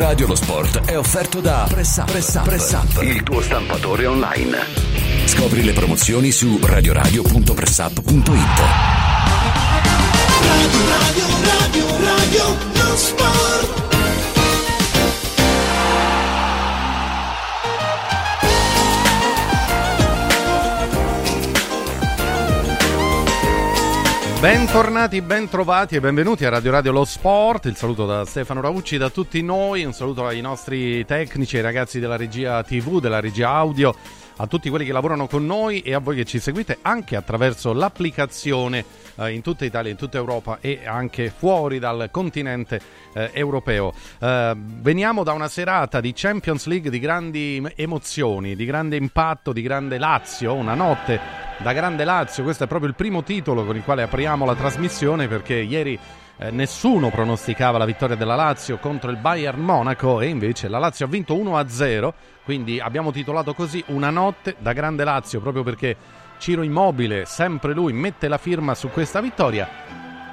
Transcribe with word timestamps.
Radio 0.00 0.26
lo 0.26 0.34
sport 0.34 0.86
è 0.86 0.96
offerto 0.96 1.42
da 1.42 1.66
Press 1.68 1.98
Up, 1.98 2.10
Press 2.10 2.34
Up, 2.36 2.44
Press 2.44 2.72
Up, 2.72 3.02
il 3.02 3.22
tuo 3.22 3.42
stampatore 3.42 4.06
online. 4.06 4.56
Scopri 5.26 5.62
le 5.62 5.74
promozioni 5.74 6.32
su 6.32 6.58
radioradio.pressup.it. 6.62 8.32
Radio, 10.40 10.78
radio, 10.88 11.26
radio, 11.44 11.86
radio, 11.98 12.56
lo 12.72 12.96
sport. 12.96 13.89
Bentornati, 24.40 25.20
bentrovati 25.20 25.96
e 25.96 26.00
benvenuti 26.00 26.46
a 26.46 26.48
Radio 26.48 26.70
Radio 26.70 26.92
Lo 26.92 27.04
Sport. 27.04 27.66
Il 27.66 27.76
saluto 27.76 28.06
da 28.06 28.24
Stefano 28.24 28.62
Raucci, 28.62 28.96
da 28.96 29.10
tutti 29.10 29.42
noi. 29.42 29.84
Un 29.84 29.92
saluto 29.92 30.26
ai 30.26 30.40
nostri 30.40 31.04
tecnici, 31.04 31.56
ai 31.56 31.62
ragazzi 31.62 32.00
della 32.00 32.16
regia 32.16 32.62
TV, 32.62 33.00
della 33.00 33.20
regia 33.20 33.50
audio, 33.50 33.94
a 34.40 34.46
tutti 34.46 34.70
quelli 34.70 34.86
che 34.86 34.92
lavorano 34.92 35.26
con 35.26 35.44
noi 35.44 35.80
e 35.80 35.92
a 35.92 35.98
voi 35.98 36.16
che 36.16 36.24
ci 36.24 36.38
seguite 36.38 36.78
anche 36.80 37.14
attraverso 37.14 37.74
l'applicazione 37.74 38.84
eh, 39.16 39.32
in 39.32 39.42
tutta 39.42 39.66
Italia, 39.66 39.90
in 39.90 39.98
tutta 39.98 40.16
Europa 40.16 40.58
e 40.62 40.80
anche 40.86 41.28
fuori 41.28 41.78
dal 41.78 42.08
continente 42.10 42.80
eh, 43.12 43.30
europeo. 43.34 43.92
Eh, 44.18 44.54
veniamo 44.56 45.24
da 45.24 45.32
una 45.32 45.48
serata 45.48 46.00
di 46.00 46.12
Champions 46.14 46.64
League 46.66 46.88
di 46.88 46.98
grandi 46.98 47.62
emozioni, 47.76 48.56
di 48.56 48.64
grande 48.64 48.96
impatto, 48.96 49.52
di 49.52 49.60
grande 49.60 49.98
Lazio, 49.98 50.54
una 50.54 50.74
notte 50.74 51.20
da 51.58 51.74
grande 51.74 52.04
Lazio. 52.04 52.42
Questo 52.42 52.64
è 52.64 52.66
proprio 52.66 52.88
il 52.88 52.96
primo 52.96 53.22
titolo 53.22 53.66
con 53.66 53.76
il 53.76 53.82
quale 53.82 54.02
apriamo 54.02 54.46
la 54.46 54.54
trasmissione 54.54 55.28
perché 55.28 55.56
ieri 55.56 55.98
eh, 56.42 56.50
nessuno 56.50 57.10
pronosticava 57.10 57.76
la 57.76 57.84
vittoria 57.84 58.16
della 58.16 58.34
Lazio 58.34 58.78
contro 58.78 59.10
il 59.10 59.18
Bayern 59.18 59.60
Monaco 59.60 60.22
e 60.22 60.28
invece 60.28 60.68
la 60.68 60.78
Lazio 60.78 61.04
ha 61.04 61.08
vinto 61.08 61.34
1-0, 61.34 62.12
quindi 62.50 62.80
abbiamo 62.80 63.12
titolato 63.12 63.54
così 63.54 63.80
Una 63.90 64.10
notte 64.10 64.56
da 64.58 64.72
grande 64.72 65.04
Lazio 65.04 65.38
proprio 65.38 65.62
perché 65.62 65.96
Ciro 66.38 66.62
Immobile, 66.62 67.24
sempre 67.24 67.72
lui, 67.74 67.92
mette 67.92 68.26
la 68.26 68.38
firma 68.38 68.74
su 68.74 68.88
questa 68.90 69.20
vittoria. 69.20 69.68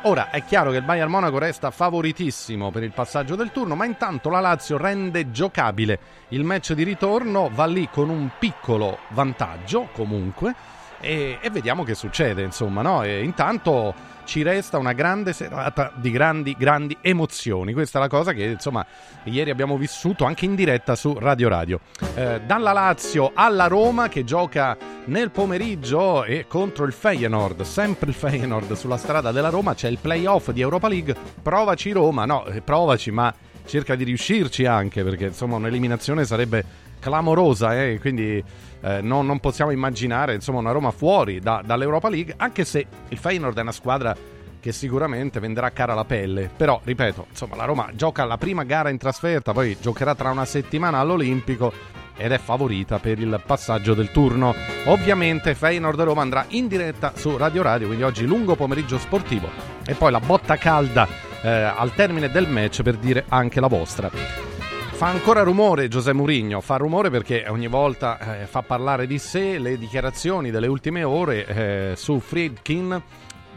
Ora 0.01 0.31
è 0.31 0.43
chiaro 0.43 0.71
che 0.71 0.77
il 0.77 0.83
Bayern 0.83 1.11
Monaco 1.11 1.37
resta 1.37 1.69
favoritissimo 1.69 2.71
per 2.71 2.81
il 2.81 2.91
passaggio 2.91 3.35
del 3.35 3.51
turno, 3.51 3.75
ma 3.75 3.85
intanto 3.85 4.31
la 4.31 4.39
Lazio 4.39 4.77
rende 4.77 5.29
giocabile 5.29 5.99
il 6.29 6.43
match 6.43 6.73
di 6.73 6.81
ritorno, 6.81 7.51
va 7.53 7.67
lì 7.67 7.87
con 7.91 8.09
un 8.09 8.31
piccolo 8.39 8.97
vantaggio 9.09 9.89
comunque 9.93 10.55
e, 10.99 11.37
e 11.39 11.49
vediamo 11.51 11.83
che 11.83 11.93
succede, 11.93 12.41
insomma, 12.41 12.81
no? 12.81 13.05
Intanto 13.05 13.93
ci 14.27 14.43
resta 14.43 14.77
una 14.77 14.91
grande 14.91 15.31
serata 15.31 15.91
di 15.95 16.11
grandi, 16.11 16.53
grandi 16.59 16.95
emozioni. 17.01 17.71
Questa 17.71 17.97
è 17.97 18.01
la 18.01 18.09
cosa 18.09 18.33
che, 18.33 18.43
insomma, 18.43 18.85
ieri 19.23 19.49
abbiamo 19.49 19.77
vissuto 19.77 20.25
anche 20.25 20.43
in 20.43 20.53
diretta 20.53 20.95
su 20.95 21.17
Radio 21.17 21.47
Radio. 21.47 21.79
Eh, 22.13 22.41
dalla 22.45 22.73
Lazio 22.73 23.31
alla 23.33 23.67
Roma 23.67 24.09
che 24.09 24.25
gioca 24.25 24.77
nel 25.05 25.31
pomeriggio 25.31 26.25
e 26.25 26.45
contro 26.45 26.83
il 26.83 26.91
Feyenoord, 26.91 27.61
sempre 27.61 28.09
il 28.09 28.15
Feyenoord 28.15 28.73
sulla 28.73 28.97
strada 28.97 29.31
della 29.31 29.49
Roma, 29.49 29.73
c'è 29.73 29.87
il 29.87 29.97
playoff 29.99 30.51
di 30.51 30.59
Europa 30.59 30.89
League. 30.89 31.15
Provaci 31.41 31.91
Roma, 31.91 32.25
no, 32.25 32.45
eh, 32.47 32.61
provaci, 32.61 33.11
ma 33.11 33.33
cerca 33.65 33.95
di 33.95 34.03
riuscirci 34.03 34.65
anche 34.65 35.03
perché, 35.05 35.27
insomma, 35.27 35.55
un'eliminazione 35.55 36.25
sarebbe 36.25 36.65
clamorosa, 36.99 37.81
eh? 37.81 37.97
quindi 38.01 38.43
eh, 38.81 39.01
non, 39.01 39.25
non, 39.25 39.39
possiamo 39.39 39.71
immaginare 39.71 40.33
insomma, 40.35 40.59
una 40.59 40.71
Roma 40.71 40.91
fuori 40.91 41.39
da, 41.39 41.61
dall'Europa 41.65 42.09
League, 42.09 42.33
anche 42.37 42.65
se 42.65 42.85
il 43.09 43.17
Feyenoord 43.17 43.57
è 43.57 43.61
una 43.61 43.71
squadra 43.71 44.15
che 44.59 44.71
sicuramente 44.71 45.39
venderà 45.39 45.71
cara 45.71 45.93
la 45.93 46.05
pelle. 46.05 46.49
Però, 46.55 46.79
ripeto, 46.83 47.27
insomma, 47.29 47.55
la 47.55 47.65
Roma 47.65 47.89
gioca 47.93 48.25
la 48.25 48.37
prima 48.37 48.63
gara 48.63 48.89
in 48.89 48.97
trasferta, 48.97 49.53
poi 49.53 49.77
giocherà 49.79 50.15
tra 50.15 50.29
una 50.29 50.45
settimana 50.45 50.99
all'Olimpico 50.99 51.71
ed 52.17 52.31
è 52.31 52.37
favorita 52.39 52.99
per 52.99 53.19
il 53.19 53.41
passaggio 53.45 53.93
del 53.93 54.11
turno. 54.11 54.53
Ovviamente 54.85 55.55
Feyenoord 55.55 56.01
Roma 56.01 56.21
andrà 56.21 56.45
in 56.49 56.67
diretta 56.67 57.13
su 57.15 57.37
Radio 57.37 57.61
Radio, 57.61 57.87
quindi 57.87 58.03
oggi 58.03 58.25
lungo 58.25 58.55
pomeriggio 58.55 58.97
sportivo 58.97 59.49
e 59.85 59.93
poi 59.93 60.11
la 60.11 60.19
botta 60.19 60.57
calda 60.57 61.07
eh, 61.41 61.49
al 61.49 61.93
termine 61.93 62.29
del 62.29 62.49
match 62.49 62.81
per 62.81 62.97
dire 62.97 63.25
anche 63.29 63.59
la 63.59 63.67
vostra. 63.67 64.56
Fa 64.97 65.09
ancora 65.09 65.43
rumore 65.43 65.89
Giuseppe 65.89 66.17
Mourinho, 66.17 66.59
fa 66.59 66.77
rumore 66.77 67.11
perché 67.11 67.45
ogni 67.49 67.67
volta 67.67 68.39
eh, 68.39 68.47
fa 68.47 68.63
parlare 68.63 69.05
di 69.05 69.19
sé 69.19 69.59
le 69.59 69.77
dichiarazioni 69.77 70.49
delle 70.49 70.65
ultime 70.65 71.03
ore 71.03 71.45
eh, 71.45 71.95
su 71.95 72.19
Friedkin. 72.19 72.99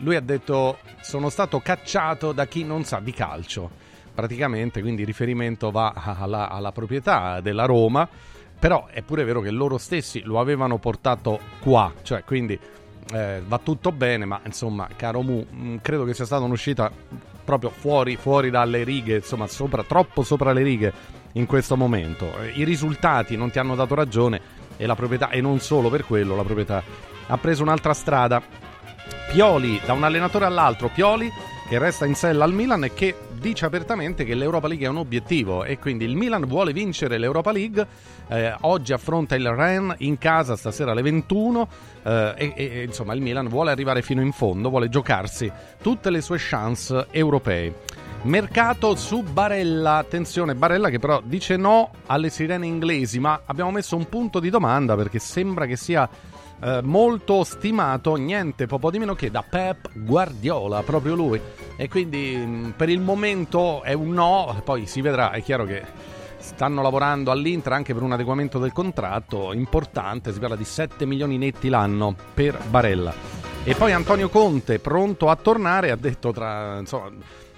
Lui 0.00 0.16
ha 0.16 0.20
detto 0.20 0.76
sono 1.00 1.30
stato 1.30 1.60
cacciato 1.60 2.32
da 2.32 2.44
chi 2.44 2.62
non 2.62 2.84
sa 2.84 3.00
di 3.00 3.12
calcio. 3.12 3.70
Praticamente, 4.14 4.82
quindi 4.82 5.02
riferimento 5.02 5.70
va 5.70 5.94
alla, 5.94 6.50
alla 6.50 6.72
proprietà 6.72 7.40
della 7.40 7.64
Roma, 7.64 8.06
però 8.58 8.88
è 8.88 9.00
pure 9.00 9.24
vero 9.24 9.40
che 9.40 9.50
loro 9.50 9.78
stessi 9.78 10.20
lo 10.20 10.40
avevano 10.40 10.76
portato 10.76 11.40
qua, 11.62 11.90
cioè 12.02 12.22
quindi 12.22 12.58
eh, 13.14 13.42
va 13.46 13.58
tutto 13.58 13.92
bene, 13.92 14.26
ma 14.26 14.42
insomma, 14.44 14.88
caro 14.94 15.22
Mu, 15.22 15.46
mm, 15.50 15.76
credo 15.80 16.04
che 16.04 16.12
sia 16.12 16.26
stata 16.26 16.44
un'uscita 16.44 16.92
proprio 17.42 17.70
fuori, 17.70 18.16
fuori 18.16 18.50
dalle 18.50 18.84
righe, 18.84 19.16
insomma, 19.16 19.46
sopra, 19.46 19.82
troppo 19.82 20.22
sopra 20.22 20.52
le 20.52 20.62
righe 20.62 21.18
in 21.32 21.46
questo 21.46 21.76
momento. 21.76 22.32
I 22.54 22.64
risultati 22.64 23.36
non 23.36 23.50
ti 23.50 23.58
hanno 23.58 23.74
dato 23.74 23.94
ragione 23.94 24.40
e 24.76 24.86
la 24.86 24.94
proprietà, 24.94 25.30
e 25.30 25.40
non 25.40 25.60
solo 25.60 25.88
per 25.90 26.04
quello, 26.04 26.34
la 26.36 26.42
proprietà 26.42 26.82
ha 27.26 27.38
preso 27.38 27.62
un'altra 27.62 27.94
strada. 27.94 28.42
Pioli, 29.30 29.80
da 29.84 29.92
un 29.92 30.02
allenatore 30.02 30.44
all'altro, 30.44 30.88
Pioli 30.88 31.30
che 31.70 31.78
resta 31.78 32.04
in 32.04 32.16
sella 32.16 32.42
al 32.42 32.52
Milan 32.52 32.82
e 32.82 32.92
che 32.92 33.14
dice 33.38 33.64
apertamente 33.64 34.24
che 34.24 34.34
l'Europa 34.34 34.66
League 34.66 34.84
è 34.84 34.88
un 34.88 34.96
obiettivo 34.96 35.62
e 35.62 35.78
quindi 35.78 36.04
il 36.04 36.16
Milan 36.16 36.44
vuole 36.46 36.72
vincere 36.72 37.16
l'Europa 37.16 37.52
League. 37.52 37.86
Eh, 38.26 38.52
oggi 38.62 38.92
affronta 38.92 39.36
il 39.36 39.48
Ren 39.48 39.94
in 39.98 40.18
casa 40.18 40.56
stasera 40.56 40.90
alle 40.90 41.02
21 41.02 41.68
eh, 42.02 42.34
e, 42.36 42.52
e, 42.56 42.82
insomma 42.82 43.14
il 43.14 43.20
Milan 43.20 43.46
vuole 43.46 43.70
arrivare 43.70 44.02
fino 44.02 44.20
in 44.20 44.32
fondo, 44.32 44.68
vuole 44.68 44.88
giocarsi 44.88 45.48
tutte 45.80 46.10
le 46.10 46.20
sue 46.22 46.38
chance 46.40 47.06
europee. 47.12 47.72
Mercato 48.22 48.96
su 48.96 49.22
Barella, 49.22 49.96
attenzione 49.96 50.54
Barella 50.54 50.90
che 50.90 50.98
però 50.98 51.22
dice 51.24 51.56
no 51.56 51.90
alle 52.04 52.28
sirene 52.28 52.66
inglesi, 52.66 53.18
ma 53.18 53.40
abbiamo 53.46 53.70
messo 53.70 53.96
un 53.96 54.10
punto 54.10 54.40
di 54.40 54.50
domanda 54.50 54.94
perché 54.94 55.18
sembra 55.18 55.64
che 55.64 55.76
sia 55.76 56.06
eh, 56.62 56.80
molto 56.82 57.42
stimato, 57.44 58.16
niente 58.16 58.66
po' 58.66 58.90
di 58.90 58.98
meno 58.98 59.14
che 59.14 59.30
da 59.30 59.42
Pep 59.42 59.88
Guardiola, 59.94 60.82
proprio 60.82 61.14
lui. 61.14 61.40
E 61.76 61.88
quindi 61.88 62.36
mh, 62.36 62.50
mm, 62.50 62.70
per 62.70 62.90
il 62.90 63.00
momento 63.00 63.82
è 63.82 63.94
un 63.94 64.10
no, 64.10 64.60
poi 64.64 64.86
si 64.86 65.00
vedrà, 65.00 65.30
è 65.30 65.42
chiaro 65.42 65.64
che 65.64 65.82
stanno 66.36 66.82
lavorando 66.82 67.30
all'Inter 67.30 67.72
anche 67.72 67.94
per 67.94 68.02
un 68.02 68.12
adeguamento 68.12 68.58
del 68.58 68.72
contratto 68.72 69.54
importante, 69.54 70.30
si 70.30 70.38
parla 70.38 70.56
di 70.56 70.64
7 70.64 71.06
milioni 71.06 71.38
netti 71.38 71.70
l'anno 71.70 72.14
per 72.34 72.58
Barella. 72.68 73.14
E 73.64 73.74
poi 73.74 73.92
Antonio 73.92 74.28
Conte, 74.28 74.78
pronto 74.78 75.30
a 75.30 75.36
tornare, 75.36 75.90
ha 75.90 75.96
detto 75.96 76.32
tra... 76.32 76.78
Insomma, 76.78 77.10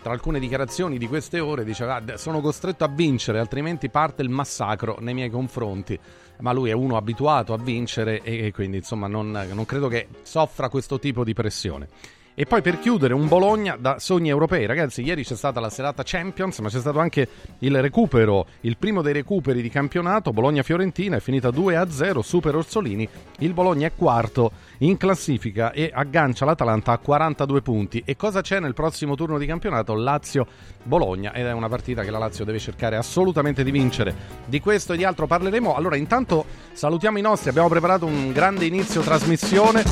tra 0.03 0.13
alcune 0.13 0.41
dichiarazioni 0.41 0.99
di 0.99 1.07
queste 1.07 1.41
ore 1.41 1.65
diceva 1.65 1.97
ah, 1.97 2.17
sono 2.17 2.41
costretto 2.41 2.85
a 2.85 2.89
vincere 2.89 3.39
altrimenti 3.39 3.89
parte 3.89 4.23
il 4.23 4.29
massacro 4.29 4.97
nei 5.01 5.15
miei 5.15 5.31
confronti. 5.31 5.99
Ma 6.41 6.53
lui 6.53 6.71
è 6.71 6.73
uno 6.73 6.97
abituato 6.97 7.53
a 7.53 7.59
vincere 7.59 8.21
e, 8.23 8.51
quindi 8.53 8.79
insomma 8.79 9.07
non, 9.07 9.31
non 9.31 9.65
credo 9.65 9.87
che 9.87 10.09
soffra 10.23 10.69
questo 10.69 10.99
tipo 10.99 11.23
di 11.23 11.35
pressione 11.35 11.89
e 12.35 12.47
poi 12.47 12.63
per 12.63 12.79
chiudere 12.79 13.13
un 13.13 13.29
Bologna 13.29 13.77
da 13.79 13.99
sogni 13.99 14.29
europei. 14.29 14.65
Ragazzi, 14.67 15.03
ieri 15.03 15.23
c'è 15.25 15.37
stata 15.37 15.61
la 15.61 15.69
serata 15.69 16.03
Champions, 16.05 16.59
ma 16.61 16.69
c'è 16.69 16.81
stato 16.81 16.99
anche 16.99 17.29
il 17.59 17.81
recupero, 17.81 18.47
il 18.61 18.77
primo 18.77 19.03
dei 19.03 19.13
recuperi 19.13 19.61
di 19.61 19.69
campionato. 19.69 20.33
Bologna-Fiorentina 20.33 21.17
è 21.17 21.21
finita 21.21 21.51
2-0, 21.51 22.21
super 22.21 22.57
Orsolini. 22.57 23.07
Il 23.39 23.53
Bologna 23.53 23.87
è 23.87 23.93
quarto 23.95 24.53
in 24.79 24.97
classifica 24.97 25.73
e 25.73 25.91
aggancia 25.93 26.45
l'Atalanta 26.45 26.93
a 26.93 26.99
42 26.99 27.61
punti. 27.61 28.03
E 28.05 28.17
cosa 28.17 28.41
c'è 28.41 28.61
nel 28.61 28.75
prossimo 28.75 29.15
turno 29.15 29.39
di 29.39 29.47
campionato? 29.47 29.95
Lazio-Bologna 29.95 31.35
ed 31.35 31.47
è 31.47 31.53
una 31.53 31.69
partita 31.69 32.03
che 32.03 32.11
la 32.11 32.19
Lazio 32.19 32.45
deve 32.45 32.59
cercare 32.59 32.97
assolutamente 32.97 33.63
di 33.63 33.71
vincere. 33.71 34.15
Di 34.47 34.61
questo 34.61 34.95
e 34.95 34.97
di 34.97 35.05
altro 35.05 35.27
parleremo. 35.27 35.75
Allora, 35.75 35.97
intanto 35.97 36.47
salutiamo 36.73 37.19
i 37.19 37.23
nostri, 37.23 37.51
abbiamo 37.51 37.69
preparato 37.69 38.07
un 38.07 38.33
grande 38.33 38.65
inizio 38.65 39.03
trasmissione. 39.03 39.85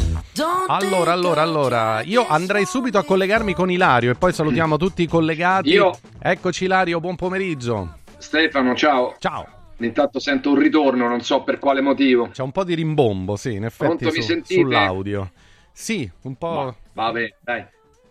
Allora, 0.69 1.13
allora, 1.13 1.43
allora, 1.43 2.03
io 2.03 2.27
andrei 2.31 2.65
subito 2.65 2.99
a 2.99 3.05
collegarmi 3.05 3.55
con 3.55 3.71
Ilario 3.71 4.13
e 4.13 4.15
poi 4.15 4.33
salutiamo 4.33 4.77
tutti 4.77 5.03
i 5.03 5.07
collegati. 5.07 5.71
Io. 5.71 5.93
Eccoci 6.21 6.65
Ilario, 6.65 7.01
buon 7.01 7.17
pomeriggio. 7.17 7.99
Stefano, 8.19 8.75
ciao. 8.75 9.17
Ciao. 9.19 9.59
Intanto 9.79 10.19
sento 10.19 10.51
un 10.51 10.59
ritorno, 10.59 11.09
non 11.09 11.23
so 11.23 11.43
per 11.43 11.59
quale 11.59 11.81
motivo. 11.81 12.29
C'è 12.29 12.43
un 12.43 12.53
po' 12.53 12.65
di 12.65 12.75
rimbombo, 12.75 13.37
sì, 13.37 13.55
in 13.55 13.65
effetti 13.65 14.05
Pronto, 14.05 14.23
su- 14.23 14.41
sull'audio. 14.45 15.31
Sì, 15.73 16.09
un 16.23 16.37
po'... 16.37 16.75
Ma, 16.93 17.05
vabbè, 17.05 17.37
dai. 17.41 17.65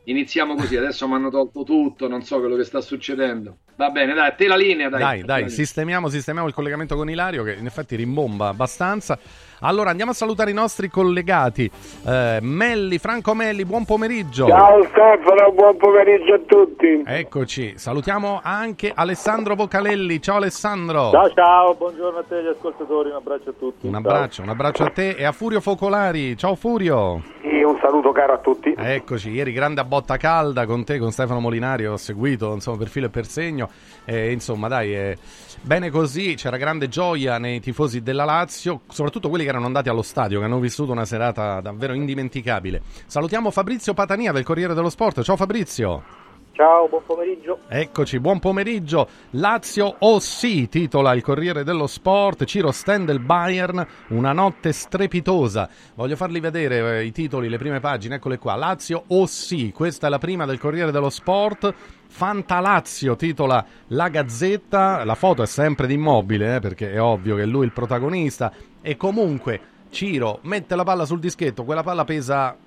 iniziamo 0.05 0.55
così, 0.55 0.75
adesso 0.75 1.07
mi 1.07 1.13
hanno 1.13 1.29
tolto 1.29 1.63
tutto, 1.63 2.07
non 2.07 2.23
so 2.23 2.39
quello 2.39 2.55
che 2.55 2.63
sta 2.63 2.81
succedendo. 2.81 3.57
Va 3.79 3.91
bene, 3.91 4.13
dai, 4.13 4.33
te 4.35 4.45
la 4.45 4.57
linea, 4.57 4.89
dai. 4.89 4.99
Dai, 4.99 5.23
dai, 5.23 5.49
sistemiamo, 5.49 6.09
sistemiamo 6.09 6.49
il 6.49 6.53
collegamento 6.53 6.97
con 6.97 7.09
Ilario 7.09 7.43
che 7.43 7.53
in 7.53 7.65
effetti 7.65 7.95
rimbomba 7.95 8.49
abbastanza. 8.49 9.17
Allora 9.61 9.89
andiamo 9.89 10.11
a 10.11 10.13
salutare 10.13 10.51
i 10.51 10.53
nostri 10.53 10.89
collegati. 10.89 11.69
Eh, 12.05 12.39
Melli, 12.41 12.97
Franco 12.97 13.33
Melli, 13.33 13.63
buon 13.63 13.85
pomeriggio. 13.85 14.47
Ciao 14.47 14.83
Stefano, 14.83 15.51
buon 15.53 15.77
pomeriggio 15.77 16.33
a 16.33 16.39
tutti. 16.45 17.03
Eccoci, 17.05 17.77
salutiamo 17.77 18.41
anche 18.43 18.91
Alessandro 18.93 19.55
Vocalelli. 19.55 20.21
Ciao 20.21 20.35
Alessandro. 20.35 21.11
Ciao 21.11 21.29
ciao, 21.33 21.75
buongiorno 21.75 22.19
a 22.19 22.23
te 22.27 22.43
gli 22.43 22.47
ascoltatori, 22.47 23.09
un 23.09 23.15
abbraccio 23.15 23.49
a 23.49 23.53
tutti. 23.57 23.87
Un 23.87 23.95
abbraccio, 23.95 24.35
ciao. 24.35 24.45
un 24.45 24.51
abbraccio 24.51 24.83
a 24.83 24.89
te 24.89 25.09
e 25.11 25.23
a 25.23 25.31
Furio 25.31 25.61
Focolari. 25.61 26.35
Ciao 26.37 26.55
Furio. 26.55 27.21
Sì, 27.41 27.61
un 27.61 27.77
saluto 27.81 28.11
caro 28.11 28.33
a 28.33 28.37
tutti. 28.37 28.73
Eccoci, 28.77 29.29
ieri 29.29 29.51
grande 29.51 29.81
a 29.81 29.83
botta 29.83 30.17
calda 30.17 30.65
con 30.65 30.85
te, 30.85 30.99
con 30.99 31.11
Stefano 31.11 31.39
Molinari, 31.39 31.85
ho 31.85 31.97
seguito 31.97 32.53
insomma, 32.53 32.77
per 32.77 32.87
filo 32.87 33.07
e 33.07 33.09
per 33.09 33.25
segno. 33.25 33.68
E, 34.05 34.31
insomma, 34.31 34.67
dai, 34.67 34.95
eh, 34.95 35.17
bene 35.61 35.89
così, 35.89 36.35
c'era 36.35 36.57
grande 36.57 36.87
gioia 36.87 37.37
nei 37.37 37.59
tifosi 37.59 38.01
della 38.01 38.25
Lazio, 38.25 38.81
soprattutto 38.89 39.29
quelli 39.29 39.43
che 39.43 39.49
erano 39.49 39.65
andati 39.65 39.89
allo 39.89 40.01
stadio, 40.01 40.39
che 40.39 40.45
hanno 40.45 40.59
vissuto 40.59 40.91
una 40.91 41.05
serata 41.05 41.61
davvero 41.61 41.93
indimenticabile. 41.93 42.81
Salutiamo 43.05 43.51
Fabrizio 43.51 43.93
Patania 43.93 44.31
del 44.31 44.43
Corriere 44.43 44.73
dello 44.73 44.89
Sport. 44.89 45.21
Ciao 45.21 45.35
Fabrizio. 45.35 46.27
Ciao, 46.59 46.89
buon 46.89 47.03
pomeriggio. 47.05 47.59
Eccoci, 47.69 48.19
buon 48.19 48.39
pomeriggio. 48.39 49.07
Lazio 49.29 49.95
o 49.99 50.19
sì, 50.19 50.67
titola 50.67 51.13
il 51.13 51.21
Corriere 51.21 51.63
dello 51.63 51.87
Sport. 51.87 52.43
Ciro 52.43 52.71
Stendel 52.71 53.19
Bayern, 53.21 53.87
una 54.09 54.33
notte 54.33 54.73
strepitosa. 54.73 55.69
Voglio 55.95 56.17
farli 56.17 56.41
vedere 56.41 56.99
eh, 56.99 57.05
i 57.05 57.13
titoli, 57.13 57.47
le 57.47 57.57
prime 57.57 57.79
pagine, 57.79 58.15
eccole 58.15 58.39
qua. 58.39 58.55
Lazio 58.55 59.03
o 59.07 59.25
sì, 59.25 59.71
questa 59.73 60.07
è 60.07 60.09
la 60.09 60.17
prima 60.17 60.45
del 60.45 60.59
Corriere 60.59 60.91
dello 60.91 61.09
Sport. 61.09 61.73
Fantalazio 62.11 63.15
titola 63.15 63.63
La 63.89 64.09
Gazzetta, 64.09 65.05
la 65.05 65.15
foto 65.15 65.43
è 65.43 65.45
sempre 65.45 65.87
di 65.87 65.93
immobile 65.93 66.55
eh, 66.55 66.59
perché 66.59 66.91
è 66.91 66.99
ovvio 66.99 67.35
che 67.35 67.43
è 67.43 67.45
lui 67.45 67.65
il 67.65 67.71
protagonista. 67.71 68.51
E 68.81 68.97
comunque 68.97 69.61
Ciro 69.89 70.39
mette 70.41 70.75
la 70.75 70.83
palla 70.83 71.05
sul 71.05 71.19
dischetto, 71.19 71.63
quella 71.63 71.83
palla 71.83 72.03
pesa 72.03 72.57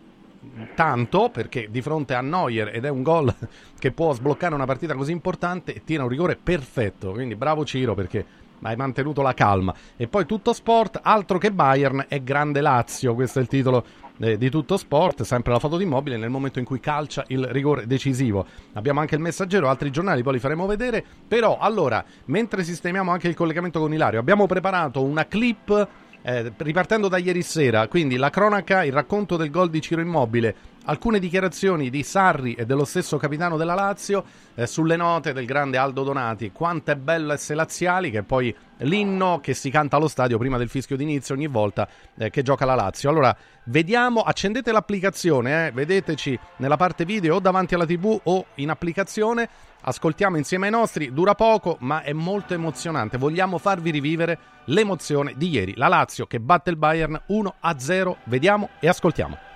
tanto 0.75 1.29
perché 1.31 1.69
di 1.71 1.83
fronte 1.83 2.15
a 2.15 2.21
Neuer 2.21 2.75
ed 2.75 2.85
è 2.85 2.89
un 2.89 3.03
gol 3.03 3.33
che 3.79 3.93
può 3.93 4.12
sbloccare 4.12 4.55
una 4.55 4.65
partita 4.65 4.94
così 4.94 5.12
importante 5.12 5.83
tira 5.85 6.05
un 6.05 6.09
rigore 6.09 6.37
perfetto. 6.37 7.11
Quindi 7.11 7.35
bravo 7.35 7.65
Ciro 7.65 7.94
perché 7.94 8.25
hai 8.62 8.77
mantenuto 8.77 9.23
la 9.23 9.35
calma. 9.35 9.75
E 9.97 10.06
poi 10.06 10.25
tutto 10.25 10.53
sport 10.53 11.00
altro 11.03 11.37
che 11.39 11.53
Bayern 11.53 12.06
è 12.09 12.23
grande 12.23 12.61
Lazio 12.61 13.15
questo 13.15 13.41
è 13.41 13.43
il 13.43 13.49
titolo 13.49 13.85
eh, 14.23 14.39
di 14.39 14.51
tutto 14.51 14.77
sport 14.77 15.23
sempre 15.23 15.53
la 15.53 15.59
foto 15.59 15.77
di 15.77 15.83
immobile 15.83 16.17
nel 16.17 16.31
momento 16.31 16.61
in 16.61 16.65
cui 16.65 16.79
calcia 16.79 17.25
il 17.29 17.45
rigore 17.47 17.89
decisivo. 17.89 18.47
Abbiamo 18.75 19.01
anche 19.01 19.17
il 19.17 19.21
messaggero 19.21 19.69
altri 19.69 19.91
giornali 19.91 20.23
poi 20.23 20.35
li 20.35 20.39
faremo 20.39 20.67
vedere. 20.67 21.05
Però 21.27 21.59
allora 21.59 22.05
mentre 22.27 22.63
sistemiamo 22.63 23.11
anche 23.11 23.27
il 23.27 23.35
collegamento 23.35 23.81
con 23.81 23.93
Ilario 23.93 24.21
abbiamo 24.21 24.47
preparato 24.47 25.03
una 25.03 25.27
clip 25.27 25.89
eh, 26.23 26.53
ripartendo 26.57 27.09
da 27.09 27.17
ieri 27.17 27.43
sera, 27.43 27.89
quindi 27.89 28.17
la 28.17 28.31
cronaca, 28.31 28.85
il 28.85 28.93
racconto 28.93 29.37
del 29.37 29.51
gol 29.51 29.71
di 29.71 29.81
Ciro 29.81 30.01
Immobile, 30.01 30.55
alcune 30.84 31.19
dichiarazioni 31.19 31.90
di 31.90 32.02
Sarri 32.02 32.55
e 32.55 32.67
dello 32.67 32.84
stesso 32.84 33.17
capitano 33.17 33.56
della 33.56 33.75
Lazio 33.75 34.25
eh, 34.55 34.67
sulle 34.67 34.96
note 34.96 35.32
del 35.32 35.46
grande 35.46 35.76
Aldo 35.76 36.02
Donati. 36.02 36.50
Quanto 36.52 36.90
è 36.90 36.96
bello 36.96 37.32
essere 37.32 37.56
laziali, 37.56 38.11
che 38.11 38.19
è 38.19 38.23
poi 38.23 38.55
l'inno 38.79 39.40
che 39.40 39.55
si 39.55 39.70
canta 39.70 39.96
allo 39.96 40.08
stadio 40.08 40.38
prima 40.38 40.58
del 40.58 40.69
fischio 40.69 40.96
d'inizio 40.96 41.34
ogni 41.34 41.46
volta 41.46 41.88
eh, 42.17 42.31
che 42.31 42.43
gioca 42.43 42.64
la 42.64 42.75
Lazio. 42.75 43.11
Allora, 43.11 43.37
vediamo, 43.64 44.23
accendete 44.23 44.73
l'applicazione, 44.73 45.69
eh, 45.69 45.70
vedeteci 45.70 46.38
nella 46.56 46.76
parte 46.76 47.05
video 47.05 47.37
o 47.37 47.40
davanti 47.40 47.75
alla 47.75 47.87
TV 47.87 48.19
o 48.23 48.46
in 48.56 48.70
applicazione. 48.70 49.49
Ascoltiamo 49.84 50.37
insieme 50.37 50.67
ai 50.67 50.73
nostri, 50.73 51.12
dura 51.12 51.34
poco 51.34 51.76
ma 51.81 52.02
è 52.02 52.12
molto 52.12 52.55
emozionante. 52.55 53.19
Vogliamo 53.19 53.58
farvi 53.58 53.90
rivivere 53.90 54.38
l'emozione 54.67 55.34
di 55.37 55.49
ieri. 55.49 55.75
La 55.76 55.88
Lazio 55.88 56.26
che 56.26 56.40
batte 56.40 56.70
il 56.70 56.76
Bayern 56.76 57.20
1-0. 57.29 58.17
Vediamo 58.25 58.70
e 58.79 58.88
ascoltiamo. 58.88 59.52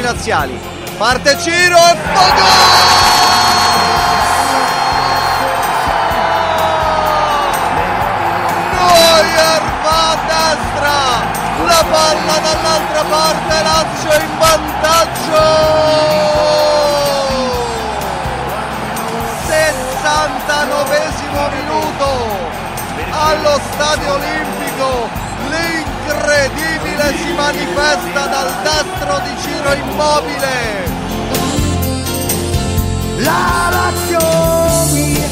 Aspettano 0.00 0.08
i 0.08 0.12
laziali. 0.14 0.58
Parte 0.96 1.38
Ciro 1.38 1.76
e 1.76 1.96
poi 2.12 2.32
Neuer 8.78 9.62
va 9.82 10.10
a 10.10 10.16
destra. 10.26 10.98
La 11.66 11.84
palla 11.90 12.38
dall'altra 12.38 13.02
parte, 13.04 13.62
Lazio 13.62 14.12
in 14.20 14.38
vantaggio. 14.38 15.44
69 19.46 21.00
minuto 21.52 22.08
allo 23.10 23.60
Stadio 23.72 24.12
Olimpico 24.14 25.08
l'incredibile 25.48 26.79
si 27.16 27.32
manifesta 27.32 28.26
dal 28.26 28.52
destro 28.62 29.20
di 29.24 29.42
Ciro 29.42 29.72
Immobile 29.72 30.98
La 33.22 33.68
Lazio 33.70 34.92
mia, 34.92 35.28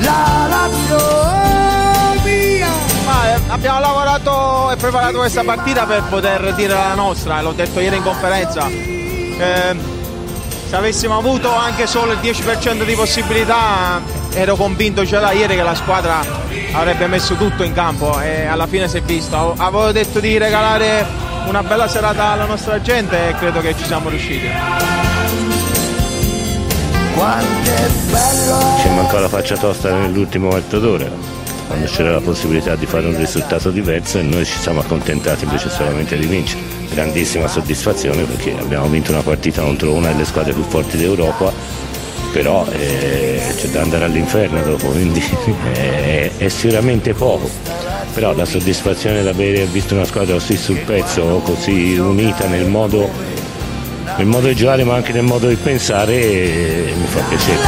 la 0.00 0.46
Lazio 0.48 2.22
mia. 2.24 2.68
Ma 3.04 3.34
eh, 3.34 3.40
abbiamo 3.48 3.78
lavorato 3.78 4.70
e 4.72 4.76
preparato 4.76 5.18
questa 5.18 5.44
partita 5.44 5.84
per 5.84 6.02
poter 6.08 6.54
dire 6.54 6.74
la 6.74 6.94
nostra, 6.94 7.40
l'ho 7.40 7.52
detto 7.52 7.78
ieri 7.78 7.96
in 7.96 8.02
conferenza. 8.02 8.66
Eh, 8.68 9.76
se 10.68 10.76
avessimo 10.76 11.16
avuto 11.16 11.54
anche 11.54 11.86
solo 11.86 12.12
il 12.12 12.18
10% 12.18 12.84
di 12.84 12.94
possibilità, 12.94 14.00
ero 14.32 14.56
convinto 14.56 15.04
già 15.04 15.20
da 15.20 15.32
ieri 15.32 15.56
che 15.56 15.62
la 15.62 15.74
squadra 15.74 16.20
avrebbe 16.72 17.06
messo 17.06 17.34
tutto 17.34 17.62
in 17.62 17.72
campo 17.72 18.20
e 18.20 18.46
alla 18.46 18.66
fine 18.66 18.88
si 18.88 18.98
è 18.98 19.02
visto. 19.02 19.54
Avevo 19.56 19.92
detto 19.92 20.20
di 20.20 20.38
regalare 20.38 21.06
una 21.46 21.62
bella 21.62 21.88
serata 21.88 22.32
alla 22.32 22.44
nostra 22.44 22.80
gente 22.80 23.28
e 23.28 23.34
credo 23.34 23.60
che 23.60 23.74
ci 23.76 23.84
siamo 23.84 24.08
riusciti. 24.08 24.48
Quanto 27.14 27.70
è 27.70 27.88
bello 28.10 28.76
Ci 28.80 28.88
mancò 28.90 29.18
la 29.18 29.28
faccia 29.28 29.56
tosta 29.56 29.92
nell'ultimo 29.92 30.50
quarto 30.50 30.78
d'ora, 30.78 31.08
quando 31.66 31.86
c'era 31.86 32.12
la 32.12 32.20
possibilità 32.20 32.76
di 32.76 32.86
fare 32.86 33.06
un 33.06 33.16
risultato 33.16 33.70
diverso 33.70 34.18
e 34.18 34.22
noi 34.22 34.44
ci 34.44 34.56
siamo 34.56 34.80
accontentati 34.80 35.42
invece 35.42 35.68
solamente 35.68 36.16
di 36.16 36.26
vincere. 36.26 36.62
Grandissima 36.90 37.48
soddisfazione 37.48 38.22
perché 38.22 38.54
abbiamo 38.56 38.86
vinto 38.86 39.10
una 39.10 39.22
partita 39.22 39.62
contro 39.62 39.92
una 39.92 40.12
delle 40.12 40.24
squadre 40.24 40.52
più 40.52 40.62
forti 40.62 40.96
d'Europa, 40.96 41.52
però 42.32 42.66
eh, 42.70 43.40
c'è 43.56 43.68
da 43.68 43.82
andare 43.82 44.04
all'inferno 44.04 44.62
dopo, 44.62 44.88
quindi 44.88 45.22
è, 45.72 46.30
è 46.36 46.48
sicuramente 46.48 47.14
poco. 47.14 47.50
Però 48.14 48.34
la 48.34 48.44
soddisfazione 48.44 49.22
di 49.22 49.28
aver 49.28 49.66
visto 49.68 49.94
una 49.94 50.04
squadra 50.04 50.34
così 50.34 50.56
sul 50.56 50.78
pezzo, 50.78 51.40
così 51.44 51.96
unita 51.98 52.46
nel 52.48 52.66
modo, 52.66 53.08
nel 54.16 54.26
modo 54.26 54.48
di 54.48 54.54
giocare 54.56 54.84
ma 54.84 54.94
anche 54.94 55.12
nel 55.12 55.22
modo 55.22 55.46
di 55.48 55.56
pensare 55.56 56.14
eh, 56.14 56.92
mi 56.96 57.06
fa 57.06 57.20
piacere. 57.28 57.58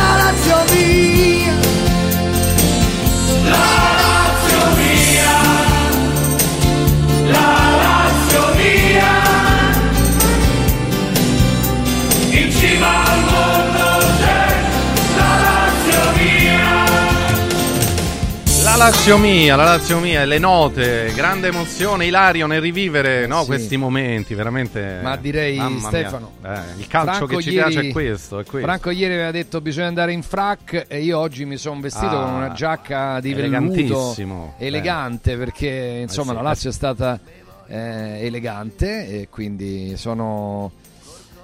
Lazio 18.80 19.18
mia. 19.18 19.56
La 19.56 19.64
Lazio 19.64 19.98
mia, 19.98 20.24
le 20.24 20.38
note, 20.38 21.12
grande 21.14 21.48
emozione, 21.48 22.06
Ilario 22.06 22.46
nel 22.46 22.62
rivivere 22.62 23.26
no, 23.26 23.40
Sì. 23.40 23.46
questi 23.46 23.76
momenti, 23.76 24.32
veramente. 24.32 25.00
Ma 25.02 25.16
direi. 25.16 25.60
Stefano, 25.80 26.32
Eh, 26.42 26.58
il 26.78 26.86
calcio 26.86 27.12
Franco 27.12 27.26
che 27.36 27.42
ci 27.42 27.50
ieri- 27.50 27.70
piace 27.72 27.88
è 27.88 27.92
questo, 27.92 28.38
è 28.38 28.44
questo. 28.44 28.66
Franco 28.66 28.88
ieri 28.88 29.12
aveva 29.12 29.30
detto 29.32 29.60
bisogna 29.60 29.88
andare 29.88 30.12
in 30.12 30.22
frac 30.22 30.86
e 30.88 31.02
io 31.02 31.18
oggi 31.18 31.44
mi 31.44 31.58
sono 31.58 31.78
vestito 31.78 32.18
Ah, 32.18 32.24
con 32.24 32.32
una 32.32 32.52
giacca 32.52 33.20
di 33.20 33.34
velluto 33.34 33.56
elegantissimo. 33.74 34.54
elegante 34.56 35.36
perché 35.36 35.98
insomma 36.00 36.32
Eh 36.32 36.36
sì, 36.36 36.42
la 36.42 36.48
Lazio 36.48 36.70
è 36.70 36.72
stata 36.72 37.20
eh, 37.68 38.24
elegante 38.24 39.06
e 39.20 39.28
quindi 39.28 39.92
sono 39.98 40.72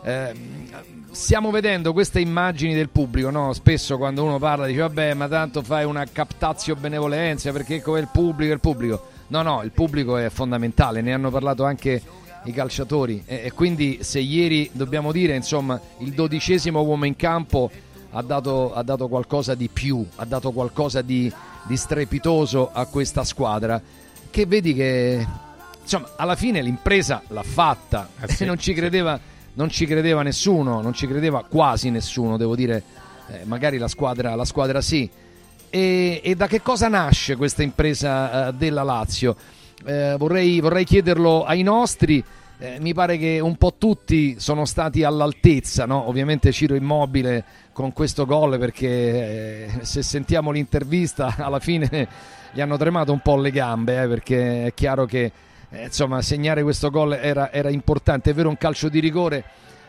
eh, 0.05 0.33
stiamo 1.17 1.51
vedendo 1.51 1.95
queste 1.95 2.21
immagini 2.21 2.75
del 2.75 2.91
pubblico 2.91 3.31
no? 3.31 3.55
spesso 3.55 3.97
quando 3.97 4.23
uno 4.23 4.39
parla 4.39 4.67
dice 4.67 4.81
vabbè 4.81 5.15
ma 5.15 5.27
tanto 5.27 5.63
fai 5.63 5.87
una 5.87 6.05
captazio 6.05 6.77
benevolenza 6.77 7.51
perché 7.53 7.81
come 7.81 8.01
il 8.01 8.09
pubblico 8.13 8.53
il 8.53 8.61
pubblico. 8.61 9.07
No 9.29 9.41
no 9.41 9.63
il 9.63 9.71
pubblico 9.73 10.19
è 10.19 10.29
fondamentale 10.29 11.01
ne 11.01 11.15
hanno 11.15 11.31
parlato 11.31 11.65
anche 11.65 12.03
i 12.45 12.53
calciatori. 12.53 13.23
E, 13.25 13.41
e 13.45 13.53
quindi 13.53 14.01
se 14.03 14.21
ieri 14.21 14.69
dobbiamo 14.73 15.11
dire 15.11 15.35
insomma 15.35 15.81
il 16.01 16.13
dodicesimo 16.13 16.83
uomo 16.83 17.07
in 17.07 17.17
campo 17.17 17.71
ha 18.11 18.21
dato, 18.21 18.75
ha 18.75 18.83
dato 18.83 19.09
qualcosa 19.09 19.55
di 19.55 19.69
più, 19.73 20.07
ha 20.17 20.25
dato 20.27 20.53
qualcosa 20.53 21.01
di, 21.01 21.33
di 21.63 21.77
strepitoso 21.79 22.71
a 22.71 22.85
questa 22.85 23.25
squadra. 23.25 23.81
Che 24.31 24.47
vedi 24.47 24.75
che 24.75 25.27
insomma 25.81 26.11
alla 26.17 26.37
fine 26.37 26.61
l'impresa 26.61 27.23
l'ha 27.29 27.43
fatta. 27.43 28.11
Eh 28.21 28.29
sì, 28.29 28.45
non 28.47 28.59
ci 28.59 28.75
credeva, 28.75 29.19
non 29.57 29.71
ci 29.71 29.87
credeva 29.87 30.23
nessuno, 30.23 30.81
non 30.81 30.93
ci 30.93 31.07
credeva 31.07 31.45
quasi 31.45 31.91
nessuno, 31.91 32.37
devo 32.37 32.55
dire, 32.55 32.83
eh, 33.29 33.41
magari 33.45 33.79
la 33.79 33.89
squadra, 33.89 34.35
la 34.35 34.45
squadra 34.45 34.81
sì. 34.81 35.09
E, 35.69 36.21
e 36.23 36.35
da 36.35 36.47
che 36.47 36.63
cosa 36.63 36.89
nasce 36.89 37.37
questa 37.37 37.63
impresa 37.63 38.49
eh, 38.49 38.53
della 38.55 38.83
Lazio? 38.83 39.35
Eh, 39.85 40.15
vorrei, 40.19 40.61
vorrei 40.61 40.85
chiederlo 40.85 41.45
ai 41.45 41.63
nostri. 41.63 42.23
Eh, 42.59 42.79
mi 42.81 42.95
pare 42.95 43.19
che 43.19 43.39
un 43.41 43.57
po' 43.57 43.75
tutti 43.77 44.37
sono 44.39 44.65
stati 44.65 45.05
all'altezza, 45.05 45.85
no? 45.85 46.09
ovviamente 46.09 46.53
Ciro 46.53 46.75
Immobile 46.75 47.45
con 47.73 47.93
questo 47.93 48.25
gol 48.25 48.59
perché 48.59 48.89
eh, 48.89 49.71
se 49.83 50.03
sentiamo 50.03 50.51
l'intervista 50.51 51.35
alla 51.41 51.61
fine 51.61 52.09
gli 52.53 52.63
hanno 52.63 52.79
tremato 52.79 53.13
un 53.13 53.21
po' 53.21 53.37
le 53.37 53.51
gambe 53.51 54.03
eh, 54.03 54.09
perché 54.09 54.65
è 54.67 54.75
chiaro 54.75 55.05
che 55.05 55.31
eh, 55.77 55.85
insomma 55.85 56.23
segnare 56.23 56.63
questo 56.63 56.91
gol 56.91 57.15
era, 57.15 57.53
era 57.53 57.71
importante, 57.71 58.31
è 58.31 58.35
vero 58.35 58.49
un 58.49 58.59
calcio 58.59 58.89
di 58.89 59.01
rigore 59.01 59.45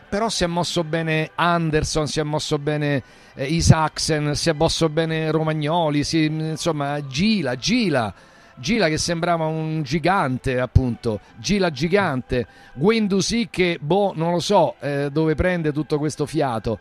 però 0.08 0.28
si 0.30 0.44
è 0.44 0.46
mosso 0.46 0.84
bene 0.84 1.30
Anderson, 1.34 2.06
si 2.06 2.18
è 2.18 2.22
mosso 2.22 2.58
bene 2.58 3.02
eh, 3.34 3.44
Isaacsen, 3.44 4.34
si 4.34 4.48
è 4.48 4.52
mosso 4.54 4.88
bene 4.88 5.30
Romagnoli, 5.30 6.02
si- 6.02 6.24
insomma 6.24 7.04
Gila, 7.06 7.56
Gila, 7.56 8.14
Gila 8.56 8.88
che 8.88 8.96
sembrava 8.96 9.44
un 9.44 9.82
gigante 9.82 10.58
appunto, 10.58 11.20
Gila 11.36 11.70
gigante, 11.70 12.46
Guendouzi 12.72 13.48
che 13.50 13.78
boh 13.80 14.12
non 14.16 14.32
lo 14.32 14.40
so 14.40 14.76
eh, 14.80 15.10
dove 15.12 15.34
prende 15.34 15.72
tutto 15.72 15.98
questo 15.98 16.24
fiato 16.24 16.78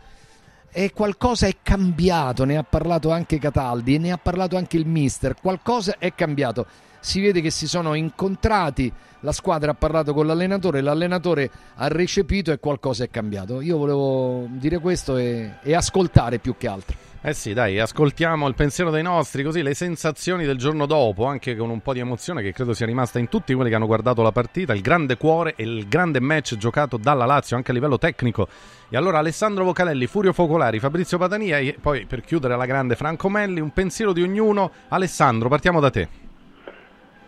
e 0.72 0.94
qualcosa 0.94 1.48
è 1.48 1.56
cambiato, 1.62 2.46
ne 2.46 2.56
ha 2.56 2.64
parlato 2.64 3.12
anche 3.12 3.40
Cataldi 3.40 3.96
e 3.96 3.98
ne 3.98 4.12
ha 4.12 4.18
parlato 4.18 4.56
anche 4.56 4.78
il 4.78 4.86
mister, 4.86 5.36
qualcosa 5.36 5.96
è 5.98 6.14
cambiato. 6.14 6.66
Si 7.08 7.22
vede 7.22 7.40
che 7.40 7.52
si 7.52 7.70
sono 7.70 7.94
incontrati, 7.94 8.92
la 9.22 9.32
squadra 9.32 9.72
ha 9.72 9.74
parlato 9.76 10.14
con 10.14 10.28
l'allenatore, 10.28 10.82
l'allenatore 10.82 11.50
ha 11.76 11.88
recepito 11.88 12.52
e 12.52 12.60
qualcosa 12.60 13.06
è 13.06 13.10
cambiato. 13.10 13.62
Io 13.62 13.78
volevo 13.78 14.46
dire 14.50 14.80
questo 14.80 15.16
e, 15.16 15.54
e 15.64 15.74
ascoltare 15.74 16.40
più 16.40 16.56
che 16.58 16.68
altro. 16.68 16.98
Eh 17.22 17.34
sì, 17.34 17.54
dai, 17.54 17.80
ascoltiamo 17.80 18.46
il 18.46 18.56
pensiero 18.56 18.92
dei 18.92 19.04
nostri, 19.04 19.42
così 19.42 19.62
le 19.62 19.74
sensazioni 19.74 20.46
del 20.46 20.58
giorno 20.58 20.86
dopo, 20.86 21.24
anche 21.24 21.56
con 21.56 21.70
un 21.70 21.80
po' 21.80 21.94
di 21.94 22.00
emozione 22.00 22.42
che 22.42 22.52
credo 22.52 22.74
sia 22.74 22.86
rimasta 22.86 23.20
in 23.20 23.30
tutti 23.30 23.54
quelli 23.54 23.70
che 23.70 23.78
hanno 23.78 23.86
guardato 23.86 24.22
la 24.22 24.34
partita, 24.34 24.74
il 24.74 24.82
grande 24.82 25.16
cuore 25.16 25.54
e 25.56 25.64
il 25.64 25.88
grande 25.88 26.20
match 26.20 26.58
giocato 26.58 26.98
dalla 26.98 27.26
Lazio 27.26 27.56
anche 27.56 27.72
a 27.72 27.74
livello 27.74 27.98
tecnico. 27.98 28.50
E 28.90 28.98
allora 28.98 29.20
Alessandro 29.20 29.64
Vocalelli, 29.64 30.08
Furio 30.08 30.34
Focolari, 30.34 30.80
Fabrizio 30.80 31.18
Patania 31.18 31.58
e 31.58 31.78
poi 31.80 32.06
per 32.06 32.20
chiudere 32.20 32.58
la 32.58 32.66
grande 32.66 32.98
Franco 32.98 33.30
Melli, 33.30 33.62
un 33.62 33.72
pensiero 33.72 34.12
di 34.12 34.24
ognuno. 34.24 34.72
Alessandro, 34.90 35.48
partiamo 35.48 35.80
da 35.80 35.90
te. 35.90 36.26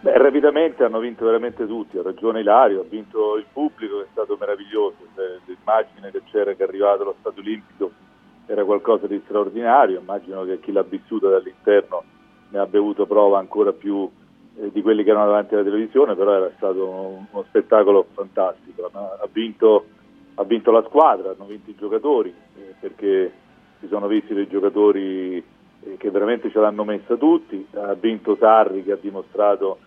Beh, 0.02 0.18
rapidamente 0.18 0.84
hanno 0.86 1.00
vinto 1.00 1.26
veramente 1.26 1.68
tutti, 1.68 1.98
ha 1.98 2.02
ragione 2.02 2.40
Ilario, 2.40 2.82
ha 2.82 2.86
vinto 2.88 3.36
il 3.36 3.46
pubblico 3.52 3.98
che 3.98 4.04
è 4.04 4.08
stato 4.12 4.38
meraviglioso, 4.40 4.96
l'immagine 5.46 6.10
che 6.12 6.22
c'era 6.32 6.54
che 6.54 6.64
è 6.64 6.68
arrivato 6.68 7.02
allo 7.02 7.16
Stato 7.20 7.42
Olimpico 7.42 7.92
era 8.46 8.64
qualcosa 8.64 9.08
di 9.08 9.22
straordinario, 9.26 10.00
immagino 10.00 10.46
che 10.46 10.60
chi 10.62 10.72
l'ha 10.72 10.84
vissuta 10.84 11.28
dall'interno 11.28 12.04
ne 12.52 12.60
abbia 12.60 12.80
avuto 12.80 13.06
prova 13.06 13.40
ancora 13.40 13.74
più 13.74 14.10
eh, 14.58 14.72
di 14.72 14.82
quelli 14.82 15.04
che 15.04 15.10
erano 15.10 15.26
davanti 15.26 15.54
alla 15.56 15.64
televisione, 15.64 16.16
però 16.16 16.32
era 16.34 16.52
stato 16.56 16.88
un- 16.88 17.26
uno 17.30 17.44
spettacolo 17.50 18.06
fantastico, 18.14 18.90
ha 18.94 19.28
vinto, 19.30 19.86
ha 20.36 20.44
vinto 20.46 20.72
la 20.72 20.84
squadra, 20.84 21.32
hanno 21.32 21.46
vinto 21.46 21.70
i 21.72 21.76
giocatori, 21.76 22.34
eh, 22.56 22.74
perché 22.80 23.32
si 23.80 23.88
sono 23.88 24.08
visti 24.08 24.34
dei 24.34 24.48
giocatori 24.48 25.44
eh, 25.82 25.98
che 25.98 26.10
veramente 26.10 26.50
ce 26.52 26.60
l'hanno 26.60 26.86
messa 26.86 27.16
tutti, 27.18 27.68
ha 27.74 27.94
vinto 27.96 28.38
Sarri 28.38 28.84
che 28.84 28.94
ha 28.94 28.98
dimostrato 29.00 29.80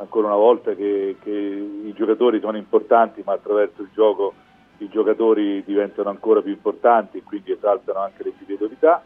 ancora 0.00 0.28
una 0.28 0.36
volta 0.36 0.74
che, 0.74 1.16
che 1.22 1.30
i 1.30 1.92
giocatori 1.94 2.40
sono 2.40 2.56
importanti, 2.56 3.22
ma 3.24 3.34
attraverso 3.34 3.82
il 3.82 3.90
gioco 3.92 4.34
i 4.78 4.88
giocatori 4.88 5.62
diventano 5.64 6.08
ancora 6.08 6.40
più 6.40 6.52
importanti 6.52 7.18
e 7.18 7.22
quindi 7.22 7.52
esaltano 7.52 8.00
anche 8.00 8.22
l'individualità. 8.22 9.02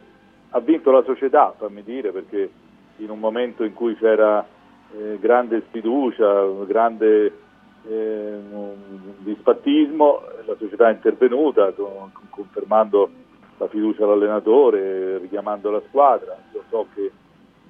Ha 0.50 0.60
vinto 0.60 0.92
la 0.92 1.02
società, 1.02 1.52
fammi 1.56 1.82
dire, 1.82 2.12
perché 2.12 2.48
in 2.98 3.10
un 3.10 3.18
momento 3.18 3.64
in 3.64 3.74
cui 3.74 3.96
c'era 3.96 4.46
eh, 4.96 5.18
grande 5.18 5.64
sfiducia, 5.66 6.46
grande 6.64 7.32
eh, 7.88 8.38
disfattismo, 9.18 10.22
la 10.46 10.54
società 10.56 10.90
è 10.90 10.92
intervenuta 10.92 11.72
con- 11.72 12.12
confermando 12.30 13.10
la 13.58 13.66
fiducia 13.66 14.04
all'allenatore, 14.04 15.18
richiamando 15.18 15.72
la 15.72 15.82
squadra. 15.88 16.36
Io 16.52 16.62
so 16.70 16.86
che 16.94 17.10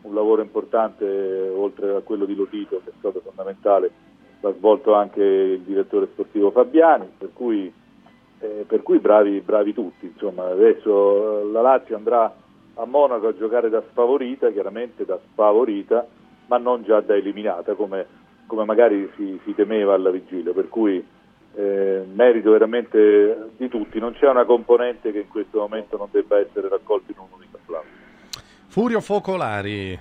un 0.04 0.14
lavoro 0.14 0.42
importante, 0.42 1.04
oltre 1.54 1.96
a 1.96 2.00
quello 2.00 2.24
di 2.24 2.34
Lotito, 2.34 2.80
che 2.84 2.90
è 2.90 2.94
stato 2.98 3.20
fondamentale, 3.20 3.90
l'ha 4.40 4.52
svolto 4.54 4.94
anche 4.94 5.22
il 5.22 5.60
direttore 5.60 6.08
sportivo 6.12 6.50
Fabiani, 6.50 7.08
per 7.16 7.30
cui, 7.32 7.72
eh, 8.40 8.64
per 8.66 8.82
cui 8.82 8.98
bravi, 8.98 9.40
bravi 9.40 9.72
tutti. 9.72 10.06
Insomma, 10.06 10.46
adesso 10.46 11.40
eh, 11.40 11.50
la 11.50 11.62
Lazio 11.62 11.96
andrà 11.96 12.34
a 12.74 12.84
Monaco 12.84 13.28
a 13.28 13.36
giocare 13.36 13.70
da 13.70 13.82
sfavorita, 13.90 14.50
chiaramente 14.50 15.04
da 15.04 15.18
sfavorita, 15.32 16.06
ma 16.46 16.58
non 16.58 16.82
già 16.82 17.00
da 17.00 17.14
eliminata, 17.14 17.74
come, 17.74 18.06
come 18.46 18.64
magari 18.64 19.10
si, 19.16 19.40
si 19.44 19.54
temeva 19.54 19.94
alla 19.94 20.10
vigilia. 20.10 20.52
Per 20.52 20.68
cui 20.68 21.02
eh, 21.54 22.04
merito 22.12 22.50
veramente 22.50 23.52
di 23.56 23.68
tutti, 23.68 23.98
non 23.98 24.12
c'è 24.12 24.28
una 24.28 24.44
componente 24.44 25.12
che 25.12 25.20
in 25.20 25.28
questo 25.28 25.60
momento 25.60 25.96
non 25.96 26.08
debba 26.10 26.38
essere 26.38 26.68
raccolta 26.68 27.12
in 27.12 27.18
un 27.18 27.28
unico 27.34 27.56
applauso. 27.56 27.93
Furio 28.74 29.00
Focolari. 29.00 29.96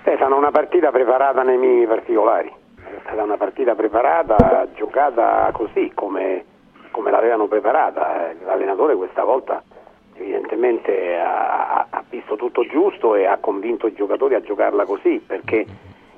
Stefano, 0.00 0.38
una 0.38 0.50
partita 0.50 0.90
preparata 0.90 1.42
nei 1.42 1.58
minimi 1.58 1.86
particolari. 1.86 2.50
È 2.76 3.00
stata 3.02 3.22
una 3.22 3.36
partita 3.36 3.74
preparata, 3.74 4.66
giocata 4.74 5.50
così 5.52 5.92
come, 5.94 6.42
come 6.90 7.10
l'avevano 7.10 7.48
preparata. 7.48 8.32
L'allenatore 8.46 8.96
questa 8.96 9.24
volta 9.24 9.62
evidentemente 10.14 11.18
ha, 11.18 11.86
ha 11.90 12.04
visto 12.08 12.36
tutto 12.36 12.64
giusto 12.66 13.14
e 13.14 13.26
ha 13.26 13.36
convinto 13.36 13.86
i 13.86 13.92
giocatori 13.92 14.34
a 14.34 14.40
giocarla 14.40 14.86
così, 14.86 15.22
perché 15.26 15.66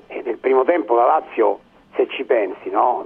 eh, 0.06 0.22
nel 0.24 0.38
primo 0.38 0.62
tempo 0.62 0.94
la 0.94 1.06
Lazio, 1.06 1.58
se 1.96 2.06
ci 2.10 2.22
pensi, 2.22 2.70
no? 2.70 3.04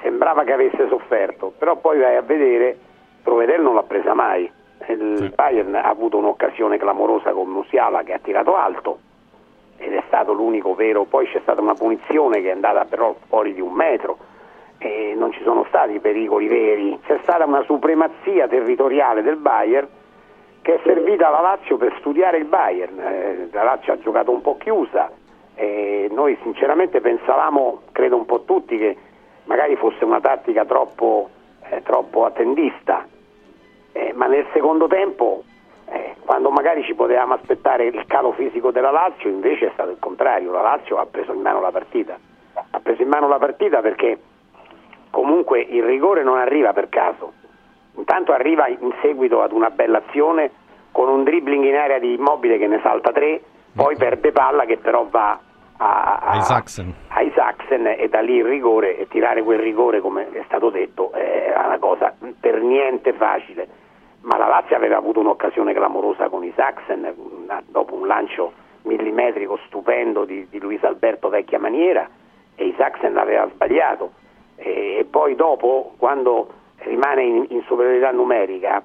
sembrava 0.00 0.44
che 0.44 0.54
avesse 0.54 0.88
sofferto, 0.88 1.52
però 1.58 1.76
poi 1.76 1.98
vai 1.98 2.16
a 2.16 2.22
vedere, 2.22 2.74
Provedel 3.22 3.60
non 3.60 3.74
l'ha 3.74 3.82
presa 3.82 4.14
mai. 4.14 4.50
Il 4.86 5.32
Bayern 5.34 5.74
ha 5.74 5.88
avuto 5.88 6.16
un'occasione 6.16 6.78
clamorosa 6.78 7.32
con 7.32 7.48
Musiala 7.48 8.02
che 8.02 8.14
ha 8.14 8.18
tirato 8.18 8.56
alto 8.56 8.98
ed 9.76 9.92
è 9.92 10.02
stato 10.06 10.32
l'unico 10.32 10.74
vero, 10.74 11.04
poi 11.04 11.26
c'è 11.26 11.40
stata 11.42 11.60
una 11.60 11.74
punizione 11.74 12.40
che 12.40 12.48
è 12.48 12.52
andata 12.52 12.84
però 12.84 13.14
fuori 13.28 13.54
di 13.54 13.60
un 13.60 13.72
metro 13.72 14.18
e 14.78 15.14
non 15.16 15.32
ci 15.32 15.42
sono 15.42 15.64
stati 15.68 15.98
pericoli 15.98 16.46
veri, 16.46 16.98
c'è 17.04 17.18
stata 17.22 17.44
una 17.44 17.62
supremazia 17.62 18.46
territoriale 18.48 19.22
del 19.22 19.36
Bayern 19.36 19.88
che 20.62 20.74
è 20.74 20.80
servita 20.84 21.28
alla 21.28 21.40
Lazio 21.40 21.76
per 21.76 21.94
studiare 21.98 22.38
il 22.38 22.44
Bayern, 22.44 22.98
Eh, 22.98 23.48
la 23.52 23.62
Lazio 23.64 23.92
ha 23.92 23.98
giocato 23.98 24.30
un 24.30 24.40
po' 24.40 24.56
chiusa 24.58 25.10
e 25.54 26.08
noi 26.12 26.38
sinceramente 26.42 27.00
pensavamo, 27.00 27.82
credo 27.92 28.16
un 28.16 28.26
po' 28.26 28.42
tutti, 28.42 28.76
che 28.78 28.96
magari 29.44 29.76
fosse 29.76 30.04
una 30.04 30.20
tattica 30.20 30.64
troppo, 30.64 31.30
eh, 31.68 31.82
troppo 31.82 32.24
attendista, 32.24 33.06
Eh, 33.98 34.12
ma 34.14 34.26
nel 34.26 34.46
secondo 34.52 34.86
tempo 34.86 35.42
eh, 35.86 36.14
quando 36.24 36.50
magari 36.50 36.84
ci 36.84 36.94
potevamo 36.94 37.34
aspettare 37.34 37.86
il 37.86 38.04
calo 38.06 38.30
fisico 38.30 38.70
della 38.70 38.92
Lazio, 38.92 39.28
invece 39.28 39.66
è 39.66 39.70
stato 39.72 39.90
il 39.90 39.96
contrario, 39.98 40.52
la 40.52 40.62
Lazio 40.62 40.98
ha 40.98 41.06
preso 41.06 41.32
in 41.32 41.40
mano 41.40 41.60
la 41.60 41.72
partita. 41.72 42.16
Ha 42.70 42.78
preso 42.80 43.02
in 43.02 43.08
mano 43.08 43.26
la 43.26 43.38
partita 43.38 43.80
perché 43.80 44.16
comunque 45.10 45.60
il 45.60 45.82
rigore 45.82 46.22
non 46.22 46.38
arriva 46.38 46.72
per 46.72 46.88
caso. 46.88 47.32
Intanto 47.96 48.32
arriva 48.32 48.68
in 48.68 48.94
seguito 49.02 49.42
ad 49.42 49.50
una 49.50 49.70
bella 49.70 50.00
azione 50.06 50.52
con 50.92 51.08
un 51.08 51.24
dribbling 51.24 51.64
in 51.64 51.74
area 51.74 51.98
di 51.98 52.14
Immobile 52.14 52.56
che 52.58 52.68
ne 52.68 52.78
salta 52.82 53.10
tre, 53.10 53.42
poi 53.74 53.96
perde 53.96 54.30
palla 54.30 54.64
che 54.64 54.76
però 54.76 55.06
va 55.10 55.40
a, 55.76 56.18
a, 56.22 56.36
Isaacsen. 56.36 56.94
a 57.08 57.22
Isaacsen 57.22 57.86
e 57.98 58.08
da 58.08 58.20
lì 58.20 58.36
il 58.36 58.44
rigore 58.44 58.96
e 58.96 59.08
tirare 59.08 59.42
quel 59.42 59.58
rigore 59.58 60.00
come 60.00 60.30
è 60.30 60.42
stato 60.46 60.70
detto 60.70 61.12
è 61.12 61.52
una 61.64 61.78
cosa 61.78 62.12
per 62.40 62.60
niente 62.60 63.12
facile 63.12 63.86
ma 64.28 64.36
la 64.36 64.46
Lazio 64.46 64.76
aveva 64.76 64.98
avuto 64.98 65.20
un'occasione 65.20 65.72
clamorosa 65.72 66.28
con 66.28 66.44
Isaacsen 66.44 67.14
una- 67.16 67.62
dopo 67.66 67.94
un 67.94 68.06
lancio 68.06 68.52
millimetrico 68.82 69.58
stupendo 69.66 70.26
di, 70.26 70.46
di 70.50 70.60
Luis 70.60 70.84
Alberto 70.84 71.30
vecchia 71.30 71.58
maniera 71.58 72.06
e 72.54 72.66
Isaacsen 72.66 73.14
l'aveva 73.14 73.48
sbagliato. 73.48 74.12
E, 74.56 74.96
e 74.98 75.04
poi 75.04 75.34
dopo 75.34 75.94
quando 75.96 76.46
rimane 76.80 77.22
in, 77.22 77.46
in 77.48 77.62
superiorità 77.62 78.10
numerica 78.10 78.82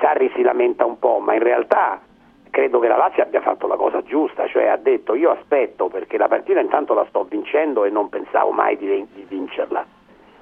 Sarri 0.00 0.32
si 0.34 0.40
lamenta 0.40 0.86
un 0.86 0.98
po' 0.98 1.18
ma 1.18 1.34
in 1.34 1.42
realtà 1.42 2.00
credo 2.48 2.78
che 2.78 2.88
la 2.88 2.96
Lazio 2.96 3.22
abbia 3.22 3.42
fatto 3.42 3.66
la 3.66 3.76
cosa 3.76 4.02
giusta, 4.02 4.46
cioè 4.46 4.66
ha 4.66 4.76
detto 4.76 5.14
io 5.14 5.30
aspetto 5.30 5.88
perché 5.88 6.16
la 6.16 6.26
partita 6.26 6.58
intanto 6.58 6.94
la 6.94 7.04
sto 7.10 7.24
vincendo 7.24 7.84
e 7.84 7.90
non 7.90 8.08
pensavo 8.08 8.50
mai 8.50 8.78
di, 8.78 9.06
di 9.12 9.26
vincerla, 9.28 9.84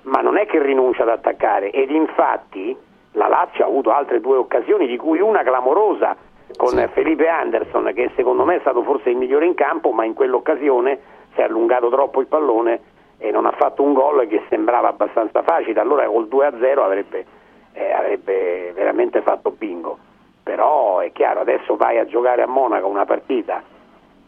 ma 0.03 0.21
non 0.21 0.37
è 0.37 0.47
che 0.47 0.63
rinuncia 0.63 1.03
ad 1.03 1.09
attaccare 1.09 1.73
ed 1.73 1.91
infatti 1.91 2.93
La 3.17 3.29
Lazio 3.29 3.65
ha 3.65 3.69
avuto 3.69 3.91
altre 3.91 4.21
due 4.21 4.37
occasioni, 4.37 4.87
di 4.87 4.97
cui 4.97 5.21
una 5.21 5.43
clamorosa 5.43 6.17
con 6.57 6.71
Sì. 6.71 6.87
Felipe 6.93 7.29
Anderson, 7.29 7.91
che 7.95 8.11
secondo 8.17 8.45
me 8.45 8.57
è 8.57 8.61
stato 8.61 8.83
forse 8.83 9.11
il 9.11 9.17
migliore 9.17 9.47
in 9.47 9.55
campo, 9.55 9.91
ma 9.93 10.05
in 10.05 10.15
quell'occasione 10.15 10.99
si 11.35 11.41
è 11.41 11.45
allungato 11.45 11.89
troppo 11.91 12.21
il 12.21 12.27
pallone 12.27 12.81
e 13.19 13.31
non 13.31 13.47
ha 13.47 13.53
fatto 13.53 13.83
un 13.83 13.93
gol 13.93 14.27
che 14.27 14.43
sembrava 14.49 14.89
abbastanza 14.89 15.43
facile. 15.43 15.81
Allora 15.81 16.07
col 16.07 16.29
2-0 16.29 16.83
avrebbe, 16.83 17.25
eh, 17.73 17.93
avrebbe 17.93 18.73
veramente 18.75 19.23
fatto 19.23 19.51
bingo. 19.51 19.99
Però 20.43 20.99
è 20.99 21.11
chiaro, 21.13 21.41
adesso 21.41 21.77
vai 21.77 21.99
a 21.99 22.07
giocare 22.07 22.43
a 22.43 22.47
Monaco 22.47 22.87
una 22.87 23.05
partita 23.07 23.63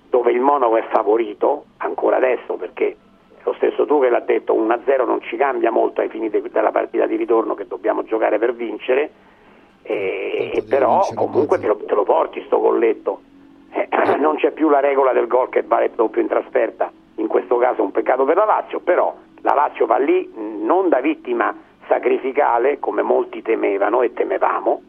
dove 0.08 0.30
il 0.30 0.40
Monaco 0.40 0.76
è 0.76 0.84
favorito, 0.90 1.64
ancora 1.78 2.16
adesso 2.16 2.54
perché 2.54 2.96
lo 3.46 3.54
stesso 3.54 3.86
tu 3.86 4.00
che 4.00 4.08
l'ha 4.08 4.20
detto 4.20 4.54
1-0 4.54 5.06
non 5.06 5.20
ci 5.22 5.36
cambia 5.36 5.70
molto 5.70 6.00
ai 6.00 6.08
fini 6.08 6.28
de- 6.28 6.42
della 6.50 6.72
partita 6.72 7.06
di 7.06 7.14
ritorno 7.14 7.54
che 7.54 7.66
dobbiamo 7.66 8.02
giocare 8.02 8.38
per 8.38 8.52
vincere, 8.54 9.10
e, 9.82 10.50
e 10.52 10.64
però 10.68 11.06
comunque 11.14 11.60
te 11.60 11.68
lo, 11.68 11.76
te 11.76 11.94
lo 11.94 12.02
porti 12.02 12.42
sto 12.46 12.58
golletto. 12.58 13.20
Eh, 13.70 13.88
non 14.18 14.36
c'è 14.36 14.50
più 14.50 14.68
la 14.68 14.80
regola 14.80 15.12
del 15.12 15.28
gol 15.28 15.48
che 15.48 15.62
vale 15.62 15.92
doppio 15.94 16.20
in 16.20 16.26
trasferta, 16.26 16.90
in 17.16 17.28
questo 17.28 17.56
caso 17.56 17.82
è 17.82 17.84
un 17.84 17.92
peccato 17.92 18.24
per 18.24 18.36
la 18.36 18.44
Lazio, 18.44 18.80
però 18.80 19.14
la 19.42 19.54
Lazio 19.54 19.86
va 19.86 19.98
lì 19.98 20.28
non 20.34 20.88
da 20.88 21.00
vittima 21.00 21.54
sacrificale 21.86 22.80
come 22.80 23.02
molti 23.02 23.42
temevano 23.42 24.02
e 24.02 24.12
temevamo, 24.12 24.82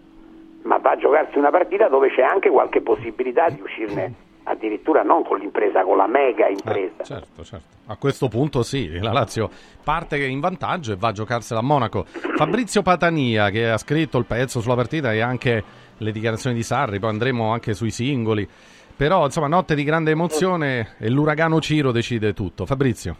ma 0.63 0.77
va 0.77 0.91
a 0.91 0.97
giocarsi 0.97 1.37
una 1.37 1.51
partita 1.51 1.89
dove 1.89 2.09
c'è 2.09 2.23
anche 2.23 2.49
qualche 2.49 2.81
possibilità 2.81 3.49
di 3.49 3.61
uscirne 3.61 4.25
addirittura 4.47 5.03
non 5.03 5.23
con 5.23 5.39
l'impresa, 5.39 5.83
con 5.83 5.97
la 5.97 6.07
mega 6.07 6.47
impresa. 6.47 7.03
Certo, 7.03 7.43
certo. 7.43 7.65
A 7.87 7.97
questo 7.97 8.27
punto 8.27 8.63
sì, 8.63 8.97
la 8.99 9.11
Lazio 9.11 9.49
parte 9.83 10.17
in 10.25 10.39
vantaggio 10.39 10.93
e 10.93 10.95
va 10.95 11.09
a 11.09 11.11
giocarsela 11.11 11.59
a 11.59 11.63
Monaco. 11.63 12.05
Fabrizio 12.05 12.81
Patania 12.81 13.49
che 13.49 13.69
ha 13.69 13.77
scritto 13.77 14.17
il 14.17 14.25
pezzo 14.25 14.61
sulla 14.61 14.75
partita 14.75 15.13
e 15.13 15.19
anche 15.19 15.63
le 15.97 16.11
dichiarazioni 16.11 16.55
di 16.55 16.63
Sarri, 16.63 16.99
poi 16.99 17.09
andremo 17.09 17.51
anche 17.51 17.73
sui 17.73 17.91
singoli. 17.91 18.47
Però 18.95 19.25
insomma, 19.25 19.47
notte 19.47 19.75
di 19.75 19.83
grande 19.83 20.11
emozione 20.11 20.95
e 20.97 21.09
l'uragano 21.09 21.59
Ciro 21.59 21.91
decide 21.91 22.33
tutto. 22.33 22.65
Fabrizio. 22.65 23.15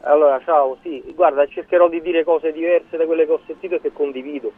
Allora, 0.00 0.40
ciao, 0.44 0.76
sì, 0.82 1.02
guarda, 1.14 1.46
cercherò 1.46 1.88
di 1.88 2.00
dire 2.02 2.24
cose 2.24 2.52
diverse 2.52 2.96
da 2.96 3.06
quelle 3.06 3.26
che 3.26 3.32
ho 3.32 3.40
sentito 3.46 3.76
e 3.76 3.80
che 3.80 3.92
condivido. 3.92 4.52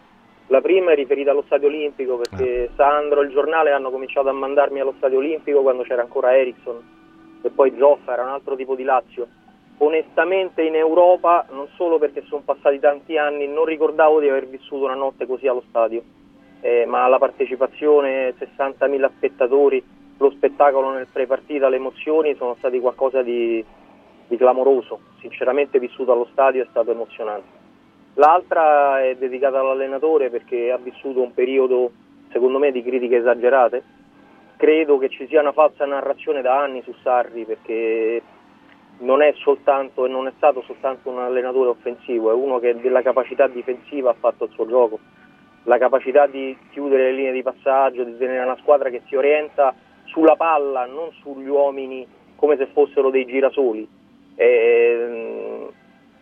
La 0.48 0.60
prima 0.60 0.92
è 0.92 0.94
riferita 0.94 1.32
allo 1.32 1.42
Stadio 1.46 1.66
Olimpico 1.66 2.18
perché 2.18 2.70
Sandro 2.76 3.20
e 3.20 3.24
il 3.24 3.30
giornale 3.30 3.72
hanno 3.72 3.90
cominciato 3.90 4.28
a 4.28 4.32
mandarmi 4.32 4.78
allo 4.78 4.94
Stadio 4.96 5.18
Olimpico 5.18 5.62
quando 5.62 5.82
c'era 5.82 6.02
ancora 6.02 6.36
Ericsson 6.36 6.94
e 7.42 7.50
poi 7.50 7.74
Zoffa 7.76 8.12
era 8.12 8.22
un 8.22 8.28
altro 8.28 8.54
tipo 8.54 8.76
di 8.76 8.84
Lazio. 8.84 9.26
Onestamente 9.78 10.62
in 10.62 10.74
Europa, 10.74 11.46
non 11.50 11.66
solo 11.74 11.98
perché 11.98 12.22
sono 12.26 12.42
passati 12.44 12.78
tanti 12.78 13.18
anni, 13.18 13.46
non 13.48 13.64
ricordavo 13.64 14.20
di 14.20 14.28
aver 14.28 14.46
vissuto 14.46 14.84
una 14.84 14.94
notte 14.94 15.26
così 15.26 15.46
allo 15.48 15.64
stadio, 15.68 16.02
Eh, 16.60 16.86
ma 16.86 17.06
la 17.08 17.18
partecipazione, 17.18 18.34
60.000 18.38 19.10
spettatori, 19.16 19.84
lo 20.16 20.30
spettacolo 20.30 20.90
nel 20.90 21.06
pre-partita, 21.12 21.68
le 21.68 21.76
emozioni 21.76 22.34
sono 22.36 22.54
stati 22.58 22.80
qualcosa 22.80 23.22
di, 23.22 23.62
di 24.26 24.36
clamoroso. 24.36 25.00
Sinceramente 25.20 25.78
vissuto 25.78 26.12
allo 26.12 26.28
stadio 26.32 26.62
è 26.62 26.66
stato 26.70 26.90
emozionante. 26.90 27.65
L'altra 28.18 29.02
è 29.02 29.14
dedicata 29.16 29.60
all'allenatore 29.60 30.30
perché 30.30 30.70
ha 30.70 30.78
vissuto 30.78 31.20
un 31.20 31.34
periodo, 31.34 31.90
secondo 32.32 32.58
me, 32.58 32.72
di 32.72 32.82
critiche 32.82 33.16
esagerate. 33.16 33.82
Credo 34.56 34.96
che 34.96 35.10
ci 35.10 35.26
sia 35.26 35.42
una 35.42 35.52
falsa 35.52 35.84
narrazione 35.84 36.40
da 36.40 36.58
anni 36.58 36.82
su 36.82 36.94
Sarri 37.02 37.44
perché 37.44 38.22
non 39.00 39.20
è 39.20 39.34
soltanto 39.36 40.06
e 40.06 40.08
non 40.08 40.26
è 40.26 40.32
stato 40.36 40.62
soltanto 40.62 41.10
un 41.10 41.18
allenatore 41.18 41.68
offensivo, 41.68 42.30
è 42.30 42.34
uno 42.34 42.58
che 42.58 42.80
della 42.80 43.02
capacità 43.02 43.46
difensiva 43.48 44.10
ha 44.10 44.16
fatto 44.18 44.44
il 44.44 44.50
suo 44.52 44.66
gioco, 44.66 44.98
la 45.64 45.76
capacità 45.76 46.26
di 46.26 46.56
chiudere 46.70 47.10
le 47.10 47.12
linee 47.12 47.32
di 47.32 47.42
passaggio, 47.42 48.04
di 48.04 48.16
tenere 48.16 48.44
una 48.44 48.56
squadra 48.56 48.88
che 48.88 49.02
si 49.08 49.14
orienta 49.14 49.74
sulla 50.04 50.36
palla, 50.36 50.86
non 50.86 51.10
sugli 51.20 51.48
uomini 51.48 52.06
come 52.36 52.56
se 52.56 52.66
fossero 52.72 53.10
dei 53.10 53.26
girasoli. 53.26 53.86
Ehm, 54.36 55.68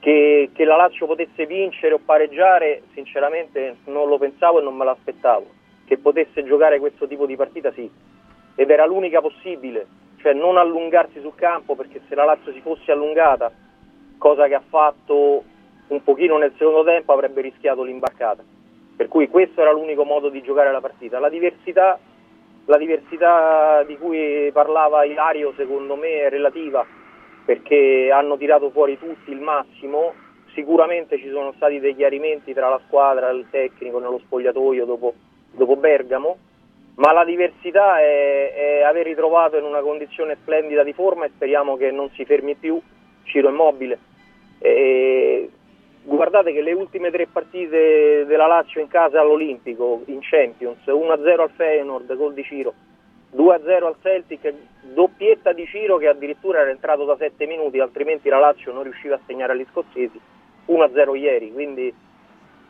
che, 0.04 0.50
che 0.52 0.64
la 0.66 0.76
Lazio 0.76 1.06
potesse 1.06 1.46
vincere 1.46 1.94
o 1.94 1.98
pareggiare, 2.04 2.82
sinceramente 2.92 3.76
non 3.86 4.06
lo 4.06 4.18
pensavo 4.18 4.60
e 4.60 4.62
non 4.62 4.76
me 4.76 4.84
l'aspettavo. 4.84 5.46
Che 5.86 5.96
potesse 5.96 6.44
giocare 6.44 6.78
questo 6.78 7.06
tipo 7.06 7.24
di 7.24 7.36
partita, 7.36 7.72
sì. 7.72 7.90
Ed 8.54 8.68
era 8.68 8.84
l'unica 8.84 9.22
possibile, 9.22 9.86
cioè 10.18 10.34
non 10.34 10.58
allungarsi 10.58 11.20
sul 11.22 11.34
campo 11.34 11.74
perché 11.74 12.02
se 12.06 12.14
la 12.14 12.24
Lazio 12.24 12.52
si 12.52 12.60
fosse 12.60 12.92
allungata, 12.92 13.50
cosa 14.18 14.46
che 14.46 14.54
ha 14.54 14.62
fatto 14.68 15.42
un 15.86 16.02
pochino 16.02 16.36
nel 16.36 16.52
secondo 16.58 16.84
tempo, 16.84 17.14
avrebbe 17.14 17.40
rischiato 17.40 17.82
l'imbarcata. 17.82 18.44
Per 18.96 19.08
cui 19.08 19.28
questo 19.28 19.62
era 19.62 19.72
l'unico 19.72 20.04
modo 20.04 20.28
di 20.28 20.42
giocare 20.42 20.70
la 20.70 20.82
partita. 20.82 21.18
La 21.18 21.30
diversità, 21.30 21.98
la 22.66 22.76
diversità 22.76 23.82
di 23.84 23.96
cui 23.96 24.50
parlava 24.52 25.04
Ilario, 25.04 25.54
secondo 25.56 25.96
me, 25.96 26.24
è 26.24 26.28
relativa 26.28 26.84
perché 27.44 28.10
hanno 28.12 28.36
tirato 28.36 28.70
fuori 28.70 28.98
tutti 28.98 29.30
il 29.30 29.40
massimo. 29.40 30.14
Sicuramente 30.54 31.18
ci 31.18 31.28
sono 31.28 31.52
stati 31.56 31.80
dei 31.80 31.94
chiarimenti 31.94 32.52
tra 32.52 32.68
la 32.68 32.80
squadra 32.86 33.30
il 33.30 33.46
tecnico 33.50 33.98
nello 33.98 34.18
spogliatoio 34.18 34.84
dopo, 34.84 35.14
dopo 35.50 35.76
Bergamo, 35.76 36.38
ma 36.96 37.12
la 37.12 37.24
diversità 37.24 38.00
è, 38.00 38.52
è 38.54 38.82
aver 38.82 39.04
ritrovato 39.04 39.56
in 39.56 39.64
una 39.64 39.80
condizione 39.80 40.36
splendida 40.40 40.84
di 40.84 40.92
forma 40.92 41.24
e 41.24 41.30
speriamo 41.34 41.76
che 41.76 41.90
non 41.90 42.08
si 42.10 42.24
fermi 42.24 42.54
più 42.54 42.80
Ciro 43.24 43.48
Immobile. 43.48 43.98
E 44.60 45.50
guardate 46.04 46.52
che 46.52 46.62
le 46.62 46.72
ultime 46.72 47.10
tre 47.10 47.26
partite 47.26 48.24
della 48.26 48.46
Lazio 48.46 48.80
in 48.80 48.88
casa 48.88 49.20
all'Olimpico, 49.20 50.02
in 50.06 50.20
Champions, 50.20 50.78
1-0 50.86 51.40
al 51.40 51.50
Feyenoord, 51.50 52.14
gol 52.14 52.32
di 52.32 52.44
Ciro, 52.44 52.74
2-0 53.36 53.84
al 53.84 53.96
Celtic, 54.02 54.52
doppietta 54.94 55.52
di 55.52 55.66
Ciro 55.66 55.96
che 55.96 56.08
addirittura 56.08 56.60
era 56.60 56.70
entrato 56.70 57.04
da 57.04 57.16
7 57.18 57.46
minuti, 57.46 57.80
altrimenti 57.80 58.28
la 58.28 58.38
Lazio 58.38 58.72
non 58.72 58.82
riusciva 58.84 59.16
a 59.16 59.20
segnare 59.26 59.52
agli 59.52 59.66
scozzesi, 59.70 60.18
1-0 60.66 61.14
ieri, 61.16 61.52
quindi 61.52 61.92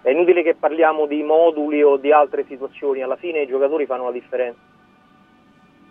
è 0.03 0.11
inutile 0.11 0.43
che 0.43 0.55
parliamo 0.55 1.07
di 1.07 1.23
moduli 1.23 1.83
o 1.83 1.97
di 1.97 2.13
altre 2.13 2.45
situazioni, 2.49 3.03
alla 3.03 3.17
fine 3.17 3.43
i 3.43 3.47
giocatori 3.47 3.87
fanno 3.87 4.05
la 4.05 4.13
differenza. 4.13 4.59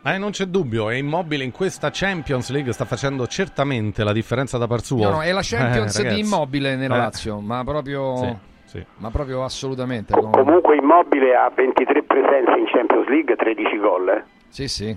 Eh, 0.05 0.17
non 0.17 0.31
c'è 0.31 0.45
dubbio, 0.45 0.89
è 0.89 0.95
immobile 0.95 1.45
in 1.45 1.51
questa 1.51 1.89
Champions 1.91 2.49
League, 2.51 2.73
sta 2.73 2.83
facendo 2.83 3.25
certamente 3.25 4.03
la 4.03 4.11
differenza 4.11 4.57
da 4.57 4.67
par 4.67 4.81
suo. 4.81 5.01
No, 5.01 5.09
no, 5.11 5.21
è 5.21 5.31
la 5.31 5.39
Champions 5.41 5.97
Eh, 6.03 6.09
di. 6.13 6.19
Immobile 6.19 6.75
nella 6.75 6.95
Eh. 6.95 6.97
Lazio, 6.97 7.39
ma 7.39 7.63
proprio, 7.63 8.15
Sì, 8.17 8.35
sì. 8.65 8.85
ma 8.97 9.09
proprio 9.11 9.43
assolutamente. 9.43 10.11
Co- 10.13 10.29
comunque 10.29 10.75
Immobile 10.75 11.33
ha 11.35 11.49
23 11.55 12.03
presenze 12.03 12.51
in 12.57 12.65
Champions 12.65 13.07
League, 13.07 13.33
13 13.35 13.77
gol. 13.77 14.23
Sì, 14.53 14.67
sì. 14.67 14.95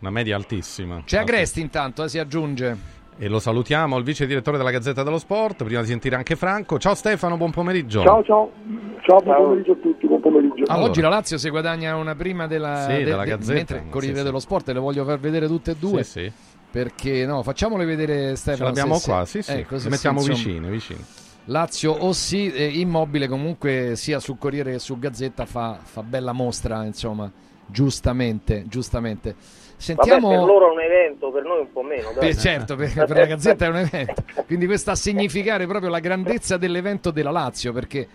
Una 0.00 0.08
media 0.10 0.36
altissima. 0.36 1.02
C'è 1.04 1.18
Agresti 1.18 1.60
intanto, 1.60 2.02
eh, 2.02 2.08
si 2.08 2.18
aggiunge. 2.18 2.94
E 3.18 3.28
lo 3.28 3.38
salutiamo, 3.38 3.98
il 3.98 4.04
vice 4.04 4.26
direttore 4.26 4.56
della 4.56 4.70
Gazzetta 4.70 5.02
dello 5.02 5.18
Sport, 5.18 5.64
prima 5.64 5.82
di 5.82 5.86
sentire 5.86 6.16
anche 6.16 6.34
Franco. 6.34 6.78
Ciao 6.78 6.94
Stefano, 6.94 7.36
buon 7.36 7.50
pomeriggio. 7.50 8.00
Ciao 8.02 8.24
ciao, 8.24 8.50
ciao, 9.02 9.20
buon 9.20 9.36
pomeriggio 9.36 9.72
a 9.72 9.76
tutti, 9.82 10.06
buon 10.06 10.20
pomeriggio. 10.22 10.64
Ah, 10.66 10.80
oggi 10.80 11.02
la 11.02 11.10
Lazio 11.10 11.36
si 11.36 11.50
guadagna 11.50 11.94
una 11.96 12.14
prima 12.14 12.46
della, 12.46 12.86
Sì, 12.88 13.02
della 13.02 13.24
Gazzetta, 13.24 13.52
mentre 13.52 13.84
Corriere 13.90 14.14
sì, 14.14 14.20
sì. 14.20 14.24
dello 14.26 14.38
Sport 14.38 14.68
le 14.70 14.78
voglio 14.78 15.04
far 15.04 15.18
vedere 15.18 15.46
tutte 15.46 15.72
e 15.72 15.76
due. 15.78 16.02
Sì, 16.02 16.20
sì. 16.22 16.32
Perché 16.70 17.26
no, 17.26 17.42
facciamole 17.42 17.84
vedere 17.84 18.30
Ce 18.30 18.36
Stefano. 18.36 18.64
l'abbiamo 18.64 18.94
se- 18.96 19.10
qua, 19.10 19.24
se- 19.26 19.42
sì, 19.42 19.50
sì. 19.52 19.58
eh, 19.58 19.66
Li 19.78 19.88
mettiamo 19.90 20.22
vicini, 20.22 20.68
vicini. 20.70 21.04
Lazio 21.48 21.92
o 21.92 22.12
sì, 22.14 22.50
eh, 22.50 22.64
immobile 22.80 23.28
comunque 23.28 23.92
sia 23.94 24.20
su 24.20 24.38
Corriere 24.38 24.72
che 24.72 24.78
su 24.78 24.98
Gazzetta 24.98 25.44
fa, 25.44 25.78
fa 25.82 26.02
bella 26.02 26.32
mostra, 26.32 26.82
insomma, 26.84 27.30
giustamente, 27.66 28.64
giustamente. 28.66 29.34
Sentiamo... 29.76 30.28
Vabbè, 30.28 30.38
per 30.38 30.46
loro 30.46 30.68
è 30.70 30.72
un 30.72 30.80
evento, 30.80 31.30
per 31.30 31.42
noi 31.44 31.60
un 31.60 31.72
po' 31.72 31.82
meno. 31.82 32.12
Dai. 32.12 32.28
Per- 32.28 32.36
certo, 32.36 32.76
per, 32.76 32.92
per 32.92 33.10
la 33.10 33.26
Gazzetta 33.26 33.66
è 33.66 33.68
un 33.68 33.76
evento. 33.76 34.24
Quindi 34.46 34.66
questo 34.66 34.90
a 34.90 34.94
significare 34.94 35.66
proprio 35.66 35.90
la 35.90 36.00
grandezza 36.00 36.56
dell'evento 36.56 37.10
della 37.10 37.30
Lazio, 37.30 37.72
perché 37.72 38.08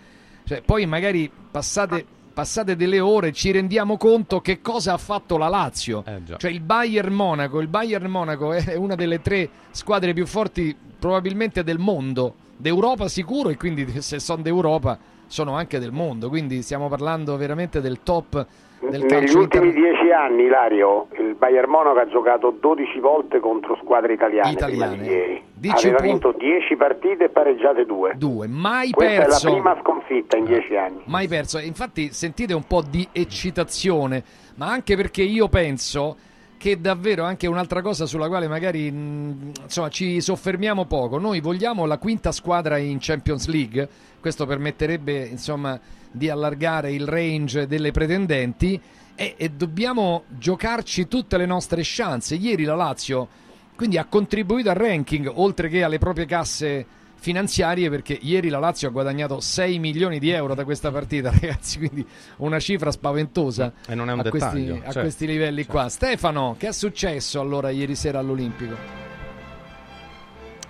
cioè, 0.44 0.60
poi 0.62 0.86
magari 0.86 1.30
passate, 1.50 2.04
passate 2.32 2.74
delle 2.74 2.98
ore 2.98 3.32
ci 3.32 3.52
rendiamo 3.52 3.96
conto 3.96 4.40
che 4.40 4.60
cosa 4.60 4.94
ha 4.94 4.98
fatto 4.98 5.36
la 5.36 5.48
Lazio. 5.48 6.02
Cioè 6.36 6.50
il 6.50 6.60
Bayern 6.60 7.12
Monaco, 7.12 7.60
il 7.60 7.68
Bayern 7.68 8.10
Monaco 8.10 8.52
è 8.52 8.74
una 8.74 8.96
delle 8.96 9.20
tre 9.20 9.48
squadre 9.70 10.12
più 10.12 10.26
forti 10.26 10.76
probabilmente 10.98 11.62
del 11.62 11.78
mondo, 11.78 12.34
d'Europa 12.56 13.08
sicuro 13.08 13.50
e 13.50 13.56
quindi 13.56 14.00
se 14.00 14.18
sono 14.18 14.42
d'Europa 14.42 14.98
sono 15.26 15.54
anche 15.54 15.78
del 15.78 15.92
mondo, 15.92 16.28
quindi 16.28 16.62
stiamo 16.62 16.88
parlando 16.88 17.36
veramente 17.36 17.80
del 17.80 18.02
top 18.02 18.46
del 18.90 19.00
Negli 19.02 19.34
ultimi 19.34 19.68
internazionale. 19.68 19.72
dieci 19.72 20.10
anni, 20.12 20.42
Ilario, 20.44 21.06
il 21.18 21.34
Bayern 21.36 21.70
Monaco 21.70 21.98
ha 21.98 22.06
giocato 22.08 22.56
12 22.60 22.98
volte 23.00 23.40
contro 23.40 23.76
squadre 23.82 24.12
italiane, 24.14 24.50
Italiane. 24.52 24.96
prima 24.96 25.02
di 25.02 25.08
ieri. 25.10 25.42
Dici 25.54 25.86
Aveva 25.88 26.02
vinto 26.02 26.32
10 26.36 26.76
partite 26.76 27.24
e 27.24 27.28
pareggiate 27.28 27.84
2. 27.86 28.14
Due, 28.16 28.46
mai 28.48 28.90
Questa 28.90 29.22
perso. 29.22 29.46
è 29.46 29.50
la 29.50 29.54
prima 29.56 29.78
sconfitta 29.82 30.36
in 30.36 30.44
10 30.44 30.76
anni. 30.76 31.02
mai 31.06 31.28
perso. 31.28 31.58
Infatti 31.58 32.12
sentite 32.12 32.52
un 32.54 32.64
po' 32.64 32.82
di 32.82 33.06
eccitazione, 33.12 34.22
ma 34.56 34.66
anche 34.70 34.96
perché 34.96 35.22
io 35.22 35.48
penso 35.48 36.16
che 36.58 36.80
davvero 36.80 37.24
anche 37.24 37.48
un'altra 37.48 37.82
cosa 37.82 38.06
sulla 38.06 38.28
quale 38.28 38.46
magari 38.46 38.90
mh, 38.90 39.50
insomma, 39.64 39.88
ci 39.88 40.20
soffermiamo 40.20 40.84
poco. 40.86 41.18
Noi 41.18 41.40
vogliamo 41.40 41.86
la 41.86 41.98
quinta 41.98 42.30
squadra 42.32 42.76
in 42.78 42.98
Champions 43.00 43.48
League, 43.48 43.88
questo 44.20 44.46
permetterebbe 44.46 45.26
insomma 45.26 45.78
di 46.12 46.28
allargare 46.28 46.92
il 46.92 47.06
range 47.06 47.66
delle 47.66 47.90
pretendenti 47.90 48.80
e, 49.14 49.34
e 49.36 49.48
dobbiamo 49.50 50.24
giocarci 50.28 51.08
tutte 51.08 51.36
le 51.36 51.46
nostre 51.46 51.82
chance. 51.84 52.34
Ieri 52.34 52.64
la 52.64 52.76
Lazio 52.76 53.28
quindi 53.74 53.98
ha 53.98 54.04
contribuito 54.04 54.70
al 54.70 54.76
ranking 54.76 55.30
oltre 55.34 55.68
che 55.68 55.82
alle 55.82 55.98
proprie 55.98 56.26
casse 56.26 56.86
finanziarie 57.16 57.88
perché 57.88 58.18
ieri 58.20 58.48
la 58.48 58.58
Lazio 58.58 58.88
ha 58.88 58.90
guadagnato 58.90 59.40
6 59.40 59.78
milioni 59.78 60.18
di 60.18 60.30
euro 60.30 60.54
da 60.54 60.64
questa 60.64 60.90
partita 60.90 61.30
ragazzi 61.40 61.78
quindi 61.78 62.04
una 62.38 62.58
cifra 62.58 62.90
spaventosa 62.90 63.72
E 63.86 63.94
non 63.94 64.10
è 64.10 64.12
un 64.12 64.20
a, 64.20 64.28
questi, 64.28 64.64
dettaglio, 64.64 64.74
a 64.74 64.84
certo, 64.84 65.00
questi 65.00 65.26
livelli 65.26 65.66
qua 65.66 65.88
Stefano 65.88 66.56
che 66.58 66.68
è 66.68 66.72
successo 66.72 67.40
allora 67.40 67.70
ieri 67.70 67.94
sera 67.94 68.18
all'Olimpico? 68.18 68.76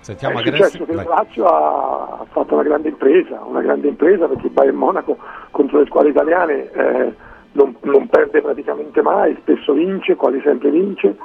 Sentiamo 0.03 0.39
è 0.39 0.43
successo 0.43 0.83
che 0.85 0.93
la 0.93 1.03
Lazio 1.07 1.45
ha 1.45 2.25
fatto 2.29 2.53
una 2.53 2.63
grande 2.63 2.89
impresa, 2.89 3.41
una 3.45 3.61
grande 3.61 3.87
impresa 3.87 4.27
perché 4.27 4.47
il 4.47 4.51
Bayern 4.51 4.75
Monaco 4.75 5.17
contro 5.49 5.79
le 5.79 5.85
squadre 5.85 6.09
italiane 6.09 6.69
eh, 6.71 7.13
non, 7.53 7.75
non 7.81 8.07
perde 8.09 8.41
praticamente 8.41 9.01
mai, 9.01 9.35
spesso 9.41 9.71
vince, 9.71 10.15
quasi 10.15 10.41
sempre 10.43 10.69
vince, 10.71 11.15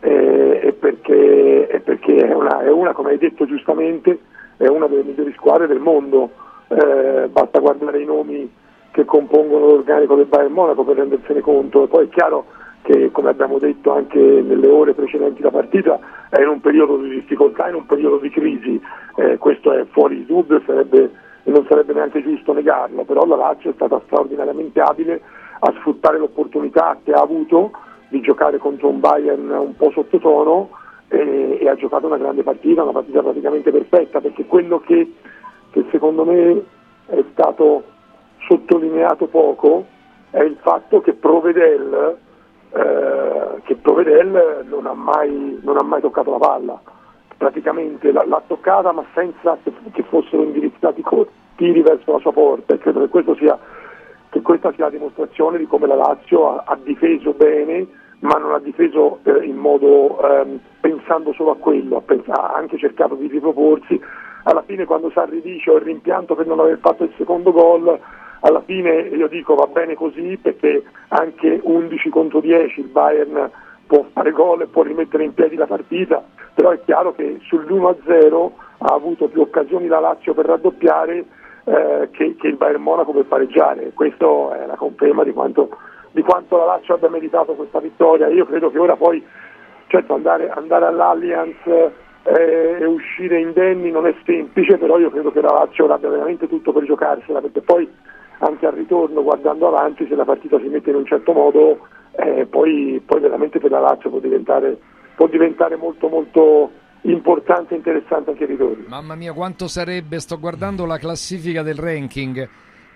eh, 0.00 0.60
e 0.64 0.72
perché, 0.72 1.68
e 1.68 1.80
perché 1.80 2.16
è, 2.16 2.34
una, 2.34 2.60
è 2.62 2.70
una, 2.70 2.92
come 2.92 3.10
hai 3.10 3.18
detto 3.18 3.46
giustamente, 3.46 4.18
è 4.56 4.66
una 4.66 4.88
delle 4.88 5.04
migliori 5.04 5.32
squadre 5.32 5.66
del 5.66 5.80
mondo, 5.80 6.30
Eh, 6.66 7.28
basta 7.28 7.60
guardare 7.60 8.00
i 8.00 8.06
nomi 8.06 8.50
che 8.90 9.04
compongono 9.04 9.66
l'organico 9.66 10.16
del 10.16 10.24
Bayern 10.24 10.54
Monaco 10.54 10.82
per 10.82 10.96
rendersene 10.96 11.40
conto, 11.40 11.86
poi 11.86 12.06
è 12.06 12.08
chiaro 12.08 12.46
che 12.84 13.10
come 13.12 13.30
abbiamo 13.30 13.58
detto 13.58 13.94
anche 13.94 14.18
nelle 14.18 14.68
ore 14.68 14.92
precedenti 14.92 15.40
la 15.40 15.50
partita 15.50 15.98
è 16.28 16.42
in 16.42 16.48
un 16.48 16.60
periodo 16.60 16.98
di 16.98 17.08
difficoltà, 17.08 17.68
in 17.68 17.76
un 17.76 17.86
periodo 17.86 18.18
di 18.18 18.28
crisi, 18.28 18.78
eh, 19.16 19.38
questo 19.38 19.72
è 19.72 19.86
fuori 19.86 20.16
di 20.16 20.26
dubbio 20.26 20.60
e 20.66 21.50
non 21.50 21.66
sarebbe 21.66 21.94
neanche 21.94 22.22
giusto 22.22 22.52
negarlo, 22.52 23.04
però 23.04 23.24
la 23.24 23.36
Lazio 23.36 23.70
è 23.70 23.74
stata 23.74 24.02
straordinariamente 24.04 24.80
abile 24.80 25.22
a 25.60 25.72
sfruttare 25.78 26.18
l'opportunità 26.18 26.98
che 27.02 27.12
ha 27.12 27.22
avuto 27.22 27.70
di 28.08 28.20
giocare 28.20 28.58
contro 28.58 28.88
un 28.88 29.00
Bayern 29.00 29.48
un 29.48 29.74
po' 29.76 29.90
sottotono 29.90 30.68
e, 31.08 31.58
e 31.62 31.68
ha 31.68 31.74
giocato 31.76 32.06
una 32.06 32.18
grande 32.18 32.42
partita, 32.42 32.82
una 32.82 32.92
partita 32.92 33.22
praticamente 33.22 33.70
perfetta, 33.70 34.20
perché 34.20 34.44
quello 34.44 34.80
che, 34.80 35.10
che 35.70 35.84
secondo 35.90 36.24
me 36.26 36.62
è 37.06 37.24
stato 37.32 37.82
sottolineato 38.46 39.26
poco 39.26 39.86
è 40.30 40.42
il 40.42 40.56
fatto 40.60 41.00
che 41.00 41.14
Provedel, 41.14 42.18
eh, 42.74 43.60
che 43.62 43.76
Provedel 43.76 44.64
non, 44.68 44.86
ha 44.86 44.94
mai, 44.94 45.60
non 45.62 45.76
ha 45.78 45.82
mai 45.82 46.00
toccato 46.00 46.30
la 46.30 46.38
palla, 46.38 46.80
praticamente 47.36 48.12
l'ha, 48.12 48.24
l'ha 48.26 48.42
toccata 48.46 48.92
ma 48.92 49.04
senza 49.14 49.56
che, 49.62 49.72
che 49.92 50.02
fossero 50.04 50.42
indirizzati 50.42 51.02
tiri 51.56 51.82
verso 51.82 52.12
la 52.12 52.18
sua 52.18 52.32
porta 52.32 52.74
e 52.74 52.78
credo 52.78 53.08
che, 53.08 53.34
sia, 53.38 53.58
che 54.30 54.40
questa 54.42 54.72
sia 54.72 54.84
la 54.84 54.90
dimostrazione 54.90 55.58
di 55.58 55.66
come 55.66 55.86
la 55.86 55.94
Lazio 55.94 56.50
ha, 56.50 56.64
ha 56.66 56.78
difeso 56.82 57.32
bene 57.32 57.86
ma 58.20 58.38
non 58.38 58.54
ha 58.54 58.58
difeso 58.58 59.20
eh, 59.22 59.44
in 59.44 59.56
modo 59.56 60.18
ehm, 60.20 60.58
pensando 60.80 61.32
solo 61.34 61.52
a 61.52 61.56
quello, 61.56 61.98
ha, 61.98 62.00
pens- 62.00 62.28
ha 62.28 62.54
anche 62.54 62.78
cercato 62.78 63.14
di 63.14 63.28
riproporsi. 63.28 64.00
Alla 64.44 64.62
fine 64.62 64.84
quando 64.84 65.10
Sarri 65.10 65.40
dice 65.42 65.70
ho 65.70 65.76
il 65.76 65.82
rimpianto 65.82 66.34
per 66.34 66.46
non 66.46 66.58
aver 66.58 66.78
fatto 66.78 67.04
il 67.04 67.12
secondo 67.16 67.52
gol, 67.52 67.98
alla 68.46 68.62
fine 68.62 69.08
io 69.08 69.26
dico 69.26 69.54
va 69.54 69.66
bene 69.66 69.94
così 69.94 70.38
perché 70.40 70.82
anche 71.08 71.60
11 71.62 72.10
contro 72.10 72.40
10 72.40 72.80
il 72.80 72.88
Bayern 72.88 73.50
può 73.86 74.04
fare 74.12 74.32
gol 74.32 74.62
e 74.62 74.66
può 74.66 74.82
rimettere 74.82 75.24
in 75.24 75.32
piedi 75.34 75.56
la 75.56 75.66
partita, 75.66 76.22
però 76.52 76.70
è 76.70 76.80
chiaro 76.84 77.14
che 77.14 77.38
sull'1-0 77.48 78.50
ha 78.78 78.94
avuto 78.94 79.28
più 79.28 79.40
occasioni 79.40 79.86
la 79.86 80.00
Lazio 80.00 80.34
per 80.34 80.46
raddoppiare 80.46 81.24
eh, 81.64 82.08
che, 82.10 82.36
che 82.36 82.46
il 82.48 82.56
Bayern 82.56 82.82
Monaco 82.82 83.12
per 83.12 83.24
pareggiare. 83.24 83.92
Questo 83.94 84.52
è 84.52 84.66
la 84.66 84.76
conferma 84.76 85.24
di 85.24 85.32
quanto, 85.32 85.70
di 86.10 86.22
quanto 86.22 86.58
la 86.58 86.64
Lazio 86.64 86.94
abbia 86.94 87.08
meritato 87.08 87.54
questa 87.54 87.80
vittoria. 87.80 88.28
Io 88.28 88.44
credo 88.44 88.70
che 88.70 88.78
ora 88.78 88.96
poi 88.96 89.24
certo 89.86 90.14
andare, 90.14 90.50
andare 90.50 90.86
all'Allianz 90.86 91.56
eh, 91.66 92.76
e 92.80 92.84
uscire 92.84 93.38
indenni 93.38 93.90
non 93.90 94.06
è 94.06 94.14
semplice, 94.24 94.76
però 94.76 94.98
io 94.98 95.10
credo 95.10 95.30
che 95.30 95.40
la 95.40 95.52
Lazio 95.52 95.86
abbia 95.86 96.10
veramente 96.10 96.48
tutto 96.48 96.72
per 96.72 96.84
giocarsela, 96.84 97.40
perché 97.40 97.60
poi 97.60 97.88
anche 98.44 98.66
al 98.66 98.72
ritorno, 98.72 99.22
guardando 99.22 99.68
avanti, 99.68 100.06
se 100.06 100.14
la 100.14 100.24
partita 100.24 100.58
si 100.58 100.68
mette 100.68 100.90
in 100.90 100.96
un 100.96 101.06
certo 101.06 101.32
modo, 101.32 101.88
eh, 102.12 102.46
poi, 102.46 103.02
poi 103.04 103.20
veramente 103.20 103.58
per 103.58 103.70
la 103.70 103.80
Lazio 103.80 104.10
può 104.10 104.18
diventare, 104.18 104.78
può 105.16 105.26
diventare 105.26 105.76
molto 105.76 106.08
molto 106.08 106.70
importante 107.02 107.74
e 107.74 107.78
interessante 107.78 108.30
anche 108.30 108.44
il 108.44 108.50
ritorno. 108.50 108.84
Mamma 108.86 109.14
mia, 109.14 109.32
quanto 109.32 109.68
sarebbe, 109.68 110.20
sto 110.20 110.38
guardando 110.38 110.86
la 110.86 110.98
classifica 110.98 111.62
del 111.62 111.76
ranking, 111.76 112.48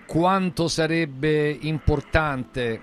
quanto 0.07 0.67
sarebbe 0.67 1.57
importante 1.61 2.81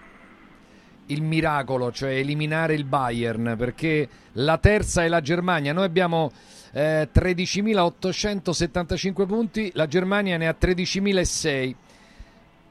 il 1.06 1.22
miracolo, 1.22 1.90
cioè 1.92 2.10
eliminare 2.10 2.74
il 2.74 2.84
Bayern, 2.84 3.54
perché 3.56 4.08
la 4.32 4.58
terza 4.58 5.04
è 5.04 5.08
la 5.08 5.20
Germania. 5.20 5.72
Noi 5.72 5.84
abbiamo 5.84 6.32
eh, 6.72 7.08
13.875 7.12 9.26
punti, 9.26 9.70
la 9.74 9.86
Germania 9.86 10.36
ne 10.36 10.48
ha 10.48 10.56
13.006. 10.58 11.74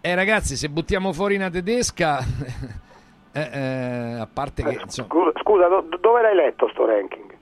Eh 0.05 0.13
ragazzi, 0.13 0.55
se 0.55 0.69
buttiamo 0.69 1.11
fuori 1.13 1.35
una 1.35 1.49
tedesca, 1.49 2.19
eh, 3.33 3.49
eh, 3.51 4.19
a 4.19 4.27
parte 4.31 4.61
che... 4.61 4.77
Insomma, 4.83 5.31
Scusa, 5.41 5.67
do- 5.67 5.87
dove 5.99 6.21
l'hai 6.21 6.35
letto 6.35 6.69
sto 6.69 6.85
ranking? 6.85 7.33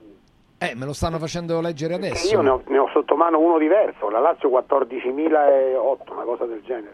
eh, 0.60 0.74
me 0.74 0.86
lo 0.86 0.94
stanno 0.94 1.20
facendo 1.20 1.60
leggere 1.60 1.96
adesso. 1.96 2.34
io 2.34 2.40
ne 2.40 2.50
ho, 2.52 2.62
ne 2.68 2.78
ho 2.78 2.88
sotto 2.94 3.18
mano 3.18 3.38
uno 3.38 3.58
diverso, 3.58 4.10
la 4.10 4.20
Lazio 4.20 4.48
14.008, 4.48 6.14
una 6.14 6.24
cosa 6.24 6.46
del 6.46 6.62
genere. 6.64 6.94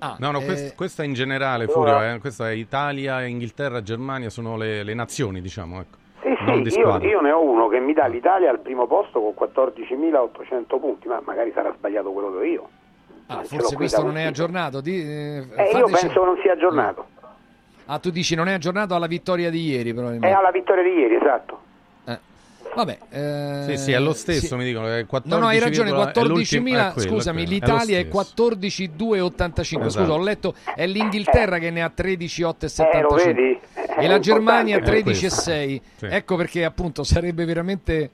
Ah, 0.00 0.16
No, 0.18 0.32
no, 0.32 0.40
eh, 0.40 0.44
quest- 0.44 0.74
questa 0.74 1.04
è 1.04 1.06
in 1.06 1.12
generale, 1.12 1.68
Furio, 1.68 2.02
eh, 2.02 2.18
questa 2.18 2.50
è 2.50 2.54
Italia, 2.54 3.22
Inghilterra, 3.24 3.80
Germania, 3.80 4.28
sono 4.28 4.56
le, 4.56 4.82
le 4.82 4.94
nazioni, 4.94 5.40
diciamo, 5.40 5.82
ecco. 5.82 5.98
Sì, 6.20 6.34
non 6.44 6.62
di 6.62 6.70
sì, 6.70 6.80
io, 6.80 7.00
io 7.00 7.20
ne 7.20 7.30
ho 7.30 7.40
uno 7.44 7.68
che 7.68 7.78
mi 7.78 7.92
dà 7.92 8.06
l'Italia 8.06 8.50
al 8.50 8.58
primo 8.58 8.88
posto 8.88 9.20
con 9.20 9.34
14.800 9.38 10.80
punti, 10.80 11.06
ma 11.06 11.20
magari 11.24 11.52
sarà 11.54 11.72
sbagliato 11.76 12.10
quello 12.10 12.32
che 12.32 12.36
ho 12.38 12.42
io. 12.42 12.68
Ah, 13.26 13.42
forse 13.44 13.74
questo 13.76 14.02
non 14.02 14.16
è 14.16 14.24
aggiornato. 14.24 14.80
Di, 14.80 15.00
eh, 15.00 15.46
Eh, 15.56 15.70
io 15.76 15.86
penso 15.88 16.24
non 16.24 16.38
sia 16.42 16.52
aggiornato. 16.52 17.06
Ah, 17.86 17.98
tu 17.98 18.10
dici 18.10 18.34
non 18.34 18.48
è 18.48 18.52
aggiornato 18.54 18.94
alla 18.94 19.06
vittoria 19.06 19.50
di 19.50 19.62
ieri, 19.68 19.92
probabilmente. 19.92 20.34
È 20.34 20.38
alla 20.38 20.50
vittoria 20.50 20.82
di 20.82 20.90
ieri, 20.90 21.14
esatto. 21.16 21.60
Vabbè, 22.74 22.98
eh, 23.10 23.64
Sì, 23.68 23.76
sì, 23.76 23.92
è 23.92 24.00
lo 24.00 24.12
stesso, 24.12 24.56
mi 24.56 24.64
dicono. 24.64 24.88
È 24.88 25.06
14, 25.06 25.28
No, 25.32 25.38
no, 25.38 25.46
hai 25.46 25.60
ragione, 25.60 25.90
è 25.90 25.92
l'ultimo- 25.92 26.26
14.000, 26.26 26.88
è 26.88 26.92
quello, 26.92 27.08
scusami, 27.08 27.46
l'Italia 27.46 27.98
è 27.98 28.00
è 28.00 28.08
lo 28.10 28.20
stesso. 28.24 28.34
14.285, 28.34 29.84
scusa, 29.84 30.00
Esatto. 30.00 30.12
ho 30.12 30.18
letto, 30.20 30.54
è 30.74 30.84
l'Inghilterra 30.84 31.58
che 31.58 31.70
ne 31.70 31.82
ha 31.84 31.92
13.875 31.94 33.60
Eh, 33.74 34.04
e 34.04 34.08
la 34.08 34.18
Germania 34.18 34.78
importante. 34.78 35.12
13.6, 35.12 35.80
Sì. 35.98 36.06
ecco 36.06 36.34
perché 36.34 36.64
appunto 36.64 37.04
sarebbe 37.04 37.44
veramente 37.44 38.10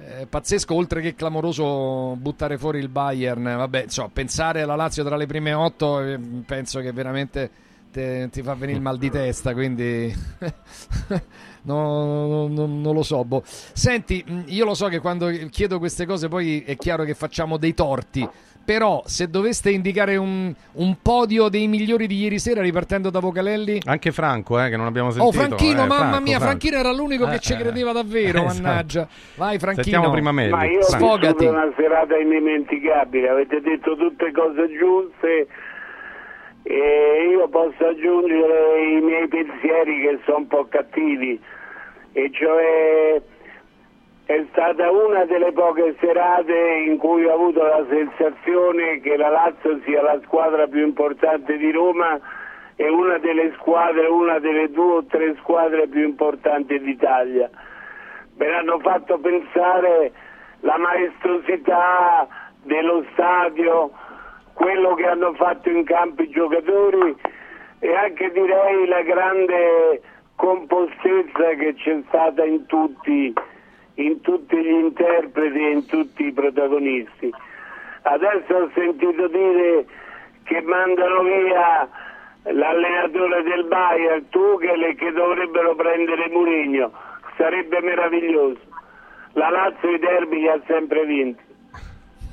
eh, 0.00 0.26
pazzesco, 0.26 0.74
oltre 0.74 1.00
che 1.00 1.14
clamoroso 1.14 2.16
buttare 2.16 2.58
fuori 2.58 2.78
il 2.80 2.88
Bayern, 2.88 3.42
vabbè, 3.42 3.84
insomma, 3.84 4.10
pensare 4.12 4.62
alla 4.62 4.76
Lazio 4.76 5.04
tra 5.04 5.16
le 5.16 5.26
prime 5.26 5.52
8 5.52 6.18
penso 6.46 6.80
che 6.80 6.92
veramente 6.92 7.50
te- 7.94 8.28
ti 8.32 8.42
fa 8.42 8.54
venire 8.54 8.78
il 8.78 8.82
mal 8.82 8.98
di 8.98 9.08
testa, 9.08 9.52
quindi 9.52 10.12
no, 11.62 12.26
no, 12.26 12.48
no, 12.48 12.66
non 12.66 12.94
lo 12.94 13.02
so. 13.04 13.24
boh. 13.24 13.42
Senti, 13.44 14.24
mh, 14.26 14.42
io 14.46 14.64
lo 14.64 14.74
so 14.74 14.88
che 14.88 14.98
quando 14.98 15.28
chiedo 15.48 15.78
queste 15.78 16.04
cose 16.06 16.26
poi 16.26 16.62
è 16.62 16.76
chiaro 16.76 17.04
che 17.04 17.14
facciamo 17.14 17.56
dei 17.56 17.72
torti. 17.72 18.28
Però, 18.64 19.02
se 19.04 19.28
doveste 19.28 19.70
indicare 19.70 20.16
un, 20.16 20.52
un 20.72 20.96
podio 21.02 21.48
dei 21.48 21.68
migliori 21.68 22.06
di 22.06 22.16
ieri 22.16 22.38
sera, 22.38 22.62
ripartendo 22.62 23.10
da 23.10 23.20
Vocalelli, 23.20 23.80
Anche 23.84 24.10
Franco, 24.10 24.58
eh, 24.58 24.70
che 24.70 24.76
non 24.76 24.86
abbiamo 24.86 25.10
sentito. 25.10 25.36
Oh, 25.36 25.38
Franchino, 25.38 25.82
eh, 25.82 25.86
mamma 25.86 25.96
Franco, 25.96 26.20
mia, 26.22 26.38
Franco. 26.38 26.44
Franchino 26.44 26.76
era 26.78 26.92
l'unico 26.92 27.26
che 27.26 27.34
Eh, 27.34 27.40
ci 27.40 27.52
eh, 27.52 27.56
credeva 27.56 27.92
davvero, 27.92 28.44
esatto. 28.46 28.62
mannaggia. 28.62 29.08
Vai, 29.34 29.58
Franchino. 29.58 29.82
Sentiamo 29.82 30.10
prima 30.10 30.32
Melli. 30.32 30.50
Ma 30.50 30.64
io. 30.64 30.82
Sfogati. 30.82 31.44
una 31.44 31.72
serata 31.76 32.16
indimenticabile, 32.16 33.28
avete 33.28 33.60
detto 33.60 33.96
tutte 33.96 34.32
cose 34.32 34.68
giuste 34.78 35.46
e 36.62 37.28
io 37.30 37.46
posso 37.48 37.84
aggiungere 37.84 38.96
i 38.96 39.00
miei 39.02 39.28
pensieri 39.28 40.00
che 40.00 40.20
sono 40.24 40.38
un 40.38 40.46
po' 40.46 40.66
cattivi, 40.70 41.38
e 42.12 42.30
cioè 42.32 43.20
è 44.26 44.42
stata 44.52 44.90
una 44.90 45.26
delle 45.26 45.52
poche 45.52 45.96
serate 46.00 46.54
in 46.86 46.96
cui 46.96 47.26
ho 47.26 47.34
avuto 47.34 47.62
la 47.62 47.84
sensazione 47.88 49.00
che 49.00 49.16
la 49.18 49.28
Lazio 49.28 49.80
sia 49.84 50.00
la 50.00 50.18
squadra 50.24 50.66
più 50.66 50.82
importante 50.82 51.58
di 51.58 51.70
Roma 51.70 52.18
e 52.76 52.88
una 52.88 53.18
delle 53.18 53.52
squadre, 53.58 54.06
una 54.06 54.38
delle 54.38 54.70
due 54.70 54.94
o 54.94 55.04
tre 55.04 55.34
squadre 55.40 55.88
più 55.88 56.02
importanti 56.02 56.80
d'Italia. 56.80 57.50
Me 58.36 58.48
l'hanno 58.48 58.78
fatto 58.78 59.18
pensare 59.18 60.12
la 60.60 60.78
maestosità 60.78 62.26
dello 62.62 63.04
stadio, 63.12 63.90
quello 64.54 64.94
che 64.94 65.06
hanno 65.06 65.34
fatto 65.34 65.68
in 65.68 65.84
campo 65.84 66.22
i 66.22 66.30
giocatori 66.30 67.14
e 67.80 67.94
anche 67.94 68.32
direi 68.32 68.86
la 68.86 69.02
grande 69.02 70.00
compostezza 70.36 71.50
che 71.58 71.74
c'è 71.74 72.02
stata 72.08 72.42
in 72.42 72.64
tutti, 72.66 73.34
in 73.94 74.20
tutti 74.20 74.56
gli 74.56 74.68
interpreti 74.72 75.58
e 75.58 75.70
in 75.70 75.86
tutti 75.86 76.24
i 76.26 76.32
protagonisti. 76.32 77.32
Adesso 78.02 78.54
ho 78.54 78.70
sentito 78.74 79.28
dire 79.28 79.86
che 80.44 80.60
mandano 80.62 81.22
via 81.22 81.88
l'allenatore 82.42 83.42
del 83.42 83.64
Bayern, 83.64 84.28
Tuchel 84.28 84.82
e 84.82 84.94
che 84.94 85.10
dovrebbero 85.12 85.74
prendere 85.74 86.28
Mourinho. 86.30 86.92
Sarebbe 87.36 87.80
meraviglioso. 87.80 88.60
La 89.32 89.48
Lazio 89.50 89.90
i 89.90 89.98
derby 89.98 90.40
li 90.40 90.48
ha 90.48 90.60
sempre 90.66 91.04
vinti. 91.06 91.42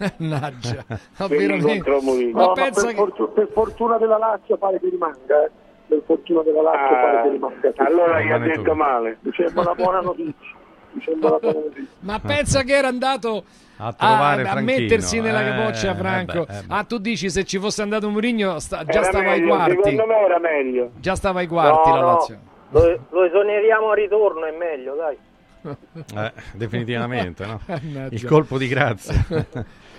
Mannaggia, 0.17 0.83
ma 1.17 1.27
veramente. 1.27 1.65
contro 1.83 2.01
Mourinho. 2.01 2.31
Ma 2.37 2.41
No, 2.41 2.47
ma 2.47 2.53
pensa 2.53 2.81
per, 2.85 2.89
che... 2.89 2.95
fortu- 2.97 3.33
per 3.33 3.47
fortuna 3.53 3.97
della 3.97 4.17
Lazio 4.17 4.57
pare 4.57 4.79
che 4.79 4.89
rimanga, 4.89 5.45
eh. 5.45 5.49
Per 5.87 6.01
fortuna 6.05 6.41
della 6.43 6.61
Lazio 6.61 6.95
pare 6.95 7.21
che 7.23 7.29
rimanga. 7.29 7.71
Ah, 7.75 7.85
allora 7.85 8.21
gli 8.21 8.31
ha 8.31 8.37
detto 8.39 8.61
tu. 8.61 8.73
male. 8.73 9.17
Mi 9.21 9.31
sembra 9.35 9.61
una 9.61 9.75
buona 9.75 10.01
notizia. 10.01 10.59
Ma 12.01 12.19
pensa 12.19 12.63
che 12.63 12.73
era 12.75 12.87
andato 12.87 13.43
A 13.77 13.93
trovare 13.93 14.43
a, 14.47 14.51
a 14.53 14.61
mettersi 14.61 15.19
nella 15.19 15.41
eh, 15.41 15.49
capoccia 15.49 15.95
Franco. 15.95 16.41
eh 16.43 16.45
beh, 16.45 16.57
eh 16.57 16.61
beh. 16.63 16.73
Ah, 16.75 16.83
tu 16.83 16.97
dici 16.97 17.29
se 17.29 17.43
ci 17.45 17.57
fosse 17.59 17.81
andato 17.81 18.09
Mourinho 18.09 18.59
sta- 18.59 18.83
già 18.85 18.99
Era 18.99 19.03
stava 19.03 19.31
ai 19.31 19.39
meglio, 19.39 19.55
quarti. 19.55 19.75
Secondo 19.75 20.05
me 20.05 20.19
era 20.19 20.39
meglio. 20.39 20.91
Già 20.99 21.15
stava 21.15 21.39
ai 21.39 21.47
quarti 21.47 21.89
No, 21.89 21.95
la 21.95 22.01
no. 22.01 22.07
Lazio. 22.07 22.39
Lo, 22.69 22.99
lo 23.09 23.23
esoneriamo 23.25 23.89
a 23.91 23.95
ritorno, 23.95 24.45
è 24.45 24.51
meglio, 24.51 24.95
dai. 24.95 25.17
Eh, 26.15 26.33
definitivamente, 26.53 27.45
no? 27.45 27.59
Il 28.09 28.25
colpo 28.25 28.57
di 28.57 28.67
grazia. 28.67 29.23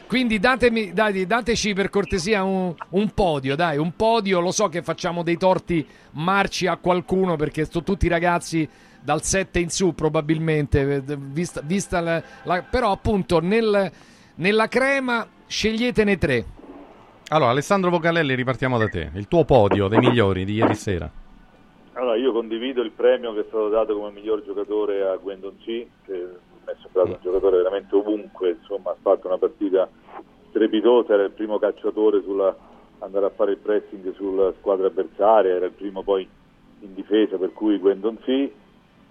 Quindi 0.08 0.38
datemi, 0.40 0.92
dai, 0.92 1.24
dateci 1.26 1.72
per 1.72 1.88
cortesia 1.88 2.42
un, 2.42 2.74
un 2.90 3.10
podio, 3.14 3.54
dai, 3.56 3.78
un 3.78 3.94
podio. 3.94 4.40
Lo 4.40 4.50
so 4.50 4.68
che 4.68 4.82
facciamo 4.82 5.22
dei 5.22 5.36
torti 5.38 5.86
marci 6.12 6.66
a 6.66 6.76
qualcuno 6.76 7.36
perché 7.36 7.64
sono 7.64 7.84
tutti 7.84 8.08
ragazzi 8.08 8.68
dal 9.02 9.22
7 9.22 9.58
in 9.58 9.68
su 9.70 9.94
probabilmente, 9.94 11.02
vista, 11.16 11.60
vista 11.62 12.00
la, 12.00 12.22
la- 12.44 12.62
però 12.62 12.90
appunto 12.92 13.40
nel- 13.40 13.90
nella 14.36 14.68
crema 14.68 15.26
sceglietene 15.46 16.18
tre. 16.18 16.44
Allora, 17.28 17.50
Alessandro 17.50 17.90
Vocalelli, 17.90 18.34
ripartiamo 18.34 18.78
da 18.78 18.88
te. 18.88 19.10
Il 19.14 19.26
tuo 19.28 19.44
podio 19.44 19.88
dei 19.88 19.98
migliori 19.98 20.44
di 20.44 20.54
ieri 20.54 20.74
sera. 20.74 21.10
Allora, 21.94 22.16
io 22.16 22.32
condivido 22.32 22.82
il 22.82 22.90
premio 22.90 23.32
che 23.34 23.40
è 23.40 23.44
stato 23.48 23.68
dato 23.68 23.94
come 23.94 24.10
miglior 24.10 24.42
giocatore 24.44 25.02
a 25.02 25.16
Gwendon 25.16 25.56
C, 25.58 25.64
che 26.04 26.12
mi 26.12 26.72
è 26.72 26.74
sembrato 26.80 27.08
un 27.10 27.18
giocatore 27.22 27.56
veramente 27.58 27.94
ovunque, 27.94 28.56
insomma, 28.60 28.90
ha 28.90 28.96
fatto 29.00 29.26
una 29.26 29.38
partita 29.38 29.88
strepitosa, 30.50 31.14
era 31.14 31.24
il 31.24 31.30
primo 31.30 31.58
cacciatore 31.58 32.22
sulla 32.22 32.54
andare 32.98 33.26
a 33.26 33.30
fare 33.30 33.52
il 33.52 33.56
pressing 33.58 34.14
sulla 34.14 34.52
squadra 34.60 34.86
avversaria, 34.86 35.54
era 35.54 35.66
il 35.66 35.72
primo 35.72 36.02
poi 36.02 36.26
in 36.80 36.94
difesa, 36.94 37.36
per 37.36 37.52
cui 37.52 37.78
Gwendon 37.78 38.18
C. 38.24 38.50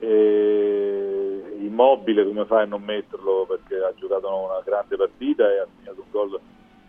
E 0.03 1.57
immobile 1.59 2.25
come 2.25 2.45
fai 2.45 2.63
a 2.63 2.65
non 2.65 2.81
metterlo? 2.81 3.45
Perché 3.47 3.75
ha 3.83 3.93
giocato 3.93 4.27
una 4.27 4.61
grande 4.63 4.95
partita 4.95 5.47
e 5.47 5.59
ha 5.59 5.67
segnato 5.77 6.01
un 6.01 6.09
gol 6.09 6.39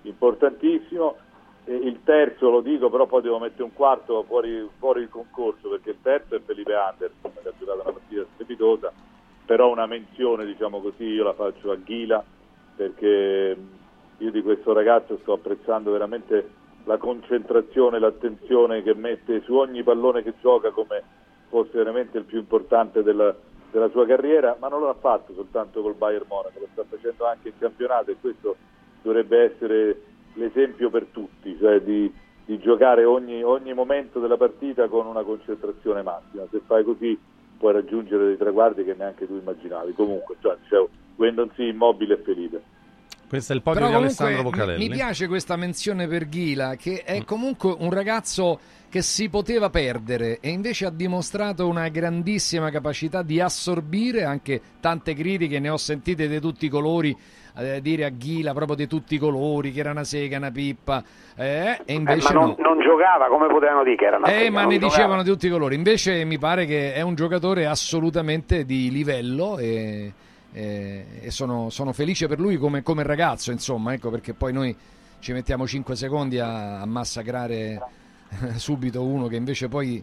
importantissimo. 0.03 1.17
E 1.65 1.75
il 1.75 2.01
terzo 2.05 2.49
lo 2.49 2.63
dico 2.63 2.89
però 2.89 3.07
poi 3.07 3.21
devo 3.21 3.39
mettere 3.39 3.65
un 3.65 3.75
quarto 3.75 4.23
fuori, 4.25 4.67
fuori 4.79 5.03
il 5.03 5.11
concorso 5.11 5.69
perché 5.69 5.91
il 5.91 5.99
terzo 6.03 6.35
è 6.35 6.41
Felipe 6.41 6.75
Anderson 6.75 7.33
che 7.43 7.49
ha 7.49 7.53
giocato 7.59 7.83
una 7.83 7.93
partita 7.93 8.25
strepitosa. 8.33 8.93
Però 9.45 9.71
una 9.71 9.87
menzione 9.87 10.47
diciamo 10.47 10.81
così 10.81 11.05
io 11.05 11.25
la 11.25 11.35
faccio 11.35 11.71
a 11.71 11.77
Ghila 11.77 12.25
perché 12.75 13.57
io 14.17 14.31
di 14.31 14.43
questo 14.43 14.73
ragazzo 14.73 15.19
sto 15.19 15.35
apprezzando 15.35 15.93
veramente 15.93 16.61
la 16.85 16.97
concentrazione, 16.97 17.99
l'attenzione 17.99 18.83
che 18.83 18.95
mette 18.95 19.43
su 19.43 19.55
ogni 19.55 19.83
pallone 19.83 20.23
che 20.23 20.33
gioca 20.41 20.71
come 20.71 21.21
fosse 21.53 21.77
veramente 21.77 22.17
il 22.17 22.25
più 22.25 22.39
importante 22.39 23.03
della, 23.03 23.37
della 23.71 23.91
sua 23.91 24.07
carriera, 24.07 24.57
ma 24.59 24.69
non 24.69 24.81
lo 24.81 24.89
ha 24.89 24.95
fatto 24.95 25.35
soltanto 25.35 25.83
col 25.83 25.93
Bayern 25.95 26.25
Monaco, 26.27 26.59
lo 26.59 26.69
sta 26.73 26.83
facendo 26.89 27.27
anche 27.27 27.49
in 27.49 27.59
campionato 27.59 28.11
e 28.11 28.17
questo 28.19 28.57
dovrebbe 29.03 29.53
essere 29.53 30.01
l'esempio 30.33 30.89
per 30.89 31.09
tutti, 31.13 31.55
cioè 31.61 31.83
di, 31.83 32.11
di 32.47 32.59
giocare 32.59 33.05
ogni, 33.05 33.43
ogni 33.43 33.75
momento 33.75 34.19
della 34.19 34.39
partita 34.39 34.89
con 34.89 35.05
una 35.05 35.23
concentrazione 35.25 36.01
massima. 36.01 36.47
Se 36.51 36.63
fai 36.65 36.85
così 36.85 37.19
puoi 37.59 37.75
raggiungere 37.75 38.25
dei 38.29 38.39
traguardi 38.39 38.83
che 38.83 38.95
neanche 38.95 39.27
tu 39.27 39.35
immaginavi. 39.37 39.93
Comunque, 39.93 40.37
cioè, 40.41 40.57
dicevo, 40.63 40.89
Wendon 41.17 41.51
sì, 41.55 41.67
immobile 41.67 42.15
e 42.15 42.23
Felipe. 42.25 42.63
Questo 43.29 43.53
è 43.53 43.57
il 43.57 43.63
podio 43.63 43.81
Però 43.81 43.93
di 43.93 43.97
Alessandro 44.05 44.43
Vocalelli. 44.43 44.89
mi 44.89 44.95
piace 44.95 45.27
questa 45.27 45.57
menzione 45.57 46.07
per 46.07 46.29
Ghila, 46.29 46.77
che 46.77 47.03
è 47.03 47.25
comunque 47.25 47.75
un 47.79 47.91
ragazzo 47.91 48.59
che 48.93 49.01
si 49.01 49.31
poteva 49.31 49.71
perdere 49.71 50.37
e 50.41 50.51
invece 50.51 50.85
ha 50.85 50.91
dimostrato 50.91 51.67
una 51.67 51.89
grandissima 51.89 52.69
capacità 52.69 53.23
di 53.23 53.41
assorbire 53.41 54.25
anche 54.25 54.61
tante 54.81 55.15
critiche, 55.15 55.59
ne 55.61 55.71
ho 55.71 55.79
sentite 55.79 56.29
di 56.29 56.39
tutti 56.41 56.67
i 56.67 56.69
colori, 56.69 57.17
eh, 57.57 57.81
dire 57.81 58.05
a 58.05 58.11
Ghila 58.11 58.53
proprio 58.53 58.77
di 58.77 58.87
tutti 58.87 59.15
i 59.15 59.19
colori, 59.19 59.73
che 59.73 59.81
era 59.81 59.93
una 59.93 60.05
sega, 60.05 60.37
una 60.37 60.51
pippa, 60.51 61.03
eh, 61.35 61.71
e 61.71 61.81
Eh, 61.87 61.95
invece 61.95 62.35
ma 62.35 62.41
non, 62.41 62.49
no. 62.51 62.57
non 62.59 62.81
giocava, 62.83 63.29
come 63.29 63.47
potevano 63.47 63.83
dire 63.83 63.97
che 63.97 64.05
era 64.05 64.19
una 64.19 64.27
Eh, 64.27 64.31
sega, 64.41 64.51
ma 64.51 64.61
non 64.61 64.69
ne 64.69 64.75
giocava. 64.79 64.95
dicevano 64.95 65.23
di 65.23 65.31
tutti 65.31 65.47
i 65.47 65.51
colori. 65.51 65.75
Invece 65.75 66.25
mi 66.27 66.37
pare 66.39 66.67
che 66.67 66.93
è 66.93 67.01
un 67.01 67.15
giocatore 67.15 67.65
assolutamente 67.65 68.67
di 68.67 68.91
livello 68.91 69.57
e, 69.57 70.13
e- 70.53 71.05
e 71.23 71.31
sono, 71.31 71.71
sono 71.71 71.95
felice 71.95 72.27
per 72.29 72.39
lui 72.39 72.59
come, 72.59 72.83
come 72.83 73.05
ragazzo, 73.05 73.53
insomma, 73.53 73.95
ecco 73.95 74.11
perché 74.11 74.35
poi 74.35 74.53
noi 74.53 74.77
ci 75.21 75.33
mettiamo 75.33 75.67
5 75.67 75.97
secondi 75.97 76.39
a, 76.39 76.81
a 76.83 76.85
massacrare 76.85 77.81
subito 78.57 79.03
uno 79.03 79.27
che 79.27 79.37
invece 79.37 79.69
poi 79.69 80.03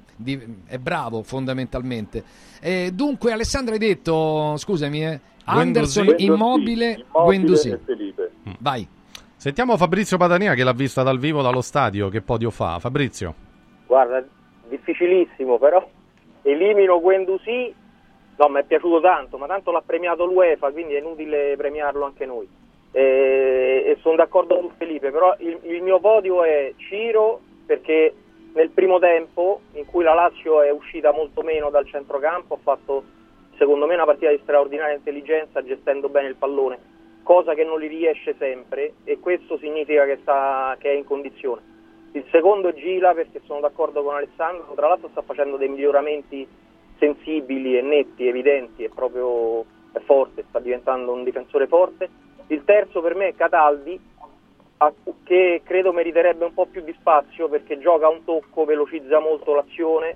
è 0.65 0.77
bravo 0.77 1.23
fondamentalmente. 1.23 2.23
E 2.61 2.91
dunque 2.93 3.31
Alessandro 3.31 3.73
hai 3.73 3.79
detto, 3.79 4.55
scusami, 4.57 5.05
eh, 5.05 5.19
Anderson 5.45 6.05
Guendouzi. 6.05 6.31
immobile, 6.31 7.05
Guendouzi. 7.11 7.79
Felipe. 7.83 8.31
Vai. 8.59 8.87
Sentiamo 9.35 9.77
Fabrizio 9.77 10.17
Padania 10.17 10.53
che 10.53 10.63
l'ha 10.63 10.73
vista 10.73 11.01
dal 11.01 11.17
vivo 11.17 11.41
dallo 11.41 11.61
stadio. 11.61 12.09
Che 12.09 12.21
podio 12.21 12.49
fa? 12.49 12.77
Fabrizio. 12.79 13.33
Guarda, 13.87 14.23
difficilissimo, 14.67 15.57
però 15.57 15.87
elimino 16.41 16.99
Guendouzi. 16.99 17.73
No, 18.35 18.47
mi 18.47 18.59
è 18.59 18.63
piaciuto 18.63 19.01
tanto, 19.01 19.37
ma 19.37 19.47
tanto 19.47 19.71
l'ha 19.71 19.83
premiato 19.85 20.25
l'UEFA, 20.25 20.71
quindi 20.71 20.93
è 20.93 20.99
inutile 20.99 21.55
premiarlo 21.57 22.05
anche 22.05 22.25
noi. 22.25 22.47
E, 22.91 23.83
e 23.85 23.97
sono 24.01 24.15
d'accordo 24.15 24.57
su 24.61 24.71
Felipe, 24.77 25.11
però 25.11 25.35
il, 25.39 25.59
il 25.63 25.81
mio 25.83 25.99
podio 25.99 26.43
è 26.43 26.73
Ciro 26.77 27.41
perché 27.69 28.11
nel 28.53 28.71
primo 28.71 28.97
tempo, 28.97 29.61
in 29.73 29.85
cui 29.85 30.03
la 30.03 30.15
Lazio 30.15 30.63
è 30.63 30.71
uscita 30.71 31.11
molto 31.11 31.43
meno 31.43 31.69
dal 31.69 31.85
centrocampo, 31.85 32.55
ha 32.55 32.59
fatto 32.63 33.03
secondo 33.57 33.85
me 33.85 33.93
una 33.93 34.05
partita 34.05 34.31
di 34.31 34.39
straordinaria 34.41 34.95
intelligenza 34.95 35.63
gestendo 35.63 36.09
bene 36.09 36.29
il 36.29 36.35
pallone, 36.35 36.79
cosa 37.21 37.53
che 37.53 37.63
non 37.63 37.79
gli 37.79 37.87
riesce 37.87 38.33
sempre 38.39 38.93
e 39.03 39.19
questo 39.19 39.59
significa 39.59 40.03
che, 40.05 40.17
sta, 40.21 40.75
che 40.79 40.89
è 40.89 40.95
in 40.95 41.03
condizione. 41.03 41.61
Il 42.13 42.25
secondo 42.31 42.69
è 42.69 42.73
Gila 42.73 43.13
perché 43.13 43.39
sono 43.45 43.59
d'accordo 43.59 44.01
con 44.01 44.15
Alessandro, 44.15 44.73
tra 44.73 44.87
l'altro 44.87 45.09
sta 45.09 45.21
facendo 45.21 45.55
dei 45.55 45.69
miglioramenti 45.69 46.47
sensibili 46.97 47.77
e 47.77 47.83
netti, 47.83 48.27
evidenti, 48.27 48.83
è 48.83 48.89
proprio 48.89 49.63
è 49.91 49.99
forte, 49.99 50.43
sta 50.49 50.57
diventando 50.57 51.11
un 51.11 51.23
difensore 51.23 51.67
forte. 51.67 52.09
Il 52.47 52.63
terzo 52.65 52.99
per 52.99 53.13
me 53.13 53.27
è 53.27 53.35
Cataldi, 53.35 54.08
che 55.23 55.61
credo 55.65 55.91
meriterebbe 55.91 56.45
un 56.45 56.53
po' 56.53 56.65
più 56.65 56.81
di 56.81 56.95
spazio 56.97 57.49
perché 57.49 57.79
gioca 57.79 58.07
un 58.07 58.23
tocco, 58.23 58.65
velocizza 58.65 59.19
molto 59.19 59.53
l'azione. 59.53 60.15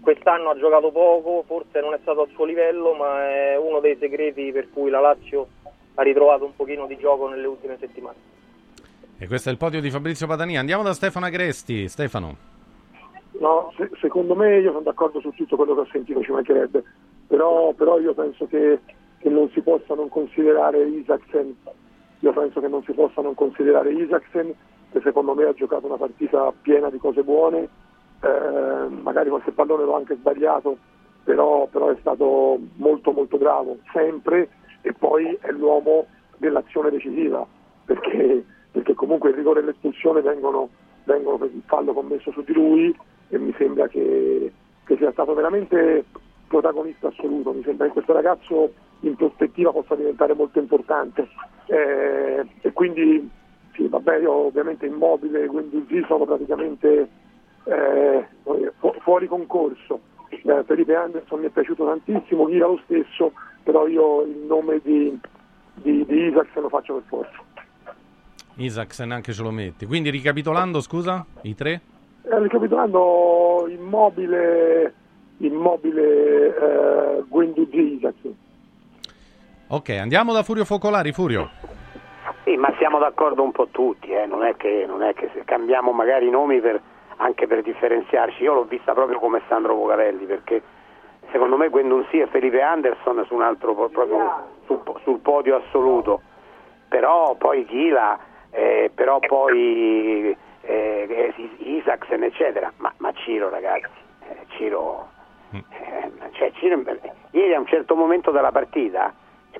Quest'anno 0.00 0.50
ha 0.50 0.58
giocato 0.58 0.90
poco, 0.90 1.42
forse 1.46 1.80
non 1.80 1.94
è 1.94 1.98
stato 2.02 2.22
al 2.22 2.28
suo 2.34 2.44
livello, 2.44 2.92
ma 2.92 3.26
è 3.26 3.56
uno 3.56 3.80
dei 3.80 3.96
segreti 3.98 4.52
per 4.52 4.68
cui 4.70 4.90
la 4.90 5.00
Lazio 5.00 5.46
ha 5.94 6.02
ritrovato 6.02 6.44
un 6.44 6.54
pochino 6.54 6.86
di 6.86 6.98
gioco 6.98 7.28
nelle 7.28 7.46
ultime 7.46 7.78
settimane. 7.78 8.16
E 9.16 9.26
questo 9.26 9.48
è 9.48 9.52
il 9.52 9.58
podio 9.58 9.80
di 9.80 9.90
Fabrizio 9.90 10.26
Padania. 10.26 10.60
Andiamo 10.60 10.82
da 10.82 10.92
Stefano 10.92 11.24
Agresti. 11.24 11.88
Stefano. 11.88 12.36
No, 13.40 13.72
se- 13.76 13.90
secondo 14.00 14.34
me 14.34 14.58
io 14.58 14.70
sono 14.70 14.82
d'accordo 14.82 15.20
su 15.20 15.30
tutto 15.30 15.56
quello 15.56 15.74
che 15.74 15.80
ho 15.80 15.88
sentito, 15.90 16.22
ci 16.22 16.30
mancherebbe, 16.30 16.84
però, 17.26 17.72
però 17.72 17.98
io 17.98 18.14
penso 18.14 18.46
che, 18.46 18.80
che 19.18 19.28
non 19.28 19.48
si 19.50 19.60
possa 19.60 19.94
non 19.94 20.08
considerare 20.08 20.84
Isaacsen, 20.84 21.56
io 22.24 22.32
penso 22.32 22.58
che 22.58 22.68
non 22.68 22.82
si 22.84 22.92
possa 22.92 23.20
non 23.20 23.34
considerare 23.34 23.92
Isaacsen, 23.92 24.54
che 24.90 25.00
secondo 25.02 25.34
me 25.34 25.44
ha 25.44 25.52
giocato 25.52 25.84
una 25.84 25.98
partita 25.98 26.50
piena 26.62 26.88
di 26.88 26.96
cose 26.96 27.22
buone, 27.22 27.68
eh, 28.22 28.88
magari 28.88 29.28
qualche 29.28 29.52
pallone 29.52 29.84
l'ho 29.84 29.94
anche 29.94 30.16
sbagliato, 30.16 30.78
però, 31.22 31.66
però 31.66 31.90
è 31.90 31.96
stato 32.00 32.58
molto 32.76 33.12
molto 33.12 33.36
bravo, 33.36 33.76
sempre, 33.92 34.48
e 34.80 34.94
poi 34.94 35.36
è 35.38 35.50
l'uomo 35.50 36.06
dell'azione 36.38 36.88
decisiva, 36.88 37.46
perché, 37.84 38.42
perché 38.70 38.94
comunque 38.94 39.28
il 39.28 39.36
rigore 39.36 39.60
e 39.60 39.64
l'espulsione 39.64 40.22
vengono, 40.22 40.70
vengono 41.04 41.36
per 41.36 41.50
il 41.52 41.62
fallo 41.66 41.92
commesso 41.92 42.32
su 42.32 42.42
di 42.42 42.54
lui 42.54 42.96
e 43.28 43.38
mi 43.38 43.54
sembra 43.58 43.86
che, 43.86 44.50
che 44.84 44.96
sia 44.96 45.12
stato 45.12 45.34
veramente 45.34 46.06
protagonista 46.48 47.08
assoluto, 47.08 47.52
mi 47.52 47.62
sembra 47.64 47.84
che 47.86 47.92
questo 47.92 48.14
ragazzo 48.14 48.72
in 49.00 49.14
prospettiva 49.14 49.72
possa 49.72 49.94
diventare 49.94 50.32
molto 50.32 50.58
importante 50.58 51.28
Eh, 51.66 52.46
e 52.60 52.72
quindi 52.72 53.28
sì, 53.74 53.88
vabbè, 53.88 54.18
io 54.18 54.32
ovviamente 54.32 54.86
immobile, 54.86 55.46
quindi 55.46 55.84
sì, 55.88 56.04
sono 56.06 56.24
praticamente 56.24 57.08
eh, 57.64 58.26
fu- 58.78 58.94
fuori 59.00 59.26
concorso. 59.26 60.00
Eh, 60.28 60.64
Felipe 60.64 60.94
Anderson 60.94 61.40
mi 61.40 61.46
è 61.46 61.50
piaciuto 61.50 61.86
tantissimo, 61.86 62.46
Ghira 62.46 62.66
lo 62.66 62.80
stesso, 62.84 63.32
però 63.62 63.86
io 63.86 64.22
il 64.22 64.44
nome 64.46 64.80
di, 64.82 65.18
di, 65.74 66.04
di 66.04 66.26
Isaac 66.26 66.48
se 66.52 66.60
lo 66.60 66.68
faccio 66.68 66.94
per 66.94 67.02
forza. 67.06 67.42
Isaacsen 68.56 69.10
anche 69.10 69.32
ce 69.32 69.42
lo 69.42 69.50
metti. 69.50 69.86
Quindi 69.86 70.10
ricapitolando, 70.10 70.80
scusa, 70.80 71.24
i 71.42 71.54
tre? 71.54 71.80
Eh, 72.22 72.38
ricapitolando, 72.38 73.66
immobile, 73.68 74.94
immobile 75.38 76.56
eh, 76.56 77.22
Guendouzi, 77.26 77.96
Isaacsen. 77.96 78.36
Ok, 79.66 79.88
andiamo 79.90 80.32
da 80.32 80.42
Furio 80.42 80.64
Focolari, 80.64 81.12
Furio. 81.12 81.50
Sì, 82.44 82.56
ma 82.56 82.72
siamo 82.76 82.98
d'accordo 82.98 83.42
un 83.42 83.52
po' 83.52 83.68
tutti, 83.70 84.10
eh, 84.10 84.26
non, 84.26 84.44
è 84.44 84.54
che, 84.56 84.84
non, 84.86 85.02
è 85.02 85.14
che, 85.14 85.30
se 85.32 85.44
cambiamo 85.44 85.92
magari 85.92 86.26
i 86.26 86.30
nomi 86.30 86.60
per, 86.60 86.80
anche 87.16 87.46
per 87.46 87.62
differenziarci. 87.62 88.42
Io 88.42 88.52
l'ho 88.52 88.64
vista 88.64 88.92
proprio 88.92 89.18
come 89.18 89.40
Sandro 89.48 89.74
Vocavelli, 89.74 90.26
perché 90.26 90.62
secondo 91.30 91.56
me 91.56 91.70
Guendouzi 91.70 92.20
e 92.20 92.26
Felipe 92.26 92.60
Anderson 92.60 93.24
su 93.26 93.34
un 93.34 93.42
altro 93.42 93.74
proprio 93.74 94.44
sul, 94.66 94.82
sul 95.02 95.18
podio 95.20 95.56
assoluto. 95.56 96.20
Però 96.88 97.34
poi 97.36 97.64
Ghila, 97.64 98.18
eh, 98.50 98.90
però 98.94 99.18
poi 99.18 100.36
eh, 100.60 101.34
Isaacsen, 101.58 102.22
eccetera. 102.22 102.70
Ma, 102.76 102.92
ma 102.98 103.12
Ciro, 103.12 103.48
ragazzi, 103.48 103.88
eh, 104.28 104.44
Ciro, 104.48 105.08
eh, 105.52 105.62
cioè, 106.32 106.52
Ciro, 106.52 106.82
ieri 107.30 107.54
a 107.54 107.58
un 107.58 107.66
certo 107.66 107.96
momento 107.96 108.30
della 108.30 108.52
partita, 108.52 109.12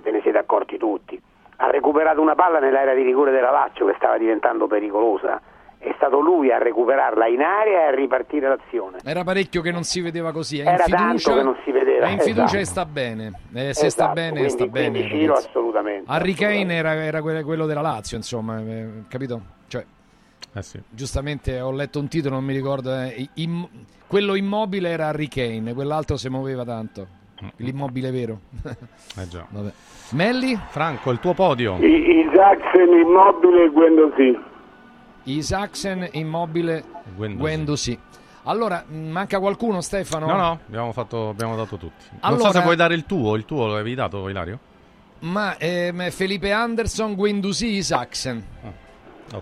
ve 0.05 0.11
ne 0.13 0.21
siete 0.23 0.39
accorti 0.39 0.77
tutti, 0.79 1.21
ha 1.57 1.71
recuperato 1.71 2.21
una 2.21 2.37
palla 2.37 2.61
nell'area 2.61 2.95
di 2.95 3.03
rigore 3.03 3.33
della 3.33 3.51
Lazio 3.51 3.87
che 3.87 3.95
stava 3.97 4.17
diventando 4.19 4.69
pericolosa. 4.69 5.41
È 5.79 5.93
stato 5.97 6.21
lui 6.21 6.51
a 6.51 6.57
recuperarla 6.57 7.27
in 7.27 7.43
area 7.43 7.81
e 7.81 7.85
a 7.89 7.91
ripartire 7.95 8.49
l'azione. 8.49 8.99
Era 9.05 9.23
parecchio 9.23 9.61
che 9.61 9.71
non 9.71 9.83
si 9.83 10.01
vedeva 10.01 10.33
così. 10.33 10.59
È 10.59 10.63
in 10.63 10.69
Era 10.69 10.85
fiducia, 10.85 11.03
tanto 11.05 11.35
che 11.35 11.43
non 11.43 11.57
si 11.63 11.71
vedeva. 11.73 12.07
È 12.07 12.11
in 12.11 12.19
fiducia 12.21 12.43
esatto. 12.45 12.59
e 12.59 12.65
sta 12.65 12.85
bene. 12.87 13.33
Eh, 13.53 13.75
se 13.75 13.91
sta 13.91 14.05
Esatto, 14.05 14.13
bene, 14.15 14.31
quindi- 14.31 14.49
sta 14.51 14.67
bene. 14.67 14.91
quindi 14.91 15.09
Ciro 15.11 15.27
ragazzi. 15.35 15.47
assolutamente. 15.49 16.11
Harry 16.11 16.33
Kane 16.33 16.75
era, 16.75 16.95
era 16.95 17.21
que- 17.21 17.43
quello 17.43 17.67
della 17.67 17.83
Lazio, 17.83 18.17
insomma, 18.17 18.61
eh, 18.61 18.87
capito? 19.09 19.41
Cioè, 19.69 19.85
Eh 20.55 20.63
sì. 20.63 20.81
giustamente 20.89 21.61
ho 21.61 21.71
letto 21.73 21.99
un 21.99 22.09
titolo, 22.09 22.37
non 22.37 22.45
mi 22.45 22.55
ricordo. 22.55 22.91
eh, 23.03 23.29
im- 23.35 23.69
quello 24.07 24.37
immobile 24.37 24.89
era 24.89 25.09
Harry 25.09 25.29
Kane, 25.29 25.75
quell'altro 25.75 26.17
si 26.17 26.31
muoveva 26.31 26.65
tanto. 26.65 27.07
L'immobile 27.57 28.11
vero. 28.11 28.41
Eh 29.17 29.29
già. 29.29 29.47
Vabbè. 29.49 29.73
Melli? 30.11 30.59
Franco, 30.71 31.11
il 31.11 31.21
tuo 31.21 31.35
podio. 31.35 31.77
I- 31.79 32.27
Isaacsen, 32.29 32.93
Immobile 32.93 33.71
e. 33.71 34.39
Isaacsen, 35.25 36.09
immobile, 36.13 36.85
Guendouzi. 37.15 37.41
Guendouzi. 37.41 37.99
Allora, 38.45 38.85
mh, 38.87 38.97
manca 38.97 39.39
qualcuno, 39.39 39.81
Stefano? 39.81 40.27
No, 40.27 40.37
no, 40.37 40.59
abbiamo, 40.67 40.93
fatto, 40.93 41.29
abbiamo 41.31 41.57
dato 41.57 41.77
tutti. 41.77 42.05
Non 42.11 42.19
Allora- 42.21 42.43
so 42.51 42.53
se 42.59 42.61
vuoi 42.61 42.77
dare 42.77 42.95
il 42.95 43.07
tuo, 43.07 43.35
il 43.37 43.45
tuo 43.45 43.67
lo 43.67 43.75
avevi 43.75 43.95
dato, 43.95 44.29
Ilario? 44.29 44.59
Ma 45.21 45.57
ehm, 45.57 46.11
Felipe 46.11 46.53
Anderson, 46.53 47.15
Guendouzi, 47.15 47.69
Isaacsen. 47.69 48.45
Ah, 48.65 48.73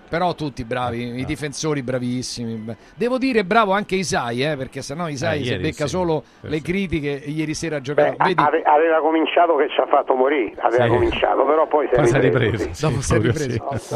Però 0.09 0.33
tutti 0.33 0.63
bravi, 0.63 1.19
i 1.19 1.25
difensori 1.25 1.83
bravissimi. 1.83 2.55
Beh, 2.55 2.75
Devo 2.95 3.17
dire 3.17 3.43
bravo 3.45 3.73
anche 3.73 3.95
Isai, 3.95 4.43
eh, 4.43 4.57
perché 4.57 4.81
sennò 4.81 5.07
Isai 5.07 5.41
Eh, 5.41 5.45
si 5.45 5.55
becca 5.57 5.83
sì. 5.85 5.89
solo 5.89 6.23
le 6.41 6.61
critiche. 6.61 7.09
Ieri 7.25 7.53
sera 7.53 7.75
ha 7.75 7.79
Beh, 7.79 7.83
giocato. 7.85 8.15
Vedi, 8.23 8.41
ave- 8.41 8.63
aveva 8.63 8.99
cominciato 9.01 9.55
che 9.55 9.69
ci 9.69 9.79
ha 9.79 9.85
fatto 9.87 10.15
morire, 10.15 10.55
aveva 10.61 10.83
Sì. 10.85 10.89
cominciato, 10.89 11.45
però 11.45 11.67
poi 11.67 11.87
si 11.91 11.93
è 11.95 12.19
ripreso. 12.19 12.51
ripreso. 12.51 12.69
sì. 12.73 12.81
Dopo 12.81 13.01
si 13.01 13.13
è 13.15 13.19
ripreso. 13.19 13.77
sì. 13.77 13.95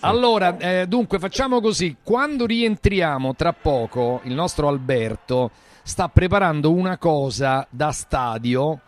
Allora, 0.00 0.56
eh, 0.58 0.86
dunque, 0.86 1.18
facciamo 1.18 1.60
così. 1.60 1.96
Quando 2.02 2.44
rientriamo 2.46 3.34
tra 3.34 3.52
poco, 3.52 4.20
il 4.24 4.34
nostro 4.34 4.68
Alberto 4.68 5.50
sta 5.82 6.08
preparando 6.08 6.72
una 6.72 6.98
cosa 6.98 7.66
da 7.70 7.92
stadio 7.92 8.80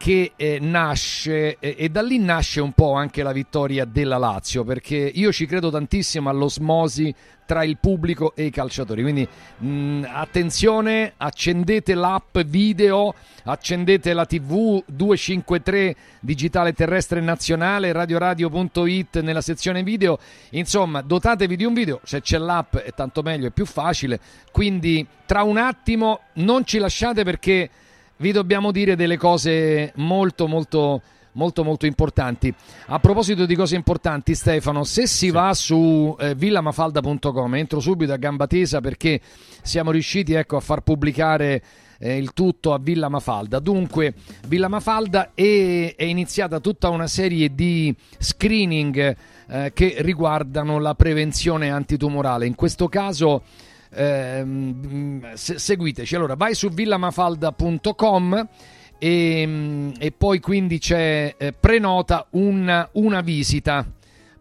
che 0.00 0.32
eh, 0.34 0.56
nasce 0.62 1.58
eh, 1.58 1.74
e 1.76 1.90
da 1.90 2.00
lì 2.00 2.18
nasce 2.18 2.62
un 2.62 2.72
po' 2.72 2.94
anche 2.94 3.22
la 3.22 3.32
vittoria 3.32 3.84
della 3.84 4.16
Lazio 4.16 4.64
perché 4.64 4.96
io 4.96 5.30
ci 5.30 5.44
credo 5.44 5.68
tantissimo 5.68 6.30
all'osmosi 6.30 7.14
tra 7.44 7.64
il 7.64 7.76
pubblico 7.76 8.32
e 8.34 8.44
i 8.44 8.50
calciatori. 8.50 9.02
Quindi 9.02 9.28
mh, 9.58 10.06
attenzione 10.10 11.12
accendete 11.18 11.92
l'app 11.92 12.38
video 12.46 13.14
accendete 13.44 14.14
la 14.14 14.24
tv 14.24 14.82
253 14.86 15.96
digitale 16.20 16.72
terrestre 16.72 17.20
nazionale 17.20 17.92
radioradio.it 17.92 19.20
nella 19.20 19.42
sezione 19.42 19.82
video. 19.82 20.18
Insomma 20.52 21.02
dotatevi 21.02 21.56
di 21.56 21.64
un 21.64 21.74
video. 21.74 22.00
Se 22.04 22.22
c'è 22.22 22.38
l'app 22.38 22.74
è 22.76 22.94
tanto 22.94 23.20
meglio 23.20 23.48
è 23.48 23.50
più 23.50 23.66
facile. 23.66 24.18
Quindi 24.50 25.06
tra 25.26 25.42
un 25.42 25.58
attimo 25.58 26.20
non 26.36 26.64
ci 26.64 26.78
lasciate 26.78 27.22
perché 27.22 27.68
vi 28.20 28.32
dobbiamo 28.32 28.70
dire 28.70 28.96
delle 28.96 29.16
cose 29.16 29.92
molto 29.96 30.46
molto 30.46 31.02
molto 31.32 31.62
molto 31.62 31.86
importanti. 31.86 32.52
A 32.86 32.98
proposito 32.98 33.46
di 33.46 33.54
cose 33.54 33.76
importanti, 33.76 34.34
Stefano, 34.34 34.84
se 34.84 35.06
si 35.06 35.30
va 35.30 35.54
su 35.54 36.16
eh, 36.18 36.34
villamafalda.com, 36.34 37.54
entro 37.54 37.80
subito 37.80 38.12
a 38.12 38.16
gamba 38.16 38.46
tesa 38.46 38.80
perché 38.80 39.20
siamo 39.62 39.90
riusciti 39.92 40.32
ecco, 40.32 40.56
a 40.56 40.60
far 40.60 40.80
pubblicare 40.80 41.62
eh, 41.98 42.16
il 42.16 42.32
tutto 42.32 42.72
a 42.72 42.78
Villa 42.78 43.08
Mafalda. 43.08 43.60
Dunque, 43.60 44.14
Villa 44.48 44.68
Mafalda 44.68 45.30
è, 45.34 45.94
è 45.94 46.04
iniziata 46.04 46.58
tutta 46.58 46.88
una 46.88 47.06
serie 47.06 47.54
di 47.54 47.94
screening 48.18 49.16
eh, 49.48 49.70
che 49.72 49.96
riguardano 49.98 50.78
la 50.78 50.94
prevenzione 50.94 51.70
antitumorale. 51.70 52.46
In 52.46 52.56
questo 52.56 52.88
caso 52.88 53.42
ehm, 53.92 55.34
se- 55.34 55.58
seguiteci. 55.58 56.14
Allora, 56.14 56.34
vai 56.34 56.54
su 56.54 56.68
villamafalda.com 56.68 58.48
e, 58.98 59.44
mm, 59.46 59.90
e 59.98 60.12
poi 60.12 60.40
quindi 60.40 60.78
c'è 60.78 61.34
eh, 61.36 61.52
prenota 61.52 62.26
una, 62.30 62.88
una 62.92 63.20
visita. 63.20 63.86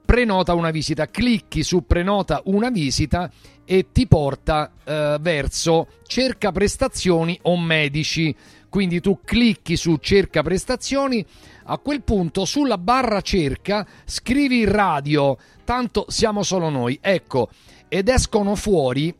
Prenota 0.06 0.56
una 0.56 0.72
visita, 0.72 1.08
clicchi 1.08 1.62
su 1.62 1.86
prenota 1.86 2.42
una 2.46 2.70
visita 2.70 3.30
e 3.64 3.92
ti 3.92 4.08
porta 4.08 4.72
eh, 4.84 5.18
verso 5.22 5.88
cerca 6.08 6.52
prestazioni 6.52 7.38
o 7.44 7.58
medici. 7.58 8.36
Quindi 8.68 9.00
tu 9.02 9.20
clicchi 9.24 9.76
su 9.76 9.98
cerca 9.98 10.42
prestazioni, 10.42 11.24
a 11.66 11.78
quel 11.78 12.02
punto 12.02 12.46
sulla 12.46 12.78
barra 12.80 13.22
cerca 13.22 13.86
scrivi 14.06 14.66
radio, 14.66 15.38
tanto 15.64 16.06
siamo 16.08 16.42
solo 16.42 16.70
noi. 16.70 16.98
Ecco, 17.02 17.50
ed 17.88 18.08
escono 18.08 18.56
fuori 18.56 19.14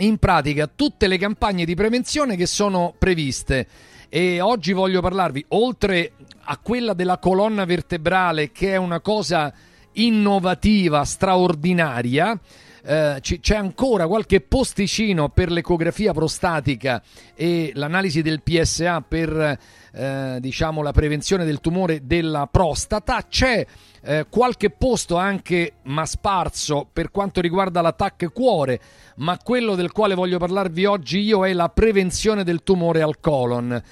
in 0.00 0.18
pratica 0.18 0.70
tutte 0.74 1.06
le 1.06 1.18
campagne 1.18 1.64
di 1.64 1.74
prevenzione 1.74 2.36
che 2.36 2.46
sono 2.46 2.94
previste. 2.98 3.66
E 4.08 4.40
oggi 4.40 4.72
voglio 4.72 5.00
parlarvi, 5.00 5.44
oltre 5.48 6.12
a 6.44 6.58
quella 6.58 6.94
della 6.94 7.18
colonna 7.18 7.64
vertebrale, 7.64 8.50
che 8.50 8.72
è 8.72 8.76
una 8.76 9.00
cosa 9.00 9.52
innovativa, 9.92 11.04
straordinaria, 11.04 12.38
eh, 12.82 13.18
c'è 13.20 13.56
ancora 13.56 14.06
qualche 14.06 14.40
posticino 14.40 15.28
per 15.28 15.50
l'ecografia 15.50 16.12
prostatica 16.12 17.02
e 17.34 17.72
l'analisi 17.74 18.22
del 18.22 18.42
PSA 18.42 19.02
per 19.02 19.58
eh, 19.92 20.38
diciamo 20.40 20.82
la 20.82 20.92
prevenzione 20.92 21.44
del 21.44 21.60
tumore 21.60 22.06
della 22.06 22.48
prostata. 22.50 23.26
C'è 23.28 23.66
eh, 24.02 24.26
qualche 24.28 24.70
posto 24.70 25.16
anche 25.16 25.74
ma 25.84 26.06
sparso 26.06 26.86
per 26.90 27.10
quanto 27.10 27.40
riguarda 27.40 27.80
l'attacco 27.80 28.28
cuore, 28.30 28.80
ma 29.16 29.38
quello 29.38 29.74
del 29.74 29.92
quale 29.92 30.14
voglio 30.14 30.38
parlarvi 30.38 30.84
oggi 30.84 31.20
io 31.20 31.46
è 31.46 31.52
la 31.52 31.68
prevenzione 31.68 32.44
del 32.44 32.62
tumore 32.62 33.02
al 33.02 33.20
colon 33.20 33.82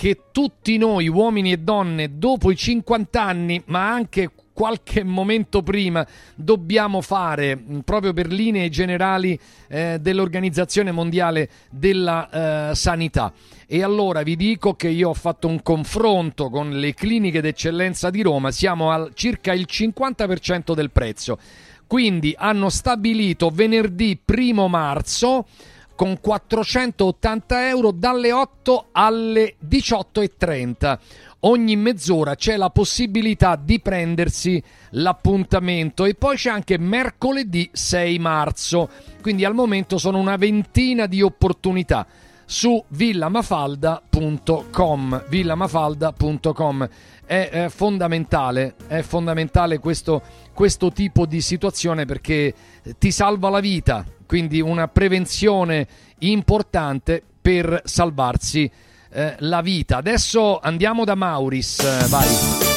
che 0.00 0.18
tutti 0.32 0.78
noi 0.78 1.08
uomini 1.08 1.52
e 1.52 1.58
donne 1.58 2.16
dopo 2.16 2.50
i 2.50 2.56
50 2.56 3.22
anni, 3.22 3.62
ma 3.66 3.92
anche 3.92 4.30
qualche 4.60 5.04
momento 5.04 5.62
prima, 5.62 6.06
dobbiamo 6.34 7.02
fare 7.02 7.54
mh, 7.54 7.80
proprio 7.80 8.14
per 8.14 8.28
linee 8.28 8.70
generali 8.70 9.38
eh, 9.68 9.98
dell'Organizzazione 10.00 10.90
Mondiale 10.90 11.48
della 11.70 12.70
eh, 12.70 12.74
Sanità. 12.74 13.32
E 13.72 13.84
allora 13.84 14.24
vi 14.24 14.34
dico 14.34 14.74
che 14.74 14.88
io 14.88 15.10
ho 15.10 15.14
fatto 15.14 15.46
un 15.46 15.62
confronto 15.62 16.50
con 16.50 16.80
le 16.80 16.92
cliniche 16.92 17.40
d'eccellenza 17.40 18.10
di 18.10 18.20
Roma, 18.20 18.50
siamo 18.50 18.90
al 18.90 19.12
circa 19.14 19.52
il 19.52 19.64
50% 19.70 20.74
del 20.74 20.90
prezzo. 20.90 21.38
Quindi 21.86 22.34
hanno 22.36 22.68
stabilito 22.68 23.48
venerdì 23.50 24.18
primo 24.22 24.66
marzo 24.66 25.46
con 25.94 26.18
480 26.18 27.68
euro 27.68 27.92
dalle 27.92 28.32
8 28.32 28.86
alle 28.90 29.54
18.30. 29.64 30.98
Ogni 31.42 31.76
mezz'ora 31.76 32.34
c'è 32.34 32.56
la 32.56 32.70
possibilità 32.70 33.54
di 33.54 33.78
prendersi 33.78 34.60
l'appuntamento 34.90 36.06
e 36.06 36.14
poi 36.14 36.34
c'è 36.34 36.50
anche 36.50 36.76
mercoledì 36.76 37.70
6 37.70 38.18
marzo. 38.18 38.90
Quindi 39.22 39.44
al 39.44 39.54
momento 39.54 39.96
sono 39.96 40.18
una 40.18 40.34
ventina 40.34 41.06
di 41.06 41.22
opportunità 41.22 42.04
su 42.50 42.84
villamafalda.com 42.88 45.24
villamafalda.com 45.28 46.88
è, 47.24 47.48
è 47.48 47.68
fondamentale 47.68 48.74
è 48.88 49.02
fondamentale 49.02 49.78
questo, 49.78 50.20
questo 50.52 50.90
tipo 50.90 51.26
di 51.26 51.40
situazione 51.40 52.06
perché 52.06 52.52
ti 52.98 53.12
salva 53.12 53.50
la 53.50 53.60
vita 53.60 54.04
quindi 54.26 54.60
una 54.60 54.88
prevenzione 54.88 55.86
importante 56.18 57.22
per 57.40 57.82
salvarsi 57.84 58.68
eh, 59.12 59.36
la 59.38 59.60
vita. 59.60 59.98
Adesso 59.98 60.58
andiamo 60.58 61.04
da 61.04 61.14
Mauris 61.14 61.78
eh, 61.78 62.06
vai. 62.08 62.70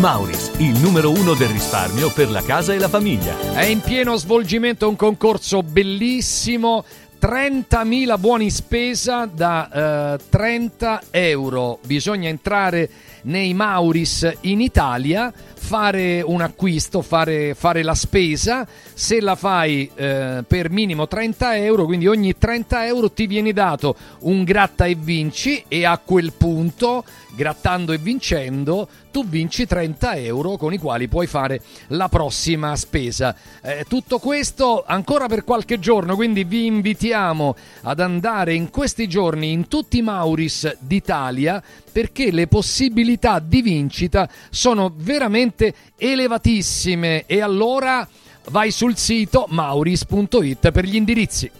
Mauris, 0.00 0.52
il 0.58 0.78
numero 0.78 1.10
uno 1.10 1.34
del 1.34 1.48
risparmio 1.48 2.12
per 2.12 2.30
la 2.30 2.42
casa 2.42 2.72
e 2.72 2.78
la 2.78 2.88
famiglia. 2.88 3.52
È 3.52 3.64
in 3.64 3.80
pieno 3.80 4.16
svolgimento 4.16 4.88
un 4.88 4.94
concorso 4.94 5.62
bellissimo 5.62 6.84
30.000 7.20 8.18
buoni 8.18 8.50
spesa 8.50 9.26
da 9.26 10.14
eh, 10.14 10.18
30 10.28 11.02
euro. 11.10 11.78
Bisogna 11.84 12.28
entrare 12.28 12.88
nei 13.22 13.54
Mauris 13.54 14.30
in 14.42 14.60
Italia, 14.60 15.32
fare 15.68 16.22
un 16.22 16.40
acquisto, 16.40 17.02
fare, 17.02 17.54
fare 17.54 17.82
la 17.82 17.94
spesa. 17.94 18.66
Se 18.94 19.20
la 19.20 19.34
fai 19.34 19.90
eh, 19.94 20.42
per 20.46 20.70
minimo 20.70 21.06
30 21.06 21.58
euro, 21.58 21.84
quindi 21.84 22.06
ogni 22.06 22.38
30 22.38 22.86
euro 22.86 23.12
ti 23.12 23.26
viene 23.26 23.52
dato 23.52 23.94
un 24.20 24.44
gratta 24.44 24.86
e 24.86 24.94
vinci 24.94 25.62
e 25.68 25.84
a 25.84 26.00
quel 26.02 26.32
punto, 26.32 27.04
grattando 27.36 27.92
e 27.92 27.98
vincendo, 27.98 28.88
tu 29.10 29.26
vinci 29.26 29.66
30 29.66 30.16
euro 30.16 30.56
con 30.56 30.72
i 30.72 30.78
quali 30.78 31.06
puoi 31.08 31.26
fare 31.26 31.60
la 31.88 32.08
prossima 32.08 32.74
spesa. 32.76 33.34
Eh, 33.62 33.84
tutto 33.86 34.18
questo 34.18 34.84
ancora 34.86 35.26
per 35.26 35.44
qualche 35.44 35.78
giorno, 35.78 36.14
quindi 36.14 36.44
vi 36.44 36.64
invitiamo 36.64 37.56
ad 37.82 38.00
andare 38.00 38.54
in 38.54 38.70
questi 38.70 39.06
giorni 39.06 39.52
in 39.52 39.68
tutti 39.68 39.98
i 39.98 40.02
Mauris 40.02 40.76
d'Italia 40.80 41.62
perché 41.90 42.30
le 42.30 42.46
possibilità 42.46 43.40
di 43.40 43.60
vincita 43.60 44.28
sono 44.50 44.92
veramente 44.94 45.57
elevatissime 45.96 47.24
e 47.26 47.40
allora 47.40 48.06
vai 48.50 48.70
sul 48.70 48.96
sito 48.96 49.46
mauris.it 49.48 50.70
per 50.70 50.84
gli 50.84 50.96
indirizzi. 50.96 51.50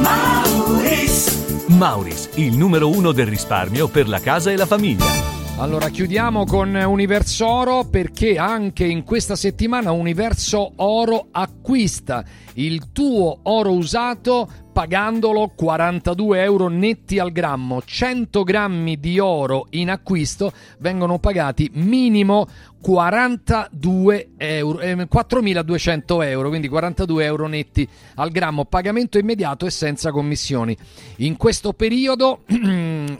Mauris. 0.00 1.64
Mauris, 1.66 2.30
il 2.34 2.56
numero 2.56 2.88
uno 2.88 3.12
del 3.12 3.26
risparmio 3.26 3.88
per 3.88 4.08
la 4.08 4.20
casa 4.20 4.50
e 4.50 4.56
la 4.56 4.66
famiglia. 4.66 5.34
Allora 5.58 5.88
chiudiamo 5.88 6.44
con 6.44 6.74
Universo 6.74 7.46
Oro 7.46 7.84
perché 7.84 8.36
anche 8.36 8.84
in 8.84 9.04
questa 9.04 9.36
settimana 9.36 9.90
Universo 9.90 10.72
Oro 10.76 11.28
acquista 11.30 12.22
il 12.54 12.92
tuo 12.92 13.38
oro 13.44 13.72
usato 13.72 14.48
pagandolo 14.76 15.52
42 15.56 16.42
euro 16.42 16.68
netti 16.68 17.18
al 17.18 17.32
grammo. 17.32 17.80
100 17.82 18.42
grammi 18.42 19.00
di 19.00 19.18
oro 19.18 19.68
in 19.70 19.88
acquisto 19.88 20.52
vengono 20.80 21.18
pagati 21.18 21.70
minimo 21.72 22.46
42 22.82 24.32
euro, 24.36 24.80
eh, 24.80 24.94
4.200 24.94 26.22
euro, 26.24 26.48
quindi 26.50 26.68
42 26.68 27.24
euro 27.24 27.46
netti 27.46 27.88
al 28.16 28.30
grammo, 28.30 28.66
pagamento 28.66 29.16
immediato 29.16 29.64
e 29.64 29.70
senza 29.70 30.10
commissioni. 30.10 30.76
In 31.16 31.38
questo 31.38 31.72
periodo 31.72 32.40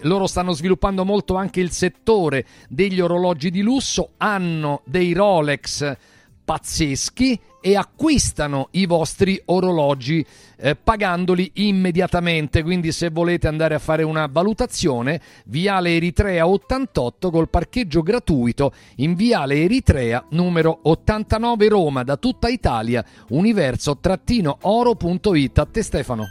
loro 0.02 0.26
stanno 0.26 0.52
sviluppando 0.52 1.06
molto 1.06 1.36
anche 1.36 1.60
il 1.60 1.70
settore 1.70 2.44
degli 2.68 3.00
orologi 3.00 3.50
di 3.50 3.62
lusso, 3.62 4.10
hanno 4.18 4.82
dei 4.84 5.14
Rolex 5.14 5.96
pazzeschi 6.46 7.38
e 7.60 7.76
acquistano 7.76 8.68
i 8.72 8.86
vostri 8.86 9.40
orologi 9.46 10.24
eh, 10.56 10.76
pagandoli 10.76 11.50
immediatamente. 11.54 12.62
Quindi, 12.62 12.92
se 12.92 13.08
volete 13.10 13.48
andare 13.48 13.74
a 13.74 13.80
fare 13.80 14.04
una 14.04 14.28
valutazione, 14.30 15.20
Viale 15.46 15.96
Eritrea 15.96 16.46
88 16.46 17.32
col 17.32 17.48
parcheggio 17.48 18.02
gratuito 18.02 18.72
in 18.96 19.14
Viale 19.16 19.64
Eritrea 19.64 20.24
numero 20.30 20.78
89 20.82 21.68
Roma 21.68 22.04
da 22.04 22.16
tutta 22.16 22.48
Italia. 22.48 23.04
Universo-oro.it. 23.30 25.58
A 25.58 25.66
te, 25.66 25.82
Stefano. 25.82 26.26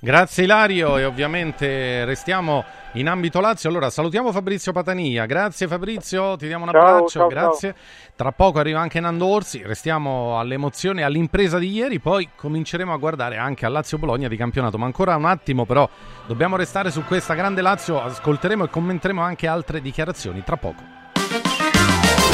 Grazie 0.00 0.44
Ilario 0.44 0.96
e 0.96 1.04
ovviamente 1.04 2.04
restiamo 2.04 2.64
in 2.92 3.08
ambito 3.08 3.40
Lazio. 3.40 3.68
Allora 3.68 3.90
salutiamo 3.90 4.30
Fabrizio 4.30 4.70
Patania. 4.70 5.26
Grazie 5.26 5.66
Fabrizio, 5.66 6.36
ti 6.36 6.46
diamo 6.46 6.66
un 6.66 6.70
Ciao, 6.70 6.80
abbraccio. 6.80 7.08
ciao, 7.08 7.26
grazie. 7.26 7.74
Tra 8.14 8.30
poco 8.30 8.60
arriva 8.60 8.78
anche 8.78 9.00
Nando 9.00 9.26
Orsi. 9.26 9.60
Restiamo 9.64 10.38
all'emozione, 10.38 11.02
all'impresa 11.02 11.58
di 11.58 11.72
ieri. 11.72 11.98
Poi 11.98 12.28
cominceremo 12.36 12.92
a 12.92 12.96
guardare 12.96 13.38
anche 13.38 13.66
a 13.66 13.68
Lazio 13.68 13.98
Bologna 13.98 14.28
di 14.28 14.36
campionato. 14.36 14.78
Ma 14.78 14.86
ancora 14.86 15.16
un 15.16 15.24
attimo, 15.24 15.66
però, 15.66 15.88
dobbiamo 16.26 16.54
restare 16.54 16.92
su 16.92 17.02
questa 17.02 17.34
grande 17.34 17.60
Lazio. 17.60 18.00
Ascolteremo 18.00 18.66
e 18.66 18.70
commenteremo 18.70 19.20
anche 19.20 19.48
altre 19.48 19.80
dichiarazioni 19.80 20.44
tra 20.44 20.56
poco. 20.56 20.82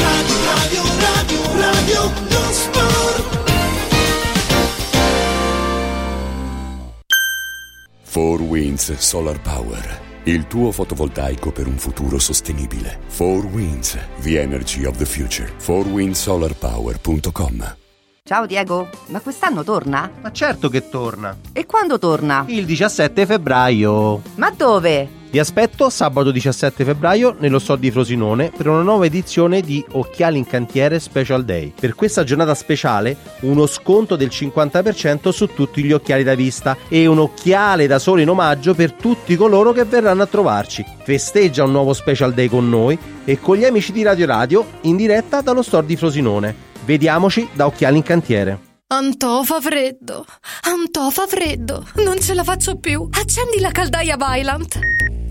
Radio, 0.00 0.82
radio, 1.00 1.42
radio, 1.58 3.43
lo 8.14 8.14
sport. 8.14 8.14
Four 8.14 8.40
Winds 8.42 8.92
Solar 8.98 9.40
Power. 9.40 10.00
Il 10.22 10.46
tuo 10.46 10.70
fotovoltaico 10.70 11.50
per 11.52 11.66
un 11.66 11.76
futuro 11.76 12.18
sostenibile. 12.18 13.00
Four 13.08 13.44
Winds, 13.46 13.98
the 14.20 14.40
energy 14.40 14.84
of 14.84 14.96
the 14.96 15.04
future. 15.04 15.52
4windsolarpower.com 15.58 17.76
Ciao 18.22 18.46
Diego, 18.46 18.88
ma 19.08 19.20
quest'anno 19.20 19.64
torna? 19.64 20.10
Ma 20.22 20.30
certo 20.32 20.70
che 20.70 20.88
torna. 20.88 21.36
E 21.52 21.66
quando 21.66 21.98
torna? 21.98 22.44
Il 22.46 22.64
17 22.64 23.26
febbraio. 23.26 24.22
Ma 24.36 24.50
dove? 24.50 25.23
Vi 25.34 25.40
aspetto 25.40 25.90
sabato 25.90 26.30
17 26.30 26.84
febbraio 26.84 27.34
nello 27.40 27.58
store 27.58 27.80
di 27.80 27.90
Frosinone 27.90 28.52
per 28.56 28.68
una 28.68 28.82
nuova 28.82 29.06
edizione 29.06 29.62
di 29.62 29.84
Occhiali 29.90 30.38
in 30.38 30.46
Cantiere 30.46 31.00
Special 31.00 31.44
Day. 31.44 31.72
Per 31.76 31.96
questa 31.96 32.22
giornata 32.22 32.54
speciale 32.54 33.16
uno 33.40 33.66
sconto 33.66 34.14
del 34.14 34.28
50% 34.28 35.30
su 35.30 35.48
tutti 35.48 35.82
gli 35.82 35.90
occhiali 35.90 36.22
da 36.22 36.36
vista 36.36 36.76
e 36.88 37.06
un 37.06 37.18
occhiale 37.18 37.88
da 37.88 37.98
sole 37.98 38.22
in 38.22 38.28
omaggio 38.28 38.74
per 38.74 38.92
tutti 38.92 39.34
coloro 39.34 39.72
che 39.72 39.82
verranno 39.82 40.22
a 40.22 40.26
trovarci. 40.26 40.84
Festeggia 41.02 41.64
un 41.64 41.72
nuovo 41.72 41.94
Special 41.94 42.32
Day 42.32 42.46
con 42.46 42.68
noi 42.68 42.96
e 43.24 43.40
con 43.40 43.56
gli 43.56 43.64
amici 43.64 43.90
di 43.90 44.04
Radio 44.04 44.26
Radio 44.26 44.64
in 44.82 44.94
diretta 44.94 45.40
dallo 45.40 45.62
store 45.62 45.84
di 45.84 45.96
Frosinone. 45.96 46.54
Vediamoci 46.84 47.48
da 47.52 47.66
Occhiali 47.66 47.96
in 47.96 48.04
Cantiere. 48.04 48.58
Antò 48.86 49.42
fa 49.42 49.60
freddo, 49.60 50.26
Antò 50.60 51.10
fa 51.10 51.26
freddo, 51.26 51.84
non 52.04 52.20
ce 52.20 52.34
la 52.34 52.44
faccio 52.44 52.76
più. 52.76 53.08
Accendi 53.10 53.58
la 53.58 53.72
caldaia 53.72 54.16
Vylant. 54.16 55.03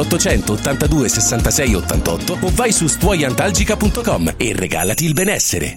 l'800 0.00 0.52
82 0.52 1.08
66 1.08 1.74
88 1.74 2.38
o 2.40 2.50
vai 2.54 2.72
su 2.72 2.86
stuoiantalgica.com 2.86 4.34
e 4.36 4.52
regalati 4.54 5.04
il 5.04 5.12
benessere. 5.12 5.76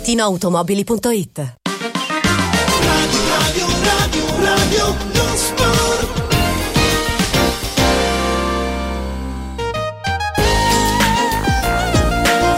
ValentinoAutomobili.it 0.00 1.38
Radio, 1.38 1.66
radio, 3.28 3.66
radio, 4.40 4.96
lo 5.04 5.09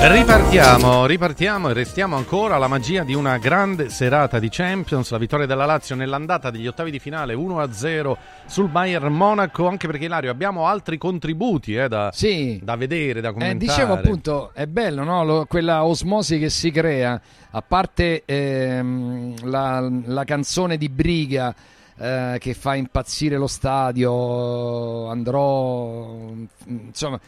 Ripartiamo, 0.05 1.07
ripartiamo 1.07 1.69
e 1.71 1.73
restiamo 1.75 2.17
ancora 2.17 2.57
alla 2.57 2.67
magia 2.67 3.05
di 3.05 3.15
una 3.15 3.39
grande 3.39 3.89
serata 3.89 4.41
di 4.41 4.49
Champions, 4.49 5.09
la 5.13 5.17
vittoria 5.19 5.47
della 5.47 5.65
Lazio 5.65 5.95
nell'andata 5.95 6.51
degli 6.51 6.67
ottavi 6.67 6.91
di 6.91 6.99
finale 6.99 7.35
1-0 7.35 8.17
sul 8.47 8.69
Bayern 8.69 9.13
Monaco, 9.15 9.69
anche 9.69 9.87
perché 9.87 10.07
Ilario 10.07 10.33
abbiamo 10.33 10.67
altri 10.67 10.99
contributi 10.99 11.77
eh, 11.77 11.87
da, 11.87 12.13
da 12.61 12.77
vedere, 12.77 13.21
da 13.21 13.29
Eh, 13.29 13.33
commentare. 13.33 13.59
dicevo 13.59 13.93
appunto, 13.93 14.51
è 14.55 14.67
bello 14.67 15.05
no? 15.05 15.25
Lo- 15.25 15.47
quella 15.47 15.85
osmosi 15.85 16.41
che 16.41 16.51
si 16.51 16.73
crea, 16.73 17.21
a 17.53 17.63
parte 17.63 18.25
ehm, 18.25 19.49
la, 19.49 19.89
la 20.07 20.25
canzone 20.25 20.77
di 20.79 20.89
Briga 20.89 21.55
eh, 21.97 22.39
che 22.41 22.55
fa 22.55 22.75
impazzire 22.75 23.37
lo 23.37 23.47
stadio, 23.47 25.07
andrò, 25.09 26.09
mm, 26.33 26.45
insomma, 26.67 27.21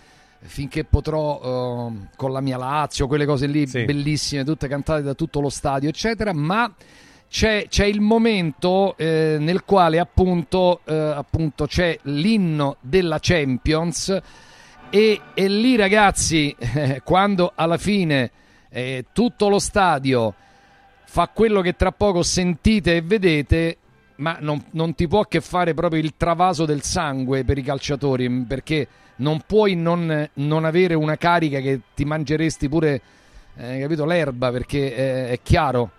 finché 0.46 0.84
potrò 0.84 1.40
eh, 1.90 2.08
con 2.16 2.32
la 2.32 2.40
mia 2.40 2.56
Lazio, 2.56 3.06
quelle 3.06 3.26
cose 3.26 3.46
lì 3.46 3.66
bellissime, 3.66 4.44
tutte 4.44 4.68
cantate 4.68 5.02
da 5.02 5.14
tutto 5.14 5.40
lo 5.40 5.48
stadio, 5.48 5.88
eccetera, 5.88 6.32
ma 6.32 6.72
c'è, 7.28 7.66
c'è 7.68 7.84
il 7.84 8.00
momento 8.00 8.96
eh, 8.96 9.38
nel 9.40 9.64
quale 9.64 9.98
appunto, 9.98 10.80
eh, 10.84 10.94
appunto 10.94 11.66
c'è 11.66 11.98
l'inno 12.02 12.76
della 12.80 13.18
Champions 13.20 14.20
e, 14.90 15.20
e 15.34 15.48
lì 15.48 15.76
ragazzi, 15.76 16.54
eh, 16.56 17.00
quando 17.04 17.52
alla 17.54 17.78
fine 17.78 18.30
eh, 18.68 19.06
tutto 19.12 19.48
lo 19.48 19.58
stadio 19.58 20.34
fa 21.06 21.28
quello 21.32 21.60
che 21.60 21.74
tra 21.74 21.92
poco 21.92 22.22
sentite 22.22 22.96
e 22.96 23.02
vedete, 23.02 23.78
ma 24.16 24.36
non, 24.40 24.62
non 24.72 24.94
ti 24.94 25.08
può 25.08 25.24
che 25.24 25.40
fare 25.40 25.74
proprio 25.74 26.00
il 26.00 26.14
travaso 26.16 26.64
del 26.64 26.82
sangue 26.82 27.44
per 27.44 27.58
i 27.58 27.62
calciatori, 27.62 28.28
perché 28.44 28.86
non 29.16 29.42
puoi 29.46 29.74
non, 29.74 30.28
non 30.34 30.64
avere 30.64 30.94
una 30.94 31.16
carica 31.16 31.60
che 31.60 31.80
ti 31.94 32.04
mangeresti 32.04 32.68
pure, 32.68 33.00
eh, 33.56 33.78
capito, 33.80 34.04
l'erba, 34.04 34.50
perché 34.50 34.94
eh, 34.94 35.28
è 35.30 35.40
chiaro. 35.42 35.90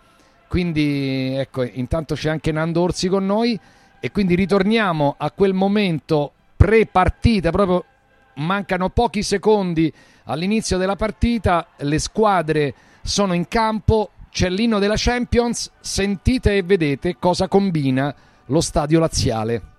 Quindi, 0.47 1.35
ecco, 1.35 1.63
intanto 1.63 2.15
c'è 2.15 2.29
anche 2.29 2.51
Nando 2.51 2.81
Orsi 2.81 3.07
con 3.07 3.25
noi 3.25 3.59
e 3.99 4.11
quindi 4.11 4.35
ritorniamo 4.35 5.15
a 5.17 5.31
quel 5.31 5.53
momento 5.53 6.31
pre-partita, 6.55 7.51
proprio 7.51 7.85
mancano 8.35 8.89
pochi 8.89 9.23
secondi 9.23 9.91
all'inizio 10.25 10.77
della 10.77 10.95
partita, 10.95 11.67
le 11.77 11.99
squadre 11.99 12.73
sono 13.01 13.33
in 13.33 13.47
campo, 13.47 14.11
c'è 14.31 14.49
l'inno 14.49 14.79
della 14.79 14.95
Champions, 14.97 15.71
sentite 15.79 16.57
e 16.57 16.63
vedete 16.63 17.17
cosa 17.17 17.47
combina 17.47 18.13
lo 18.47 18.61
stadio 18.61 18.99
laziale. 18.99 19.74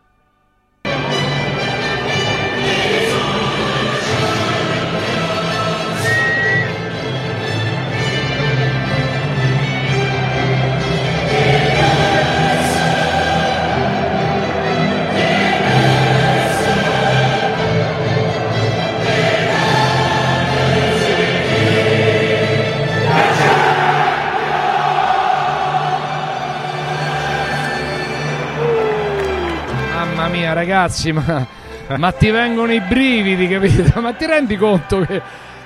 Ragazzi, 30.57 31.13
ma, 31.13 31.47
ma 31.97 32.13
ti 32.13 32.31
vengono 32.31 32.73
i 32.73 32.81
brividi, 32.81 33.47
capito? 33.47 34.01
Ma 34.01 34.13
ti 34.13 34.27
rendi 34.27 34.57
conto 34.57 35.01
che. 35.01 35.21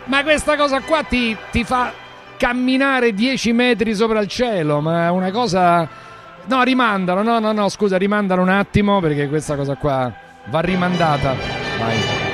Ma 0.04 0.22
questa 0.22 0.56
cosa 0.56 0.80
qua 0.80 1.02
ti, 1.04 1.36
ti 1.50 1.62
fa 1.62 1.92
camminare 2.36 3.14
10 3.14 3.52
metri 3.52 3.94
sopra 3.94 4.20
il 4.20 4.28
cielo, 4.28 4.80
ma 4.80 5.06
è 5.06 5.10
una 5.10 5.30
cosa. 5.30 5.88
No, 6.46 6.62
rimandalo, 6.62 7.22
no, 7.22 7.38
no, 7.38 7.52
no, 7.52 7.68
scusa, 7.68 7.96
rimandalo 7.96 8.42
un 8.42 8.48
attimo 8.48 8.98
perché 9.00 9.28
questa 9.28 9.54
cosa 9.54 9.76
qua 9.76 10.12
va 10.46 10.60
rimandata. 10.60 11.34
Vai. 11.78 12.29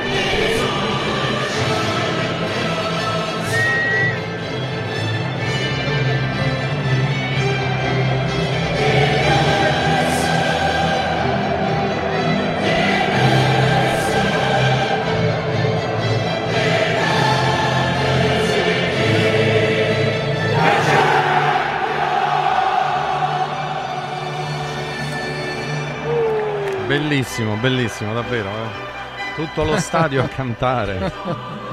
Bellissimo, 26.87 27.55
bellissimo, 27.57 28.13
davvero. 28.15 28.49
eh. 28.49 29.35
Tutto 29.35 29.65
lo 29.65 29.77
stadio 29.79 30.23
a 30.23 30.29
cantare. 30.29 31.13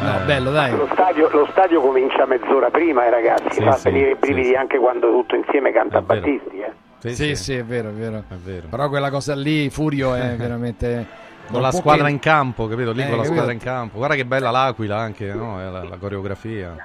No, 0.00 0.20
bello, 0.26 0.52
dai. 0.52 0.76
Lo 0.76 0.88
stadio, 0.92 1.28
lo 1.30 1.48
stadio 1.50 1.80
comincia 1.80 2.24
mezz'ora 2.24 2.70
prima, 2.70 3.04
eh, 3.06 3.10
ragazzi, 3.10 3.54
Sì, 3.54 3.62
fa 3.64 3.72
sì, 3.72 3.90
venire 3.90 4.10
i 4.10 4.14
sì, 4.14 4.18
brividi 4.20 4.54
anche 4.54 4.78
quando 4.78 5.10
tutto 5.10 5.34
insieme 5.34 5.72
canta 5.72 6.00
Battisti. 6.00 6.60
Eh. 6.60 7.12
Sì, 7.14 7.34
sì, 7.34 7.54
è 7.56 7.64
vero, 7.64 7.88
è 7.88 7.92
vero. 7.92 8.22
Però 8.70 8.88
quella 8.88 9.10
cosa 9.10 9.34
lì, 9.34 9.68
Furio, 9.70 10.14
è 10.14 10.34
veramente. 10.38 11.04
Con 11.50 11.60
la 11.62 11.72
squadra 11.72 12.04
che- 12.04 12.12
in 12.12 12.20
campo, 12.20 12.68
capito? 12.68 12.92
Lì 12.92 13.00
Eh, 13.02 13.08
con 13.08 13.16
la 13.16 13.22
capito? 13.24 13.32
squadra 13.32 13.52
in 13.52 13.58
campo. 13.58 13.96
Guarda 13.96 14.14
che 14.14 14.24
bella 14.24 14.50
l'aquila 14.52 14.98
anche, 14.98 15.34
no? 15.34 15.60
Eh, 15.60 15.68
La, 15.68 15.82
la 15.82 15.96
coreografia. 15.96 16.76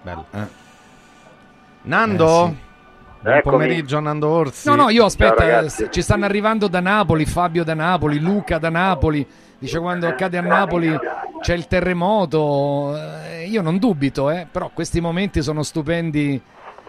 Bello. 0.00 0.24
Nando? 1.82 2.54
Buon 3.22 3.40
pomeriggio 3.42 4.00
Nando 4.00 4.28
Orsi. 4.28 4.68
No, 4.68 4.74
no, 4.74 4.88
io 4.90 5.04
aspetta, 5.04 5.60
eh, 5.60 5.90
ci 5.90 6.02
stanno 6.02 6.24
arrivando 6.24 6.66
da 6.66 6.80
Napoli, 6.80 7.24
Fabio 7.24 7.62
da 7.62 7.74
Napoli, 7.74 8.18
Luca 8.18 8.58
da 8.58 8.68
Napoli. 8.68 9.24
Dice 9.58 9.78
quando 9.78 10.08
accade 10.08 10.38
a 10.38 10.40
Napoli 10.40 10.92
c'è 11.40 11.54
il 11.54 11.68
terremoto. 11.68 12.96
Eh, 12.96 13.46
io 13.46 13.62
non 13.62 13.78
dubito, 13.78 14.28
eh, 14.28 14.46
però 14.50 14.70
questi 14.74 15.00
momenti 15.00 15.40
sono 15.40 15.62
stupendi 15.62 16.40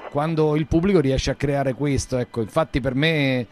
quando 0.10 0.56
il 0.56 0.66
pubblico 0.66 1.00
riesce 1.00 1.30
a 1.30 1.36
creare 1.36 1.74
questo. 1.76 2.18
Ecco, 2.18 2.42
infatti 2.42 2.82
per 2.82 2.96
me 2.96 3.48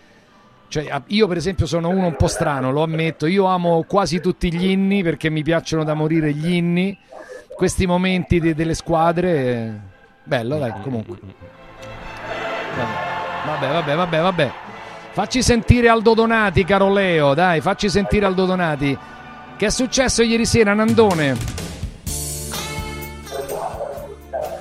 cioè, 0.68 1.02
io 1.08 1.28
per 1.28 1.38
esempio 1.38 1.68
sono 1.68 1.90
uno 1.90 2.08
un 2.08 2.16
po' 2.16 2.28
strano, 2.28 2.72
lo 2.72 2.82
ammetto. 2.82 3.28
Io 3.28 3.46
amo 3.46 3.84
quasi 3.84 4.20
tutti 4.22 4.52
gli 4.52 4.70
inni 4.70 5.04
perché 5.04 5.30
mi 5.30 5.44
piacciono 5.44 5.84
da 5.84 5.94
morire 5.94 6.34
gli 6.34 6.54
inni. 6.54 6.98
Questi 7.54 7.86
momenti 7.86 8.40
de- 8.40 8.56
delle 8.56 8.74
squadre 8.74 9.30
eh, 9.38 9.72
bello, 10.24 10.58
dai, 10.58 10.74
comunque. 10.82 11.20
Vabbè, 13.46 13.68
vabbè, 13.72 13.96
vabbè, 13.96 14.22
vabbè. 14.22 14.52
Facci 15.12 15.42
sentire 15.42 15.90
Aldo 15.90 16.14
Donati, 16.14 16.64
caro 16.64 16.92
Leo, 16.92 17.34
dai, 17.34 17.62
facci 17.62 17.90
sentire 17.90 18.26
Aldo 18.26 18.46
Donati. 18.46 18.98
Che 19.58 19.66
è 19.66 19.70
successo 19.70 20.24
ieri 20.24 20.46
sera, 20.46 20.74
Nandone? 20.74 21.36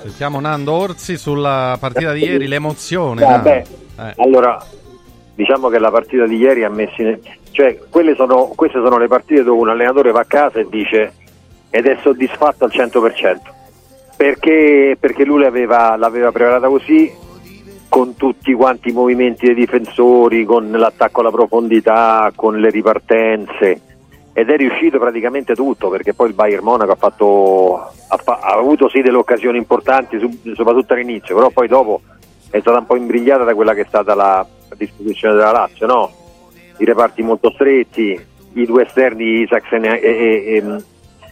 Sentiamo 0.01 0.39
Nando 0.39 0.73
Orsi 0.73 1.17
sulla 1.17 1.77
partita 1.79 2.11
di 2.11 2.23
ieri, 2.23 2.47
l'emozione. 2.47 3.21
Vabbè. 3.21 3.63
Eh. 3.97 4.13
allora 4.17 4.63
diciamo 5.35 5.69
che 5.69 5.79
la 5.79 5.91
partita 5.91 6.25
di 6.25 6.37
ieri 6.37 6.63
ha 6.63 6.69
messo 6.69 7.01
in... 7.01 7.19
cioè 7.51 7.77
quelle 7.89 8.15
sono, 8.15 8.51
queste 8.55 8.79
sono 8.79 8.97
le 8.97 9.07
partite 9.07 9.43
dove 9.43 9.61
un 9.61 9.69
allenatore 9.69 10.11
va 10.11 10.21
a 10.21 10.25
casa 10.25 10.59
e 10.59 10.67
dice 10.69 11.13
ed 11.69 11.85
è 11.85 11.97
soddisfatto 12.01 12.65
al 12.65 12.71
100% 12.73 13.37
perché, 14.17 14.97
perché 14.99 15.23
lui 15.23 15.41
l'aveva, 15.41 15.95
l'aveva 15.97 16.31
preparata 16.31 16.67
così 16.67 17.11
con 17.91 18.15
tutti 18.15 18.53
quanti 18.53 18.87
i 18.87 18.93
movimenti 18.93 19.47
dei 19.47 19.53
difensori, 19.53 20.45
con 20.45 20.71
l'attacco 20.71 21.19
alla 21.19 21.29
profondità, 21.29 22.31
con 22.33 22.57
le 22.57 22.69
ripartenze 22.69 23.81
ed 24.31 24.49
è 24.49 24.55
riuscito 24.55 24.97
praticamente 24.97 25.55
tutto 25.55 25.89
perché 25.89 26.13
poi 26.13 26.29
il 26.29 26.33
Bayern 26.33 26.63
Monaco 26.63 26.93
ha, 26.93 26.95
fatto, 26.95 27.75
ha, 28.07 28.15
fa- 28.15 28.39
ha 28.41 28.53
avuto 28.53 28.87
sì 28.87 29.01
delle 29.01 29.17
occasioni 29.17 29.57
importanti 29.57 30.17
soprattutto 30.55 30.93
all'inizio 30.93 31.35
però 31.35 31.49
poi 31.49 31.67
dopo 31.67 31.99
è 32.49 32.61
stata 32.61 32.77
un 32.77 32.85
po' 32.85 32.95
imbrigliata 32.95 33.43
da 33.43 33.53
quella 33.53 33.73
che 33.73 33.81
è 33.81 33.85
stata 33.89 34.15
la 34.15 34.47
disposizione 34.77 35.35
della 35.35 35.51
Lazio 35.51 35.85
no? 35.85 36.11
i 36.77 36.85
reparti 36.85 37.21
molto 37.23 37.51
stretti 37.51 38.17
i 38.53 38.65
due 38.65 38.85
esterni 38.85 39.41
Isaacsen 39.41 39.83
e, 39.83 39.99
e, 39.99 40.63
e- 40.63 40.83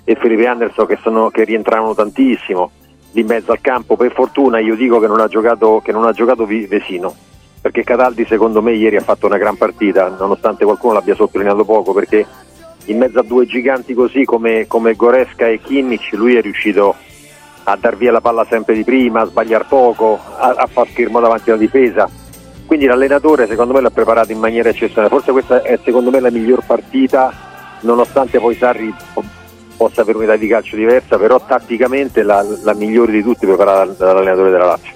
e 0.04 0.16
Felipe 0.16 0.46
Anderson 0.46 0.88
che, 0.88 0.98
sono, 1.02 1.30
che 1.30 1.46
rientravano 1.46 1.96
tantissimo 1.96 2.72
di 3.12 3.24
mezzo 3.24 3.52
al 3.52 3.62
campo 3.62 3.96
per 3.96 4.14
fortuna 4.14 4.60
io 4.60 4.76
dico 4.76 5.00
che 5.00 5.08
non 5.08 5.20
ha 5.20 5.28
giocato, 5.28 5.82
che 5.84 5.92
non 5.92 6.06
ha 6.06 6.12
giocato 6.12 6.46
Vesino 6.46 7.16
perché 7.62 7.84
Cataldi 7.84 8.26
secondo 8.26 8.62
me 8.62 8.74
ieri 8.74 8.96
ha 8.96 9.02
fatto 9.02 9.26
una 9.26 9.38
gran 9.38 9.58
partita 9.58 10.16
nonostante 10.18 10.64
qualcuno 10.64 10.94
l'abbia 10.94 11.16
sottolineato 11.16 11.66
poco 11.66 11.94
perché 11.94 12.26
in 12.86 12.98
mezzo 12.98 13.20
a 13.20 13.24
due 13.24 13.46
giganti 13.46 13.94
così 13.94 14.24
come, 14.24 14.68
come 14.68 14.96
Goresca 14.96 15.48
e 15.48 15.60
Kimmich 15.62 16.12
lui 16.14 16.36
è 16.36 16.42
riuscito 16.42 16.96
a 17.64 17.78
dar 17.80 17.96
via 17.96 18.12
la 18.12 18.22
palla 18.22 18.46
sempre 18.50 18.74
di 18.74 18.84
prima, 18.84 19.22
a 19.22 19.26
sbagliare 19.26 19.66
poco, 19.68 20.20
a, 20.38 20.54
a 20.58 20.66
far 20.66 20.88
schermo 20.90 21.20
davanti 21.20 21.52
alla 21.52 21.60
difesa. 21.60 22.10
Quindi 22.66 22.86
l'allenatore 22.86 23.48
secondo 23.48 23.74
me 23.74 23.82
l'ha 23.82 23.92
preparato 23.92 24.32
in 24.32 24.40
maniera 24.40 24.70
eccezionale. 24.70 25.10
Forse 25.10 25.32
questa 25.32 25.62
è 25.62 25.80
secondo 25.84 26.10
me 26.10 26.20
la 26.20 26.32
miglior 26.32 26.64
partita, 26.66 27.32
nonostante 27.82 28.40
poi 28.40 28.56
Sarri 28.56 28.94
possa 29.80 30.02
avere 30.02 30.18
un'età 30.18 30.36
di 30.36 30.48
calcio 30.48 30.76
diversa, 30.76 31.18
però 31.18 31.40
tatticamente 31.40 32.22
la, 32.22 32.46
la 32.64 32.74
migliore 32.74 33.14
di 33.14 33.24
tutti 33.24 33.46
preparata 33.46 33.94
dall'allenatore 33.94 34.52
della 34.52 34.66
Lazio. 34.66 34.92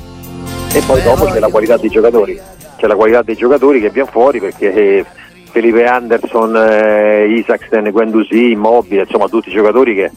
E 0.74 0.82
poi 0.86 1.02
dopo 1.02 1.24
c'è 1.24 1.40
la 1.40 1.48
qualità 1.48 1.78
dei 1.78 1.90
giocatori, 1.90 2.38
c'è 2.76 2.88
la 2.88 2.96
qualità 2.96 3.22
dei 3.22 3.36
giocatori 3.36 3.80
che 3.80 3.90
viene 3.90 4.10
fuori 4.12 4.42
perché 4.42 4.74
eh, 4.74 5.06
Felipe 5.52 5.86
Anderson, 5.86 6.54
eh, 6.58 7.28
Isaacsen, 7.30 7.92
Guendouzi, 7.92 8.52
Immobile, 8.52 9.04
insomma 9.04 9.30
tutti 9.30 9.48
i 9.48 9.54
giocatori 9.54 9.96
che 9.96 10.12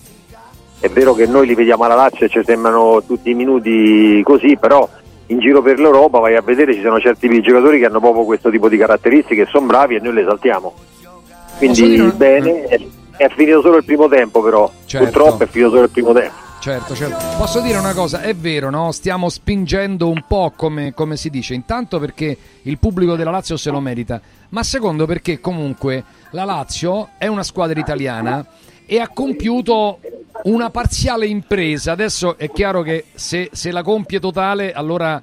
è 0.80 0.88
vero 0.88 1.14
che 1.14 1.26
noi 1.26 1.46
li 1.46 1.54
vediamo 1.54 1.84
alla 1.84 1.94
Lazio 1.94 2.26
e 2.26 2.28
ci 2.28 2.42
sembrano 2.44 3.04
tutti 3.06 3.30
i 3.30 3.34
minuti 3.34 4.20
così, 4.24 4.56
però 4.58 4.88
in 5.26 5.38
giro 5.38 5.62
per 5.62 5.78
l'Europa 5.78 6.18
vai 6.18 6.34
a 6.34 6.42
vedere 6.42 6.74
ci 6.74 6.82
sono 6.82 6.98
certi 6.98 7.40
giocatori 7.40 7.78
che 7.78 7.86
hanno 7.86 8.00
proprio 8.00 8.24
questo 8.24 8.50
tipo 8.50 8.68
di 8.68 8.76
caratteristiche 8.76 9.46
sono 9.46 9.66
bravi 9.66 9.94
e 9.94 10.00
noi 10.00 10.14
li 10.14 10.20
esaltiamo. 10.22 10.74
Quindi 11.58 12.12
bene, 12.16 12.64
è, 13.16 13.28
finito 13.34 13.60
solo 13.60 13.76
il 13.76 13.84
primo 13.84 14.08
tempo 14.08 14.42
però, 14.42 14.70
Certo. 14.84 15.06
purtroppo 15.06 15.44
è 15.44 15.46
finito 15.46 15.70
solo 15.70 15.82
il 15.82 15.90
primo 15.90 16.12
tempo. 16.12 16.44
Certo, 16.58 16.94
certo. 16.96 17.16
Posso 17.36 17.60
dire 17.60 17.78
una 17.78 17.92
cosa, 17.92 18.22
è 18.22 18.34
vero, 18.34 18.70
no? 18.70 18.90
Stiamo 18.90 19.28
spingendo 19.28 20.08
un 20.08 20.24
po' 20.26 20.52
come, 20.56 20.94
come 20.94 21.16
si 21.16 21.30
dice, 21.30 21.54
intanto 21.54 22.00
perché 22.00 22.36
il 22.62 22.78
pubblico 22.78 23.14
della 23.14 23.30
Lazio 23.30 23.56
se 23.56 23.70
lo 23.70 23.78
merita, 23.78 24.20
ma 24.48 24.62
secondo 24.64 25.06
perché 25.06 25.38
comunque 25.38 26.02
la 26.30 26.44
Lazio 26.44 27.10
è 27.18 27.26
una 27.28 27.44
squadra 27.44 27.78
italiana 27.78 28.44
e 28.84 28.98
ha 28.98 29.08
compiuto 29.08 30.00
una 30.44 30.70
parziale 30.70 31.26
impresa. 31.26 31.92
Adesso 31.92 32.36
è 32.36 32.50
chiaro 32.50 32.82
che 32.82 33.04
se, 33.14 33.48
se 33.52 33.70
la 33.70 33.82
compie 33.82 34.18
totale, 34.18 34.72
allora 34.72 35.22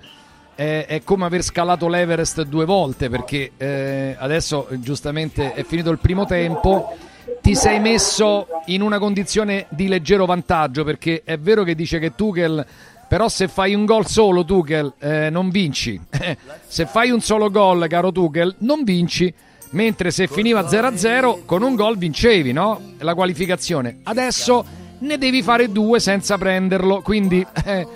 è, 0.56 0.86
è 0.88 1.02
come 1.04 1.26
aver 1.26 1.44
scalato 1.44 1.88
l'Everest 1.88 2.44
due 2.44 2.66
volte, 2.66 3.10
perché 3.10 3.52
eh, 3.58 4.16
adesso 4.18 4.68
giustamente 4.72 5.54
è 5.54 5.64
finito 5.64 5.90
il 5.90 5.98
primo 5.98 6.26
tempo 6.26 6.96
ti 7.42 7.56
sei 7.56 7.80
messo 7.80 8.48
in 8.68 8.82
una 8.82 9.00
condizione 9.00 9.66
di 9.70 9.88
leggero 9.88 10.26
vantaggio 10.26 10.84
perché 10.84 11.22
è 11.24 11.38
vero 11.38 11.64
che 11.64 11.76
dice 11.76 12.00
che 12.00 12.16
Tuchel 12.16 12.66
però 13.08 13.30
se 13.30 13.48
fai 13.48 13.76
un 13.76 13.86
gol 13.86 14.08
solo 14.08 14.44
Tuchel 14.44 14.94
eh, 14.98 15.30
non 15.30 15.50
vinci. 15.50 16.02
Se 16.66 16.88
fai 16.88 17.12
un 17.12 17.22
solo 17.22 17.52
gol 17.52 17.86
caro 17.88 18.12
Tuchel 18.12 18.56
non 18.60 18.84
vinci. 18.84 19.32
Mentre 19.72 20.10
se 20.10 20.28
finiva 20.28 20.62
0-0 20.62 21.46
con 21.46 21.62
un 21.62 21.76
gol 21.76 21.98
vincevi 21.98 22.52
no? 22.52 22.80
la 23.00 23.14
qualificazione. 23.14 24.00
Adesso 24.04 24.66
ne 25.00 25.18
devi 25.18 25.44
fare 25.44 25.72
due 25.72 26.00
senza 26.00 26.40
prenderlo. 26.40 27.02
Quindi, 27.02 27.46
eh, 27.66 27.88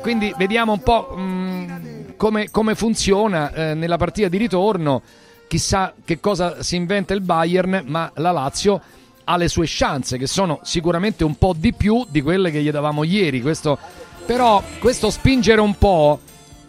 quindi 0.00 0.32
vediamo 0.38 0.72
un 0.72 0.80
po' 0.80 1.14
mh, 1.14 2.16
come, 2.16 2.50
come 2.50 2.74
funziona 2.74 3.52
eh, 3.52 3.74
nella 3.74 3.96
partita 3.98 4.28
di 4.28 4.38
ritorno 4.38 5.02
chissà 5.46 5.94
che 6.04 6.20
cosa 6.20 6.62
si 6.62 6.76
inventa 6.76 7.14
il 7.14 7.20
Bayern, 7.20 7.82
ma 7.86 8.10
la 8.16 8.30
Lazio 8.30 8.80
ha 9.24 9.36
le 9.36 9.48
sue 9.48 9.66
chance, 9.68 10.18
che 10.18 10.26
sono 10.26 10.60
sicuramente 10.62 11.24
un 11.24 11.36
po' 11.36 11.54
di 11.56 11.72
più 11.72 12.06
di 12.08 12.22
quelle 12.22 12.50
che 12.50 12.62
gli 12.62 12.70
davamo 12.70 13.04
ieri. 13.04 13.40
Questo, 13.40 13.78
però 14.24 14.62
questo 14.78 15.10
spingere 15.10 15.60
un 15.60 15.76
po' 15.76 16.20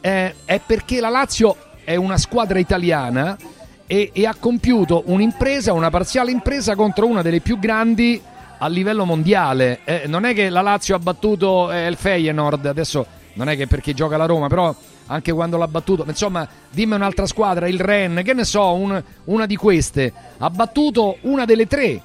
eh, 0.01 0.35
è 0.45 0.59
perché 0.65 0.99
la 0.99 1.09
Lazio 1.09 1.55
è 1.83 1.95
una 1.95 2.17
squadra 2.17 2.59
italiana 2.59 3.37
e, 3.85 4.11
e 4.13 4.25
ha 4.25 4.35
compiuto 4.37 5.03
un'impresa, 5.05 5.73
una 5.73 5.89
parziale 5.89 6.31
impresa 6.31 6.75
contro 6.75 7.07
una 7.07 7.21
delle 7.21 7.39
più 7.39 7.59
grandi 7.59 8.21
a 8.57 8.67
livello 8.67 9.05
mondiale. 9.05 9.79
Eh, 9.85 10.03
non 10.07 10.25
è 10.25 10.33
che 10.33 10.49
la 10.49 10.61
Lazio 10.61 10.95
ha 10.95 10.99
battuto 10.99 11.71
eh, 11.71 11.87
il 11.87 11.95
Feyenoord, 11.95 12.65
adesso 12.65 13.05
non 13.33 13.49
è 13.49 13.55
che 13.55 13.67
perché 13.67 13.93
gioca 13.93 14.17
la 14.17 14.25
Roma, 14.25 14.47
però 14.47 14.75
anche 15.07 15.31
quando 15.31 15.57
l'ha 15.57 15.67
battuto, 15.67 16.05
insomma, 16.07 16.47
dimmi 16.69 16.95
un'altra 16.95 17.25
squadra, 17.25 17.67
il 17.67 17.79
Ren, 17.79 18.21
che 18.23 18.33
ne 18.33 18.43
so, 18.45 18.73
un- 18.73 19.01
una 19.25 19.45
di 19.45 19.55
queste, 19.55 20.13
ha 20.37 20.49
battuto 20.49 21.17
una 21.21 21.45
delle 21.45 21.67
tre. 21.67 22.01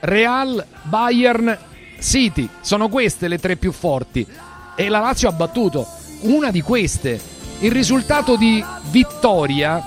Real, 0.00 0.64
Bayern, 0.82 1.58
City, 2.00 2.48
sono 2.60 2.88
queste 2.88 3.28
le 3.28 3.38
tre 3.38 3.56
più 3.56 3.72
forti 3.72 4.26
e 4.74 4.88
la 4.88 5.00
Lazio 5.00 5.28
ha 5.28 5.32
battuto 5.32 5.86
una 6.20 6.50
di 6.50 6.62
queste. 6.62 7.20
Il 7.60 7.72
risultato 7.72 8.36
di 8.36 8.64
vittoria 8.90 9.82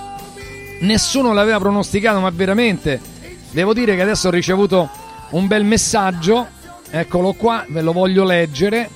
nessuno 0.81 1.33
l'aveva 1.33 1.57
pronosticato, 1.59 2.19
ma 2.19 2.29
veramente 2.29 3.01
devo 3.51 3.73
dire 3.73 3.95
che 3.95 4.01
adesso 4.01 4.27
ho 4.27 4.31
ricevuto 4.31 4.89
un 5.31 5.47
bel 5.47 5.63
messaggio, 5.63 6.47
eccolo 6.91 7.33
qua, 7.33 7.65
ve 7.67 7.81
lo 7.81 7.91
voglio 7.91 8.23
leggere. 8.23 8.89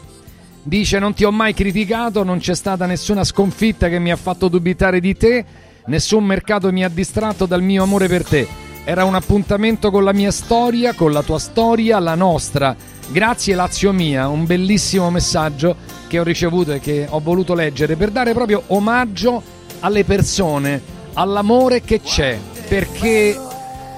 Dice 0.68 0.99
non 0.99 1.13
ti 1.13 1.24
ho 1.24 1.32
mai 1.32 1.53
criticato, 1.53 2.24
non 2.24 2.39
c'è 2.39 2.53
stata 2.53 2.86
nessuna 2.86 3.24
sconfitta 3.24 3.88
che 3.88 3.99
mi 3.99 4.11
ha 4.11 4.18
fatto 4.18 4.49
dubitare 4.49 4.99
di 4.99 5.15
te, 5.15 5.45
nessun 5.86 6.26
mercato 6.26 6.74
mi 6.74 6.84
ha 6.84 6.89
distratto 6.89 7.45
dal 7.45 7.61
mio 7.61 7.84
amore 7.84 8.09
per 8.09 8.26
te. 8.26 8.45
Era 8.84 9.05
un 9.05 9.15
appuntamento 9.15 9.91
con 9.91 10.03
la 10.03 10.11
mia 10.11 10.30
storia, 10.30 10.91
con 10.91 11.13
la 11.13 11.24
tua 11.24 11.39
storia, 11.39 11.99
la 11.99 12.15
nostra. 12.15 12.76
Grazie 13.07 13.55
Lazio 13.55 13.93
mia, 13.93 14.28
un 14.28 14.45
bellissimo 14.45 15.09
messaggio 15.09 15.74
che 16.09 16.20
ho 16.20 16.24
ricevuto 16.24 16.74
e 16.74 16.82
che 16.82 17.07
ho 17.09 17.22
voluto 17.22 17.53
leggere 17.53 17.95
per 17.95 18.11
dare 18.11 18.34
proprio 18.34 18.63
omaggio 18.68 19.41
alle 19.80 20.03
persone, 20.03 20.82
all'amore 21.13 21.80
che 21.80 22.01
c'è, 22.01 22.38
perché 22.68 23.39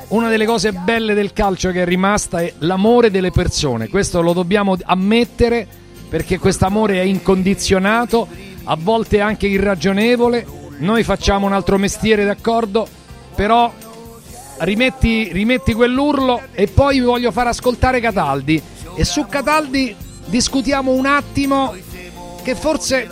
una 0.09 0.29
delle 0.29 0.45
cose 0.45 0.71
belle 0.71 1.15
del 1.15 1.33
calcio 1.33 1.71
che 1.71 1.81
è 1.81 1.85
rimasta 1.85 2.41
è 2.41 2.53
l'amore 2.59 3.09
delle 3.09 3.31
persone. 3.31 3.87
Questo 3.87 4.21
lo 4.21 4.33
dobbiamo 4.33 4.77
ammettere 4.83 5.79
perché 6.09 6.39
questo 6.39 6.65
amore 6.65 6.99
è 6.99 7.03
incondizionato, 7.03 8.27
a 8.63 8.77
volte 8.79 9.21
anche 9.21 9.47
irragionevole. 9.47 10.45
Noi 10.79 11.03
facciamo 11.03 11.45
un 11.45 11.53
altro 11.53 11.77
mestiere, 11.77 12.25
d'accordo, 12.25 12.87
però 13.35 13.71
rimetti, 14.59 15.31
rimetti 15.31 15.73
quell'urlo 15.73 16.41
e 16.51 16.67
poi 16.67 16.99
vi 16.99 17.05
voglio 17.05 17.31
far 17.31 17.47
ascoltare 17.47 17.99
Cataldi. 17.99 18.61
E 18.95 19.05
su 19.05 19.25
Cataldi 19.27 19.95
discutiamo 20.25 20.91
un 20.91 21.05
attimo 21.05 21.73
che 22.43 22.55
forse 22.55 23.07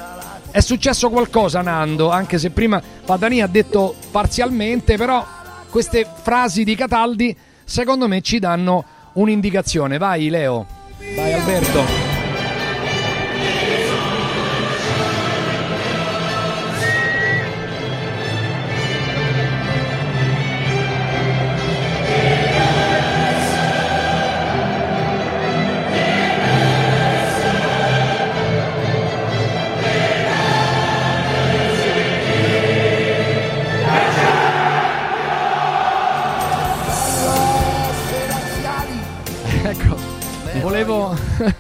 è 0.52 0.60
successo 0.60 1.10
qualcosa 1.10 1.62
Nando, 1.62 2.10
anche 2.10 2.40
se 2.40 2.50
prima 2.50 2.82
Padani 3.06 3.42
ha 3.42 3.48
detto 3.48 3.96
parzialmente, 4.12 4.98
però 4.98 5.26
queste 5.70 6.08
frasi 6.22 6.64
di 6.64 6.76
Cataldi 6.76 7.36
secondo 7.64 8.08
me 8.08 8.22
ci 8.22 8.40
danno 8.40 8.84
un'indicazione. 9.14 9.98
Vai 9.98 10.30
Leo, 10.30 10.66
vai 11.16 11.34
Alberto. 11.34 12.17
Volevo... 41.38 41.56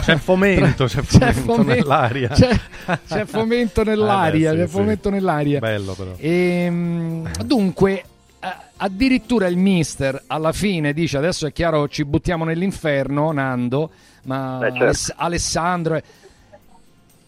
C'è 0.00 0.16
fomento, 0.16 0.84
c'è 0.86 1.02
fomento 1.02 1.62
nell'aria. 1.62 2.28
C'è, 2.28 2.58
c'è 3.06 3.24
fomento 3.26 3.84
nell'aria, 3.84 4.50
Eh 4.50 4.54
beh, 4.54 4.60
sì, 4.60 4.66
c'è 4.66 4.70
fomento 4.70 5.08
sì. 5.08 5.14
nell'aria. 5.14 5.58
Bello 5.60 5.92
però. 5.94 6.14
Ehm, 6.18 7.30
dunque, 7.44 8.04
eh, 8.40 8.48
addirittura 8.78 9.46
il 9.46 9.56
mister 9.56 10.22
alla 10.26 10.52
fine 10.52 10.92
dice 10.92 11.18
adesso 11.18 11.46
è 11.46 11.52
chiaro 11.52 11.88
ci 11.88 12.04
buttiamo 12.04 12.44
nell'inferno, 12.44 13.32
Nando, 13.32 13.90
ma 14.24 14.58
Eh, 14.58 14.68
certo. 14.70 14.84
Aless- 14.84 15.14
Alessandro... 15.16 16.00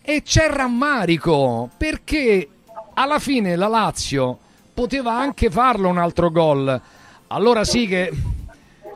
E 0.04 0.22
c'è 0.24 0.48
rammarico, 0.48 1.70
perché 1.76 2.48
alla 2.94 3.20
fine 3.20 3.54
la 3.54 3.68
Lazio 3.68 4.36
poteva 4.74 5.16
anche 5.16 5.48
farlo 5.48 5.88
un 5.88 5.98
altro 5.98 6.32
gol. 6.32 6.80
Allora 7.28 7.62
sì 7.62 7.86
che 7.86 8.12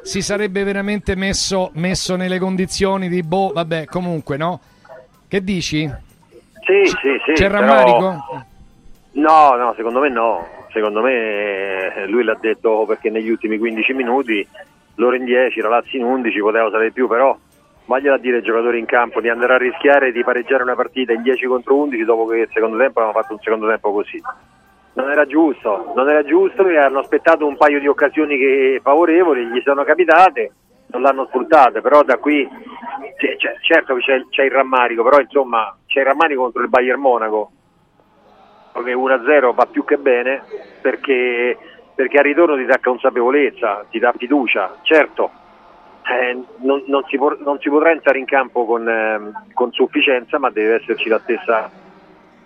si 0.06 0.22
sarebbe 0.22 0.62
veramente 0.62 1.16
messo, 1.16 1.70
messo 1.74 2.14
nelle 2.14 2.38
condizioni 2.38 3.08
di 3.08 3.24
boh, 3.24 3.50
vabbè, 3.52 3.86
comunque, 3.86 4.36
no? 4.36 4.60
Che 5.26 5.42
dici? 5.42 5.92
Sì, 6.64 6.86
sì, 6.86 7.20
sì. 7.24 7.32
C'è 7.32 7.50
però- 7.50 7.58
rammarico? 7.58 8.44
No, 9.12 9.54
no, 9.56 9.74
secondo 9.76 9.98
me 9.98 10.08
no. 10.08 10.46
Secondo 10.70 11.00
me 11.00 11.94
eh, 11.94 12.06
lui 12.06 12.22
l'ha 12.22 12.36
detto 12.40 12.84
perché 12.86 13.10
negli 13.10 13.30
ultimi 13.30 13.58
15 13.58 13.92
minuti 13.94 14.46
loro 14.94 15.16
in 15.16 15.24
10, 15.24 15.60
la 15.60 15.70
Lazio 15.70 15.98
in 15.98 16.04
11, 16.04 16.38
poteva 16.38 16.66
usare 16.66 16.84
di 16.84 16.92
più, 16.92 17.08
però 17.08 17.36
vaglielo 17.86 18.14
a 18.14 18.18
dire 18.18 18.36
ai 18.36 18.42
giocatori 18.42 18.78
in 18.78 18.86
campo 18.86 19.20
di 19.20 19.28
andare 19.28 19.54
a 19.54 19.58
rischiare 19.58 20.12
di 20.12 20.22
pareggiare 20.22 20.62
una 20.62 20.76
partita 20.76 21.12
in 21.12 21.22
10 21.22 21.46
contro 21.46 21.74
11 21.74 22.04
dopo 22.04 22.26
che 22.26 22.36
il 22.36 22.50
secondo 22.52 22.76
tempo 22.76 23.00
avevano 23.00 23.20
fatto 23.20 23.34
un 23.34 23.40
secondo 23.42 23.66
tempo 23.66 23.92
così. 23.92 24.22
Non 24.96 25.10
era 25.10 25.26
giusto, 25.26 25.92
non 25.94 26.08
era 26.08 26.22
giusto 26.24 26.66
e 26.66 26.78
hanno 26.78 27.00
aspettato 27.00 27.46
un 27.46 27.56
paio 27.58 27.78
di 27.80 27.86
occasioni 27.86 28.38
che- 28.38 28.80
favorevoli, 28.82 29.44
gli 29.46 29.60
sono 29.62 29.84
capitate, 29.84 30.52
non 30.88 31.02
l'hanno 31.02 31.26
sfruttate, 31.26 31.82
però 31.82 32.02
da 32.02 32.16
qui 32.16 32.48
sì, 33.18 33.36
c'è- 33.36 33.56
certo 33.60 33.96
c'è, 33.96 34.24
c'è 34.30 34.44
il 34.44 34.50
rammarico, 34.50 35.02
però 35.02 35.20
insomma 35.20 35.76
c'è 35.86 36.00
il 36.00 36.06
rammarico 36.06 36.42
contro 36.42 36.62
il 36.62 36.68
Bayern 36.68 36.98
Monaco 37.00 37.50
che 38.84 38.92
1-0 38.94 39.52
va 39.54 39.66
più 39.66 39.84
che 39.84 39.96
bene 39.98 40.42
perché, 40.80 41.56
perché 41.94 42.16
al 42.18 42.24
ritorno 42.24 42.56
ti 42.56 42.64
dà 42.64 42.78
consapevolezza, 42.82 43.84
ti 43.90 43.98
dà 43.98 44.12
fiducia, 44.16 44.76
certo 44.82 45.30
eh, 46.08 46.38
non, 46.58 46.84
non 46.86 47.04
si 47.08 47.16
può- 47.18 47.36
non 47.40 47.58
si 47.58 47.68
potrà 47.68 47.90
entrare 47.90 48.18
in 48.18 48.24
campo 48.26 48.64
con, 48.64 48.88
ehm, 48.88 49.44
con 49.52 49.72
sufficienza 49.72 50.38
ma 50.38 50.48
deve 50.50 50.76
esserci 50.76 51.08
la 51.10 51.18
stessa 51.18 51.70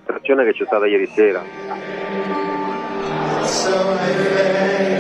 trazione 0.05 0.45
che 0.45 0.53
c'è 0.53 0.65
stata 0.67 0.87
ieri 0.87 1.07
sera. 1.07 2.00
E 3.63 5.00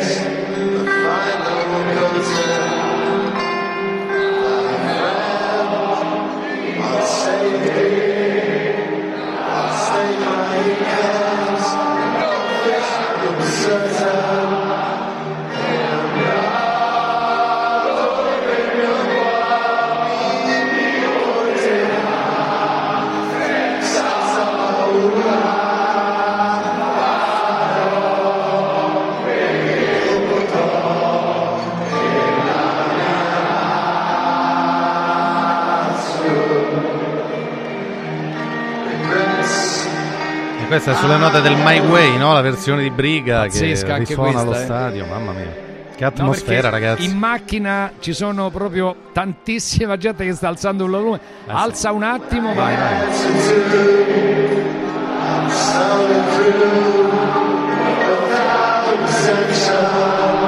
questa 40.71 40.93
è 40.93 40.95
sulle 40.95 41.16
note 41.16 41.41
del 41.41 41.57
My 41.57 41.81
Way, 41.81 42.16
no? 42.16 42.33
La 42.33 42.43
versione 42.43 42.83
di 42.83 42.91
Briga 42.91 43.41
Pazzesca 43.41 43.95
che 43.95 43.99
risuona 44.05 44.39
allo 44.39 44.55
eh. 44.55 44.62
stadio, 44.62 45.05
mamma 45.05 45.33
mia. 45.33 45.68
Che 45.97 46.05
No, 46.05 46.07
atmosfera, 46.07 46.71
perché 46.71 46.87
ragazzi. 46.87 47.05
In 47.07 47.18
macchina 47.18 47.93
ci 47.99 48.12
sono 48.12 48.51
proprio 48.51 48.95
tantissima 49.12 49.97
gente 49.97 50.25
che 50.25 50.33
sta 50.33 50.47
alzando 50.47 50.85
il 50.85 50.91
volume. 50.93 51.21
Alza 51.47 51.91
un 51.91 52.05
attimo, 52.05 52.55
vai. 52.55 52.77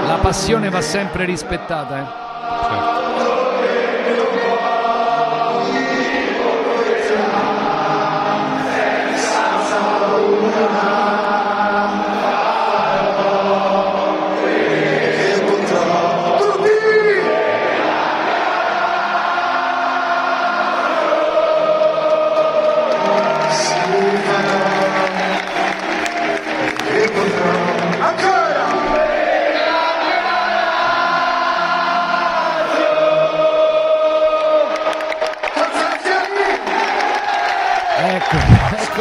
La 0.07 0.19
passione 0.23 0.69
va 0.69 0.81
sempre 0.81 1.25
rispettata, 1.25 1.99
eh. 1.99 2.21
Ecco, 2.75 2.92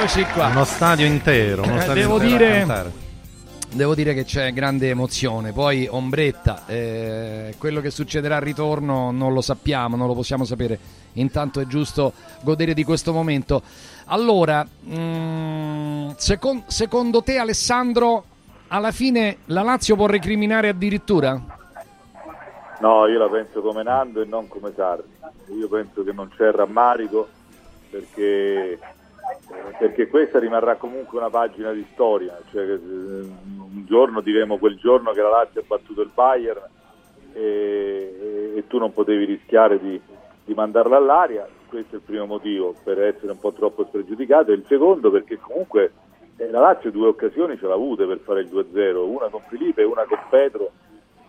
eccoci 0.01 0.25
qua. 0.33 0.47
Uno 0.47 0.63
stadio 0.63 1.05
intero, 1.05 1.61
uno 1.61 1.77
Eh, 1.77 1.81
stadio 1.81 2.01
devo 2.01 2.21
intero 2.23 2.63
dire-. 2.65 2.91
Devo 3.71 3.95
dire 3.95 4.13
che 4.15 4.25
c'è 4.25 4.51
grande 4.51 4.89
emozione, 4.89 5.53
poi 5.53 5.87
Ombretta, 5.89 6.63
eh, 6.65 7.53
quello 7.57 7.81
che 7.81 7.91
succederà 7.91 8.37
al 8.37 8.41
ritorno 8.41 9.11
non 9.11 9.31
lo 9.31 9.41
sappiamo, 9.41 9.95
non 9.95 10.07
lo 10.07 10.13
possiamo 10.13 10.43
sapere, 10.43 10.77
intanto 11.13 11.61
è 11.61 11.67
giusto 11.67 12.13
godere 12.41 12.73
di 12.73 12.83
questo 12.83 13.13
momento. 13.13 13.61
Allora, 14.05 14.67
mm, 14.89 16.09
secon- 16.17 16.63
secondo 16.65 17.21
te 17.21 17.37
Alessandro, 17.37 18.25
alla 18.69 18.91
fine 18.91 19.37
la 19.45 19.61
Lazio 19.61 19.95
può 19.95 20.07
recriminare 20.07 20.67
addirittura? 20.67 21.39
No, 22.79 23.07
io 23.07 23.19
la 23.19 23.29
penso 23.29 23.61
come 23.61 23.83
Nando 23.83 24.21
e 24.21 24.25
non 24.25 24.47
come 24.49 24.73
Sarri. 24.75 25.03
Io 25.57 25.69
penso 25.69 26.03
che 26.03 26.11
non 26.11 26.29
c'è 26.35 26.51
rammarico 26.51 27.29
perché, 27.89 28.79
perché 29.77 30.07
questa 30.07 30.39
rimarrà 30.39 30.75
comunque 30.75 31.17
una 31.17 31.29
pagina 31.29 31.71
di 31.71 31.86
storia. 31.93 32.38
Cioè 32.51 32.63
un 32.73 33.84
giorno 33.86 34.21
diremo 34.21 34.57
quel 34.57 34.77
giorno 34.77 35.11
che 35.11 35.21
la 35.21 35.29
Lazio 35.29 35.61
ha 35.61 35.65
battuto 35.65 36.01
il 36.01 36.11
Bayern 36.13 36.61
e, 37.34 37.41
e- 37.41 38.57
e 38.57 38.67
tu 38.67 38.77
non 38.77 38.93
potevi 38.93 39.25
rischiare 39.25 39.79
di, 39.79 39.99
di 40.43 40.53
mandarla 40.53 40.97
all'aria. 40.97 41.47
Questo 41.67 41.95
è 41.95 41.97
il 41.99 42.03
primo 42.05 42.25
motivo 42.25 42.75
per 42.84 43.01
essere 43.01 43.32
un 43.32 43.39
po' 43.39 43.53
troppo 43.53 43.86
spregiudicato. 43.86 44.51
E 44.51 44.55
il 44.55 44.65
secondo 44.67 45.09
perché 45.09 45.38
comunque 45.38 45.91
eh, 46.38 46.49
la 46.49 46.59
Lazio 46.59 46.91
due 46.91 47.07
occasioni 47.07 47.57
ce 47.57 47.67
l'ha 47.67 47.73
avute 47.73 48.05
per 48.05 48.19
fare 48.19 48.41
il 48.41 48.47
2-0, 48.47 48.95
una 48.97 49.29
con 49.29 49.41
Filippo 49.47 49.79
e 49.79 49.86
una 49.86 50.03
con 50.03 50.19
Petro 50.29 50.71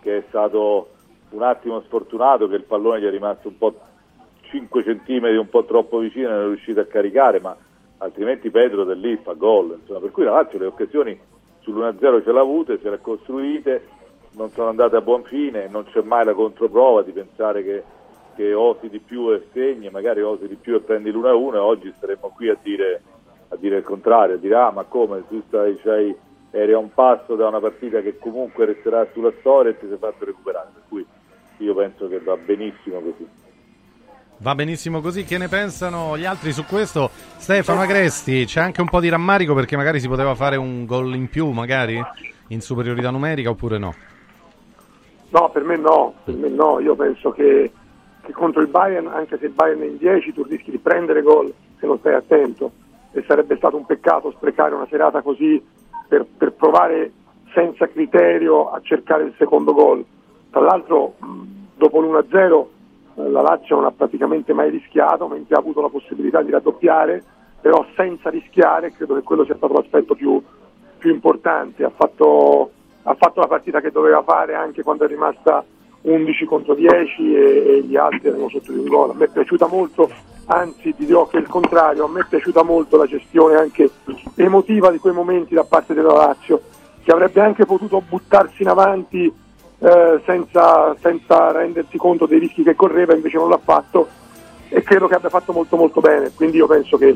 che 0.00 0.18
è 0.18 0.24
stato 0.28 0.88
un 1.30 1.42
attimo 1.42 1.80
sfortunato 1.82 2.48
che 2.48 2.56
il 2.56 2.64
pallone 2.64 3.00
gli 3.00 3.04
è 3.04 3.10
rimasto 3.10 3.48
un 3.48 3.56
po' 3.56 3.74
5 4.42 4.82
centimetri 4.82 5.36
un 5.36 5.48
po' 5.48 5.64
troppo 5.64 5.98
vicino 5.98 6.28
e 6.28 6.32
non 6.32 6.42
è 6.42 6.46
riuscito 6.46 6.80
a 6.80 6.84
caricare 6.84 7.40
ma 7.40 7.56
altrimenti 8.02 8.50
Pedro 8.50 8.84
da 8.84 8.94
lì 8.94 9.16
fa 9.16 9.32
gol 9.34 9.78
insomma, 9.80 10.00
per 10.00 10.10
cui 10.10 10.24
la 10.24 10.32
Lazio 10.32 10.58
le 10.58 10.66
occasioni 10.66 11.18
sull'1-0 11.60 12.24
ce 12.24 12.32
l'ha 12.32 12.40
avute, 12.40 12.78
se 12.82 12.88
le 12.88 12.96
ha 12.96 12.98
costruite 12.98 13.86
non 14.32 14.50
sono 14.50 14.68
andate 14.68 14.96
a 14.96 15.00
buon 15.00 15.22
fine 15.24 15.68
non 15.68 15.84
c'è 15.84 16.02
mai 16.02 16.24
la 16.24 16.34
controprova 16.34 17.02
di 17.02 17.12
pensare 17.12 17.62
che, 17.62 17.82
che 18.34 18.52
osi 18.52 18.88
di 18.88 18.98
più 18.98 19.32
e 19.32 19.46
segni 19.52 19.88
magari 19.90 20.20
osi 20.22 20.48
di 20.48 20.56
più 20.56 20.74
e 20.74 20.80
prendi 20.80 21.10
l'1-1 21.10 21.54
e 21.54 21.58
oggi 21.58 21.92
staremmo 21.96 22.32
qui 22.34 22.48
a 22.48 22.56
dire, 22.60 23.02
a 23.48 23.56
dire 23.56 23.78
il 23.78 23.84
contrario, 23.84 24.36
dirà 24.36 24.66
ah, 24.66 24.72
ma 24.72 24.82
come 24.84 25.26
tu 25.28 25.40
stai, 25.46 25.76
c'hai- 25.76 26.16
eri 26.50 26.72
a 26.72 26.78
un 26.78 26.92
passo 26.92 27.34
da 27.34 27.48
una 27.48 27.60
partita 27.60 28.00
che 28.00 28.18
comunque 28.18 28.66
resterà 28.66 29.06
sulla 29.12 29.32
storia 29.40 29.70
e 29.70 29.78
ti 29.78 29.86
sei 29.88 29.96
fatto 29.96 30.24
recuperare, 30.24 30.68
per 30.74 30.82
cui 30.88 31.06
io 31.58 31.74
penso 31.74 32.08
che 32.08 32.18
va 32.18 32.36
benissimo 32.36 33.00
così. 33.00 33.41
Va 34.42 34.56
benissimo 34.56 35.00
così, 35.00 35.22
che 35.22 35.38
ne 35.38 35.46
pensano 35.46 36.18
gli 36.18 36.24
altri 36.24 36.50
su 36.50 36.64
questo? 36.64 37.10
Stefano 37.36 37.80
Agresti, 37.80 38.44
c'è 38.44 38.60
anche 38.60 38.80
un 38.80 38.88
po' 38.88 38.98
di 38.98 39.08
rammarico 39.08 39.54
perché 39.54 39.76
magari 39.76 40.00
si 40.00 40.08
poteva 40.08 40.34
fare 40.34 40.56
un 40.56 40.84
gol 40.84 41.14
in 41.14 41.28
più, 41.28 41.50
magari 41.50 42.02
in 42.48 42.60
superiorità 42.60 43.10
numerica 43.10 43.50
oppure 43.50 43.78
no? 43.78 43.94
No, 45.28 45.48
per 45.50 45.62
me 45.62 45.76
no, 45.76 46.14
per 46.24 46.34
me 46.34 46.48
no. 46.48 46.80
Io 46.80 46.96
penso 46.96 47.30
che, 47.30 47.70
che 48.20 48.32
contro 48.32 48.60
il 48.60 48.66
Bayern, 48.66 49.06
anche 49.06 49.38
se 49.38 49.46
il 49.46 49.52
Bayern 49.52 49.80
è 49.82 49.86
in 49.86 49.98
10, 49.98 50.32
tu 50.32 50.42
rischi 50.42 50.72
di 50.72 50.78
prendere 50.78 51.22
gol 51.22 51.54
se 51.78 51.86
non 51.86 52.00
stai 52.00 52.14
attento. 52.14 52.72
E 53.12 53.22
sarebbe 53.28 53.56
stato 53.58 53.76
un 53.76 53.86
peccato 53.86 54.32
sprecare 54.32 54.74
una 54.74 54.88
serata 54.90 55.22
così 55.22 55.64
per, 56.08 56.26
per 56.36 56.50
provare 56.50 57.12
senza 57.54 57.86
criterio 57.86 58.72
a 58.72 58.80
cercare 58.82 59.22
il 59.22 59.34
secondo 59.38 59.72
gol. 59.72 60.04
Tra 60.50 60.62
l'altro, 60.62 61.14
dopo 61.76 62.00
l'1-0, 62.00 62.52
eh, 62.52 62.80
la 63.14 63.42
Lazio 63.42 63.76
non 63.76 63.84
ha 63.84 63.92
praticamente 63.92 64.52
mai 64.52 64.70
rischiato, 64.70 65.28
mentre 65.28 65.54
ha 65.54 65.58
avuto 65.58 65.80
la 65.80 65.88
possibilità 65.88 66.42
di 66.42 66.50
raddoppiare, 66.50 67.22
però 67.60 67.84
senza 67.94 68.30
rischiare, 68.30 68.92
credo 68.92 69.14
che 69.14 69.22
quello 69.22 69.44
sia 69.44 69.56
stato 69.56 69.74
l'aspetto 69.74 70.14
più, 70.14 70.42
più 70.98 71.10
importante. 71.10 71.84
Ha 71.84 71.92
fatto, 71.94 72.70
ha 73.02 73.14
fatto 73.14 73.40
la 73.40 73.46
partita 73.46 73.80
che 73.80 73.90
doveva 73.90 74.22
fare 74.22 74.54
anche 74.54 74.82
quando 74.82 75.04
è 75.04 75.08
rimasta 75.08 75.64
11 76.02 76.44
contro 76.46 76.74
10 76.74 77.34
e, 77.34 77.38
e 77.38 77.82
gli 77.82 77.96
altri 77.96 78.28
erano 78.28 78.48
sotto 78.48 78.72
di 78.72 78.78
un 78.78 78.86
gol. 78.86 79.10
A 79.10 79.14
me 79.14 79.26
è 79.26 79.30
piaciuta 79.30 79.68
molto, 79.68 80.10
anzi 80.46 80.94
ti 80.94 81.04
dirò 81.04 81.26
che 81.26 81.38
il 81.38 81.46
contrario, 81.46 82.06
a 82.06 82.08
me 82.08 82.20
è 82.20 82.26
piaciuta 82.28 82.62
molto 82.62 82.96
la 82.96 83.06
gestione 83.06 83.56
anche 83.56 83.90
emotiva 84.36 84.90
di 84.90 84.98
quei 84.98 85.12
momenti 85.12 85.54
da 85.54 85.64
parte 85.64 85.94
della 85.94 86.14
Lazio, 86.14 86.62
che 87.04 87.12
avrebbe 87.12 87.40
anche 87.40 87.66
potuto 87.66 88.02
buttarsi 88.06 88.62
in 88.62 88.68
avanti 88.68 89.32
eh, 89.82 90.20
senza, 90.24 90.94
senza 91.00 91.50
rendersi 91.50 91.98
conto 91.98 92.26
dei 92.26 92.38
rischi 92.38 92.62
che 92.62 92.76
correva, 92.76 93.14
invece 93.14 93.36
non 93.36 93.48
l'ha 93.48 93.60
fatto 93.62 94.08
e 94.68 94.82
credo 94.82 95.08
che 95.08 95.14
abbia 95.14 95.28
fatto 95.28 95.52
molto 95.52 95.76
molto 95.76 96.00
bene, 96.00 96.30
quindi 96.34 96.58
io 96.58 96.66
penso 96.66 96.96
che 96.96 97.14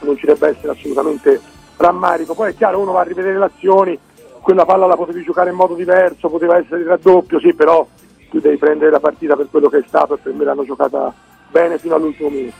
non 0.00 0.16
ci 0.16 0.26
debba 0.26 0.48
essere 0.48 0.72
assolutamente 0.72 1.40
rammarico. 1.76 2.34
Poi 2.34 2.50
è 2.50 2.56
chiaro, 2.56 2.80
uno 2.80 2.92
va 2.92 3.00
a 3.00 3.04
rivedere 3.04 3.38
le 3.38 3.44
azioni, 3.44 3.98
quella 4.40 4.64
palla 4.64 4.86
la 4.86 4.96
potevi 4.96 5.22
giocare 5.22 5.50
in 5.50 5.56
modo 5.56 5.74
diverso, 5.74 6.28
poteva 6.28 6.58
essere 6.58 6.80
il 6.80 6.88
raddoppio, 6.88 7.38
sì, 7.38 7.54
però 7.54 7.86
tu 8.28 8.40
devi 8.40 8.56
prendere 8.56 8.90
la 8.90 9.00
partita 9.00 9.36
per 9.36 9.46
quello 9.48 9.68
che 9.68 9.78
è 9.78 9.84
stato 9.86 10.14
e 10.14 10.18
per 10.18 10.32
me 10.32 10.44
l'hanno 10.44 10.64
giocata 10.64 11.14
bene 11.50 11.78
fino 11.78 11.94
all'ultimo 11.94 12.30
minuto. 12.30 12.56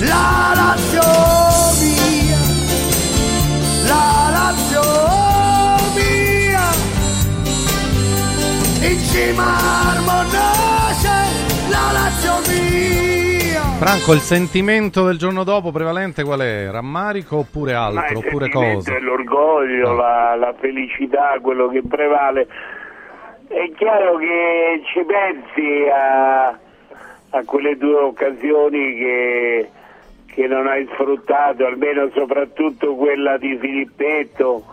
La 0.00 0.52
Lazio 0.54 1.00
mia, 1.80 2.38
la 3.86 4.30
Lazio 4.32 5.33
in 8.86 8.98
cima 8.98 9.44
armoniosa, 9.92 11.24
la 11.70 11.92
Lazio 11.92 12.36
mia. 12.52 13.60
Franco, 13.78 14.12
il 14.12 14.20
sentimento 14.20 15.04
del 15.04 15.16
giorno 15.16 15.42
dopo 15.42 15.72
prevalente 15.72 16.22
qual 16.22 16.40
è? 16.40 16.70
Rammarico 16.70 17.38
oppure 17.38 17.72
altro? 17.72 18.18
Oppure 18.18 18.50
cosa? 18.50 18.94
è 18.94 19.00
l'orgoglio, 19.00 19.94
la, 19.94 20.36
la 20.36 20.54
felicità, 20.58 21.38
quello 21.40 21.68
che 21.68 21.82
prevale. 21.86 22.46
È 23.48 23.70
chiaro 23.76 24.16
che 24.16 24.82
ci 24.92 25.02
pensi 25.04 25.88
a, 25.88 26.48
a 26.48 27.44
quelle 27.44 27.76
due 27.76 28.00
occasioni 28.00 28.96
che, 28.96 29.70
che 30.26 30.46
non 30.46 30.66
hai 30.66 30.86
sfruttato, 30.92 31.64
almeno 31.64 32.10
soprattutto 32.14 32.94
quella 32.94 33.38
di 33.38 33.56
Filippetto, 33.58 34.64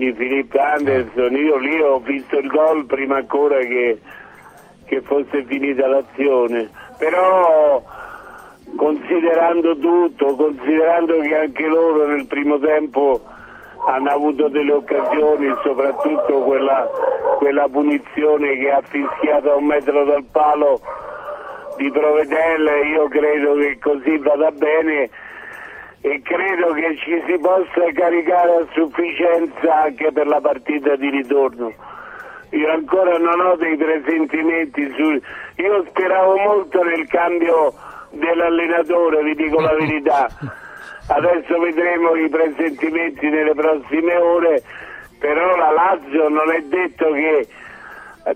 di 0.00 0.14
Filippo 0.14 0.58
Anderson. 0.58 1.36
Io 1.36 1.58
lì 1.58 1.78
ho 1.78 1.98
visto 1.98 2.38
il 2.38 2.48
gol 2.48 2.86
prima 2.86 3.16
ancora 3.16 3.58
che, 3.58 4.00
che 4.86 5.02
fosse 5.02 5.44
finita 5.44 5.86
l'azione. 5.86 6.70
Però 6.96 7.82
considerando 8.76 9.76
tutto, 9.76 10.34
considerando 10.36 11.20
che 11.20 11.36
anche 11.36 11.66
loro 11.66 12.06
nel 12.06 12.26
primo 12.26 12.58
tempo 12.58 13.20
hanno 13.86 14.10
avuto 14.10 14.48
delle 14.48 14.72
occasioni, 14.72 15.54
soprattutto 15.62 16.40
quella, 16.44 16.88
quella 17.36 17.68
punizione 17.68 18.56
che 18.56 18.70
ha 18.70 18.80
fischiato 18.82 19.52
a 19.52 19.56
un 19.56 19.66
metro 19.66 20.04
dal 20.04 20.24
palo 20.32 20.80
di 21.76 21.90
Provedelle, 21.90 22.86
io 22.88 23.08
credo 23.08 23.54
che 23.54 23.78
così 23.78 24.16
vada 24.18 24.50
bene 24.50 25.10
e 26.02 26.22
credo 26.22 26.72
che 26.72 26.96
ci 26.96 27.22
si 27.26 27.38
possa 27.38 27.92
caricare 27.92 28.56
a 28.56 28.66
sufficienza 28.72 29.82
anche 29.82 30.10
per 30.12 30.26
la 30.26 30.40
partita 30.40 30.96
di 30.96 31.10
ritorno. 31.10 31.72
Io 32.50 32.70
ancora 32.72 33.18
non 33.18 33.38
ho 33.40 33.56
dei 33.56 33.76
presentimenti 33.76 34.92
su... 34.96 35.20
Io 35.62 35.84
speravo 35.88 36.36
molto 36.38 36.82
nel 36.82 37.06
cambio 37.06 37.74
dell'allenatore, 38.10 39.22
vi 39.22 39.34
dico 39.34 39.60
la 39.60 39.74
verità. 39.74 40.26
Adesso 41.08 41.58
vedremo 41.58 42.14
i 42.14 42.28
presentimenti 42.28 43.28
nelle 43.28 43.54
prossime 43.54 44.16
ore, 44.16 44.62
però 45.18 45.56
la 45.56 45.70
Lazio 45.70 46.28
non 46.28 46.50
è 46.50 46.60
detto 46.62 47.12
che 47.12 47.46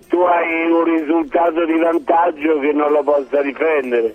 tu 0.09 0.21
hai 0.21 0.71
un 0.71 0.85
risultato 0.85 1.65
di 1.65 1.79
vantaggio 1.79 2.59
che 2.61 2.73
non 2.73 2.93
lo 2.93 3.03
possa 3.03 3.41
difendere. 3.43 4.15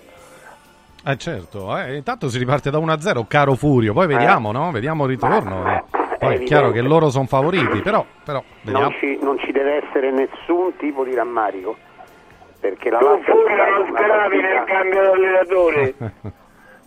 Eh 1.02 1.16
certo, 1.16 1.76
eh, 1.78 1.96
intanto 1.96 2.28
si 2.28 2.38
riparte 2.38 2.70
da 2.70 2.78
1-0, 2.78 3.24
caro 3.26 3.54
Furio, 3.54 3.92
poi 3.94 4.06
vediamo, 4.06 4.52
no? 4.52 4.70
Vediamo 4.70 5.04
il 5.04 5.10
ritorno. 5.10 5.66
eh. 5.66 5.84
Poi 6.18 6.34
è 6.34 6.42
chiaro 6.42 6.70
che 6.70 6.82
loro 6.82 7.08
sono 7.08 7.24
favoriti, 7.24 7.80
però, 7.80 8.04
però. 8.22 8.42
Non 8.64 8.92
ci, 8.98 9.18
non 9.22 9.38
ci 9.38 9.50
deve 9.52 9.82
essere 9.86 10.10
nessun 10.10 10.76
tipo 10.76 11.02
di 11.04 11.14
rammarico. 11.14 11.76
Perché 12.60 12.90
la 12.90 12.98
Tu 12.98 13.06
Furio 13.22 13.46
è 13.46 13.70
non 13.70 13.86
speravi 13.88 14.40
nel 14.42 14.64
cambio 14.66 15.02
d'allenatore? 15.02 15.94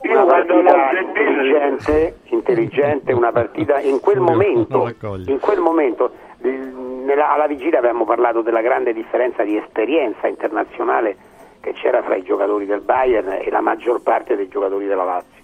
una 0.03 0.14
Io 0.14 0.24
quando 0.26 0.53
l'ho 0.61 0.61
partita 0.64 0.89
sentito 0.93 1.20
intelligente, 1.20 2.18
intelligente, 2.26 3.14
una 3.14 3.32
partita 3.32 3.80
in 3.80 3.99
quel 3.99 4.20
momento, 4.20 4.93
in 5.26 5.39
quel 5.39 5.59
momento 5.59 6.11
nella- 6.41 7.32
alla 7.32 7.47
vigilia 7.47 7.80
avevamo 7.80 8.05
parlato 8.05 8.41
della 8.41 8.61
grande 8.61 8.93
differenza 8.93 9.41
di 9.43 9.57
esperienza 9.57 10.28
internazionale 10.28 11.18
che 11.64 11.72
c'era 11.72 12.03
fra 12.03 12.18
i 12.18 12.24
giocatori 12.24 12.66
del 12.66 12.82
Bayern 12.82 13.39
e 13.41 13.49
la 13.49 13.61
maggior 13.61 14.01
parte 14.01 14.36
dei 14.36 14.49
giocatori 14.49 14.86
della 14.86 15.05
Lazio. 15.05 15.41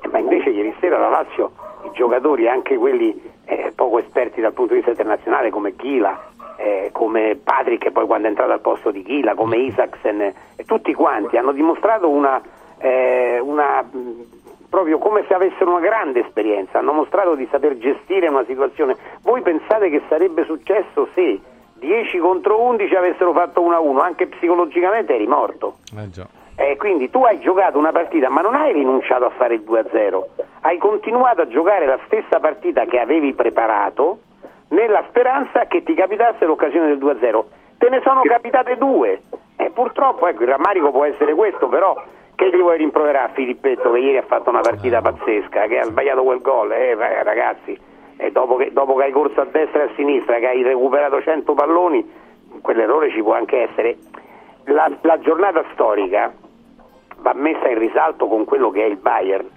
Eh, 0.00 0.08
ma 0.08 0.18
invece 0.18 0.50
ieri 0.50 0.72
sera 0.78 0.96
la 0.96 1.08
Lazio, 1.08 1.50
i 1.82 1.90
giocatori, 1.92 2.48
anche 2.48 2.76
quelli 2.76 3.20
eh, 3.46 3.72
poco 3.74 3.98
esperti 3.98 4.40
dal 4.40 4.52
punto 4.52 4.70
di 4.70 4.76
vista 4.76 4.92
internazionale 4.92 5.50
come 5.50 5.74
Ghila, 5.74 6.30
eh, 6.56 6.90
come 6.92 7.36
Patrick 7.42 7.82
che 7.82 7.90
poi 7.90 8.06
quando 8.06 8.28
è 8.28 8.30
entrato 8.30 8.52
al 8.52 8.60
posto 8.60 8.92
di 8.92 9.02
Ghila, 9.02 9.34
come 9.34 9.56
Isaacsen, 9.56 10.20
eh, 10.20 10.34
tutti 10.66 10.94
quanti 10.94 11.36
hanno 11.36 11.50
dimostrato 11.50 12.08
una, 12.08 12.40
eh, 12.78 13.40
una, 13.40 13.84
proprio 14.70 14.98
come 14.98 15.24
se 15.26 15.34
avessero 15.34 15.72
una 15.72 15.80
grande 15.80 16.20
esperienza, 16.20 16.78
hanno 16.78 16.92
mostrato 16.92 17.34
di 17.34 17.48
saper 17.50 17.76
gestire 17.78 18.28
una 18.28 18.44
situazione. 18.44 18.96
Voi 19.22 19.42
pensate 19.42 19.90
che 19.90 20.02
sarebbe 20.08 20.44
successo 20.44 21.08
se 21.12 21.40
10 21.78 22.18
contro 22.18 22.60
11 22.60 22.94
avessero 22.94 23.32
fatto 23.32 23.60
1-1, 23.62 23.98
anche 24.00 24.26
psicologicamente 24.26 25.14
eri 25.14 25.26
morto. 25.26 25.76
Eh 25.96 26.10
già. 26.10 26.26
Eh, 26.58 26.76
quindi 26.78 27.10
tu 27.10 27.22
hai 27.22 27.38
giocato 27.38 27.76
una 27.76 27.92
partita 27.92 28.30
ma 28.30 28.40
non 28.40 28.54
hai 28.54 28.72
rinunciato 28.72 29.26
a 29.26 29.30
fare 29.30 29.54
il 29.54 29.64
2-0, 29.66 30.22
hai 30.62 30.78
continuato 30.78 31.42
a 31.42 31.48
giocare 31.48 31.84
la 31.84 31.98
stessa 32.06 32.40
partita 32.40 32.86
che 32.86 32.98
avevi 32.98 33.34
preparato 33.34 34.20
nella 34.68 35.04
speranza 35.08 35.66
che 35.66 35.82
ti 35.82 35.92
capitasse 35.94 36.46
l'occasione 36.46 36.86
del 36.86 36.98
2-0. 36.98 37.44
Te 37.76 37.90
ne 37.90 38.00
sono 38.02 38.22
capitate 38.22 38.78
due 38.78 39.20
e 39.56 39.70
purtroppo 39.70 40.26
ecco, 40.26 40.42
il 40.44 40.48
rammarico 40.48 40.90
può 40.90 41.04
essere 41.04 41.34
questo, 41.34 41.68
però 41.68 41.94
che 42.34 42.50
gli 42.50 42.60
vuoi 42.60 42.78
rimproverare 42.78 43.30
a 43.30 43.34
Filippetto 43.34 43.90
che 43.92 43.98
ieri 43.98 44.16
ha 44.18 44.22
fatto 44.22 44.48
una 44.50 44.60
partita 44.60 45.02
pazzesca, 45.02 45.66
che 45.66 45.78
ha 45.78 45.84
sbagliato 45.84 46.22
quel 46.22 46.40
gol, 46.40 46.72
eh, 46.72 46.90
eh, 46.90 47.22
ragazzi, 47.22 47.78
e 48.16 48.30
dopo 48.32 48.56
che, 48.56 48.72
dopo 48.72 48.94
che 48.96 49.04
hai 49.04 49.12
corso 49.12 49.40
a 49.40 49.44
destra 49.46 49.82
e 49.82 49.84
a 49.86 49.90
sinistra, 49.94 50.38
che 50.38 50.46
hai 50.48 50.62
recuperato 50.62 51.20
100 51.20 51.52
palloni, 51.54 52.08
quell'errore 52.62 53.10
ci 53.10 53.22
può 53.22 53.34
anche 53.34 53.68
essere. 53.68 53.96
La, 54.64 54.90
la 55.02 55.18
giornata 55.20 55.64
storica 55.72 56.32
va 57.18 57.32
messa 57.34 57.68
in 57.68 57.78
risalto 57.78 58.26
con 58.26 58.44
quello 58.44 58.70
che 58.70 58.82
è 58.84 58.86
il 58.86 58.96
Bayern. 58.96 59.48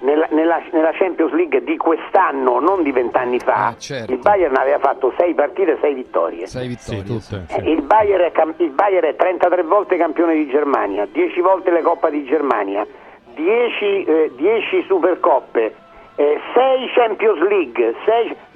Nella, 0.00 0.26
nella- 0.30 0.60
nella 0.72 0.90
Champions 0.92 1.32
League 1.32 1.62
di 1.62 1.76
quest'anno, 1.78 2.58
non 2.60 2.82
di 2.82 2.90
vent'anni 2.92 3.38
fa, 3.38 3.68
il 4.12 4.18
Bayern 4.18 4.54
aveva 4.56 4.78
fatto 4.78 5.14
6 5.16 5.32
partite 5.34 5.72
e 5.72 5.78
6 5.80 5.94
vittorie. 5.94 6.46
Sei 6.46 6.68
vittorie. 6.68 7.00
Eh, 7.48 7.70
Il, 7.70 7.82
Bayern 7.82 8.22
è 8.24 8.32
il 8.58 8.70
Bayern 8.70 9.06
è 9.06 9.16
33 9.16 9.62
volte 9.62 9.96
campione 9.96 10.34
di 10.34 10.46
Germania, 10.48 11.06
10 11.10 11.40
volte 11.40 11.70
le 11.70 11.80
Coppa 11.80 12.10
di 12.10 12.24
Germania, 12.24 12.86
10, 13.34 14.04
eh, 14.04 14.32
10 14.36 14.82
Supercoppe, 14.86 15.74
6 16.16 16.24
Champions 16.94 17.40
League, 17.48 17.94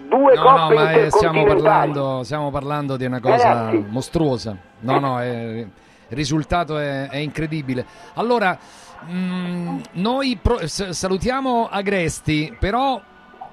2 0.08 0.34
No, 0.34 0.42
no, 0.42 0.56
Coppe 0.58 0.74
ma 0.74 0.92
eh, 0.92 1.10
stiamo 1.10 1.44
parlando, 1.44 2.22
stiamo 2.22 2.50
parlando 2.50 2.96
di 2.96 3.04
una 3.04 3.20
cosa 3.20 3.52
Ragazzi. 3.52 3.84
mostruosa. 3.88 4.56
No, 4.80 4.98
no, 5.00 5.20
è- 5.20 5.66
il 6.10 6.16
risultato 6.16 6.78
è, 6.78 7.08
è 7.08 7.16
incredibile. 7.18 7.84
Allora, 8.14 8.56
mm, 9.10 9.78
noi 9.94 10.38
pro- 10.40 10.66
salutiamo 10.66 11.68
Agresti, 11.70 12.56
però 12.58 13.00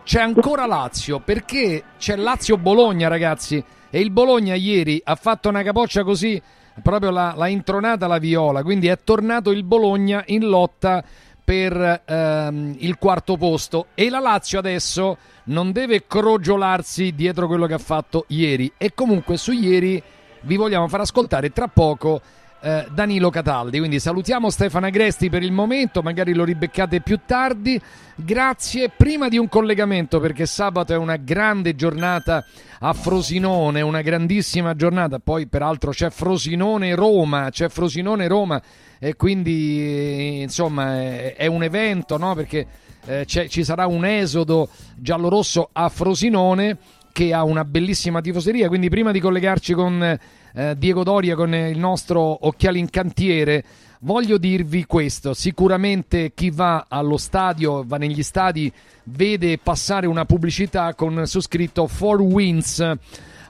c'è 0.04 0.22
ancora 0.22 0.66
Lazio, 0.68 1.20
perché 1.20 1.84
c'è 1.98 2.16
Lazio-Bologna, 2.16 3.08
ragazzi, 3.08 3.62
e 3.90 4.00
il 4.00 4.12
Bologna 4.12 4.54
ieri 4.54 5.02
ha 5.04 5.16
fatto 5.16 5.50
una 5.50 5.64
capoccia 5.64 6.04
così, 6.04 6.40
proprio 6.82 7.10
l'ha, 7.10 7.34
l'ha 7.36 7.48
intronata 7.48 8.06
la 8.08 8.20
viola, 8.20 8.62
quindi 8.62 8.88
è 8.88 8.98
tornato 9.04 9.50
il 9.52 9.64
Bologna 9.64 10.24
in 10.28 10.46
lotta 10.48 11.04
per 11.46 12.02
ehm, 12.04 12.76
il 12.80 12.98
quarto 12.98 13.38
posto. 13.38 13.88
E 13.94 14.10
la 14.10 14.20
Lazio 14.20 14.60
adesso 14.60 15.18
non 15.46 15.72
deve 15.72 16.08
crogiolarsi 16.08 17.14
dietro 17.14 17.48
quello 17.48 17.68
che 17.68 17.76
ha 17.76 17.80
fatto 17.80 18.26
ieri. 18.30 18.74
E 18.78 18.94
comunque 18.94 19.38
su 19.38 19.52
ieri 19.52 20.02
vi 20.42 20.56
vogliamo 20.58 20.88
far 20.88 21.02
ascoltare 21.02 21.52
tra 21.52 21.68
poco 21.68 22.22
eh, 22.62 22.88
Danilo 22.92 23.30
Cataldi. 23.30 23.80
Quindi 23.80 24.00
salutiamo 24.00 24.50
Stefano 24.50 24.88
Agresti 24.88 25.30
per 25.30 25.44
il 25.44 25.52
momento, 25.52 26.02
magari 26.02 26.34
lo 26.34 26.44
ribeccate 26.44 27.02
più 27.02 27.20
tardi. 27.26 27.80
Grazie 28.16 28.90
prima 28.90 29.28
di 29.28 29.38
un 29.38 29.50
collegamento 29.50 30.20
perché 30.20 30.46
sabato 30.46 30.94
è 30.94 30.98
una 30.98 31.18
grande 31.18 31.76
giornata 31.76 32.46
a 32.80 32.94
Frosinone, 32.94 33.82
una 33.82 34.02
grandissima 34.02 34.76
giornata. 34.76 35.20
Poi 35.20 35.48
peraltro 35.48 35.92
c'è 35.92 36.10
Frosinone-Roma, 36.10 37.50
c'è 37.50 37.70
Frosinone-Roma 37.70 38.62
e 39.00 39.16
quindi 39.16 39.80
eh, 39.80 40.42
insomma 40.42 40.96
è, 40.96 41.36
è 41.36 41.46
un 41.48 41.64
evento, 41.64 42.18
no? 42.18 42.34
Perché 42.36 42.66
eh, 43.06 43.26
ci 43.26 43.64
sarà 43.64 43.86
un 43.86 44.06
esodo 44.06 44.70
giallorosso 44.96 45.70
a 45.72 45.90
Frosinone 45.90 46.78
che 47.16 47.32
ha 47.32 47.46
una 47.46 47.64
bellissima 47.64 48.20
tifoseria. 48.20 48.68
Quindi, 48.68 48.90
prima 48.90 49.12
di 49.12 49.22
collegarci 49.22 49.74
con 49.74 50.04
eh, 50.04 50.76
Diego 50.78 51.04
Doria, 51.04 51.34
con 51.36 51.56
il 51.56 51.78
nostro 51.78 52.46
occhiali 52.46 52.78
in 52.78 52.90
cantiere, 52.90 53.64
voglio 54.02 54.38
dirvi 54.38 54.86
questo: 54.86 55.34
sicuramente 55.34 56.34
chi 56.34 56.50
va 56.50 56.88
allo 56.90 57.16
stadio, 57.16 57.86
va 57.88 57.96
negli 57.96 58.22
stadi, 58.22 58.70
vede 59.04 59.58
passare 59.58 60.08
una 60.08 60.26
pubblicità 60.26 60.94
con 60.94 61.26
su 61.26 61.40
scritto 61.40 61.88
For 61.88 62.20
Wins. 62.20 62.84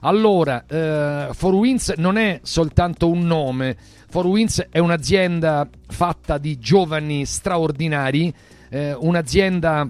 Allora, 0.01 0.63
eh, 0.67 1.29
For 1.31 1.55
Wins 1.55 1.95
non 1.97 2.17
è 2.17 2.41
soltanto 2.43 3.09
un 3.09 3.25
nome, 3.25 3.75
For 4.07 4.27
Wins 4.27 4.67
è 4.69 4.77
un'azienda 4.77 5.67
fatta 5.87 6.37
di 6.37 6.59
giovani 6.59 7.25
straordinari, 7.25 8.31
eh, 8.69 8.93
un'azienda 8.93 9.89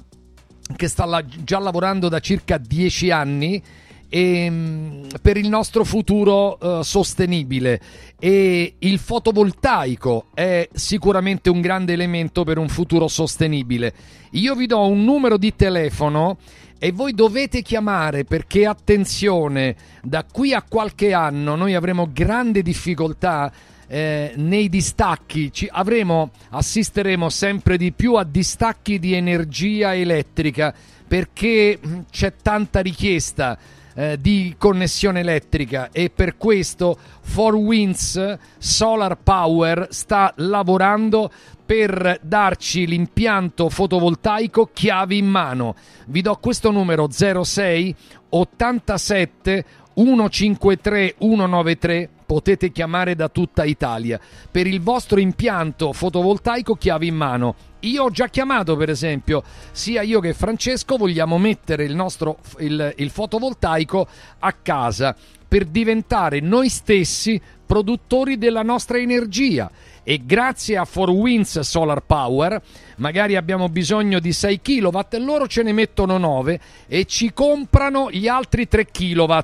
che 0.75 0.87
sta 0.87 1.05
la- 1.05 1.23
già 1.25 1.59
lavorando 1.59 2.09
da 2.09 2.19
circa 2.19 2.57
dieci 2.57 3.11
anni 3.11 3.61
e, 4.09 4.49
mm, 4.49 5.03
per 5.21 5.37
il 5.37 5.49
nostro 5.49 5.83
futuro 5.83 6.59
eh, 6.59 6.83
sostenibile 6.83 7.79
e 8.19 8.75
il 8.79 8.99
fotovoltaico 8.99 10.27
è 10.33 10.67
sicuramente 10.73 11.49
un 11.49 11.61
grande 11.61 11.93
elemento 11.93 12.43
per 12.43 12.57
un 12.57 12.69
futuro 12.69 13.07
sostenibile. 13.07 13.93
Io 14.31 14.55
vi 14.55 14.67
do 14.67 14.87
un 14.87 15.03
numero 15.03 15.37
di 15.37 15.55
telefono 15.55 16.37
e 16.77 16.91
voi 16.91 17.13
dovete 17.13 17.61
chiamare 17.61 18.25
perché 18.25 18.65
attenzione, 18.65 19.75
da 20.01 20.23
qui 20.23 20.53
a 20.53 20.63
qualche 20.67 21.13
anno 21.13 21.55
noi 21.55 21.73
avremo 21.73 22.09
grande 22.11 22.61
difficoltà 22.61 23.51
eh, 23.87 24.33
nei 24.35 24.69
distacchi 24.69 25.51
ci 25.51 25.67
avremo 25.71 26.31
assisteremo 26.49 27.29
sempre 27.29 27.77
di 27.77 27.91
più 27.91 28.15
a 28.15 28.23
distacchi 28.23 28.99
di 28.99 29.13
energia 29.13 29.93
elettrica 29.93 30.73
perché 31.07 31.77
mh, 31.79 31.99
c'è 32.09 32.33
tanta 32.41 32.81
richiesta 32.81 33.57
eh, 33.95 34.17
di 34.19 34.55
connessione 34.57 35.21
elettrica 35.21 35.89
e 35.91 36.09
per 36.09 36.37
questo 36.37 36.97
4Winds 37.33 38.37
Solar 38.57 39.17
Power 39.17 39.87
sta 39.89 40.33
lavorando 40.37 41.31
per 41.65 42.19
darci 42.21 42.85
l'impianto 42.85 43.69
fotovoltaico 43.69 44.69
chiavi 44.71 45.17
in 45.17 45.25
mano. 45.25 45.75
Vi 46.07 46.21
do 46.21 46.35
questo 46.35 46.71
numero 46.71 47.07
06 47.09 47.95
87 48.29 49.65
153 49.95 51.15
193 51.17 52.09
potete 52.25 52.71
chiamare 52.71 53.15
da 53.15 53.29
tutta 53.29 53.63
Italia 53.63 54.19
per 54.51 54.67
il 54.67 54.81
vostro 54.81 55.19
impianto 55.19 55.93
fotovoltaico 55.93 56.75
chiavi 56.75 57.07
in 57.07 57.15
mano. 57.15 57.55
Io 57.81 58.03
ho 58.03 58.09
già 58.09 58.27
chiamato, 58.27 58.75
per 58.75 58.89
esempio, 58.89 59.43
sia 59.71 60.01
io 60.01 60.19
che 60.19 60.33
Francesco 60.33 60.97
vogliamo 60.97 61.37
mettere 61.37 61.83
il 61.83 61.95
nostro 61.95 62.39
il, 62.59 62.93
il 62.97 63.09
fotovoltaico 63.09 64.07
a 64.39 64.51
casa 64.53 65.15
per 65.47 65.65
diventare 65.65 66.39
noi 66.39 66.69
stessi 66.69 67.39
produttori 67.65 68.37
della 68.37 68.63
nostra 68.63 68.97
energia 68.97 69.71
e 70.03 70.21
grazie 70.25 70.77
a 70.77 70.87
4Winds 70.91 71.59
Solar 71.59 72.01
Power 72.01 72.61
magari 72.97 73.35
abbiamo 73.35 73.67
bisogno 73.69 74.19
di 74.19 74.33
6 74.33 74.61
kW 74.61 74.99
loro 75.19 75.47
ce 75.47 75.63
ne 75.63 75.73
mettono 75.73 76.17
9 76.17 76.59
e 76.87 77.05
ci 77.05 77.33
comprano 77.33 78.11
gli 78.11 78.27
altri 78.27 78.67
3 78.67 78.85
kW 78.85 79.37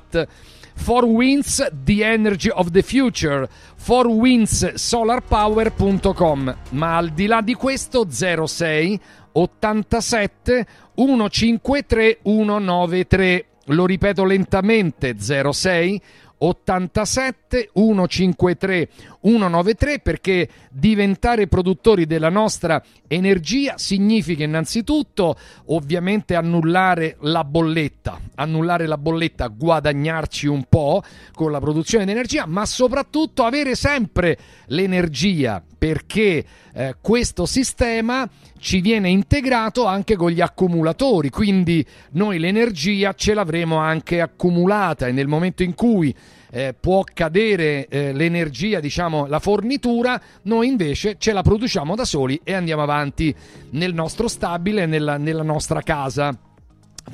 4Winds 0.84 1.70
The 1.84 2.04
Energy 2.04 2.48
of 2.48 2.70
the 2.70 2.82
Future. 2.82 3.46
4windsolarpower.com 3.84 6.56
ma 6.70 6.96
al 6.96 7.10
di 7.10 7.26
là 7.26 7.42
di 7.42 7.52
questo 7.54 8.06
06 8.10 8.98
87 9.32 10.66
153 10.94 12.18
193 12.22 13.46
lo 13.66 13.86
ripeto 13.86 14.24
lentamente 14.24 15.14
06 15.18 16.00
87 16.38 17.70
153 17.72 18.88
193 19.22 20.00
perché 20.00 20.48
diventare 20.70 21.46
produttori 21.46 22.06
della 22.06 22.28
nostra 22.28 22.82
energia 23.06 23.78
significa 23.78 24.42
innanzitutto 24.42 25.36
ovviamente 25.66 26.34
annullare 26.34 27.16
la 27.20 27.44
bolletta, 27.44 28.20
annullare 28.34 28.86
la 28.86 28.98
bolletta, 28.98 29.46
guadagnarci 29.46 30.48
un 30.48 30.64
po' 30.68 31.02
con 31.32 31.52
la 31.52 31.60
produzione 31.60 32.04
di 32.04 32.10
energia, 32.10 32.46
ma 32.46 32.66
soprattutto 32.66 33.44
avere 33.44 33.76
sempre 33.76 34.36
l'energia 34.66 35.62
perché 35.82 36.44
eh, 36.74 36.96
questo 37.00 37.46
sistema 37.46 38.28
ci 38.58 38.80
viene 38.80 39.08
integrato 39.08 39.86
anche 39.86 40.16
con 40.16 40.30
gli 40.30 40.40
accumulatori, 40.40 41.30
quindi 41.30 41.84
noi 42.12 42.38
l'energia 42.38 43.14
ce 43.14 43.34
l'avremo 43.34 43.76
anche 43.76 44.20
accumulata 44.20 45.06
e 45.06 45.12
nel 45.12 45.26
momento 45.26 45.62
in 45.62 45.74
cui 45.74 46.14
eh, 46.54 46.74
può 46.78 47.02
cadere 47.02 47.88
eh, 47.88 48.12
l'energia, 48.12 48.78
diciamo 48.78 49.26
la 49.26 49.38
fornitura, 49.38 50.20
noi 50.42 50.68
invece 50.68 51.16
ce 51.18 51.32
la 51.32 51.40
produciamo 51.40 51.96
da 51.96 52.04
soli 52.04 52.38
e 52.44 52.52
andiamo 52.52 52.82
avanti 52.82 53.34
nel 53.70 53.94
nostro 53.94 54.28
stabile, 54.28 54.84
nella, 54.84 55.16
nella 55.16 55.42
nostra 55.42 55.80
casa. 55.80 56.38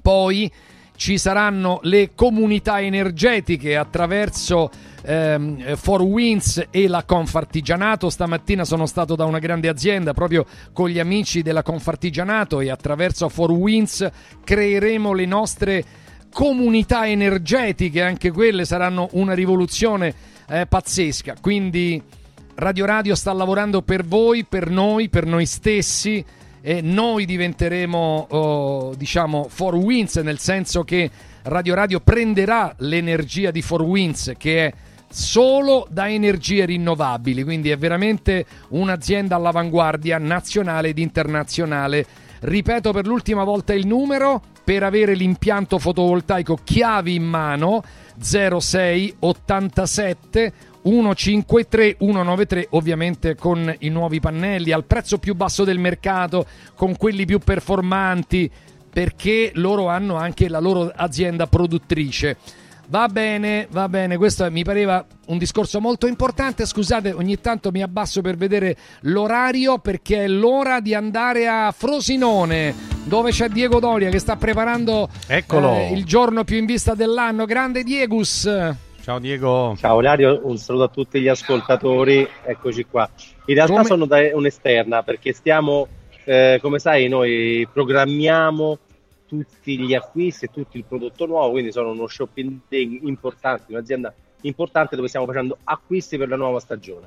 Poi 0.03 0.51
ci 0.97 1.17
saranno 1.17 1.79
le 1.83 2.11
comunità 2.17 2.81
energetiche 2.81 3.77
attraverso 3.77 4.69
ehm, 5.03 5.77
For 5.77 6.03
Winds 6.03 6.67
e 6.71 6.89
la 6.89 7.05
Confartigianato. 7.05 8.11
Stamattina 8.11 8.65
sono 8.65 8.87
stato 8.87 9.15
da 9.15 9.25
una 9.25 9.39
grande 9.39 9.69
azienda 9.69 10.13
proprio 10.13 10.45
con 10.73 10.89
gli 10.89 10.99
amici 10.99 11.43
della 11.43 11.63
Confartigianato 11.63 12.59
e 12.59 12.71
attraverso 12.71 13.29
For 13.29 13.53
Winds 13.53 14.11
creeremo 14.43 15.13
le 15.13 15.27
nostre 15.27 15.85
comunità 16.33 17.07
energetiche, 17.07 18.03
anche 18.03 18.31
quelle 18.31 18.65
saranno 18.65 19.09
una 19.13 19.35
rivoluzione 19.35 20.15
eh, 20.49 20.67
pazzesca. 20.67 21.37
Quindi 21.41 22.03
Radio 22.57 22.87
Radio 22.87 23.15
sta 23.15 23.33
lavorando 23.33 23.83
per 23.83 24.05
voi, 24.05 24.45
per 24.45 24.69
noi, 24.69 25.09
per 25.09 25.27
noi 25.27 25.47
stessi 25.47 26.25
e 26.61 26.81
noi 26.81 27.25
diventeremo 27.25 28.27
oh, 28.31 28.95
diciamo 28.95 29.49
4Winds 29.49 30.23
nel 30.23 30.39
senso 30.41 30.83
che 30.83 31.09
Radio 31.43 31.75
Radio 31.75 32.01
prenderà 32.01 32.75
l'energia 32.79 33.51
di 33.51 33.61
4Winds 33.61 34.33
che 34.37 34.67
è 34.67 34.73
solo 35.11 35.87
da 35.89 36.11
energie 36.11 36.67
rinnovabili, 36.67 37.43
quindi 37.43 37.71
è 37.71 37.79
veramente 37.79 38.45
un'azienda 38.69 39.37
all'avanguardia 39.37 40.19
nazionale 40.19 40.89
ed 40.89 40.99
internazionale. 40.99 42.05
Ripeto 42.41 42.93
per 42.93 43.07
l'ultima 43.07 43.45
volta 43.45 43.73
il 43.73 43.87
numero 43.87 44.43
per 44.69 44.83
avere 44.83 45.15
l'impianto 45.15 45.79
fotovoltaico 45.79 46.59
chiavi 46.63 47.15
in 47.15 47.23
mano 47.23 47.83
06 48.19 49.15
87 49.21 50.53
153 50.83 51.97
193 51.99 52.67
ovviamente 52.73 53.35
con 53.35 53.75
i 53.79 53.89
nuovi 53.89 54.21
pannelli 54.21 54.71
al 54.71 54.85
prezzo 54.85 55.17
più 55.17 55.35
basso 55.35 55.65
del 55.65 55.79
mercato 55.79 56.45
con 56.75 56.99
quelli 56.99 57.25
più 57.25 57.39
performanti 57.39 58.51
perché 58.93 59.53
loro 59.55 59.89
hanno 59.89 60.17
anche 60.17 60.51
la 60.51 60.61
loro 60.61 60.93
azienda 60.95 61.47
produttrice 61.47 62.37
Va 62.91 63.07
bene, 63.09 63.67
va 63.71 63.87
bene, 63.87 64.17
questo 64.17 64.51
mi 64.51 64.65
pareva 64.65 65.05
un 65.27 65.37
discorso 65.37 65.79
molto 65.79 66.07
importante. 66.07 66.65
Scusate, 66.65 67.13
ogni 67.13 67.39
tanto 67.39 67.71
mi 67.71 67.83
abbasso 67.83 68.23
per 68.23 68.37
vedere 68.37 68.77
l'orario 69.03 69.77
perché 69.79 70.25
è 70.25 70.27
l'ora 70.27 70.81
di 70.81 70.95
andare 70.95 71.47
a 71.49 71.71
Frosinone, 71.71 72.75
dove 73.05 73.31
c'è 73.31 73.51
Diego 73.51 73.79
Doria 73.79 74.09
che 74.09 74.19
sta 74.19 74.37
preparando 74.37 75.07
Eccolo. 75.27 75.75
eh, 75.75 75.93
il 75.93 76.07
giorno 76.07 76.45
più 76.45 76.57
in 76.57 76.65
vista 76.65 76.95
dell'anno. 76.95 77.45
Grande 77.45 77.83
Diegus. 77.83 78.51
Ciao 79.03 79.19
Diego. 79.19 79.77
Ciao 79.79 80.01
Lario, 80.01 80.41
un 80.45 80.57
saluto 80.57 80.85
a 80.85 80.89
tutti 80.89 81.21
gli 81.21 81.29
ascoltatori, 81.29 82.27
eccoci 82.43 82.87
qua. 82.91 83.07
In 83.47 83.55
realtà 83.55 83.73
Come- 83.75 83.85
sono 83.85 84.07
da 84.07 84.19
un'esterna 84.33 85.03
perché 85.03 85.35
stiamo, 85.35 85.89
eh, 86.25 86.59
come 86.63 86.79
sai, 86.79 87.07
noi 87.09 87.69
programmiamo 87.71 88.79
tutti 89.29 89.79
gli 89.79 89.95
acquisti 89.95 90.47
e 90.47 90.51
tutto 90.51 90.77
il 90.77 90.85
prodotto 90.85 91.27
nuovo, 91.27 91.51
quindi 91.53 91.71
sono 91.71 91.91
uno 91.91 92.07
shopping 92.09 92.61
day 92.69 93.01
importante, 93.05 93.65
un'azienda 93.69 94.13
importante 94.43 94.97
dove 94.97 95.09
stiamo 95.09 95.27
facendo 95.27 95.59
acquisti 95.65 96.17
per 96.17 96.29
la 96.29 96.37
nuova 96.37 96.59
stagione. 96.61 97.07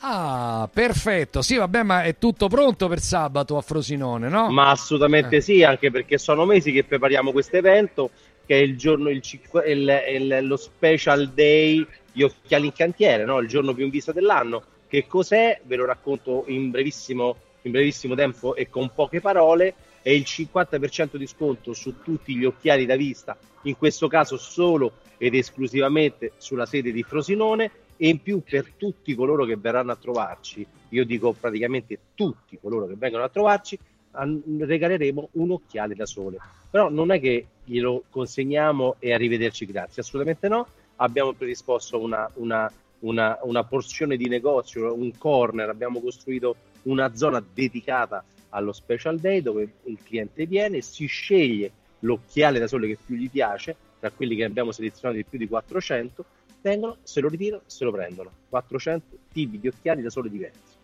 Ah, 0.00 0.68
perfetto. 0.72 1.42
Sì, 1.42 1.56
vabbè, 1.56 1.82
ma 1.82 2.04
è 2.04 2.16
tutto 2.18 2.46
pronto 2.48 2.86
per 2.86 3.00
sabato 3.00 3.56
a 3.56 3.60
Frosinone, 3.62 4.28
no? 4.28 4.48
Ma 4.50 4.70
assolutamente 4.70 5.36
Eh. 5.36 5.40
sì, 5.40 5.64
anche 5.64 5.90
perché 5.90 6.18
sono 6.18 6.44
mesi 6.44 6.70
che 6.70 6.84
prepariamo 6.84 7.32
questo 7.32 7.56
evento, 7.56 8.10
che 8.46 8.54
è 8.60 8.62
il 8.62 8.78
giorno, 8.78 9.08
il 9.10 9.20
il- 9.66 10.02
il- 10.08 10.38
lo 10.46 10.56
special 10.56 11.28
day 11.30 11.84
gli 12.12 12.22
occhiali 12.22 12.66
in 12.66 12.72
cantiere, 12.72 13.24
no? 13.24 13.38
il 13.40 13.48
giorno 13.48 13.74
più 13.74 13.84
in 13.84 13.90
vista 13.90 14.12
dell'anno. 14.12 14.62
Che 14.86 15.06
cos'è? 15.06 15.60
Ve 15.64 15.76
lo 15.76 15.84
racconto 15.84 16.44
in 16.46 16.70
brevissimo, 16.70 17.36
in 17.62 17.72
brevissimo 17.72 18.14
tempo 18.14 18.54
e 18.54 18.68
con 18.70 18.90
poche 18.94 19.20
parole. 19.20 19.74
È 20.02 20.10
il 20.10 20.22
50% 20.26 21.16
di 21.16 21.26
sconto 21.26 21.72
su 21.74 22.02
tutti 22.02 22.34
gli 22.36 22.44
occhiali 22.44 22.86
da 22.86 22.96
vista, 22.96 23.36
in 23.62 23.76
questo 23.76 24.08
caso 24.08 24.36
solo 24.36 24.92
ed 25.18 25.34
esclusivamente 25.34 26.32
sulla 26.38 26.66
sede 26.66 26.92
di 26.92 27.02
Frosinone 27.02 27.70
e 27.96 28.08
in 28.08 28.22
più 28.22 28.42
per 28.42 28.72
tutti 28.76 29.14
coloro 29.14 29.44
che 29.44 29.56
verranno 29.56 29.90
a 29.92 29.96
trovarci, 29.96 30.64
io 30.90 31.04
dico 31.04 31.32
praticamente 31.32 31.98
tutti 32.14 32.56
coloro 32.60 32.86
che 32.86 32.94
vengono 32.96 33.24
a 33.24 33.28
trovarci, 33.28 33.76
regaleremo 34.12 35.30
un 35.32 35.50
occhiale 35.50 35.94
da 35.94 36.06
sole. 36.06 36.38
Però 36.70 36.88
non 36.88 37.10
è 37.10 37.20
che 37.20 37.46
glielo 37.64 38.04
consegniamo 38.10 38.96
e 38.98 39.12
arrivederci 39.12 39.66
grazie, 39.66 40.02
assolutamente 40.02 40.48
no. 40.48 40.66
Abbiamo 40.96 41.32
predisposto 41.32 42.00
una, 42.00 42.30
una- 42.34 42.70
una- 43.00 43.38
una 43.42 43.64
porzione 43.64 44.16
di 44.16 44.28
negozio, 44.28 44.92
un 44.94 45.16
corner, 45.16 45.68
abbiamo 45.68 46.00
costruito 46.00 46.56
una 46.82 47.14
zona 47.14 47.42
dedicata 47.54 48.24
allo 48.50 48.72
special 48.72 49.18
day 49.18 49.42
dove 49.42 49.68
il 49.84 49.98
cliente 50.02 50.46
viene, 50.46 50.80
si 50.80 51.06
sceglie 51.06 51.70
l'occhiale 52.00 52.58
da 52.58 52.66
sole 52.66 52.86
che 52.86 52.98
più 53.04 53.16
gli 53.16 53.30
piace, 53.30 53.76
tra 53.98 54.10
quelli 54.10 54.36
che 54.36 54.44
abbiamo 54.44 54.72
selezionato 54.72 55.20
di 55.20 55.24
più 55.28 55.38
di 55.38 55.48
400, 55.48 56.24
vengono, 56.60 56.98
se 57.02 57.20
lo 57.20 57.28
ritirano, 57.28 57.62
se 57.66 57.84
lo 57.84 57.92
prendono. 57.92 58.30
400 58.48 59.16
tipi 59.32 59.58
di 59.58 59.68
occhiali 59.68 60.02
da 60.02 60.10
sole 60.10 60.30
diversi. 60.30 60.76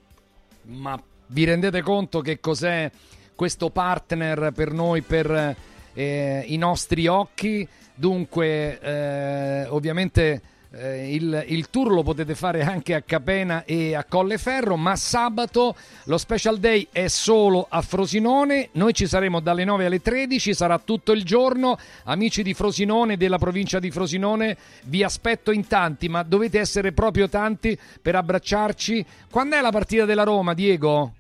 Ma 0.63 1.01
vi 1.29 1.45
rendete 1.45 1.83
conto 1.83 2.21
che 2.21 2.41
cos'è 2.41 2.91
questo 3.35 3.71
partner 3.71 4.53
per 4.53 4.73
noi, 4.73 5.03
per 5.03 5.57
eh, 5.93 6.45
i 6.47 6.57
nostri 6.57 7.07
occhi? 7.07 7.67
Dunque, 7.95 8.81
eh, 8.81 9.67
ovviamente 9.69 10.43
eh, 10.77 11.15
il, 11.15 11.45
il 11.49 11.71
tour 11.71 11.93
lo 11.93 12.03
potete 12.03 12.35
fare 12.35 12.63
anche 12.63 12.95
a 12.95 13.03
Capena 13.03 13.65
e 13.65 13.95
a 13.95 14.05
Colleferro, 14.05 14.77
ma 14.77 14.97
sabato 14.97 15.75
lo 16.05 16.19
special 16.19 16.59
day 16.59 16.89
è 16.91 17.09
solo 17.09 17.67
a 17.69 17.81
Frosinone. 17.83 18.71
Noi 18.73 18.93
ci 18.93 19.07
saremo 19.07 19.41
dalle 19.41 19.65
9 19.65 19.87
alle 19.87 20.01
13, 20.01 20.55
sarà 20.55 20.79
tutto 20.79 21.13
il 21.13 21.25
giorno. 21.25 21.79
Amici 22.05 22.43
di 22.43 22.55
Frosinone, 22.55 23.17
della 23.17 23.39
provincia 23.39 23.79
di 23.79 23.91
Frosinone, 23.91 24.57
vi 24.85 25.03
aspetto 25.03 25.51
in 25.51 25.67
tanti, 25.67 26.09
ma 26.09 26.23
dovete 26.23 26.59
essere 26.59 26.93
proprio 26.93 27.29
tanti 27.29 27.79
per 28.01 28.17
abbracciarci. 28.17 29.05
Quando 29.31 29.57
è 29.57 29.61
la 29.61 29.71
partita 29.71 30.05
della 30.05 30.25
Roma, 30.25 30.55
Diego? 30.55 31.13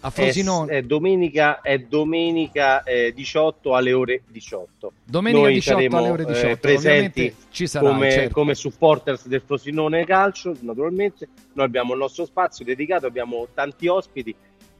A 0.00 0.10
Frosinone. 0.10 0.72
È, 0.72 0.76
è 0.76 0.82
domenica, 0.82 1.60
è 1.60 1.78
domenica 1.78 2.82
eh, 2.82 3.12
18 3.12 3.74
alle 3.74 3.92
ore 3.92 4.22
18. 4.28 4.92
Domenica 5.04 5.42
Noi 5.42 5.54
18 5.54 5.76
saremo, 5.76 5.96
alle 5.98 6.10
ore 6.10 6.22
eh, 6.22 6.26
18, 6.26 6.56
presenti 6.56 7.20
ovviamente 7.20 7.34
ci 7.50 7.66
sarai, 7.66 7.92
come, 7.92 8.10
certo. 8.10 8.34
come 8.34 8.54
supporters 8.54 9.26
del 9.26 9.42
Frosinone 9.44 10.04
Calcio, 10.04 10.54
naturalmente. 10.60 11.28
Noi 11.54 11.66
abbiamo 11.66 11.92
il 11.94 11.98
nostro 11.98 12.24
spazio 12.24 12.64
dedicato, 12.64 13.06
abbiamo 13.06 13.48
tanti 13.52 13.88
ospiti 13.88 14.34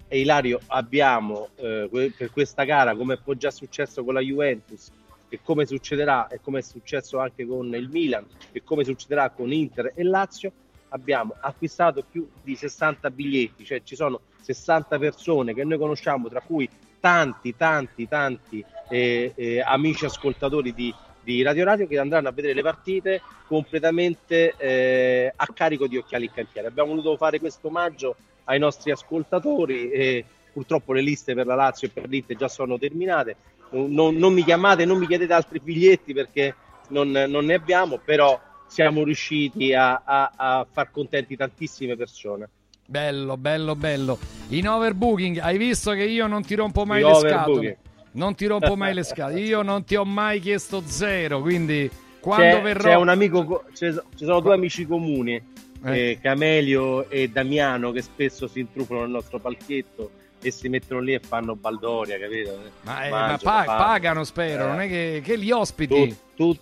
e 0.08 0.20
Ilario 0.20 0.60
abbiamo 0.68 1.48
eh, 1.56 2.12
per 2.16 2.30
questa 2.30 2.64
gara, 2.64 2.96
come 2.96 3.14
è 3.14 3.32
già 3.36 3.50
successo 3.50 4.02
con 4.04 4.14
la 4.14 4.20
Juventus 4.20 4.90
e 5.28 5.40
come 5.42 5.66
succederà 5.66 6.28
e 6.28 6.40
come 6.40 6.60
è 6.60 6.62
successo 6.62 7.18
anche 7.18 7.46
con 7.46 7.74
il 7.74 7.88
Milan 7.90 8.24
e 8.52 8.62
come 8.64 8.84
succederà 8.84 9.30
con 9.30 9.52
Inter 9.52 9.92
e 9.94 10.02
Lazio, 10.02 10.52
abbiamo 10.90 11.34
acquistato 11.40 12.04
più 12.08 12.28
di 12.42 12.54
60 12.54 13.10
biglietti, 13.10 13.64
cioè 13.64 13.82
ci 13.82 13.96
sono 13.96 14.20
60 14.40 14.98
persone 14.98 15.54
che 15.54 15.64
noi 15.64 15.78
conosciamo, 15.78 16.28
tra 16.28 16.40
cui 16.40 16.68
tanti, 17.00 17.54
tanti, 17.56 18.08
tanti 18.08 18.64
eh, 18.88 19.32
eh, 19.34 19.60
amici 19.60 20.04
ascoltatori 20.04 20.72
di, 20.72 20.92
di 21.22 21.42
Radio 21.42 21.64
Radio 21.64 21.86
che 21.86 21.98
andranno 21.98 22.28
a 22.28 22.32
vedere 22.32 22.54
le 22.54 22.62
partite 22.62 23.20
completamente 23.46 24.54
eh, 24.56 25.32
a 25.34 25.46
carico 25.52 25.86
di 25.86 25.96
occhiali 25.96 26.26
in 26.26 26.32
cantiere. 26.32 26.68
Abbiamo 26.68 26.90
voluto 26.90 27.16
fare 27.16 27.38
questo 27.38 27.68
omaggio 27.68 28.16
ai 28.44 28.58
nostri 28.58 28.90
ascoltatori 28.90 29.90
e 29.90 30.24
purtroppo 30.52 30.92
le 30.92 31.02
liste 31.02 31.34
per 31.34 31.46
la 31.46 31.54
Lazio 31.54 31.88
e 31.88 31.90
per 31.90 32.08
l'Inter 32.08 32.36
già 32.36 32.48
sono 32.48 32.78
terminate. 32.78 33.36
Non, 33.70 34.16
non 34.16 34.32
mi 34.32 34.42
chiamate, 34.42 34.86
non 34.86 34.98
mi 34.98 35.06
chiedete 35.06 35.32
altri 35.32 35.60
biglietti 35.60 36.14
perché 36.14 36.54
non, 36.88 37.10
non 37.10 37.44
ne 37.44 37.54
abbiamo, 37.54 37.98
però 38.02 38.40
siamo 38.68 39.02
riusciti 39.04 39.74
a, 39.74 40.02
a- 40.04 40.32
a 40.36 40.66
far 40.70 40.90
contenti 40.90 41.36
tantissime 41.36 41.96
persone. 41.96 42.48
Bello, 42.86 43.36
bello, 43.36 43.74
bello. 43.76 44.18
In 44.48 44.68
overbooking, 44.68 45.38
hai 45.38 45.58
visto 45.58 45.90
che 45.92 46.04
io 46.04 46.26
non 46.26 46.42
ti 46.44 46.54
rompo 46.54 46.84
mai 46.86 47.02
In 47.02 47.08
le 47.08 47.14
scatole. 47.18 47.78
Non 48.12 48.34
ti 48.34 48.46
rompo 48.46 48.76
mai 48.76 48.94
le 48.94 49.02
scatole. 49.04 49.40
Io 49.40 49.62
non 49.62 49.84
ti 49.84 49.94
ho 49.96 50.04
mai 50.04 50.40
chiesto 50.40 50.82
zero, 50.86 51.40
quindi 51.40 51.90
quando 52.20 52.56
c'è, 52.56 52.62
verrò... 52.62 52.82
c'è 52.82 52.94
un 52.96 53.08
amico, 53.08 53.64
ci 53.74 53.92
sono 54.14 54.40
due 54.40 54.54
amici 54.54 54.86
comuni, 54.86 55.40
eh, 55.84 56.18
Camelio 56.20 57.08
e 57.10 57.28
Damiano, 57.28 57.90
che 57.92 58.00
spesso 58.02 58.46
si 58.48 58.60
intrufano 58.60 59.00
nel 59.00 59.10
nostro 59.10 59.38
palchetto 59.38 60.10
e 60.40 60.50
si 60.50 60.68
mettono 60.68 61.00
lì 61.00 61.12
e 61.14 61.20
fanno 61.20 61.56
baldoria, 61.56 62.18
capito? 62.18 62.58
Ma, 62.82 63.04
eh, 63.04 63.10
Mangiano, 63.10 63.30
ma 63.30 63.36
pa- 63.38 63.64
fanno. 63.64 63.78
pagano, 63.84 64.24
spero, 64.24 64.64
Eh. 64.64 64.66
non 64.66 64.80
è 64.80 64.88
che, 64.88 65.20
che 65.22 65.36
li 65.36 65.50
ospiti. 65.50 65.94
Tu- 66.34 66.54
tu- 66.54 66.58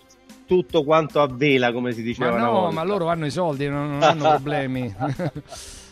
tutto 0.46 0.84
quanto 0.84 1.20
a 1.20 1.28
vela, 1.30 1.72
come 1.72 1.92
si 1.92 2.02
diceva 2.02 2.30
Ma 2.30 2.36
una 2.36 2.44
no, 2.44 2.52
volta. 2.52 2.74
ma 2.74 2.82
loro 2.84 3.08
hanno 3.08 3.26
i 3.26 3.30
soldi, 3.30 3.68
non, 3.68 3.90
non 3.98 4.02
hanno 4.02 4.28
problemi. 4.30 4.94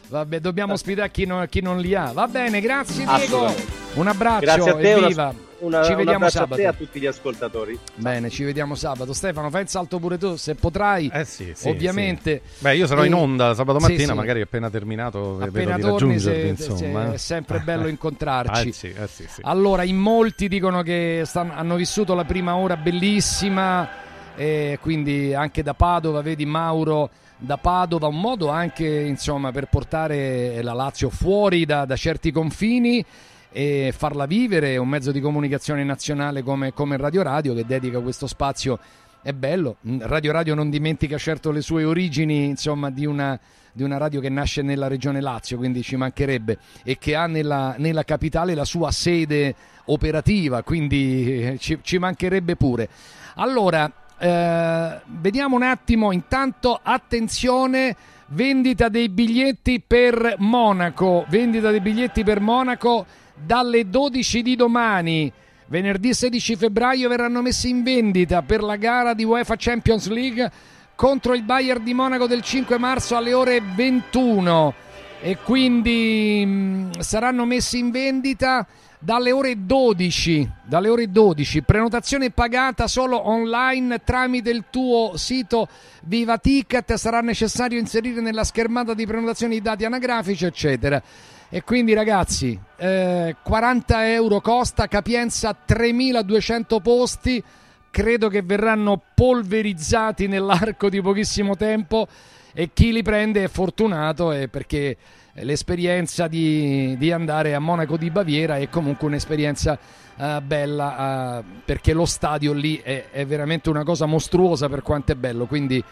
Vabbè, 0.07 0.39
dobbiamo 0.39 0.75
ospitare 0.75 1.11
chi 1.11 1.25
non, 1.25 1.47
chi 1.49 1.61
non 1.61 1.79
li 1.79 1.95
ha. 1.95 2.13
Va 2.13 2.29
bene, 2.29 2.61
grazie 2.61 3.05
Diego. 3.07 3.53
Un 3.95 4.07
abbraccio 4.07 4.41
Grazie 4.45 4.71
a 4.71 4.75
te, 4.77 4.93
evviva. 4.93 5.35
una- 5.61 5.83
Ci 5.83 5.95
vediamo 5.95 6.29
sabato. 6.29 6.53
a 6.53 6.57
te 6.57 6.63
e 6.63 6.67
a 6.67 6.73
tutti 6.75 7.01
gli 7.01 7.07
ascoltatori. 7.07 7.77
Bene, 7.97 8.29
ci 8.29 8.45
vediamo 8.45 8.75
sabato. 8.75 9.13
Stefano, 9.15 9.49
fai 9.51 9.63
il 9.63 9.69
salto 9.69 9.99
pure 9.99 10.19
tu, 10.19 10.37
se 10.37 10.55
potrai. 10.57 11.11
Eh 11.13 11.25
sì, 11.25 11.53
ovviamente. 11.65 12.43
Beh, 12.59 12.77
io 12.77 12.87
sarò 12.87 13.03
E- 13.03 13.07
in 13.07 13.15
onda 13.15 13.55
sabato 13.55 13.81
Sì, 13.81 13.91
mattina, 13.93 14.13
sì. 14.13 14.19
magari 14.19 14.41
appena 14.43 14.69
terminato 14.71 15.37
vedo 15.37 15.45
Appena 15.49 15.77
di 15.77 15.83
torni, 15.83 16.19
se- 16.21 16.47
insomma. 16.49 16.77
se- 16.77 17.11
eh. 17.11 17.15
è 17.15 17.17
sempre 17.17 17.59
bello 17.61 17.87
incontrarci. 17.89 18.69
Eh 18.69 18.73
sì, 18.73 18.89
eh 18.97 19.07
sì, 19.09 19.27
sì. 19.27 19.41
Allora, 19.43 19.85
in 19.85 19.97
molti 19.97 20.49
dicono 20.49 20.83
che 20.83 21.23
stanno- 21.25 21.55
hanno 21.55 21.77
vissuto 21.77 22.15
la 22.15 22.25
prima 22.25 22.55
ora 22.57 22.77
bellissima, 22.77 23.89
e 24.37 24.79
quindi 24.81 25.35
anche 25.35 25.63
da 25.63 25.75
Padova, 25.75 26.21
vedi 26.21 26.45
Mauro 26.45 27.11
da 27.37 27.57
Padova, 27.57 28.07
un 28.07 28.21
modo 28.21 28.49
anche 28.49 28.87
insomma 28.87 29.53
per 29.53 29.69
portare 29.69 30.63
la 30.63 30.73
Lazio 30.73 31.11
fuori 31.11 31.65
da, 31.65 31.85
da 31.85 31.97
certi 31.97 32.31
confini 32.31 33.05
e 33.51 33.95
farla 33.97 34.27
vivere, 34.27 34.77
un 34.77 34.89
mezzo 34.89 35.13
di 35.13 35.21
comunicazione 35.21 35.85
nazionale 35.85 36.43
come, 36.43 36.73
come 36.73 36.97
Radio 36.97 37.23
Radio 37.23 37.55
che 37.55 37.65
dedica 37.65 38.01
questo 38.01 38.27
spazio 38.27 38.79
è 39.23 39.33
bello. 39.33 39.77
Mm, 39.89 40.01
Radio 40.03 40.33
Radio 40.33 40.55
non 40.55 40.71
dimentica 40.71 41.17
certo 41.19 41.51
le 41.51 41.63
sue 41.63 41.85
origini, 41.85 42.45
insomma, 42.45 42.91
di 42.91 43.07
una, 43.07 43.39
di 43.73 43.83
una 43.83 43.97
radio 43.97 44.21
che 44.21 44.29
nasce 44.29 44.61
nella 44.61 44.87
regione 44.87 45.21
Lazio, 45.21 45.57
quindi 45.57 45.83
ci 45.83 45.97
mancherebbe, 45.97 46.59
e 46.83 46.99
che 46.99 47.15
ha 47.15 47.27
nella, 47.27 47.75
nella 47.79 48.05
capitale 48.05 48.55
la 48.55 48.67
sua 48.67 48.91
sede 48.91 49.55
operativa, 49.87 50.63
quindi 50.63 51.43
eh, 51.43 51.59
ci, 51.59 51.79
ci 51.81 51.99
mancherebbe 51.99 52.55
pure. 52.57 52.89
Allora, 53.37 53.91
eh, 54.19 55.01
vediamo 55.07 55.57
un 55.57 55.63
attimo, 55.63 56.13
intanto 56.13 56.79
attenzione, 56.83 57.97
vendita 58.29 58.89
dei 58.89 59.09
biglietti 59.09 59.81
per 59.81 60.37
Monaco, 60.39 61.25
vendita 61.29 61.71
dei 61.71 61.81
biglietti 61.81 62.25
per 62.25 62.41
Monaco 62.41 63.07
dalle 63.35 63.89
12 63.89 64.43
di 64.43 64.57
domani. 64.57 65.33
Venerdì 65.67 66.13
16 66.13 66.57
febbraio 66.57 67.09
verranno 67.09 67.41
messi 67.41 67.69
in 67.69 67.83
vendita 67.83 68.43
per 68.43 68.63
la 68.63 68.77
gara 68.77 69.15
di 69.15 69.25
UEFA 69.25 69.55
Champions 69.57 70.09
League 70.09 70.51
contro 70.95 71.35
il 71.35 71.43
Bayern 71.43 71.83
di 71.83 71.95
Monaco 71.95 72.27
del 72.27 72.43
5 72.43 72.79
marzo 72.79 73.17
alle 73.17 73.33
ore 73.33 73.61
21 73.61 74.75
e 75.21 75.39
quindi 75.43 76.45
mh, 76.45 77.01
saranno 77.01 77.47
messi 77.47 77.79
in 77.79 77.91
vendita 77.91 78.67
dalle 79.05 79.33
ore 79.33 79.67
12 79.67 80.51
dalle 80.65 80.89
ore 80.89 81.11
12 81.11 81.63
prenotazione 81.63 82.31
pagata 82.31 82.89
solo 82.89 83.29
online 83.29 84.03
tramite 84.03 84.49
il 84.49 84.65
tuo 84.71 85.19
sito 85.19 85.69
Viva 86.05 86.39
Ticket 86.39 86.95
sarà 86.95 87.21
necessario 87.21 87.79
inserire 87.79 88.23
nella 88.23 88.45
schermata 88.45 88.95
di 88.95 89.07
prenotazione 89.07 89.57
i 89.57 89.61
dati 89.61 89.85
anagrafici 89.85 90.47
eccetera. 90.47 91.03
E 91.51 91.63
quindi 91.63 91.93
ragazzi 91.93 92.59
eh, 92.77 93.37
40 93.43 94.13
euro 94.13 94.41
costa 94.41 94.89
capienza 94.89 95.55
3200 95.55 96.81
posti. 96.81 97.43
Credo 97.91 98.29
che 98.29 98.43
verranno 98.43 99.01
polverizzati 99.15 100.27
nell'arco 100.27 100.89
di 100.89 101.01
pochissimo 101.01 101.55
tempo 101.55 102.09
e 102.53 102.71
chi 102.73 102.93
li 102.93 103.03
prende 103.03 103.45
è 103.45 103.49
fortunato 103.49 104.33
eh, 104.33 104.49
perché 104.49 104.97
l'esperienza 105.43 106.29
di, 106.29 106.97
di 106.97 107.11
andare 107.11 107.55
a 107.55 107.59
Monaco 107.59 107.97
di 107.97 108.11
Baviera 108.11 108.59
è 108.59 108.69
comunque 108.69 109.09
un'esperienza 109.09 109.79
eh, 110.17 110.41
bella 110.43 111.41
eh, 111.41 111.45
perché 111.65 111.93
lo 111.93 112.07
stadio 112.07 112.53
lì 112.53 112.77
è, 112.77 113.11
è 113.11 113.27
veramente 113.27 113.69
una 113.69 113.83
cosa 113.83 114.07
mostruosa 114.07 114.69
per 114.69 114.83
quanto 114.83 115.13
è 115.13 115.15
bello, 115.17 115.47
quindi 115.47 115.83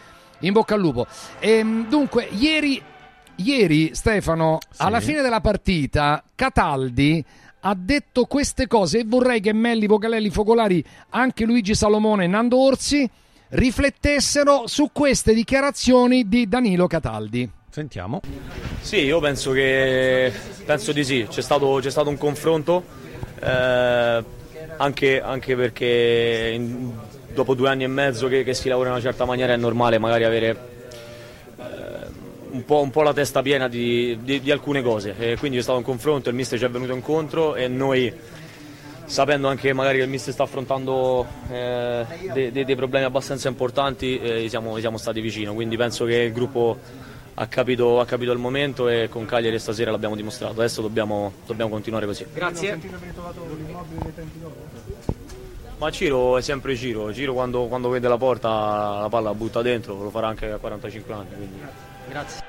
in 0.41 0.53
bocca 0.53 0.75
al 0.75 0.81
lupo. 0.81 1.07
Ehm, 1.41 1.89
dunque, 1.89 2.29
ieri, 2.31 2.81
ieri 3.37 3.95
Stefano, 3.95 4.59
alla 4.79 5.01
fine 5.01 5.23
della 5.23 5.41
partita, 5.41 6.23
Cataldi 6.35 7.25
ha 7.65 7.75
detto 7.77 8.25
queste 8.25 8.67
cose 8.67 9.01
e 9.01 9.05
vorrei 9.07 9.41
che 9.41 9.53
Melli, 9.53 9.87
Vocalelli, 9.87 10.31
Focolari, 10.31 10.85
anche 11.11 11.45
Luigi 11.45 11.75
Salomone 11.75 12.25
e 12.25 12.27
Nando 12.29 12.59
Orsi 12.59 13.09
riflettessero 13.51 14.67
su 14.67 14.91
queste 14.93 15.35
dichiarazioni 15.35 16.27
di 16.27 16.49
Danilo 16.49 16.87
Cataldi. 16.87 17.61
Sentiamo. 17.73 18.21
Sì, 18.83 18.99
io 18.99 19.19
penso 19.19 19.53
che 19.53 20.31
penso 20.67 20.93
di 20.93 21.03
sì, 21.05 21.27
c'è 21.27 21.41
stato, 21.41 21.79
c'è 21.81 21.89
stato 21.89 22.11
un 22.11 22.19
confronto, 22.19 22.85
eh, 23.41 24.25
anche, 24.77 25.23
anche 25.23 25.57
perché 25.57 26.51
in- 26.55 26.93
dopo 27.33 27.55
due 27.55 27.71
anni 27.71 27.85
e 27.85 27.87
mezzo 27.87 28.29
che, 28.29 28.45
che 28.45 28.53
si 28.53 28.69
lavora 28.69 28.89
in 28.89 28.95
una 28.97 29.03
certa 29.03 29.25
maniera 29.25 29.55
è 29.55 29.57
normale 29.57 29.97
magari 29.97 30.25
avere 30.25 30.69
eh, 31.57 31.63
un, 32.51 32.63
po', 32.67 32.83
un 32.83 32.91
po' 32.91 33.01
la 33.01 33.15
testa 33.15 33.41
piena 33.41 33.69
di, 33.69 34.19
di- 34.21 34.43
di 34.43 34.51
alcune 34.51 34.83
cose. 34.83 35.15
E 35.19 35.37
quindi 35.39 35.57
c'è 35.57 35.63
stato 35.63 35.79
un 35.79 35.85
confronto, 35.85 36.29
il 36.29 36.35
mister 36.35 36.59
ci 36.59 36.67
è 36.67 36.69
venuto 36.69 36.93
incontro 36.93 37.55
e 37.55 37.69
noi 37.69 38.13
sapendo 39.07 39.49
anche 39.49 39.73
magari 39.73 39.97
che 39.97 40.05
il 40.05 40.11
mister 40.11 40.35
sta 40.35 40.43
affrontando 40.43 41.27
eh, 41.51 42.05
dei, 42.35 42.53
dei- 42.53 42.77
problemi 42.77 43.07
abbastanza 43.07 43.49
importanti, 43.49 44.19
eh, 44.19 44.47
siamo, 44.51 44.79
siamo 44.79 44.99
stati 44.99 45.23
vicino, 45.23 45.55
quindi 45.55 45.79
penso 45.79 46.05
che 46.05 46.17
il 46.17 46.33
gruppo 46.35 46.79
ha 47.35 47.47
capito, 47.47 47.99
ha 48.01 48.05
capito 48.07 48.33
il 48.33 48.39
momento 48.39 48.89
e 48.89 49.09
con 49.09 49.25
Cagliari 49.25 49.59
stasera 49.59 49.91
l'abbiamo 49.91 50.15
dimostrato, 50.17 50.53
adesso 50.61 50.83
dobbiamo, 50.83 51.33
dobbiamo 51.47 51.71
continuare 51.71 52.07
così. 52.07 52.27
Grazie. 52.33 52.79
Ma 55.79 55.91
Ciro 55.91 56.37
è 56.39 56.43
sempre 56.43 56.77
Ciro, 56.77 57.13
Ciro 57.13 57.33
quando, 57.33 57.67
quando 57.67 57.89
vede 57.89 58.07
la 58.07 58.17
porta 58.17 59.01
la 59.01 59.09
palla 59.11 59.31
la 59.31 59.35
butta 59.35 59.63
dentro, 59.63 60.01
lo 60.01 60.11
farà 60.11 60.29
anche 60.29 60.51
a 60.51 60.59
45 60.59 61.15
anni. 61.15 61.29
Quindi. 61.35 61.59
Grazie. 62.09 62.41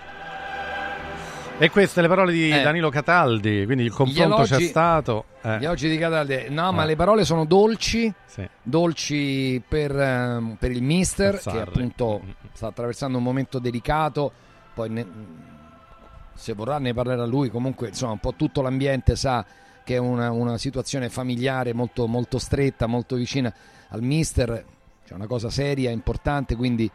E 1.60 1.69
queste 1.69 2.01
le 2.01 2.07
parole 2.07 2.31
di 2.31 2.49
Eh. 2.51 2.61
Danilo 2.61 2.89
Cataldi, 2.89 3.64
quindi 3.65 3.84
il 3.84 3.91
confronto 3.91 4.35
elogi- 4.35 4.55
c'è 4.55 4.61
stato. 4.61 5.26
eh. 5.41 5.60
Gli 5.60 5.64
elogi 5.65 5.88
di 5.89 5.97
Cataldi, 5.97 6.45
no, 6.49 6.72
ma 6.73 6.84
Eh. 6.84 6.88
le 6.88 6.95
parole 6.95 7.26
sono 7.26 7.45
dolci, 7.45 8.11
Sì. 8.26 8.47
dolci 8.61 9.61
per, 9.68 9.95
ehm, 9.97 10.57
per 10.60 10.72
il 10.72 10.81
mister 10.84 11.39
Per 11.41 11.53
che 11.53 11.60
appunto 11.60 12.22
sta 12.53 12.68
attraversando 12.68 13.18
un 13.18 13.23
momento 13.23 13.60
delicato, 13.60 14.31
poi 14.73 14.89
ne- 14.89 15.07
se 16.33 16.53
vorrà 16.53 16.79
ne 16.79 16.93
parlerà 16.93 17.25
lui, 17.25 17.49
comunque 17.49 17.89
insomma 17.89 18.13
un 18.13 18.19
po' 18.19 18.33
tutto 18.33 18.61
l'ambiente 18.61 19.15
sa 19.15 19.45
che 19.83 19.95
è 19.95 19.97
una, 19.97 20.31
una 20.31 20.57
situazione 20.57 21.09
familiare 21.09 21.73
molto, 21.73 22.07
molto 22.07 22.39
stretta, 22.39 22.87
molto 22.87 23.15
vicina 23.15 23.53
al 23.89 24.01
mister, 24.01 24.65
c'è 25.05 25.13
una 25.13 25.27
cosa 25.27 25.49
seria, 25.49 25.91
importante, 25.91 26.55
quindi... 26.55 26.89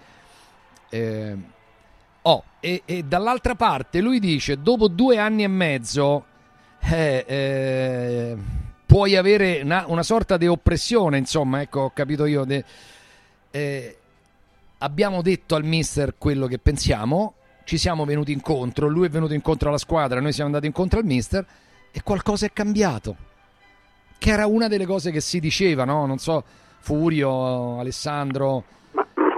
eh, 0.90 1.36
oh, 2.22 2.44
e, 2.60 2.82
e 2.84 3.02
dall'altra 3.05 3.55
parte 3.55 4.00
lui 4.00 4.18
dice, 4.18 4.60
dopo 4.60 4.88
due 4.88 5.18
anni 5.18 5.44
e 5.44 5.48
mezzo 5.48 6.24
eh, 6.80 7.24
eh, 7.26 8.36
puoi 8.86 9.16
avere 9.16 9.60
una, 9.62 9.84
una 9.86 10.02
sorta 10.02 10.36
di 10.36 10.46
oppressione, 10.46 11.18
insomma, 11.18 11.60
ecco, 11.60 11.80
ho 11.80 11.90
capito 11.92 12.24
io. 12.24 12.44
de- 12.44 12.64
eh, 13.50 13.98
abbiamo 14.78 15.22
detto 15.22 15.55
al 15.55 15.64
mister 15.64 16.14
quello 16.16 16.46
che 16.46 16.59
pensiamo, 16.59 17.34
ci 17.69 17.77
siamo 17.77 18.07
venuti 18.07 18.32
incontro, 18.32 18.89
lui 18.89 19.05
è 19.05 19.11
venuto 19.11 19.35
incontro 19.35 19.69
alla 19.69 19.77
squadra, 19.77 20.20
noi 20.23 20.32
siamo 20.32 20.49
andati 20.49 20.65
incontro 20.66 21.01
al 21.01 21.05
mister 21.05 21.45
e 21.93 22.01
qualcosa 22.03 22.47
è 22.47 22.51
cambiato. 22.51 23.15
Che 24.16 24.31
era 24.31 24.47
una 24.47 24.69
delle 24.69 24.86
cose 24.86 25.11
che 25.11 25.20
si 25.20 25.39
diceva, 25.39 25.85
no? 25.85 26.07
Non 26.07 26.16
so, 26.16 26.43
Furio, 26.81 27.78
Alessandro. 27.78 28.65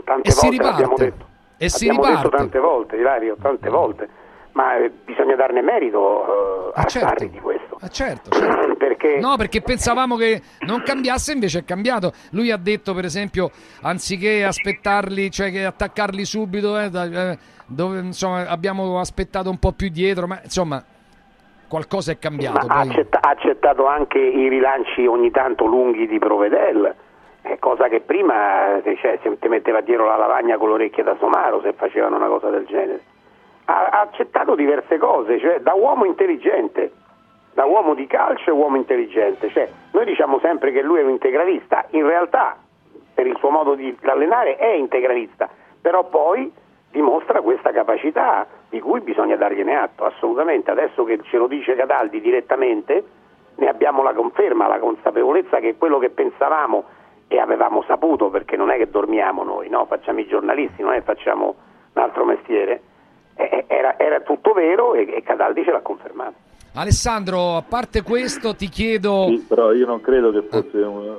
Tante 0.05 0.29
e 0.29 0.31
si 0.31 0.47
volte 0.47 0.63
l'abbiamo 0.63 0.95
riparte. 0.95 1.05
detto. 1.05 1.27
E 1.57 1.69
si 1.69 1.89
Abbiamo 1.89 2.03
detto 2.07 2.15
riparte. 2.19 2.37
tante 2.37 2.59
volte, 2.61 2.97
Ilario, 2.99 3.37
tante 3.43 3.69
volte. 3.69 4.09
Ma 4.53 4.77
eh, 4.77 4.93
bisogna 5.05 5.35
darne 5.35 5.61
merito 5.61 6.71
eh, 6.71 6.73
a 6.75 6.85
certo. 6.85 7.09
Sarri 7.09 7.31
di 7.31 7.41
questo. 7.41 7.79
Ah, 7.81 7.89
certo, 7.89 8.31
certo. 8.31 8.75
Perché 8.79 9.19
No, 9.19 9.37
perché 9.37 9.61
pensavamo 9.61 10.17
che 10.17 10.41
non 10.61 10.83
cambiasse, 10.83 11.33
invece 11.33 11.59
è 11.61 11.65
cambiato. 11.65 12.13
Lui 12.31 12.53
ha 12.53 12.57
detto, 12.57 12.95
per 12.95 13.05
esempio, 13.05 13.51
anziché 13.83 14.45
aspettarli, 14.45 15.31
cioè 15.33 15.51
che 15.51 15.65
attaccarli 15.65 16.25
subito, 16.25 16.79
eh, 16.79 16.91
eh, 16.93 17.39
dove, 17.71 18.01
insomma, 18.01 18.49
abbiamo 18.49 18.99
aspettato 18.99 19.49
un 19.49 19.59
po' 19.59 19.73
più 19.73 19.89
dietro, 19.91 20.27
ma 20.27 20.41
insomma, 20.43 20.83
qualcosa 21.69 22.13
è 22.13 22.19
cambiato. 22.19 22.67
Ha, 22.67 22.81
accetta- 22.81 23.21
accettato 23.23 23.87
anche 23.87 24.19
i 24.19 24.49
rilanci 24.49 25.07
ogni 25.07 25.31
tanto 25.31 25.67
lunghi 25.67 26.09
di 26.09 26.19
Provedel, 26.19 26.95
eh, 27.43 27.59
cosa 27.59 27.89
che 27.89 28.01
prima 28.01 28.83
eh, 28.83 28.97
cioè, 28.97 29.19
se 29.23 29.39
ti 29.39 29.49
metteva 29.49 29.81
dietro 29.81 30.07
la 30.07 30.17
lavagna 30.17 30.59
con 30.59 30.69
le 30.69 30.75
orecchie 30.75 31.05
da 31.05 31.17
somaro 31.19 31.61
se 31.63 31.73
facevano 31.73 32.17
una 32.17 32.27
cosa 32.27 32.51
del 32.51 32.67
genere. 32.67 33.03
Ha, 33.67 33.87
ha 33.87 34.01
accettato 34.01 34.57
diverse 34.57 34.99
cose, 34.99 35.39
cioè 35.39 35.61
da 35.61 35.75
uomo 35.75 36.05
intelligente, 36.05 36.93
da 37.55 37.65
uomo 37.67 37.95
di 37.95 38.07
calcio 38.09 38.51
e 38.51 38.53
uomo 38.53 38.77
intelligente. 38.77 39.49
Cioè, 39.51 39.71
noi 39.93 40.05
diciamo 40.07 40.41
sempre 40.41 40.73
che 40.73 40.83
lui 40.83 40.99
è 40.99 41.05
un 41.05 41.11
integralista, 41.11 41.87
in 41.91 42.05
realtà 42.05 42.57
per 43.15 43.29
il 43.29 43.37
suo 43.39 43.51
modo 43.51 43.75
di 43.75 43.97
allenare 44.03 44.57
è 44.57 44.73
integralista, 44.73 45.49
però 45.81 46.05
poi 46.09 46.53
dimostra 46.91 47.41
questa 47.41 47.71
capacità 47.71 48.47
di 48.69 48.81
cui 48.81 49.01
bisogna 49.01 49.37
dargliene 49.37 49.77
atto, 49.77 50.05
assolutamente. 50.05 50.71
Adesso 50.71 51.05
che 51.05 51.21
ce 51.23 51.37
lo 51.37 51.47
dice 51.47 51.75
Cataldi 51.75 52.21
direttamente, 52.21 53.05
ne 53.57 53.69
abbiamo 53.69 54.03
la 54.03 54.13
conferma, 54.13 54.67
la 54.67 54.79
consapevolezza 54.79 55.59
che 55.59 55.77
quello 55.77 55.99
che 55.99 56.11
pensavamo 56.11 56.85
e 57.29 57.39
avevamo 57.39 57.85
saputo, 57.87 58.29
perché 58.29 58.57
non 58.57 58.71
è 58.71 58.77
che 58.77 58.91
dormiamo 58.91 59.45
noi, 59.45 59.69
no? 59.69 59.87
facciamo 59.87 60.19
i 60.21 60.27
giornalisti, 60.27 60.83
non 60.83 60.93
è 60.93 60.97
che 60.97 61.03
facciamo 61.03 61.55
un 61.93 62.03
altro 62.03 62.25
mestiere, 62.25 62.83
era, 63.35 63.99
era 63.99 64.21
tutto 64.21 64.53
vero 64.53 64.95
e, 64.95 65.09
e 65.09 65.23
Cataldi 65.23 65.63
ce 65.65 65.71
l'ha 65.71 65.81
confermato. 65.81 66.35
Alessandro, 66.75 67.57
a 67.57 67.63
parte 67.63 68.03
questo, 68.03 68.55
ti 68.55 68.69
chiedo. 68.69 69.27
Sì, 69.29 69.45
però 69.49 69.73
io 69.73 69.87
non 69.87 70.01
credo 70.01 70.31
che 70.31 70.43
fosse 70.43 70.79
un... 70.79 71.19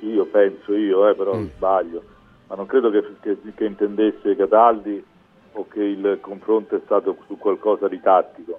io 0.00 0.24
penso 0.26 0.74
io, 0.74 1.08
eh, 1.08 1.14
però 1.14 1.34
sbaglio, 1.34 2.02
ma 2.50 2.56
non 2.56 2.66
credo 2.66 2.90
che, 2.90 3.04
che- 3.20 3.38
che 3.54 3.64
intendesse 3.64 4.34
Cataldi 4.34 5.02
o 5.52 5.66
che 5.68 5.84
il 5.84 6.18
confronto 6.20 6.74
è 6.74 6.80
stato 6.84 7.16
su 7.26 7.38
qualcosa 7.38 7.86
di 7.86 8.00
tattico. 8.00 8.58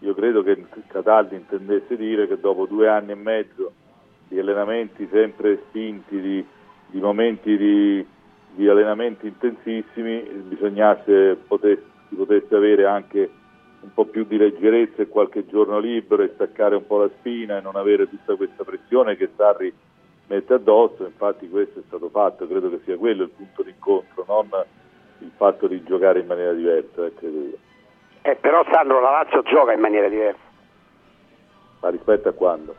Io 0.00 0.14
credo 0.14 0.42
che 0.42 0.62
Cataldi 0.86 1.36
intendesse 1.36 1.96
dire 1.96 2.28
che 2.28 2.38
dopo 2.38 2.66
due 2.66 2.88
anni 2.88 3.12
e 3.12 3.14
mezzo 3.14 3.72
di 4.28 4.38
allenamenti 4.38 5.08
sempre 5.10 5.62
spinti, 5.68 6.20
di, 6.20 6.44
di 6.88 7.00
momenti 7.00 7.56
di, 7.56 8.06
di 8.54 8.68
allenamenti 8.68 9.28
intensissimi, 9.28 10.20
bisognasse 10.20 11.36
potesse, 11.46 11.82
si 12.10 12.16
potesse 12.16 12.54
avere 12.54 12.84
anche 12.84 13.30
un 13.80 13.94
po' 13.94 14.04
più 14.04 14.24
di 14.26 14.36
leggerezza 14.36 15.00
e 15.00 15.08
qualche 15.08 15.46
giorno 15.46 15.78
libero 15.78 16.22
e 16.22 16.32
staccare 16.34 16.76
un 16.76 16.86
po' 16.86 16.98
la 16.98 17.10
spina 17.18 17.56
e 17.56 17.62
non 17.62 17.76
avere 17.76 18.06
tutta 18.06 18.36
questa 18.36 18.64
pressione 18.64 19.16
che 19.16 19.30
Sarri 19.34 19.72
mette 20.30 20.54
addosso, 20.54 21.04
infatti 21.04 21.48
questo 21.50 21.80
è 21.80 21.82
stato 21.88 22.08
fatto, 22.08 22.46
credo 22.46 22.70
che 22.70 22.80
sia 22.84 22.96
quello 22.96 23.24
il 23.24 23.30
punto 23.30 23.62
d'incontro, 23.62 24.24
non 24.28 24.48
il 25.18 25.30
fatto 25.36 25.66
di 25.66 25.82
giocare 25.82 26.20
in 26.20 26.26
maniera 26.26 26.52
diversa, 26.52 27.04
eh, 27.04 27.14
credo 27.14 27.38
io. 27.38 27.56
Eh, 28.22 28.36
però 28.36 28.64
Sandro 28.70 29.00
la 29.00 29.10
Lazio 29.10 29.42
gioca 29.42 29.72
in 29.72 29.80
maniera 29.80 30.08
diversa, 30.08 30.38
Ma 31.80 31.88
rispetto 31.88 32.28
a 32.28 32.32
quando? 32.32 32.74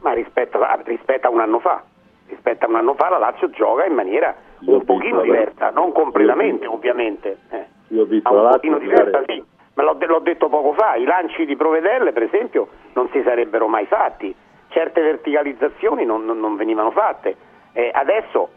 ma 0.00 0.12
rispetto 0.12 0.60
a, 0.60 0.80
rispetto 0.84 1.26
a 1.28 1.30
un 1.30 1.40
anno 1.40 1.58
fa. 1.60 1.82
Rispetto 2.28 2.64
a 2.64 2.68
un 2.68 2.74
anno 2.76 2.94
fa 2.94 3.08
la 3.10 3.18
Lazio 3.18 3.50
gioca 3.50 3.84
in 3.84 3.94
maniera 3.94 4.34
un 4.60 4.84
pochino 4.84 5.20
diversa, 5.22 5.70
non 5.70 5.92
completamente 5.92 6.66
ovviamente. 6.66 7.38
eh. 7.50 7.66
Io 7.88 8.02
ho 8.02 8.04
visto 8.06 8.28
Ma 8.30 8.34
la 8.36 8.40
un 8.42 8.50
Lazio 8.50 8.70
pochino 8.70 8.78
diversa, 8.78 9.22
sì. 9.26 9.44
Ma 9.74 9.82
l'ho, 9.84 9.96
l'ho 9.98 10.18
detto 10.20 10.48
poco 10.48 10.72
fa, 10.72 10.96
i 10.96 11.04
lanci 11.04 11.44
di 11.46 11.56
Provedelle, 11.56 12.12
per 12.12 12.22
esempio, 12.24 12.68
non 12.94 13.08
si 13.10 13.22
sarebbero 13.22 13.68
mai 13.68 13.86
fatti. 13.86 14.34
Certe 14.72 15.00
verticalizzazioni 15.02 16.04
non, 16.04 16.24
non- 16.24 16.40
non 16.40 16.56
venivano 16.56 16.90
fatte. 16.90 17.36
Eh, 17.72 17.90
adesso, 17.92 18.50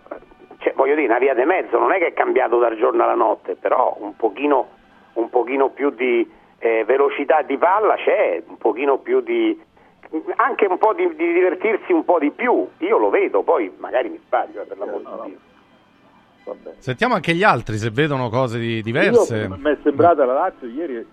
cioè, 0.59 0.73
voglio 0.75 0.95
dire, 0.95 1.07
una 1.07 1.19
via 1.19 1.33
di 1.33 1.43
mezzo, 1.43 1.77
non 1.77 1.91
è 1.91 1.97
che 1.97 2.07
è 2.07 2.13
cambiato 2.13 2.57
dal 2.57 2.75
giorno 2.77 3.03
alla 3.03 3.15
notte, 3.15 3.55
però 3.55 3.95
un 3.99 4.15
pochino, 4.15 4.69
un 5.13 5.29
pochino 5.29 5.69
più 5.69 5.89
di 5.91 6.29
eh, 6.59 6.83
velocità 6.85 7.41
di 7.41 7.57
palla 7.57 7.95
c'è, 7.95 8.41
un 8.47 8.57
pochino 8.57 8.97
più 8.99 9.19
di... 9.21 9.59
anche 10.37 10.65
un 10.65 10.77
po' 10.77 10.93
di, 10.93 11.07
di 11.15 11.33
divertirsi 11.33 11.91
un 11.91 12.05
po' 12.05 12.19
di 12.19 12.31
più. 12.31 12.67
Io 12.79 12.97
lo 12.97 13.09
vedo, 13.09 13.43
poi 13.43 13.71
magari 13.77 14.09
mi 14.09 14.19
sbaglio, 14.25 14.61
eh, 14.61 14.65
per 14.65 14.77
l'amor 14.77 15.01
di 15.01 15.29
Dio. 15.29 15.37
Sentiamo 16.77 17.15
anche 17.15 17.33
gli 17.33 17.43
altri 17.43 17.77
se 17.77 17.89
vedono 17.89 18.29
cose 18.29 18.59
di- 18.59 18.81
diverse. 18.81 19.37
Io, 19.37 19.55
mi 19.57 19.71
è 19.71 19.77
sembrata 19.81 20.25
la 20.25 20.33
Lazio 20.33 20.67
ieri 20.67 21.05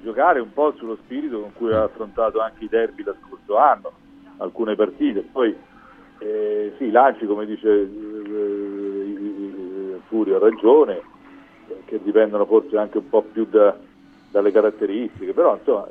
giocare 0.00 0.38
un 0.38 0.52
po' 0.52 0.72
sullo 0.76 0.96
spirito 1.02 1.40
con 1.40 1.52
cui 1.54 1.72
ha 1.72 1.82
affrontato 1.82 2.40
anche 2.40 2.64
i 2.64 2.68
derby 2.68 3.02
lo 3.02 3.16
scorso 3.26 3.56
anno, 3.56 3.90
alcune 4.38 4.74
partite. 4.74 5.22
Poi 5.30 5.54
eh, 6.18 6.72
sì, 6.78 6.90
lanci, 6.90 7.26
come 7.26 7.46
dice 7.46 7.68
eh, 7.68 7.88
Furio 10.08 10.36
ha 10.36 10.38
ragione, 10.38 11.00
eh, 11.68 11.76
che 11.84 12.00
dipendono 12.02 12.46
forse 12.46 12.76
anche 12.76 12.98
un 12.98 13.08
po' 13.08 13.22
più 13.22 13.46
da- 13.46 13.76
dalle 14.30 14.50
caratteristiche, 14.50 15.32
però 15.32 15.56
insomma 15.56 15.88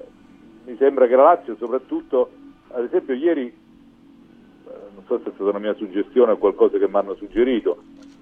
mi 0.66 0.76
sembra 0.78 1.08
che 1.08 1.16
la 1.16 1.24
Lazio 1.24 1.56
soprattutto, 1.58 2.30
ad 2.72 2.84
esempio 2.84 3.14
ieri, 3.14 3.46
eh, 3.46 4.72
non 4.94 5.04
so 5.06 5.20
se 5.24 5.30
è 5.30 5.32
stata 5.34 5.50
una 5.50 5.60
mia 5.60 5.74
suggestione 5.76 6.32
o 6.34 6.38
qualcosa 6.38 6.78
che 6.78 6.88
mi 6.88 6.96
hanno 6.96 7.16
suggerito, 7.16 7.78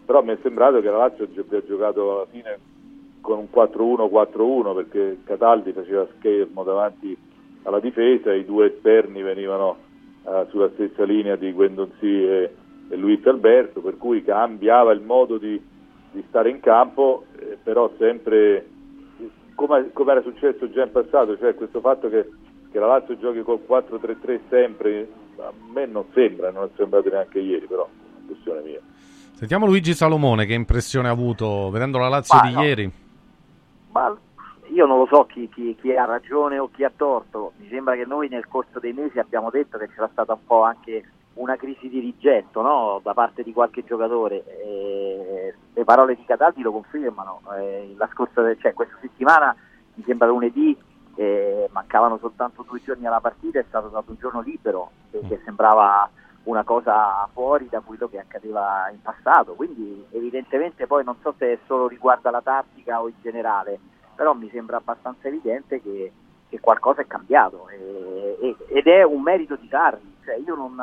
però 0.06 0.22
mi 0.22 0.34
è 0.34 0.38
sembrato 0.42 0.82
che 0.82 0.90
la 0.90 0.98
Lazio 0.98 1.24
abbia 1.24 1.64
giocato 1.66 2.16
alla 2.16 2.26
fine 2.30 2.60
con 3.22 3.38
un 3.38 3.48
4-1-4-1 3.54 4.76
perché 4.76 5.20
Cataldi 5.24 5.72
faceva 5.72 6.06
schermo 6.18 6.64
davanti 6.64 7.18
alla 7.64 7.80
difesa 7.80 8.34
i 8.34 8.44
due 8.44 8.74
esterni 8.74 9.22
venivano 9.22 9.78
eh, 10.26 10.46
sulla 10.50 10.70
stessa 10.74 11.04
linea 11.04 11.36
di 11.36 11.52
Guendonzi 11.52 12.24
e, 12.24 12.56
e 12.90 12.96
Luis 12.96 13.26
Alberto, 13.26 13.82
per 13.82 13.98
cui 13.98 14.24
cambiava 14.24 14.92
il 14.92 15.02
modo 15.02 15.38
di, 15.38 15.62
di 16.12 16.24
stare 16.28 16.50
in 16.50 16.60
campo, 16.60 17.26
eh, 17.38 17.58
però 17.62 17.92
sempre 17.98 18.68
come, 19.56 19.92
come 19.94 20.12
era 20.12 20.22
successo 20.22 20.70
già 20.72 20.84
in 20.84 20.92
passato, 20.92 21.38
cioè 21.38 21.56
questo 21.56 21.80
fatto 21.80 22.10
che, 22.10 22.30
che 22.72 22.80
la 22.80 22.88
Lazio 22.88 23.18
giochi 23.18 23.42
col 23.42 23.62
4-3-3 23.68 24.40
sempre, 24.50 25.08
a 25.38 25.52
me 25.74 25.86
non 25.86 26.06
sembra, 26.14 26.52
non 26.52 26.66
è 26.66 26.70
sembrato 26.76 27.10
neanche 27.10 27.40
ieri, 27.40 27.66
però 27.66 27.86
è 27.86 28.18
una 28.18 28.26
questione 28.28 28.62
mia. 28.62 28.80
Sentiamo 29.34 29.66
Luigi 29.66 29.94
Salomone, 29.94 30.46
che 30.46 30.54
impressione 30.54 31.08
ha 31.08 31.12
avuto 31.12 31.70
vedendo 31.70 31.98
la 31.98 32.08
Lazio 32.08 32.38
Ma 32.38 32.48
di 32.48 32.54
no. 32.54 32.64
ieri. 32.64 32.92
Ma 33.92 34.18
io 34.74 34.86
non 34.88 34.98
lo 34.98 35.06
so 35.06 35.26
chi, 35.26 35.48
chi- 35.50 35.76
chi 35.80 35.96
ha 35.96 36.06
ragione 36.06 36.58
o 36.58 36.70
chi 36.72 36.84
ha 36.84 36.92
torto, 36.96 37.54
mi 37.58 37.68
sembra 37.70 37.96
che 37.96 38.06
noi 38.06 38.28
nel 38.28 38.48
corso 38.48 38.80
dei 38.80 38.92
mesi 38.92 39.20
abbiamo 39.20 39.50
detto 39.50 39.78
che 39.78 39.88
c'era 39.90 40.10
stata 40.12 40.34
un 40.34 40.46
po' 40.46 40.64
anche 40.64 41.04
una 41.36 41.56
crisi 41.56 41.90
di 41.90 42.00
rigetto 42.00 42.62
no? 42.62 43.00
da 43.04 43.14
parte 43.14 43.44
di 43.44 43.54
qualche 43.54 43.84
giocatore. 43.84 44.44
E 44.46 45.54
le 45.74 45.84
parole 45.84 46.16
di 46.16 46.26
Cataldi 46.26 46.62
lo 46.62 46.72
confermano. 46.72 47.42
Eh, 47.58 47.94
la 47.98 48.10
scorsa, 48.12 48.42
cioè, 48.58 48.74
questa 48.74 48.98
settimana, 49.02 49.56
mi 49.96 50.04
sembra 50.06 50.28
lunedì, 50.28 50.76
eh, 51.16 51.70
mancavano 51.72 52.18
soltanto 52.18 52.66
due 52.68 52.82
giorni 52.84 53.06
alla 53.06 53.22
partita, 53.22 53.60
è 53.60 53.66
stato 53.68 53.88
dato 53.88 54.12
un 54.12 54.18
giorno 54.18 54.42
libero, 54.42 54.92
eh, 55.12 55.22
che 55.28 55.40
sembrava 55.44 56.10
una 56.44 56.64
cosa 56.64 57.28
fuori 57.32 57.70
da 57.70 57.80
quello 57.80 58.08
che 58.08 58.20
accadeva 58.20 58.90
in 58.92 59.02
passato. 59.02 59.54
Quindi 59.54 60.06
evidentemente 60.12 60.88
poi 60.88 61.04
non 61.04 61.16
so 61.22 61.34
se 61.38 61.60
solo 61.66 61.88
riguarda 61.88 62.32
la 62.32 62.42
tattica 62.42 63.02
o 63.02 63.08
in 63.08 63.16
generale, 63.22 63.80
però 64.16 64.34
mi 64.34 64.50
sembra 64.50 64.78
abbastanza 64.78 65.28
evidente 65.28 65.82
che, 65.82 66.12
che 66.50 66.60
qualcosa 66.60 67.02
è 67.02 67.08
cambiato 67.08 67.68
e- 67.70 68.38
e- 68.40 68.56
ed 68.68 68.88
è 68.88 69.04
un 69.04 69.22
merito 69.22 69.56
di 69.56 69.68
Sarri. 69.68 70.16
Cioè, 70.24 70.36
io 70.36 70.56
non, 70.56 70.76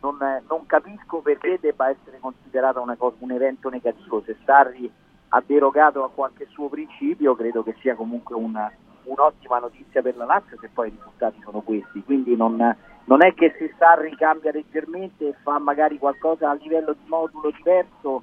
non, 0.00 0.16
non 0.48 0.66
capisco 0.66 1.18
perché 1.20 1.58
debba 1.60 1.88
essere 1.88 2.18
considerata 2.20 2.80
una 2.80 2.96
cosa- 2.96 3.16
un 3.20 3.30
evento 3.32 3.68
negativo. 3.68 4.22
Se 4.24 4.36
Sarri 4.44 4.90
ha 5.34 5.42
derogato 5.46 6.04
a 6.04 6.10
qualche 6.10 6.46
suo 6.50 6.68
principio, 6.68 7.34
credo 7.34 7.62
che 7.62 7.74
sia 7.80 7.94
comunque 7.94 8.34
una- 8.36 8.70
un'ottima 9.04 9.58
notizia 9.58 10.02
per 10.02 10.16
la 10.16 10.24
Lazio 10.24 10.56
se 10.60 10.68
poi 10.72 10.88
i 10.88 10.90
risultati 10.96 11.40
sono 11.42 11.60
questi. 11.60 12.02
Quindi 12.04 12.36
non, 12.36 12.56
non 13.04 13.24
è 13.24 13.32
che 13.34 13.54
se 13.58 13.74
Sarri 13.78 14.14
cambia 14.16 14.52
leggermente 14.52 15.28
e 15.28 15.34
fa 15.42 15.58
magari 15.58 15.98
qualcosa 15.98 16.50
a 16.50 16.54
livello 16.54 16.92
di 16.92 17.08
modulo 17.08 17.50
diverso 17.50 18.22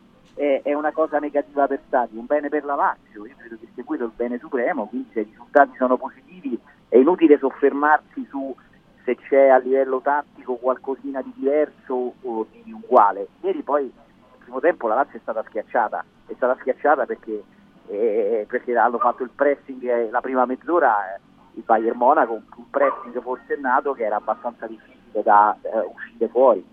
è, 0.64 0.74
una 0.74 0.94
cosa 0.94 1.20
negativa 1.20 1.68
per 1.68 1.82
Sarri, 1.90 2.18
un 2.18 2.26
bene 2.26 2.48
per 2.48 2.64
la 2.64 2.76
Lazio. 2.76 3.26
Io 3.26 3.36
credo 3.36 3.58
che 3.60 3.68
sia 3.74 3.84
quello 3.84 4.06
il 4.06 4.14
bene 4.16 4.38
supremo, 4.40 4.88
quindi 4.88 5.10
se 5.12 5.20
i 5.20 5.24
risultati 5.24 5.76
sono 5.76 5.98
positivi 5.98 6.58
è 6.88 6.96
inutile 6.96 7.38
soffermarsi 7.38 8.26
su 8.30 8.56
se 9.04 9.18
c'è 9.18 9.50
a 9.50 9.58
livello 9.58 10.00
tattico 10.00 10.56
qualcosina 10.56 11.22
di 11.22 11.34
diverso 11.36 12.14
o 12.22 12.48
di 12.50 12.72
uguale. 12.72 13.28
Ieri 13.42 13.62
poi 13.64 13.84
nel 13.84 14.40
primo 14.40 14.62
tempo 14.62 14.88
la 14.88 14.96
Lazio 14.96 15.18
è 15.18 15.22
stata 15.22 15.44
schiacciata, 15.46 16.06
è 16.28 16.34
stata 16.36 16.56
schiacciata 16.62 17.06
perché, 17.06 17.44
eh, 17.88 18.46
perché 18.48 18.78
hanno 18.78 18.98
fatto 18.98 19.24
il 19.24 19.32
pressing 19.36 19.84
eh, 19.84 20.10
la 20.10 20.22
prima 20.22 20.46
mezz'ora, 20.46 21.16
eh, 21.16 21.20
il 21.56 21.64
Bayern 21.66 21.98
Monaco, 21.98 22.34
un 22.56 22.70
pressing 22.70 23.22
forsennato 23.22 23.92
che 23.92 24.06
era 24.06 24.16
abbastanza 24.16 24.68
difficile 24.68 25.22
da 25.22 25.58
eh, 25.62 25.80
uscire 25.94 26.30
fuori. 26.30 26.66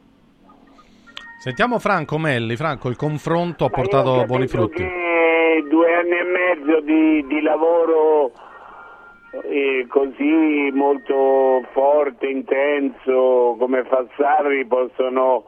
Sentiamo 1.38 1.78
Franco 1.78 2.18
Melli. 2.18 2.56
Franco, 2.56 2.88
il 2.88 2.96
confronto 2.96 3.66
ha 3.66 3.70
portato 3.70 4.24
buoni 4.24 4.46
frutti. 4.46 4.82
due 5.68 5.94
anni 5.94 6.18
e 6.18 6.24
mezzo 6.24 6.80
di, 6.80 7.26
di 7.26 7.40
lavoro 7.42 8.32
eh, 9.44 9.86
così 9.88 10.70
molto 10.72 11.62
forte, 11.72 12.26
intenso 12.26 13.56
come 13.58 13.84
fa 13.84 14.04
Sarri 14.16 14.66
possono 14.66 15.44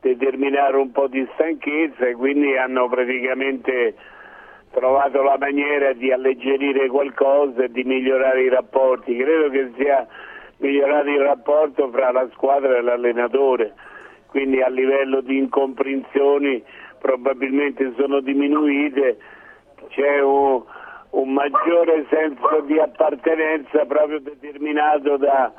determinare 0.00 0.76
un 0.76 0.92
po' 0.92 1.08
di 1.08 1.26
stanchezza 1.34 2.06
e 2.06 2.14
quindi 2.14 2.56
hanno 2.56 2.88
praticamente 2.88 3.94
trovato 4.72 5.22
la 5.22 5.36
maniera 5.38 5.92
di 5.92 6.12
alleggerire 6.12 6.88
qualcosa 6.88 7.64
e 7.64 7.70
di 7.70 7.82
migliorare 7.84 8.42
i 8.42 8.48
rapporti. 8.48 9.16
Credo 9.16 9.50
che 9.50 9.72
sia 9.76 10.06
migliorato 10.58 11.08
il 11.08 11.20
rapporto 11.20 11.90
fra 11.90 12.12
la 12.12 12.28
squadra 12.32 12.76
e 12.76 12.82
l'allenatore, 12.82 13.74
quindi 14.30 14.62
a 14.62 14.68
livello 14.68 15.20
di 15.20 15.36
incomprensioni 15.36 16.62
probabilmente 16.98 17.92
sono 17.96 18.20
diminuite, 18.20 19.18
c'è 19.88 20.20
un, 20.20 20.62
un 21.10 21.32
maggiore 21.32 22.06
senso 22.10 22.60
di 22.66 22.78
appartenenza 22.78 23.84
proprio 23.86 24.20
determinato 24.20 25.16
da- 25.16 25.52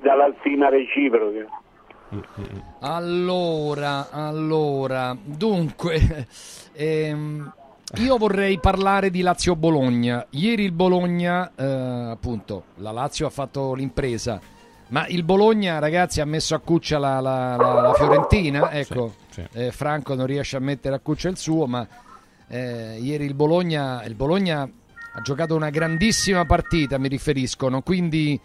dalla 0.00 0.32
stima 0.40 0.68
reciproca. 0.68 1.46
Allora, 2.80 4.08
allora, 4.10 5.16
dunque, 5.22 6.26
ehm, 6.74 7.52
io 7.98 8.16
vorrei 8.16 8.58
parlare 8.58 9.10
di 9.10 9.22
Lazio-Bologna. 9.22 10.26
Ieri 10.30 10.64
il 10.64 10.72
Bologna, 10.72 11.52
eh, 11.56 11.64
appunto, 12.10 12.64
la 12.76 12.90
Lazio 12.90 13.26
ha 13.26 13.30
fatto 13.30 13.74
l'impresa, 13.74 14.40
ma 14.90 15.06
il 15.08 15.24
Bologna, 15.24 15.78
ragazzi, 15.78 16.20
ha 16.20 16.24
messo 16.24 16.54
a 16.54 16.58
cuccia 16.58 16.98
la, 16.98 17.18
la- 17.20 17.56
la- 17.56 17.80
la 17.80 17.94
Fiorentina. 17.94 18.70
Ecco, 18.70 19.14
Sì, 19.30 19.42
eh, 19.52 19.72
Franco 19.72 20.14
non 20.14 20.26
riesce 20.26 20.56
a 20.56 20.60
mettere 20.60 20.94
a 20.94 20.98
cuccia 21.00 21.28
il 21.28 21.36
suo, 21.36 21.66
ma 21.66 21.86
eh, 22.48 22.98
ieri 23.00 23.24
il 23.24 23.34
Bologna, 23.34 24.02
il 24.04 24.14
Bologna 24.14 24.62
ha 25.12 25.20
giocato 25.22 25.54
una 25.56 25.70
grandissima 25.70 26.44
partita, 26.44 26.98
mi 26.98 27.08
riferiscono, 27.08 27.82
quindi 27.82 28.38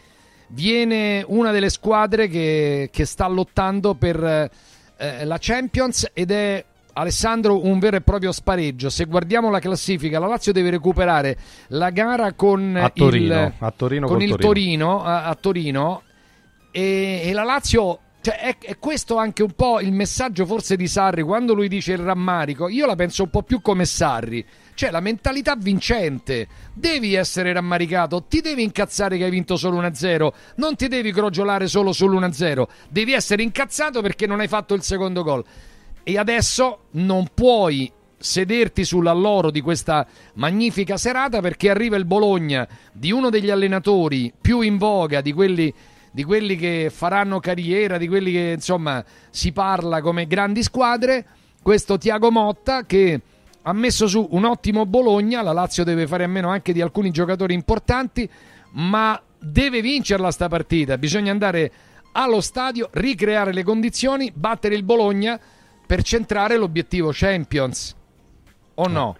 viene 0.49 1.23
una 1.27 1.51
delle 1.51 1.69
squadre 1.69 2.27
che, 2.27 2.89
che 2.91 3.05
sta 3.05 3.27
lottando 3.27 3.93
per 3.95 4.49
eh, 4.97 5.25
la 5.25 5.37
Champions 5.39 6.09
ed 6.13 6.31
è 6.31 6.63
Alessandro 6.97 7.65
un 7.65 7.77
vero 7.79 7.97
e 7.97 8.01
proprio 8.01 8.31
spareggio. 8.31 8.89
Se 8.89 9.05
guardiamo 9.05 9.49
la 9.49 9.59
classifica, 9.59 10.17
la 10.19 10.27
Lazio 10.27 10.53
deve 10.53 10.69
recuperare 10.69 11.37
la 11.69 11.89
gara 11.89 12.31
con 12.33 12.75
A 12.81 12.89
Torino, 12.89 13.33
il, 13.45 13.53
a 13.59 13.73
Torino 13.75 14.07
con 14.07 14.21
il 14.21 14.29
Torino. 14.29 14.47
Torino, 14.47 15.03
a, 15.03 15.23
a 15.25 15.35
Torino 15.35 16.01
e, 16.75 17.21
e 17.23 17.31
la 17.31 17.43
Lazio 17.43 17.99
cioè, 18.19 18.37
è, 18.37 18.57
è 18.59 18.77
questo 18.79 19.15
anche 19.15 19.43
un 19.43 19.51
po' 19.51 19.79
il 19.79 19.93
messaggio 19.93 20.45
forse 20.45 20.75
di 20.75 20.87
Sarri 20.87 21.21
quando 21.21 21.53
lui 21.53 21.69
dice 21.69 21.93
il 21.93 21.99
rammarico. 21.99 22.67
Io 22.67 22.85
la 22.85 22.95
penso 22.95 23.23
un 23.23 23.29
po' 23.29 23.43
più 23.43 23.61
come 23.61 23.85
Sarri, 23.85 24.45
cioè 24.73 24.91
la 24.91 24.99
mentalità 24.99 25.55
vincente. 25.55 26.47
Devi 26.73 27.13
essere 27.13 27.53
rammaricato, 27.53 28.23
ti 28.23 28.41
devi 28.41 28.63
incazzare 28.63 29.17
che 29.17 29.23
hai 29.23 29.29
vinto 29.29 29.55
solo 29.55 29.79
1-0, 29.81 30.29
non 30.55 30.75
ti 30.75 30.89
devi 30.89 31.13
crogiolare 31.13 31.67
solo 31.67 31.91
sull'1-0, 31.91 32.63
devi 32.89 33.13
essere 33.13 33.41
incazzato 33.41 34.01
perché 34.01 34.27
non 34.27 34.41
hai 34.41 34.49
fatto 34.49 34.73
il 34.73 34.81
secondo 34.81 35.23
gol. 35.23 35.45
E 36.03 36.17
adesso 36.17 36.87
non 36.91 37.27
puoi 37.33 37.89
sederti 38.17 38.83
sull'alloro 38.83 39.49
di 39.49 39.61
questa 39.61 40.05
magnifica 40.33 40.97
serata 40.97 41.39
perché 41.39 41.69
arriva 41.69 41.95
il 41.95 42.05
Bologna 42.05 42.67
di 42.91 43.11
uno 43.11 43.29
degli 43.29 43.49
allenatori 43.49 44.33
più 44.41 44.61
in 44.61 44.77
voga 44.77 45.21
di 45.21 45.31
quelli 45.31 45.73
di 46.15 46.23
quelli 46.23 46.55
che 46.55 46.89
faranno 46.89 47.41
carriera, 47.41 47.97
di 47.97 48.07
quelli 48.07 48.31
che 48.31 48.53
insomma 48.55 49.03
si 49.29 49.51
parla 49.51 49.99
come 49.99 50.27
grandi 50.27 50.63
squadre, 50.63 51.25
questo 51.61 51.97
Tiago 51.97 52.31
Motta 52.31 52.85
che 52.85 53.19
ha 53.61 53.73
messo 53.73 54.07
su 54.07 54.25
un 54.31 54.45
ottimo 54.45 54.85
Bologna, 54.85 55.41
la 55.41 55.51
Lazio 55.51 55.83
deve 55.83 56.07
fare 56.07 56.23
a 56.23 56.27
meno 56.27 56.47
anche 56.47 56.71
di 56.71 56.79
alcuni 56.79 57.11
giocatori 57.11 57.53
importanti, 57.53 58.29
ma 58.75 59.21
deve 59.37 59.81
vincerla 59.81 60.31
sta 60.31 60.47
partita, 60.47 60.97
bisogna 60.97 61.33
andare 61.33 61.69
allo 62.13 62.39
stadio, 62.39 62.87
ricreare 62.93 63.51
le 63.51 63.63
condizioni, 63.63 64.31
battere 64.33 64.75
il 64.75 64.83
Bologna 64.83 65.37
per 65.85 66.01
centrare 66.01 66.55
l'obiettivo 66.55 67.09
Champions. 67.11 67.93
O 68.75 68.87
no? 68.87 69.17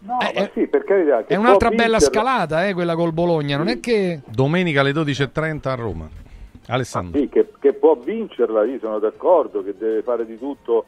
No, 0.00 0.20
Eh, 0.20 0.32
ma 0.34 0.40
eh, 0.40 0.50
sì, 0.52 0.66
per 0.66 0.82
carità. 0.82 1.24
È 1.26 1.36
un'altra 1.36 1.68
bella 1.68 1.98
vincerla- 1.98 2.08
scalata, 2.08 2.66
eh, 2.66 2.74
quella 2.74 2.96
col 2.96 3.12
Bologna, 3.12 3.56
non 3.56 3.68
è 3.68 3.78
che 3.78 4.20
Domenica 4.26 4.80
alle 4.80 4.90
12.30 4.90 5.68
a 5.68 5.74
Roma. 5.74 6.22
Alessandro. 6.68 7.20
Sì, 7.20 7.28
che, 7.28 7.48
che 7.58 7.72
può 7.74 7.94
vincerla, 7.94 8.64
io 8.64 8.78
sono 8.78 8.98
d'accordo, 8.98 9.62
che 9.62 9.74
deve 9.76 10.02
fare 10.02 10.24
di 10.24 10.38
tutto 10.38 10.86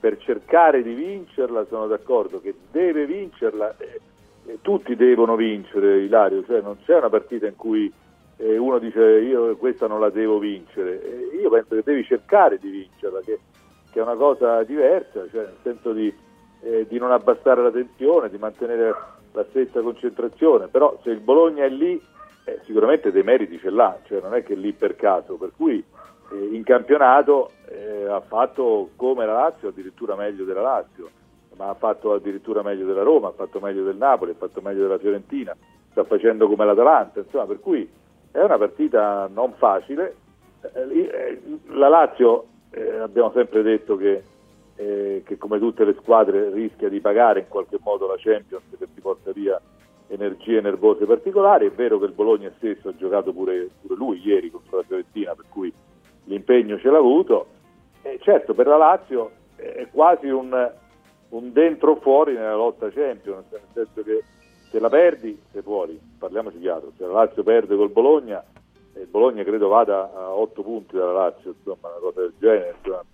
per 0.00 0.16
cercare 0.18 0.82
di 0.82 0.94
vincerla, 0.94 1.66
sono 1.68 1.86
d'accordo, 1.86 2.40
che 2.40 2.54
deve 2.70 3.04
vincerla, 3.06 3.74
eh, 3.78 4.00
eh, 4.46 4.58
tutti 4.62 4.94
devono 4.96 5.36
vincere, 5.36 6.02
Ilario, 6.02 6.44
cioè 6.44 6.60
non 6.60 6.76
c'è 6.84 6.96
una 6.96 7.08
partita 7.08 7.46
in 7.46 7.56
cui 7.56 7.92
eh, 8.36 8.56
uno 8.56 8.78
dice 8.78 9.02
io 9.02 9.56
questa 9.56 9.86
non 9.86 10.00
la 10.00 10.10
devo 10.10 10.38
vincere, 10.38 11.02
Eh, 11.02 11.36
io 11.40 11.50
penso 11.50 11.74
che 11.74 11.82
devi 11.84 12.04
cercare 12.04 12.58
di 12.58 12.70
vincerla, 12.70 13.20
che, 13.20 13.40
che 13.90 13.98
è 13.98 14.02
una 14.02 14.14
cosa 14.14 14.62
diversa, 14.62 15.26
cioè 15.30 15.42
nel 15.42 15.56
senso 15.62 15.92
di, 15.92 16.12
eh, 16.62 16.86
di 16.88 16.98
non 16.98 17.10
abbassare 17.10 17.62
la 17.62 17.70
tensione, 17.70 18.30
di 18.30 18.38
mantenere 18.38 18.94
la 19.32 19.44
stessa 19.50 19.80
concentrazione, 19.80 20.68
però 20.68 20.98
se 21.02 21.10
il 21.10 21.20
Bologna 21.20 21.64
è 21.64 21.68
lì 21.68 22.00
eh, 22.48 22.60
sicuramente 22.64 23.12
dei 23.12 23.22
meriti 23.22 23.58
ce 23.58 23.70
l'ha, 23.70 23.98
cioè 24.06 24.22
non 24.22 24.34
è 24.34 24.42
che 24.42 24.54
lì 24.54 24.72
per 24.72 24.96
caso, 24.96 25.34
per 25.34 25.52
cui 25.54 25.84
eh, 26.32 26.48
in 26.52 26.62
campionato 26.64 27.50
eh, 27.66 28.06
ha 28.06 28.20
fatto 28.20 28.90
come 28.96 29.26
la 29.26 29.34
Lazio, 29.34 29.68
addirittura 29.68 30.16
meglio 30.16 30.44
della 30.44 30.62
Lazio, 30.62 31.10
ma 31.56 31.68
ha 31.68 31.74
fatto 31.74 32.14
addirittura 32.14 32.62
meglio 32.62 32.86
della 32.86 33.02
Roma, 33.02 33.28
ha 33.28 33.32
fatto 33.32 33.60
meglio 33.60 33.84
del 33.84 33.96
Napoli, 33.96 34.30
ha 34.30 34.34
fatto 34.34 34.62
meglio 34.62 34.82
della 34.82 34.98
Fiorentina, 34.98 35.54
sta 35.90 36.04
facendo 36.04 36.48
come 36.48 36.64
l'Atalanta, 36.64 37.20
insomma, 37.20 37.46
per 37.46 37.60
cui 37.60 37.88
è 38.30 38.40
una 38.40 38.56
partita 38.56 39.28
non 39.30 39.52
facile. 39.54 40.16
Eh, 40.72 41.10
eh, 41.12 41.40
la 41.72 41.88
Lazio 41.88 42.46
eh, 42.70 42.98
abbiamo 42.98 43.30
sempre 43.32 43.62
detto 43.62 43.96
che, 43.96 44.22
eh, 44.76 45.22
che 45.24 45.36
come 45.36 45.58
tutte 45.58 45.84
le 45.84 45.96
squadre 46.00 46.50
rischia 46.50 46.88
di 46.88 47.00
pagare 47.00 47.40
in 47.40 47.48
qualche 47.48 47.78
modo 47.82 48.06
la 48.06 48.16
Champions 48.16 48.62
che 48.78 48.86
si 48.94 49.00
porta 49.00 49.32
via 49.32 49.60
energie 50.08 50.60
nervose 50.60 51.06
particolari. 51.06 51.66
È 51.66 51.70
vero 51.70 51.98
che 51.98 52.06
il 52.06 52.12
Bologna 52.12 52.52
stesso 52.56 52.88
ha 52.88 52.96
giocato 52.96 53.32
pure, 53.32 53.68
pure 53.80 53.94
lui 53.94 54.20
ieri 54.24 54.50
contro 54.50 54.78
la 54.78 54.82
Fiorentina, 54.82 55.34
per 55.34 55.46
cui 55.48 55.72
l'impegno 56.24 56.78
ce 56.78 56.90
l'ha 56.90 56.98
avuto. 56.98 57.46
E 58.02 58.18
certo, 58.22 58.54
per 58.54 58.66
la 58.66 58.76
Lazio 58.76 59.30
è 59.56 59.86
quasi 59.90 60.28
un, 60.28 60.72
un 61.30 61.52
dentro 61.52 61.96
fuori 61.96 62.34
nella 62.34 62.54
lotta 62.54 62.90
Champions, 62.90 63.46
nel 63.50 63.60
senso 63.72 64.02
che 64.02 64.22
se 64.70 64.78
la 64.78 64.88
perdi 64.88 65.38
sei 65.52 65.62
fuori, 65.62 65.98
parliamoci 66.18 66.58
chiaro, 66.58 66.92
se 66.96 67.04
la 67.06 67.12
Lazio 67.12 67.42
perde 67.42 67.76
col 67.76 67.90
Bologna, 67.90 68.44
il 68.94 69.06
Bologna 69.06 69.42
credo 69.42 69.68
vada 69.68 70.12
a 70.14 70.32
8 70.32 70.62
punti 70.62 70.96
dalla 70.96 71.12
Lazio, 71.12 71.54
insomma 71.56 71.88
una 71.88 72.00
cosa 72.00 72.20
del 72.20 72.34
genere, 72.38 72.74
insomma, 72.76 73.04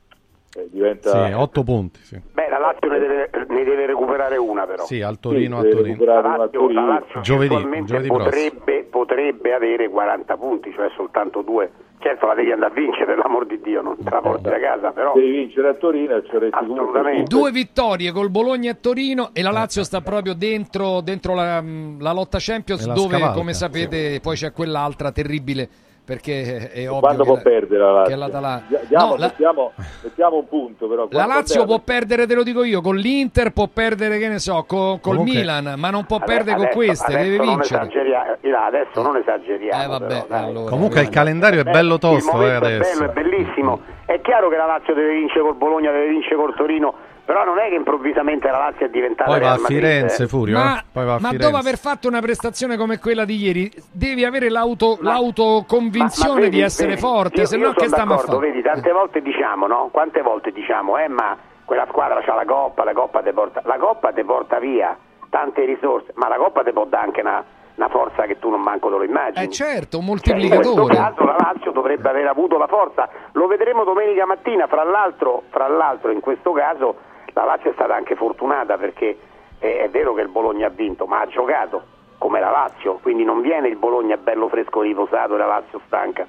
eh, 0.57 0.69
diventa... 0.71 1.27
Sì, 1.27 1.33
8 1.33 1.63
punti, 1.63 2.01
sì. 2.03 2.21
Beh, 2.33 2.49
la 2.49 2.59
Lazio 2.59 2.89
ne 2.89 2.99
deve, 2.99 3.31
ne 3.49 3.65
deve 3.65 3.87
recuperare 3.87 4.37
una 4.37 4.67
però. 4.67 4.85
Sì, 4.85 5.01
al 5.01 5.19
Torino, 5.19 5.61
Sì, 5.63 5.69
a 5.69 5.71
Torino. 5.71 6.05
La 6.05 6.37
Lazio, 6.37 6.71
la. 6.71 6.85
Lazio 6.85 7.21
Giovedì, 7.21 7.55
giovedì 7.85 8.07
prossimo. 8.09 8.19
potrebbe, 8.19 8.87
potrebbe 8.91 9.53
avere 9.53 9.89
40 9.89 10.37
punti, 10.37 10.73
cioè 10.73 10.89
soltanto 10.95 11.43
due. 11.43 11.71
Certo 11.99 12.27
la 12.27 12.35
devi 12.35 12.53
andare 12.53 12.71
a 12.71 12.75
vincere, 12.75 13.07
per 13.07 13.17
l'amor 13.17 13.47
di 13.47 13.59
Dio, 13.63 13.81
non 13.81 13.97
te 13.97 14.11
la 14.11 14.21
porti 14.21 14.49
a 14.49 14.61
casa, 14.61 14.91
però 14.91 15.15
Devi 15.15 15.31
vincere 15.31 15.69
a 15.69 15.75
Torino 15.75 16.17
e 16.17 16.49
Assolutamente. 16.51 17.35
Due 17.35 17.51
vittorie 17.51 18.13
col 18.13 18.31
Bologna 18.31 18.73
e 18.73 18.81
Torino 18.81 19.31
e 19.33 19.41
la 19.41 19.51
Lazio 19.51 19.83
sta 19.85 20.03
proprio 20.03 20.35
dentro, 20.35 21.01
dentro 21.01 21.35
la, 21.35 21.63
la 21.63 22.13
lotta 22.13 22.37
Champions 22.39 22.85
la 22.85 22.93
dove 22.93 23.17
scavalca, 23.17 23.35
come 23.35 23.55
sapete 23.55 24.21
poi 24.21 24.37
c'è 24.37 24.53
quell'altra 24.53 25.13
terribile 25.13 25.69
perché 26.05 26.71
è 26.71 26.87
ovvio 26.89 27.01
Quando 27.01 27.25
può 27.25 27.37
la- 27.37 27.41
perdere 27.43 27.81
la 27.81 27.93
Lazio? 27.93 28.17
l'Atalanta- 28.17 28.65
Dia- 28.69 28.81
diamo- 28.87 29.07
No, 29.07 29.17
la- 29.17 29.27
mettiamo, 29.27 29.73
mettiamo 30.03 30.37
un 30.37 30.49
punto 30.49 30.87
però. 30.87 31.07
La 31.11 31.25
Lazio 31.27 31.61
perde- 31.61 31.67
può 31.75 31.79
perdere, 31.85 32.27
te 32.27 32.35
lo 32.35 32.43
dico 32.43 32.63
io, 32.65 32.81
con 32.81 32.97
l'Inter 32.97 33.51
può 33.53 33.69
perdere, 33.73 34.19
che 34.19 34.29
ne 34.29 34.39
so, 34.39 34.65
co- 34.67 34.99
col 35.01 35.17
Comunque- 35.17 35.35
Milan, 35.35 35.75
ma 35.79 35.91
non 35.91 36.05
può 36.05 36.17
Adesso- 36.17 36.33
perdere 36.33 36.57
con 36.57 36.65
adesso- 36.67 36.79
queste, 36.79 37.13
adesso 37.13 37.31
deve 37.31 37.37
non 37.45 37.55
vincere. 37.55 37.83
esageria- 37.83 38.39
Ila, 38.43 38.65
adesso 38.67 39.03
non 39.03 39.17
esageriamo. 39.17 39.83
Eh 39.83 39.87
vabbè, 39.87 40.25
però, 40.27 40.45
allora. 40.47 40.71
Comunque 40.71 41.01
il 41.01 41.09
calendario 41.09 41.61
è 41.61 41.65
bello 41.65 41.95
il 41.95 42.01
tosto 42.01 42.31
eh, 42.31 42.35
momento 42.35 42.67
è 42.67 42.73
adesso. 42.75 42.99
bello, 42.99 43.11
è 43.11 43.15
bellissimo. 43.15 43.81
È 44.07 44.21
chiaro 44.21 44.49
che 44.51 44.57
la 44.57 44.67
Lazio 44.67 44.93
deve 44.95 45.15
vincere 45.15 45.41
col 45.41 45.55
Bologna, 45.57 45.91
deve 45.91 46.09
vincere 46.09 46.37
col 46.37 46.55
Torino, 46.55 46.93
però 47.25 47.45
non 47.45 47.59
è 47.59 47.69
che 47.69 47.75
improvvisamente 47.75 48.49
la 48.51 48.59
Lazio 48.59 48.87
è 48.87 48.89
diventata 48.91 49.31
Poi 49.31 49.41
va 49.41 49.53
a 49.53 49.57
Firenze, 49.57 50.25
eh. 50.25 50.27
Furio. 50.29 50.59
Ma, 50.59 50.79
eh. 50.79 50.85
Poi 50.93 51.05
va 51.05 51.11
a 51.15 51.19
ma 51.21 51.29
Firenze. 51.29 51.47
dopo 51.47 51.57
aver 51.57 51.79
fatto 51.79 52.09
una 52.09 52.21
prestazione 52.21 52.77
come 52.77 52.99
quella 52.99 53.25
di 53.25 53.37
ieri, 53.37 53.71
devi 53.91 54.25
avere 54.25 54.49
l'auto, 54.51 54.99
l'autoconvinzione 55.01 56.29
Ma- 56.29 56.35
ma 56.35 56.41
vedi, 56.41 56.57
di 56.57 56.63
essere 56.63 56.89
vedi, 56.91 57.01
forte, 57.01 57.41
io- 57.41 57.47
se 57.47 57.57
no 57.57 57.73
che 57.73 57.87
stiamo 57.87 58.13
a 58.13 58.17
d'accordo, 58.17 58.37
fare? 58.41 58.51
Vedi, 58.51 58.63
tante 58.63 58.93
volte 58.93 59.23
diciamo, 59.23 59.67
no? 59.67 59.89
Quante 59.91 60.23
volte 60.23 60.53
diciamo, 60.53 60.99
eh, 60.99 61.09
ma 61.09 61.37
quella 61.65 61.87
squadra 61.89 62.21
c'ha 62.23 62.35
la 62.35 62.45
coppa, 62.45 62.85
la 62.85 62.93
coppa 62.93 63.23
te 63.23 63.33
porta, 63.33 63.63
la 63.65 63.77
coppa 63.79 64.13
te 64.13 64.25
porta 64.25 64.59
via 64.59 64.97
tante 65.31 65.65
risorse, 65.65 66.13
ma 66.17 66.29
la 66.29 66.37
coppa 66.37 66.63
te 66.63 66.73
può 66.73 66.85
dare 66.85 67.07
anche 67.07 67.21
una, 67.23 67.43
una 67.77 67.89
forza 67.89 68.25
che 68.25 68.39
tu 68.39 68.51
non 68.51 68.61
manco 68.61 68.89
te 68.91 68.97
lo 68.97 69.03
immagini. 69.03 69.47
Eh 69.47 69.51
certo, 69.51 69.99
un 69.99 70.05
Cioè, 70.19 70.37
in 70.37 70.49
questo 70.49 70.75
moltiplicatore. 70.77 70.95
caso 70.95 71.25
la 71.25 71.37
Lazio 71.39 71.73
dovrebbe 71.73 72.09
aver 72.09 72.27
avuto 72.29 72.59
la 72.59 72.67
forza, 72.69 73.09
lo 73.33 73.47
vedremo 73.47 73.83
domenica 73.85 74.27
mattina, 74.27 74.67
fra 74.67 74.85
l'altro, 74.85 75.43
fra 75.51 75.67
l'altro 75.69 76.11
in 76.13 76.21
questo 76.21 76.53
caso 76.53 76.97
la 77.35 77.45
Lazio 77.45 77.71
è 77.71 77.75
stata 77.75 77.95
anche 77.95 78.15
fortunata 78.17 78.77
perché 78.79 79.19
eh, 79.59 79.79
è 79.81 79.91
vero 79.91 80.15
che 80.15 80.23
il 80.23 80.29
Bologna 80.29 80.67
ha 80.67 80.71
vinto, 80.71 81.07
ma 81.07 81.21
ha 81.21 81.27
giocato 81.27 81.93
come 82.19 82.41
la 82.41 82.51
Lazio, 82.51 82.95
quindi 83.03 83.25
non 83.25 83.41
viene 83.43 83.69
il 83.69 83.77
Bologna 83.77 84.17
bello 84.17 84.49
fresco 84.49 84.81
riposato 84.81 85.35
e 85.35 85.39
la 85.39 85.47
Lazio 85.47 85.81
stanca. 85.87 86.27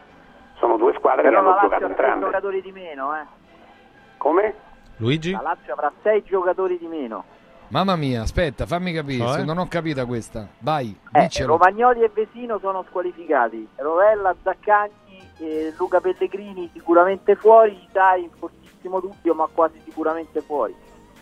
Sono 0.57 0.77
due 0.77 0.93
squadre 0.97 1.21
Però 1.23 1.31
che 1.33 1.37
hanno 1.37 1.49
la 1.49 1.53
Lazio 1.55 1.69
giocato 1.69 1.91
entrambe. 1.91 2.25
giocatori 2.25 2.61
di 2.61 2.71
meno, 2.71 3.15
eh. 3.15 3.25
Come? 4.17 4.53
Luigi? 4.97 5.31
La 5.31 5.41
Lazio 5.41 5.73
avrà 5.73 5.91
sei 6.01 6.23
giocatori 6.23 6.77
di 6.77 6.87
meno. 6.87 7.23
Mamma 7.69 7.95
mia, 7.95 8.21
aspetta, 8.21 8.65
fammi 8.65 8.93
capire, 8.93 9.25
Cioè? 9.25 9.33
se 9.39 9.43
non 9.43 9.57
ho 9.57 9.67
capita 9.67 10.05
questa. 10.05 10.47
Vai, 10.59 10.97
Eh, 11.11 11.21
diccelo. 11.21 11.57
Romagnoli 11.57 12.03
e 12.03 12.11
Vesino 12.13 12.59
sono 12.59 12.83
squalificati. 12.89 13.67
Rovella, 13.77 14.35
Zaccagni 14.43 15.19
e 15.39 15.73
Luca 15.77 15.99
Pellegrini 15.99 16.69
sicuramente 16.73 17.35
fuori. 17.35 17.87
Dai, 17.91 18.23
in 18.23 18.29
fortissimo 18.37 18.99
dubbio, 18.99 19.33
ma 19.33 19.47
quasi 19.51 19.79
sicuramente 19.83 20.41
fuori. 20.41 20.75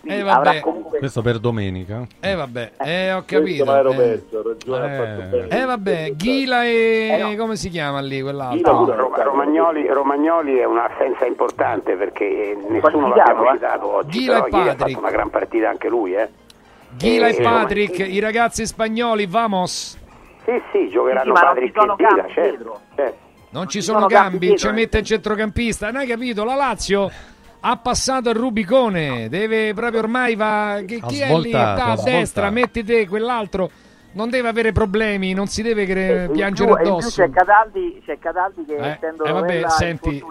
Quindi 0.03 0.19
Eh, 0.19 0.23
vabbè. 0.25 0.47
avrà 0.49 0.59
comunque 0.59 0.99
Questo 0.99 1.21
per 1.21 1.39
domenica. 1.39 2.05
Eh 2.19 2.35
vabbè, 2.35 2.71
eh, 2.83 3.13
ho 3.13 3.23
Questo 3.25 3.37
capito. 3.39 3.63
me 3.65 3.71
l'ero 3.71 3.91
Eh. 3.91 3.95
perso, 3.95 4.39
ha 4.39 4.43
ragione, 4.43 4.85
ha 4.85 4.97
fatto 4.97 5.21
Eh. 5.21 5.25
bene. 5.45 5.61
Eh 5.61 5.65
vabbè, 5.65 6.11
Ghila 6.15 6.65
e... 6.65 7.07
Eh, 7.09 7.17
no. 7.23 7.35
come 7.37 7.55
si 7.55 7.69
chiama 7.69 8.01
lì 8.01 8.17
No, 8.17 8.23
quell'altro? 8.25 8.95
Ro- 8.95 9.13
Romagnoli, 9.23 9.87
Romagnoli 9.87 10.57
è 10.57 10.65
un'assenza 10.65 11.25
importante 11.25 11.95
perché 11.95 12.57
nessuno 12.67 13.07
l'abbiamo 13.15 13.49
eh. 13.49 13.53
citato 13.53 13.93
oggi, 13.95 14.19
Ghila 14.19 14.33
e 14.45 14.49
ieri 14.49 14.55
ha 14.55 14.75
Patrick. 14.75 14.77
fatto 14.89 14.99
una 14.99 15.09
gran 15.11 15.29
partita 15.29 15.69
anche 15.69 15.87
lui, 15.87 16.13
eh. 16.15 16.29
Ghila 16.97 17.27
Eh, 17.27 17.35
e 17.37 17.41
Patrick, 17.41 17.99
i 17.99 18.19
ragazzi 18.19 18.65
spagnoli, 18.65 19.25
vamos. 19.25 19.97
Sì, 20.43 20.61
sì, 20.73 20.89
giocheranno 20.89 21.23
Sì, 21.23 21.31
ma 21.31 21.39
non 21.39 21.53
Patrick 21.53 21.73
ci 21.73 21.79
sono 21.79 21.93
e 21.93 21.95
Ghila, 21.95 22.09
cambi 22.09 22.33
certo, 22.33 22.79
certo. 22.95 23.17
Non 23.51 23.67
ci 23.69 23.81
sono 23.81 23.97
sono 23.99 24.09
cambi 24.11 24.57
ci 24.57 24.67
eh. 24.67 24.71
mette 24.73 24.97
il 24.97 25.05
centrocampista. 25.05 25.85
Non 25.91 26.01
hai 26.01 26.07
capito? 26.07 26.43
La 26.43 26.55
Lazio 26.55 27.09
ha 27.65 27.77
passato 27.77 28.29
il 28.29 28.35
Rubicone, 28.35 29.29
deve 29.29 29.73
proprio 29.73 29.99
ormai 30.01 30.35
va... 30.35 30.73
Ha 30.73 30.81
chi 30.81 31.19
è 31.21 31.37
lì? 31.37 31.49
Sta 31.49 31.75
ha 31.75 31.91
a 31.93 31.95
destra, 32.03 32.49
metti 32.49 32.83
te 32.83 33.07
quell'altro. 33.07 33.69
Non 34.13 34.29
deve 34.29 34.49
avere 34.49 34.73
problemi, 34.73 35.33
non 35.33 35.47
si 35.47 35.61
deve 35.61 35.85
cre- 35.85 36.23
E 36.23 36.25
in 36.25 36.31
piangere 36.33 36.67
più- 36.69 36.77
in 36.77 36.83
più 36.83 36.91
addosso. 36.93 37.21
c'è 37.21 37.29
Cataldi, 37.31 38.01
c'è 38.05 38.19
Cataldi 38.19 38.65
che 38.65 38.75
Eh, 38.75 38.87
essendo 38.89 39.23
eh, 39.23 39.31
vabbè, 39.31 39.69
senti, 39.69 40.17
eh, 40.17 40.19
che 40.19 40.25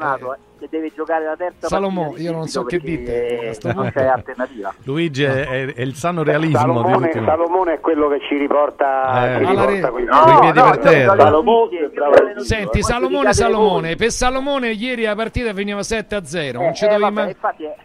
deve 0.72 0.90
giocare 0.94 1.26
la 1.26 1.36
terza 1.36 1.68
Salomò, 1.68 2.14
io 2.16 2.32
non 2.32 2.46
so 2.46 2.64
che 2.64 2.78
dite 2.78 3.52
non 3.74 3.90
c'è 3.92 4.06
alternativa. 4.06 4.72
Luigi 4.84 5.22
è, 5.24 5.46
è- 5.46 5.74
è 5.74 5.82
il 5.82 5.94
sano 5.94 6.22
realismo 6.22 6.56
Salomone. 6.58 7.12
Salomone 7.12 7.72
è 7.74 7.80
quello 7.80 8.08
che 8.08 8.20
ci 8.26 8.38
riporta, 8.38 9.26
Eh, 9.34 9.38
riporta 9.38 9.64
re- 9.66 10.40
piedi 10.40 10.60
per 10.60 10.78
terra. 10.78 11.16
Salomone 11.16 11.90
Senti, 12.38 12.82
Salomone, 12.82 13.32
Salomone, 13.34 13.86
voi. 13.88 13.96
per 13.96 14.10
Salomone 14.10 14.70
ieri 14.70 15.02
la 15.02 15.14
partita 15.14 15.52
finiva 15.52 15.82
7 15.82 16.14
a 16.14 16.24
0, 16.24 16.58
non 16.60 16.68
Eh, 16.70 16.74
ci 16.74 16.84
eh, 16.84 16.88
dovevi 16.88 17.02
vabbè, 17.02 17.22
ma- 17.22 17.28
infatti 17.28 17.64
è- 17.64 17.76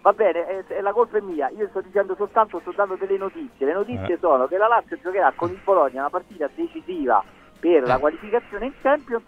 va 0.00 0.12
bene, 0.12 0.46
è, 0.46 0.64
è 0.78 0.80
la 0.80 0.92
colpa 0.92 1.18
è 1.18 1.20
mia, 1.20 1.50
io 1.58 1.66
sto 1.68 1.82
dicendo 1.82 2.14
soltanto, 2.16 2.58
sto 2.60 2.72
dando 2.74 2.96
delle 2.98 3.18
notizie, 3.18 3.66
le 3.66 3.74
notizie 3.74 4.14
Eh. 4.14 4.18
sono 4.18 4.46
che 4.46 4.56
la 4.56 4.66
Lazio 4.66 4.96
giocherà 5.02 5.32
con 5.36 5.50
il 5.50 5.58
Bologna 5.62 6.00
una 6.00 6.10
partita 6.10 6.48
decisiva 6.54 7.22
per 7.60 7.82
la 7.86 7.96
Eh. 7.96 7.98
qualificazione 8.00 8.64
in 8.64 8.72
Champions 8.80 9.22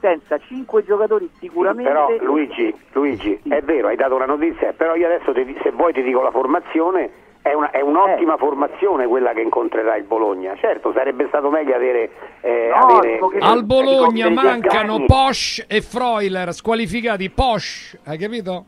senza 0.00 0.38
cinque 0.46 0.84
giocatori 0.84 1.28
sicuramente 1.38 1.90
Però 1.90 2.08
Luigi, 2.20 2.74
Luigi, 2.92 3.38
Sì. 3.42 3.48
è 3.50 3.60
vero, 3.62 3.88
hai 3.88 3.96
dato 3.96 4.14
una 4.16 4.26
notizia, 4.26 4.72
però 4.72 4.94
io 4.94 5.06
adesso 5.06 5.32
ti- 5.32 5.56
se 5.62 5.70
vuoi 5.70 5.92
ti 5.92 6.02
dico 6.02 6.22
la 6.22 6.30
formazione, 6.30 7.10
è, 7.42 7.52
una- 7.54 7.70
è 7.70 7.80
un'ottima 7.80 8.34
Eh. 8.34 8.38
formazione 8.38 9.06
quella 9.06 9.32
che 9.32 9.40
incontrerà 9.40 9.96
il 9.96 10.04
Bologna. 10.04 10.54
Certo, 10.56 10.92
sarebbe 10.92 11.26
stato 11.28 11.48
meglio 11.50 11.74
avere... 11.74 12.10
eh, 12.42 12.68
No, 12.68 12.96
avere 12.96 13.18
Al 13.40 13.64
Bologna 13.64 14.28
mancano. 14.30 15.04
Posch 15.06 15.64
e 15.68 15.80
Freuler, 15.80 16.52
squalificati 16.52 17.30
Posch, 17.30 17.98
hai 18.04 18.18
capito? 18.18 18.64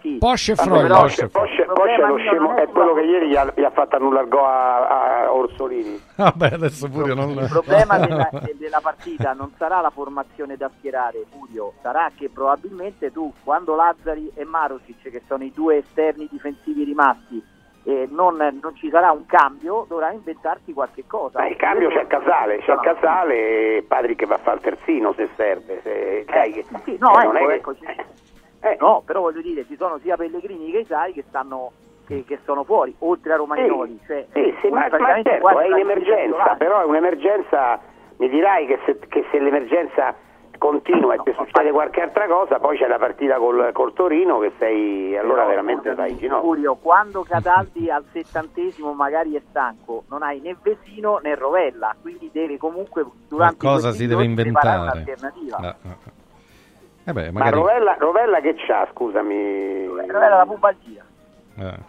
Sì. 0.00 0.16
Posch 0.18 0.48
e 0.50 0.54
però 0.54 0.86
Porsche, 1.00 1.28
Porsche, 1.28 1.64
Porsche, 1.64 1.94
è 1.94 2.06
lo 2.06 2.16
scemo, 2.18 2.56
è 2.56 2.66
quello 2.68 2.94
che 2.94 3.00
ieri 3.02 3.28
gli 3.28 3.36
ha, 3.36 3.52
gli 3.54 3.62
ha 3.64 3.70
fatto 3.70 3.96
annullare 3.96 4.24
il 4.24 4.30
gol 4.30 4.44
a, 4.44 5.24
a 5.24 5.32
Orsolini. 5.32 6.00
Vabbè, 6.16 6.50
adesso 6.52 6.88
pure 6.88 7.14
non... 7.14 7.30
Il 7.30 7.48
problema 7.48 7.98
della, 7.98 8.28
della 8.58 8.80
partita 8.82 9.32
non 9.32 9.52
sarà 9.56 9.80
la 9.80 9.90
formazione 9.90 10.56
da 10.56 10.70
schierare, 10.78 11.24
Furio, 11.30 11.74
sarà 11.82 12.10
che 12.16 12.28
probabilmente 12.28 13.10
tu, 13.12 13.32
quando 13.44 13.74
Lazzari 13.74 14.30
e 14.34 14.44
Marosic, 14.44 15.10
che 15.10 15.22
sono 15.26 15.44
i 15.44 15.52
due 15.54 15.78
esterni 15.78 16.28
difensivi 16.30 16.84
rimasti, 16.84 17.42
eh, 17.84 18.06
non, 18.10 18.36
non 18.36 18.76
ci 18.76 18.90
sarà 18.90 19.10
un 19.10 19.24
cambio, 19.24 19.86
dovrai 19.88 20.14
inventarti 20.14 20.72
qualche 20.74 21.04
cosa. 21.06 21.38
Ma 21.38 21.48
il 21.48 21.56
cambio 21.56 21.88
c'è 21.88 22.06
Casale, 22.06 22.58
c'è 22.58 22.76
Casale 22.80 23.76
e 23.78 23.84
Patrick 23.88 24.26
va 24.26 24.34
a 24.34 24.38
fare 24.38 24.56
il 24.56 24.62
terzino 24.62 25.14
se 25.14 25.28
serve. 25.34 25.80
Se, 25.82 26.24
sai 26.28 26.52
che- 26.52 26.66
Sì, 26.84 26.96
no, 27.00 27.18
eh, 27.18 27.24
non 27.24 27.36
ecco, 27.36 27.44
è 27.44 27.46
che- 27.46 27.54
ecco, 27.54 27.74
ci- 27.76 27.84
eh, 28.60 28.76
no, 28.80 29.02
però 29.04 29.20
voglio 29.20 29.40
dire, 29.40 29.64
ci 29.66 29.76
sono 29.76 29.98
sia 29.98 30.16
Pellegrini 30.16 30.70
che 30.70 30.78
Isai 30.78 31.12
che 31.12 31.24
stanno 31.28 31.72
che, 32.06 32.24
che 32.26 32.38
sono 32.44 32.64
fuori, 32.64 32.94
oltre 32.98 33.32
a 33.32 33.36
Romagnoli. 33.36 33.98
Sì, 34.00 34.06
cioè, 34.06 34.26
sì, 34.32 34.54
sì, 34.60 34.68
ma, 34.68 34.88
ma 34.90 35.22
certo, 35.22 35.58
è 35.58 35.66
un'emergenza, 35.68 36.56
però 36.58 36.82
è 36.82 36.84
un'emergenza, 36.84 37.78
mi 38.16 38.28
dirai 38.28 38.66
che 38.66 38.78
se, 38.84 38.98
che 39.08 39.24
se 39.30 39.38
l'emergenza 39.38 40.14
continua 40.58 41.14
e 41.14 41.18
ti 41.22 41.32
succede 41.34 41.70
qualche 41.70 42.02
altra 42.02 42.26
cosa, 42.26 42.58
poi 42.58 42.76
c'è 42.76 42.86
la 42.86 42.98
partita 42.98 43.36
col, 43.38 43.70
col 43.72 43.94
Torino 43.94 44.38
che 44.40 44.52
sei 44.58 45.16
allora 45.16 45.44
Però, 45.44 45.48
veramente 45.48 45.88
in 45.88 46.16
ginocchio. 46.18 46.40
Furio, 46.40 46.74
quando 46.74 47.22
Cataldi 47.22 47.90
al 47.90 48.04
settantesimo 48.12 48.92
magari 48.92 49.36
è 49.36 49.42
stanco, 49.48 50.04
non 50.10 50.22
hai 50.22 50.40
né 50.40 50.54
Vesino 50.60 51.18
né 51.22 51.34
Rovella, 51.34 51.96
quindi 51.98 52.28
deve 52.30 52.58
comunque 52.58 53.06
durante 53.26 53.56
Qualcosa 53.56 53.92
si 53.92 54.06
deve 54.06 54.24
inventare. 54.24 54.80
un'alternativa. 54.80 55.58
Eh, 55.62 56.18
eh. 57.04 57.10
Eh 57.10 57.12
beh, 57.12 57.30
Ma 57.32 57.40
magari... 57.40 57.56
Rovella, 57.56 57.96
Rovella 57.98 58.40
che 58.40 58.54
c'ha, 58.54 58.86
scusami? 58.92 59.86
Rovella 59.86 60.36
la 60.36 60.46
pubalgia. 60.46 61.04
eh. 61.58 61.88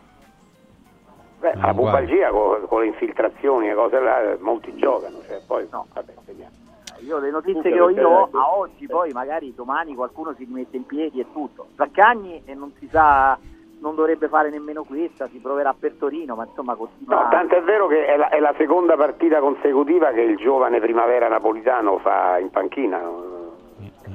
Beh, 1.39 1.55
la 1.55 1.73
pubalgia 1.73 2.29
con, 2.29 2.67
con 2.67 2.81
le 2.81 2.87
infiltrazioni 2.87 3.69
e 3.69 3.73
cose 3.73 3.99
là, 3.99 4.37
molti 4.39 4.75
giocano, 4.75 5.17
cioè, 5.25 5.41
poi 5.47 5.67
vabbè, 5.67 6.13
vediamo. 6.25 6.51
Io 6.99 7.17
le 7.17 7.31
notizie 7.31 7.71
Comunque, 7.71 7.93
che 7.95 8.03
ho 8.03 8.27
io 8.29 8.29
a 8.39 8.55
oggi, 8.57 8.85
poi 8.85 9.11
magari 9.11 9.55
domani 9.55 9.95
qualcuno 9.95 10.35
si 10.37 10.43
rimette 10.43 10.77
in 10.77 10.85
piedi 10.85 11.19
e 11.19 11.25
tutto. 11.33 11.69
Zaccagni 11.75 12.43
e 12.45 12.53
non 12.53 12.71
si 12.77 12.87
sa, 12.91 13.39
non 13.79 13.95
dovrebbe 13.95 14.27
fare 14.27 14.51
nemmeno 14.51 14.83
questa, 14.83 15.27
si 15.29 15.39
proverà 15.39 15.73
per 15.73 15.93
Torino, 15.93 16.35
ma 16.35 16.45
insomma 16.45 16.75
continua. 16.75 17.23
No, 17.23 17.29
tanto 17.29 17.55
è 17.55 17.63
vero 17.63 17.87
che 17.87 18.05
è 18.05 18.17
la, 18.17 18.29
è 18.29 18.39
la 18.39 18.53
seconda 18.55 18.95
partita 18.95 19.39
consecutiva 19.39 20.11
che 20.11 20.21
il 20.21 20.37
giovane 20.37 20.79
primavera 20.79 21.27
napolitano 21.27 21.97
fa 21.97 22.37
in 22.37 22.51
panchina. 22.51 23.01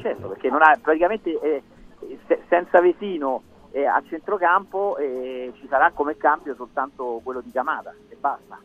Certo, 0.06 0.28
perché 0.28 0.48
non 0.50 0.62
ha, 0.62 0.78
praticamente 0.80 1.36
eh, 1.40 1.62
se- 2.28 2.44
senza 2.48 2.80
Vesino 2.80 3.42
eh, 3.72 3.86
a 3.86 4.00
centrocampo 4.08 4.96
eh, 4.98 5.52
ci 5.58 5.66
sarà 5.68 5.90
come 5.90 6.16
cambio 6.16 6.54
soltanto 6.54 7.20
quello 7.24 7.40
di 7.40 7.50
Camada 7.50 7.92
e 8.08 8.16
basta. 8.20 8.60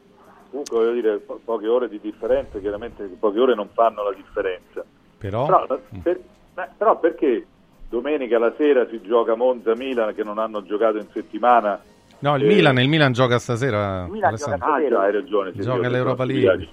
Comunque 0.52 0.78
voglio 0.78 0.92
dire, 0.94 1.18
po- 1.18 1.40
poche 1.44 1.68
ore 1.68 1.90
di 1.90 2.00
differenza, 2.00 2.60
chiaramente 2.60 3.06
poche 3.20 3.40
ore 3.40 3.56
non 3.56 3.70
fanno 3.74 4.04
la 4.04 4.14
differenza. 4.14 4.86
Però, 5.18 5.46
Però, 5.48 5.66
per- 6.04 6.22
beh, 6.54 6.70
però 6.78 7.00
perché 7.00 7.48
domenica 7.90 8.38
la 8.38 8.54
sera 8.56 8.88
si 8.88 9.02
gioca 9.02 9.36
Monza-Milan 9.36 10.14
che 10.14 10.24
non 10.24 10.38
hanno 10.38 10.64
giocato 10.64 10.98
in 10.98 11.08
settimana? 11.12 11.82
No, 12.22 12.36
il 12.36 12.44
Eh, 12.44 12.48
Milan, 12.48 12.80
il 12.80 12.88
Milan 12.88 13.14
gioca 13.14 13.40
stasera. 13.40 14.06
Milan 14.08 14.30
Alessandro. 14.30 14.68
Ah 14.74 14.88
già, 14.88 15.02
hai 15.02 15.12
ragione. 15.12 15.52
Gioca 15.56 15.90
l'Europa 15.90 16.24
League. 16.24 16.54
Eh, 16.54 16.68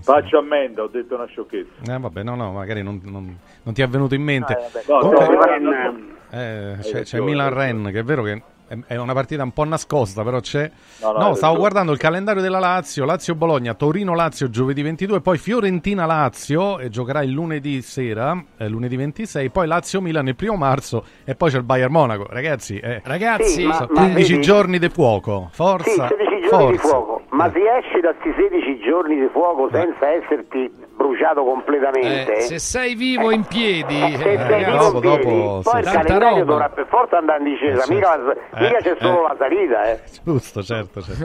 sì. 0.00 0.02
Faccio 0.02 0.38
ammenda, 0.38 0.82
ho 0.82 0.88
detto 0.88 1.14
una 1.14 1.26
sciocchezza. 1.26 1.94
Eh, 1.94 1.98
vabbè, 1.98 2.22
no, 2.22 2.34
no, 2.34 2.52
magari 2.52 2.82
non, 2.82 3.00
non- 3.04 3.36
non 3.62 3.74
ti 3.74 3.82
è 3.82 3.88
venuto 3.88 4.14
in 4.14 4.22
mente. 4.22 4.54
No, 4.54 4.60
eh. 4.62 4.84
No, 4.88 4.98
Comunque, 4.98 5.28
no, 5.28 5.42
Ren- 5.44 6.16
eh, 6.30 6.76
c'è, 6.80 7.02
c'è 7.02 7.20
Milan-Ren, 7.20 7.90
che 7.92 7.98
è 7.98 8.02
vero 8.02 8.22
che 8.22 8.42
è, 8.86 8.96
una 8.96 9.12
partita 9.12 9.42
un 9.42 9.52
po' 9.52 9.64
nascosta, 9.64 10.22
però 10.22 10.40
c'è... 10.40 10.70
No, 11.00 11.12
no, 11.12 11.18
No, 11.18 11.34
stavo 11.34 11.56
guardando 11.56 11.92
il 11.92 11.98
calendario 11.98 12.42
della 12.42 12.58
Lazio, 12.58 13.04
Lazio-Bologna, 13.04 13.74
Torino-Lazio 13.74 14.48
giovedì 14.50 14.82
22, 14.82 15.20
poi 15.20 15.38
Fiorentina-Lazio, 15.38 16.78
e 16.78 16.88
giocherà 16.88 17.22
il 17.22 17.30
lunedì 17.30 17.82
sera, 17.82 18.42
eh, 18.56 18.68
lunedì 18.68 18.96
26, 18.96 19.50
poi 19.50 19.66
Lazio-Milan 19.66 20.26
il 20.28 20.36
primo 20.36 20.56
marzo, 20.56 21.04
e 21.24 21.34
poi 21.34 21.50
c'è 21.50 21.58
il 21.58 21.62
Bayern-Monaco. 21.64 22.26
Ragazzi, 22.28 22.78
eh, 22.78 23.00
Ragazzi, 23.04 23.48
Sì, 23.50 23.64
ma- 23.66 23.74
sono 23.74 23.88
ma 23.92 24.00
15 24.00 24.30
vedi- 24.32 24.42
giorni 24.44 24.78
di 24.78 24.88
fuoco, 24.88 25.48
Sì, 25.50 25.56
forza, 25.56 26.08
16 26.08 26.33
giorni 26.48 26.70
di 26.72 26.78
fuoco, 26.78 27.22
ma 27.30 27.50
si 27.52 27.60
esce 27.66 28.00
da 28.00 28.14
questi 28.14 28.40
16 28.42 28.78
giorni 28.80 29.20
di 29.20 29.28
fuoco 29.32 29.68
senza 29.72 30.08
esserti 30.10 30.70
bruciato 30.96 31.42
completamente? 31.44 32.32
Eh, 32.36 32.40
se 32.42 32.58
sei 32.58 32.94
vivo 32.94 33.30
in 33.30 33.44
piedi, 33.44 33.94
Se 33.98 34.04
eh, 34.12 34.16
sei 34.18 34.36
ragazzi, 34.36 34.64
vivo 34.70 35.00
dopo- 35.00 35.06
in 35.06 35.18
piedi, 35.20 35.40
dopo, 35.40 35.60
poi 35.62 35.80
il 35.80 35.84
calendario 35.86 36.28
roba. 36.38 36.44
dovrà 36.44 36.68
per 36.68 36.86
forza 36.88 37.18
andare 37.18 37.38
in 37.38 37.44
discesa, 37.44 37.84
Eh, 37.84 37.94
mica, 37.94 38.10
certo. 38.10 38.40
mica 38.60 38.76
Eh, 38.78 38.82
c'è 38.82 38.96
solo 39.00 39.18
eh. 39.18 39.28
la 39.28 39.36
salita. 39.38 39.90
Eh. 39.90 40.00
Giusto, 40.24 40.62
certo, 40.62 41.00
certo. 41.02 41.22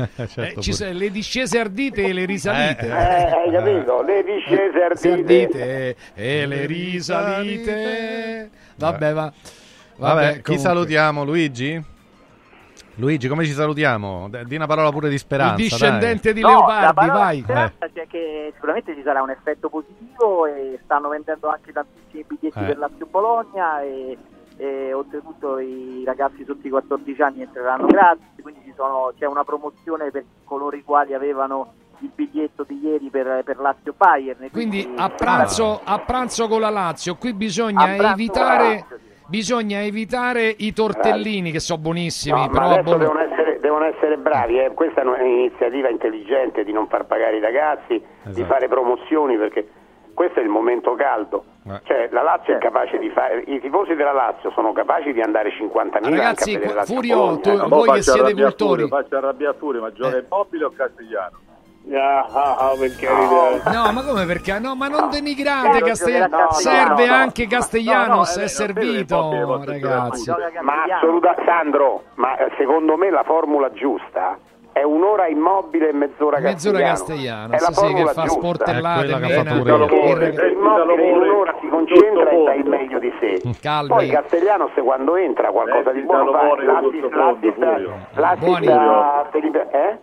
Eh, 0.16 0.26
Certo, 0.26 0.62
sono 0.62 0.92
le 0.92 1.10
discese 1.10 1.58
ardite 1.58 2.02
e 2.04 2.12
le 2.12 2.24
risalite. 2.24 2.86
Eh, 2.86 2.90
hai 2.92 3.50
capito? 3.52 4.02
Le 4.02 4.22
discese 4.24 4.82
ardite. 4.82 5.10
Ardite 5.12 5.96
e 6.14 6.46
le 6.46 6.66
risalite. 6.66 8.50
Vabbè, 8.76 9.12
va. 9.12 9.32
Vabbè, 9.96 10.14
Vabbè, 10.14 10.40
chi 10.42 10.58
salutiamo? 10.58 11.24
Luigi? 11.24 11.82
Luigi, 13.00 13.26
come 13.28 13.44
ci 13.44 13.52
salutiamo? 13.52 14.28
Di 14.44 14.54
una 14.54 14.66
parola 14.66 14.90
pure 14.90 15.08
di 15.08 15.18
speranza. 15.18 15.54
Il 15.54 15.68
discendente 15.68 16.32
di 16.32 16.40
No, 16.42 16.48
Leopardi, 16.48 17.06
vai. 17.08 17.36
di 17.38 17.42
speranza 17.42 17.88
c'è 17.92 18.06
che 18.06 18.50
sicuramente 18.54 18.94
ci 18.94 19.02
sarà 19.02 19.22
un 19.22 19.30
effetto 19.30 19.68
positivo 19.68 20.46
e 20.46 20.78
stanno 20.84 21.08
vendendo 21.08 21.48
anche 21.48 21.72
tantissimi 21.72 22.24
biglietti 22.28 22.58
Eh. 22.58 22.64
per 22.66 22.78
Lazio 22.78 23.06
Bologna 23.06 23.80
e, 23.82 24.16
e 24.58 24.92
oltretutto 24.92 25.58
i 25.58 26.02
ragazzi 26.04 26.44
sotto 26.44 26.66
i 26.66 26.70
14 26.70 27.22
anni 27.22 27.42
entreranno 27.42 27.86
gratis, 27.86 28.26
quindi 28.42 28.60
ci 28.64 28.72
sono- 28.76 29.12
c'è 29.18 29.26
una 29.26 29.44
promozione 29.44 30.10
per 30.10 30.24
coloro 30.44 30.76
i 30.76 30.84
quali 30.84 31.14
avevano 31.14 31.72
il 32.02 32.10
biglietto 32.14 32.64
di 32.66 32.80
ieri 32.82 33.08
per, 33.10 33.42
per 33.44 33.58
Lazio 33.58 33.94
Bayern. 33.96 34.42
e 34.44 34.50
Quindi 34.50 34.90
a 34.96 35.08
pranzo, 35.10 35.80
a 35.84 35.98
pranzo 35.98 36.48
con 36.48 36.60
la 36.60 36.70
Lazio, 36.70 37.16
qui 37.16 37.32
bisogna 37.34 37.94
evitare, 37.94 38.68
Lazio, 38.80 38.98
bisogna 39.30 39.80
evitare 39.82 40.52
i 40.58 40.72
tortellini 40.72 41.52
che 41.52 41.60
sono 41.60 41.80
buonissimi, 41.80 42.34
No, 42.38 42.46
ma 42.46 42.48
però 42.52 42.64
a 42.64 42.72
adesso 42.74 42.82
Bologna- 42.98 43.06
devono 43.06 43.32
essere, 43.32 43.58
devono 43.60 43.84
essere 43.84 44.16
bravi, 44.18 44.58
eh. 44.58 44.72
questa 44.74 45.02
è 45.02 45.04
un'iniziativa 45.04 45.88
intelligente 45.88 46.64
di 46.64 46.72
non 46.72 46.88
far 46.88 47.06
pagare 47.06 47.36
i 47.36 47.40
ragazzi, 47.40 47.94
di 47.94 48.30
Esatto. 48.30 48.46
fare 48.46 48.66
promozioni 48.68 49.36
perché 49.38 49.68
questo 50.12 50.40
è 50.40 50.42
il 50.42 50.48
momento 50.48 50.94
caldo. 50.96 51.44
Eh. 51.66 51.80
Cioè, 51.84 52.08
la 52.10 52.22
Lazio 52.22 52.54
è 52.54 52.58
capace 52.58 52.98
di 52.98 53.08
fare, 53.10 53.44
i 53.46 53.60
tifosi 53.60 53.94
della 53.94 54.12
Lazio 54.12 54.50
sono 54.50 54.72
capaci 54.72 55.12
di 55.12 55.20
andare 55.20 55.50
50.000 55.50 56.10
Ragazzi, 56.10 56.54
anche 56.56 56.72
a 56.78 56.84
Furio, 56.84 57.38
tu- 57.38 57.50
eh. 57.50 57.68
Voi 57.68 57.88
che 57.92 58.02
siete 58.02 58.34
cultori. 58.34 58.88
Faccio 58.88 59.16
arrabbiare 59.16 59.56
Furio, 59.58 59.80
ma 59.80 59.92
gioca 59.92 60.16
Eh. 60.16 60.24
immobile 60.26 60.64
o 60.64 60.70
castigliano? 60.76 61.38
Ah, 61.92 62.26
ah, 62.32 62.56
ah. 62.58 63.70
No, 63.72 63.92
ma 63.92 64.02
come 64.04 64.26
perché? 64.26 64.58
No, 64.58 64.74
ma 64.76 64.86
non 64.88 65.08
denigrate 65.10 65.78
No, 65.80 65.86
Castellano. 65.86 66.36
no, 66.36 66.42
no, 66.44 66.52
Serve 66.52 67.08
anche 67.08 67.46
Castellanos, 67.46 68.08
No, 68.08 68.16
no, 68.16 68.22
è 68.32 68.36
eh, 68.36 68.40
non 68.40 68.48
servito, 68.48 69.28
che 69.30 69.70
ragazzi. 69.72 70.30
Ma 70.30 70.36
Castigliano. 70.36 70.94
assoluta, 70.94 71.34
Sandro, 71.44 72.02
ma 72.16 72.36
eh, 72.36 72.52
secondo 72.58 72.96
me 72.96 73.10
la 73.10 73.22
formula 73.24 73.72
giusta 73.72 74.38
è 74.72 74.82
un'ora 74.84 75.26
immobile 75.26 75.88
e 75.88 75.92
mezz'ora 75.92 76.38
Mezz'ora 76.38 76.78
castigliano. 76.80 77.48
Castellano, 77.48 77.52
è 77.54 77.58
la 77.58 77.66
sì, 77.66 77.72
sì, 77.72 77.80
che 77.80 77.86
formula 77.86 78.12
fa 78.12 78.22
giusta. 78.22 78.38
sportellate, 78.38 79.06
È 79.06 79.14
che 79.14 79.18
mena. 79.20 79.42
fatto 79.50 79.86
pure 79.86 80.34
Eh, 80.34 80.48
Immobile 80.52 81.08
in 81.08 81.16
un'ora 81.16 81.54
si 81.60 81.68
concentra 81.68 82.30
e 82.30 82.44
dà 82.44 82.54
il 82.54 82.66
meglio 82.68 82.98
di 83.00 83.12
sé. 83.18 83.42
Calmi. 83.60 83.88
Poi 83.88 84.08
Castellanos 84.10 84.70
quando 84.80 85.16
entra 85.16 85.50
qualcosa 85.50 85.90
di 85.90 86.02
buono 86.02 86.30
fa. 86.30 86.42
L'assist, 86.42 87.00
sottofondo, 87.00 87.16
l'assist, 87.16 87.54
Furio. 87.54 87.94
l'assist 88.14 89.98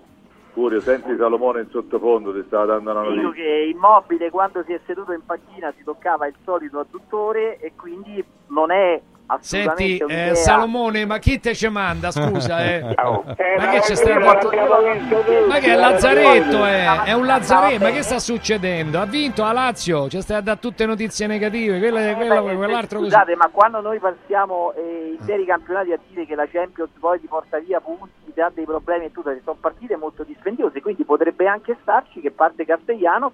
Furio, 0.57 0.81
senti 0.81 1.15
Salomone 1.15 1.61
in 1.61 1.69
sottofondo, 1.69 2.34
ti 2.34 2.43
stava 2.47 2.65
dando 2.65 2.89
una 2.89 3.01
Dico 3.01 3.13
notizia. 3.21 3.43
che 3.43 3.71
Immobile 3.75 4.29
quando 4.31 4.63
si 4.63 4.73
è 4.73 4.79
seduto 4.88 5.11
in 5.11 5.23
panchina 5.23 5.71
si 5.77 5.84
toccava 5.84 6.25
il 6.25 6.34
solito 6.43 6.79
adduttore 6.79 7.59
e 7.59 7.73
quindi 7.75 8.25
non 8.47 8.71
è 8.71 8.99
Senti, 9.39 9.97
eh, 9.97 10.35
Salomone, 10.35 11.05
ma 11.05 11.17
chi 11.19 11.39
te 11.39 11.53
ci 11.53 11.67
manda? 11.67 12.11
Scusa, 12.11 12.63
eh. 12.63 12.93
Ciao. 12.95 13.23
Ma 13.25 13.69
che 13.69 13.79
c'è 13.79 13.95
sta 13.95 14.19
Ma 14.19 15.57
che 15.59 15.73
è 15.73 15.75
Lazzaretto, 15.75 16.65
eh? 16.65 17.03
È 17.03 17.13
un 17.13 17.25
Lazzaretto, 17.25 17.83
ma 17.83 17.91
che 17.91 18.03
sta 18.03 18.19
succedendo? 18.19 18.99
Ha 18.99 19.05
vinto 19.05 19.43
a 19.43 19.51
Lazio, 19.51 20.07
ci 20.09 20.21
stai 20.21 20.37
a 20.37 20.41
dare 20.41 20.59
tutte 20.59 20.85
notizie 20.85 21.27
negative, 21.27 21.79
quella, 21.79 22.09
Eh, 22.09 22.15
quella, 22.15 22.41
quell'altro 22.41 22.99
così. 22.99 23.11
Scusate, 23.11 23.35
ma 23.35 23.49
quando 23.51 23.81
noi 23.81 23.99
passiamo 23.99 24.73
eh, 24.73 25.17
interi 25.19 25.45
campionati 25.45 25.91
a 25.91 25.99
dire 26.07 26.25
che 26.25 26.35
la 26.35 26.47
Champions 26.47 26.91
poi 26.99 27.19
ti 27.19 27.27
porta 27.27 27.59
via 27.59 27.81
punti, 27.81 28.31
ti 28.33 28.39
ha 28.39 28.51
dei 28.53 28.65
problemi 28.65 29.05
e 29.05 29.11
tutto, 29.11 29.35
sono 29.43 29.57
partite 29.59 29.95
molto 29.97 30.23
dispendiose, 30.23 30.81
quindi 30.81 31.03
potrebbe 31.03 31.47
anche 31.47 31.75
starci 31.81 32.21
che 32.21 32.31
parte 32.31 32.65
Castellanos, 32.65 33.33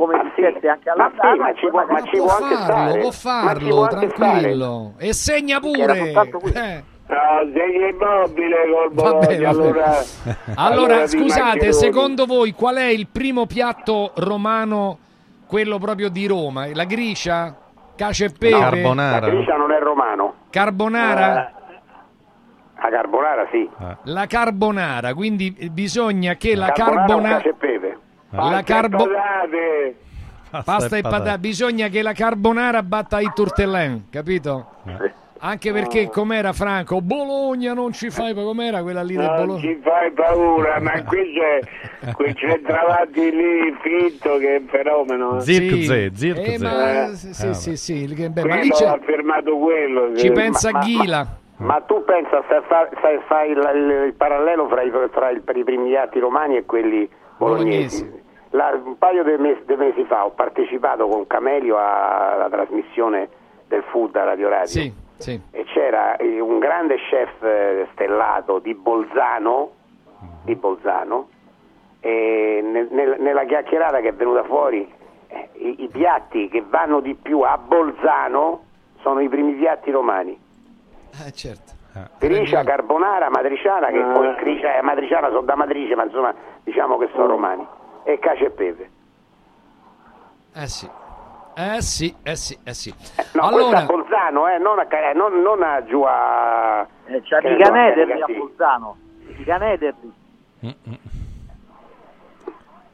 come 0.00 0.16
Ma 0.16 0.22
sì, 0.34 0.42
succede 0.42 0.68
anche 0.70 0.92
ma 0.96 1.04
all'Azzaro, 1.04 1.32
sì, 1.34 1.38
ma 1.38 1.52
ci 1.54 1.68
può- 1.68 1.84
Ma 1.86 2.00
ci 2.00 2.16
può 2.16 2.24
può 2.24 2.34
anche 2.34 2.54
farlo, 2.54 2.64
stare. 2.64 2.98
può 3.00 3.06
Ma 3.08 3.12
ci 3.12 3.18
farlo, 3.20 3.76
può 3.76 3.86
tranquillo. 3.86 4.92
E 4.96 5.12
segna 5.12 5.60
pure. 5.60 6.10
Eh. 6.54 6.84
No, 7.10 7.50
sei 7.52 7.90
immobile 7.90 8.56
col 8.72 8.92
Bologna, 8.92 9.50
allora... 10.54 11.06
Scusate, 11.06 11.72
secondo 11.72 12.24
voi 12.24 12.52
qual 12.52 12.76
è 12.76 12.86
il 12.86 13.08
primo 13.08 13.44
piatto 13.46 14.12
romano, 14.14 14.98
quello 15.46 15.78
proprio 15.78 16.08
di 16.08 16.26
Roma? 16.26 16.66
La 16.72 16.84
gricia? 16.84 17.54
Cacio 17.96 18.24
e 18.24 18.30
pepe? 18.30 18.50
La 18.50 18.58
Carbonara. 18.70 19.28
Gricia 19.28 19.56
non 19.56 19.72
è 19.72 19.78
romano. 19.80 20.34
Carbonara? 20.48 21.52
La 22.82 22.88
carbonara 22.88 23.46
sì. 23.50 23.68
La 24.04 24.26
carbonara, 24.26 25.12
quindi 25.12 25.54
bisogna 25.70 26.36
che 26.36 26.54
la 26.56 26.72
carbonara 26.72 27.40
carbonara... 27.42 27.42
e. 28.32 28.36
La 28.50 28.62
carbo... 28.62 28.96
Patate. 29.06 29.96
Pasta 30.64 30.96
e 30.96 31.00
patate. 31.02 31.38
Bisogna 31.38 31.88
che 31.88 32.02
la 32.02 32.12
carbonara 32.12 32.82
batta 32.82 33.20
i 33.20 33.30
turtellin, 33.34 34.06
capito? 34.10 34.66
Anche 35.42 35.72
perché 35.72 36.10
com'era 36.10 36.52
Franco? 36.52 37.00
Bologna 37.00 37.72
non 37.72 37.92
ci 37.92 38.10
fai, 38.10 38.34
com'era 38.34 38.82
quella 38.82 39.02
lì 39.02 39.14
del 39.16 39.24
Non 39.24 39.36
Bologna? 39.36 39.60
ci 39.60 39.80
fai 39.82 40.10
paura, 40.12 40.78
ma 40.80 41.02
qui 41.04 41.32
c'è 41.32 42.12
quel 42.12 42.34
centravanti 42.36 43.30
lì 43.30 43.74
finto 43.80 44.36
che 44.36 44.56
è 44.56 44.58
un 44.58 44.66
fenomeno. 44.66 45.40
Zirkzee, 45.40 46.10
Sì. 46.10 46.16
Zirkzee. 46.16 46.54
Eh, 46.54 46.58
ma, 46.58 47.04
Eh. 47.06 47.14
sì, 47.14 47.32
sì, 47.32 47.46
Eh, 47.48 47.54
sì, 47.54 47.76
sì, 47.76 48.14
che 48.14 48.28
beh, 48.28 48.44
ma 48.44 48.54
lì 48.56 48.68
Quello 48.68 48.74
c'è- 48.74 48.86
ha 48.86 48.98
fermato 49.02 49.56
quello. 49.56 50.14
ci 50.16 50.26
che- 50.26 50.32
pensa 50.34 50.70
ma- 50.72 50.78
ma- 50.78 50.84
Ghila. 50.84 51.26
Ma 51.56 51.80
tu 51.86 52.04
pensa, 52.04 52.42
se 52.48 52.60
fai, 52.68 52.86
se 53.00 53.20
fai 53.26 53.50
il, 53.50 53.56
il- 53.76 54.04
il 54.08 54.14
parallelo 54.14 54.66
fra 54.68 54.82
i, 54.82 54.90
fra 55.10 55.30
i 55.30 55.40
primi 55.64 55.88
piatti 55.88 56.18
romani 56.18 56.56
e 56.56 56.64
quelli 56.66 57.08
bolognesi. 57.38 58.02
Bolognesi. 58.04 58.19
La- 58.50 58.78
un 58.82 58.98
paio 58.98 59.22
di 59.22 59.36
mesi, 59.38 59.62
di 59.64 59.76
mesi 59.76 60.04
fa 60.04 60.24
ho 60.24 60.30
partecipato 60.30 61.06
con 61.06 61.26
Camelio 61.26 61.76
alla 61.78 62.48
trasmissione 62.50 63.28
del 63.68 63.82
food 63.90 64.16
a 64.16 64.24
Radio 64.24 64.48
Radio 64.48 64.66
Sì, 64.66 64.92
sì. 65.16 65.40
e 65.52 65.64
c'era 65.64 66.16
eh, 66.16 66.40
un 66.40 66.58
grande 66.58 66.96
chef 67.08 67.42
eh, 67.44 67.86
stellato 67.92 68.58
di 68.58 68.74
Bolzano, 68.74 69.70
di 70.42 70.56
Bolzano 70.56 71.28
e 72.00 72.60
nel- 72.62 72.88
nel- 72.90 73.16
nella 73.20 73.44
chiacchierata 73.44 74.00
che 74.00 74.08
è 74.08 74.14
venuta 74.14 74.42
fuori 74.44 74.90
eh, 75.28 75.48
i, 75.54 75.84
i 75.84 75.88
piatti 75.88 76.48
che 76.48 76.64
vanno 76.68 76.98
di 77.00 77.14
più 77.14 77.40
a 77.42 77.56
Bolzano 77.56 78.62
sono 79.02 79.20
i 79.20 79.28
primi 79.28 79.52
piatti 79.52 79.90
romani. 79.92 80.36
Eh, 81.24 81.30
certo. 81.32 81.78
Gricia, 82.18 82.62
carbonara, 82.64 83.30
matriciana, 83.30 83.88
che 83.88 83.98
Ah. 84.00 84.12
poi 84.12 84.34
gricia 84.36 84.76
e 84.76 84.82
matriciana 84.82 85.28
sono 85.28 85.40
da 85.42 85.56
matrice, 85.56 85.94
ma 85.96 86.04
insomma 86.04 86.32
diciamo 86.64 86.96
che 86.98 87.08
sono 87.12 87.26
romani. 87.26 87.66
E 88.04 88.18
cacio 88.18 88.46
e 88.46 88.50
pepe. 88.50 88.90
Eh 90.54 90.66
sì. 90.66 90.88
Eh 91.54 91.82
sì, 91.82 92.14
eh 92.22 92.36
sì, 92.36 92.58
eh 92.64 92.72
sì. 92.72 92.94
No, 93.32 93.42
allora, 93.42 93.80
a 93.80 93.84
Bolzano, 93.84 94.48
eh, 94.48 94.58
non, 94.58 94.78
a, 94.78 94.86
eh, 94.88 95.12
non, 95.12 95.42
non 95.42 95.62
a 95.62 95.84
giù 95.84 96.02
a... 96.02 96.86
Eh, 97.06 97.20
di 97.20 97.20
ne 97.20 97.22
so, 97.26 97.36
a. 97.36 98.38
Bolzano. 98.38 98.96
Di 99.36 99.44
Canederli. 99.44 100.12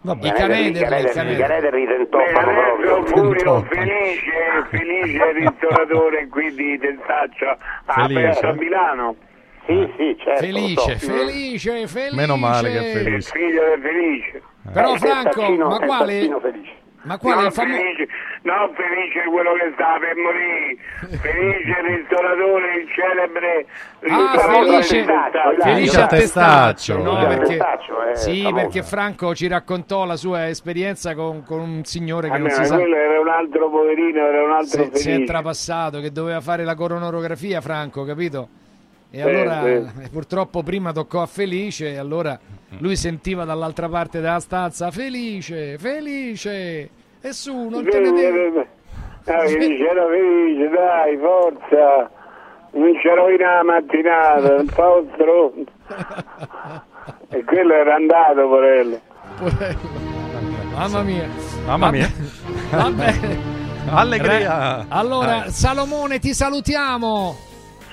Vabbè. 0.00 0.26
I 0.26 0.32
Canederli, 0.32 0.78
i 0.78 0.82
Canederli. 0.82 1.32
I 1.32 1.36
Canederli 1.36 1.86
tentoffano 1.86 2.52
proprio. 2.52 3.06
Furio 3.06 3.62
felice, 3.62 4.66
felice 4.70 5.24
il 5.24 5.34
ristoratore 5.34 6.20
e 6.20 6.28
quindi 6.28 6.78
tentaccia 6.78 7.58
a 7.84 8.52
Milano. 8.52 9.16
Sì, 9.66 9.92
sì, 9.96 10.16
certo. 10.18 10.40
Felice, 10.44 10.98
so. 10.98 11.12
felice, 11.12 11.86
felice. 11.88 12.14
Meno 12.14 12.36
male 12.36 12.70
che 12.70 12.78
è 12.78 12.96
Il 12.98 13.02
felice. 13.02 13.30
figlio 13.32 13.72
è 13.72 13.78
felice. 13.78 14.42
Però 14.72 14.94
Eh, 14.94 14.98
Franco, 14.98 15.28
testaccino- 15.30 15.68
ma 15.68 15.78
quale, 15.78 16.06
testaccino 16.12 16.40
felice. 16.40 16.72
ma 17.02 17.18
quale 17.18 17.43
non 17.43 17.52
famo- 17.52 17.74
felice, 17.76 18.09
non 18.43 18.74
felice 18.74 19.24
quello 19.30 19.52
che 19.52 19.70
sta 19.74 19.97
per 20.01 20.16
morire, 20.16 20.76
felice 21.22 21.80
il 21.80 21.97
ristoratore, 21.97 22.74
il 22.76 22.88
celebre 22.94 23.66
Ah, 24.09 24.30
ristoratore 24.32 24.82
felice, 24.82 25.05
del 25.05 25.56
felice 25.60 26.01
a 26.01 26.06
testaccio, 26.06 26.97
no, 27.02 27.14
Felice 27.16 27.24
a 27.24 27.28
perché, 27.28 27.47
Testaccio, 27.56 28.02
eh, 28.09 28.16
sì, 28.16 28.43
famoso. 28.43 28.55
perché 28.62 28.82
Franco 28.82 29.34
ci 29.34 29.47
raccontò 29.48 30.05
la 30.05 30.16
sua 30.16 30.48
esperienza 30.48 31.14
con, 31.14 31.43
con 31.44 31.60
un 31.60 31.84
signore 31.84 32.28
che 32.28 32.34
Ah, 32.34 32.38
non 32.38 32.48
no, 32.48 32.52
si 32.55 32.64
sa 32.64 32.74
quello 32.76 32.94
era 32.97 33.20
un 33.20 33.28
altro 33.28 33.70
poverino, 33.70 34.26
era 34.26 34.43
un 34.44 34.52
altro 34.52 34.66
se, 34.84 34.90
si 34.94 35.09
è 35.09 35.12
felice. 35.12 35.24
trapassato, 35.24 36.01
che 36.01 36.10
doveva 36.12 36.40
fare 36.40 36.64
la 36.64 36.74
coronografia, 36.74 37.60
Franco, 37.60 38.05
capito? 38.05 38.48
E 39.16 39.22
allora 39.22 39.66
eh, 39.66 40.09
purtroppo 40.10 40.62
prima 40.62 40.93
toccò 40.93 41.22
a 41.22 41.26
Felice 41.26 41.93
e 41.93 41.97
allora 41.97 42.38
lui 42.80 42.97
sentiva 42.97 43.44
dall'altra 43.44 43.88
parte 43.88 44.20
della 44.20 44.40
stanza 44.40 44.90
Felice, 44.90 45.78
Felice, 45.78 46.90
e 47.22 47.32
su, 47.32 47.68
non 47.68 47.82
te 47.82 47.98
ne 47.98 48.12
devi... 48.12 48.59
Ah, 49.28 49.40
felice, 49.40 49.84
era 49.88 50.06
felice, 50.06 50.68
dai, 50.68 51.16
forza. 51.16 52.10
Non 52.72 52.93
ci 53.01 53.09
rovina 53.09 53.55
la 53.55 53.62
mattinata, 53.64 54.55
un 54.55 54.66
po' 54.66 55.06
stronzo. 55.14 55.64
E 57.30 57.44
quello 57.44 57.72
era 57.72 57.94
andato, 57.94 58.47
porello. 58.47 59.01
Mamma 60.74 61.02
mia. 61.02 61.28
Mamma 61.66 61.90
mia. 61.90 62.09
Va 62.70 62.90
bene. 62.90 63.38
Allegria. 63.90 64.84
Allora. 64.88 65.48
Salomone, 65.48 66.18
ti 66.18 66.34
salutiamo. 66.34 67.36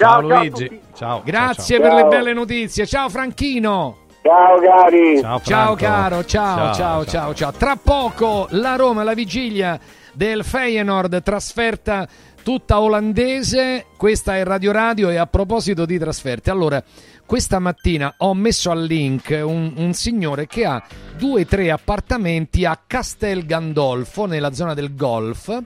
Ciao, 0.03 0.21
Luigi. 0.21 0.81
Ciao. 0.95 1.21
Grazie 1.23 1.77
ciao, 1.77 1.87
per 1.87 1.97
Ciao. 1.97 2.09
le 2.09 2.15
belle 2.15 2.33
notizie. 2.33 2.85
Ciao 2.85 3.09
Franchino. 3.09 3.97
Ciao 4.21 4.59
cari. 4.59 5.19
Ciao, 5.19 5.41
Ciao 5.41 5.75
caro, 5.75 6.25
ciao, 6.25 6.73
ciao, 6.73 7.05
ciao, 7.05 7.33
ciao. 7.33 7.51
Tra 7.51 7.75
poco 7.75 8.47
la 8.51 8.75
Roma, 8.75 9.03
la 9.03 9.13
vigilia 9.13 9.79
del 10.13 10.43
Feyenoord, 10.43 11.21
trasferta 11.23 12.07
tutta 12.41 12.79
olandese. 12.79 13.87
Questa 13.97 14.37
è 14.37 14.43
Radio 14.43 14.71
Radio 14.71 15.09
e 15.09 15.17
a 15.17 15.25
proposito 15.25 15.85
di 15.85 15.97
trasferte, 15.97 16.51
allora, 16.51 16.83
questa 17.25 17.59
mattina 17.59 18.13
ho 18.17 18.33
messo 18.33 18.69
al 18.69 18.83
link 18.83 19.29
un, 19.43 19.73
un 19.75 19.93
signore 19.93 20.45
che 20.45 20.65
ha 20.65 20.83
due 21.17 21.41
o 21.41 21.45
tre 21.45 21.71
appartamenti 21.71 22.65
a 22.65 22.77
Castel 22.85 23.45
Gandolfo, 23.45 24.25
nella 24.25 24.53
zona 24.53 24.73
del 24.73 24.95
golf, 24.95 25.57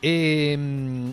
e, 0.00 0.58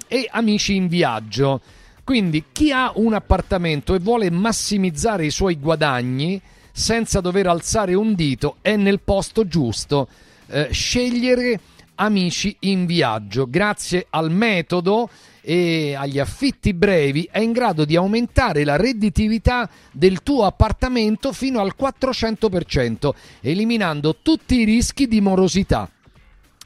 e 0.08 0.28
amici 0.32 0.76
in 0.76 0.88
viaggio. 0.88 1.62
Quindi 2.06 2.44
chi 2.52 2.72
ha 2.72 2.91
un 2.98 3.15
appartamento 3.15 3.95
e 3.95 3.99
vuole 3.99 4.30
massimizzare 4.30 5.26
i 5.26 5.32
suoi 5.32 5.57
guadagni 5.57 6.40
senza 6.72 7.19
dover 7.19 7.48
alzare 7.48 7.95
un 7.95 8.14
dito 8.14 8.57
è 8.61 8.76
nel 8.76 8.99
posto 8.99 9.48
giusto. 9.48 10.07
Eh, 10.45 10.68
scegliere 10.72 11.60
amici 11.95 12.56
in 12.60 12.86
viaggio 12.86 13.49
grazie 13.49 14.06
al 14.11 14.30
metodo 14.30 15.10
e 15.41 15.95
agli 15.95 16.19
affitti 16.19 16.76
brevi 16.76 17.27
è 17.32 17.40
in 17.40 17.53
grado 17.53 17.86
di 17.86 17.95
aumentare 17.95 18.64
la 18.64 18.76
redditività 18.76 19.68
del 19.91 20.22
tuo 20.22 20.45
appartamento 20.45 21.34
fino 21.34 21.60
al 21.60 21.73
400%, 21.76 23.10
eliminando 23.41 24.18
tutti 24.22 24.60
i 24.60 24.64
rischi 24.64 25.07
di 25.07 25.22
morosità 25.22 25.90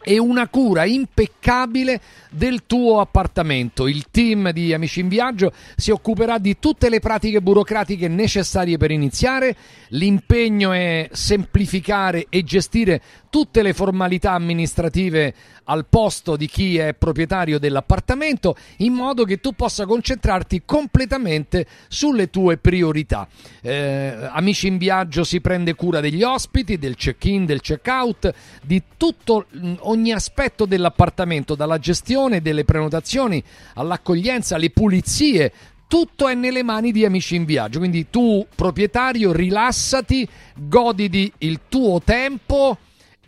e 0.02 0.18
una 0.18 0.48
cura 0.48 0.86
impeccabile 0.86 2.00
del 2.32 2.64
tuo 2.66 3.00
appartamento. 3.00 3.88
Il 3.88 4.06
team 4.12 4.52
di 4.52 4.74
Amici 4.74 5.02
in 5.02 5.08
Viaggio 5.08 5.52
si 5.76 5.92
occuperà 5.92 6.38
di 6.38 6.58
tutte 6.60 6.90
le 6.90 7.00
pratiche 7.00 7.42
burocratiche 7.42 8.08
necessarie 8.08 8.78
per 8.78 8.92
iniziare. 8.92 9.56
L'impegno 9.90 10.72
è 10.72 11.10
semplificare 11.12 12.28
e 12.30 12.44
gestire 12.44 13.02
tutte 13.30 13.62
le 13.62 13.74
formalità 13.74 14.32
amministrative 14.32 15.34
al 15.70 15.86
posto 15.88 16.36
di 16.36 16.48
chi 16.48 16.78
è 16.78 16.94
proprietario 16.96 17.60
dell'appartamento 17.60 18.56
in 18.78 18.94
modo 18.94 19.24
che 19.24 19.40
tu 19.40 19.54
possa 19.54 19.86
concentrarti 19.86 20.64
completamente 20.66 21.66
sulle 21.88 22.30
tue 22.30 22.58
priorità. 22.58 23.28
Eh, 23.62 24.30
Amici 24.32 24.68
in 24.68 24.78
Viaggio 24.78 25.24
si 25.24 25.40
prende 25.41 25.76
cura 25.76 26.00
degli 26.00 26.24
ospiti, 26.24 26.78
del 26.78 26.96
check-in, 26.96 27.46
del 27.46 27.62
check-out, 27.62 28.34
di 28.64 28.82
tutto 28.98 29.46
mh, 29.50 29.74
ogni 29.82 30.12
aspetto 30.12 30.66
dell'appartamento, 30.66 31.54
dalla 31.54 31.78
gestione 31.78 32.41
delle 32.41 32.66
prenotazioni 32.66 33.41
all'accoglienza, 33.76 34.56
alle 34.56 34.72
pulizie. 34.72 35.54
Tutto 35.88 36.28
è 36.28 36.36
nelle 36.36 36.62
mani 36.62 36.91
di 36.91 37.04
Amici 37.04 37.36
in 37.36 37.46
Viaggio, 37.46 37.80
quindi 37.80 38.10
tu 38.10 38.46
proprietario 38.54 39.32
rilassati, 39.32 40.28
goditi 40.56 41.32
il 41.40 41.62
tuo 41.68 42.00
tempo 42.04 42.78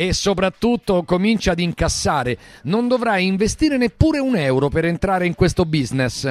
e 0.02 0.14
soprattutto 0.14 1.03
comincia 1.03 1.52
ad 1.52 1.60
incassare. 1.60 2.36
Non 2.64 2.88
dovrai 2.88 3.28
investire 3.28 3.78
neppure 3.78 4.18
un 4.18 4.36
euro 4.36 4.68
per 4.68 4.86
entrare 4.86 5.28
in 5.28 5.36
questo 5.36 5.64
business. 5.64 6.28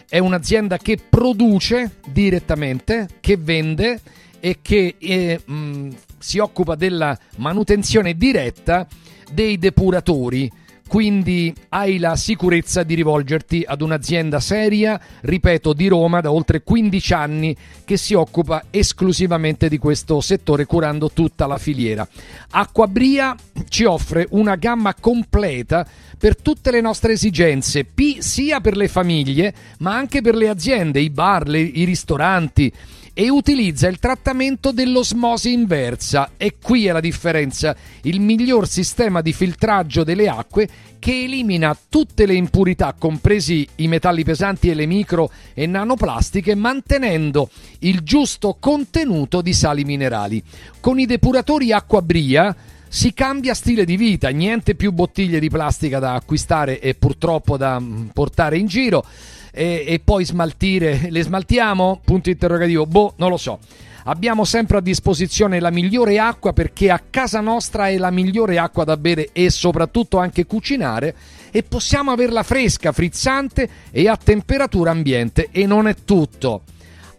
È 0.09 0.19
un'azienda 0.19 0.77
che 0.77 0.99
produce 1.09 1.97
direttamente, 2.09 3.09
che 3.21 3.37
vende 3.37 4.01
e 4.41 4.59
che 4.61 4.97
eh, 4.99 5.41
mh, 5.45 5.89
si 6.19 6.39
occupa 6.39 6.75
della 6.75 7.19
manutenzione 7.37 8.15
diretta 8.15 8.87
dei 9.33 9.59
depuratori. 9.59 10.51
Quindi 10.93 11.55
hai 11.71 11.99
la 11.99 12.17
sicurezza 12.17 12.83
di 12.83 12.95
rivolgerti 12.95 13.65
ad 13.67 13.81
un'azienda 13.81 14.41
seria, 14.41 15.01
ripeto, 15.23 15.73
di 15.73 15.89
Roma 15.89 16.21
da 16.21 16.31
oltre 16.31 16.63
15 16.63 17.15
anni 17.15 17.57
che 17.87 17.97
si 17.97 18.13
occupa 18.13 18.65
esclusivamente 18.69 19.71
di 19.71 19.79
questo 19.79 20.21
settore 20.21 20.67
curando 20.67 21.11
tutta 21.11 21.47
la 21.47 21.57
filiera. 21.57 22.07
Acquabria 22.51 23.35
ci 23.71 23.85
offre 23.85 24.27
una 24.33 24.57
gamma 24.57 24.95
completa 24.95 25.87
per 26.19 26.37
tutte 26.37 26.71
le 26.71 26.83
nostre 26.83 27.15
esigenze, 27.15 27.87
sia 28.19 28.61
per 28.61 28.77
le 28.77 28.89
famiglie 28.89 29.55
ma 29.79 29.97
anche 29.97 30.21
per 30.21 30.35
le 30.35 30.51
aziende, 30.51 31.01
i 31.01 31.09
bar, 31.09 31.49
i 31.49 31.85
ristoranti 31.85 32.71
e 33.15 33.29
utilizza 33.29 33.89
il 33.89 33.99
trattamento 33.99 34.73
dell'osmosi 34.73 35.53
inversa. 35.53 36.33
E 36.37 36.55
qui 36.63 36.87
è 36.87 36.93
la 36.93 37.01
differenza, 37.01 37.77
il 38.03 38.21
miglior 38.21 38.67
sistema 38.67 39.21
di 39.21 39.33
filtraggio 39.33 40.05
delle 40.05 40.29
acque 40.29 40.69
che 40.99 41.25
elimina 41.25 41.77
tutte 41.89 42.27
le 42.27 42.35
impurità, 42.35 42.95
compresi 42.97 43.67
i 43.77 43.89
metalli 43.89 44.25
pesanti 44.25 44.71
e 44.71 44.75
le 44.75 44.87
micro 44.87 45.31
e 45.53 45.67
nanoplastiche, 45.67 46.55
mantenendo 46.55 47.51
il 47.81 48.03
giusto 48.03 48.57
contenuto 48.59 49.41
di 49.43 49.53
sali 49.53 49.85
minerali. 49.85 50.43
Con 50.81 50.99
i 50.99 51.07
depuratori 51.07 51.73
Acquabria 51.73 52.55
si 52.89 53.15
cambia 53.15 53.55
stile 53.55 53.87
di 53.87 53.97
vita, 53.97 54.29
niente 54.29 54.75
più 54.75 54.93
bottiglie 54.93 55.41
di 55.41 55.49
plastica 55.49 55.99
da 55.99 56.13
acquistare 56.13 56.79
e 56.79 56.95
purtroppo 56.95 57.57
da 57.57 57.81
mm, 57.81 58.09
portare 58.09 58.59
in 58.59 58.67
giro 58.67 59.05
e, 59.53 59.85
e 59.87 60.01
poi 60.01 60.25
smaltire. 60.25 61.09
Le 61.11 61.23
smaltiamo? 61.23 62.01
Punto 62.05 62.31
interrogativo. 62.31 62.87
Boh, 62.87 63.13
non 63.17 63.31
lo 63.31 63.37
so. 63.37 63.59
Abbiamo 64.05 64.45
sempre 64.45 64.79
a 64.79 64.81
disposizione 64.81 65.61
la 65.61 65.71
migliore 65.71 66.19
acqua 66.19 66.53
perché 66.53 66.91
a 66.91 67.01
casa 67.09 67.41
nostra 67.41 67.89
è 67.89 67.97
la 67.99 68.11
migliore 68.11 68.59
acqua 68.59 68.83
da 68.83 68.97
bere 68.97 69.29
e 69.33 69.49
soprattutto 69.49 70.19
anche 70.19 70.45
cucinare 70.45 71.15
e 71.53 71.63
possiamo 71.63 72.11
averla 72.11 72.43
fresca, 72.43 72.91
frizzante 72.91 73.69
e 73.93 74.09
a 74.09 74.17
temperatura 74.17 74.91
ambiente 74.91 75.49
e 75.53 75.67
non 75.67 75.87
è 75.87 75.95
tutto. 76.05 76.63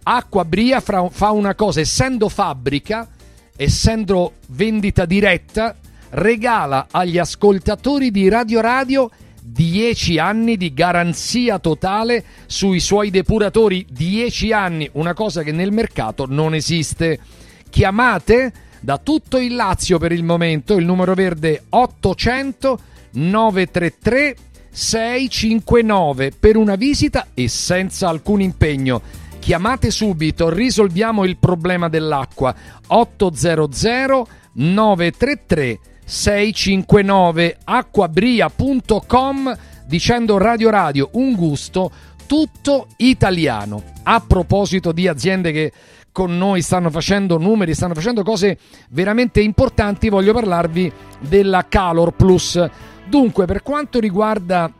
Acqua 0.03 0.43
Bria 0.43 0.81
fa 0.81 1.31
una 1.31 1.55
cosa, 1.55 1.79
essendo 1.79 2.27
fabbrica, 2.27 3.07
essendo 3.55 4.33
vendita 4.47 5.05
diretta, 5.05 5.77
regala 6.09 6.87
agli 6.91 7.17
ascoltatori 7.17 8.11
di 8.11 8.27
Radio 8.27 8.59
Radio 8.59 9.09
10 9.45 10.19
anni 10.19 10.55
di 10.55 10.73
garanzia 10.73 11.59
totale 11.59 12.23
sui 12.45 12.79
suoi 12.79 13.09
depuratori. 13.09 13.85
10 13.89 14.53
anni, 14.53 14.89
una 14.93 15.13
cosa 15.13 15.43
che 15.43 15.51
nel 15.51 15.71
mercato 15.71 16.25
non 16.27 16.55
esiste. 16.55 17.19
Chiamate 17.69 18.53
da 18.79 18.97
tutto 18.97 19.37
il 19.37 19.55
Lazio 19.55 19.97
per 19.97 20.11
il 20.11 20.23
momento 20.23 20.75
il 20.75 20.85
numero 20.85 21.13
verde 21.13 21.63
800 21.69 22.79
933 23.11 24.35
659 24.69 26.31
per 26.39 26.57
una 26.57 26.75
visita 26.75 27.27
e 27.33 27.47
senza 27.47 28.07
alcun 28.07 28.41
impegno. 28.41 29.01
Chiamate 29.39 29.91
subito, 29.91 30.49
risolviamo 30.49 31.25
il 31.25 31.37
problema 31.37 31.89
dell'acqua. 31.89 32.55
800 32.87 34.27
933 34.53 35.67
659 35.73 35.92
acquabria.com 37.63 39.57
dicendo 39.85 40.37
Radio 40.37 40.69
Radio, 40.69 41.09
un 41.13 41.35
gusto 41.35 41.91
tutto 42.25 42.87
italiano. 42.97 43.83
A 44.03 44.19
proposito 44.25 44.91
di 44.91 45.07
aziende 45.07 45.51
che 45.51 45.71
con 46.11 46.37
noi 46.37 46.61
stanno 46.61 46.89
facendo 46.89 47.37
numeri, 47.37 47.73
stanno 47.73 47.93
facendo 47.93 48.23
cose 48.23 48.57
veramente 48.89 49.41
importanti, 49.41 50.09
voglio 50.09 50.33
parlarvi 50.33 50.91
della 51.19 51.65
Calor 51.67 52.11
Plus. 52.11 52.63
Dunque, 53.05 53.45
per 53.45 53.63
quanto 53.63 53.99
riguarda 53.99 54.71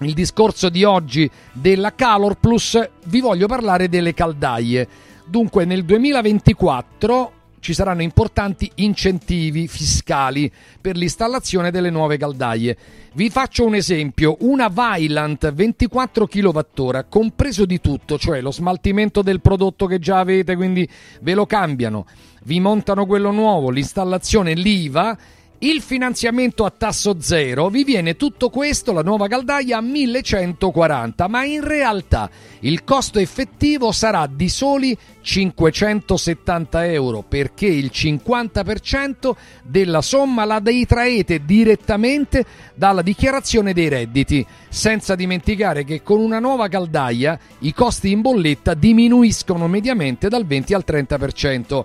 il 0.00 0.12
discorso 0.12 0.68
di 0.68 0.84
oggi 0.84 1.30
della 1.52 1.94
Calor 1.94 2.34
Plus, 2.34 2.88
vi 3.04 3.20
voglio 3.20 3.46
parlare 3.46 3.88
delle 3.88 4.12
caldaie. 4.12 4.88
Dunque, 5.24 5.64
nel 5.64 5.84
2024 5.84 7.32
ci 7.60 7.74
saranno 7.74 8.02
importanti 8.02 8.70
incentivi 8.76 9.68
fiscali 9.68 10.50
per 10.80 10.96
l'installazione 10.96 11.70
delle 11.70 11.90
nuove 11.90 12.16
caldaie. 12.16 12.76
Vi 13.12 13.30
faccio 13.30 13.64
un 13.64 13.74
esempio, 13.74 14.36
una 14.40 14.68
Vylant 14.68 15.52
24 15.52 16.26
kWh, 16.26 17.06
compreso 17.08 17.64
di 17.64 17.80
tutto, 17.80 18.18
cioè 18.18 18.40
lo 18.40 18.52
smaltimento 18.52 19.22
del 19.22 19.40
prodotto 19.40 19.86
che 19.86 19.98
già 19.98 20.18
avete, 20.18 20.54
quindi 20.54 20.88
ve 21.20 21.34
lo 21.34 21.46
cambiano, 21.46 22.06
vi 22.44 22.60
montano 22.60 23.06
quello 23.06 23.30
nuovo, 23.30 23.70
l'installazione, 23.70 24.54
l'IVA 24.54 25.16
il 25.60 25.80
finanziamento 25.80 26.66
a 26.66 26.70
tasso 26.70 27.16
zero 27.18 27.70
vi 27.70 27.82
viene 27.82 28.16
tutto 28.16 28.50
questo, 28.50 28.92
la 28.92 29.00
nuova 29.00 29.26
caldaia, 29.26 29.78
a 29.78 29.80
1140, 29.80 31.28
ma 31.28 31.44
in 31.44 31.64
realtà 31.64 32.28
il 32.60 32.84
costo 32.84 33.18
effettivo 33.18 33.90
sarà 33.90 34.28
di 34.30 34.50
soli 34.50 34.96
570 35.22 36.86
euro 36.86 37.24
perché 37.26 37.66
il 37.66 37.90
50% 37.92 39.34
della 39.62 40.02
somma 40.02 40.44
la 40.44 40.60
detraete 40.60 41.44
direttamente 41.44 42.44
dalla 42.74 43.00
dichiarazione 43.00 43.72
dei 43.72 43.88
redditi, 43.88 44.44
senza 44.68 45.14
dimenticare 45.14 45.84
che 45.84 46.02
con 46.02 46.20
una 46.20 46.38
nuova 46.38 46.68
caldaia 46.68 47.38
i 47.60 47.72
costi 47.72 48.10
in 48.10 48.20
bolletta 48.20 48.74
diminuiscono 48.74 49.68
mediamente 49.68 50.28
dal 50.28 50.44
20 50.44 50.74
al 50.74 50.84
30%. 50.86 51.84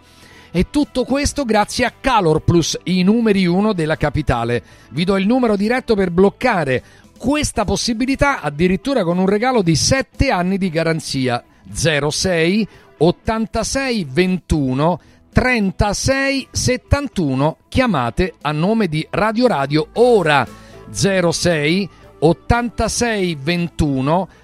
E 0.53 0.69
tutto 0.69 1.05
questo 1.05 1.45
grazie 1.45 1.85
a 1.85 1.93
Calor 1.97 2.41
Plus, 2.41 2.77
i 2.83 3.03
numeri 3.03 3.45
1 3.45 3.71
della 3.71 3.95
capitale. 3.95 4.61
Vi 4.89 5.05
do 5.05 5.15
il 5.15 5.25
numero 5.25 5.55
diretto 5.55 5.95
per 5.95 6.11
bloccare 6.11 6.83
questa 7.17 7.63
possibilità 7.63 8.41
addirittura 8.41 9.05
con 9.05 9.17
un 9.17 9.27
regalo 9.27 9.61
di 9.61 9.75
7 9.75 10.29
anni 10.29 10.57
di 10.57 10.69
garanzia. 10.69 11.41
06 11.71 12.67
86 12.97 14.07
21 14.09 14.99
36 15.31 16.47
71 16.51 17.57
chiamate 17.69 18.33
a 18.41 18.51
nome 18.51 18.87
di 18.87 19.07
Radio 19.09 19.47
Radio 19.47 19.87
ora 19.93 20.45
06 20.91 21.89
86 22.19 23.37
21 23.41 24.27
36 24.27 24.40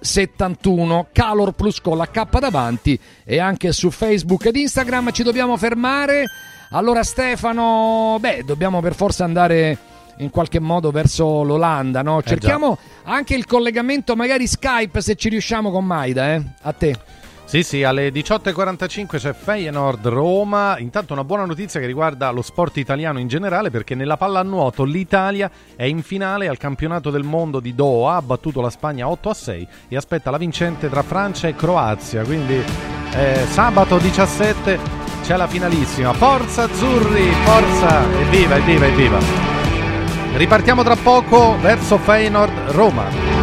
71 0.00 1.08
Calor 1.12 1.52
Plus 1.52 1.80
con 1.80 1.96
la 1.96 2.08
K 2.08 2.38
davanti. 2.38 2.98
E 3.24 3.38
anche 3.38 3.72
su 3.72 3.90
Facebook 3.90 4.46
ed 4.46 4.56
Instagram 4.56 5.12
ci 5.12 5.22
dobbiamo 5.22 5.56
fermare. 5.56 6.24
Allora 6.70 7.04
Stefano 7.04 8.16
beh 8.18 8.42
dobbiamo 8.44 8.80
per 8.80 8.94
forza 8.94 9.24
andare 9.24 9.78
in 10.18 10.30
qualche 10.30 10.60
modo 10.60 10.90
verso 10.90 11.42
l'Olanda 11.42 12.02
no? 12.02 12.22
cerchiamo 12.22 12.76
anche 13.04 13.34
il 13.34 13.46
collegamento 13.46 14.14
magari 14.16 14.46
Skype 14.46 15.00
se 15.00 15.14
ci 15.14 15.30
riusciamo 15.30 15.70
con 15.70 15.86
Maida 15.86 16.34
eh? 16.34 16.42
a 16.60 16.72
te 16.72 16.94
Sì, 17.50 17.64
sì, 17.64 17.82
alle 17.82 18.10
18.45 18.10 19.18
c'è 19.18 19.32
Feyenoord 19.32 20.06
Roma. 20.06 20.78
Intanto 20.78 21.14
una 21.14 21.24
buona 21.24 21.44
notizia 21.44 21.80
che 21.80 21.86
riguarda 21.86 22.30
lo 22.30 22.42
sport 22.42 22.76
italiano 22.76 23.18
in 23.18 23.26
generale 23.26 23.70
perché 23.70 23.96
nella 23.96 24.16
pallanuoto 24.16 24.84
l'Italia 24.84 25.50
è 25.74 25.82
in 25.82 26.00
finale 26.04 26.46
al 26.46 26.58
campionato 26.58 27.10
del 27.10 27.24
mondo 27.24 27.58
di 27.58 27.74
Doha, 27.74 28.14
ha 28.14 28.22
battuto 28.22 28.60
la 28.60 28.70
Spagna 28.70 29.08
8 29.08 29.30
a 29.30 29.34
6 29.34 29.68
e 29.88 29.96
aspetta 29.96 30.30
la 30.30 30.36
vincente 30.36 30.88
tra 30.88 31.02
Francia 31.02 31.48
e 31.48 31.56
Croazia. 31.56 32.22
Quindi 32.22 32.54
eh, 33.14 33.44
sabato 33.48 33.98
17 33.98 34.78
c'è 35.24 35.36
la 35.36 35.48
finalissima. 35.48 36.12
Forza 36.12 36.62
Azzurri, 36.62 37.32
forza! 37.42 38.08
Evviva, 38.20 38.58
evviva, 38.58 38.86
evviva! 38.86 39.18
Ripartiamo 40.36 40.84
tra 40.84 40.94
poco 40.94 41.58
verso 41.58 41.98
Feyenoord 41.98 42.70
Roma. 42.70 43.39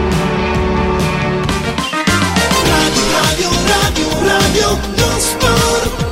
Radio, 4.67 4.79
lo 4.95 5.19
sport. 5.19 6.05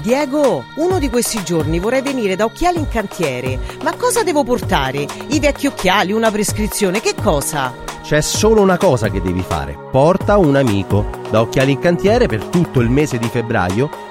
Diego, 0.00 0.64
uno 0.76 0.98
di 0.98 1.08
questi 1.08 1.44
giorni 1.44 1.78
vorrei 1.78 2.02
venire 2.02 2.34
da 2.34 2.44
Occhiali 2.44 2.78
in 2.78 2.88
Cantiere. 2.88 3.58
Ma 3.82 3.94
cosa 3.94 4.24
devo 4.24 4.42
portare? 4.42 5.06
I 5.28 5.38
vecchi 5.38 5.68
occhiali, 5.68 6.12
una 6.12 6.30
prescrizione, 6.30 7.00
che 7.00 7.14
cosa? 7.14 7.72
C'è 8.02 8.20
solo 8.20 8.60
una 8.60 8.78
cosa 8.78 9.08
che 9.08 9.22
devi 9.22 9.42
fare. 9.46 9.78
Porta 9.92 10.38
un 10.38 10.56
amico. 10.56 11.08
Da 11.30 11.40
Occhiali 11.40 11.72
in 11.72 11.78
Cantiere 11.78 12.26
per 12.26 12.44
tutto 12.46 12.80
il 12.80 12.90
mese 12.90 13.16
di 13.18 13.28
febbraio 13.28 14.10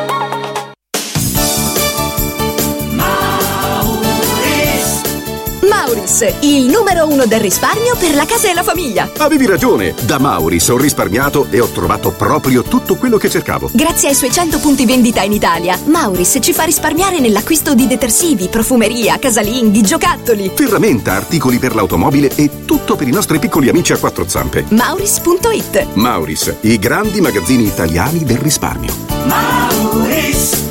Mauris, 6.11 6.35
il 6.41 6.65
numero 6.65 7.07
uno 7.07 7.25
del 7.25 7.39
risparmio 7.39 7.95
per 7.95 8.15
la 8.15 8.25
casa 8.25 8.49
e 8.49 8.53
la 8.53 8.63
famiglia. 8.63 9.09
Avevi 9.17 9.45
ragione, 9.45 9.93
da 10.01 10.19
Mauris 10.19 10.67
ho 10.67 10.77
risparmiato 10.77 11.47
e 11.49 11.61
ho 11.61 11.67
trovato 11.67 12.11
proprio 12.11 12.63
tutto 12.63 12.97
quello 12.97 13.15
che 13.15 13.29
cercavo. 13.29 13.69
Grazie 13.71 14.09
ai 14.09 14.15
suoi 14.15 14.29
100 14.29 14.59
punti 14.59 14.85
vendita 14.85 15.21
in 15.21 15.31
Italia, 15.31 15.79
Mauris 15.85 16.37
ci 16.41 16.51
fa 16.51 16.63
risparmiare 16.63 17.21
nell'acquisto 17.21 17.73
di 17.73 17.87
detersivi, 17.87 18.49
profumeria, 18.49 19.17
casalinghi, 19.19 19.81
giocattoli. 19.81 20.51
Ferramenta, 20.53 21.13
articoli 21.13 21.59
per 21.59 21.75
l'automobile 21.75 22.35
e 22.35 22.65
tutto 22.65 22.97
per 22.97 23.07
i 23.07 23.11
nostri 23.11 23.39
piccoli 23.39 23.69
amici 23.69 23.93
a 23.93 23.97
quattro 23.97 24.27
zampe. 24.27 24.65
Mauris.it 24.67 25.93
Mauris, 25.93 26.53
i 26.61 26.77
grandi 26.77 27.21
magazzini 27.21 27.63
italiani 27.63 28.25
del 28.25 28.37
risparmio. 28.37 28.93
Mauris. 29.27 30.70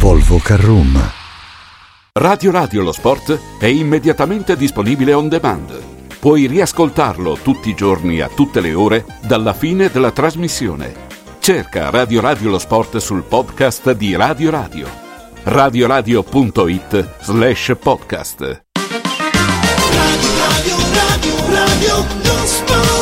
Volvo 0.00 0.38
Carroom. 0.38 0.98
Radio 2.14 2.50
Radio 2.50 2.82
Lo 2.82 2.90
Sport 2.90 3.38
è 3.58 3.66
immediatamente 3.66 4.56
disponibile 4.56 5.12
on 5.12 5.28
demand. 5.28 5.78
Puoi 6.18 6.46
riascoltarlo 6.46 7.36
tutti 7.42 7.68
i 7.68 7.74
giorni 7.74 8.20
a 8.20 8.30
tutte 8.34 8.62
le 8.62 8.72
ore 8.72 9.04
dalla 9.20 9.52
fine 9.52 9.90
della 9.90 10.10
trasmissione. 10.10 10.94
Cerca 11.38 11.90
Radio 11.90 12.22
Radio 12.22 12.48
Lo 12.48 12.58
Sport 12.58 12.96
sul 12.96 13.24
podcast 13.24 13.92
di 13.92 14.16
Radio 14.16 14.48
Radio. 14.48 14.88
radioradio.it 15.42 17.16
slash 17.20 17.76
podcast. 17.78 18.40
Radio, 20.00 20.76
radio, 20.94 21.36
radio, 21.52 21.96
lo 22.22 22.46
sport. 22.46 22.99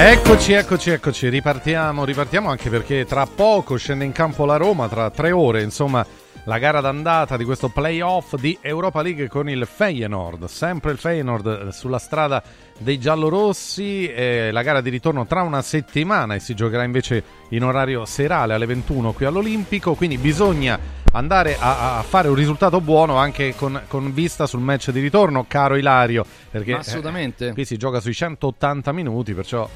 Eccoci, 0.00 0.52
eccoci, 0.52 0.90
eccoci, 0.90 1.28
ripartiamo, 1.28 2.04
ripartiamo 2.04 2.48
anche 2.48 2.70
perché 2.70 3.04
tra 3.04 3.26
poco 3.26 3.76
scende 3.76 4.04
in 4.04 4.12
campo 4.12 4.44
la 4.44 4.56
Roma, 4.56 4.86
tra 4.86 5.10
tre 5.10 5.32
ore, 5.32 5.60
insomma, 5.62 6.06
la 6.48 6.58
gara 6.58 6.80
d'andata 6.80 7.36
di 7.36 7.44
questo 7.44 7.68
playoff 7.68 8.34
di 8.36 8.56
Europa 8.62 9.02
League 9.02 9.28
con 9.28 9.50
il 9.50 9.68
Feyenoord, 9.70 10.46
sempre 10.46 10.92
il 10.92 10.96
Feyenoord 10.96 11.68
sulla 11.68 11.98
strada 11.98 12.42
dei 12.78 12.98
giallorossi, 12.98 14.10
eh, 14.10 14.50
la 14.50 14.62
gara 14.62 14.80
di 14.80 14.88
ritorno 14.88 15.26
tra 15.26 15.42
una 15.42 15.60
settimana 15.60 16.34
e 16.34 16.40
si 16.40 16.54
giocherà 16.54 16.84
invece 16.84 17.22
in 17.50 17.64
orario 17.64 18.06
serale 18.06 18.54
alle 18.54 18.64
21 18.64 19.12
qui 19.12 19.26
all'Olimpico, 19.26 19.92
quindi 19.92 20.16
bisogna 20.16 20.78
andare 21.12 21.58
a, 21.58 21.98
a 21.98 22.02
fare 22.02 22.28
un 22.28 22.34
risultato 22.34 22.80
buono 22.80 23.16
anche 23.16 23.54
con, 23.54 23.82
con 23.86 24.14
vista 24.14 24.46
sul 24.46 24.60
match 24.60 24.90
di 24.90 25.00
ritorno, 25.00 25.44
caro 25.46 25.76
Ilario, 25.76 26.24
perché 26.50 26.72
Ma 26.72 26.78
assolutamente. 26.78 27.48
eh, 27.48 27.52
qui 27.52 27.66
si 27.66 27.76
gioca 27.76 28.00
sui 28.00 28.14
180 28.14 28.90
minuti, 28.92 29.34
perciò 29.34 29.68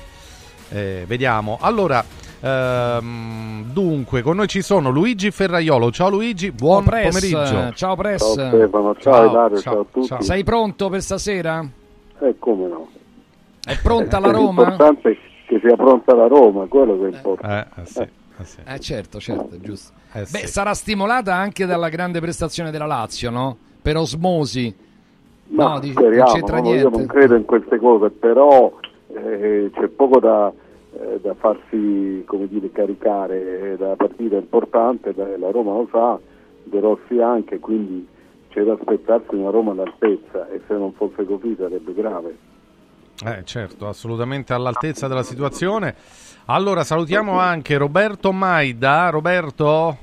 eh, 0.71 1.05
vediamo. 1.07 1.59
Allora, 1.61 2.03
ehm, 2.43 3.65
dunque, 3.73 4.23
con 4.23 4.37
noi 4.37 4.49
ci 4.49 4.63
sono 4.63 4.91
Luigi 4.91 5.31
Ferraiolo. 5.31 5.91
Ciao 5.91 6.11
Luigi, 6.11 6.51
buon 6.51 6.85
Press, 6.85 7.09
pomeriggio. 7.09 7.73
Ciao 7.75 7.95
Press. 7.97 8.35
Ciao 8.35 8.49
Stefano, 8.49 8.97
ciao 8.97 9.31
Ilario, 9.31 9.59
ciao 9.61 9.81
a 9.81 9.87
tutti. 9.91 10.23
Sei 10.25 10.45
pronto 10.45 10.89
per 10.89 11.01
stasera? 11.03 11.65
Eh, 12.21 12.35
come 12.39 12.67
no? 12.69 12.89
È 13.65 13.79
pronta 13.83 14.19
la 14.19 14.29
Eh, 14.29 14.33
Roma? 14.33 14.63
L'importante 14.69 15.11
è 15.11 15.17
che 15.47 15.61
sia 15.63 15.77
pronta 15.77 16.15
la 16.15 16.27
Roma, 16.27 16.67
quello 16.67 16.99
che 16.99 17.17
importa. 17.17 17.67
Eh, 17.77 17.85
sì. 17.85 18.07
Eh 18.65 18.81
certo, 18.81 19.21
certo, 19.21 19.55
è 19.55 19.59
giusto. 19.61 19.93
Eh, 20.15 20.21
Beh, 20.21 20.39
sì. 20.39 20.47
sarà 20.49 20.75
stimolata 20.75 21.35
anche 21.35 21.65
dalla 21.65 21.89
grande 21.89 22.19
prestazione 22.21 22.71
della 22.73 22.87
Lazio, 22.87 23.31
no? 23.31 23.57
Per 23.81 23.97
osmosi. 23.97 24.75
Ma 25.49 25.75
no, 25.75 25.79
di- 25.81 25.93
non 25.93 26.03
speriamo, 26.03 26.33
c'entra 26.33 26.61
no, 26.61 26.75
io 26.75 26.89
non 26.89 27.07
credo 27.07 27.37
in 27.37 27.45
queste 27.45 27.79
cose, 27.79 28.11
però 28.11 28.73
eh, 29.15 29.71
c'è 29.75 29.87
poco 29.89 30.19
da, 30.19 30.51
eh, 31.03 31.21
da 31.21 31.35
farsi 31.35 32.23
come 32.27 32.49
dire, 32.49 32.71
caricare 32.71 33.77
da 33.77 33.95
partita 33.97 34.37
importante, 34.37 35.13
la 35.17 35.37
la 35.37 35.51
Roma 35.51 35.73
lo 35.73 35.89
sa, 35.91 36.19
De 36.65 36.81
Rossi 36.81 37.19
anche, 37.21 37.59
quindi 37.59 38.07
c'è 38.49 38.63
da 38.63 38.75
aspettarsi 38.75 39.35
una 39.35 39.51
Roma 39.51 39.73
all'altezza 39.73 40.49
e 40.49 40.61
se 40.67 40.75
non 40.75 40.93
fosse 40.93 41.25
così 41.25 41.57
sarebbe 41.59 41.93
grave. 41.93 42.37
Eh, 43.25 43.45
certo, 43.45 43.89
assolutamente 43.89 44.53
all'altezza 44.53 45.07
della 45.09 45.23
situazione. 45.23 45.95
Allora, 46.47 46.83
salutiamo 46.83 47.39
anche 47.39 47.77
Roberto 47.77 48.33
Maida. 48.33 49.11
Roberto, 49.11 49.97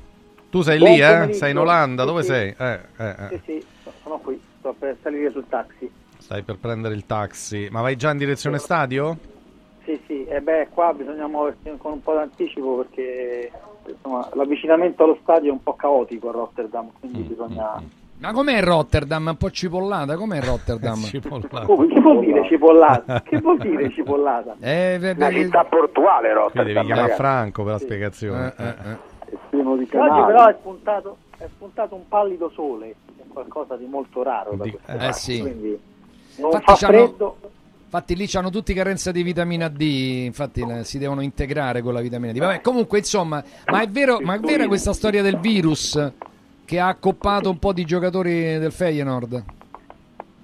tu 0.50 0.62
sei 0.62 0.78
Buon 0.78 0.92
lì, 0.92 1.00
eh? 1.00 1.32
Sei 1.34 1.50
in 1.50 1.58
Olanda, 1.58 2.02
Sì, 2.02 2.08
dove 2.08 2.22
sì. 2.22 2.28
sei? 2.28 2.54
Eh, 2.56 2.80
eh, 2.96 3.08
eh. 3.08 3.28
Sì, 3.28 3.40
sì, 3.44 3.64
sono 4.02 4.18
qui, 4.18 4.40
sto 4.58 4.74
per 4.78 4.96
salire 5.02 5.30
sul 5.32 5.44
taxi. 5.48 5.90
Stai 6.18 6.42
per 6.42 6.56
prendere 6.58 6.94
il 6.94 7.04
taxi, 7.04 7.68
ma 7.70 7.82
vai 7.82 7.96
già 7.96 8.10
in 8.10 8.18
direzione 8.18 8.58
stadio? 8.58 9.18
Sì, 9.90 10.00
sì, 10.06 10.24
e 10.26 10.40
beh, 10.40 10.68
qua 10.72 10.92
bisogna 10.92 11.26
muoversi 11.26 11.68
con 11.78 11.92
un 11.92 12.02
po' 12.02 12.12
d'anticipo 12.12 12.76
perché 12.76 13.50
insomma, 13.88 14.28
l'avvicinamento 14.34 15.02
allo 15.02 15.18
stadio 15.22 15.50
è 15.50 15.52
un 15.52 15.62
po' 15.62 15.74
caotico 15.74 16.28
a 16.28 16.32
Rotterdam, 16.32 16.86
Mm, 16.86 17.00
quindi 17.00 17.22
bisogna... 17.22 17.82
Ma 18.18 18.32
com'è 18.32 18.62
Rotterdam? 18.62 19.28
Un 19.28 19.36
po' 19.36 19.50
cipollata? 19.50 20.16
Com'è 20.16 20.40
Rotterdam? 20.44 21.00
Come, 21.64 21.86
che 21.88 22.00
vuol 22.00 22.20
dire 22.20 22.46
cipollata? 22.46 23.22
che 23.26 23.38
vuol 23.40 23.58
dire 23.58 23.90
cipollata? 23.90 24.56
Eh, 24.60 24.98
beh, 25.00 25.10
Una 25.12 25.28
beh, 25.28 25.34
città 25.34 25.64
portuale 25.64 26.32
Qui 26.34 26.50
devi 26.52 26.72
chiamare 26.72 27.00
ragazzi. 27.00 27.16
Franco 27.16 27.62
per 27.64 27.72
la 27.72 27.78
spiegazione. 27.78 28.54
Eh, 28.56 28.64
eh, 28.64 28.68
Eh. 28.68 29.18
Oggi 29.52 29.86
però 29.86 30.46
è 30.46 30.56
spuntato, 30.58 31.16
è 31.38 31.46
spuntato 31.46 31.94
un 31.94 32.06
pallido 32.08 32.50
sole, 32.50 32.94
è 33.16 33.22
qualcosa 33.28 33.76
di 33.76 33.86
molto 33.86 34.22
raro 34.22 34.50
da 34.54 34.68
queste 34.68 34.92
eh, 34.92 34.96
parti, 34.96 35.18
sì. 35.20 35.40
quindi 35.40 35.80
non 36.36 36.50
Infatti 36.52 36.64
fa 36.64 36.86
freddo. 36.86 37.36
Infatti 37.92 38.14
lì 38.14 38.28
hanno 38.34 38.50
tutti 38.50 38.72
carenza 38.72 39.10
di 39.10 39.24
vitamina 39.24 39.66
D, 39.66 39.80
infatti 40.26 40.64
la- 40.64 40.84
si 40.84 40.96
devono 40.96 41.22
integrare 41.22 41.82
con 41.82 41.92
la 41.92 42.00
vitamina 42.00 42.30
D. 42.32 42.38
Vabbè, 42.38 42.60
comunque 42.60 42.98
insomma, 42.98 43.42
ma 43.66 43.80
è, 43.80 43.88
vero, 43.88 44.20
ma 44.20 44.34
è 44.34 44.38
vera 44.38 44.68
questa 44.68 44.92
storia 44.92 45.22
del 45.22 45.40
virus 45.40 46.12
che 46.64 46.78
ha 46.78 46.86
accoppato 46.86 47.50
un 47.50 47.58
po' 47.58 47.72
di 47.72 47.84
giocatori 47.84 48.58
del 48.60 48.70
Feyenoord? 48.70 49.44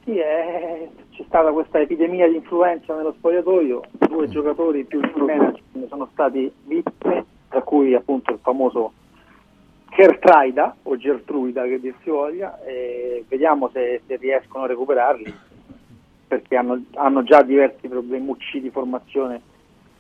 Sì, 0.03 0.19
è- 0.19 0.89
c'è 1.13 1.25
stata 1.29 1.53
questa 1.53 1.79
epidemia 1.79 2.29
di 2.29 2.35
influenza 2.35 2.97
nello 2.97 3.15
spogliatoio, 3.17 3.81
due 4.09 4.29
giocatori 4.29 4.85
più 4.85 4.99
il 4.99 5.13
manager 5.17 5.61
ne 5.75 5.87
sono 5.89 6.09
stati 6.15 6.51
vittime, 6.65 7.25
tra 7.49 7.63
cui 7.63 7.95
appunto 7.95 8.33
il 8.33 8.41
famoso 8.43 8.93
Gertruida 9.97 10.75
o 10.83 10.97
Gertruida 10.97 11.63
che 11.63 11.79
dir 11.79 11.95
si 12.03 12.11
voglia, 12.11 12.61
e 12.65 13.25
vediamo 13.29 13.71
se, 13.73 14.03
se 14.05 14.17
riescono 14.17 14.65
a 14.65 14.67
recuperarli 14.67 15.33
perché 16.27 16.57
hanno, 16.57 16.83
hanno 16.95 17.23
già 17.23 17.43
diversi 17.43 17.89
problemucci 17.89 18.61
di 18.61 18.71
formazione. 18.71 19.41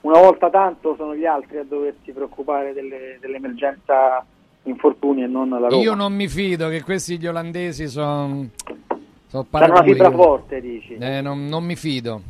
Una 0.02 0.20
volta 0.20 0.50
tanto 0.50 0.94
sono 0.96 1.14
gli 1.14 1.24
altri 1.24 1.58
a 1.58 1.64
doversi 1.64 2.12
preoccupare 2.12 2.72
delle- 2.72 3.18
dell'emergenza 3.20 4.24
infortuni 4.64 5.22
e 5.22 5.26
non 5.26 5.48
la 5.48 5.68
Roma. 5.68 5.82
Io 5.82 5.94
non 5.94 6.12
mi 6.12 6.28
fido 6.28 6.68
che 6.68 6.82
questi 6.82 7.18
gli 7.18 7.26
olandesi 7.26 7.88
sono 7.88 8.48
sono 9.28 9.46
una 9.50 9.82
fibra 9.82 10.10
forte, 10.10 10.60
dici. 10.60 10.94
Eh, 10.94 11.20
non, 11.20 11.46
non 11.46 11.64
mi 11.64 11.76
fido. 11.76 12.22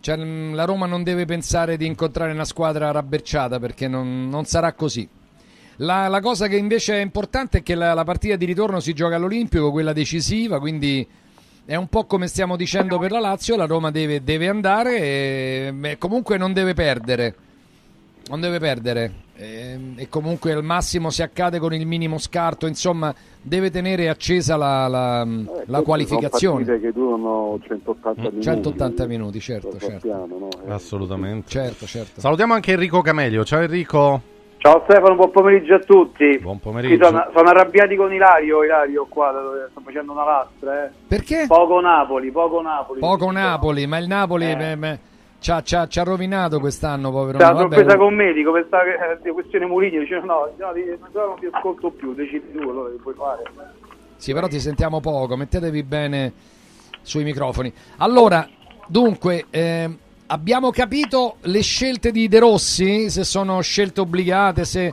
Cioè, 0.00 0.16
mm, 0.16 0.54
la 0.54 0.64
Roma 0.64 0.86
non 0.86 1.02
deve 1.02 1.24
pensare 1.24 1.76
di 1.76 1.86
incontrare 1.86 2.32
una 2.32 2.44
squadra 2.44 2.90
rabberciata 2.90 3.58
perché 3.58 3.88
non, 3.88 4.28
non 4.28 4.44
sarà 4.44 4.72
così. 4.72 5.08
La, 5.76 6.08
la 6.08 6.20
cosa 6.20 6.48
che 6.48 6.56
invece 6.56 6.98
è 6.98 7.00
importante 7.00 7.58
è 7.58 7.62
che 7.62 7.74
la, 7.74 7.94
la 7.94 8.04
partita 8.04 8.36
di 8.36 8.44
ritorno 8.44 8.78
si 8.80 8.92
gioca 8.92 9.16
all'Olimpico, 9.16 9.70
quella 9.70 9.92
decisiva, 9.92 10.60
quindi 10.60 11.06
è 11.64 11.74
un 11.76 11.86
po' 11.88 12.04
come 12.04 12.26
stiamo 12.26 12.56
dicendo 12.56 12.98
per 12.98 13.10
la 13.12 13.20
Lazio, 13.20 13.56
la 13.56 13.66
Roma 13.66 13.90
deve, 13.90 14.22
deve 14.22 14.48
andare 14.48 14.98
e 14.98 15.70
beh, 15.74 15.98
comunque 15.98 16.36
non 16.36 16.52
deve 16.52 16.74
perdere. 16.74 17.34
Non 18.28 18.40
deve 18.40 18.58
perdere 18.60 19.12
e, 19.34 19.78
e 19.96 20.08
comunque 20.08 20.52
al 20.52 20.62
massimo 20.62 21.10
se 21.10 21.24
accade 21.24 21.58
con 21.58 21.74
il 21.74 21.84
minimo 21.86 22.18
scarto, 22.18 22.66
insomma, 22.66 23.12
deve 23.40 23.70
tenere 23.70 24.08
accesa 24.08 24.56
la, 24.56 24.86
la- 24.86 25.26
la 25.66 25.82
qualificazione. 25.82 26.64
Sono 26.64 26.78
che 26.78 26.92
durano 26.92 27.58
180 27.66 28.20
minuti. 28.22 28.42
180 28.42 29.06
minuti, 29.06 29.40
certo, 29.40 29.70
certo. 29.72 29.86
sappiamo, 29.90 30.38
no? 30.38 30.48
Eh, 30.66 30.72
Assolutamente. 30.72 31.48
Certo, 31.50 31.86
certo. 31.86 32.20
Salutiamo 32.20 32.54
anche 32.54 32.72
Enrico 32.72 33.00
Camelio. 33.02 33.44
Ciao 33.44 33.60
Enrico. 33.60 34.22
Ciao 34.62 34.84
Stefano, 34.84 35.16
buon 35.16 35.32
pomeriggio 35.32 35.74
a 35.74 35.80
tutti. 35.80 36.38
Buon 36.38 36.60
pomeriggio. 36.60 37.04
sono, 37.06 37.28
sono 37.34 37.48
arrabbiati 37.48 37.96
con 37.96 38.12
Ilario, 38.12 38.62
Ilario 38.62 39.06
qua, 39.08 39.34
sto 39.68 39.80
facendo 39.84 40.12
una 40.12 40.24
lastra. 40.24 40.84
Eh. 40.84 40.90
Perché? 41.08 41.46
Poco 41.48 41.80
Napoli, 41.80 42.30
poco 42.30 42.62
Napoli. 42.62 43.00
Poco 43.00 43.32
Napoli, 43.32 43.88
ma 43.88 43.98
il 43.98 44.06
Napoli 44.06 44.54
beh, 44.54 44.98
ci, 45.40 45.50
ha, 45.50 46.02
rovinato 46.04 46.60
quest'anno, 46.60 47.10
povero 47.10 47.38
Napoli. 47.38 47.58
sorpresa 47.58 47.84
Vabbè, 47.86 47.98
con 47.98 48.14
me, 48.14 48.32
dico, 48.32 48.52
per 48.52 48.64
sta 48.68 48.82
eh, 48.84 49.32
questione 49.32 49.66
Mourinho, 49.66 49.98
dice 49.98 50.20
no, 50.20 50.48
no, 50.56 50.72
no, 50.72 51.26
non 51.26 51.38
ti 51.40 51.48
ascolto 51.50 51.90
più, 51.90 52.14
decidi 52.14 52.52
tu 52.52 52.60
allora 52.60 52.88
che 52.90 52.98
puoi 53.02 53.14
fare. 53.14 53.42
Sì, 54.14 54.32
però 54.32 54.46
ti 54.46 54.60
sentiamo 54.60 55.00
poco, 55.00 55.36
mettetevi 55.36 55.82
bene 55.82 56.32
sui 57.00 57.24
microfoni. 57.24 57.72
Allora, 57.96 58.46
dunque, 58.86 59.46
ehm, 59.50 59.98
abbiamo 60.32 60.70
capito 60.70 61.36
le 61.42 61.60
scelte 61.60 62.10
di 62.10 62.26
De 62.26 62.38
Rossi, 62.38 63.10
se 63.10 63.22
sono 63.22 63.60
scelte 63.60 64.00
obbligate, 64.00 64.64
se 64.64 64.92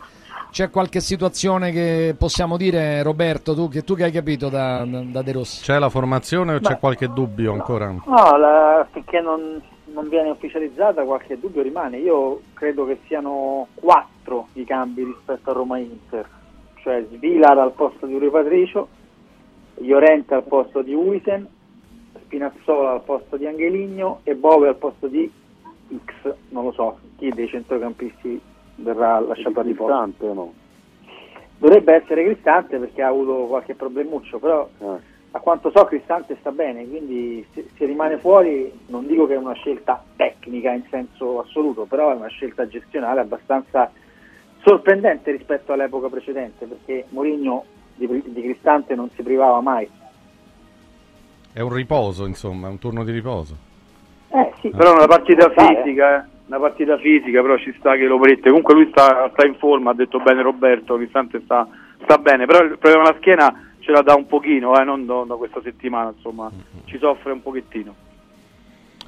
c'è 0.51 0.69
qualche 0.69 0.99
situazione 0.99 1.71
che 1.71 2.13
possiamo 2.17 2.57
dire, 2.57 3.01
Roberto, 3.01 3.55
tu 3.55 3.69
che, 3.69 3.83
tu 3.83 3.95
che 3.95 4.03
hai 4.03 4.11
capito 4.11 4.49
da, 4.49 4.83
da 4.85 5.21
De 5.21 5.31
Rossi. 5.31 5.63
C'è 5.63 5.79
la 5.79 5.89
formazione 5.89 6.55
o 6.55 6.59
c'è 6.59 6.73
Beh. 6.73 6.79
qualche 6.79 7.07
dubbio 7.07 7.53
ancora? 7.53 7.89
No, 7.89 8.37
la- 8.37 8.85
finché 8.91 9.21
non, 9.21 9.61
non 9.93 10.09
viene 10.09 10.29
ufficializzata 10.29 11.03
qualche 11.03 11.39
dubbio 11.39 11.61
rimane. 11.61 11.97
Io 11.97 12.41
credo 12.53 12.85
che 12.85 12.99
siano 13.07 13.67
quattro 13.75 14.47
i 14.53 14.65
cambi 14.65 15.05
rispetto 15.05 15.51
a 15.51 15.53
Roma-Inter, 15.53 16.27
cioè 16.81 17.05
Svilar 17.13 17.57
al 17.57 17.71
posto 17.71 18.05
di 18.05 18.13
Uri 18.13 18.29
Patricio, 18.29 18.87
Llorente 19.75 20.33
al 20.33 20.43
posto 20.43 20.81
di 20.81 20.93
Uisen, 20.93 21.47
Spinazzola 22.29 22.91
al 22.91 23.01
posto 23.01 23.37
di 23.37 23.47
Angeligno 23.47 24.19
e 24.23 24.35
Bove 24.35 24.67
al 24.67 24.75
posto 24.75 25.07
di 25.07 25.29
X, 26.05 26.31
non 26.49 26.65
lo 26.65 26.71
so, 26.71 26.99
chi 27.17 27.29
dei 27.29 27.47
centrocampisti 27.47 28.39
verrà 28.75 29.19
lasciato 29.19 29.59
a 29.59 29.63
riposo. 29.63 29.87
Cristante 29.91 30.25
o 30.27 30.33
no? 30.33 30.53
Dovrebbe 31.57 31.95
essere 31.95 32.23
Cristante 32.25 32.77
perché 32.77 33.01
ha 33.01 33.07
avuto 33.07 33.47
qualche 33.47 33.73
problemuccio, 33.73 34.37
però 34.37 34.69
Eh. 34.77 34.99
a 35.31 35.39
quanto 35.39 35.71
so 35.73 35.83
Cristante 35.85 36.37
sta 36.39 36.51
bene, 36.51 36.87
quindi 36.87 37.43
se, 37.51 37.67
se 37.75 37.85
rimane 37.85 38.19
fuori 38.19 38.71
non 38.89 39.07
dico 39.07 39.25
che 39.25 39.33
è 39.33 39.37
una 39.37 39.53
scelta 39.53 40.03
tecnica 40.15 40.71
in 40.71 40.83
senso 40.91 41.39
assoluto, 41.39 41.85
però 41.85 42.11
è 42.11 42.15
una 42.15 42.27
scelta 42.27 42.67
gestionale 42.67 43.21
abbastanza 43.21 43.91
sorprendente 44.63 45.31
rispetto 45.31 45.73
all'epoca 45.73 46.09
precedente, 46.09 46.67
perché 46.67 47.05
Mourinho 47.09 47.63
di, 47.95 48.07
di 48.23 48.41
Cristante 48.43 48.93
non 48.93 49.09
si 49.15 49.23
privava 49.23 49.59
mai. 49.61 49.97
È 51.51 51.61
un 51.61 51.73
riposo, 51.73 52.25
insomma, 52.25 52.67
è 52.67 52.69
un 52.69 52.79
turno 52.79 53.03
di 53.03 53.11
riposo. 53.11 53.55
Eh 54.29 54.53
sì, 54.61 54.69
Però 54.69 54.91
è 54.91 54.95
una 54.95 55.07
partita 55.07 55.51
eh. 55.51 55.53
fisica, 55.55 56.21
eh. 56.23 56.27
una 56.47 56.59
partita 56.59 56.97
fisica, 56.97 57.41
però 57.41 57.57
ci 57.57 57.73
sta 57.79 57.95
che 57.95 58.05
lo 58.05 58.19
prende. 58.19 58.41
Comunque 58.49 58.73
lui 58.75 58.87
sta, 58.91 59.29
sta 59.33 59.45
in 59.45 59.55
forma, 59.55 59.91
ha 59.91 59.95
detto 59.95 60.19
bene 60.19 60.41
Roberto, 60.41 60.95
Cristante 60.95 61.41
sta, 61.43 61.67
sta 62.03 62.17
bene, 62.17 62.45
però 62.45 62.63
il 62.63 62.77
problema 62.77 63.09
alla 63.09 63.17
schiena 63.17 63.71
ce 63.79 63.91
la 63.91 64.01
dà 64.01 64.13
un 64.13 64.27
pochino, 64.27 64.79
eh, 64.79 64.83
non 64.83 65.05
da, 65.05 65.35
questa 65.35 65.61
settimana, 65.63 66.13
insomma, 66.15 66.51
ci 66.85 66.97
soffre 66.99 67.31
un 67.31 67.41
pochettino. 67.41 67.95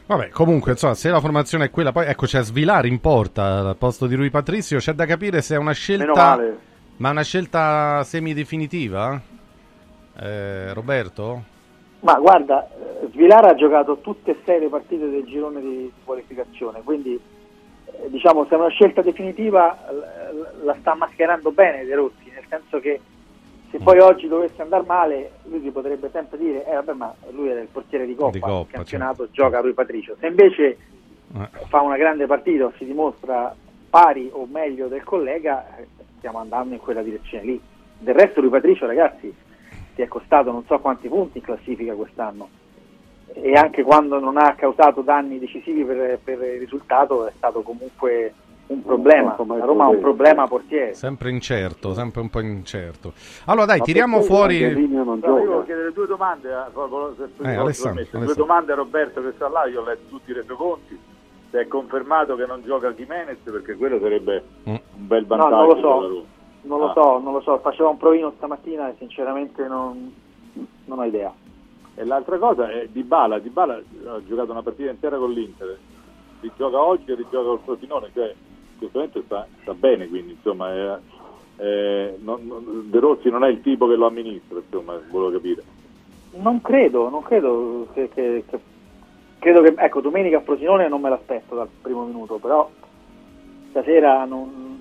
Vabbè, 0.08 0.30
comunque, 0.30 0.72
insomma, 0.72 0.96
se 0.96 1.10
la 1.10 1.20
formazione 1.22 1.66
è 1.66 1.70
quella, 1.70 1.92
poi 1.92 2.08
ecco 2.08 2.26
c'è 2.26 2.42
Svilar 2.42 2.86
in 2.86 3.00
porta 3.00 3.60
al 3.60 3.78
posto 3.78 4.08
di 4.08 4.16
Rui 4.16 4.30
Patrizio, 4.30 4.80
c'è 4.80 4.94
da 4.94 5.06
capire 5.06 5.42
se 5.42 5.54
è 5.56 5.58
una 5.58 5.66
Meno 5.68 5.76
scelta 5.76 6.14
male. 6.14 6.58
ma 6.98 7.10
è 7.10 7.12
una 7.12 7.24
scelta 7.24 8.04
semidefinitiva? 8.04 9.22
Eh, 10.20 10.74
Roberto? 10.74 11.44
Ma 12.02 12.16
guarda, 12.16 12.68
eh, 12.68 13.08
Svilar 13.12 13.46
ha 13.46 13.56
giocato 13.56 13.98
tutte 14.00 14.32
e 14.32 14.38
sei 14.44 14.60
le 14.60 14.68
partite 14.70 15.10
del 15.10 15.24
girone 15.24 15.62
di 15.62 15.92
qualificazione, 16.04 16.82
quindi 16.84 17.20
eh, 17.86 18.10
diciamo 18.10 18.46
se 18.46 18.56
è 18.56 18.58
una 18.58 18.70
scelta 18.70 19.02
definitiva 19.02 19.78
la 20.64 20.76
sta 20.80 20.96
mascherando 20.96 21.52
bene 21.52 21.86
De 21.86 21.96
Rossi, 21.96 22.32
nel 22.34 22.44
senso 22.50 22.80
che 22.80 23.00
se 23.70 23.78
poi 23.78 24.00
oggi 24.00 24.28
dovesse 24.28 24.62
andare 24.62 24.84
male 24.86 25.32
lui 25.44 25.62
si 25.62 25.70
potrebbe 25.70 26.10
sempre 26.12 26.38
dire 26.38 26.66
eh 26.66 26.74
vabbè 26.74 26.94
ma 26.94 27.14
lui 27.32 27.50
era 27.50 27.62
il 27.62 27.68
portiere 27.72 28.06
di 28.06 28.16
Coppa, 28.16 28.32
Di 28.32 28.40
Coppa, 28.40 28.62
il 28.62 28.68
campionato 28.74 29.30
gioca 29.32 29.60
Rui 29.62 29.74
Patricio, 29.74 30.16
se 30.20 30.28
invece 30.28 30.78
Eh. 31.34 31.48
fa 31.70 31.80
una 31.80 31.96
grande 31.96 32.26
partita 32.26 32.66
o 32.66 32.74
si 32.78 32.84
dimostra 32.84 33.56
pari 33.90 34.30
o 34.34 34.46
meglio 34.52 34.88
del 34.88 35.04
collega 35.04 35.78
eh, 35.78 35.88
stiamo 36.18 36.40
andando 36.40 36.74
in 36.74 36.82
quella 36.82 37.02
direzione 37.02 37.44
lì. 37.46 37.62
Del 38.00 38.16
resto 38.16 38.42
Rui 38.42 38.50
Patricio 38.50 38.86
ragazzi 38.86 39.34
è 40.02 40.08
costato 40.08 40.52
non 40.52 40.64
so 40.66 40.80
quanti 40.80 41.08
punti 41.08 41.38
in 41.40 41.44
classifica 41.44 41.94
quest'anno 41.94 42.50
e 43.34 43.54
anche 43.54 43.84
quando 43.84 44.20
non 44.20 44.38
ha 44.38 44.54
causato 44.56 45.02
danni 45.02 45.40
decisivi 45.40 45.84
per, 45.86 46.20
per 46.24 46.42
il 46.44 46.60
risultato 46.60 47.26
è 47.28 47.32
stato 47.38 47.62
comunque 47.62 48.34
un 48.68 48.84
problema. 48.84 49.36
La 49.38 49.66
Roma 49.66 49.86
ha 49.86 49.90
un 49.90 50.00
problema 50.00 50.48
portiere. 50.48 50.94
Sempre 50.94 51.30
incerto, 51.30 51.94
sempre 51.94 52.22
un 52.22 52.30
po' 52.30 52.40
incerto. 52.40 53.12
Allora 53.46 53.66
dai, 53.66 53.80
Ma 53.80 53.84
tiriamo 53.84 54.22
fuori... 54.22 54.60
Io 54.60 55.04
volevo 55.04 55.64
chiedere 55.66 55.92
due 55.92 56.08
domande, 56.08 56.48
se 56.50 56.68
Eh, 56.68 56.72
posso 56.72 56.96
Alessandro, 57.60 57.60
due 57.60 57.92
Alessandro. 57.92 58.34
domande 58.36 58.72
a 58.72 58.76
Roberto 58.76 59.22
che 59.22 59.32
sta 59.36 59.50
là, 59.50 59.66
io 59.66 59.82
ho 59.82 59.84
letto 59.84 60.08
tutti 60.08 60.32
i 60.32 60.34
resoconti, 60.34 60.98
se 61.50 61.60
è 61.60 61.68
confermato 61.68 62.36
che 62.38 62.46
non 62.46 62.62
gioca 62.64 62.92
Jimenez 62.94 63.40
perché 63.44 63.76
quello 63.76 64.00
sarebbe 64.00 64.42
Mm. 64.70 64.74
un 64.74 65.08
bel 65.08 65.26
No, 65.28 65.36
vantaggio 65.36 65.56
non 65.56 65.68
lo 65.68 65.80
so. 65.82 66.26
Non 66.64 66.80
lo 66.80 66.90
Ah. 66.90 66.94
so, 66.94 67.20
non 67.20 67.34
lo 67.34 67.42
so, 67.42 67.58
faceva 67.60 67.90
un 67.90 67.98
provino 67.98 68.34
stamattina 68.38 68.90
e 68.90 68.96
sinceramente 68.98 69.68
non, 69.68 70.14
non 70.86 71.00
ho 71.00 71.04
idea. 71.04 71.34
E 71.96 72.06
l'altra 72.06 72.38
cosa 72.38 72.70
è 72.70 72.88
Dybala, 72.88 73.40
Dybala 73.40 73.76
ha 74.08 74.24
giocato 74.26 74.52
una 74.52 74.64
partita 74.64 74.90
intera 74.92 75.18
con 75.18 75.32
l'Inter, 75.32 75.78
rigioca 76.40 76.82
oggi 76.82 77.12
e 77.12 77.16
rigioca 77.16 77.48
col 77.50 77.60
Frosinone, 77.64 78.10
cioè 78.14 78.28
in 78.30 78.78
questo 78.78 78.98
momento 78.98 79.22
sta, 79.24 79.46
sta 79.62 79.74
bene, 79.74 80.08
quindi 80.08 80.32
insomma 80.34 80.72
è- 80.74 81.00
è- 81.58 82.16
non- 82.20 82.46
non- 82.48 82.88
De 82.90 83.00
Rossi 83.00 83.30
non 83.30 83.44
è 83.44 83.50
il 83.50 83.62
tipo 83.62 83.88
che 83.88 83.96
lo 83.96 84.08
amministra, 84.08 84.58
insomma, 84.60 85.00
volevo 85.10 85.32
capire. 85.32 85.64
Non 86.34 86.62
credo, 86.62 87.10
non 87.10 87.22
credo 87.24 87.88
che, 87.94 88.10
che- 88.10 88.44
che- 88.48 88.60
credo 89.38 89.62
che 89.62 89.74
ecco, 89.76 90.00
domenica 90.02 90.38
a 90.38 90.42
Frosinone 90.42 90.88
non 90.88 91.02
me 91.02 91.10
l'aspetto 91.10 91.56
dal 91.56 91.68
primo 91.82 92.06
minuto, 92.06 92.38
però 92.38 92.70
stasera 93.70 94.24
non, 94.26 94.80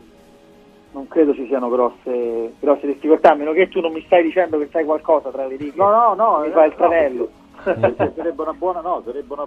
non 0.93 1.07
credo 1.09 1.35
ci 1.35 1.47
siano 1.47 1.69
grosse, 1.69 2.55
grosse 2.59 2.87
difficoltà, 2.87 3.33
a 3.33 3.35
meno 3.35 3.53
che 3.53 3.69
tu 3.69 3.81
non 3.81 3.93
mi 3.93 4.03
stai 4.07 4.23
dicendo 4.23 4.59
che 4.59 4.69
sai 4.73 4.85
qualcosa 4.85 5.31
tra 5.31 5.47
le 5.47 5.57
righe. 5.57 5.77
No, 5.77 5.91
no, 5.91 6.15
no, 6.15 6.39
Mi 6.41 6.49
eh, 6.49 6.51
fa 6.51 6.65
il 6.65 6.71
no, 6.71 6.77
tranello. 6.77 7.31
perché 7.63 8.13
sarebbe 8.17 8.43
una 8.43 8.53
buona, 8.55 8.81
no, 8.81 9.03
sarebbe 9.05 9.33
una, 9.33 9.45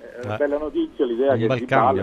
eh, 0.00 0.24
una 0.24 0.34
Eh. 0.34 0.36
bella 0.36 0.58
notizia 0.58 1.04
l'idea 1.06 1.36
che 1.36 1.48
si 1.56 1.64
parla, 1.64 2.02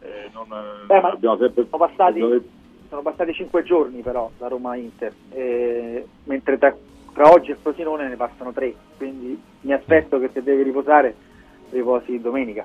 eh, 0.00 0.30
non, 0.32 0.46
eh, 0.52 0.86
Beh, 0.86 1.00
ma 1.00 1.08
abbiamo 1.10 1.36
sempre 1.38 1.66
sono 1.68 1.86
passati, 1.86 2.18
dove- 2.20 2.48
sono 2.88 3.02
passati 3.02 3.32
cinque 3.32 3.62
giorni 3.64 4.00
però 4.02 4.30
da 4.38 4.48
Roma 4.48 4.70
a 4.72 4.76
Inter, 4.76 5.12
eh, 5.30 6.06
mentre 6.24 6.58
tra, 6.58 6.74
tra 7.12 7.30
oggi 7.30 7.50
e 7.50 7.56
Frosinone 7.56 8.06
ne 8.08 8.16
passano 8.16 8.52
tre, 8.52 8.74
quindi 8.96 9.40
mi 9.62 9.72
aspetto 9.72 10.18
che 10.20 10.30
se 10.32 10.42
devi 10.42 10.62
riposare 10.62 11.14
riposi 11.70 12.20
domenica. 12.20 12.64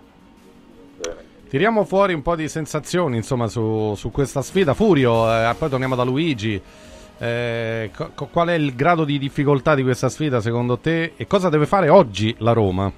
Tiriamo 1.54 1.84
fuori 1.84 2.16
un 2.16 2.24
po' 2.24 2.36
di 2.36 2.48
sensazioni 2.48 3.18
insomma 3.18 3.46
su, 3.46 3.94
su 3.94 4.10
questa 4.10 4.42
sfida. 4.42 4.74
Furio, 4.74 5.32
eh, 5.32 5.54
poi 5.56 5.70
torniamo 5.70 5.94
da 5.94 6.02
Luigi. 6.02 6.60
Eh, 7.20 7.92
co- 7.96 8.28
qual 8.32 8.48
è 8.48 8.54
il 8.54 8.74
grado 8.74 9.04
di 9.04 9.20
difficoltà 9.20 9.76
di 9.76 9.84
questa 9.84 10.10
sfida 10.10 10.42
secondo 10.42 10.80
te 10.80 11.14
e 11.16 11.28
cosa 11.28 11.50
deve 11.50 11.68
fare 11.68 11.90
oggi 11.90 12.36
la 12.40 12.54
Roma? 12.54 12.92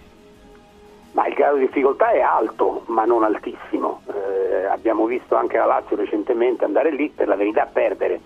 Ma 1.12 1.28
il 1.28 1.34
grado 1.34 1.58
di 1.58 1.66
difficoltà 1.66 2.12
è 2.12 2.22
alto, 2.22 2.84
ma 2.86 3.04
non 3.04 3.26
altissimo. 3.26 4.00
Eh, 4.08 4.64
abbiamo 4.68 5.06
visto 5.06 5.36
anche 5.36 5.58
la 5.58 5.66
Lazio 5.66 5.98
recentemente 5.98 6.64
andare 6.64 6.92
lì, 6.92 7.12
per 7.14 7.28
la 7.28 7.36
verità 7.36 7.66
perdere, 7.66 8.22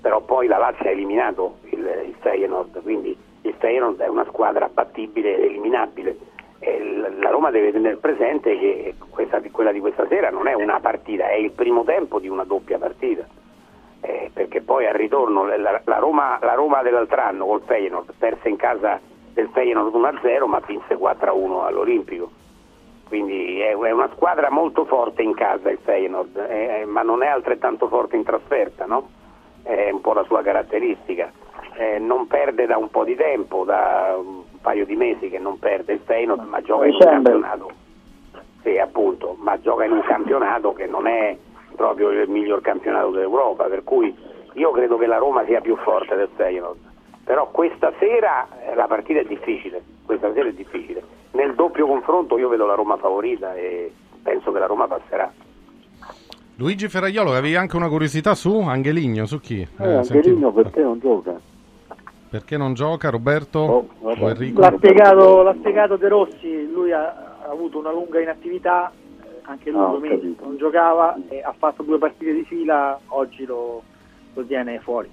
però 0.00 0.20
poi 0.22 0.48
la 0.48 0.58
Lazio 0.58 0.86
ha 0.86 0.90
eliminato 0.90 1.58
il, 1.70 1.78
il 2.04 2.14
Feyenoord, 2.18 2.82
quindi 2.82 3.16
il 3.42 3.54
Feyenoord 3.56 4.00
è 4.00 4.08
una 4.08 4.24
squadra 4.24 4.68
battibile 4.74 5.40
eliminabile. 5.40 6.18
E 6.60 6.80
l- 6.80 7.18
la 7.20 7.30
Roma 7.30 7.50
deve 7.50 7.72
tenere 7.72 7.96
presente 7.96 8.58
che 8.58 8.94
questa, 9.10 9.40
quella 9.50 9.72
di 9.72 9.80
questa 9.80 10.06
sera 10.08 10.30
non 10.30 10.48
è 10.48 10.54
una 10.54 10.80
partita, 10.80 11.28
è 11.28 11.34
il 11.34 11.52
primo 11.52 11.84
tempo 11.84 12.18
di 12.18 12.28
una 12.28 12.44
doppia 12.44 12.78
partita. 12.78 13.26
Eh, 14.00 14.30
perché 14.32 14.60
poi 14.60 14.86
al 14.86 14.94
ritorno 14.94 15.44
la, 15.44 15.80
la 15.84 15.98
Roma, 15.98 16.38
la 16.40 16.54
Roma 16.54 16.82
dell'altro 16.82 17.20
anno 17.20 17.46
col 17.46 17.62
Feyenoord 17.62 18.12
perse 18.16 18.48
in 18.48 18.54
casa 18.54 19.00
del 19.32 19.48
Feyenoord 19.52 19.92
1-0 19.92 20.44
ma 20.46 20.60
vinse 20.64 20.94
4-1 20.96 21.64
all'Olimpico 21.64 22.30
quindi 23.08 23.60
è, 23.60 23.70
è 23.76 23.90
una 23.90 24.08
squadra 24.14 24.50
molto 24.50 24.84
forte 24.84 25.22
in 25.22 25.34
casa 25.34 25.68
il 25.70 25.80
Feyenoord 25.82 26.36
eh, 26.48 26.84
ma 26.86 27.02
non 27.02 27.24
è 27.24 27.26
altrettanto 27.26 27.88
forte 27.88 28.14
in 28.14 28.22
trasferta 28.22 28.84
no? 28.86 29.08
è 29.64 29.90
un 29.90 30.00
po' 30.00 30.12
la 30.12 30.22
sua 30.24 30.42
caratteristica 30.42 31.32
Eh, 31.76 31.98
non 31.98 32.28
perde 32.28 32.66
da 32.66 32.76
un 32.76 32.90
po' 32.90 33.02
di 33.02 33.16
tempo 33.16 33.64
da 33.64 34.16
un 34.58 34.60
paio 34.60 34.84
di 34.84 34.96
mesi 34.96 35.28
che 35.30 35.38
non 35.38 35.58
perde 35.58 35.92
il 35.94 36.00
Feyenoord 36.04 36.46
ma 36.48 36.60
gioca 36.60 36.86
in 36.86 36.92
un 36.94 36.98
campionato 36.98 37.70
sì 38.62 38.76
appunto 38.78 39.36
ma 39.38 39.58
gioca 39.60 39.84
in 39.84 39.92
un 39.92 40.02
campionato 40.02 40.72
che 40.72 40.86
non 40.86 41.06
è 41.06 41.36
proprio 41.76 42.10
il 42.10 42.28
miglior 42.28 42.60
campionato 42.60 43.10
d'Europa, 43.10 43.66
per 43.66 43.84
cui 43.84 44.12
io 44.54 44.70
credo 44.72 44.98
che 44.98 45.06
la 45.06 45.18
Roma 45.18 45.44
sia 45.44 45.60
più 45.60 45.76
forte 45.76 46.16
del 46.16 46.28
Feyenoord. 46.34 46.76
Però 47.22 47.48
questa 47.52 47.92
sera 48.00 48.48
eh, 48.68 48.74
la 48.74 48.86
partita 48.88 49.20
è 49.20 49.24
difficile, 49.24 49.80
questa 50.04 50.32
sera 50.32 50.48
è 50.48 50.52
difficile. 50.52 51.00
Nel 51.32 51.54
doppio 51.54 51.86
confronto 51.86 52.36
io 52.36 52.48
vedo 52.48 52.66
la 52.66 52.74
Roma 52.74 52.96
favorita 52.96 53.54
e 53.54 53.92
penso 54.20 54.50
che 54.50 54.58
la 54.58 54.66
Roma 54.66 54.88
passerà. 54.88 55.32
Luigi 56.56 56.88
Ferraiolo, 56.88 57.30
avevi 57.30 57.54
anche 57.54 57.76
una 57.76 57.88
curiosità 57.88 58.34
su 58.34 58.58
Angeligno, 58.58 59.26
su 59.26 59.38
chi? 59.38 59.60
Eh, 59.60 59.66
Eh, 59.78 59.94
Angelino 59.98 60.02
sentivo. 60.04 60.50
perché 60.52 60.80
non 60.82 60.98
gioca? 60.98 61.38
Perché 62.30 62.56
non 62.56 62.74
gioca 62.74 63.08
Roberto 63.10 63.58
Oh? 63.58 63.88
L'ha 64.00 64.74
spiegato, 64.76 65.42
l'ha 65.42 65.54
spiegato 65.58 65.96
De 65.96 66.08
Rossi, 66.08 66.70
lui 66.70 66.92
ha, 66.92 67.36
ha 67.42 67.50
avuto 67.50 67.78
una 67.78 67.90
lunga 67.92 68.20
inattività, 68.20 68.90
eh, 69.22 69.26
anche 69.42 69.70
lui 69.70 69.80
Ah, 69.80 69.98
capito. 70.10 70.44
non 70.44 70.56
giocava 70.56 71.16
e 71.28 71.40
ha 71.42 71.54
fatto 71.56 71.82
due 71.82 71.98
partite 71.98 72.32
di 72.34 72.44
fila, 72.44 72.98
oggi 73.08 73.44
lo, 73.46 73.82
lo 74.34 74.44
tiene 74.44 74.78
fuori. 74.80 75.08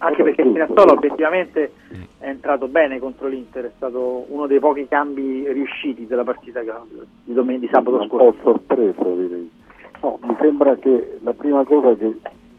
Anche 0.00 0.22
perché 0.22 0.44
Spinazzola 0.44 0.92
obiettivamente 0.92 1.72
è 2.18 2.28
entrato 2.28 2.68
bene 2.68 2.98
contro 3.00 3.26
l'Inter, 3.26 3.64
è 3.66 3.72
stato 3.76 4.24
uno 4.28 4.46
dei 4.46 4.60
pochi 4.60 4.86
cambi 4.88 5.50
riusciti 5.52 6.06
della 6.06 6.22
partita 6.24 6.60
di, 6.62 7.32
domen- 7.34 7.58
di 7.58 7.68
sabato 7.72 7.96
un 8.02 8.08
po' 8.08 8.16
scorso. 8.18 8.38
sorpreso 8.42 9.14
direi. 9.16 9.50
No, 10.00 10.18
mi 10.22 10.36
sembra 10.40 10.76
che 10.76 11.18
la 11.22 11.32
prima 11.32 11.64
cosa 11.64 11.94
che 11.96 12.16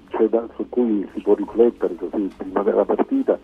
c'è 0.10 0.26
da- 0.28 0.46
su 0.56 0.68
cui 0.68 1.08
si 1.14 1.22
può 1.22 1.34
riflettere 1.36 1.96
così 1.96 2.30
prima 2.36 2.62
della 2.62 2.84
partita 2.84 3.34
è 3.36 3.38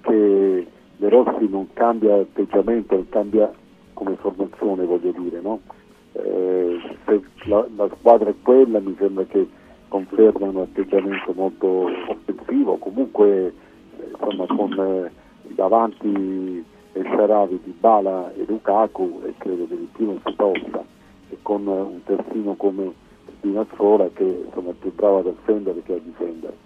che 0.00 0.66
De 0.96 1.08
Rossi 1.08 1.48
non 1.48 1.68
cambia 1.72 2.16
atteggiamento, 2.16 2.94
non 2.94 3.08
cambia 3.08 3.52
come 3.94 4.16
formazione 4.16 4.84
voglio 4.84 5.12
dire, 5.12 5.40
no? 5.40 5.60
Eh, 6.12 6.78
se 7.06 7.22
la, 7.44 7.66
la 7.76 7.88
squadra 7.98 8.30
è 8.30 8.34
quella 8.42 8.78
mi 8.80 8.94
sembra 8.98 9.24
che 9.24 9.48
conferma 9.88 10.46
un 10.46 10.58
atteggiamento 10.58 11.32
molto 11.34 11.90
offensivo, 12.08 12.76
comunque 12.76 13.46
eh, 13.98 14.10
insomma 14.10 14.46
con 14.46 14.72
eh, 14.72 15.10
davanti 15.54 16.64
El 16.94 17.04
Sharawi, 17.04 17.60
Dybala 17.64 18.32
e 18.34 18.44
Lukaku 18.46 19.22
e 19.26 19.34
credo 19.38 19.66
che 19.66 19.76
di 19.76 19.88
più 19.92 20.06
non 20.06 20.20
si 20.24 20.32
possa 20.34 20.84
e 21.30 21.36
con 21.42 21.66
eh, 21.66 21.80
un 21.80 22.02
terzino 22.04 22.54
come 22.54 22.92
Spinazzola 23.38 24.08
che 24.12 24.44
insomma, 24.46 24.70
è 24.70 24.74
più 24.78 24.94
bravo 24.94 25.18
a 25.18 25.22
difendere 25.22 25.82
che 25.82 25.94
a 25.94 25.98
difendere. 25.98 26.56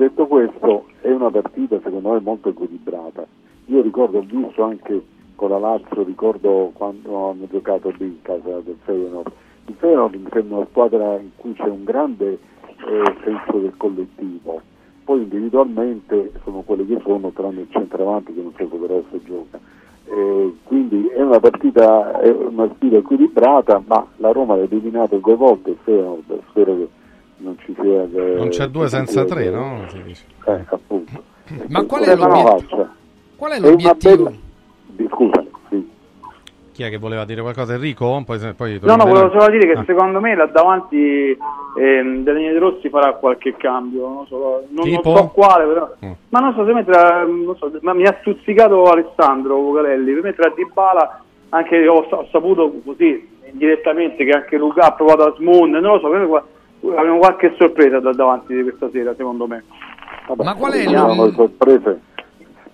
Detto 0.00 0.26
questo 0.26 0.86
è 1.02 1.10
una 1.10 1.30
partita 1.30 1.78
secondo 1.82 2.12
me 2.12 2.20
molto 2.20 2.48
equilibrata. 2.48 3.26
Io 3.66 3.82
ricordo, 3.82 4.16
ho 4.16 4.22
visto 4.22 4.62
anche 4.62 5.02
con 5.34 5.50
la 5.50 5.58
Lazio, 5.58 6.04
ricordo 6.04 6.70
quando 6.72 7.28
hanno 7.28 7.46
giocato 7.50 7.92
lì 7.98 8.06
in 8.06 8.22
casa 8.22 8.60
del 8.60 8.78
Feyenoord. 8.84 9.30
Il 9.66 9.74
Feyenoord 9.74 10.14
mi 10.14 10.28
sembra 10.32 10.56
una 10.56 10.66
squadra 10.70 11.18
in 11.18 11.28
cui 11.36 11.52
c'è 11.52 11.68
un 11.68 11.84
grande 11.84 12.30
eh, 12.30 13.14
senso 13.24 13.58
del 13.58 13.76
collettivo. 13.76 14.62
Poi 15.04 15.20
individualmente 15.20 16.32
sono 16.44 16.62
quelli 16.62 16.86
che 16.86 16.98
sono, 17.04 17.28
tranne 17.32 17.60
il 17.60 17.68
centravanti 17.68 18.32
che 18.32 18.40
non 18.40 18.54
so 18.56 18.64
però 18.64 19.02
se 19.10 19.20
gioca. 19.22 19.60
Eh, 20.06 20.54
quindi 20.64 21.08
è 21.08 21.20
una 21.20 21.40
partita, 21.40 22.18
è 22.20 22.30
una 22.30 22.70
sfida 22.76 22.96
equilibrata, 22.96 23.82
ma 23.86 24.06
la 24.16 24.32
Roma 24.32 24.56
l'ha 24.56 24.62
eliminato 24.62 25.18
due 25.18 25.36
volte 25.36 25.72
il 25.72 25.78
Feyenoord, 25.82 26.40
spero 26.48 26.74
che 26.74 26.88
non 27.40 27.56
ci 27.64 27.74
sia... 27.80 28.06
che- 28.12 28.34
Non 28.36 28.48
c'è 28.48 28.66
due 28.68 28.88
senza 28.88 29.24
tre, 29.24 29.50
no? 29.50 29.84
Si 29.88 30.02
dice. 30.02 30.24
Eh, 30.46 30.64
appunto. 30.68 31.22
Ma 31.68 31.84
qual 31.84 32.02
è. 32.04 32.16
Qual 33.36 33.52
è 33.52 33.58
l'obiettivo? 33.60 34.24
bella- 34.24 34.36
di- 34.86 35.08
Scusami, 35.10 35.50
sì. 35.68 35.90
Chi 36.72 36.82
è 36.84 36.90
che 36.90 36.98
voleva 36.98 37.24
dire 37.24 37.40
qualcosa? 37.40 37.74
Enrico? 37.74 38.22
Poi, 38.24 38.38
poi 38.54 38.78
No, 38.82 38.96
no, 38.96 39.04
volevo 39.04 39.30
solo 39.30 39.48
dire 39.50 39.66
che 39.72 39.78
Ah. 39.80 39.84
secondo 39.84 40.20
me 40.20 40.34
là 40.36 40.46
davanti 40.46 41.36
ehm, 41.78 42.22
Daniele 42.22 42.52
De 42.52 42.58
Rossi 42.58 42.88
farà 42.88 43.14
qualche 43.14 43.54
cambio, 43.56 44.06
non 44.08 44.26
so, 44.26 44.64
non, 44.70 44.88
non 44.88 45.00
so 45.02 45.26
quale, 45.34 45.64
però. 45.66 45.94
Mm. 46.04 46.10
Ma 46.28 46.38
non 46.40 46.54
so 46.54 46.64
se 46.64 46.72
metterà, 46.72 47.24
non 47.24 47.56
so, 47.58 47.70
ma 47.82 47.92
mi 47.94 48.04
ha 48.06 48.16
stuzzicato 48.20 48.84
Alessandro 48.84 49.56
Vocalelli, 49.56 50.12
per 50.12 50.22
mettere 50.22 50.48
a 50.48 50.52
Dybala, 50.54 51.22
anche 51.50 51.86
ho, 51.88 52.06
ho 52.08 52.28
saputo 52.30 52.72
così 52.84 53.28
indirettamente 53.50 54.24
che 54.24 54.30
anche 54.30 54.56
Luca 54.56 54.86
ha 54.86 54.92
provato 54.92 55.24
a 55.24 55.34
Smon, 55.36 55.70
non 55.70 55.82
lo 55.82 55.98
so, 55.98 56.08
abbiamo 56.82 57.18
qualche 57.18 57.54
sorpresa 57.58 58.00
da 58.00 58.12
davanti 58.12 58.54
di 58.54 58.62
questa 58.62 58.88
sera, 58.90 59.14
secondo 59.16 59.46
me. 59.46 59.64
Vabbè, 60.28 60.44
Ma 60.44 60.54
qual 60.54 60.72
è 60.72 60.84
lo- 60.84 61.24
le 61.24 61.32
sorprese. 61.32 62.00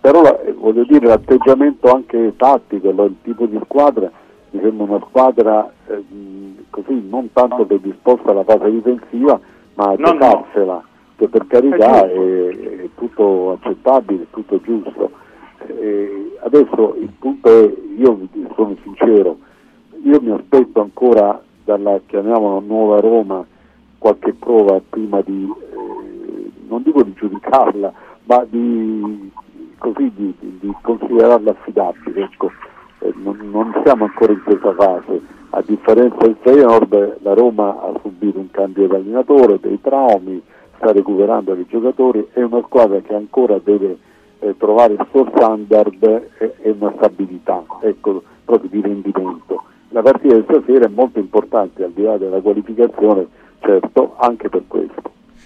Però 0.01 0.23
la- 0.23 0.39
voglio 0.57 0.85
dire 0.85 1.07
l'atteggiamento 1.07 1.91
anche 1.91 2.35
tattico, 2.37 2.89
il 2.91 3.15
tipo 3.23 3.47
di 3.47 3.59
squadra, 3.65 4.11
mi 4.51 4.61
sembra 4.61 4.85
una 4.85 5.05
squadra 5.09 5.71
eh, 5.89 6.05
così 6.71 7.07
non 7.09 7.31
tanto 7.33 7.65
predisposta 7.65 8.31
alla 8.31 8.45
fase 8.45 8.71
difensiva, 8.71 9.41
ma 9.75 9.85
a 9.85 9.95
No, 9.99 10.13
no. 10.13 10.19
giocarsela, 10.19 10.83
che 11.17 11.29
per 11.29 11.47
carità 11.49 12.07
è, 12.09 12.13
è 12.85 12.89
tutto 12.95 13.53
accettabile, 13.53 14.23
è 14.25 14.27
tutto 14.31 14.61
giusto. 14.61 15.11
Eh, 15.67 16.37
adesso 16.45 16.95
il 17.01 17.11
punto 17.19 17.49
è, 17.49 17.73
io 17.99 18.19
sono 18.55 18.77
sincero, 18.83 19.39
io 20.05 20.21
mi 20.21 20.31
aspetto 20.31 20.81
ancora 20.81 21.43
dalla 21.65 21.99
chiamiamola 22.07 22.65
nuova 22.65 23.01
Roma 23.01 23.45
qualche 23.99 24.33
prova 24.35 24.81
prima 24.89 25.21
di 25.23 25.45
eh, 25.45 26.51
non 26.69 26.83
dico 26.83 27.03
di 27.03 27.13
giudicarla 27.15 27.93
ma 28.25 28.45
di 28.49 29.31
così 29.79 30.11
di, 30.15 30.35
di- 30.39 30.75
considerarla 30.83 31.51
affidabile 31.51 32.23
ecco. 32.23 32.51
Eh, 33.01 33.13
non, 33.17 33.39
non 33.51 33.81
siamo 33.85 34.05
ancora 34.05 34.33
in 34.33 34.43
questa 34.43 34.73
fase 34.75 35.21
a 35.51 35.63
differenza 35.65 36.17
del 36.19 36.37
Feyenoord 36.41 37.19
la 37.23 37.35
Roma 37.35 37.81
ha 37.81 37.93
subito 38.03 38.39
un 38.39 38.51
cambio 38.51 38.89
di 38.89 38.95
allenatore 38.95 39.59
dei 39.61 39.81
traumi 39.81 40.43
sta 40.77 40.93
recuperando 40.93 41.55
i 41.55 41.67
giocatori 41.69 42.29
è 42.33 42.43
una 42.43 42.63
squadra 42.65 43.01
che 43.01 43.15
ancora 43.15 43.59
deve 43.63 43.99
eh, 44.41 44.57
trovare 44.57 44.95
il 44.95 45.07
suo 45.11 45.27
standard 45.35 46.03
e, 46.39 46.55
e 46.61 46.71
una 46.79 46.93
stabilità 46.97 47.65
ecco, 47.81 48.23
proprio 48.45 48.71
di 48.71 48.81
rendimento 48.81 49.63
la 49.91 50.03
partita 50.03 50.35
di 50.35 50.43
stasera 50.43 50.87
è 50.87 50.91
molto 50.91 51.19
importante 51.19 51.85
al 51.85 51.93
di 51.93 52.03
là 52.03 52.19
della 52.19 52.41
qualificazione 52.41 53.27
certo 53.61 54.17
anche 54.19 54.49
per 54.49 54.65
questo 54.67 55.03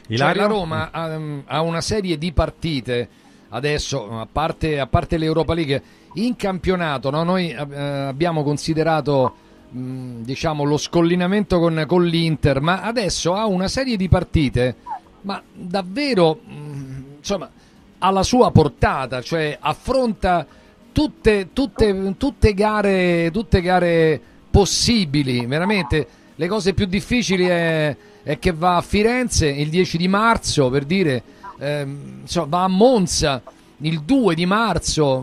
Cioè, 0.08 0.34
la 0.34 0.46
Roma 0.46 0.90
ha, 0.90 1.18
ha 1.44 1.60
una 1.62 1.80
serie 1.80 2.18
di 2.18 2.32
partite 2.32 3.08
adesso, 3.50 4.18
a 4.18 4.26
parte, 4.30 4.78
a 4.78 4.86
parte 4.86 5.16
l'Europa 5.16 5.54
League, 5.54 5.82
in 6.14 6.36
campionato 6.36 7.10
no? 7.10 7.22
noi 7.22 7.50
eh, 7.50 7.56
abbiamo 7.56 8.42
considerato 8.42 9.34
mh, 9.70 10.22
diciamo, 10.22 10.64
lo 10.64 10.76
scollinamento 10.76 11.58
con, 11.58 11.84
con 11.86 12.04
l'Inter, 12.04 12.60
ma 12.60 12.82
adesso 12.82 13.34
ha 13.34 13.46
una 13.46 13.68
serie 13.68 13.96
di 13.96 14.08
partite, 14.08 14.76
ma 15.22 15.40
davvero 15.52 16.40
mh, 16.44 17.04
insomma, 17.18 17.50
alla 17.98 18.22
sua 18.22 18.50
portata, 18.50 19.20
cioè 19.20 19.56
affronta 19.60 20.46
tutte, 20.92 21.48
tutte, 21.52 22.14
tutte, 22.16 22.54
gare, 22.54 23.30
tutte 23.32 23.60
gare 23.60 24.20
possibili, 24.50 25.46
veramente. 25.46 26.18
Le 26.40 26.48
cose 26.48 26.72
più 26.72 26.86
difficili 26.86 27.44
è, 27.44 27.94
è 28.22 28.38
che 28.38 28.52
va 28.52 28.76
a 28.76 28.80
Firenze 28.80 29.46
il 29.46 29.68
10 29.68 29.98
di 29.98 30.08
marzo, 30.08 30.70
per 30.70 30.84
dire, 30.86 31.22
ehm, 31.58 32.20
insomma, 32.22 32.46
va 32.48 32.62
a 32.62 32.68
Monza 32.68 33.42
il 33.82 34.00
2 34.00 34.34
di 34.34 34.46
marzo. 34.46 35.22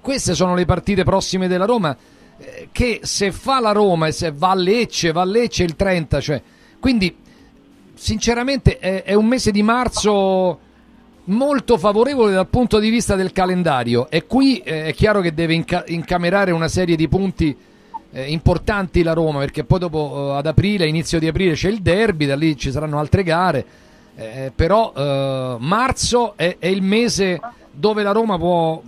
Queste 0.00 0.34
sono 0.34 0.56
le 0.56 0.64
partite 0.64 1.04
prossime 1.04 1.46
della 1.46 1.66
Roma 1.66 1.96
eh, 2.38 2.68
che 2.72 2.98
se 3.04 3.30
fa 3.30 3.60
la 3.60 3.70
Roma 3.70 4.08
e 4.08 4.10
se 4.10 4.32
va 4.32 4.50
a 4.50 4.54
Lecce, 4.56 5.12
va 5.12 5.20
a 5.20 5.24
Lecce 5.24 5.62
il 5.62 5.76
30, 5.76 6.20
cioè, 6.20 6.42
quindi 6.80 7.16
sinceramente 7.94 8.80
è, 8.80 9.04
è 9.04 9.14
un 9.14 9.26
mese 9.26 9.52
di 9.52 9.62
marzo 9.62 10.58
molto 11.26 11.78
favorevole 11.78 12.32
dal 12.32 12.48
punto 12.48 12.80
di 12.80 12.90
vista 12.90 13.14
del 13.14 13.30
calendario 13.30 14.10
e 14.10 14.26
qui 14.26 14.58
eh, 14.58 14.86
è 14.86 14.94
chiaro 14.94 15.20
che 15.20 15.32
deve 15.32 15.54
inca- 15.54 15.84
incamerare 15.86 16.50
una 16.50 16.66
serie 16.66 16.96
di 16.96 17.06
punti 17.06 17.56
eh, 18.16 18.30
importanti 18.30 19.02
la 19.02 19.12
Roma 19.12 19.40
perché 19.40 19.64
poi 19.64 19.78
dopo 19.78 20.30
eh, 20.32 20.38
ad 20.38 20.46
aprile, 20.46 20.86
inizio 20.86 21.18
di 21.18 21.28
aprile 21.28 21.52
c'è 21.52 21.68
il 21.68 21.82
derby, 21.82 22.24
da 22.24 22.34
lì 22.34 22.56
ci 22.56 22.70
saranno 22.70 22.98
altre 22.98 23.22
gare, 23.22 23.64
eh, 24.16 24.52
però 24.54 24.90
eh, 24.96 25.56
marzo 25.58 26.32
è, 26.34 26.56
è, 26.58 26.66
il 26.66 26.80
mese 26.80 27.38
dove 27.70 28.02
la 28.02 28.12
Roma 28.12 28.38
può 28.38 28.80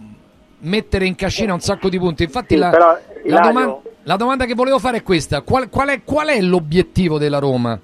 mettere 0.60 1.04
in 1.04 1.14
cascina 1.14 1.52
un 1.52 1.60
sacco 1.60 1.90
di 1.90 1.98
punti. 1.98 2.22
Infatti 2.22 2.54
Sì, 2.54 2.60
la, 2.60 2.70
però, 2.70 2.92
la 2.92 3.00
Ilario- 3.22 3.52
doman- 3.52 3.76
la 4.04 4.16
domanda 4.16 4.46
che 4.46 4.54
volevo 4.54 4.78
fare 4.78 4.96
è 4.98 5.02
questa, 5.02 5.42
qual, 5.42 5.68
qual 5.68 5.88
è, 5.88 6.02
qual 6.02 6.28
è 6.28 6.40
l'obiettivo 6.40 7.18
della 7.18 7.38
Roma? 7.38 7.78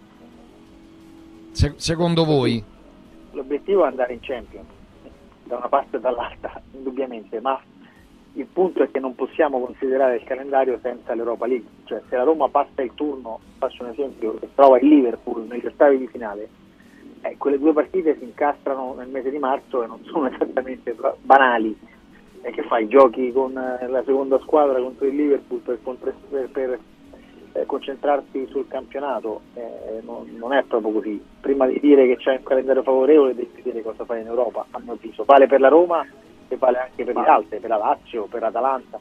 Se- 1.52 1.74
secondo 1.76 2.24
voi? 2.24 2.64
L'obiettivo 3.32 3.84
è 3.84 3.88
andare 3.88 4.14
in 4.14 4.20
Champions, 4.22 4.64
da 5.42 5.56
una 5.58 5.68
parte 5.68 5.98
e 5.98 6.00
dall'altra, 6.00 6.58
indubbiamente, 6.72 7.38
ma 7.40 7.60
il 8.36 8.46
punto 8.46 8.82
è 8.82 8.90
che 8.90 8.98
non 8.98 9.14
possiamo 9.14 9.60
considerare 9.60 10.16
il 10.16 10.24
calendario 10.24 10.78
senza 10.82 11.14
l'Europa 11.14 11.46
League, 11.46 11.68
cioè 11.84 12.02
se 12.08 12.16
la 12.16 12.24
Roma 12.24 12.48
passa 12.48 12.82
il 12.82 12.92
turno, 12.94 13.38
faccio 13.58 13.84
un 13.84 13.90
esempio, 13.90 14.40
e 14.40 14.48
trova 14.54 14.78
il 14.78 14.88
Liverpool 14.88 15.46
negli 15.46 15.66
ottavi 15.66 15.98
di 15.98 16.08
finale, 16.08 16.48
eh, 17.22 17.36
quelle 17.38 17.58
due 17.58 17.72
partite 17.72 18.16
si 18.18 18.24
incastrano 18.24 18.94
nel 18.94 19.08
mese 19.08 19.30
di 19.30 19.38
marzo 19.38 19.82
e 19.82 19.86
non 19.86 20.02
sono 20.04 20.26
esattamente 20.32 20.92
ba- 20.94 21.16
banali. 21.20 21.76
E 22.42 22.50
che 22.50 22.62
fai? 22.64 22.88
Giochi 22.88 23.32
con 23.32 23.56
eh, 23.56 23.86
la 23.86 24.02
seconda 24.04 24.38
squadra 24.40 24.80
contro 24.80 25.06
il 25.06 25.14
Liverpool 25.14 25.60
per, 25.60 25.78
per- 25.78 26.48
per, 26.48 26.78
eh, 27.52 27.66
concentrarti 27.66 28.48
sul 28.48 28.66
campionato? 28.68 29.42
Eh, 29.54 30.00
non, 30.02 30.28
non 30.36 30.52
è 30.52 30.62
proprio 30.64 30.92
così. 30.92 31.22
Prima 31.40 31.66
di 31.66 31.78
dire 31.80 32.06
che 32.06 32.16
c'è 32.16 32.32
un 32.32 32.42
calendario 32.42 32.82
favorevole 32.82 33.34
devi 33.34 33.62
vedere 33.62 33.82
cosa 33.82 34.04
fai 34.04 34.20
in 34.20 34.26
Europa, 34.26 34.66
a 34.72 34.80
mio 34.80 34.92
avviso. 34.92 35.24
Vale 35.24 35.46
per 35.46 35.60
la 35.60 35.68
Roma 35.68 36.04
e 36.54 36.58
vale 36.58 36.78
anche 36.78 37.04
per 37.04 37.14
le 37.14 37.26
altre, 37.26 37.58
per 37.58 37.70
la 37.70 37.76
Lazio, 37.76 38.26
per 38.30 38.42
Atalanta. 38.42 38.98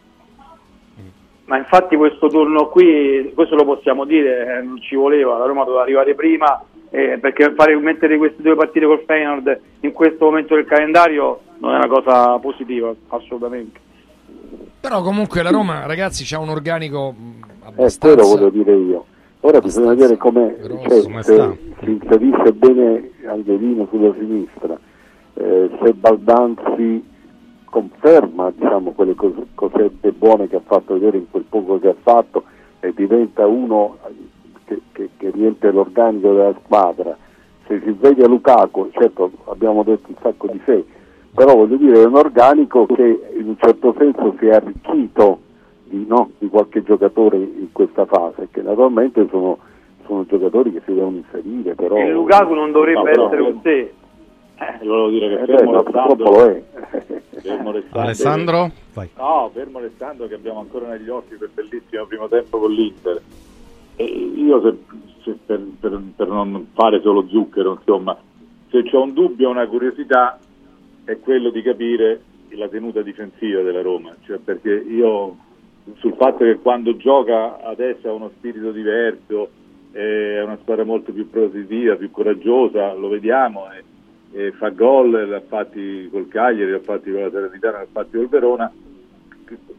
Ma 1.46 1.58
infatti 1.58 1.96
questo 1.98 2.28
turno 2.28 2.70
qui, 2.70 3.32
questo 3.36 3.56
lo 3.56 3.66
possiamo 3.66 4.06
dire, 4.06 4.60
eh, 4.60 4.62
non 4.62 4.80
ci 4.82 4.96
voleva, 4.96 5.38
la 5.38 5.46
Roma 5.46 5.66
doveva 5.66 5.82
arrivare 5.82 6.16
prima, 6.16 6.64
eh, 6.90 7.18
perché 7.20 7.54
fare, 7.54 7.76
mettere 7.78 8.18
queste 8.18 8.42
due 8.42 8.56
partite 8.56 8.86
col 8.86 9.04
Feyenoord 9.06 9.60
in 9.82 9.92
questo 9.92 10.26
momento 10.26 10.56
del 10.56 10.66
calendario 10.66 11.42
non 11.58 11.74
è 11.74 11.78
una 11.78 11.88
cosa 11.88 12.40
positiva, 12.40 12.94
assolutamente. 13.10 13.80
Però 14.80 15.02
comunque 15.02 15.44
la 15.44 15.50
Roma, 15.50 15.86
ragazzi, 15.86 16.24
c'ha 16.26 16.40
un 16.40 16.50
organico 16.50 17.12
mh, 17.12 17.42
Eh, 17.42 17.68
abbastanza... 17.68 18.16
quello 18.16 18.36
voglio 18.36 18.50
dire 18.50 18.76
io. 18.76 19.06
Ora 19.42 19.60
bisogna 19.60 19.90
vedere 19.90 20.16
come 20.16 20.56
cioè, 20.62 21.24
se 21.24 21.58
si 21.82 21.90
inserisce 21.90 22.54
bene 22.54 23.12
Angelino 23.28 23.86
sulla 23.90 24.14
sinistra, 24.14 24.80
eh, 25.34 25.70
se 25.82 25.94
Baldanzi 25.94 27.12
conferma 27.78 28.52
diciamo, 28.56 28.92
quelle 28.92 29.16
cos- 29.16 29.34
cosette 29.56 30.12
buone 30.12 30.48
che 30.48 30.58
ha 30.58 30.62
fatto 30.64 30.94
vedere 30.94 31.18
in 31.18 31.26
quel 31.32 31.44
poco 31.50 31.80
che 31.80 31.88
ha 31.90 31.96
fatto 32.00 32.44
e 32.80 32.94
diventa 32.94 33.48
uno 33.48 33.98
che, 34.66 34.80
che- 34.92 35.10
che 35.18 35.32
riempie 35.32 35.72
l'organico 35.72 36.34
della 36.34 36.54
squadra. 36.64 37.18
Se 37.66 37.82
si 37.84 37.96
sveglia 37.98 38.28
Lukaku, 38.28 38.90
certo 38.92 39.32
abbiamo 39.46 39.82
detto 39.82 40.06
un 40.10 40.16
sacco 40.22 40.48
di 40.52 40.62
sé, 40.66 40.84
però 41.34 41.56
voglio 41.56 41.78
dire 41.78 42.04
è 42.04 42.06
un 42.06 42.16
organico 42.16 42.86
che 42.86 43.20
in 43.40 43.48
un 43.48 43.56
certo 43.58 43.96
senso 43.98 44.36
si 44.38 44.46
è 44.46 44.52
arricchito 44.52 45.40
di, 45.86 46.06
no, 46.08 46.30
di 46.38 46.48
qualche 46.50 46.84
giocatore 46.84 47.38
in 47.38 47.72
questa 47.72 48.06
fase, 48.06 48.50
che 48.52 48.62
naturalmente 48.62 49.26
sono, 49.32 49.58
sono 50.06 50.26
giocatori 50.28 50.74
che 50.74 50.82
si 50.86 50.94
devono 50.94 51.18
inserire, 51.18 51.74
però... 51.74 51.98
Il 51.98 52.12
Lukaku 52.12 52.54
non 52.54 52.72
dovrebbe 52.72 53.00
No, 53.00 53.04
però- 53.06 53.26
essere 53.26 53.42
con 53.42 53.62
te. 53.62 53.94
Eh, 54.56 54.86
volevo 54.86 55.10
dire 55.10 55.28
che 55.30 55.42
Eh, 55.42 55.46
fermo 55.46 55.72
ma 55.72 55.82
restando, 55.82 56.24
lo 56.24 56.46
è. 56.46 56.64
fermo 57.42 57.72
restando- 57.72 58.00
Alessandro? 58.00 58.72
Vai. 58.94 59.10
No, 59.18 59.50
fermo 59.54 59.80
restando 59.80 60.28
che 60.28 60.36
abbiamo 60.36 60.60
ancora 60.60 60.88
negli 60.90 61.10
occhi 61.10 61.36
quel 61.36 61.50
bellissimo 61.54 62.06
primo 62.06 62.28
tempo 62.28 62.60
con 62.60 62.72
l'Inter. 62.72 63.22
E 63.96 64.04
io 64.06 64.62
se- 64.62 64.78
se 65.24 65.38
per, 65.46 65.62
per- 65.80 66.02
per 66.16 66.28
non 66.28 66.68
fare 66.74 67.02
solo 67.02 67.28
zucchero, 67.28 67.74
insomma, 67.74 68.16
se 68.70 68.84
c'ho 68.84 69.02
un 69.02 69.14
dubbio, 69.14 69.50
una 69.50 69.68
curiosità, 69.68 70.40
è 71.06 71.20
quello 71.20 71.50
di 71.50 71.62
capire 71.62 72.22
la 72.52 72.68
tenuta 72.68 73.02
difensiva 73.02 73.62
della 73.64 73.82
Roma, 73.82 74.16
cioè 74.26 74.38
perché 74.38 74.70
io 74.72 75.36
sul 75.98 76.14
fatto 76.14 76.44
che 76.46 76.58
quando 76.60 76.96
gioca 76.96 77.60
adesso 77.64 78.08
ha 78.08 78.14
uno 78.14 78.30
spirito 78.38 78.72
diverso, 78.72 79.50
è 79.92 80.40
una 80.44 80.58
squadra 80.62 80.86
molto 80.86 81.12
più 81.12 81.30
positiva, 81.30 81.96
più 81.96 82.10
coraggiosa, 82.12 82.94
lo 82.94 83.10
vediamo, 83.10 83.66
e, 83.72 83.78
e 83.80 83.84
fa 84.54 84.70
gol, 84.70 85.28
l'ha 85.28 85.42
fatti 85.42 86.10
col 86.12 86.28
Cagliari, 86.28 86.72
l'ha 86.72 86.80
fatti 86.80 87.12
con 87.12 87.22
la 87.22 87.30
Salernitana, 87.30 87.78
l'ha 87.80 87.88
fatti 87.92 88.18
col 88.18 88.30
Verona, 88.30 88.72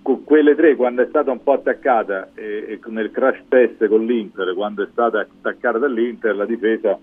con 0.03 0.25
quelle 0.25 0.55
tre 0.55 0.77
quando 0.77 1.03
è 1.03 1.07
stata 1.09 1.31
un 1.31 1.43
po' 1.43 1.53
attaccata 1.53 2.31
e, 2.35 2.67
e 2.69 2.81
nel 2.91 3.11
crash 3.11 3.43
test 3.49 3.87
con 3.89 4.05
l'Inter, 4.05 4.55
quando 4.55 4.85
è 4.85 4.89
stata 4.93 5.21
attaccata 5.21 5.79
dall'Inter, 5.79 6.37
la 6.37 6.47
difesa 6.47 6.99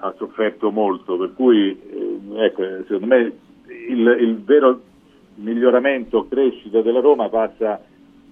ha 0.00 0.14
sofferto 0.16 0.70
molto, 0.70 1.16
per 1.16 1.32
cui 1.34 1.70
eh, 1.70 2.44
ecco, 2.44 2.62
secondo 2.86 3.06
me 3.06 3.32
il, 3.88 4.16
il 4.20 4.42
vero 4.44 4.80
miglioramento, 5.34 6.26
crescita 6.28 6.80
della 6.80 7.00
Roma 7.00 7.28
passa 7.28 7.80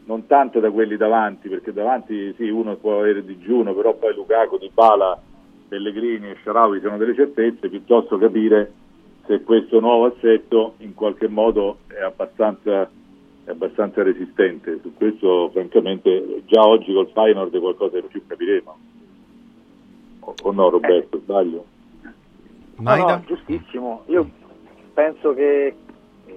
non 0.05 0.27
tanto 0.27 0.61
da 0.61 0.71
quelli 0.71 0.97
davanti, 0.97 1.49
perché 1.49 1.73
davanti 1.73 2.33
sì, 2.37 2.49
uno 2.49 2.77
può 2.77 3.01
avere 3.01 3.25
digiuno, 3.25 3.75
però 3.75 3.95
poi 3.95 4.15
Lukaku, 4.15 4.59
Di 4.59 4.71
Bala, 4.73 5.21
Pellegrini 5.69 6.31
e 6.31 6.37
Sharawi 6.43 6.81
sono 6.81 6.97
delle 6.97 7.15
certezze, 7.15 7.69
piuttosto 7.69 8.19
capire 8.19 8.73
se 9.27 9.43
questo 9.43 9.81
nuovo 9.81 10.07
assetto 10.07 10.75
in 10.79 10.95
qualche 10.95 11.29
modo 11.29 11.79
è 11.89 12.01
abbastanza, 12.01 12.89
è 13.45 13.51
abbastanza 13.51 14.03
resistente. 14.03 14.79
Su 14.83 14.95
questo 14.95 15.51
francamente 15.51 16.43
già 16.47 16.61
oggi 16.61 16.93
col 16.93 17.11
Feyenoord 17.13 17.59
qualcosa 17.59 18.01
di 18.01 18.07
più 18.07 18.23
capiremo. 18.27 18.77
O, 20.21 20.35
o 20.43 20.53
no 20.53 20.71
Roberto, 20.71 21.19
sbaglio? 21.19 21.65
No, 22.77 22.97
no, 22.97 23.23
giustissimo. 23.27 24.03
Io 24.07 24.29
penso 24.95 25.35
che 25.35 25.75
mh, 26.27 26.33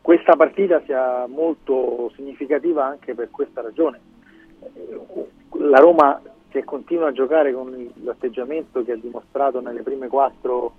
questa 0.00 0.36
partita 0.36 0.82
sia 0.84 1.26
molto 1.26 2.12
significativa 2.14 2.86
anche 2.86 3.14
per 3.14 3.30
questa 3.30 3.62
ragione. 3.62 4.00
Eh, 4.60 5.00
La 5.58 5.78
Roma 5.78 6.20
se 6.52 6.64
continua 6.64 7.08
a 7.08 7.12
giocare 7.12 7.52
con 7.52 7.90
l'atteggiamento 8.02 8.84
che 8.84 8.92
ha 8.92 8.96
dimostrato 8.96 9.60
nelle 9.60 9.82
prime 9.82 10.08
quattro 10.08 10.74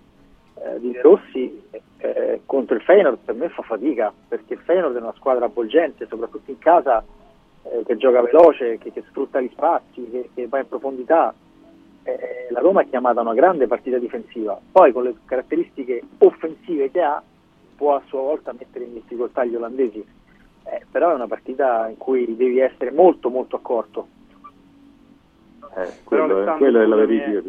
eh, 0.55 0.79
di 0.79 0.91
De 0.91 1.01
Rossi 1.01 1.61
eh, 1.97 2.41
contro 2.45 2.75
il 2.75 2.81
Feyenoord 2.81 3.17
per 3.25 3.35
me 3.35 3.49
fa 3.49 3.63
fatica 3.63 4.13
perché 4.27 4.53
il 4.53 4.59
Feyenoord 4.59 4.95
è 4.95 5.01
una 5.01 5.13
squadra 5.15 5.45
avvolgente 5.45 6.07
soprattutto 6.07 6.51
in 6.51 6.59
casa 6.59 7.03
eh, 7.63 7.83
che 7.85 7.97
gioca 7.97 8.21
veloce, 8.21 8.77
che, 8.77 8.91
che 8.91 9.03
sfrutta 9.09 9.41
gli 9.41 9.49
spazi, 9.51 10.07
che, 10.09 10.29
che 10.33 10.47
va 10.47 10.59
in 10.59 10.67
profondità. 10.67 11.33
Eh, 12.03 12.47
la 12.49 12.59
Roma 12.59 12.81
è 12.81 12.89
chiamata 12.89 13.19
a 13.19 13.23
una 13.23 13.33
grande 13.33 13.67
partita 13.67 13.97
difensiva, 13.97 14.59
poi 14.71 14.91
con 14.91 15.03
le 15.03 15.15
caratteristiche 15.25 16.01
offensive 16.19 16.91
che 16.91 17.01
ha 17.01 17.23
può 17.75 17.95
a 17.95 18.01
sua 18.07 18.19
volta 18.19 18.53
mettere 18.53 18.85
in 18.85 18.93
difficoltà 18.93 19.43
gli 19.45 19.55
olandesi, 19.55 20.05
Eh, 20.65 20.85
però 20.89 21.11
è 21.11 21.13
una 21.13 21.27
partita 21.27 21.89
in 21.89 21.97
cui 21.97 22.37
devi 22.37 22.59
essere 22.59 22.91
molto 22.91 23.29
molto 23.29 23.57
accorto. 23.57 24.07
Però, 25.73 25.89
quello, 26.03 26.23
è, 26.23 26.31
Alessandro, 26.33 26.57
quella 26.57 26.81
è 26.81 26.85
la 26.85 26.95
verifica. 26.95 27.37
eh, 27.39 27.43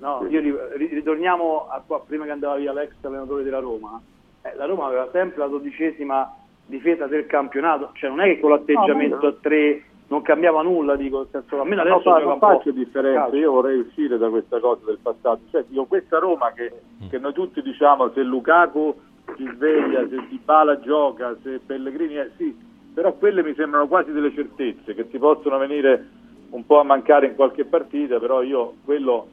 No, 0.00 0.26
io 0.28 0.40
ri- 0.40 0.58
ri- 0.76 0.94
ritorniamo 0.94 1.66
a 1.68 1.82
qua, 1.86 2.00
prima 2.00 2.24
che 2.24 2.30
andava 2.30 2.56
via 2.56 2.72
l'ex 2.72 2.92
allenatore 3.02 3.42
della 3.42 3.58
Roma. 3.58 4.00
Eh, 4.42 4.54
la 4.56 4.64
Roma 4.64 4.86
aveva 4.86 5.08
sempre 5.12 5.38
la 5.40 5.46
dodicesima 5.46 6.34
difesa 6.66 7.06
del 7.06 7.26
campionato, 7.26 7.90
cioè 7.94 8.08
non 8.10 8.20
è 8.20 8.24
che 8.26 8.40
con 8.40 8.50
l'atteggiamento 8.50 9.18
No, 9.20 9.28
a 9.28 9.34
tre 9.40 9.82
non 10.08 10.22
cambiava 10.22 10.62
nulla, 10.62 10.96
dico, 10.96 11.18
nel 11.18 11.28
senso, 11.30 11.60
almeno 11.60 11.82
adesso 11.82 12.00
gioca 12.02 12.18
non 12.20 12.32
un 12.32 12.38
po'. 12.38 12.46
faccio 12.46 12.70
differenza, 12.70 13.20
calcio. 13.20 13.36
io 13.36 13.52
vorrei 13.52 13.78
uscire 13.78 14.16
da 14.18 14.28
questa 14.28 14.58
cosa 14.58 14.80
del 14.86 14.98
passato. 15.02 15.40
Cioè, 15.50 15.64
dico, 15.68 15.84
questa 15.84 16.18
Roma 16.18 16.50
che, 16.52 16.72
che 17.08 17.18
noi 17.18 17.32
tutti 17.32 17.60
diciamo 17.62 18.10
se 18.12 18.22
Lukaku 18.22 18.94
si 19.36 19.48
sveglia, 19.54 20.08
se 20.08 20.16
Dybala 20.28 20.80
gioca, 20.80 21.36
se 21.42 21.60
Pellegrini 21.64 22.14
è, 22.14 22.30
sì, 22.36 22.56
però 22.94 23.12
quelle 23.12 23.42
mi 23.42 23.54
sembrano 23.54 23.86
quasi 23.86 24.10
delle 24.12 24.32
certezze 24.32 24.94
che 24.94 25.08
ti 25.08 25.18
possono 25.18 25.58
venire 25.58 26.08
un 26.50 26.66
po' 26.66 26.80
a 26.80 26.84
mancare 26.84 27.26
in 27.26 27.34
qualche 27.34 27.64
partita, 27.64 28.18
però 28.18 28.42
io 28.42 28.74
quello 28.84 29.28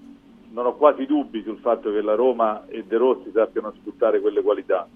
non 0.52 0.66
ho 0.66 0.76
quasi 0.76 1.06
dubbi 1.06 1.44
sul 1.44 1.58
fatto 1.58 1.92
che 1.92 2.02
la 2.02 2.16
Roma 2.16 2.66
e 2.68 2.84
De 2.84 2.98
Rossi 2.98 3.32
sappiano 3.32 3.74
sfruttare 3.80 4.20
quelle 4.20 4.42
qualità. 4.42 4.88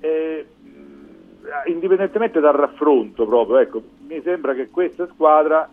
E, 0.00 0.46
mh, 0.62 1.70
indipendentemente 1.70 2.40
dal 2.40 2.54
raffronto 2.54 3.26
proprio, 3.26 3.58
ecco, 3.58 3.82
mi 4.06 4.20
sembra 4.22 4.54
che 4.54 4.70
questa 4.70 5.06
squadra, 5.12 5.68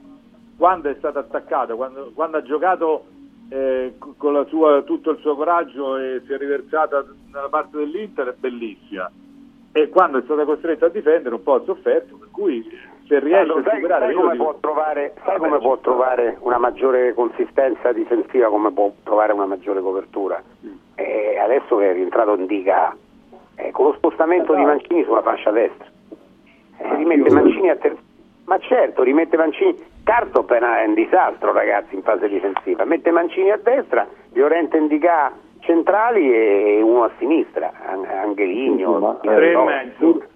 quando 0.57 0.89
è 0.89 0.95
stata 0.97 1.19
attaccata, 1.19 1.75
quando, 1.75 2.11
quando 2.13 2.37
ha 2.37 2.43
giocato 2.43 3.05
eh, 3.49 3.93
co- 3.97 4.13
con 4.17 4.45
sua- 4.47 4.81
tutto 4.81 5.11
il 5.11 5.19
suo 5.19 5.35
coraggio 5.35 5.97
e 5.97 6.21
si 6.25 6.33
è 6.33 6.37
riversata 6.37 7.05
nella 7.31 7.49
parte 7.49 7.77
dell'Inter, 7.77 8.27
è 8.27 8.35
bellissima. 8.37 9.09
E 9.71 9.89
quando 9.89 10.17
è 10.17 10.21
stata 10.23 10.43
costretta 10.43 10.87
a 10.87 10.89
difendere 10.89 11.35
un 11.35 11.43
po' 11.43 11.53
ha 11.55 11.63
sofferto, 11.63 12.17
per 12.17 12.29
cui 12.31 12.65
se 13.07 13.19
riesce 13.19 13.41
Allora, 13.43 13.59
a 13.59 13.63
sai, 13.63 13.75
superare... 13.75 14.05
sai 14.05 14.13
io 14.13 14.19
come, 14.19 14.31
dico- 14.33 14.43
può 14.43 14.55
trovare, 14.59 15.13
sai 15.23 15.37
come 15.37 15.57
può 15.59 15.77
trovare 15.77 16.37
una 16.41 16.57
maggiore 16.57 17.13
consistenza 17.13 17.91
difensiva, 17.91 18.49
come 18.49 18.71
può 18.71 18.91
trovare 19.03 19.33
una 19.33 19.45
maggiore 19.45 19.81
copertura? 19.81 20.41
Eh, 20.95 21.37
adesso 21.39 21.77
che 21.77 21.89
è 21.91 21.93
rientrato 21.93 22.33
in 22.35 22.45
diga 22.45 22.95
eh, 23.55 23.71
con 23.71 23.85
lo 23.85 23.93
spostamento 23.93 24.53
di 24.53 24.63
Mancini 24.63 25.03
sulla 25.03 25.21
fascia 25.21 25.51
destra. 25.51 25.85
Eh, 26.79 26.95
rimette 26.95 27.29
Mancini 27.31 27.69
a 27.69 27.75
ter- 27.75 27.97
Ma 28.45 28.57
certo, 28.59 29.03
rimette 29.03 29.37
Mancini. 29.37 29.75
Cartop 30.03 30.51
è 30.53 30.85
un 30.85 30.93
disastro, 30.93 31.51
ragazzi, 31.51 31.93
in 31.95 32.01
fase 32.01 32.29
difensiva. 32.29 32.85
Mette 32.85 33.11
Mancini 33.11 33.51
a 33.51 33.57
destra, 33.61 34.07
Llorente 34.33 34.77
in 34.77 34.87
diga 34.87 35.31
centrali 35.59 36.33
e 36.33 36.81
uno 36.81 37.03
a 37.03 37.11
sinistra, 37.17 37.71
An- 37.85 38.05
Angeligno. 38.05 38.99
Ma, 38.99 39.17
Di 39.21 39.27
eh, 39.27 39.53
Matteo. 39.53 39.91
Fur- 39.97 40.27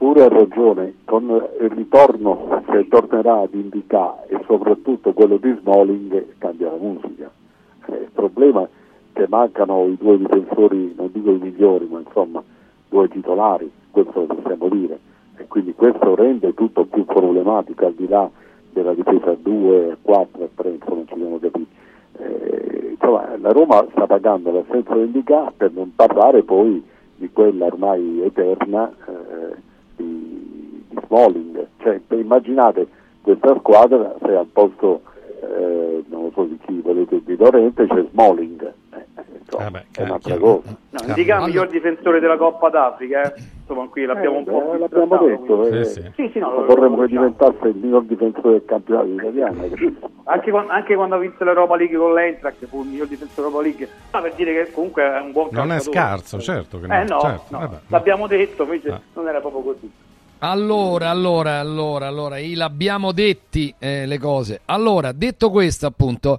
Fure 0.00 0.24
ha 0.24 0.28
ragione, 0.28 0.94
con 1.04 1.24
il 1.24 1.68
ritorno 1.68 2.62
che 2.70 2.88
tornerà 2.88 3.40
ad 3.40 3.52
Indica 3.52 4.24
e 4.28 4.40
soprattutto 4.46 5.12
quello 5.12 5.36
di 5.36 5.54
Smalling 5.60 6.38
cambia 6.38 6.70
la 6.70 6.78
musica. 6.78 7.30
Eh, 7.84 7.96
il 7.96 8.10
problema 8.10 8.62
è 8.62 8.68
che 9.12 9.26
mancano 9.28 9.84
i 9.88 9.98
due 10.00 10.16
difensori, 10.16 10.94
non 10.96 11.10
dico 11.12 11.32
i 11.32 11.38
migliori, 11.38 11.86
ma 11.86 11.98
insomma 11.98 12.42
due 12.88 13.08
titolari, 13.08 13.70
questo 13.90 14.20
lo 14.20 14.34
possiamo 14.36 14.70
dire. 14.70 14.98
E 15.36 15.46
quindi 15.48 15.74
questo 15.74 16.14
rende 16.14 16.54
tutto 16.54 16.86
più 16.86 17.04
problematico 17.04 17.84
al 17.84 17.92
di 17.92 18.08
là 18.08 18.26
della 18.72 18.94
difesa 18.94 19.32
a 19.32 19.36
2, 19.38 19.98
4 20.00 20.42
e 20.44 20.48
3, 20.54 20.70
insomma 20.70 21.02
ci 21.08 21.14
siamo 21.14 21.38
capiti. 21.38 21.68
Eh, 22.16 22.88
insomma, 22.92 23.36
la 23.36 23.50
Roma 23.50 23.86
sta 23.90 24.06
pagando 24.06 24.50
l'assenza 24.50 24.94
di 24.94 25.02
Indica 25.02 25.52
per 25.54 25.72
non 25.72 25.92
parlare 25.94 26.42
poi 26.42 26.82
di 27.16 27.28
quella 27.30 27.66
ormai 27.66 28.22
eterna 28.22 28.90
eh, 29.06 29.68
di, 30.00 30.84
di 30.88 30.98
Smalling. 31.06 31.66
Cioè, 31.78 32.00
immaginate 32.08 32.86
questa 33.22 33.56
squadra 33.58 34.14
se 34.22 34.34
al 34.34 34.46
posto 34.46 35.02
eh, 35.42 36.04
non 36.08 36.30
so 36.32 36.44
di 36.44 36.58
chi 36.64 36.80
volete 36.80 37.22
di 37.24 37.36
Dorente 37.36 37.86
c'è 37.86 38.04
Smalling. 38.10 38.72
Eh, 39.26 39.38
insomma, 39.44 39.82
è 39.92 40.02
un'altra 40.02 40.36
cosa. 40.38 40.76
No, 40.90 41.00
Indica 41.06 41.36
il 41.38 41.44
miglior 41.46 41.68
difensore 41.68 42.20
della 42.20 42.36
Coppa 42.36 42.68
d'Africa, 42.70 43.32
eh. 43.34 43.42
insomma 43.60 43.86
qui 43.88 44.04
l'abbiamo 44.04 44.38
un 44.38 44.44
po' 44.44 44.74
Eh, 44.74 44.78
l'abbiamo 44.78 45.18
detto, 45.18 45.66
eh. 45.68 45.84
Sì, 45.84 46.30
sì, 46.32 46.38
no, 46.38 46.52
lo- 46.54 46.64
vorremmo 46.66 46.96
lo 46.96 47.02
che 47.02 47.08
diventasse 47.08 47.68
il 47.68 47.76
miglior 47.76 48.04
difensore 48.04 48.50
del 48.52 48.64
campionato 48.64 49.06
italiano. 49.08 49.62
Anche 50.24 50.50
quando, 50.50 50.72
anche 50.72 50.94
quando 50.94 51.14
ha 51.14 51.18
vinto 51.18 51.44
l'Europa 51.44 51.76
League 51.76 51.96
con 51.96 52.14
l'Eintracht 52.14 52.66
fu 52.66 52.82
il 52.82 52.88
miglior 52.88 53.06
difensore 53.08 53.48
dell'Europa 53.48 53.62
League 53.62 53.88
ma 54.12 54.20
per 54.20 54.34
dire 54.34 54.52
che 54.64 54.72
comunque 54.72 55.02
è 55.02 55.20
un 55.20 55.32
buon 55.32 55.48
Non 55.50 55.66
è 55.72 55.76
calciatore. 55.80 55.96
scarso, 55.96 56.40
certo 56.40 56.78
che 56.80 56.86
no. 56.86 56.94
eh 56.94 57.04
no, 57.04 57.20
certo, 57.20 57.44
no, 57.48 57.58
vabbè. 57.58 57.76
l'abbiamo 57.88 58.26
detto 58.28 58.62
invece 58.62 58.88
Ah. 58.90 59.00
non 59.14 59.26
era 59.28 59.40
proprio 59.40 59.62
così 59.62 59.90
Allora, 60.38 61.10
allora, 61.10 61.58
allora, 61.58 62.06
allora, 62.06 62.38
i 62.38 62.54
l'abbiamo 62.54 63.12
detti 63.12 63.74
eh, 63.78 64.06
le 64.06 64.18
cose. 64.18 64.60
Allora, 64.66 65.12
detto 65.12 65.50
questo, 65.50 65.86
appunto, 65.86 66.38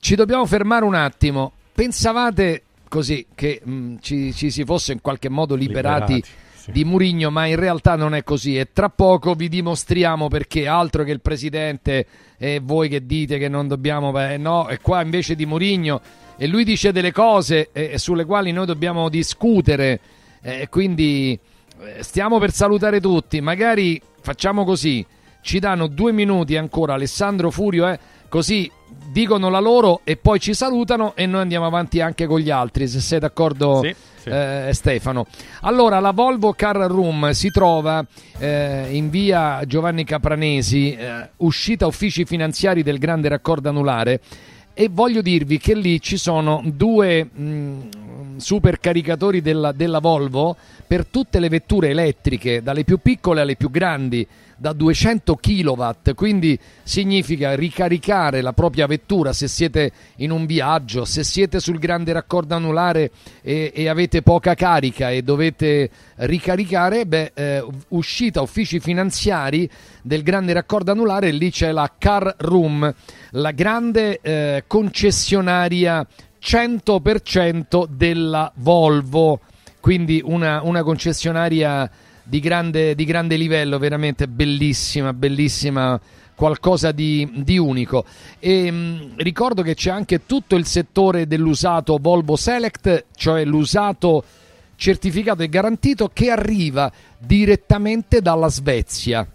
ci 0.00 0.14
dobbiamo 0.16 0.44
fermare 0.46 0.84
un 0.84 0.94
attimo. 0.94 1.52
Pensavate 1.78 2.62
così 2.88 3.24
che 3.36 3.60
mh, 3.62 3.98
ci, 4.00 4.34
ci 4.34 4.50
si 4.50 4.64
fosse 4.64 4.90
in 4.90 5.00
qualche 5.00 5.28
modo 5.28 5.54
liberati, 5.54 6.14
Liberati, 6.14 6.72
di 6.72 6.84
Murigno, 6.84 7.30
ma 7.30 7.46
in 7.46 7.54
realtà 7.54 7.94
non 7.94 8.16
è 8.16 8.24
così. 8.24 8.58
E 8.58 8.72
tra 8.72 8.88
poco 8.88 9.34
vi 9.34 9.48
dimostriamo 9.48 10.26
perché 10.26 10.66
altro 10.66 11.04
che 11.04 11.12
il 11.12 11.20
presidente 11.20 12.04
e 12.36 12.60
voi 12.60 12.88
che 12.88 13.06
dite 13.06 13.38
che 13.38 13.46
non 13.46 13.68
dobbiamo, 13.68 14.10
beh, 14.10 14.38
no, 14.38 14.68
e 14.68 14.80
qua 14.80 15.02
invece 15.02 15.36
di 15.36 15.46
Murigno 15.46 16.00
e 16.36 16.48
lui 16.48 16.64
dice 16.64 16.90
delle 16.90 17.12
cose 17.12 17.68
eh, 17.70 17.96
sulle 17.96 18.24
quali 18.24 18.50
noi 18.50 18.66
dobbiamo 18.66 19.08
discutere. 19.08 20.00
eh, 20.42 20.66
quindi 20.68 21.38
eh, 21.80 22.02
stiamo 22.02 22.40
per 22.40 22.50
salutare 22.50 23.00
tutti. 23.00 23.40
Magari 23.40 24.02
facciamo 24.20 24.64
così: 24.64 25.06
ci 25.42 25.60
danno 25.60 25.86
due 25.86 26.10
minuti 26.10 26.56
ancora. 26.56 26.94
Alessandro 26.94 27.52
Furio, 27.52 27.88
eh, 27.88 28.00
così 28.28 28.68
dicono 29.10 29.48
la 29.48 29.58
loro 29.60 30.00
e 30.04 30.16
poi 30.16 30.38
ci 30.38 30.54
salutano 30.54 31.14
e 31.16 31.26
noi 31.26 31.40
andiamo 31.40 31.66
avanti 31.66 32.00
anche 32.00 32.26
con 32.26 32.38
gli 32.40 32.50
altri. 32.50 32.86
Se 32.88 33.00
sei 33.00 33.18
d'accordo, 33.18 33.80
Sì, 33.82 33.94
sì. 34.22 34.28
eh, 34.28 34.70
Stefano. 34.72 35.26
Allora, 35.62 35.98
la 36.00 36.12
Volvo 36.12 36.52
Car 36.52 36.76
Room 36.76 37.30
si 37.30 37.50
trova 37.50 38.04
eh, 38.38 38.86
in 38.90 39.10
via 39.10 39.62
Giovanni 39.66 40.04
Capranesi, 40.04 40.92
eh, 40.94 41.28
uscita 41.38 41.86
uffici 41.86 42.24
finanziari 42.24 42.82
del 42.82 42.98
grande 42.98 43.28
raccordo 43.28 43.68
anulare. 43.68 44.20
E 44.74 44.88
voglio 44.88 45.22
dirvi 45.22 45.58
che 45.58 45.74
lì 45.74 46.00
ci 46.00 46.16
sono 46.16 46.62
due 46.64 47.24
mh, 47.24 47.88
supercaricatori 48.38 49.40
della, 49.40 49.72
della 49.72 49.98
Volvo 49.98 50.56
per 50.86 51.06
tutte 51.06 51.38
le 51.38 51.48
vetture 51.48 51.90
elettriche, 51.90 52.62
dalle 52.62 52.84
più 52.84 52.98
piccole 52.98 53.40
alle 53.40 53.56
più 53.56 53.70
grandi, 53.70 54.26
da 54.60 54.72
200 54.72 55.36
kW, 55.36 55.90
quindi 56.16 56.58
significa 56.82 57.54
ricaricare 57.54 58.40
la 58.40 58.52
propria 58.52 58.86
vettura 58.86 59.32
se 59.32 59.46
siete 59.46 59.92
in 60.16 60.32
un 60.32 60.46
viaggio, 60.46 61.04
se 61.04 61.22
siete 61.22 61.60
sul 61.60 61.78
grande 61.78 62.12
raccordo 62.12 62.56
anulare 62.56 63.12
e, 63.40 63.72
e 63.72 63.88
avete 63.88 64.22
poca 64.22 64.54
carica 64.54 65.10
e 65.10 65.22
dovete 65.22 65.88
ricaricare, 66.16 67.06
beh, 67.06 67.32
eh, 67.34 67.64
uscita 67.88 68.40
uffici 68.40 68.80
finanziari 68.80 69.70
del 70.02 70.24
grande 70.24 70.52
raccordo 70.52 70.90
anulare, 70.90 71.30
lì 71.30 71.52
c'è 71.52 71.70
la 71.70 71.92
Car 71.96 72.34
Room, 72.38 72.92
la 73.32 73.50
grande 73.52 74.18
eh, 74.20 74.64
concessionaria 74.66 76.04
100% 76.42 77.86
della 77.88 78.50
Volvo, 78.56 79.40
quindi 79.80 80.20
una, 80.24 80.62
una 80.62 80.82
concessionaria 80.82 81.90
di 82.22 82.40
grande, 82.40 82.94
di 82.94 83.04
grande 83.04 83.36
livello, 83.36 83.78
veramente 83.78 84.28
bellissima, 84.28 85.12
bellissima, 85.12 85.98
qualcosa 86.34 86.92
di, 86.92 87.28
di 87.34 87.58
unico. 87.58 88.04
E 88.38 88.70
mh, 88.70 89.14
ricordo 89.16 89.62
che 89.62 89.74
c'è 89.74 89.90
anche 89.90 90.24
tutto 90.26 90.54
il 90.54 90.66
settore 90.66 91.26
dell'usato 91.26 91.98
Volvo 92.00 92.36
Select, 92.36 93.06
cioè 93.16 93.44
l'usato 93.44 94.22
certificato 94.76 95.42
e 95.42 95.48
garantito 95.48 96.08
che 96.12 96.30
arriva 96.30 96.90
direttamente 97.18 98.20
dalla 98.20 98.48
Svezia. 98.48 99.26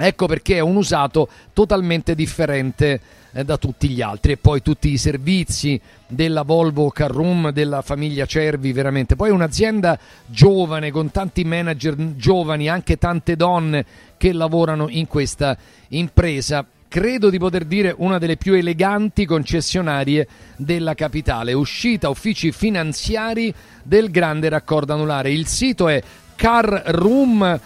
Ecco 0.00 0.26
perché 0.26 0.56
è 0.56 0.60
un 0.60 0.76
usato 0.76 1.28
totalmente 1.52 2.14
differente 2.14 3.00
da 3.32 3.56
tutti 3.56 3.88
gli 3.88 4.00
altri 4.00 4.32
e 4.32 4.36
poi 4.36 4.62
tutti 4.62 4.90
i 4.90 4.98
servizi 4.98 5.80
della 6.06 6.42
Volvo 6.42 6.90
Car 6.90 7.10
Room, 7.10 7.50
della 7.50 7.82
famiglia 7.82 8.26
Cervi, 8.26 8.72
veramente. 8.72 9.16
Poi 9.16 9.30
un'azienda 9.30 9.98
giovane 10.26 10.90
con 10.90 11.10
tanti 11.10 11.44
manager 11.44 11.94
giovani, 12.16 12.68
anche 12.68 12.96
tante 12.96 13.36
donne 13.36 13.84
che 14.16 14.32
lavorano 14.32 14.88
in 14.88 15.06
questa 15.06 15.56
impresa. 15.88 16.64
Credo 16.88 17.28
di 17.28 17.38
poter 17.38 17.66
dire 17.66 17.94
una 17.98 18.16
delle 18.16 18.38
più 18.38 18.54
eleganti 18.54 19.26
concessionarie 19.26 20.26
della 20.56 20.94
capitale, 20.94 21.52
uscita 21.52 22.08
uffici 22.08 22.50
finanziari 22.50 23.52
del 23.82 24.10
grande 24.10 24.48
raccordo 24.48 24.94
anulare. 24.94 25.30
Il 25.30 25.46
sito 25.46 25.86
è 25.88 26.02
carroom.it, 26.34 27.60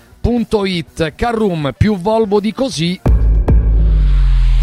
Carroom 1.14 1.72
più 1.76 1.97
Volvo 1.98 2.40
di 2.40 2.52
così. 2.52 3.11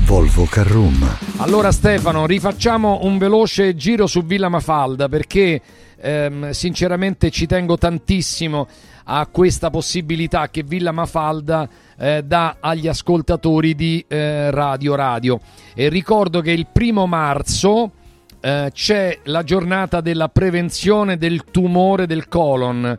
Volvo 0.10 0.46
Carroom. 0.46 1.18
Allora 1.38 1.72
Stefano, 1.72 2.26
rifacciamo 2.26 3.02
un 3.04 3.20
veloce 3.20 3.76
giro 3.76 4.08
su 4.08 4.24
Villa 4.24 4.50
Mafalda 4.50 5.08
perché 5.08 5.62
ehm, 5.98 6.50
sinceramente 6.50 7.30
ci 7.30 7.46
tengo 7.46 7.78
tantissimo 7.78 8.68
a 9.04 9.28
questa 9.28 9.70
possibilità 9.70 10.50
che 10.50 10.64
Villa 10.64 10.92
Mafalda 10.92 11.70
eh, 11.96 12.24
dà 12.24 12.56
agli 12.60 12.88
ascoltatori 12.88 13.76
di 13.76 14.04
eh, 14.08 14.50
Radio 14.50 14.96
Radio. 14.96 15.42
E 15.76 15.90
ricordo 15.90 16.42
che 16.42 16.54
il 16.54 16.66
primo 16.74 17.06
marzo 17.06 17.92
eh, 18.40 18.72
c'è 18.74 19.20
la 19.26 19.44
giornata 19.44 20.02
della 20.02 20.30
prevenzione 20.30 21.20
del 21.20 21.44
tumore 21.52 22.08
del 22.08 22.28
colon 22.28 22.98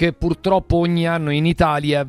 che 0.00 0.14
purtroppo 0.14 0.78
ogni 0.78 1.06
anno 1.06 1.30
in 1.30 1.44
Italia 1.44 2.06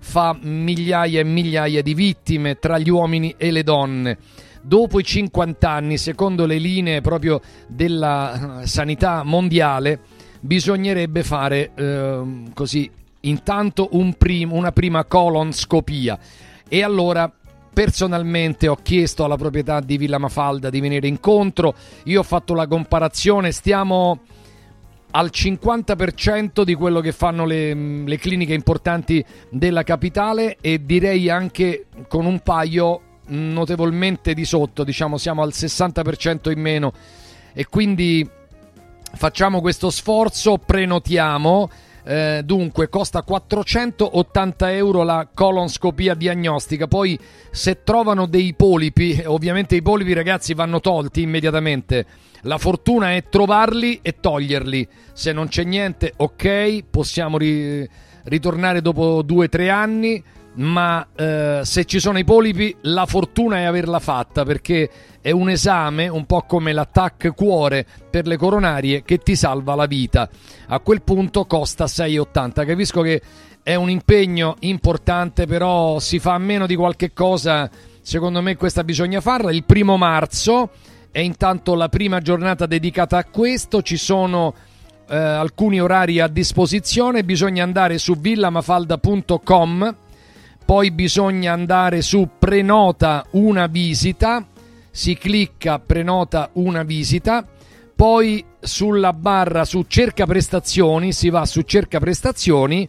fa 0.00 0.36
migliaia 0.38 1.20
e 1.20 1.24
migliaia 1.24 1.80
di 1.80 1.94
vittime 1.94 2.58
tra 2.58 2.76
gli 2.76 2.90
uomini 2.90 3.34
e 3.38 3.50
le 3.50 3.62
donne. 3.62 4.18
Dopo 4.60 5.00
i 5.00 5.02
50 5.02 5.66
anni, 5.66 5.96
secondo 5.96 6.44
le 6.44 6.58
linee 6.58 7.00
proprio 7.00 7.40
della 7.68 8.60
eh, 8.60 8.66
sanità 8.66 9.22
mondiale, 9.22 10.00
bisognerebbe 10.40 11.22
fare 11.22 11.70
ehm, 11.74 12.52
così 12.52 12.90
intanto 13.20 13.88
un 13.92 14.12
prim- 14.12 14.52
una 14.52 14.70
prima 14.70 15.06
colonscopia. 15.06 16.18
E 16.68 16.82
allora 16.82 17.32
personalmente 17.72 18.68
ho 18.68 18.76
chiesto 18.82 19.24
alla 19.24 19.36
proprietà 19.36 19.80
di 19.80 19.96
Villa 19.96 20.18
Mafalda 20.18 20.68
di 20.68 20.80
venire 20.80 21.08
incontro. 21.08 21.74
Io 22.04 22.20
ho 22.20 22.24
fatto 22.24 22.52
la 22.52 22.66
comparazione, 22.66 23.52
stiamo 23.52 24.20
al 25.10 25.30
50% 25.32 26.62
di 26.62 26.74
quello 26.74 27.00
che 27.00 27.12
fanno 27.12 27.44
le, 27.46 27.74
le 27.74 28.18
cliniche 28.18 28.54
importanti 28.54 29.24
della 29.50 29.82
capitale 29.82 30.58
e 30.60 30.84
direi 30.84 31.30
anche 31.30 31.86
con 32.08 32.26
un 32.26 32.40
paio 32.40 33.00
notevolmente 33.28 34.34
di 34.34 34.44
sotto, 34.44 34.84
diciamo 34.84 35.18
siamo 35.18 35.42
al 35.42 35.50
60% 35.52 36.50
in 36.50 36.60
meno 36.60 36.92
e 37.52 37.66
quindi 37.66 38.28
facciamo 39.14 39.60
questo 39.60 39.90
sforzo, 39.90 40.58
prenotiamo. 40.58 41.70
Eh, 42.04 42.40
dunque 42.42 42.88
costa 42.88 43.22
480 43.22 44.72
euro 44.72 45.02
la 45.02 45.28
colonscopia 45.32 46.14
diagnostica. 46.14 46.86
Poi, 46.86 47.18
se 47.50 47.82
trovano 47.82 48.26
dei 48.26 48.54
polipi, 48.54 49.22
ovviamente 49.26 49.76
i 49.76 49.82
polipi, 49.82 50.12
ragazzi, 50.12 50.54
vanno 50.54 50.80
tolti 50.80 51.20
immediatamente. 51.22 52.06
La 52.42 52.58
fortuna 52.58 53.14
è 53.14 53.24
trovarli 53.28 53.98
e 54.02 54.16
toglierli. 54.20 54.86
Se 55.12 55.32
non 55.32 55.48
c'è 55.48 55.64
niente, 55.64 56.12
ok, 56.16 56.84
possiamo 56.90 57.38
ri- 57.38 57.88
ritornare 58.24 58.80
dopo 58.80 59.22
due 59.22 59.46
o 59.46 59.48
tre 59.48 59.70
anni. 59.70 60.22
Ma 60.54 61.06
eh, 61.14 61.60
se 61.62 61.84
ci 61.84 62.00
sono 62.00 62.18
i 62.18 62.24
polipi, 62.24 62.74
la 62.82 63.06
fortuna 63.06 63.58
è 63.58 63.62
averla 63.62 64.00
fatta 64.00 64.44
perché 64.44 64.90
è 65.20 65.30
un 65.30 65.50
esame, 65.50 66.08
un 66.08 66.26
po' 66.26 66.42
come 66.42 66.72
l'attack 66.72 67.32
cuore 67.32 67.86
per 68.10 68.26
le 68.26 68.36
coronarie, 68.36 69.04
che 69.04 69.18
ti 69.18 69.36
salva 69.36 69.76
la 69.76 69.86
vita. 69.86 70.28
A 70.66 70.80
quel 70.80 71.02
punto 71.02 71.44
costa 71.44 71.84
6,80. 71.84 72.66
Capisco 72.66 73.02
che 73.02 73.22
è 73.62 73.76
un 73.76 73.90
impegno 73.90 74.56
importante, 74.60 75.46
però 75.46 76.00
si 76.00 76.18
fa 76.18 76.34
a 76.34 76.38
meno 76.38 76.66
di 76.66 76.74
qualche 76.74 77.12
cosa. 77.12 77.70
Secondo 78.00 78.42
me 78.42 78.56
questa 78.56 78.82
bisogna 78.82 79.20
farla. 79.20 79.52
Il 79.52 79.64
primo 79.64 79.96
marzo 79.96 80.70
è 81.10 81.20
intanto 81.20 81.74
la 81.74 81.88
prima 81.88 82.20
giornata 82.20 82.66
dedicata 82.66 83.18
a 83.18 83.24
questo. 83.24 83.82
Ci 83.82 83.96
sono 83.96 84.54
eh, 85.08 85.16
alcuni 85.16 85.80
orari 85.80 86.20
a 86.20 86.28
disposizione. 86.28 87.24
Bisogna 87.24 87.62
andare 87.62 87.98
su 87.98 88.14
villamafalda.com. 88.14 89.96
Poi 90.64 90.90
bisogna 90.90 91.52
andare 91.52 92.02
su 92.02 92.28
prenota 92.38 93.24
una 93.30 93.66
visita 93.66 94.46
si 94.98 95.16
clicca 95.16 95.78
prenota 95.78 96.50
una 96.54 96.82
visita, 96.82 97.46
poi 97.94 98.44
sulla 98.58 99.12
barra 99.12 99.64
su 99.64 99.84
cerca 99.86 100.26
prestazioni 100.26 101.12
si 101.12 101.30
va 101.30 101.46
su 101.46 101.62
cerca 101.62 102.00
prestazioni 102.00 102.88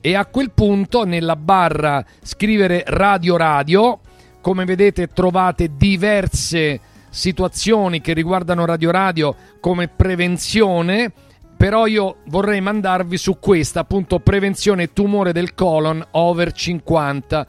e 0.00 0.14
a 0.14 0.26
quel 0.26 0.52
punto 0.52 1.04
nella 1.04 1.34
barra 1.34 2.04
scrivere 2.22 2.84
radio 2.86 3.36
radio, 3.36 3.98
come 4.40 4.64
vedete 4.64 5.08
trovate 5.08 5.72
diverse 5.76 6.80
situazioni 7.10 8.00
che 8.00 8.12
riguardano 8.12 8.64
radio 8.64 8.90
radio 8.90 9.34
come 9.60 9.88
prevenzione, 9.88 11.12
però 11.56 11.86
io 11.86 12.18
vorrei 12.26 12.60
mandarvi 12.60 13.16
su 13.16 13.38
questa 13.38 13.80
appunto 13.80 14.20
prevenzione 14.20 14.92
tumore 14.92 15.32
del 15.32 15.54
colon 15.54 16.04
over 16.12 16.52
50 16.52 17.46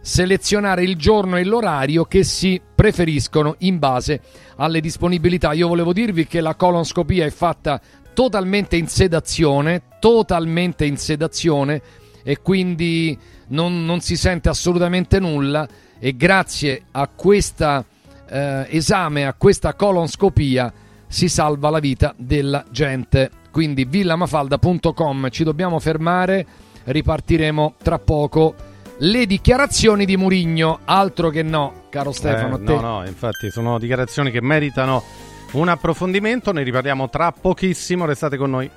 selezionare 0.00 0.84
il 0.84 0.96
giorno 0.96 1.36
e 1.36 1.44
l'orario 1.44 2.04
che 2.04 2.24
si 2.24 2.60
preferiscono 2.74 3.56
in 3.58 3.78
base 3.78 4.20
alle 4.56 4.80
disponibilità. 4.80 5.52
Io 5.52 5.68
volevo 5.68 5.92
dirvi 5.92 6.26
che 6.26 6.40
la 6.40 6.54
colonscopia 6.54 7.26
è 7.26 7.30
fatta 7.30 7.80
totalmente 8.14 8.76
in 8.76 8.88
sedazione, 8.88 9.82
totalmente 10.00 10.84
in 10.84 10.96
sedazione 10.96 11.82
e 12.22 12.40
quindi 12.40 13.16
non, 13.48 13.84
non 13.84 14.00
si 14.00 14.16
sente 14.16 14.48
assolutamente 14.48 15.20
nulla 15.20 15.68
e 15.98 16.16
grazie 16.16 16.82
a 16.92 17.08
questo 17.08 17.84
eh, 18.28 18.66
esame, 18.70 19.26
a 19.26 19.34
questa 19.34 19.74
colonscopia 19.74 20.72
si 21.06 21.28
salva 21.28 21.70
la 21.70 21.78
vita 21.78 22.14
della 22.16 22.64
gente. 22.70 23.30
Quindi 23.50 23.84
villamafalda.com 23.84 25.30
ci 25.30 25.44
dobbiamo 25.44 25.78
fermare, 25.78 26.46
ripartiremo 26.84 27.74
tra 27.82 27.98
poco 27.98 28.54
le 28.98 29.26
dichiarazioni 29.26 30.04
di 30.04 30.16
Murigno, 30.16 30.80
altro 30.84 31.30
che 31.30 31.42
no, 31.42 31.84
caro 31.88 32.12
Stefano. 32.12 32.56
Eh, 32.56 32.64
te. 32.64 32.74
no, 32.74 32.80
no, 32.80 33.06
infatti 33.06 33.50
sono 33.50 33.78
dichiarazioni 33.78 34.30
che 34.30 34.42
meritano 34.42 35.02
un 35.52 35.68
approfondimento, 35.68 36.52
ne 36.52 36.62
riparliamo 36.62 37.08
tra 37.08 37.32
pochissimo, 37.32 38.04
restate 38.04 38.36
con 38.36 38.50
noi. 38.50 38.70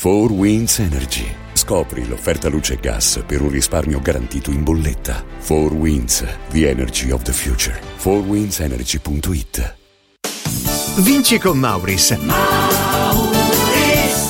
4 0.00 0.32
Winds 0.32 0.78
Energy. 0.78 1.30
Scopri 1.52 2.08
l'offerta 2.08 2.48
luce 2.48 2.72
e 2.72 2.76
gas 2.80 3.22
per 3.26 3.42
un 3.42 3.50
risparmio 3.50 4.00
garantito 4.00 4.50
in 4.50 4.64
bolletta. 4.64 5.22
4 5.46 5.74
Winds, 5.74 6.24
the 6.52 6.70
energy 6.70 7.10
of 7.10 7.20
the 7.20 7.32
future. 7.32 7.78
4windsenergy.it 7.98 9.76
Vinci 11.02 11.38
con 11.38 11.58
Mauris. 11.58 12.16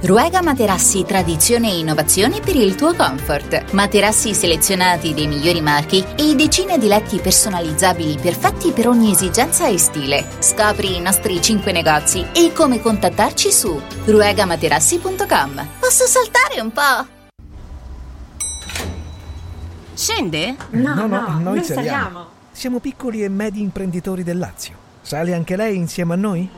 Ruega 0.00 0.40
Materassi 0.42 1.04
tradizione 1.04 1.72
e 1.72 1.78
innovazione 1.80 2.38
per 2.38 2.54
il 2.54 2.76
tuo 2.76 2.94
comfort. 2.94 3.72
Materassi 3.72 4.32
selezionati 4.32 5.12
dei 5.12 5.26
migliori 5.26 5.60
marchi 5.60 6.04
e 6.16 6.36
decine 6.36 6.78
di 6.78 6.86
letti 6.86 7.18
personalizzabili 7.18 8.16
perfetti 8.16 8.70
per 8.70 8.86
ogni 8.86 9.10
esigenza 9.10 9.66
e 9.66 9.76
stile. 9.76 10.24
Scopri 10.38 10.94
i 10.94 11.00
nostri 11.00 11.42
5 11.42 11.72
negozi 11.72 12.24
e 12.32 12.52
come 12.52 12.80
contattarci 12.80 13.50
su 13.50 13.76
ruegamaterassi.com. 14.04 15.66
Posso 15.80 16.06
saltare 16.06 16.60
un 16.60 16.70
po'? 16.70 17.06
Scende? 19.94 20.54
No, 20.70 20.94
no, 20.94 21.06
no, 21.08 21.38
noi 21.40 21.64
saliamo. 21.64 22.26
Siamo 22.52 22.78
piccoli 22.78 23.24
e 23.24 23.28
medi 23.28 23.60
imprenditori 23.60 24.22
del 24.22 24.38
Lazio. 24.38 24.76
Sale 25.00 25.34
anche 25.34 25.56
lei 25.56 25.76
insieme 25.76 26.14
a 26.14 26.16
noi? 26.16 26.48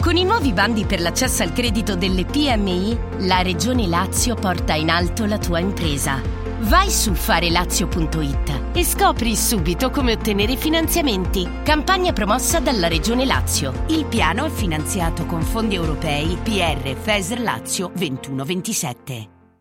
Con 0.00 0.16
i 0.16 0.24
nuovi 0.24 0.54
bandi 0.54 0.86
per 0.86 1.02
l'accesso 1.02 1.42
al 1.42 1.52
credito 1.52 1.94
delle 1.94 2.24
PMI, 2.24 2.98
la 3.18 3.42
Regione 3.42 3.86
Lazio 3.86 4.34
porta 4.34 4.72
in 4.72 4.88
alto 4.88 5.26
la 5.26 5.36
tua 5.36 5.58
impresa. 5.58 6.22
Vai 6.60 6.88
su 6.88 7.12
farelazio.it 7.12 8.62
e 8.72 8.82
scopri 8.82 9.36
subito 9.36 9.90
come 9.90 10.12
ottenere 10.12 10.56
finanziamenti. 10.56 11.46
Campagna 11.62 12.14
promossa 12.14 12.60
dalla 12.60 12.88
Regione 12.88 13.26
Lazio. 13.26 13.84
Il 13.88 14.06
piano 14.06 14.46
è 14.46 14.50
finanziato 14.50 15.26
con 15.26 15.42
fondi 15.42 15.74
europei 15.74 16.38
PR 16.42 16.96
FESR 16.96 17.40
Lazio 17.40 17.92
2127. 17.94 19.39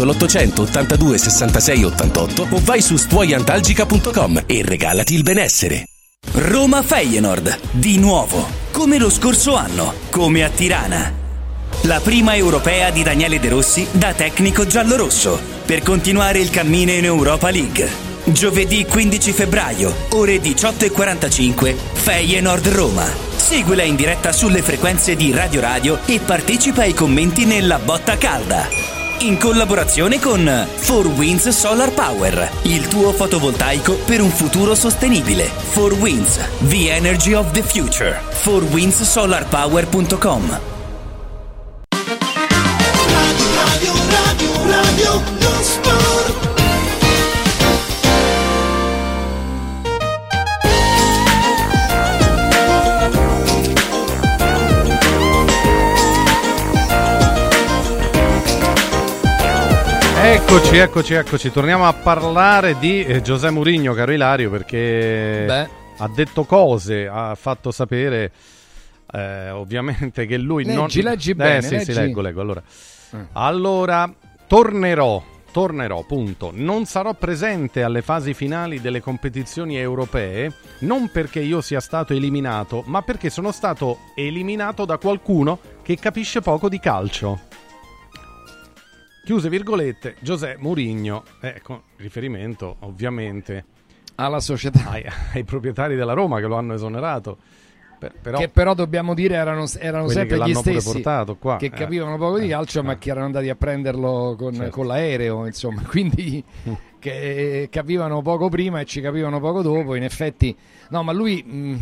l'800 0.00 0.60
82 0.60 1.18
66 1.18 1.84
88 1.84 2.46
o 2.50 2.60
vai 2.62 2.80
su 2.80 2.96
stuoiantalgica.com 2.96 4.44
e 4.46 4.62
regalati 4.64 5.14
il 5.14 5.22
benessere. 5.22 5.84
Roma 6.34 6.82
Feyenoord, 6.82 7.58
di 7.72 7.98
nuovo, 7.98 8.46
come 8.70 8.96
lo 8.98 9.10
scorso 9.10 9.54
anno, 9.54 9.94
come 10.08 10.44
a 10.44 10.48
Tirana. 10.48 11.12
La 11.82 12.00
prima 12.00 12.34
europea 12.36 12.90
di 12.90 13.02
Daniele 13.02 13.38
De 13.38 13.48
Rossi 13.48 13.86
da 13.90 14.14
tecnico 14.14 14.66
giallorosso 14.66 15.38
per 15.66 15.82
continuare 15.82 16.38
il 16.38 16.50
cammino 16.50 16.92
in 16.92 17.04
Europa 17.04 17.50
League. 17.50 18.10
Giovedì 18.24 18.86
15 18.86 19.32
febbraio, 19.32 19.94
ore 20.12 20.36
18.45, 20.36 21.74
Feyenoord 21.92 22.68
Roma. 22.68 23.06
Seguila 23.36 23.82
in 23.82 23.96
diretta 23.96 24.32
sulle 24.32 24.62
frequenze 24.62 25.16
di 25.16 25.32
Radio 25.32 25.60
Radio 25.60 25.98
e 26.06 26.20
partecipa 26.20 26.82
ai 26.82 26.94
commenti 26.94 27.44
nella 27.44 27.78
botta 27.78 28.16
calda 28.16 29.00
in 29.22 29.38
collaborazione 29.38 30.18
con 30.18 30.42
4Winds 30.44 31.48
Solar 31.50 31.92
Power, 31.92 32.50
il 32.62 32.88
tuo 32.88 33.12
fotovoltaico 33.12 33.94
per 34.04 34.20
un 34.20 34.30
futuro 34.30 34.74
sostenibile. 34.74 35.48
4Winds, 35.74 36.40
the 36.68 36.90
energy 36.90 37.32
of 37.32 37.52
the 37.52 37.62
future. 37.62 38.20
4windsolarpower.com 38.42 40.60
Radio, 43.60 43.92
radio, 44.10 44.50
radio, 44.66 45.22
lo 45.38 45.62
sport. 45.62 45.91
Eccoci, 60.32 60.76
eccoci, 60.78 61.12
eccoci. 61.12 61.52
Torniamo 61.52 61.86
a 61.86 61.92
parlare 61.92 62.78
di 62.78 63.04
eh, 63.04 63.20
Giuseppe 63.20 63.52
Mourinho, 63.52 63.92
caro 63.92 64.12
Ilario, 64.12 64.48
perché 64.48 65.44
Beh. 65.46 65.68
ha 65.98 66.08
detto 66.08 66.44
cose, 66.44 67.06
ha 67.06 67.34
fatto 67.34 67.70
sapere 67.70 68.32
eh, 69.12 69.50
ovviamente 69.50 70.24
che 70.24 70.38
lui 70.38 70.64
non... 70.64 70.84
Leggi, 70.84 71.02
leggi 71.02 71.30
eh, 71.32 71.34
bene, 71.34 71.60
sì, 71.60 71.78
sì, 71.80 71.92
leggi. 71.92 71.92
leggo, 71.92 72.20
leggo. 72.22 72.40
Allora, 72.40 72.62
allora 73.32 74.14
tornerò, 74.46 75.22
tornerò, 75.52 76.02
punto. 76.04 76.50
Non 76.54 76.86
sarò 76.86 77.12
presente 77.12 77.82
alle 77.82 78.00
fasi 78.00 78.32
finali 78.32 78.80
delle 78.80 79.02
competizioni 79.02 79.76
europee, 79.76 80.50
non 80.78 81.10
perché 81.10 81.40
io 81.40 81.60
sia 81.60 81.80
stato 81.80 82.14
eliminato, 82.14 82.82
ma 82.86 83.02
perché 83.02 83.28
sono 83.28 83.52
stato 83.52 83.98
eliminato 84.14 84.86
da 84.86 84.96
qualcuno 84.96 85.58
che 85.82 85.98
capisce 85.98 86.40
poco 86.40 86.70
di 86.70 86.80
calcio. 86.80 87.50
Chiuse 89.24 89.48
virgolette, 89.48 90.16
Giuseppe 90.20 90.60
Mourinho, 90.60 91.22
eh, 91.40 91.60
con 91.62 91.80
riferimento 91.96 92.76
ovviamente 92.80 93.64
alla 94.16 94.40
società, 94.40 94.90
ai, 94.90 95.04
ai 95.34 95.44
proprietari 95.44 95.94
della 95.94 96.12
Roma 96.12 96.40
che 96.40 96.46
lo 96.46 96.56
hanno 96.56 96.74
esonerato. 96.74 97.38
Per- 98.00 98.14
però, 98.20 98.38
che 98.38 98.48
però 98.48 98.74
dobbiamo 98.74 99.14
dire 99.14 99.36
erano, 99.36 99.64
erano 99.78 100.08
sempre 100.08 100.38
gli 100.42 100.54
stessi 100.54 101.02
qua, 101.38 101.56
che 101.56 101.66
eh. 101.66 101.70
capivano 101.70 102.16
poco 102.18 102.40
di 102.40 102.48
calcio 102.48 102.82
ma 102.82 102.98
che 102.98 103.10
erano 103.10 103.26
andati 103.26 103.48
a 103.48 103.54
prenderlo 103.54 104.34
con, 104.36 104.54
Certo. 104.54 104.70
con 104.72 104.88
l'aereo 104.88 105.46
insomma 105.46 105.82
quindi 105.86 106.42
che 106.98 107.68
capivano 107.70 108.20
poco 108.20 108.48
prima 108.48 108.80
e 108.80 108.86
ci 108.86 109.00
capivano 109.00 109.38
poco 109.38 109.62
dopo 109.62 109.94
in 109.94 110.02
effetti 110.02 110.56
no 110.88 111.04
ma 111.04 111.12
lui 111.12 111.44
mh, 111.44 111.76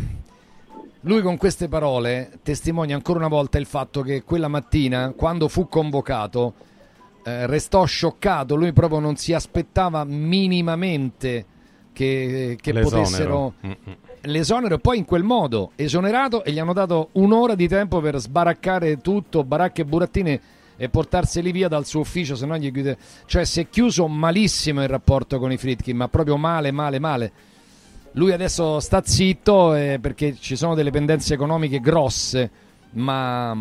lui 1.01 1.23
con 1.23 1.37
queste 1.37 1.67
parole 1.67 2.33
testimonia 2.43 2.93
ancora 2.93 3.17
una 3.17 3.27
volta 3.27 3.57
il 3.57 3.65
fatto 3.65 4.03
che 4.03 4.21
quella 4.21 4.47
mattina 4.47 5.13
quando 5.15 5.47
fu 5.47 5.67
convocato 5.67 6.53
eh, 7.23 7.45
restò 7.47 7.85
scioccato 7.85 8.55
lui 8.55 8.73
proprio 8.73 8.99
non 8.99 9.15
si 9.15 9.33
aspettava 9.33 10.03
minimamente 10.03 11.45
che, 11.93 12.57
che 12.59 12.71
L'esonero. 12.71 12.89
potessero 13.03 13.53
Mm, 13.65 13.71
mm. 13.71 13.93
l'esonero 14.21 14.75
e 14.75 14.79
poi 14.79 14.97
in 14.97 15.05
quel 15.05 15.23
modo 15.23 15.71
esonerato 15.75 16.43
e 16.43 16.51
gli 16.51 16.59
hanno 16.59 16.73
dato 16.73 17.09
un'ora 17.13 17.55
di 17.55 17.67
tempo 17.67 17.99
per 17.99 18.17
sbaraccare 18.17 18.99
tutto, 19.01 19.43
baracche 19.43 19.81
e 19.81 19.85
burattine 19.85 20.41
e 20.77 20.89
portarseli 20.89 21.51
via 21.51 21.67
dal 21.67 21.85
suo 21.85 21.99
ufficio, 21.99 22.35
se 22.35 22.45
no 22.47 22.57
gli 22.57 22.71
chiude... 22.71 22.97
Cioè 23.27 23.45
si 23.45 23.59
è 23.59 23.69
chiuso 23.69 24.07
malissimo 24.07 24.81
il 24.81 24.89
rapporto 24.89 25.37
con 25.37 25.51
i 25.51 25.57
Fritkin, 25.57 25.95
ma 25.95 26.07
proprio 26.07 26.37
male, 26.37 26.71
male, 26.71 26.97
male. 26.97 27.31
Lui 28.13 28.31
adesso 28.31 28.79
sta 28.79 29.03
zitto 29.03 29.75
eh, 29.75 29.99
perché 30.01 30.35
ci 30.39 30.55
sono 30.55 30.73
delle 30.73 30.89
pendenze 30.89 31.35
economiche 31.35 31.79
grosse, 31.79 32.49
ma 32.93 33.55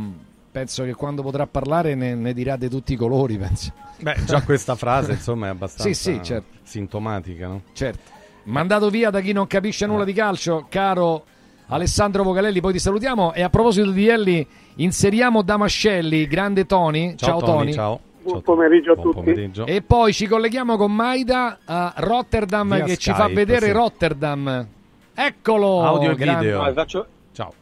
penso 0.50 0.84
che 0.84 0.94
quando 0.94 1.22
potrà 1.22 1.46
parlare 1.46 1.94
ne, 1.94 2.14
ne 2.14 2.32
dirà 2.32 2.56
di 2.56 2.68
tutti 2.68 2.92
i 2.92 2.96
colori, 2.96 3.36
penso. 3.38 3.72
Beh, 4.00 4.16
già 4.24 4.42
questa 4.42 4.74
frase 4.74 5.12
insomma 5.12 5.46
è 5.46 5.50
abbastanza 5.50 5.92
Sì, 5.92 5.94
sì, 5.94 6.22
certo. 6.22 6.58
sintomatica, 6.62 7.46
no? 7.46 7.62
Certo. 7.72 8.18
Mandato 8.44 8.88
via 8.90 9.10
da 9.10 9.20
chi 9.20 9.32
non 9.32 9.46
capisce 9.46 9.86
nulla 9.86 10.04
di 10.04 10.12
calcio, 10.12 10.66
caro 10.68 11.24
Alessandro 11.68 12.22
Vocalelli, 12.24 12.60
poi 12.60 12.72
ti 12.72 12.78
salutiamo. 12.78 13.32
E 13.34 13.42
a 13.42 13.50
proposito 13.50 13.90
di 13.90 14.08
Elli, 14.08 14.44
inseriamo 14.76 15.42
Damascelli, 15.42 16.26
grande 16.26 16.66
Tony. 16.66 17.14
Ciao, 17.16 17.38
Tony. 17.40 17.72
ciao. 17.72 18.00
Buon 18.22 18.42
pomeriggio 18.42 18.92
a 18.92 18.94
Buon 18.94 19.06
tutti. 19.12 19.24
pomeriggio. 19.24 19.66
E 19.66 19.80
poi 19.82 20.12
ci 20.12 20.26
colleghiamo 20.26 20.76
con 20.76 20.94
Maida 20.94 21.60
a 21.64 21.92
Rotterdam 21.96 22.74
Via 22.74 22.84
che 22.84 22.96
ci 22.96 23.10
Skype, 23.12 23.18
fa 23.18 23.28
vedere 23.28 23.66
sì. 23.66 23.72
Rotterdam. 23.72 24.66
Eccolo! 25.14 25.82
Audio 25.84 26.10
e 26.10 26.14
grande- 26.16 26.44
video. 26.46 26.72
Faccio, 26.72 27.06
Ciao. 27.32 27.52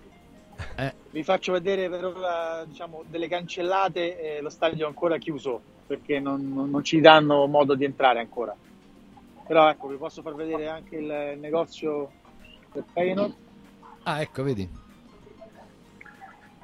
Vi 1.11 1.23
faccio 1.23 1.53
vedere 1.53 1.89
per 1.89 2.05
ora 2.05 2.65
diciamo, 2.65 3.03
delle 3.07 3.29
cancellate 3.29 4.37
e 4.37 4.41
lo 4.41 4.51
stadio 4.51 4.85
è 4.85 4.89
ancora 4.89 5.17
chiuso 5.19 5.61
perché 5.87 6.21
non, 6.21 6.69
non- 6.71 6.85
ci 6.85 7.01
danno 7.01 7.47
modo 7.47 7.75
di 7.75 7.85
entrare 7.85 8.21
ancora. 8.21 8.55
Però 9.47 9.71
ecco, 9.71 9.89
vi 9.89 9.97
posso 9.97 10.21
far 10.21 10.35
vedere 10.35 10.69
anche 10.69 10.97
il 10.97 11.39
negozio 11.39 12.13
del 12.73 12.85
Feyenoord. 12.93 13.35
Ah, 14.03 14.21
ecco, 14.21 14.43
vedi. 14.43 14.69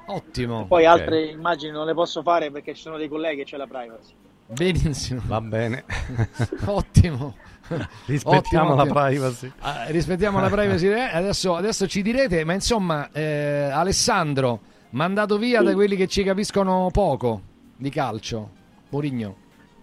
Ottimo. 0.07 0.67
Poi 0.67 0.83
Ok. 0.85 0.89
altre 0.91 1.25
immagini 1.25 1.71
non 1.71 1.87
le 1.87 1.95
posso 1.95 2.21
fare 2.21 2.51
perché 2.51 2.75
ci 2.75 2.81
sono 2.81 2.97
dei 2.97 3.07
colleghi 3.07 3.41
e 3.41 3.45
c'è 3.45 3.57
la 3.57 3.65
privacy. 3.65 4.13
Benissimo. 4.45 5.21
Va 5.25 5.41
bene. 5.41 5.83
Ottimo. 6.65 7.35
Rispettiamo 8.05 8.73
Ottimo, 8.73 8.75
la 8.75 8.81
ottimo. 8.83 8.93
privacy. 8.93 9.51
Ah, 9.59 9.85
rispettiamo 9.87 10.39
la 10.39 10.49
privacy. 10.49 10.87
Eh, 10.87 11.09
Adesso, 11.13 11.55
adesso 11.55 11.87
ci 11.87 12.01
direte, 12.01 12.43
ma 12.43 12.53
insomma, 12.53 13.09
eh, 13.11 13.69
Alessandro, 13.71 14.59
mandato 14.91 15.37
via 15.37 15.61
da 15.61 15.73
quelli 15.73 15.95
che 15.95 16.07
ci 16.07 16.23
capiscono 16.23 16.89
poco 16.91 17.41
di 17.75 17.89
calcio. 17.89 18.49
Mourinho. 18.89 19.35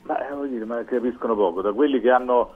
Ma, 0.04 0.26
eh, 0.28 0.34
voglio 0.34 0.50
dire, 0.52 0.64
ma 0.64 0.84
capiscono 0.84 1.34
poco, 1.34 1.60
da 1.60 1.72
quelli 1.72 2.00
che 2.00 2.10
hanno 2.10 2.54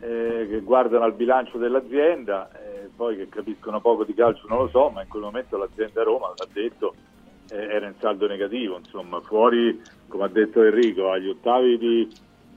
eh, 0.00 0.46
che 0.50 0.60
guardano 0.60 1.04
al 1.04 1.14
bilancio 1.14 1.58
dell'azienda, 1.58 2.50
eh, 2.52 2.88
poi 2.94 3.16
che 3.16 3.28
capiscono 3.28 3.80
poco 3.80 4.04
di 4.04 4.14
calcio 4.14 4.46
non 4.48 4.58
lo 4.58 4.68
so, 4.68 4.88
ma 4.90 5.02
in 5.02 5.08
quel 5.08 5.22
momento 5.22 5.56
l'azienda 5.56 6.02
Roma 6.02 6.32
l'ha 6.36 6.46
detto 6.52 6.94
eh, 7.50 7.56
era 7.56 7.86
in 7.86 7.94
saldo 8.00 8.26
negativo, 8.26 8.78
insomma, 8.78 9.20
fuori, 9.20 9.80
come 10.08 10.24
ha 10.24 10.28
detto 10.28 10.62
Enrico, 10.62 11.10
agli 11.10 11.28
ottavi 11.28 11.78
di, 11.78 12.08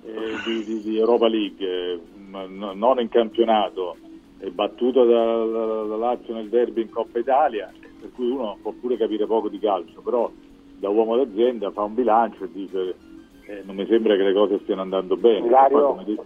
di- 0.01 0.63
di- 0.65 0.81
di 0.81 0.97
Europa 0.97 1.27
League, 1.27 1.65
eh, 1.65 1.99
non 2.15 2.99
in 2.99 3.09
campionato, 3.09 3.97
e 4.39 4.51
battuto 4.51 5.03
da, 5.05 5.45
da- 5.45 5.83
da 5.83 5.95
Lazio 5.95 6.33
nel 6.33 6.49
derby 6.49 6.81
in 6.81 6.89
Coppa 6.89 7.19
Italia, 7.19 7.71
per 7.99 8.11
cui 8.11 8.29
uno 8.29 8.57
può 8.61 8.73
pure 8.79 8.97
capire 8.97 9.25
poco 9.25 9.49
di 9.49 9.59
calcio, 9.59 10.01
però 10.01 10.31
da 10.79 10.89
uomo 10.89 11.15
d'azienda 11.15 11.71
fa 11.71 11.83
un 11.83 11.95
bilancio 11.95 12.43
e 12.43 12.49
dice 12.51 12.95
eh, 13.47 13.63
non 13.63 13.75
mi 13.75 13.85
sembra 13.87 14.15
che 14.15 14.23
le 14.23 14.33
cose 14.33 14.59
stiano 14.63 14.81
andando 14.81 15.15
bene. 15.15 15.47
Poi, 15.49 15.81
come, 15.81 16.03
di- 16.03 16.19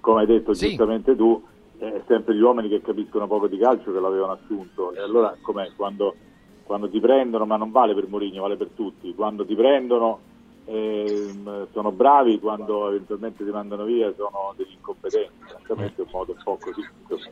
come 0.00 0.20
hai 0.22 0.26
detto 0.26 0.54
Sì. 0.54 0.68
giustamente 0.68 1.14
tu, 1.14 1.40
eh, 1.78 1.92
è 1.96 2.02
sempre 2.08 2.34
gli 2.34 2.40
uomini 2.40 2.68
che 2.68 2.80
capiscono 2.80 3.26
poco 3.28 3.46
di 3.48 3.58
calcio 3.58 3.92
che 3.92 4.00
l'avevano 4.00 4.32
assunto. 4.32 4.92
E 4.94 5.00
allora 5.00 5.36
com'è? 5.42 5.70
Quando, 5.76 6.16
quando 6.64 6.88
ti 6.88 6.98
prendono, 7.00 7.44
ma 7.46 7.56
non 7.56 7.70
vale 7.70 7.94
per 7.94 8.08
Mourinho, 8.08 8.40
vale 8.40 8.56
per 8.56 8.70
tutti, 8.74 9.14
quando 9.14 9.44
ti 9.44 9.54
prendono 9.54 10.22
ehm, 10.66 11.66
sono 11.72 11.90
bravi, 11.92 12.38
quando 12.40 12.88
eventualmente 12.88 13.44
ti 13.44 13.50
mandano 13.50 13.84
via 13.84 14.12
sono 14.16 14.52
degli 14.56 14.72
incompetenti. 14.72 15.30
Francamente 15.46 16.02
è 16.02 16.04
un 16.04 16.10
modo 16.12 16.32
un 16.32 16.42
po' 16.42 16.58
così 16.60 16.80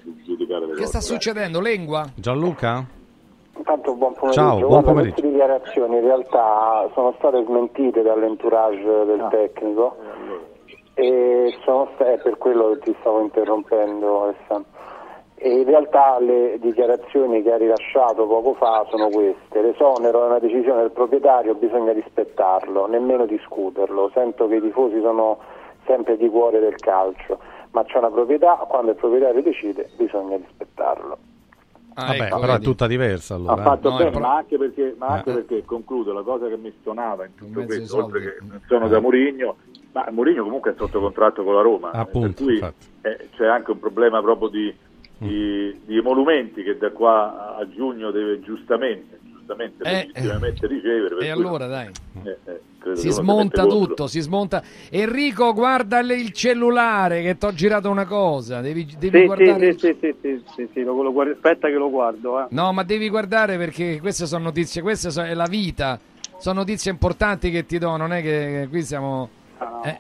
di 0.03 0.23
giudicare 0.25 0.61
le 0.67 0.73
Che 0.73 0.79
cose. 0.79 0.87
sta 0.87 1.01
succedendo? 1.01 1.61
Lengua? 1.61 2.05
Gianluca? 2.15 2.85
Intanto 3.57 3.95
buon 3.95 4.15
pomeriggio. 4.15 4.41
Ciao, 4.43 4.57
buon 4.59 4.69
Guarda, 4.69 4.89
pomeriggio. 4.89 5.15
Queste 5.21 5.31
dichiarazioni 5.31 5.95
in 5.97 6.03
realtà 6.03 6.91
sono 6.95 7.15
state 7.19 7.45
smentite 7.45 8.03
dall'entourage 8.03 8.89
Ah. 8.89 9.05
del 9.05 9.27
tecnico 9.31 9.97
e 10.95 11.57
sono 11.65 11.89
è 11.99 12.19
per 12.23 12.37
quello 12.39 12.71
che 12.73 12.79
ti 12.81 12.97
stavo 13.01 13.21
interrompendo 13.21 14.25
Alessandro. 14.25 14.71
E 15.45 15.51
in 15.59 15.65
realtà 15.65 16.21
le 16.21 16.57
dichiarazioni 16.61 17.43
che 17.43 17.53
ha 17.53 17.57
rilasciato 17.57 18.27
poco 18.27 18.55
fa 18.55 18.87
sono 18.91 19.09
queste. 19.09 19.61
L'esonero 19.61 20.23
è 20.23 20.27
una 20.27 20.39
decisione 20.39 20.83
del 20.83 20.93
proprietario, 20.93 21.57
bisogna 21.57 21.93
rispettarlo, 21.93 22.87
nemmeno 22.87 23.27
discuterlo. 23.27 24.09
Sento 24.15 24.47
che 24.47 24.57
i 24.57 24.61
tifosi 24.61 25.01
sono 25.01 25.39
sempre 25.85 26.17
di 26.17 26.29
cuore 26.29 26.61
del 26.61 26.77
calcio, 26.77 27.41
ma 27.73 27.83
c'è 27.83 27.99
una 27.99 28.11
proprietà, 28.11 28.55
quando 28.69 28.93
il 28.93 28.97
proprietario 28.97 29.43
decide 29.43 29.91
bisogna 29.97 30.37
rispettarlo. 30.37 31.19
Vabbè, 31.95 32.23
ecco, 32.23 32.39
però 32.39 32.53
è 32.53 32.57
vedi. 32.57 32.65
tutta 32.65 32.87
diversa 32.87 33.35
allora. 33.35 33.53
Ha 33.55 33.63
fatto 33.65 33.89
eh. 33.89 33.97
bene, 33.97 34.11
No, 34.11 34.19
ma 34.21 34.37
anche 34.37 34.57
perché, 34.57 34.95
ma 34.97 35.07
anche 35.09 35.31
Eh. 35.31 35.35
perché 35.35 35.65
concludo 35.65 36.13
la 36.13 36.23
cosa 36.23 36.47
che 36.47 36.57
mi 36.57 36.73
stonava 36.81 37.25
in 37.25 37.35
tutto 37.35 37.65
questo, 37.65 37.97
oltre 38.05 38.21
che 38.21 38.37
non 38.41 38.61
sono 38.67 38.87
da 38.89 39.01
Mourinho, 39.01 39.57
ma 39.93 40.07
Mourinho 40.11 40.45
comunque 40.45 40.71
è 40.71 40.75
sotto 40.77 41.01
contratto 41.01 41.43
con 41.43 41.55
la 41.55 41.63
Roma, 41.63 41.91
eh, 41.91 41.99
Appunto, 41.99 42.45
per 42.45 42.45
cui 42.45 42.59
eh, 43.03 43.29
c'è 43.37 43.47
anche 43.47 43.73
un 43.73 43.81
problema 43.81 44.21
proprio 44.23 44.49
di. 44.49 44.75
Di- 45.27 45.81
di 45.85 45.97
emolumenti 45.99 46.63
che 46.63 46.77
da 46.77 46.91
qua 46.91 47.57
a 47.57 47.69
giugno 47.69 48.11
deve 48.11 48.41
giustamente, 48.41 49.19
giustamente 49.25 49.85
Eh, 49.85 49.93
legittimamente 49.93 50.67
ricevere. 50.67 51.17
E 51.27 51.31
allora 51.31 51.67
dai. 51.67 51.91
eh, 52.25 52.39
eh, 52.45 52.61
Si 52.95 53.11
smonta 53.13 53.65
tutto, 53.65 54.09
si 54.09 54.19
smonta. 54.21 54.61
Enrico, 54.91 55.53
guarda 55.55 56.01
il- 56.01 56.11
il 56.11 56.33
cellulare 56.33 57.23
che 57.23 57.39
ti 57.39 57.47
ho 57.47 57.53
girato 57.55 57.89
una 57.89 58.07
cosa. 58.07 58.61
Devi, 58.61 58.85
devi 58.99 59.21
Sì, 59.21 59.25
guardare. 59.27 59.73
sì, 59.75 59.79
sì, 59.79 59.97
sì, 60.01 60.15
sì, 60.21 60.43
sì, 60.57 60.69
sì, 60.73 60.83
lo- 60.83 61.01
lo 61.01 61.13
guardo- 61.13 61.33
aspetta 61.35 61.69
che 61.69 61.75
lo 61.75 61.89
guardo. 61.91 62.41
Eh. 62.41 62.47
No, 62.51 62.73
ma 62.73 62.83
devi 62.83 63.09
guardare 63.09 63.57
perché 63.57 64.01
queste 64.01 64.27
sono 64.27 64.45
notizie, 64.45 64.83
queste 64.83 65.11
so- 65.13 65.23
è 65.23 65.33
la 65.35 65.47
vita. 65.49 65.97
Sono 66.39 66.59
notizie 66.61 66.91
importanti 66.91 67.53
che 67.53 67.65
ti 67.67 67.79
do, 67.79 67.97
non 67.97 68.13
è 68.13 68.21
che 68.21 68.67
qui 68.69 68.83
siamo. 68.83 69.29
eh, 69.85 69.99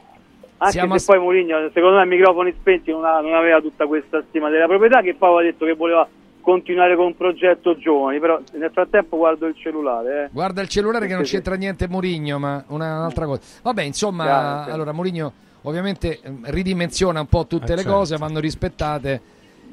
Anche 0.64 0.72
siamo 0.72 0.98
se 0.98 1.06
poi 1.12 1.18
Mourinho, 1.20 1.70
secondo 1.72 1.96
me, 1.96 2.02
a 2.02 2.06
microfoni 2.06 2.54
spenti 2.58 2.90
non, 2.90 3.04
ha- 3.04 3.20
non 3.20 3.34
aveva 3.34 3.60
tutta 3.60 3.86
questa 3.86 4.22
stima 4.28 4.48
della 4.48 4.66
proprietà, 4.66 5.00
che 5.00 5.14
poi 5.14 5.28
aveva 5.30 5.42
detto 5.50 5.64
che 5.64 5.74
voleva 5.74 6.06
continuare 6.40 6.96
con 6.96 7.06
un 7.06 7.16
progetto 7.16 7.76
giovani, 7.78 8.18
però 8.18 8.40
nel 8.54 8.70
frattempo 8.72 9.16
guardo 9.16 9.46
il 9.46 9.54
cellulare. 9.56 10.24
Eh. 10.24 10.28
Guarda 10.32 10.60
il 10.60 10.68
cellulare 10.68 11.06
che 11.06 11.14
non 11.14 11.22
c'entra 11.22 11.54
niente 11.54 11.86
Mourinho, 11.88 12.38
ma 12.38 12.64
una- 12.68 12.98
un'altra 12.98 13.26
cosa. 13.26 13.40
Vabbè, 13.62 13.82
insomma, 13.82 14.24
Chiaro, 14.24 14.64
sì. 14.64 14.70
allora 14.70 14.92
Mourinho 14.92 15.32
ovviamente 15.62 16.18
ehm, 16.20 16.40
ridimensiona 16.46 17.20
un 17.20 17.26
po' 17.26 17.46
tutte 17.46 17.72
Eh, 17.72 17.76
le 17.76 17.82
certo. 17.82 17.96
cose, 17.96 18.16
vanno 18.16 18.40
rispettate. 18.40 19.20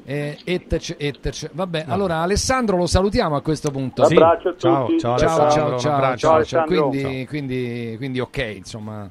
Eh, 0.04 0.38
ettec, 0.44 0.94
ettec. 0.98 1.50
Vabbè, 1.52 1.84
allora 1.88 2.16
Alessandro 2.18 2.76
lo 2.76 2.86
salutiamo 2.86 3.36
a 3.36 3.42
questo 3.42 3.70
punto. 3.70 4.04
Sì. 4.04 4.14
Abbraccio 4.14 4.48
a 4.48 4.54
Ciao, 4.56 4.86
tutti. 4.86 4.98
ciao, 5.00 5.18
ciao, 5.18 5.50
ciao, 5.50 5.78
ciao, 5.78 6.16
ciao, 6.16 6.44
Ciao. 6.44 6.64
Quindi, 6.64 7.26
quindi, 7.28 7.94
quindi 7.98 8.18
ok, 8.20 8.52
insomma, 8.56 9.08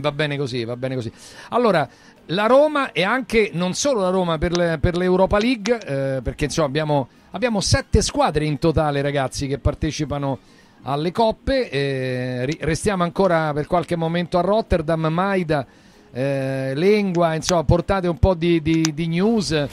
va 0.00 0.12
bene 0.12 0.36
così, 0.36 0.64
va 0.64 0.76
bene 0.76 0.94
così. 0.94 1.10
Allora, 1.50 1.88
la 2.26 2.46
Roma 2.46 2.92
e 2.92 3.02
anche 3.02 3.50
non 3.54 3.74
solo 3.74 4.00
la 4.00 4.10
Roma 4.10 4.38
per, 4.38 4.56
le- 4.56 4.78
per 4.78 4.96
l'Europa 4.96 5.38
League, 5.38 5.78
eh, 6.16 6.20
perché 6.22 6.44
insomma 6.44 6.66
abbiamo, 6.68 7.08
abbiamo 7.32 7.60
sette 7.60 8.02
squadre 8.02 8.44
in 8.44 8.58
totale, 8.58 9.02
ragazzi, 9.02 9.46
che 9.46 9.58
partecipano 9.58 10.38
alle 10.84 11.12
coppe. 11.12 11.70
eh, 11.70 12.56
restiamo 12.60 13.02
ancora 13.02 13.52
per 13.52 13.66
qualche 13.66 13.96
momento 13.96 14.38
a 14.38 14.42
Rotterdam, 14.42 15.06
Maida, 15.06 15.64
eh, 16.12 16.72
Lengua, 16.74 17.34
insomma, 17.34 17.64
portate 17.64 18.06
un 18.08 18.18
po' 18.18 18.34
di, 18.34 18.60
di- 18.60 18.92
di 18.92 19.06
news, 19.06 19.66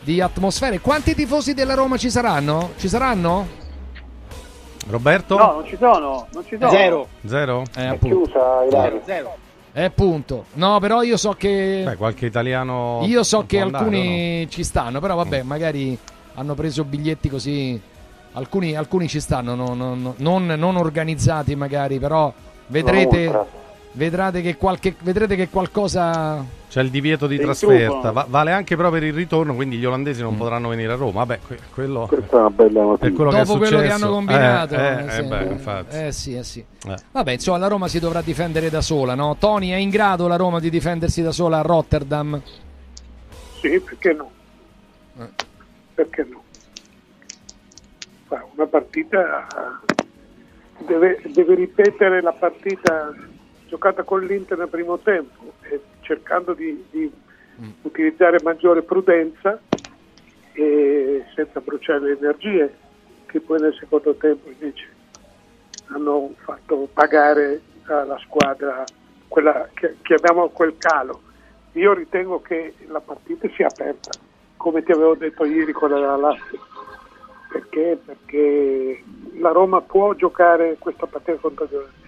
di 0.00 0.20
atmosfere. 0.20 0.80
Quanti 0.80 1.14
tifosi 1.14 1.54
della 1.54 1.74
Roma 1.74 1.96
ci 1.96 2.10
saranno? 2.10 2.72
Ci 2.76 2.88
saranno? 2.88 3.64
Roberto? 4.88 5.36
No, 5.36 5.52
non 5.54 5.66
ci 5.66 5.76
sono, 5.76 6.28
non 6.32 6.44
ci 6.46 6.56
sono. 6.58 6.70
Zero. 6.70 7.08
Zero? 7.24 7.64
Eh, 7.76 7.86
appunto. 7.86 8.22
Chiusa 8.22 8.64
Ilario. 8.68 9.00
Zero. 9.04 9.36
Eh, 9.78 9.84
appunto. 9.84 10.46
No, 10.54 10.80
però 10.80 11.02
io 11.02 11.18
so 11.18 11.32
che 11.34 11.82
Beh, 11.84 11.96
qualche 11.96 12.24
italiano. 12.24 13.02
io 13.04 13.22
so 13.22 13.44
che 13.44 13.60
andare, 13.60 13.84
alcuni 13.84 14.48
ci 14.48 14.64
stanno, 14.64 15.00
però 15.00 15.16
vabbè, 15.16 15.42
magari 15.42 15.98
hanno 16.36 16.54
preso 16.54 16.82
biglietti 16.82 17.28
così 17.28 17.78
alcuni, 18.32 18.74
alcuni 18.74 19.06
ci 19.06 19.20
stanno, 19.20 19.54
no- 19.54 19.74
no- 19.74 19.94
no- 19.94 20.14
non, 20.16 20.46
non 20.46 20.76
organizzati 20.76 21.54
magari, 21.56 21.98
però 21.98 22.32
vedrete. 22.68 23.64
Vedrete 23.96 24.40
che 24.42 24.56
qualche 24.56 24.94
vedrete 25.00 25.34
che 25.36 25.48
qualcosa? 25.48 26.44
C'è 26.68 26.80
il 26.82 26.90
divieto 26.90 27.26
di 27.26 27.38
trasferta, 27.38 28.12
va- 28.12 28.26
vale 28.28 28.52
anche 28.52 28.76
però 28.76 28.90
per 28.90 29.02
il 29.02 29.12
ritorno, 29.14 29.54
quindi 29.54 29.76
gli 29.78 29.84
olandesi 29.84 30.20
Mm. 30.20 30.24
non 30.24 30.36
potranno 30.36 30.68
venire 30.68 30.92
a 30.92 30.96
Roma. 30.96 31.24
Vabbè, 31.24 31.38
que- 31.46 31.58
quello 31.72 32.06
Questa 32.06 32.36
è 32.36 32.40
una 32.40 32.50
bella 32.50 32.82
notizia. 32.82 33.12
quello 33.14 33.30
che 33.30 33.40
è 33.40 33.44
dopo 33.44 33.58
quello 33.58 33.80
che 33.80 33.90
hanno 33.90 34.08
combinato. 34.10 34.74
Eh, 34.74 35.04
eh, 35.04 35.10
sì. 35.10 35.20
eh, 35.20 35.24
beh, 35.24 35.44
infatti. 35.44 35.96
Eh, 35.96 36.12
sì, 36.12 36.34
eh 36.36 36.42
sì. 36.44 36.64
Eh. 36.86 36.94
Vabbè, 37.12 37.32
insomma, 37.32 37.58
la 37.58 37.68
Roma 37.68 37.88
si 37.88 37.98
dovrà 37.98 38.20
difendere 38.20 38.68
da 38.68 38.80
sola, 38.82 39.14
no? 39.14 39.36
Tony 39.38 39.70
è 39.70 39.76
in 39.76 39.88
grado 39.90 40.26
la 40.28 40.36
Roma 40.36 40.60
di 40.60 40.68
difendersi 40.70 41.22
da 41.22 41.32
sola 41.32 41.58
a 41.58 41.62
Rotterdam? 41.62 42.40
Sì, 43.60 43.80
perché 43.80 44.12
no? 44.12 44.30
Eh. 45.18 45.28
Perché 45.94 46.26
no? 46.30 46.42
Fa 48.28 48.44
Una 48.54 48.66
partita 48.66 49.46
deve, 50.86 51.22
deve 51.32 51.54
ripetere 51.54 52.20
la 52.20 52.32
partita 52.32 53.14
giocata 53.66 54.02
con 54.02 54.24
l'Inter 54.24 54.58
nel 54.58 54.68
primo 54.68 54.98
tempo, 54.98 55.52
e 55.62 55.80
cercando 56.00 56.54
di, 56.54 56.84
di 56.90 57.10
utilizzare 57.82 58.40
maggiore 58.42 58.82
prudenza 58.82 59.60
e 60.52 61.24
senza 61.34 61.60
bruciare 61.60 62.00
le 62.00 62.16
energie 62.18 62.74
che 63.26 63.40
poi 63.40 63.60
nel 63.60 63.74
secondo 63.74 64.14
tempo 64.14 64.48
invece 64.50 64.86
hanno 65.88 66.32
fatto 66.38 66.88
pagare 66.92 67.60
alla 67.84 68.18
squadra 68.18 68.84
quella 69.28 69.68
che 69.74 69.96
chiamiamo 70.02 70.48
quel 70.48 70.76
calo. 70.78 71.20
Io 71.72 71.92
ritengo 71.92 72.40
che 72.40 72.74
la 72.86 73.00
partita 73.00 73.48
sia 73.54 73.66
aperta, 73.66 74.10
come 74.56 74.82
ti 74.82 74.92
avevo 74.92 75.14
detto 75.14 75.44
ieri 75.44 75.72
con 75.72 75.90
la 75.90 76.16
Lazio. 76.16 76.58
Perché? 77.50 77.98
Perché 78.02 79.02
la 79.34 79.50
Roma 79.50 79.80
può 79.82 80.14
giocare 80.14 80.76
questa 80.78 81.06
partita 81.06 81.38
contro 81.38 81.66
gli 81.66 81.74
olandesi. 81.74 82.05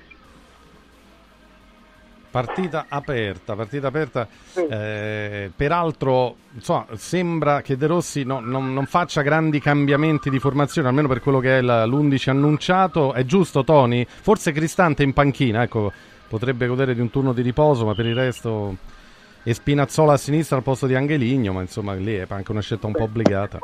Partita 2.45 2.87
aperta, 2.89 3.55
partita 3.57 3.87
aperta. 3.89 4.29
Eh, 4.55 5.51
peraltro, 5.55 6.37
insomma, 6.55 6.87
sembra 6.95 7.63
che 7.63 7.77
De 7.77 7.87
Rossi 7.87 8.23
no- 8.23 8.39
non, 8.41 8.73
non 8.73 8.87
faccia 8.87 9.23
grandi 9.23 9.59
cambiamenti 9.61 10.31
di 10.31 10.39
formazione, 10.39 10.87
almeno 10.89 11.09
per 11.09 11.21
quello 11.21 11.41
che 11.41 11.59
è 11.59 11.61
la- 11.61 11.85
l'11 11.85 12.31
annunciato. 12.31 13.13
È 13.13 13.25
giusto, 13.25 13.65
Tony? 13.65 14.07
Forse 14.09 14.53
Cristante 14.53 15.03
in 15.03 15.13
panchina, 15.13 15.63
ecco, 15.63 15.93
potrebbe 16.29 16.67
godere 16.69 16.95
di 16.95 17.01
un 17.01 17.11
turno 17.11 17.33
di 17.33 17.43
riposo, 17.43 17.85
ma 17.85 17.95
per 17.95 18.07
il 18.07 18.15
resto. 18.15 18.77
E 19.43 19.55
Spinazzola 19.55 20.13
a 20.13 20.17
sinistra 20.17 20.57
al 20.57 20.63
posto 20.63 20.87
di 20.87 20.95
Angeligno, 20.95 21.53
ma 21.53 21.63
insomma 21.63 21.95
lì 21.95 22.15
è 22.15 22.27
anche 22.29 22.51
una 22.53 22.61
scelta 22.61 22.87
un 22.87 22.93
po' 22.93 23.05
obbligata. 23.05 23.59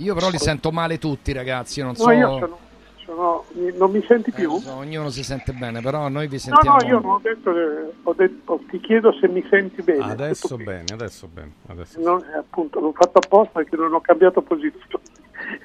Io 0.00 0.14
però 0.14 0.28
li 0.30 0.38
sento 0.38 0.70
male 0.72 0.98
tutti, 0.98 1.32
ragazzi, 1.32 1.78
io 1.78 1.86
non 1.86 1.94
No, 1.96 2.02
so... 2.04 2.10
io 2.10 2.28
sono, 2.38 2.58
sono- 3.06 3.44
non 3.74 3.90
mi 3.90 4.04
senti 4.06 4.30
più? 4.32 4.54
Eh, 4.56 4.60
so, 4.60 4.74
ognuno 4.74 5.08
si 5.10 5.22
sente 5.24 5.52
bene, 5.52 5.80
però 5.80 6.08
noi 6.08 6.26
vi 6.26 6.34
No, 6.34 6.40
sentiamo... 6.40 6.76
no, 6.78 6.86
io 6.86 7.00
non 7.00 7.10
ho 7.12 7.20
detto, 7.22 7.56
eh, 7.56 7.92
ho 8.02 8.12
detto, 8.12 8.60
ti 8.68 8.80
chiedo 8.80 9.12
se 9.12 9.28
mi 9.28 9.42
senti 9.48 9.80
bene. 9.82 10.04
Adesso 10.12 10.56
bene, 10.56 10.84
adesso 10.92 11.26
bene. 11.28 11.52
Adesso. 11.68 12.00
Non, 12.00 12.20
eh, 12.22 12.36
appunto, 12.38 12.80
l'ho 12.80 12.92
fatto 12.92 13.18
apposta 13.18 13.60
perché 13.60 13.76
non 13.76 13.94
ho 13.94 14.00
cambiato 14.00 14.42
posizione. 14.42 15.04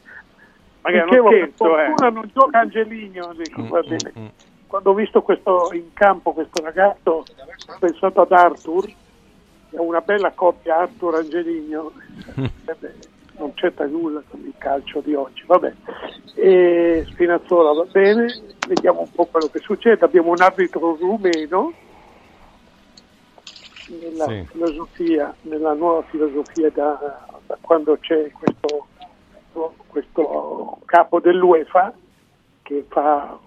Magari 0.81 1.03
Dicevo, 1.09 1.29
non 1.29 1.39
per 1.39 1.51
scherzo, 1.55 1.79
eh. 1.79 1.85
fortuna 1.87 2.09
non 2.09 2.31
gioca 2.33 2.59
Angeligno, 2.59 3.33
dico, 3.37 3.61
Mm, 3.61 3.67
va 3.67 3.79
mm, 3.83 3.87
bene. 3.87 4.11
mm. 4.17 4.25
Quando 4.67 4.89
ho 4.91 4.93
visto 4.93 5.21
questo 5.21 5.69
in 5.73 5.91
campo 5.93 6.31
questo 6.33 6.63
ragazzo, 6.63 7.11
ho 7.11 7.25
pensato 7.79 8.21
ad 8.21 8.31
Arthur, 8.31 8.85
è 9.69 9.77
una 9.77 9.99
bella 10.01 10.31
coppia 10.31 10.77
Arthur-Angeligno, 10.77 11.91
Non 13.41 13.55
c'entra 13.55 13.87
nulla 13.87 14.21
con 14.29 14.39
il 14.41 14.53
calcio 14.59 14.99
di 14.99 15.15
oggi, 15.15 15.43
vabbè. 15.47 15.73
E 16.35 17.03
Spinazzola 17.09 17.73
va 17.73 17.85
bene, 17.91 18.27
vediamo 18.65 19.01
un 19.01 19.11
po' 19.11 19.25
quello 19.25 19.47
che 19.49 19.59
succede, 19.61 20.05
abbiamo 20.05 20.29
un 20.31 20.41
arbitro 20.41 20.95
rumeno 20.95 21.73
nella 23.85 24.25
Sì. 24.27 24.45
filosofia, 24.51 25.35
nella 25.41 25.73
nuova 25.73 26.03
filosofia 26.03 26.69
da, 26.69 27.25
da 27.47 27.57
quando 27.59 27.97
c'è 27.99 28.31
questo, 28.31 28.85
questo 29.87 30.77
capo 30.85 31.19
dell'UEFA 31.19 31.91
che 32.61 32.85
fa, 32.89 33.39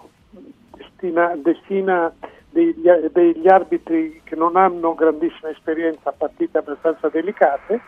destina, 0.76 1.36
destina 1.36 2.12
degli, 2.50 2.90
degli 3.12 3.47
arbitri 3.48 4.23
che 4.24 4.34
non 4.34 4.56
hanno 4.56 4.94
grandissima 4.94 5.50
esperienza 5.50 6.08
a 6.08 6.14
partite 6.18 6.58
abbastanza 6.58 7.08
delicate 7.08 7.81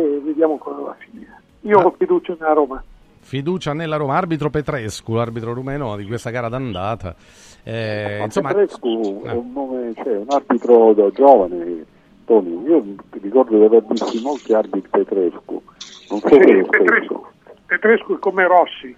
e 0.00 0.20
vediamo 0.22 0.58
come 0.58 0.82
va 0.82 0.90
a 0.90 0.96
finire. 0.98 1.40
Io 1.62 1.80
ho 1.80 1.94
fiducia 1.96 2.36
nella 2.38 2.52
Roma. 2.52 2.82
Fiducia 3.20 3.72
nella 3.72 3.96
Roma, 3.96 4.16
arbitro 4.16 4.50
Petrescu, 4.50 5.14
arbitro 5.14 5.52
rumeno 5.52 5.96
di 5.96 6.06
questa 6.06 6.30
gara 6.30 6.48
d'andata. 6.48 7.16
Eh, 7.64 8.16
Ma 8.18 8.24
insomma, 8.24 8.52
Petrescu 8.52 9.22
è 9.24 9.32
un, 9.32 9.52
nome, 9.52 9.92
cioè, 9.94 10.18
un 10.18 10.26
arbitro 10.28 10.92
da 10.92 11.10
giovane, 11.10 11.84
Tony. 12.24 12.68
Io 12.68 12.84
ricordo 13.20 13.58
di 13.58 13.64
aver 13.64 13.84
visto 13.84 14.20
molti 14.22 14.52
arbitri 14.52 14.88
Petrescu. 14.88 15.62
Non 16.10 16.20
so 16.20 16.28
Sì, 16.28 16.66
Petrescu, 16.70 17.26
Petrescu 17.66 18.14
è 18.14 18.18
come 18.20 18.46
Rossi, 18.46 18.94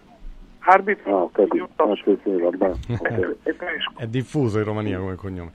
arbitro 0.59 1.17
Ah, 1.17 1.23
ho 1.23 1.31
capito. 1.31 1.69
Ah, 1.77 1.95
sì, 2.05 2.19
sì, 2.23 2.31
vabbè. 2.31 2.71
Petrescu. 3.43 3.95
è 3.97 4.07
diffuso 4.07 4.59
in 4.59 4.65
Romania 4.65 4.99
come 4.99 5.15
cognome. 5.15 5.53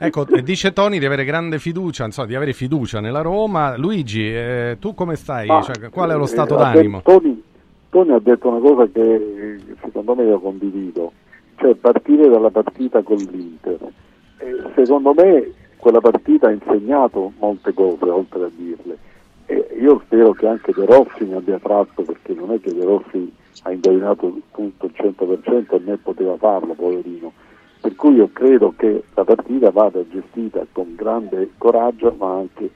Ecco, 0.00 0.24
dice 0.42 0.72
Tony 0.72 0.98
di 0.98 1.06
avere 1.06 1.24
grande 1.24 1.58
fiducia, 1.58 2.04
insomma, 2.04 2.28
di 2.28 2.34
avere 2.36 2.52
fiducia 2.52 3.00
nella 3.00 3.20
Roma. 3.20 3.76
Luigi, 3.76 4.32
eh, 4.32 4.76
tu 4.78 4.94
come 4.94 5.16
stai? 5.16 5.46
Ma, 5.48 5.60
Cioè, 5.62 5.88
qual 5.90 6.10
è 6.10 6.14
lo 6.14 6.24
eh, 6.24 6.28
stato 6.28 6.54
ha 6.56 6.72
d'animo? 6.72 6.98
detto- 6.98 7.18
Tony, 7.18 7.42
Tony 7.90 8.12
ha 8.12 8.20
detto 8.20 8.48
una 8.48 8.60
cosa 8.60 8.86
che 8.92 9.14
eh, 9.14 9.58
secondo 9.82 10.14
me 10.14 10.22
io 10.24 10.38
condivido, 10.38 11.12
cioè 11.56 11.74
partire 11.74 12.28
dalla 12.28 12.50
partita 12.50 13.02
con 13.02 13.16
l'Inter. 13.16 13.78
E 14.38 14.56
secondo 14.76 15.12
me 15.16 15.50
quella 15.78 16.00
partita 16.00 16.46
ha 16.46 16.52
insegnato 16.52 17.32
molte 17.40 17.72
cose, 17.74 18.04
oltre 18.04 18.44
a 18.44 18.50
dirle. 18.54 18.96
E 19.46 19.78
io 19.80 20.00
spero 20.04 20.30
che 20.32 20.46
anche 20.46 20.72
De 20.76 20.84
Rossi 20.86 21.24
ne 21.24 21.36
abbia 21.36 21.58
tratto, 21.58 22.02
perché 22.02 22.34
non 22.34 22.52
è 22.52 22.60
che 22.60 22.72
De 22.72 22.84
Rossi 22.84 23.32
ha 23.62 23.72
indovinato 23.72 24.32
tutto 24.52 24.86
il 24.86 24.92
100% 24.94 25.74
e 25.74 25.80
né 25.84 25.96
poteva 25.96 26.36
farlo, 26.36 26.74
poverino. 26.74 27.32
Per 27.80 27.94
cui 27.94 28.14
io 28.14 28.30
credo 28.32 28.74
che 28.76 29.04
la 29.14 29.24
partita 29.24 29.70
vada 29.70 30.02
gestita 30.08 30.64
con 30.72 30.94
grande 30.94 31.50
coraggio 31.58 32.14
ma 32.18 32.36
anche 32.36 32.70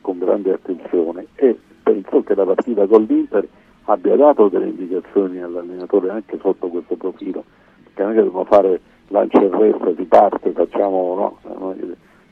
con 0.00 0.18
grande 0.18 0.52
attenzione. 0.52 1.26
E 1.34 1.58
penso 1.82 2.22
che 2.22 2.34
la 2.34 2.44
partita 2.44 2.86
con 2.86 3.04
l'Inter 3.04 3.46
abbia 3.84 4.16
dato 4.16 4.48
delle 4.48 4.66
indicazioni 4.66 5.40
all'allenatore 5.40 6.10
anche 6.10 6.38
sotto 6.40 6.68
questo 6.68 6.96
profilo, 6.96 7.44
perché 7.84 8.02
non 8.02 8.12
è 8.12 8.14
che 8.14 8.22
dobbiamo 8.22 8.44
fare 8.44 8.80
lancia 9.08 9.40
e 9.40 9.48
resto, 9.48 9.94
si 9.96 10.04
parte, 10.04 10.50
facciamo 10.50 11.38
no, 11.48 11.74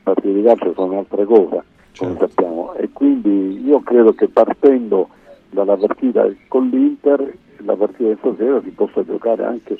partite 0.01 0.33
di 0.33 0.43
calcio 0.43 0.73
sono 0.73 0.93
un'altra 0.93 1.25
cosa, 1.25 1.63
come 1.97 2.17
sappiamo, 2.17 2.73
e 2.73 2.89
quindi 2.91 3.63
io 3.63 3.79
credo 3.81 4.13
che 4.13 4.27
partendo 4.27 5.09
dalla 5.51 5.77
partita 5.77 6.27
con 6.47 6.69
l'Inter, 6.69 7.37
la 7.57 7.75
partita 7.75 8.09
di 8.09 8.17
stasera 8.17 8.61
si 8.61 8.69
possa 8.71 9.03
giocare 9.03 9.43
anche 9.45 9.77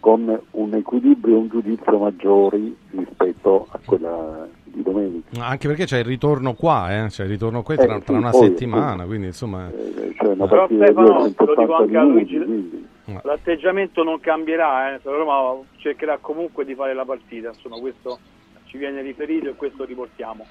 con 0.00 0.40
un 0.50 0.74
equilibrio 0.74 1.36
e 1.36 1.38
un 1.38 1.48
giudizio 1.48 1.98
maggiori 1.98 2.74
rispetto 2.90 3.66
a 3.70 3.78
quella 3.84 4.48
di 4.64 4.82
domenica. 4.82 5.44
Anche 5.44 5.68
perché 5.68 5.84
c'è 5.84 5.98
il 5.98 6.04
ritorno 6.04 6.54
qua, 6.54 7.04
eh? 7.04 7.06
c'è 7.08 7.24
il 7.24 7.30
ritorno 7.30 7.62
qui 7.62 7.76
tra, 7.76 7.96
Eh, 7.96 8.02
tra 8.02 8.14
sì, 8.14 8.20
una 8.20 8.30
poi, 8.30 8.40
settimana, 8.40 9.04
quindi 9.04 9.26
insomma... 9.26 9.70
Cioè 9.70 10.32
una 10.32 10.46
Però 10.46 10.66
Stefano, 10.66 11.18
lo 11.18 11.26
dico 11.26 11.44
280 11.44 11.76
anche 11.76 11.96
a 11.96 12.02
Luigi, 12.02 12.36
quindi... 12.36 12.86
l'atteggiamento 13.22 14.02
non 14.02 14.18
cambierà, 14.20 14.94
eh. 14.94 15.00
Roma 15.02 15.60
cercherà 15.76 16.18
comunque 16.18 16.64
di 16.64 16.74
fare 16.74 16.94
la 16.94 17.04
partita, 17.04 17.48
insomma 17.48 17.78
questo 17.78 18.18
ci 18.64 18.78
viene 18.78 19.02
riferito 19.02 19.50
e 19.50 19.54
questo 19.54 19.84
riportiamo. 19.84 20.46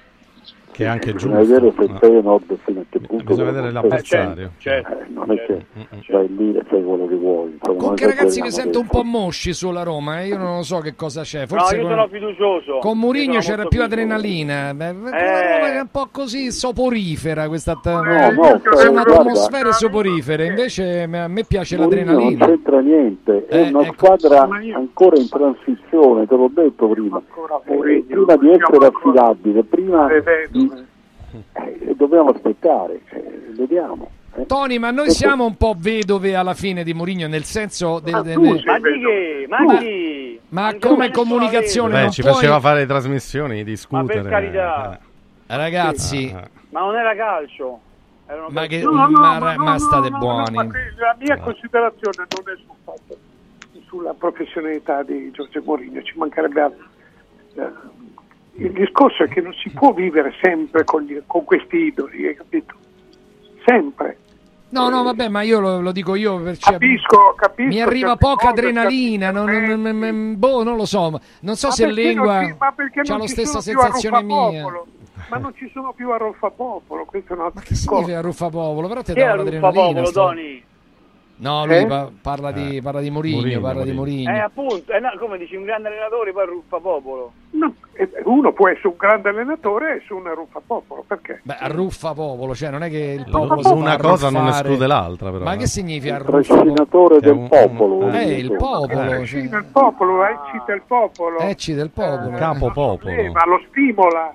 Che 0.72 0.84
è 0.84 0.88
anche 0.88 1.12
Bisogna 1.12 1.40
giusto. 1.40 1.54
vedere 1.54 1.72
se 1.76 2.56
fino 2.64 2.80
a 2.80 2.84
che 2.88 3.00
punto 3.00 3.24
Bisogna 3.24 3.50
vedere 3.50 3.72
l'avversario. 3.72 4.50
Certo, 4.58 4.92
Eh, 4.92 5.06
non 5.12 5.30
è 5.32 5.44
che 5.44 5.66
vai 6.12 6.34
lì 6.36 6.54
e 6.56 6.62
fai 6.68 6.82
quello 6.84 7.06
che 7.08 7.14
vuoi. 7.16 7.50
Insomma, 7.50 7.76
Comunque 7.76 8.06
ragazzi 8.06 8.40
mi 8.40 8.50
sento 8.52 8.78
un 8.78 8.86
po' 8.86 9.02
mosci 9.02 9.52
sulla 9.52 9.82
Roma, 9.82 10.20
eh, 10.22 10.28
io 10.28 10.38
non 10.38 10.56
lo 10.58 10.62
so 10.62 10.78
che 10.78 10.94
cosa 10.94 11.22
c'è. 11.22 11.40
No, 11.40 11.46
Forse 11.48 11.74
io 11.76 11.82
con, 11.82 11.90
sono 11.90 12.06
fiducioso. 12.08 12.78
con 12.78 12.90
Io 12.92 12.96
Mourinho 12.98 13.40
sono 13.40 13.56
c'era 13.56 13.68
più 13.68 13.80
fiducioso. 13.80 13.84
adrenalina. 13.84 14.74
Beh, 14.74 14.94
con 14.94 15.12
Eh. 15.12 15.58
Roma 15.58 15.72
è 15.74 15.80
un 15.80 15.88
po' 15.90 16.08
così 16.12 16.52
soporifera 16.52 17.48
questa 17.48 17.72
no, 17.82 18.02
eh, 18.04 18.60
sono 18.76 18.92
guarda. 18.92 19.14
atmosfere 19.18 19.72
soporifere, 19.72 20.46
invece 20.46 21.02
a 21.02 21.28
me 21.28 21.44
piace 21.44 21.76
Mourinho 21.76 22.04
non 22.04 22.14
l'adrenalina. 22.14 22.46
c'entra 22.46 22.80
niente, 22.80 23.46
è 23.48 23.56
Eh, 23.56 23.68
una 23.70 23.82
ecco. 23.82 23.92
squadra 24.16 24.48
ancora 24.72 25.18
in 25.18 25.28
transizione, 25.28 26.26
te 26.26 26.36
l'ho 26.36 26.50
detto 26.54 26.86
prima. 26.88 27.20
Eh, 27.66 28.04
prima 28.06 28.36
di 28.36 28.50
essere 28.50 28.86
affidabile, 28.86 29.64
prima 29.64 30.06
Di- 30.50 30.86
eh, 31.52 31.94
dobbiamo 31.96 32.30
aspettare, 32.30 33.00
eh, 33.10 33.22
vediamo. 33.56 34.10
eh. 34.36 34.46
Tony, 34.46 34.78
ma 34.78 34.90
noi 34.90 35.10
siamo 35.10 35.44
un 35.44 35.56
po' 35.56 35.74
vedove 35.76 36.34
alla 36.34 36.54
fine 36.54 36.82
di 36.84 36.92
Mourinho, 36.94 37.26
nel 37.28 37.44
senso 37.44 38.00
del, 38.00 38.20
del- 38.22 38.38
Ma 38.38 38.78
di 38.78 39.00
che? 39.00 39.46
Ma 39.48 39.78
chi? 39.78 40.40
ma 40.48 40.76
come 40.80 41.10
comunicazione 41.10 41.92
Beh, 41.92 42.00
non 42.02 42.10
ci 42.10 42.22
puoi- 42.22 42.34
faceva 42.34 42.58
fare 42.60 42.80
le 42.80 42.86
trasmissioni, 42.86 43.62
discutere. 43.64 44.16
Ma 44.16 44.22
per 44.22 44.30
carità. 44.30 45.00
Ragazzi, 45.46 46.32
Ah, 46.34 46.48
Ma 46.70 46.80
non 46.80 46.94
era 46.96 47.14
calcio. 47.16 47.80
Era 48.26 48.46
una 48.46 48.60
ma, 48.60 48.66
che, 48.66 48.80
No, 48.82 48.90
no, 48.92 49.08
ma, 49.08 49.38
ma 49.40 49.54
no, 49.54 49.64
ma 49.64 49.72
no, 49.72 49.78
state 49.78 50.08
no, 50.08 50.16
no, 50.18 50.22
buoni. 50.24 50.56
ma 50.56 50.62
la 50.62 51.16
mia 51.18 51.36
considerazione 51.38 52.14
non 52.30 52.54
è 52.54 52.56
sul 52.56 52.76
fatto, 52.84 53.16
sulla 53.88 54.14
professionalità 54.14 55.02
di 55.02 55.32
Giorgio 55.32 55.60
Mourinho, 55.64 56.00
ci 56.02 56.16
mancherebbe 56.16 56.60
altro. 56.60 56.84
Il 58.60 58.72
discorso 58.72 59.22
è 59.24 59.28
che 59.28 59.40
non 59.40 59.54
si 59.54 59.70
può 59.70 59.92
vivere 59.92 60.32
sempre 60.42 60.84
con, 60.84 61.02
gli- 61.04 61.20
con 61.26 61.44
questi 61.44 61.76
idoli, 61.76 62.26
hai 62.26 62.34
capito? 62.36 62.74
Sempre. 63.64 64.18
No, 64.70 64.88
no, 64.88 65.02
vabbè, 65.02 65.28
ma 65.28 65.42
io 65.42 65.58
lo, 65.60 65.80
lo 65.80 65.92
dico 65.92 66.14
io 66.14 66.40
per 66.40 66.56
cioè, 66.58 66.74
Capisco, 66.74 67.34
capisco. 67.36 67.68
Mi 67.68 67.80
arriva 67.80 68.16
poca 68.16 68.48
cose, 68.50 68.60
adrenalina, 68.60 69.30
non, 69.30 69.46
non- 69.50 69.80
non- 69.82 69.98
non- 69.98 70.38
boh, 70.38 70.62
non 70.62 70.76
lo 70.76 70.84
so, 70.84 71.10
ma 71.10 71.20
non 71.40 71.56
so 71.56 71.68
Ma 71.68 71.72
se 71.72 71.86
lingua 71.90 72.40
non 72.42 72.56
ma 72.58 72.74
non 72.76 73.18
la 73.18 73.26
ci 73.26 73.28
stessa 73.32 73.60
sono 73.60 73.78
più 73.78 73.80
a 73.80 73.82
sensazione 73.92 74.22
mia. 74.22 74.36
Ruffapopolo? 74.62 74.86
Ma 75.30 75.36
non 75.38 75.54
ci 75.56 75.70
sono 75.72 75.92
più 75.92 76.10
a 76.10 76.16
Roffapopolo, 76.18 77.04
questo 77.04 77.32
è 77.32 77.36
un 77.36 77.42
altro 77.44 77.62
Che 77.64 77.74
significa 77.74 78.20
Ruffapopolo? 78.20 78.88
Però 78.88 79.02
ti 79.02 79.12
dà 79.14 79.30
il 79.30 79.36
l'adrenalina. 79.38 79.70
Popolo, 79.82 80.04
sto- 80.06 80.20
Tony? 80.20 80.62
No, 81.40 81.64
lui 81.66 81.76
Eh? 81.76 81.86
pa- 81.86 82.10
parla 82.20 82.52
di, 82.52 82.80
parla 82.82 83.00
di 83.00 83.10
Mourinho, 83.10 83.36
Mourinho, 83.40 83.60
parla 83.60 83.82
di 83.82 83.92
Mourinho. 83.92 84.30
Eh, 84.30 84.38
appunto, 84.40 84.92
eh, 84.92 85.00
no, 85.00 85.08
come 85.18 85.38
dici, 85.38 85.56
un 85.56 85.64
grande 85.64 85.88
allenatore 85.88 86.32
poi 86.32 86.46
ruffa 86.46 86.78
popolo. 86.78 87.32
No, 87.52 87.74
eh, 87.94 88.08
uno 88.24 88.52
può 88.52 88.68
essere 88.68 88.88
un 88.88 88.94
grande 88.98 89.30
allenatore 89.30 89.96
e 89.96 90.02
su 90.06 90.16
una 90.16 90.32
Ruffapopolo, 90.34 91.02
perché? 91.06 91.40
Beh, 91.42 91.56
arruffa 91.58 92.12
popolo, 92.12 92.54
cioè 92.54 92.70
non 92.70 92.82
è 92.82 92.90
che 92.90 93.16
il 93.18 93.26
popolo 93.30 93.60
L- 93.62 93.72
una 93.76 93.96
cosa 93.96 94.30
non 94.30 94.46
esclude 94.48 94.86
l'altra, 94.86 95.30
però. 95.30 95.44
Ma 95.44 95.54
eh. 95.54 95.56
che 95.56 95.66
significa 95.66 96.16
Il 96.16 96.20
arruffa? 96.22 96.54
trascinatore 96.54 97.16
È 97.16 97.20
del 97.20 97.46
popolo. 97.48 97.94
un- 97.96 98.14
Eh, 98.14 98.32
il 98.38 98.56
popolo, 98.56 99.12
Eh, 99.12 99.26
cioè, 99.26 99.42
del 99.48 99.64
popolo, 99.72 100.24
eccita 100.26 100.72
il 100.74 100.82
popolo, 100.86 101.38
ecci 101.38 101.74
del 101.74 101.90
popolo. 101.90 102.36
Capo 102.36 102.70
popolo. 102.70 103.14
eh, 103.14 103.30
ma 103.30 103.44
lo 103.46 103.60
stimola, 103.70 104.32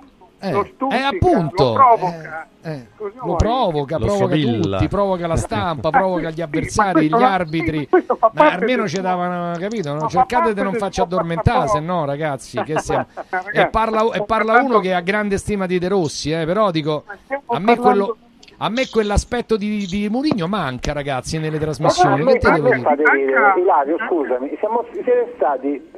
Eh, 0.48 0.52
lo 0.52 0.64
stuzzica, 0.74 0.96
eh, 0.98 1.02
appunto, 1.02 1.64
lo 1.64 1.72
provoca. 1.72 2.46
eh, 2.62 2.70
eh, 2.72 2.86
lo 2.98 3.36
provoca, 3.36 3.98
Lo 3.98 4.04
provoca 4.06 4.26
sfavilla. 4.36 4.76
tutti, 4.78 4.88
provoca 4.88 5.26
la 5.26 5.36
stampa, 5.36 5.90
provoca 5.90 6.30
gli 6.30 6.34
sì, 6.34 6.42
avversari, 6.42 7.08
ma 7.08 7.16
questo 7.16 7.18
gli 7.18 7.22
arbitri. 7.22 7.88
sì, 7.90 8.04
Ma 8.08 8.16
parte 8.32 8.54
almeno 8.54 8.88
ci 8.88 9.00
davano, 9.00 9.58
capito? 9.58 9.92
No? 9.94 10.00
ma 10.00 10.08
Cercate 10.08 10.54
di 10.54 10.62
non 10.62 10.74
farci 10.74 11.00
addormentare, 11.00 11.68
se 11.68 11.80
no, 11.80 12.04
ragazzi, 12.04 12.62
che 12.62 12.78
siamo... 12.78 13.06
Ragazzi, 13.30 13.56
E 13.56 13.66
parla, 13.68 14.00
e 14.00 14.04
parla 14.04 14.24
parlando- 14.26 14.70
uno 14.74 14.80
che 14.80 14.94
ha 14.94 15.00
grande 15.00 15.38
stima 15.38 15.66
di 15.66 15.78
De 15.78 15.88
Rossi, 15.88 16.30
eh, 16.32 16.44
però 16.44 16.70
dico, 16.70 17.04
a 17.46 17.58
me, 17.58 17.76
quello, 17.76 18.16
a 18.58 18.68
me 18.68 18.88
quell'aspetto 18.88 19.56
di, 19.56 19.86
di 19.86 20.08
Murigno 20.08 20.46
manca, 20.48 20.92
ragazzi, 20.92 21.38
nelle 21.38 21.58
trasmissioni. 21.58 22.22
Ma 22.22 22.32
Che 22.32 22.38
te 22.38 22.50
devo 22.52 22.68
me 22.68 22.76
dire? 22.76 22.88
fate 22.88 23.02
ridere. 23.12 23.60
Ilario, 23.60 23.96
scusami, 24.08 24.56
siamo, 24.58 24.84
siete 24.92 25.32
stati, 25.36 25.90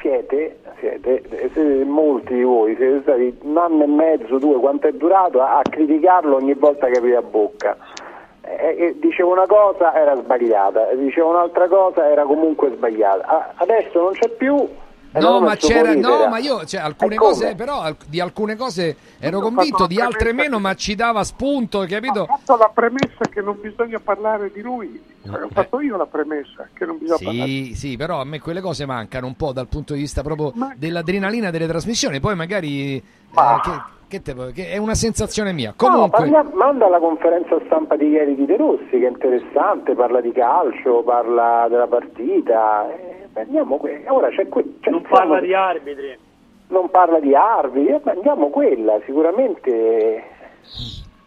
siete, 0.00 0.58
siete, 0.82 1.22
siete- 1.28 1.84
molti 1.84 2.34
di 2.34 2.42
voi, 2.42 2.74
siete 2.74 3.00
stati 3.02 3.38
un 3.42 3.56
anno 3.56 3.84
e 3.84 3.86
mezzo, 3.86 4.38
due, 4.38 4.58
quanto 4.58 4.88
è 4.88 4.92
durato, 4.92 5.40
a, 5.40 5.58
a 5.58 5.62
criticarlo 5.62 6.36
ogni 6.36 6.54
volta 6.54 6.88
che 6.88 6.98
apri 6.98 7.14
a 7.14 7.22
bocca. 7.22 7.76
E, 8.44 8.74
e 8.76 8.98
dicevo 8.98 9.30
una 9.30 9.46
cosa 9.46 9.94
era 9.94 10.16
sbagliata, 10.16 10.92
dicevo 10.94 11.28
un'altra 11.30 11.68
cosa 11.68 12.08
era 12.10 12.24
comunque 12.24 12.70
sbagliata. 12.70 13.24
A- 13.26 13.52
adesso 13.56 14.00
non 14.02 14.12
c'è 14.12 14.28
più. 14.28 14.56
E 15.14 15.20
No, 15.20 15.40
ma 15.40 15.54
c'era, 15.56 15.94
no, 15.94 16.26
ma 16.28 16.38
io, 16.38 16.64
cioè, 16.64 16.80
alcune 16.80 17.14
E 17.14 17.18
come? 17.18 17.30
cose, 17.32 17.54
però, 17.54 17.80
al- 17.80 17.96
di 18.06 18.18
alcune 18.20 18.56
cose 18.56 18.96
ero 19.18 19.38
Io 19.38 19.42
convinto, 19.42 19.86
di 19.86 20.00
altre 20.00 20.32
meno, 20.32 20.56
che- 20.56 20.62
ma 20.62 20.74
ci 20.74 20.94
dava 20.94 21.22
spunto, 21.22 21.84
capito? 21.88 22.22
Ho 22.22 22.26
fatto 22.26 22.56
la 22.56 22.70
premessa 22.72 23.24
che 23.30 23.40
non 23.42 23.58
bisogna 23.60 24.00
parlare 24.00 24.50
di 24.52 24.62
lui, 24.62 25.00
Cioè, 25.24 25.42
ho 25.42 25.48
fatto 25.52 25.80
io 25.80 25.96
la 25.96 26.06
premessa 26.06 26.68
che 26.72 26.86
non 26.86 26.96
bisogna 26.98 27.18
parlare 27.22 27.46
di 27.46 27.64
Sì, 27.66 27.74
sì, 27.90 27.96
però 27.96 28.20
a 28.20 28.24
me 28.24 28.40
quelle 28.40 28.60
cose 28.62 28.86
mancano 28.86 29.26
un 29.26 29.34
po' 29.36 29.52
dal 29.52 29.68
punto 29.68 29.92
di 29.94 30.00
vista 30.00 30.22
proprio 30.22 30.52
dell'adrenalina 30.76 31.50
delle 31.50 31.66
trasmissioni. 31.66 32.18
Poi 32.18 32.34
magari 32.34 32.96
eh, 32.96 33.02
che, 33.62 33.82
che 34.08 34.22
te- 34.22 34.52
che 34.52 34.70
è 34.70 34.76
una 34.78 34.94
sensazione 34.94 35.52
mia. 35.52 35.68
No, 35.70 35.74
Comunque, 35.76 36.30
parla- 36.30 36.50
manda 36.54 36.88
la 36.88 36.98
conferenza 36.98 37.56
stampa 37.72 37.96
di 37.96 38.08
ieri 38.08 38.34
di 38.34 38.44
De 38.44 38.56
Rossi, 38.58 38.90
che 38.90 39.06
è 39.06 39.08
interessante, 39.08 39.94
parla 39.94 40.20
di 40.20 40.30
calcio, 40.32 41.02
parla 41.02 41.66
della 41.70 41.86
partita. 41.86 42.86
eh, 42.94 43.40
andiamo 43.40 43.78
que- 43.78 44.04
ora 44.08 44.28
c'è 44.28 44.46
que- 44.48 44.74
c'è- 44.80 44.90
Non 44.90 45.00
parla 45.08 45.40
di 45.40 45.54
arbitri. 45.54 46.18
non 46.68 46.90
parla 46.90 47.18
di 47.18 47.34
arbitri, 47.34 47.94
eh, 47.94 48.00
andiamo 48.10 48.48
quella, 48.50 48.98
sicuramente 49.06 50.22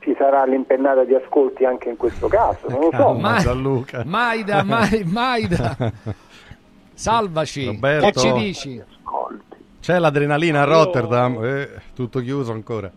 ci 0.02 0.14
sarà 0.20 0.44
l'impennata 0.46 1.04
di 1.04 1.16
ascolti 1.16 1.66
anche 1.66 1.90
in 1.90 1.98
questo 1.98 2.28
caso, 2.28 2.68
non 2.70 2.80
lo 2.80 2.92
so. 2.94 3.14
Ma- 3.14 3.38
Gianluca. 3.40 4.04
Maida, 4.06 4.64
mai, 4.64 5.04
Maida, 5.12 5.76
salvaci. 6.94 7.66
Roberto. 7.66 8.06
Che 8.06 8.20
ci 8.20 8.32
dici? 8.34 8.80
ascolti. 9.02 9.44
C'è 9.82 9.98
l'adrenalina 9.98 10.62
a 10.62 10.66
Rotterdam, 10.66 11.44
eh, 11.44 11.70
tutto 11.96 12.20
chiuso 12.20 12.52
ancora. 12.52 12.92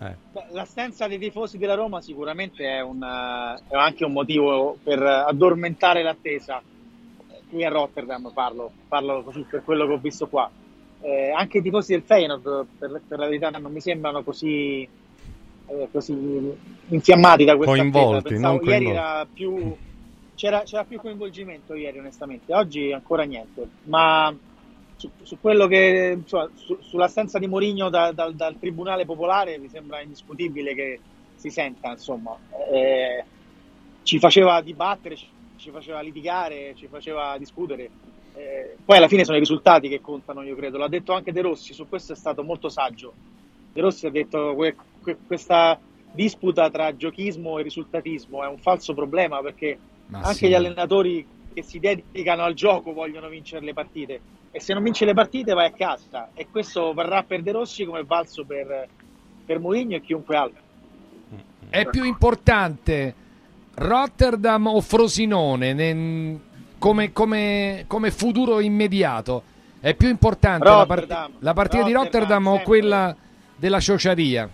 Eh. 0.00 0.14
L'assenza 0.50 1.06
dei 1.06 1.18
tifosi 1.18 1.56
della 1.56 1.74
Roma 1.74 2.00
sicuramente 2.00 2.64
è, 2.64 2.80
un, 2.80 3.02
eh, 3.02 3.62
è 3.68 3.76
anche 3.76 4.04
un 4.04 4.12
motivo 4.12 4.76
per 4.82 5.00
addormentare 5.00 6.02
l'attesa. 6.02 6.60
Eh, 6.60 7.42
Qui 7.48 7.64
a 7.64 7.68
Rotterdam 7.68 8.30
parlo, 8.34 8.72
parlo 8.88 9.22
così 9.22 9.44
per 9.48 9.62
quello 9.62 9.86
che 9.86 9.92
ho 9.92 9.98
visto 9.98 10.26
qua. 10.26 10.50
Eh, 11.00 11.30
anche 11.30 11.58
i 11.58 11.62
tifosi 11.62 11.92
del 11.92 12.02
Feyenoord, 12.02 12.66
per, 12.78 13.00
per 13.06 13.18
la 13.18 13.26
verità, 13.26 13.50
non 13.50 13.70
mi 13.70 13.80
sembrano 13.80 14.22
così, 14.24 14.88
eh, 15.66 15.88
così 15.92 16.52
infiammati 16.88 17.44
da 17.44 17.56
questa 17.56 17.76
Coinvolti. 17.76 18.28
Pensavo 18.30 18.54
ieri 18.54 18.84
coinvolti. 18.84 18.90
era 18.90 19.26
più, 19.32 19.76
c'era, 20.34 20.62
c'era 20.62 20.84
più 20.84 20.98
coinvolgimento 20.98 21.74
ieri, 21.74 21.98
onestamente. 21.98 22.52
Oggi 22.54 22.90
ancora 22.90 23.22
niente. 23.24 23.68
Ma 23.84 24.34
su, 25.04 25.10
su 25.22 25.38
quello 25.40 25.66
che 25.66 26.16
insomma, 26.16 26.48
su- 26.54 26.78
sull'assenza 26.80 27.38
di 27.38 27.46
Mourinho 27.46 27.90
da- 27.90 28.12
dal- 28.12 28.34
dal 28.34 28.58
Tribunale 28.58 29.04
Popolare 29.04 29.58
mi 29.58 29.68
sembra 29.68 30.00
indiscutibile 30.00 30.74
che 30.74 31.00
si 31.34 31.50
senta, 31.50 31.90
insomma. 31.90 32.36
Eh, 32.72 33.24
ci 34.02 34.18
faceva 34.18 34.60
dibattere, 34.62 35.16
ci, 35.16 35.28
ci 35.56 35.70
faceva 35.70 36.00
litigare, 36.00 36.74
ci 36.74 36.86
faceva 36.86 37.36
discutere. 37.38 37.90
Eh, 38.34 38.76
poi 38.84 38.96
alla 38.96 39.08
fine 39.08 39.24
sono 39.24 39.36
i 39.36 39.40
risultati 39.40 39.88
che 39.88 40.00
contano, 40.00 40.42
io 40.42 40.56
credo. 40.56 40.78
L'ha 40.78 40.88
detto 40.88 41.12
anche 41.12 41.32
De 41.32 41.42
Rossi, 41.42 41.74
su 41.74 41.88
questo 41.88 42.12
è 42.12 42.16
stato 42.16 42.42
molto 42.42 42.68
saggio. 42.68 43.12
De 43.72 43.80
Rossi 43.80 44.06
ha 44.06 44.10
detto 44.10 44.56
che 45.02 45.16
questa 45.26 45.78
disputa 46.12 46.70
tra 46.70 46.96
giochismo 46.96 47.58
e 47.58 47.62
risultatismo 47.62 48.42
è 48.42 48.46
un 48.46 48.58
falso 48.58 48.94
problema 48.94 49.40
perché 49.40 49.76
Ma 50.06 50.20
anche 50.20 50.34
sì. 50.34 50.48
gli 50.48 50.54
allenatori 50.54 51.26
che 51.52 51.62
si 51.62 51.80
dedicano 51.80 52.42
al 52.42 52.54
gioco 52.54 52.92
vogliono 52.92 53.28
vincere 53.28 53.64
le 53.64 53.72
partite 53.72 54.20
e 54.56 54.60
se 54.60 54.72
non 54.72 54.84
vinci 54.84 55.04
le 55.04 55.14
partite 55.14 55.52
vai 55.52 55.66
a 55.66 55.72
casa 55.72 56.28
e 56.32 56.46
questo 56.48 56.94
varrà 56.94 57.24
per 57.24 57.42
De 57.42 57.50
Rossi 57.50 57.84
come 57.84 58.04
valso 58.04 58.44
per, 58.44 58.86
per 59.44 59.58
Mourinho 59.58 59.96
e 59.96 60.00
chiunque 60.00 60.36
altro. 60.36 60.62
È 61.68 61.84
più 61.86 62.04
importante 62.04 63.12
Rotterdam 63.74 64.68
o 64.68 64.80
Frosinone 64.80 65.72
ne- 65.72 66.38
come, 66.78 67.10
come- 67.12 67.84
come 67.88 68.10
futuro 68.12 68.60
immediato? 68.60 69.42
È 69.80 69.92
più 69.94 70.08
importante 70.08 70.68
la, 70.68 70.86
part- 70.86 71.00
Rotterdam. 71.00 71.32
la 71.40 71.52
partita 71.52 71.82
di 71.82 71.92
Rotterdam 71.92 72.46
o 72.46 72.60
quella 72.62 73.16
della 73.56 73.80
Ciociaria? 73.80 74.48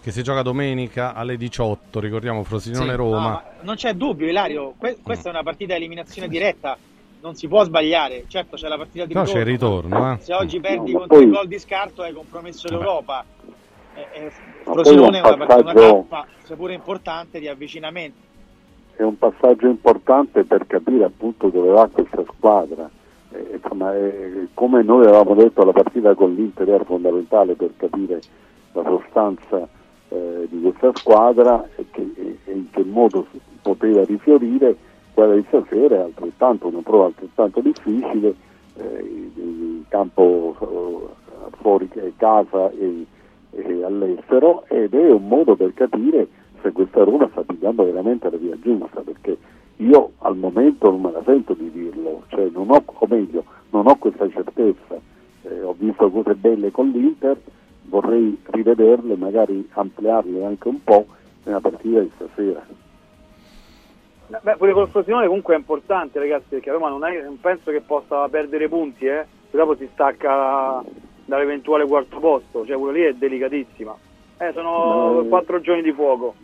Che 0.00 0.10
si 0.12 0.22
gioca 0.22 0.42
domenica 0.42 1.14
alle 1.14 1.36
18, 1.36 1.98
ricordiamo 1.98 2.44
Frosinone 2.44 2.90
Sì. 2.90 2.96
Roma. 2.96 3.16
No, 3.18 3.28
ma 3.28 3.44
non 3.62 3.74
c'è 3.74 3.92
dubbio, 3.94 4.28
Ilario, 4.28 4.74
que- 4.78 4.98
questa 5.02 5.30
è 5.30 5.32
una 5.32 5.42
partita 5.42 5.72
a 5.72 5.76
eliminazione 5.78 6.28
diretta, 6.28 6.76
non 7.24 7.34
si 7.34 7.48
può 7.48 7.64
sbagliare. 7.64 8.24
Certo, 8.28 8.56
c'è 8.56 8.68
la 8.68 8.76
partita 8.76 9.06
di 9.06 9.14
No, 9.14 9.22
c'è 9.22 9.38
il 9.38 9.46
ritorno, 9.46 10.12
eh. 10.12 10.18
Se 10.20 10.34
oggi 10.34 10.60
perdi 10.60 10.92
No, 10.92 10.98
contro 10.98 11.16
poi- 11.16 11.24
il 11.26 11.32
gol 11.32 11.48
di 11.48 11.58
scarto 11.58 12.02
hai 12.02 12.12
compromesso 12.12 12.68
l'Europa. 12.68 13.24
Eh, 13.94 14.06
eh, 14.12 14.30
Frosinone 14.64 15.18
è 15.18 15.20
una, 15.20 15.30
un 15.32 15.36
partita, 15.38 15.54
una 15.60 15.72
passaggio- 15.72 16.06
tappa, 16.08 16.26
seppure 16.42 16.74
importante, 16.74 17.40
di 17.40 17.48
avvicinamento. 17.48 18.22
è 18.96 19.02
un 19.02 19.16
passaggio 19.18 19.66
importante 19.66 20.44
per 20.44 20.66
capire 20.68 21.04
appunto 21.04 21.48
dove 21.48 21.70
va 21.70 21.88
questa 21.90 22.22
squadra. 22.36 22.88
Eh, 23.32 23.58
insomma, 23.60 23.92
eh, 23.96 24.48
come 24.54 24.82
noi 24.82 25.04
avevamo 25.06 25.34
detto, 25.34 25.64
la 25.64 25.72
partita 25.72 26.14
con 26.14 26.32
l'Inter 26.34 26.68
era 26.68 26.84
fondamentale 26.84 27.54
per 27.54 27.70
capire 27.76 28.20
la 28.72 28.82
sostanza 28.84 29.66
eh, 30.10 30.46
di 30.50 30.60
questa 30.60 30.90
squadra 30.94 31.66
e, 31.74 31.86
che- 31.90 32.12
e- 32.16 32.38
e 32.44 32.52
in 32.52 32.70
che 32.70 32.84
modo 32.84 33.26
si 33.32 33.40
poteva 33.62 34.04
rifiorire. 34.04 34.76
Quella 35.14 35.34
di 35.34 35.44
stasera 35.46 35.94
è 35.94 36.00
altrettanto 36.00 36.66
una 36.66 36.82
prova 36.82 37.06
altrettanto 37.06 37.60
difficile, 37.60 38.34
eh, 38.76 39.30
in 39.36 39.84
campo 39.88 40.56
eh, 40.60 41.56
fuori 41.60 41.88
casa 42.16 42.70
e, 42.72 43.06
e 43.52 43.84
all'estero 43.84 44.64
ed 44.66 44.92
è 44.92 45.10
un 45.10 45.28
modo 45.28 45.54
per 45.54 45.72
capire 45.72 46.26
se 46.60 46.72
questa 46.72 47.04
Roma 47.04 47.28
sta 47.30 47.42
pigliando 47.42 47.84
veramente 47.84 48.28
la 48.28 48.36
via 48.36 48.58
giusta, 48.60 49.02
perché 49.02 49.36
io 49.76 50.12
al 50.18 50.36
momento 50.36 50.90
non 50.90 51.02
me 51.02 51.12
la 51.12 51.22
sento 51.24 51.54
di 51.54 51.70
dirlo, 51.70 52.22
cioè 52.28 52.48
non 52.52 52.70
ho, 52.70 52.82
o 52.84 53.06
meglio, 53.08 53.44
non 53.70 53.86
ho 53.86 53.96
questa 53.96 54.28
certezza. 54.30 54.98
Eh, 55.42 55.62
ho 55.62 55.74
visto 55.78 56.10
cose 56.10 56.34
belle 56.34 56.70
con 56.70 56.88
l'Inter, 56.88 57.36
vorrei 57.82 58.36
rivederle, 58.46 59.14
magari 59.16 59.68
ampliarle 59.74 60.44
anche 60.44 60.68
un 60.68 60.82
po' 60.82 61.06
nella 61.44 61.60
partita 61.60 62.00
di 62.00 62.10
stasera. 62.14 62.82
Beh, 64.26 64.56
pure 64.56 64.72
col 64.72 64.88
Frosinone 64.88 65.26
comunque 65.26 65.54
è 65.54 65.58
importante, 65.58 66.18
ragazzi, 66.18 66.46
perché 66.48 66.70
Roma 66.70 66.88
non, 66.88 67.04
è- 67.04 67.22
non 67.22 67.38
penso 67.40 67.70
che 67.70 67.80
possa 67.82 68.28
perdere 68.28 68.68
punti, 68.68 69.04
eh. 69.06 69.26
Dopo 69.50 69.76
si 69.76 69.88
stacca 69.92 70.82
dall'eventuale 71.26 71.86
quarto 71.86 72.18
posto, 72.18 72.66
cioè 72.66 72.76
quello 72.76 72.92
lì 72.92 73.02
è 73.02 73.12
delicatissima. 73.12 73.94
Eh, 74.38 74.50
sono 74.52 75.20
Eh. 75.22 75.28
quattro 75.28 75.60
giorni 75.60 75.82
di 75.82 75.92
fuoco. 75.92 76.34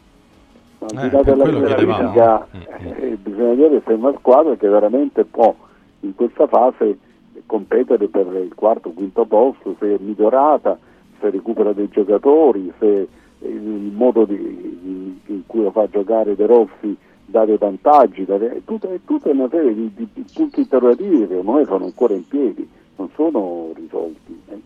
Al 0.80 0.88
Eh, 0.96 1.00
di 1.08 1.10
là 1.10 1.10
per 1.10 1.24
della 1.24 1.42
quello 1.42 1.66
chiedevamo. 1.66 2.12
classifica, 2.12 2.96
eh, 3.02 3.16
bisogna 3.16 3.48
vedere 3.54 3.82
se 3.84 3.90
è 3.92 3.94
una 3.96 4.14
squadra 4.18 4.54
che 4.56 4.68
veramente 4.68 5.24
può 5.24 5.54
in 6.00 6.14
questa 6.14 6.46
fase 6.46 6.98
competere 7.46 8.06
per 8.08 8.26
il 8.26 8.54
quarto 8.54 8.88
o 8.88 8.92
quinto 8.92 9.24
posto, 9.24 9.74
se 9.80 9.94
è 9.94 9.98
migliorata, 9.98 10.78
se 11.20 11.30
recupera 11.30 11.72
dei 11.72 11.88
giocatori, 11.88 12.72
se 12.78 13.08
il 13.40 13.90
modo 13.92 14.24
di- 14.24 14.36
di- 14.80 15.20
in 15.26 15.42
cui 15.46 15.62
lo 15.64 15.70
fa 15.72 15.88
giocare 15.88 16.36
De 16.36 16.46
Rossi 16.46 16.96
dei 17.30 17.56
vantaggi, 17.56 18.24
dei- 18.24 18.62
tutta, 18.64 18.88
è 18.92 18.98
tutta 19.04 19.30
una 19.30 19.48
serie 19.48 19.74
di, 19.74 19.92
di- 19.94 20.08
di 20.12 20.24
punti 20.34 20.60
interrogativi 20.60 21.26
che 21.28 21.36
ormai 21.36 21.64
sono 21.64 21.84
ancora 21.84 22.14
in 22.14 22.26
piedi, 22.26 22.68
non 22.96 23.08
sono 23.14 23.70
risolti. 23.74 24.42
eh. 24.48 24.58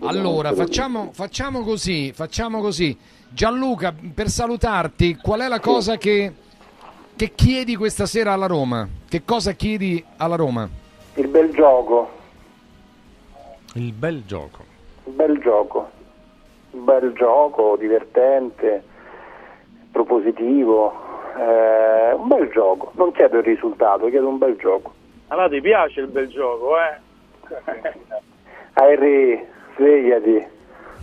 Allora, 0.00 0.52
facciamo, 0.52 1.10
facciamo 1.12 1.62
così, 1.62 2.12
facciamo 2.12 2.60
così. 2.60 2.96
Gianluca, 3.28 3.94
per 4.14 4.28
salutarti, 4.28 5.16
qual 5.16 5.40
è 5.40 5.48
la 5.48 5.60
cosa 5.60 5.96
che, 5.96 6.32
che 7.14 7.32
chiedi 7.34 7.76
questa 7.76 8.06
sera 8.06 8.32
alla 8.32 8.46
Roma? 8.46 8.88
Che 9.08 9.22
cosa 9.24 9.52
chiedi 9.52 10.02
alla 10.16 10.36
Roma? 10.36 10.68
Il 11.14 11.28
bel 11.28 11.50
gioco, 11.52 12.10
Il 13.74 13.92
bel 13.92 14.24
gioco. 14.26 14.64
il 15.04 15.12
bel 15.12 15.38
gioco, 15.40 15.90
un 16.72 16.84
bel 16.84 17.12
gioco 17.14 17.76
divertente, 17.78 18.82
propositivo, 19.92 20.92
eh, 21.36 22.12
un 22.14 22.28
bel 22.28 22.50
gioco. 22.50 22.92
Non 22.94 23.12
chiedo 23.12 23.38
il 23.38 23.44
risultato, 23.44 24.08
chiedo 24.08 24.28
un 24.28 24.38
bel 24.38 24.56
gioco. 24.56 24.92
Allora 25.28 25.48
ti 25.48 25.60
piace 25.60 26.00
il 26.00 26.08
bel 26.08 26.28
gioco, 26.28 26.76
eh? 26.78 26.98
Henry, 28.74 29.46
svegliati. 29.76 30.54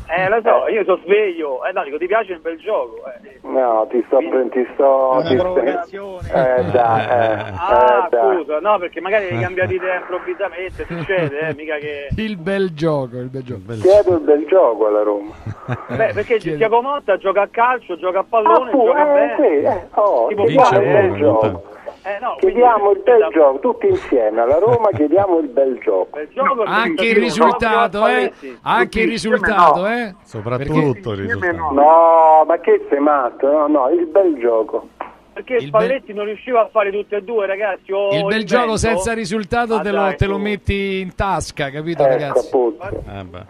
Eh, 0.07 0.29
lo 0.29 0.41
so, 0.43 0.67
io 0.69 0.83
sono 0.83 0.99
sveglio. 1.03 1.63
Eh, 1.65 1.71
no, 1.71 1.83
dico, 1.83 1.97
ti 1.97 2.05
piace 2.07 2.33
il 2.33 2.39
bel 2.39 2.57
gioco? 2.59 3.01
Eh. 3.07 3.39
No, 3.47 3.87
ti 3.89 4.03
sto 4.07 4.17
ti 4.19 4.67
sto. 4.73 5.09
Una 5.13 5.21
ti 5.21 5.33
sto- 5.35 5.43
provocazione. 5.43 6.27
Eh 6.27 6.69
già, 6.71 7.09
eh, 7.09 7.53
Ah, 7.57 8.05
eh, 8.05 8.09
già. 8.09 8.33
scusa, 8.35 8.59
no, 8.59 8.77
perché 8.79 9.01
magari 9.01 9.27
hai 9.29 9.39
cambiato 9.39 9.73
idea 9.73 9.95
improvvisamente, 9.95 10.85
succede, 10.85 11.39
eh, 11.39 11.53
mica 11.55 11.75
che... 11.77 12.07
Il 12.17 12.37
bel 12.37 12.73
gioco, 12.73 13.17
il 13.17 13.29
bel 13.29 13.43
gioco. 13.43 13.61
Chiedo 13.81 14.13
il 14.15 14.21
bel 14.21 14.45
gioco 14.47 14.87
alla 14.87 15.03
Roma. 15.03 15.31
Beh, 15.95 16.11
perché 16.13 16.37
Tiago 16.37 16.81
Motta 16.81 17.17
gioca 17.17 17.41
a 17.43 17.47
calcio, 17.49 17.97
gioca 17.97 18.19
a 18.19 18.25
pallone, 18.27 18.69
Ah, 18.69 18.71
pu- 18.71 18.85
gioca 18.85 19.01
eh, 19.09 19.13
bene. 19.13 19.35
sì, 19.37 19.65
eh, 19.65 19.87
oh, 19.95 20.27
Tipo 20.27 20.43
chiediamo 20.43 20.67
fare, 20.67 20.85
il 20.85 20.91
bel 21.09 21.17
gioco. 21.17 21.63
Eh, 22.05 22.17
no, 22.19 22.35
Chiediamo 22.39 22.91
il 22.91 23.01
bel 23.01 23.27
gioco, 23.31 23.59
tutti 23.59 23.87
insieme 23.87 24.41
alla 24.41 24.59
Roma 24.59 24.89
chiediamo 24.93 25.39
il 25.39 25.47
bel 25.47 25.79
gioco. 25.81 26.19
Anche 26.65 27.05
il 27.05 27.15
risultato, 27.15 28.05
eh? 28.07 28.31
Anche 28.63 29.01
il 29.01 29.07
risultato, 29.09 29.87
eh? 29.87 30.15
Soprattutto 30.23 31.11
il 31.13 31.17
risultato. 31.19 31.71
No, 31.73 32.43
ma 32.45 32.57
che 32.59 32.85
sei 32.89 32.99
matto? 32.99 33.49
No, 33.49 33.67
no, 33.67 33.89
il 33.89 34.05
bel 34.07 34.37
gioco. 34.37 34.89
Perché 35.33 35.61
Spalletti 35.61 36.13
non 36.13 36.25
riusciva 36.25 36.61
a 36.61 36.67
fare 36.71 36.91
tutte 36.91 37.15
e 37.15 37.21
due, 37.23 37.47
ragazzi. 37.47 37.91
o 37.91 38.03
Il 38.09 38.09
bel 38.25 38.41
invento. 38.41 38.45
gioco 38.45 38.77
senza 38.77 39.13
risultato 39.13 39.75
Ah, 39.75 39.81
te 39.81 39.91
lo, 39.91 39.97
dai, 40.01 40.15
te 40.17 40.25
lo 40.27 40.37
metti 40.37 40.99
in 40.99 41.15
tasca, 41.15 41.69
capito 41.71 42.03
Ecco, 42.03 42.11
ragazzi? 42.11 42.47
appunto. 42.47 42.87
Eh 42.87 43.23
beh. 43.23 43.45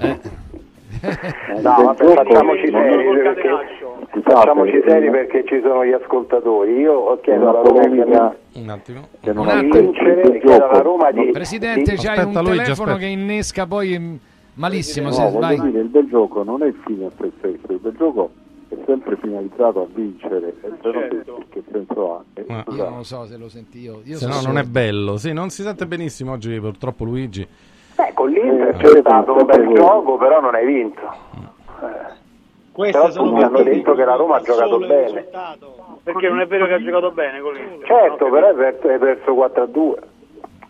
Eh. 0.00 0.20
No, 1.62 1.74
vabbè, 1.84 2.14
facciamoci 2.14 2.70
seri 2.70 3.04
perché, 3.22 3.48
facciamoci 4.22 4.82
seri 4.86 5.06
eh, 5.06 5.10
perché 5.10 5.44
ci 5.46 5.60
sono 5.62 5.84
gli 5.84 5.92
ascoltatori. 5.92 6.72
Io 6.72 7.18
chiedo 7.22 7.48
alla 7.48 7.60
Roma 7.60 7.80
polemica 7.80 8.36
Un 8.54 8.68
attimo. 8.68 9.08
che 9.20 9.32
non 9.32 9.46
Un 9.46 9.50
il 9.74 10.40
chiedo 10.40 10.68
alla. 10.68 10.82
Roma 10.82 11.10
di... 11.12 11.30
Presidente, 11.32 11.92
di- 11.92 11.98
c'hai 11.98 12.24
un 12.24 12.32
Luigi, 12.32 12.56
telefono 12.62 12.92
aspetta. 12.92 12.96
che 12.98 13.06
innesca 13.06 13.66
poi 13.66 13.98
mm, 13.98 14.14
malissimo. 14.54 15.08
No, 15.08 15.14
se- 15.14 15.30
vai. 15.38 15.60
dire, 15.60 15.80
il 15.80 15.88
bel 15.88 16.08
gioco 16.08 16.42
non 16.42 16.62
è 16.62 16.72
fine 16.84 17.06
a 17.06 17.10
se 17.18 17.32
stesso, 17.38 17.72
il 17.72 17.78
bel 17.78 17.94
gioco 17.96 18.30
è 18.68 18.74
sempre 18.84 19.16
finalizzato 19.20 19.82
a 19.82 19.86
vincere, 19.94 20.54
certo. 20.60 21.44
che, 21.50 21.60
che 21.60 21.62
senso 21.70 22.16
ha? 22.16 22.24
Eh. 22.34 22.44
Io 22.74 22.84
non 22.88 22.96
lo 22.98 23.02
so 23.04 23.24
se 23.26 23.36
lo 23.36 23.48
senti 23.48 23.80
io. 23.80 24.00
io 24.04 24.16
Se 24.16 24.26
no 24.26 24.40
non 24.40 24.58
è 24.58 24.64
bello. 24.64 25.16
Sì, 25.18 25.32
non 25.32 25.50
si 25.50 25.62
sente 25.62 25.86
benissimo 25.86 26.32
oggi 26.32 26.58
purtroppo 26.58 27.04
Luigi. 27.04 27.46
Beh, 27.96 28.12
con 28.14 28.28
l'Inter 28.28 28.68
Eh, 28.68 28.72
c'è 28.72 28.78
certo, 28.86 29.00
stato 29.00 29.32
un 29.34 29.44
bel 29.46 29.72
gioco, 29.74 30.16
però 30.16 30.40
non 30.40 30.54
hai 30.54 30.66
vinto. 30.66 31.00
Eh, 31.82 32.90
Però 32.92 33.10
sono 33.10 33.30
tutti 33.30 33.42
hanno 33.42 33.62
detto 33.62 33.94
che 33.94 34.04
la 34.04 34.14
Roma 34.16 34.36
ha 34.36 34.40
giocato 34.40 34.78
bene. 34.78 35.26
Perché 36.02 36.28
non 36.28 36.40
è 36.40 36.46
vero 36.46 36.66
che 36.66 36.74
ha 36.74 36.82
giocato 36.82 37.10
bene 37.12 37.40
con 37.40 37.54
l'Inter. 37.54 37.86
Certo, 37.86 38.28
però 38.28 38.48
hai 38.48 38.54
perso, 38.54 38.88
hai 38.88 38.98
perso 38.98 39.34
4 39.34 39.62
a 39.62 39.66
2. 39.66 39.96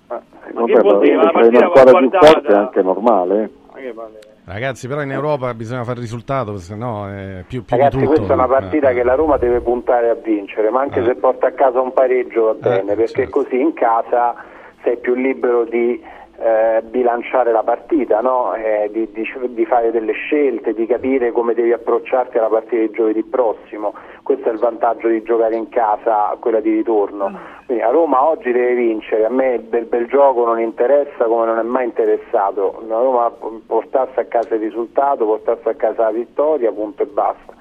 Ma 0.08 0.18
che 0.18 0.52
Vabbè, 0.52 0.80
vuol 0.82 0.94
ma 0.94 1.00
dire? 1.00 1.16
La 1.16 1.30
partita 1.32 1.58
una 1.58 1.68
squadra 1.68 1.98
più 1.98 2.10
forte 2.10 2.48
è 2.48 2.54
anche 2.54 2.82
normale. 2.82 3.50
Ma 3.72 3.78
che 3.80 3.92
palle. 3.92 4.18
Ragazzi, 4.44 4.86
però 4.86 5.02
in 5.02 5.10
Europa 5.10 5.52
bisogna 5.54 5.82
fare 5.82 5.96
il 5.96 6.02
risultato, 6.02 6.56
se 6.58 6.76
no 6.76 7.08
è 7.08 7.42
più, 7.48 7.64
più 7.64 7.76
Ragazzi, 7.76 7.96
di 7.96 8.02
tutto. 8.04 8.14
questa 8.14 8.32
è 8.34 8.36
una 8.36 8.46
partita 8.46 8.90
Eh. 8.90 8.94
che 8.94 9.02
la 9.02 9.14
Roma 9.14 9.36
deve 9.38 9.58
puntare 9.60 10.08
a 10.08 10.14
vincere, 10.14 10.70
ma 10.70 10.82
anche 10.82 11.00
Eh. 11.00 11.04
se 11.04 11.14
porta 11.16 11.48
a 11.48 11.50
casa 11.50 11.80
un 11.80 11.92
pareggio 11.92 12.44
va 12.44 12.52
bene, 12.54 12.94
perché 12.94 13.28
così 13.28 13.58
in 13.60 13.72
casa 13.72 14.36
sei 14.84 14.96
più 14.98 15.14
libero 15.14 15.64
di 15.64 16.00
eh, 16.38 16.82
bilanciare 16.82 17.52
la 17.52 17.62
partita, 17.62 18.20
no? 18.20 18.54
Eh, 18.54 18.88
di, 18.92 19.10
di- 19.12 19.54
di 19.54 19.64
fare 19.64 19.90
delle 19.90 20.12
scelte, 20.12 20.74
di 20.74 20.86
capire 20.86 21.32
come 21.32 21.54
devi 21.54 21.72
approcciarti 21.72 22.38
alla 22.38 22.48
partita 22.48 22.82
di 22.82 22.90
giovedì 22.90 23.22
prossimo. 23.22 23.94
Questo 24.22 24.48
è 24.48 24.52
il 24.52 24.58
vantaggio 24.58 25.08
di 25.08 25.22
giocare 25.22 25.54
in 25.54 25.68
casa, 25.68 26.36
quella 26.40 26.60
di 26.60 26.70
ritorno. 26.70 27.38
Quindi 27.66 27.82
a 27.82 27.90
Roma 27.90 28.24
oggi 28.24 28.52
deve 28.52 28.74
vincere, 28.74 29.24
a 29.24 29.30
me 29.30 29.64
del 29.68 29.84
bel 29.86 30.06
gioco 30.06 30.44
non 30.44 30.60
interessa 30.60 31.24
come 31.24 31.46
non 31.46 31.58
è 31.58 31.62
mai 31.62 31.84
interessato. 31.84 32.82
La 32.86 32.98
Roma 32.98 33.32
portasse 33.66 34.20
a 34.20 34.24
casa 34.24 34.54
il 34.54 34.60
risultato, 34.60 35.24
portasse 35.24 35.68
a 35.68 35.74
casa 35.74 36.04
la 36.04 36.10
vittoria, 36.10 36.70
punto 36.72 37.02
e 37.02 37.06
basta. 37.06 37.54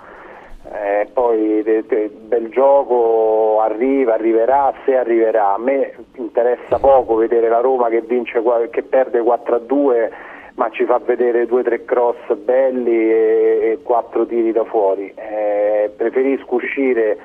Eh, 0.71 1.07
poi 1.13 1.61
de- 1.63 1.85
de- 1.85 2.09
bel 2.09 2.49
gioco 2.49 3.61
arriva, 3.61 4.13
arriverà, 4.13 4.73
se 4.83 4.97
arriverà. 4.97 5.53
A 5.53 5.59
me 5.59 5.93
interessa 6.15 6.79
poco 6.79 7.15
vedere 7.15 7.49
la 7.49 7.59
Roma 7.59 7.89
che, 7.89 8.01
vince, 8.01 8.41
che 8.71 8.83
perde 8.83 9.21
4-2 9.21 10.11
ma 10.55 10.69
ci 10.69 10.85
fa 10.85 10.99
vedere 10.99 11.45
due 11.45 11.59
o 11.61 11.63
tre 11.63 11.83
cross 11.83 12.33
belli 12.33 13.11
e, 13.11 13.59
e 13.61 13.79
quattro 13.83 14.25
tiri 14.25 14.51
da 14.51 14.63
fuori. 14.63 15.11
Eh, 15.13 15.91
preferisco 15.95 16.55
uscire 16.55 17.17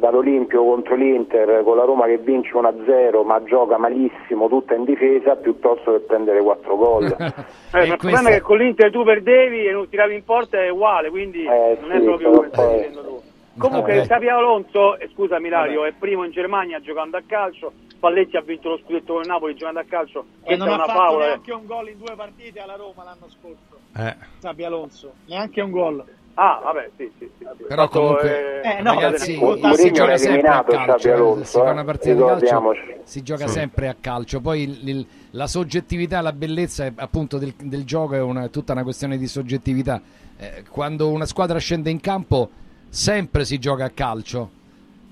dall'Olimpio 0.00 0.64
contro 0.64 0.96
l'Inter 0.96 1.62
con 1.62 1.76
la 1.76 1.84
Roma 1.84 2.06
che 2.06 2.18
vince 2.18 2.50
1-0 2.52 3.24
ma 3.24 3.40
gioca 3.44 3.78
malissimo 3.78 4.48
tutta 4.48 4.74
in 4.74 4.84
difesa 4.84 5.36
piuttosto 5.36 5.92
che 5.92 5.98
prendere 6.00 6.40
4 6.42 6.76
gol. 6.76 7.16
Eh, 7.72 7.76
ma 7.78 7.84
il 7.84 7.96
problema 7.98 8.30
è 8.30 8.32
che 8.32 8.40
con 8.40 8.56
l'Inter 8.58 8.90
tu 8.90 9.04
perdevi 9.04 9.64
e 9.66 9.70
non 9.70 9.88
tiravi 9.88 10.14
in 10.16 10.24
porta 10.24 10.58
è 10.58 10.68
uguale, 10.70 11.08
quindi 11.10 11.44
Eh, 11.44 11.78
non 11.80 11.92
è 11.92 11.98
sì, 11.98 12.04
proprio 12.04 12.30
però 12.30 12.40
come 12.40 12.48
stai 12.48 12.76
dicendo 12.78 13.00
tu. 13.02 13.22
Comunque 13.58 13.94
Vabbè. 13.94 14.06
Xabi 14.06 14.28
Alonso, 14.28 14.98
eh, 14.98 15.08
scusa 15.12 15.38
Milario, 15.38 15.84
è 15.84 15.92
primo 15.96 16.24
in 16.24 16.32
Germania 16.32 16.80
giocando 16.80 17.16
a 17.16 17.22
calcio, 17.24 17.70
Spalletti 17.88 18.36
ha 18.36 18.40
vinto 18.40 18.70
lo 18.70 18.78
scudetto 18.78 19.12
con 19.12 19.22
il 19.22 19.28
Napoli 19.28 19.54
giocando 19.54 19.78
a 19.80 19.84
calcio, 19.88 20.24
E 20.44 20.56
non 20.56 20.66
è 20.66 20.70
ha 20.70 20.74
una 20.74 20.84
fatto 20.86 20.98
favola. 20.98 21.24
neanche 21.26 21.52
un 21.52 21.66
gol 21.66 21.88
in 21.90 21.98
due 21.98 22.14
partite 22.16 22.58
alla 22.60 22.74
Roma 22.76 23.04
l'anno 23.04 23.28
scorso. 23.28 23.78
Eh. 23.96 24.16
Sabi 24.38 24.64
Alonso, 24.64 25.12
neanche 25.26 25.60
un 25.60 25.70
gol. 25.70 26.04
Ah, 26.34 26.60
vabbè, 26.62 26.90
sì, 26.96 27.10
sì, 27.18 27.30
sì. 27.38 27.44
Però 27.68 27.88
comunque, 27.88 28.62
eh, 28.62 28.78
eh, 28.78 28.82
no, 28.82 28.94
ragazzi, 28.94 29.36
Mourinho 29.36 29.74
si 29.74 29.90
gioca 29.90 30.16
sempre 30.16 30.48
a 30.48 30.64
calcio, 30.64 31.08
eh, 31.08 31.12
Alonso, 31.12 31.44
si 31.44 31.58
fa 31.58 31.68
eh, 31.68 31.70
una 31.72 31.84
partita 31.84 32.14
di 32.14 32.20
calcio, 32.46 32.72
si 33.04 33.22
gioca 33.22 33.46
Sì. 33.46 33.52
sempre 33.52 33.88
a 33.88 33.96
calcio. 34.00 34.40
Poi 34.40 34.62
il- 34.62 34.88
il- 34.88 35.06
la 35.32 35.46
soggettività, 35.46 36.20
la 36.22 36.32
bellezza 36.32 36.86
è, 36.86 36.92
appunto 36.96 37.36
del, 37.36 37.52
del 37.62 37.84
gioco 37.84 38.14
è 38.14 38.20
una- 38.22 38.48
tutta 38.48 38.72
una 38.72 38.82
questione 38.84 39.18
di 39.18 39.26
soggettività. 39.26 40.00
Eh, 40.38 40.64
quando 40.70 41.10
una 41.10 41.26
squadra 41.26 41.58
scende 41.58 41.90
in 41.90 42.00
campo, 42.00 42.48
sempre 42.88 43.44
si 43.44 43.58
gioca 43.58 43.84
a 43.84 43.90
calcio. 43.90 44.50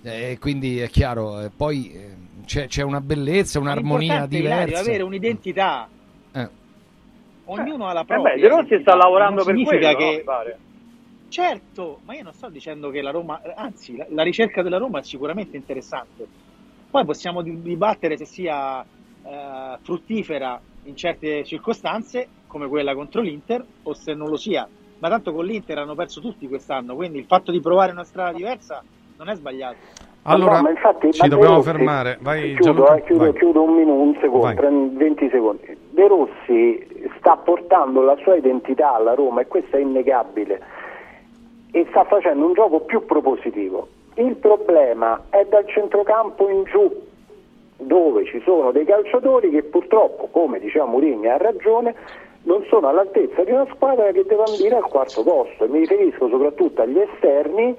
Eh, 0.03 0.39
quindi 0.41 0.79
è 0.79 0.89
chiaro, 0.89 1.41
eh, 1.43 1.51
poi 1.55 1.93
eh, 1.93 2.15
c'è, 2.47 2.69
c'è 2.69 2.83
una 2.83 3.01
bellezza, 3.03 3.59
un'armonia 3.59 4.25
diversa. 4.27 4.79
avere 4.81 5.03
un'identità. 5.03 5.87
Eh. 6.33 6.49
Ognuno 7.47 7.87
ha 7.87 7.93
la 7.93 8.05
Vabbè, 8.07 8.23
propria. 8.23 8.37
De 8.37 8.49
Rossi 8.49 8.79
sta 8.81 8.95
lavorando 8.95 9.43
Non 9.45 9.55
per 9.55 9.63
quello, 9.65 9.91
no? 9.91 9.97
che 9.97 10.17
Mi 10.19 10.23
pare. 10.23 10.59
Certo, 11.29 12.01
ma 12.05 12.15
io 12.15 12.23
non 12.23 12.33
sto 12.33 12.49
dicendo 12.49 12.91
che 12.91 13.03
la 13.03 13.11
Roma, 13.11 13.41
anzi, 13.55 13.97
la, 13.97 14.07
la 14.11 14.23
ricerca 14.23 14.63
della 14.63 14.79
Roma 14.79 15.01
è 15.01 15.03
sicuramente 15.03 15.57
interessante. 15.57 16.27
Poi 16.91 17.05
possiamo 17.05 17.43
di- 17.43 17.61
dibattere 17.61 18.17
se 18.17 18.25
sia 18.25 18.81
eh, 18.81 19.79
fruttifera 19.83 20.61
in 20.85 20.97
certe 20.97 21.45
circostanze, 21.45 22.31
come 22.47 22.67
quella 22.67 22.95
contro 22.95 23.21
l'Inter, 23.21 23.65
o 23.83 23.93
se 23.93 24.15
non 24.15 24.29
lo 24.31 24.37
sia. 24.37 24.67
Ma 25.01 25.09
tanto 25.11 25.33
con 25.35 25.45
l'Inter 25.45 25.79
hanno 25.79 25.95
perso 25.95 26.21
tutti 26.21 26.49
quest'anno, 26.49 26.95
quindi 26.97 27.19
il 27.19 27.27
fatto 27.27 27.53
di 27.53 27.61
provare 27.61 27.93
una 27.93 28.05
strada 28.05 28.33
diversa 28.33 28.83
non 29.19 29.29
è 29.29 29.35
sbagliato. 29.35 29.77
Allora, 30.23 30.57
No, 30.57 30.63
ma 30.63 30.71
infatti, 30.71 31.13
ci 31.13 31.21
ma 31.21 31.29
dobbiamo 31.29 31.55
Rossi- 31.57 31.71
fermare. 31.71 32.19
Vai, 32.21 32.55
chiudo, 32.55 32.95
eh, 32.95 33.03
chiudo, 33.05 33.25
vai. 33.25 33.33
chiudo 33.35 33.63
un 33.63 33.75
minuto, 33.75 34.01
un 34.03 34.15
secondo, 34.15 34.47
Vai. 34.47 34.55
prendo 34.55 34.99
20 34.99 35.29
secondi. 35.31 35.79
De 35.91 36.09
Rossi 36.09 36.87
sta 37.19 37.37
portando 37.37 38.01
la 38.03 38.17
sua 38.23 38.35
identità 38.37 38.95
alla 38.95 39.15
Roma 39.15 39.43
e 39.43 39.47
questo 39.47 39.77
è 39.77 39.81
innegabile 39.81 40.61
e 41.71 41.87
sta 41.91 42.05
facendo 42.05 42.47
un 42.47 42.55
gioco 42.55 42.81
più 42.81 43.05
propositivo. 43.05 43.89
Il 44.15 44.35
problema 44.37 45.27
è 45.31 45.45
dal 45.49 45.67
centrocampo 45.69 46.49
in 46.49 46.65
giù, 46.65 46.91
dove 47.77 48.25
ci 48.25 48.41
sono 48.45 48.73
dei 48.73 48.85
calciatori 48.85 49.51
che 49.51 49.63
purtroppo, 49.63 50.29
come 50.31 50.59
diceva 50.59 50.87
Mourinho, 50.87 51.31
ha 51.31 51.37
ragione, 51.37 51.95
non 52.43 52.65
sono 52.69 52.89
all'altezza 52.89 53.45
di 53.45 53.53
una 53.53 53.67
squadra 53.73 54.11
che 54.11 54.25
deve 54.25 54.43
ambire 54.47 54.77
al 54.77 54.89
quarto 54.89 55.23
posto. 55.23 55.65
E 55.65 55.69
mi 55.69 55.81
riferisco 55.81 56.29
soprattutto 56.29 56.83
agli 56.83 56.99
esterni 56.99 57.77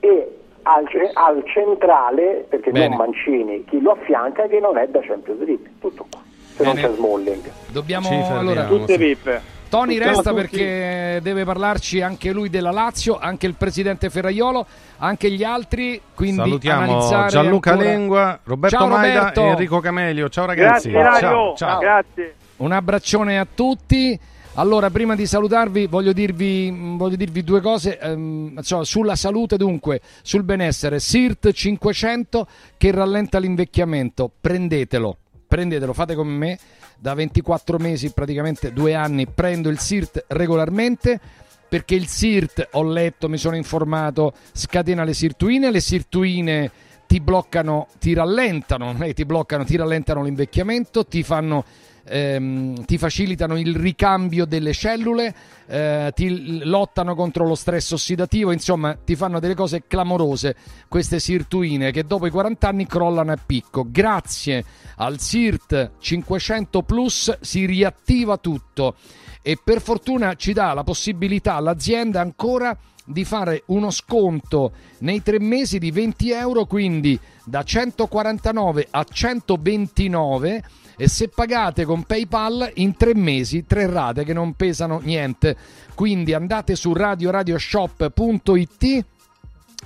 e 0.00 0.36
al, 0.62 0.86
al 1.12 1.42
centrale, 1.46 2.46
perché 2.48 2.72
Bene. 2.72 2.88
non 2.88 2.96
Mancini, 2.96 3.64
chi 3.64 3.80
lo 3.80 3.92
affianca 3.92 4.46
che 4.48 4.58
non 4.58 4.76
è 4.78 4.88
da 4.88 5.00
Champions 5.00 5.38
League. 5.40 5.70
Tutto 5.80 6.06
qua. 6.10 6.20
Se 6.54 6.64
non 6.64 6.74
Bene. 6.74 6.88
c'è 6.88 6.94
Smalling. 6.94 7.50
Dobbiamo 7.68 8.08
allora 8.36 8.64
Tutte 8.64 8.94
sì. 8.94 8.98
pippe. 8.98 9.54
Tony 9.68 9.98
Ciao 9.98 10.06
resta 10.08 10.32
perché 10.32 11.18
deve 11.22 11.44
parlarci 11.44 12.00
anche 12.00 12.32
lui 12.32 12.48
della 12.48 12.70
Lazio, 12.70 13.18
anche 13.18 13.46
il 13.46 13.54
presidente 13.54 14.10
Ferraiolo, 14.10 14.66
anche 14.98 15.30
gli 15.30 15.42
altri. 15.44 16.00
Quindi 16.14 16.36
Salutiamo 16.36 16.82
analizzare 16.82 17.28
Gianluca 17.28 17.70
ancora- 17.72 17.88
Lengua, 17.90 18.40
Roberto 18.44 18.76
Ciao, 18.76 18.86
Maida 18.88 19.18
Roberto. 19.18 19.40
e 19.40 19.46
Enrico 19.48 19.80
Camelio. 19.80 20.28
Ciao 20.28 20.46
ragazzi. 20.46 20.90
Grazie 20.90 21.20
ciao, 21.20 21.54
ciao. 21.56 21.78
grazie. 21.80 22.34
Un 22.56 22.72
abbraccione 22.72 23.38
a 23.38 23.46
tutti. 23.52 24.18
Allora, 24.58 24.88
prima 24.88 25.14
di 25.14 25.26
salutarvi, 25.26 25.86
voglio 25.86 26.14
dirvi, 26.14 26.74
voglio 26.96 27.16
dirvi 27.16 27.44
due 27.44 27.60
cose 27.60 27.98
ehm, 27.98 28.54
insomma, 28.56 28.84
sulla 28.84 29.14
salute, 29.14 29.58
dunque, 29.58 30.00
sul 30.22 30.44
benessere. 30.44 30.98
SIRT 30.98 31.50
500 31.52 32.46
che 32.78 32.90
rallenta 32.90 33.38
l'invecchiamento. 33.38 34.30
Prendetelo, 34.40 35.16
prendetelo, 35.46 35.92
fate 35.92 36.14
come 36.14 36.30
me. 36.32 36.58
Da 36.98 37.14
24 37.14 37.78
mesi, 37.78 38.10
praticamente 38.10 38.72
due 38.72 38.94
anni, 38.94 39.26
prendo 39.26 39.68
il 39.68 39.78
SIRT 39.78 40.24
regolarmente 40.28 41.20
perché 41.68 41.94
il 41.94 42.06
SIRT, 42.06 42.68
ho 42.72 42.82
letto, 42.84 43.28
mi 43.28 43.38
sono 43.38 43.56
informato, 43.56 44.32
scatena 44.52 45.04
le 45.04 45.14
sirtuine, 45.14 45.70
le 45.70 45.80
sirtuine 45.80 46.70
ti 47.06 47.20
bloccano, 47.20 47.88
ti 47.98 48.14
rallentano, 48.14 48.94
che 48.96 49.14
ti 49.14 49.24
bloccano, 49.24 49.64
ti 49.64 49.76
rallentano 49.76 50.22
l'invecchiamento, 50.22 51.06
ti 51.06 51.22
fanno 51.22 51.64
ehm, 52.06 52.84
ti 52.84 52.98
facilitano 52.98 53.58
il 53.58 53.74
ricambio 53.74 54.44
delle 54.44 54.72
cellule, 54.72 55.34
eh, 55.66 56.12
ti 56.14 56.64
lottano 56.64 57.14
contro 57.14 57.46
lo 57.46 57.54
stress 57.54 57.90
ossidativo, 57.92 58.52
insomma 58.52 58.96
ti 58.96 59.16
fanno 59.16 59.40
delle 59.40 59.54
cose 59.54 59.84
clamorose 59.86 60.56
queste 60.88 61.18
sirtuine 61.18 61.90
che 61.90 62.04
dopo 62.04 62.26
i 62.26 62.30
40 62.30 62.68
anni 62.68 62.86
crollano 62.86 63.32
a 63.32 63.38
picco. 63.44 63.86
Grazie 63.88 64.64
al 64.96 65.18
SIRT 65.20 65.92
500 65.98 66.82
Plus 66.82 67.38
si 67.40 67.66
riattiva 67.66 68.36
tutto 68.38 68.94
e 69.42 69.58
per 69.62 69.80
fortuna 69.80 70.34
ci 70.34 70.52
dà 70.52 70.72
la 70.72 70.82
possibilità 70.82 71.54
all'azienda 71.54 72.20
ancora 72.20 72.76
di 73.04 73.24
fare 73.24 73.62
uno 73.66 73.90
sconto 73.90 74.72
nei 74.98 75.22
tre 75.22 75.38
mesi 75.38 75.78
di 75.78 75.92
20 75.92 76.30
euro, 76.32 76.64
quindi 76.64 77.18
da 77.44 77.62
149 77.62 78.88
a 78.90 79.04
129 79.04 80.64
e 80.96 81.08
se 81.08 81.28
pagate 81.28 81.84
con 81.84 82.04
PayPal 82.04 82.70
in 82.76 82.96
tre 82.96 83.14
mesi, 83.14 83.66
tre 83.66 83.86
rate 83.86 84.24
che 84.24 84.32
non 84.32 84.54
pesano 84.54 85.00
niente. 85.02 85.56
Quindi 85.94 86.32
andate 86.32 86.74
su 86.74 86.92
radioradioshop.it 86.92 89.04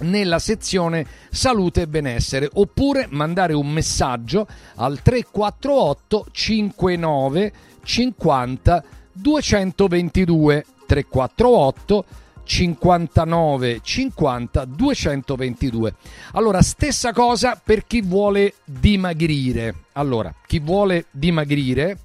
nella 0.00 0.38
sezione 0.38 1.04
salute 1.30 1.82
e 1.82 1.86
benessere 1.86 2.48
oppure 2.50 3.06
mandare 3.10 3.52
un 3.52 3.68
messaggio 3.68 4.46
al 4.76 5.02
348 5.02 6.26
59 6.30 7.52
50 7.82 8.84
222 9.12 10.64
348 10.86 12.04
59 12.50 13.78
50 13.80 14.64
222 14.64 15.94
allora 16.32 16.60
stessa 16.62 17.12
cosa 17.12 17.60
per 17.62 17.86
chi 17.86 18.00
vuole 18.00 18.54
dimagrire 18.64 19.84
allora 19.92 20.34
chi 20.48 20.58
vuole 20.58 21.06
dimagrire 21.12 21.96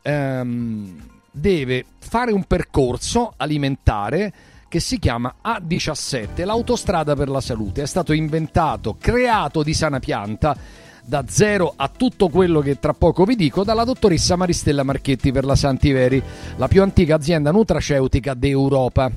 ehm, 0.00 0.96
deve 1.30 1.84
fare 1.98 2.32
un 2.32 2.44
percorso 2.44 3.34
alimentare 3.36 4.32
che 4.68 4.80
si 4.80 4.98
chiama 4.98 5.34
A17, 5.44 6.46
l'autostrada 6.46 7.14
per 7.14 7.28
la 7.28 7.42
salute. 7.42 7.82
È 7.82 7.86
stato 7.86 8.14
inventato, 8.14 8.96
creato 8.98 9.62
di 9.62 9.74
sana 9.74 9.98
pianta 9.98 10.56
da 11.04 11.24
zero 11.28 11.74
a 11.76 11.90
tutto 11.94 12.30
quello 12.30 12.60
che 12.60 12.78
tra 12.78 12.94
poco 12.94 13.24
vi 13.24 13.36
dico 13.36 13.64
dalla 13.64 13.84
dottoressa 13.84 14.36
Maristella 14.36 14.82
Marchetti 14.82 15.30
per 15.30 15.44
la 15.44 15.56
Santiveri, 15.56 16.22
la 16.56 16.68
più 16.68 16.80
antica 16.80 17.16
azienda 17.16 17.50
nutraceutica 17.50 18.32
d'Europa. 18.32 19.12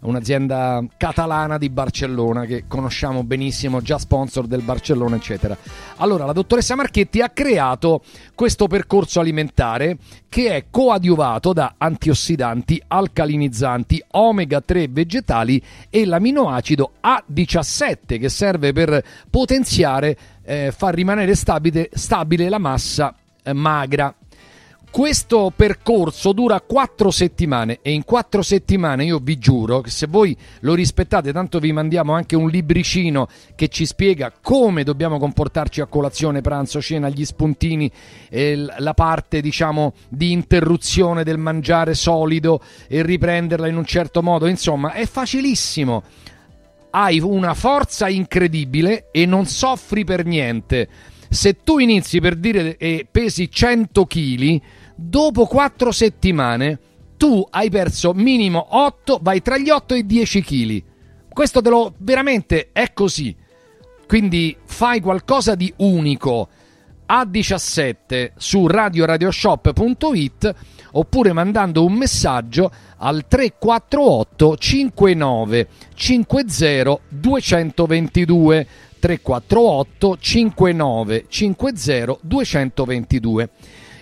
Un'azienda 0.00 0.84
catalana 0.96 1.58
di 1.58 1.70
Barcellona 1.70 2.44
che 2.44 2.64
conosciamo 2.68 3.24
benissimo, 3.24 3.80
già 3.80 3.98
sponsor 3.98 4.46
del 4.46 4.62
Barcellona, 4.62 5.16
eccetera. 5.16 5.56
Allora, 5.96 6.24
la 6.24 6.32
dottoressa 6.32 6.76
Marchetti 6.76 7.20
ha 7.20 7.30
creato 7.30 8.02
questo 8.34 8.66
percorso 8.66 9.20
alimentare 9.20 9.96
che 10.28 10.54
è 10.54 10.64
coadiuvato 10.70 11.52
da 11.52 11.74
antiossidanti, 11.78 12.82
alcalinizzanti, 12.86 14.02
omega 14.12 14.60
3 14.60 14.88
vegetali 14.88 15.62
e 15.90 16.04
l'aminoacido 16.04 16.92
A17 17.02 18.18
che 18.18 18.28
serve 18.28 18.72
per 18.72 19.02
potenziare, 19.30 20.16
eh, 20.44 20.72
far 20.76 20.94
rimanere 20.94 21.34
stabile, 21.34 21.88
stabile 21.92 22.48
la 22.48 22.58
massa 22.58 23.14
eh, 23.42 23.52
magra. 23.52 24.14
Questo 24.90 25.52
percorso 25.54 26.32
dura 26.32 26.60
quattro 26.60 27.12
settimane 27.12 27.78
e 27.82 27.92
in 27.92 28.04
quattro 28.04 28.42
settimane 28.42 29.04
io 29.04 29.20
vi 29.22 29.38
giuro 29.38 29.80
che 29.80 29.90
se 29.90 30.06
voi 30.08 30.36
lo 30.60 30.74
rispettate, 30.74 31.32
tanto 31.32 31.60
vi 31.60 31.72
mandiamo 31.72 32.14
anche 32.14 32.34
un 32.34 32.48
libricino 32.48 33.28
che 33.54 33.68
ci 33.68 33.86
spiega 33.86 34.32
come 34.42 34.82
dobbiamo 34.82 35.18
comportarci 35.18 35.80
a 35.82 35.86
colazione, 35.86 36.40
pranzo, 36.40 36.80
cena, 36.80 37.10
gli 37.10 37.24
spuntini, 37.24 37.88
eh, 38.28 38.56
la 38.78 38.94
parte 38.94 39.40
diciamo 39.40 39.92
di 40.08 40.32
interruzione 40.32 41.22
del 41.22 41.38
mangiare 41.38 41.94
solido 41.94 42.60
e 42.88 43.02
riprenderla 43.02 43.68
in 43.68 43.76
un 43.76 43.84
certo 43.84 44.20
modo, 44.20 44.46
insomma 44.46 44.92
è 44.94 45.06
facilissimo. 45.06 46.02
Hai 46.90 47.20
una 47.20 47.54
forza 47.54 48.08
incredibile 48.08 49.10
e 49.12 49.26
non 49.26 49.46
soffri 49.46 50.02
per 50.04 50.24
niente. 50.24 50.88
Se 51.30 51.62
tu 51.62 51.78
inizi 51.78 52.20
per 52.20 52.36
dire 52.36 52.78
e 52.78 53.06
pesi 53.08 53.50
100 53.50 54.06
kg, 54.06 54.60
dopo 55.00 55.46
4 55.46 55.92
settimane 55.92 56.80
tu 57.16 57.46
hai 57.50 57.70
perso 57.70 58.12
minimo 58.14 58.66
8, 58.70 59.20
vai 59.22 59.40
tra 59.42 59.56
gli 59.56 59.70
8 59.70 59.94
e 59.94 59.98
i 59.98 60.06
10 60.06 60.42
kg. 60.42 60.82
Questo 61.28 61.62
te 61.62 61.68
lo 61.70 61.94
veramente 61.98 62.70
è 62.72 62.92
così. 62.92 63.34
Quindi 64.06 64.56
fai 64.64 65.00
qualcosa 65.00 65.54
di 65.54 65.72
unico 65.76 66.48
a 67.06 67.24
17 67.24 68.32
su 68.36 68.66
radioradioshop.it 68.66 70.54
oppure 70.92 71.32
mandando 71.32 71.84
un 71.84 71.92
messaggio 71.92 72.70
al 72.96 73.26
348 73.28 74.56
59 74.56 75.68
50 75.94 77.00
222 77.08 78.66
348 78.98 80.18
59 80.18 81.24
50 81.28 82.18
222. 82.20 83.50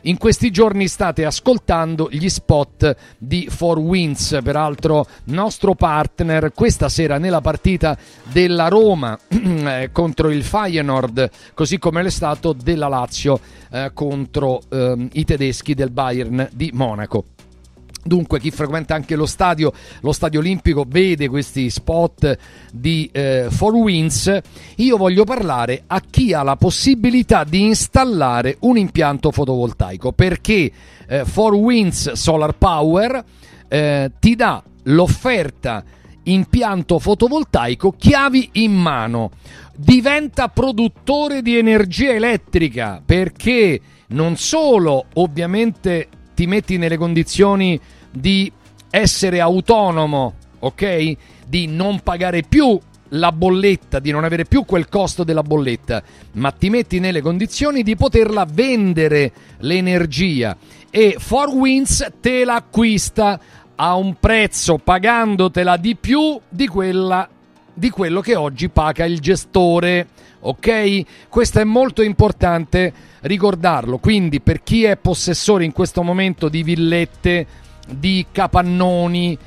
In 0.07 0.19
questi 0.19 0.53
giorni 0.53 0.87
state 0.87 1.25
ascoltando 1.25 2.09
gli 2.13 2.29
spot 2.29 2.95
di 3.19 3.49
Four 3.51 3.79
Winds, 3.79 4.39
peraltro 4.41 5.05
nostro 5.25 5.75
partner 5.75 6.53
questa 6.55 6.89
sera 6.89 7.19
nella 7.19 7.41
partita 7.41 7.99
della 8.31 8.69
Roma 8.69 9.19
eh, 9.29 9.89
contro 9.91 10.31
il 10.31 10.45
Feyenoord, 10.45 11.31
così 11.55 11.79
come 11.79 12.05
l'è 12.05 12.11
stato 12.11 12.53
della 12.53 12.87
Lazio 12.87 13.41
eh, 13.73 13.91
contro 13.93 14.63
eh, 14.69 15.09
i 15.15 15.25
tedeschi 15.25 15.75
del 15.75 15.91
Bayern 15.91 16.51
di 16.53 16.71
Monaco. 16.73 17.36
Dunque 18.07 18.39
chi 18.39 18.53
frequenta 18.53 18.95
anche 18.95 19.17
lo 19.17 19.27
stadio, 19.27 19.73
lo 20.01 20.13
stadio 20.13 20.39
olimpico, 20.39 20.85
vede 20.87 21.29
questi 21.29 21.69
spot 21.71 22.39
di 22.73 23.11
eh, 23.13 23.47
Four 23.51 23.75
Winds. 23.75 24.41
Io 24.77 24.97
voglio 24.97 25.25
parlare 25.25 25.83
a 25.89 26.01
chi 26.09 26.33
ha 26.33 26.45
la 26.45 26.55
possibilità 26.55 27.43
di 27.43 27.65
installare 27.65 28.59
un 28.61 28.79
impianto 28.79 29.33
fotovoltaico 29.33 30.13
perché 30.13 30.71
eh, 31.09 31.25
Four 31.25 31.55
Winds 31.55 32.13
Solar 32.13 32.57
Power 32.57 33.25
eh, 33.67 34.13
ti 34.21 34.37
dà 34.37 34.63
l'offerta 34.85 35.83
impianto 36.25 37.01
fotovoltaico 37.01 37.93
chiavi 37.99 38.51
in 38.53 38.73
mano. 38.73 39.31
Diventa 39.75 40.49
produttore 40.49 41.43
di 41.43 41.59
energia 41.59 42.13
elettrica 42.13 43.03
perché 43.05 43.81
non 44.09 44.37
solo 44.37 45.07
ovviamente 45.15 46.09
ti 46.37 46.47
metti 46.47 46.77
nelle 46.77 46.99
condizioni 46.99 47.81
di 48.17 48.51
essere 48.91 49.41
autonomo, 49.41 50.35
ok? 50.59 51.17
Di 51.47 51.67
non 51.67 52.01
pagare 52.01 52.43
più 52.43 52.79
la 53.11 53.31
bolletta, 53.31 54.01
di 54.01 54.11
non 54.11 54.25
avere 54.25 54.45
più 54.45 54.65
quel 54.65 54.89
costo 54.89 55.23
della 55.23 55.43
bolletta, 55.43 56.03
ma 56.33 56.51
ti 56.51 56.71
metti 56.71 56.99
nelle 56.99 57.21
condizioni 57.21 57.83
di 57.83 57.95
poterla 57.95 58.47
vendere 58.51 59.33
l'energia 59.59 60.57
e 60.91 61.17
4Winds 61.19 62.13
te 62.21 62.45
l'acquista 62.45 63.39
a 63.77 63.95
un 63.95 64.17
prezzo 64.19 64.79
pagandotela 64.79 65.77
di 65.77 65.95
più 65.95 66.41
di 66.49 66.67
quella 66.67 67.29
di 67.77 67.91
quello 67.91 68.23
che 68.23 68.35
oggi 68.35 68.71
paga 68.71 69.05
il 69.05 69.21
gestore. 69.21 70.09
Ok? 70.41 71.03
Questo 71.29 71.61
è 71.61 71.65
molto 71.65 72.03
importante 72.03 72.93
ricordarlo. 73.23 73.99
Quindi, 73.99 74.41
per 74.41 74.63
chi 74.63 74.85
è 74.85 74.97
possessore 74.97 75.65
in 75.65 75.73
questo 75.73 76.03
momento 76.03 76.49
di 76.49 76.63
villette, 76.63 77.47
di 77.87 78.27
capannoni, 78.31 79.39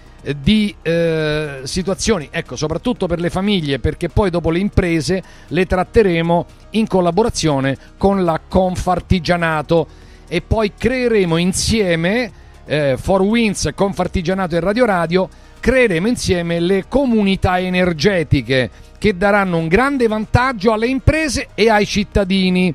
di 0.41 0.75
eh, 0.81 1.61
situazioni, 1.63 2.27
ecco, 2.31 2.55
soprattutto 2.55 3.07
per 3.07 3.19
le 3.19 3.29
famiglie, 3.29 3.79
perché 3.79 4.09
poi 4.09 4.29
dopo 4.29 4.49
le 4.49 4.59
imprese 4.59 5.23
le 5.47 5.65
tratteremo 5.65 6.45
in 6.71 6.87
collaborazione 6.87 7.77
con 7.97 8.23
la 8.23 8.39
Confartigianato 8.45 9.87
e 10.27 10.41
poi 10.41 10.73
creeremo 10.77 11.37
insieme 11.37 12.31
eh, 12.65 12.95
For 12.99 13.21
Winds, 13.21 13.71
Confartigianato 13.73 14.55
e 14.55 14.59
Radio 14.59 14.85
Radio, 14.85 15.29
creeremo 15.59 16.07
insieme 16.07 16.59
le 16.59 16.85
comunità 16.87 17.59
energetiche 17.59 18.69
che 18.97 19.17
daranno 19.17 19.57
un 19.57 19.67
grande 19.67 20.07
vantaggio 20.07 20.71
alle 20.71 20.87
imprese 20.87 21.49
e 21.55 21.69
ai 21.69 21.85
cittadini. 21.85 22.73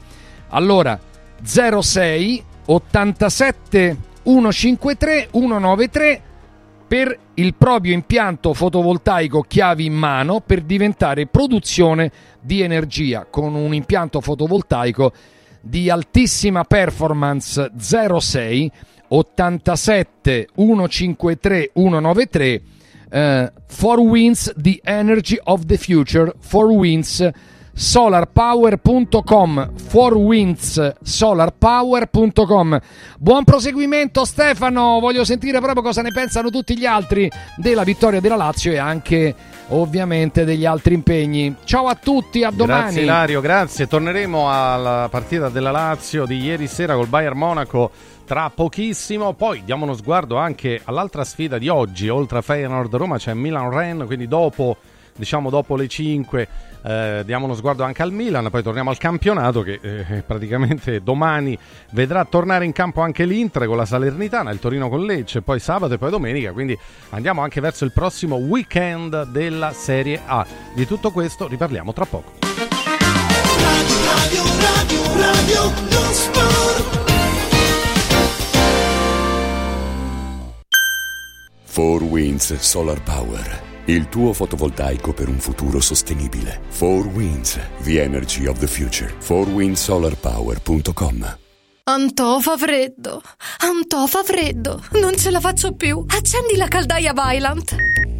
Allora, 0.48 0.98
06 1.42 2.42
87 2.66 3.96
153 4.24 5.28
193 5.30 6.22
per 6.86 7.18
il 7.34 7.54
proprio 7.54 7.92
impianto 7.92 8.54
fotovoltaico 8.54 9.42
chiavi 9.42 9.86
in 9.86 9.94
mano 9.94 10.40
per 10.40 10.62
diventare 10.62 11.26
produzione 11.26 12.10
di 12.40 12.60
energia 12.60 13.26
con 13.28 13.54
un 13.54 13.74
impianto 13.74 14.20
fotovoltaico 14.20 15.12
di 15.60 15.88
altissima 15.88 16.64
performance 16.64 17.70
06 17.76 18.70
87 19.08 20.48
153 20.54 21.70
193 21.74 22.62
uh, 23.14 23.50
4 23.66 24.02
Winds 24.02 24.52
the 24.56 24.80
Energy 24.84 25.38
of 25.44 25.64
the 25.66 25.76
Future. 25.76 26.32
4 26.38 26.72
Winds 26.72 27.30
solarpower.com 27.74 29.70
4winds 29.90 30.94
solarpower.com 31.02 32.80
buon 33.18 33.44
proseguimento 33.44 34.24
Stefano. 34.24 35.00
Voglio 35.00 35.24
sentire 35.24 35.60
proprio 35.60 35.82
cosa 35.82 36.00
ne 36.02 36.12
pensano 36.12 36.50
tutti 36.50 36.78
gli 36.78 36.86
altri 36.86 37.28
della 37.56 37.82
vittoria 37.82 38.20
della 38.20 38.36
Lazio 38.36 38.70
e 38.72 38.78
anche 38.78 39.34
ovviamente 39.68 40.44
degli 40.44 40.64
altri 40.64 40.94
impegni. 40.94 41.56
Ciao 41.64 41.86
a 41.88 41.94
tutti 41.96 42.44
a 42.44 42.50
domani. 42.50 42.82
Grazie 42.82 43.02
Ilario, 43.02 43.40
grazie. 43.40 43.86
Torneremo 43.86 44.50
alla 44.50 45.08
partita 45.10 45.48
della 45.48 45.70
Lazio 45.70 46.26
di 46.26 46.38
ieri 46.38 46.68
sera 46.68 46.94
col 46.94 47.08
Bayern 47.08 47.36
Monaco 47.36 47.90
tra 48.24 48.50
pochissimo. 48.50 49.32
Poi 49.32 49.62
diamo 49.64 49.84
uno 49.84 49.94
sguardo 49.94 50.36
anche 50.36 50.80
all'altra 50.84 51.24
sfida 51.24 51.58
di 51.58 51.68
oggi, 51.68 52.08
oltre 52.08 52.38
a 52.38 52.42
Feyenoord 52.42 52.94
Roma 52.94 53.18
c'è 53.18 53.34
Milan-Ren, 53.34 54.04
quindi 54.06 54.28
dopo 54.28 54.76
diciamo 55.16 55.50
dopo 55.50 55.76
le 55.76 55.88
5 55.88 56.48
eh, 56.86 57.22
diamo 57.24 57.46
uno 57.46 57.54
sguardo 57.54 57.82
anche 57.82 58.02
al 58.02 58.12
Milan, 58.12 58.50
poi 58.50 58.62
torniamo 58.62 58.90
al 58.90 58.98
campionato 58.98 59.62
che 59.62 59.78
eh, 59.80 60.22
praticamente 60.26 61.02
domani 61.02 61.58
vedrà 61.92 62.24
tornare 62.24 62.66
in 62.66 62.72
campo 62.72 63.00
anche 63.00 63.24
l'Inter 63.24 63.66
con 63.66 63.76
la 63.76 63.86
Salernitana, 63.86 64.50
il 64.50 64.58
Torino 64.58 64.90
con 64.90 65.04
Lecce, 65.04 65.40
poi 65.40 65.60
sabato 65.60 65.94
e 65.94 65.98
poi 65.98 66.10
domenica, 66.10 66.52
quindi 66.52 66.78
andiamo 67.10 67.40
anche 67.40 67.60
verso 67.60 67.84
il 67.84 67.92
prossimo 67.92 68.36
weekend 68.36 69.28
della 69.28 69.72
Serie 69.72 70.20
A. 70.26 70.46
Di 70.74 70.86
tutto 70.86 71.10
questo 71.10 71.48
riparliamo 71.48 71.92
tra 71.94 72.04
poco. 72.04 72.32
Radio, 73.60 74.42
radio, 74.60 75.02
radio, 75.16 75.72
sport. 76.12 77.02
4 81.74 82.06
Winds 82.06 82.54
Solar 82.60 83.02
Power. 83.02 83.73
Il 83.86 84.08
tuo 84.08 84.32
fotovoltaico 84.32 85.12
per 85.12 85.28
un 85.28 85.38
futuro 85.38 85.78
sostenibile. 85.78 86.62
4 86.78 87.10
Winds, 87.12 87.60
the 87.82 88.02
energy 88.02 88.46
of 88.46 88.58
the 88.58 88.66
future. 88.66 89.14
4windsolarpower.com 89.20 91.36
Antò 91.86 92.40
fa 92.40 92.56
freddo. 92.56 93.20
Antò 93.58 94.06
fa 94.06 94.22
freddo. 94.22 94.82
Non 94.92 95.14
ce 95.18 95.30
la 95.30 95.40
faccio 95.40 95.74
più. 95.74 96.02
Accendi 96.08 96.56
la 96.56 96.66
caldaia 96.66 97.12
Vylant. 97.12 97.76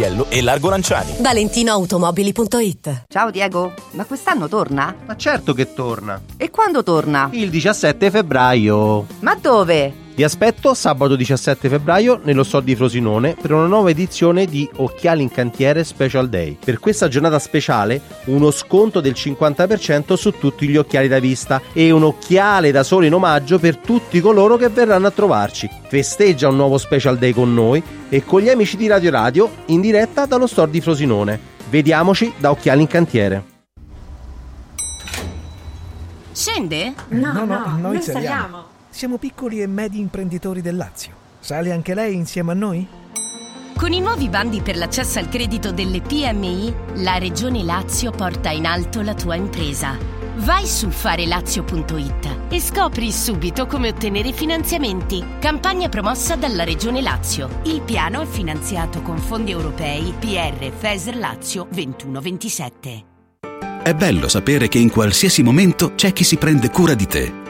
Paisiello 0.00 0.30
e 0.30 0.40
Largo 0.40 0.70
Lanciani. 0.70 1.16
ValentinoAutomobili.it 1.18 3.04
Ciao 3.08 3.30
Diego, 3.30 3.74
ma 3.92 4.04
quest'anno 4.06 4.48
torna? 4.48 4.94
Ma 5.04 5.14
certo 5.16 5.52
che 5.52 5.74
torna. 5.74 6.18
E 6.38 6.48
quando 6.50 6.82
torna? 6.82 7.28
Il 7.32 7.50
17 7.50 8.10
febbraio. 8.10 9.06
Ma 9.20 9.34
dove? 9.34 10.08
Vi 10.12 10.24
aspetto 10.24 10.74
sabato 10.74 11.16
17 11.16 11.68
febbraio 11.68 12.20
nello 12.24 12.42
store 12.42 12.64
di 12.64 12.74
Frosinone 12.76 13.36
per 13.40 13.52
una 13.52 13.66
nuova 13.66 13.90
edizione 13.90 14.44
di 14.44 14.68
Occhiali 14.76 15.22
in 15.22 15.30
Cantiere 15.30 15.82
Special 15.82 16.28
Day. 16.28 16.58
Per 16.62 16.78
questa 16.78 17.08
giornata 17.08 17.38
speciale 17.38 18.02
uno 18.26 18.50
sconto 18.50 19.00
del 19.00 19.12
50% 19.12 20.14
su 20.14 20.32
tutti 20.32 20.68
gli 20.68 20.76
occhiali 20.76 21.08
da 21.08 21.20
vista 21.20 21.62
e 21.72 21.90
un 21.90 22.02
occhiale 22.02 22.70
da 22.70 22.82
sole 22.82 23.06
in 23.06 23.14
omaggio 23.14 23.58
per 23.58 23.78
tutti 23.78 24.20
coloro 24.20 24.56
che 24.56 24.68
verranno 24.68 25.06
a 25.06 25.10
trovarci. 25.12 25.70
Festeggia 25.88 26.48
un 26.48 26.56
nuovo 26.56 26.76
Special 26.76 27.16
Day 27.16 27.32
con 27.32 27.54
noi 27.54 27.82
e 28.08 28.24
con 28.24 28.40
gli 28.42 28.50
amici 28.50 28.76
di 28.76 28.88
Radio 28.88 29.10
Radio 29.10 29.50
in 29.66 29.80
diretta 29.80 30.26
dallo 30.26 30.46
store 30.46 30.70
di 30.70 30.82
Frosinone. 30.82 31.40
Vediamoci 31.70 32.34
da 32.36 32.50
Occhiali 32.50 32.82
in 32.82 32.88
Cantiere. 32.88 33.44
Scende? 36.32 36.94
No, 37.08 37.32
no, 37.32 37.44
no, 37.44 37.78
noi 37.80 38.02
saliamo. 38.02 38.69
Siamo 38.90 39.18
piccoli 39.18 39.62
e 39.62 39.68
medi 39.68 40.00
imprenditori 40.00 40.60
del 40.60 40.76
Lazio. 40.76 41.12
Sale 41.38 41.70
anche 41.70 41.94
lei 41.94 42.14
insieme 42.14 42.50
a 42.52 42.54
noi? 42.54 42.86
Con 43.76 43.92
i 43.92 44.00
nuovi 44.00 44.28
bandi 44.28 44.60
per 44.60 44.76
l'accesso 44.76 45.18
al 45.20 45.28
credito 45.28 45.72
delle 45.72 46.02
PMI, 46.02 46.74
la 46.96 47.16
Regione 47.16 47.62
Lazio 47.62 48.10
porta 48.10 48.50
in 48.50 48.66
alto 48.66 49.00
la 49.00 49.14
tua 49.14 49.36
impresa. 49.36 49.96
Vai 50.38 50.66
su 50.66 50.90
farelazio.it 50.90 52.36
e 52.50 52.60
scopri 52.60 53.10
subito 53.12 53.66
come 53.66 53.88
ottenere 53.88 54.32
finanziamenti. 54.32 55.24
Campagna 55.38 55.88
promossa 55.88 56.36
dalla 56.36 56.64
Regione 56.64 57.00
Lazio. 57.00 57.60
Il 57.64 57.80
piano 57.82 58.20
è 58.20 58.26
finanziato 58.26 59.00
con 59.02 59.18
fondi 59.18 59.52
europei 59.52 60.12
PR 60.18 60.70
FESR 60.76 61.16
Lazio 61.16 61.66
2127. 61.70 63.04
È 63.82 63.94
bello 63.94 64.28
sapere 64.28 64.68
che 64.68 64.78
in 64.78 64.90
qualsiasi 64.90 65.42
momento 65.42 65.94
c'è 65.94 66.12
chi 66.12 66.24
si 66.24 66.36
prende 66.36 66.70
cura 66.70 66.94
di 66.94 67.06
te. 67.06 67.49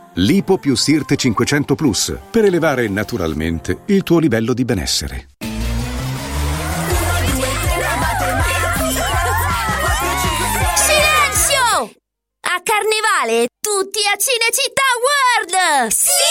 Lipo 0.15 0.57
più 0.57 0.75
Sirte 0.75 1.15
500 1.15 1.75
Plus 1.75 2.17
per 2.29 2.43
elevare 2.43 2.89
naturalmente 2.89 3.83
il 3.85 4.03
tuo 4.03 4.19
livello 4.19 4.53
di 4.53 4.65
benessere. 4.65 5.27
Silenzio! 10.75 11.93
A 12.41 12.61
Carnevale 12.61 13.47
tutti 13.61 13.99
a 14.13 14.17
Cinecittà 14.17 14.83
World! 14.99 15.91
Sì! 15.91 16.30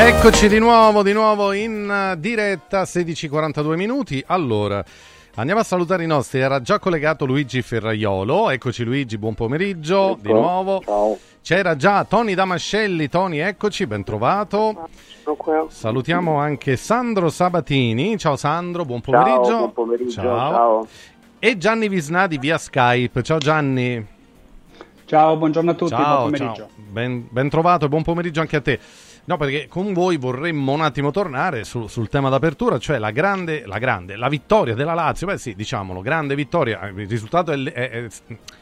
Eccoci 0.00 0.46
di 0.46 0.60
nuovo, 0.60 1.02
di 1.02 1.12
nuovo 1.12 1.50
in 1.50 1.90
eh, 1.90 2.20
diretta, 2.20 2.82
16:42 2.84 3.74
minuti. 3.74 4.22
Allora, 4.28 4.82
andiamo 5.34 5.60
a 5.60 5.64
salutare 5.64 6.04
i 6.04 6.06
nostri. 6.06 6.38
Era 6.38 6.62
già 6.62 6.78
collegato 6.78 7.24
Luigi 7.24 7.62
Ferraiolo. 7.62 8.50
Eccoci 8.50 8.84
Luigi, 8.84 9.18
buon 9.18 9.34
pomeriggio 9.34 10.16
di 10.20 10.28
Ecco, 10.28 10.38
nuovo. 10.38 10.82
ciao. 10.84 11.18
C'era 11.42 11.74
già 11.74 12.04
Tony 12.04 12.34
Damascelli. 12.34 13.08
Tony, 13.08 13.38
eccoci, 13.38 13.88
ben 13.88 14.04
trovato. 14.04 14.88
Salutiamo 15.68 16.36
anche 16.36 16.76
Sandro 16.76 17.28
Sabatini. 17.28 18.16
Ciao 18.18 18.36
Sandro, 18.36 18.84
buon 18.84 19.00
pomeriggio. 19.00 19.44
Ciao, 19.44 19.58
buon 19.58 19.72
pomeriggio, 19.72 20.10
ciao. 20.12 20.86
E 21.40 21.58
Gianni 21.58 21.88
Visnadi 21.88 22.38
via 22.38 22.56
Skype. 22.56 23.20
Ciao 23.24 23.38
Gianni. 23.38 24.06
Ciao, 25.06 25.36
buongiorno 25.38 25.70
a 25.70 25.74
tutti, 25.74 25.90
Ciao, 25.90 26.18
buon 26.18 26.30
pomeriggio. 26.30 26.54
ciao. 26.54 26.68
Ben, 26.76 27.26
ben 27.30 27.48
trovato 27.48 27.86
e 27.86 27.88
buon 27.88 28.02
pomeriggio 28.02 28.40
anche 28.40 28.56
a 28.56 28.60
te. 28.60 28.78
No, 29.28 29.36
perché 29.36 29.66
con 29.68 29.92
voi 29.92 30.16
vorremmo 30.16 30.72
un 30.72 30.80
attimo 30.80 31.10
tornare 31.10 31.62
su- 31.64 31.86
sul 31.86 32.08
tema 32.08 32.30
d'apertura, 32.30 32.78
cioè 32.78 32.96
la 32.96 33.10
grande, 33.10 33.66
la 33.66 33.76
grande, 33.76 34.16
la 34.16 34.28
vittoria 34.28 34.74
della 34.74 34.94
Lazio. 34.94 35.26
Beh 35.26 35.36
sì, 35.36 35.54
diciamolo, 35.54 36.00
grande 36.00 36.34
vittoria. 36.34 36.86
Il 36.88 37.06
risultato 37.06 37.52
è, 37.52 37.62
è- 37.62 38.06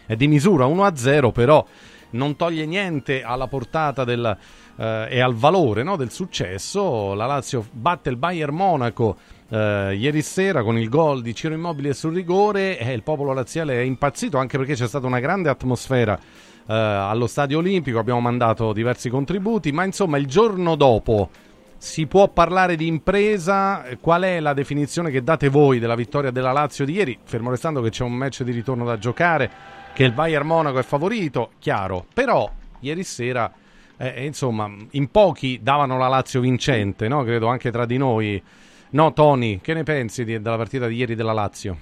è- 0.06 0.16
di 0.16 0.26
misura 0.26 0.66
1-0, 0.66 1.30
però 1.30 1.64
non 2.10 2.34
toglie 2.34 2.66
niente 2.66 3.22
alla 3.22 3.46
portata 3.46 4.02
del, 4.02 4.36
eh, 4.76 5.06
e 5.08 5.20
al 5.20 5.34
valore 5.34 5.84
no, 5.84 5.94
del 5.94 6.10
successo. 6.10 7.14
La 7.14 7.26
Lazio 7.26 7.64
batte 7.70 8.10
il 8.10 8.16
Bayern 8.16 8.52
Monaco 8.56 9.18
eh, 9.48 9.94
ieri 9.96 10.20
sera 10.20 10.64
con 10.64 10.76
il 10.76 10.88
gol 10.88 11.22
di 11.22 11.32
Ciro 11.32 11.54
Immobile 11.54 11.94
sul 11.94 12.12
rigore 12.12 12.76
e 12.76 12.92
il 12.92 13.04
popolo 13.04 13.32
laziale 13.32 13.74
è 13.74 13.82
impazzito 13.84 14.36
anche 14.36 14.58
perché 14.58 14.74
c'è 14.74 14.88
stata 14.88 15.06
una 15.06 15.20
grande 15.20 15.48
atmosfera 15.48 16.18
eh, 16.66 16.74
allo 16.74 17.26
Stadio 17.26 17.58
Olimpico, 17.58 17.98
abbiamo 17.98 18.20
mandato 18.20 18.72
diversi 18.72 19.08
contributi, 19.08 19.72
ma 19.72 19.84
insomma 19.84 20.18
il 20.18 20.26
giorno 20.26 20.74
dopo 20.74 21.30
si 21.78 22.06
può 22.06 22.28
parlare 22.28 22.76
di 22.76 22.86
impresa, 22.86 23.84
qual 24.00 24.22
è 24.22 24.40
la 24.40 24.54
definizione 24.54 25.10
che 25.10 25.22
date 25.22 25.48
voi 25.48 25.78
della 25.78 25.94
vittoria 25.94 26.30
della 26.30 26.52
Lazio 26.52 26.84
di 26.84 26.94
ieri, 26.94 27.18
fermo 27.22 27.50
restando 27.50 27.80
che 27.80 27.90
c'è 27.90 28.02
un 28.02 28.14
match 28.14 28.42
di 28.42 28.52
ritorno 28.52 28.84
da 28.84 28.98
giocare, 28.98 29.50
che 29.92 30.04
il 30.04 30.12
Bayern 30.12 30.46
Monaco 30.46 30.78
è 30.78 30.82
favorito, 30.82 31.50
chiaro, 31.58 32.06
però 32.12 32.50
ieri 32.80 33.04
sera 33.04 33.52
eh, 33.98 34.24
insomma 34.26 34.70
in 34.92 35.10
pochi 35.10 35.60
davano 35.62 35.98
la 35.98 36.08
Lazio 36.08 36.40
vincente, 36.40 37.08
no? 37.08 37.22
credo 37.24 37.46
anche 37.46 37.70
tra 37.70 37.86
di 37.86 37.96
noi. 37.96 38.42
No, 38.90 39.12
Tony, 39.12 39.60
che 39.60 39.74
ne 39.74 39.82
pensi 39.82 40.24
di- 40.24 40.40
della 40.40 40.56
partita 40.56 40.86
di 40.86 40.96
ieri 40.96 41.14
della 41.14 41.32
Lazio? 41.32 41.76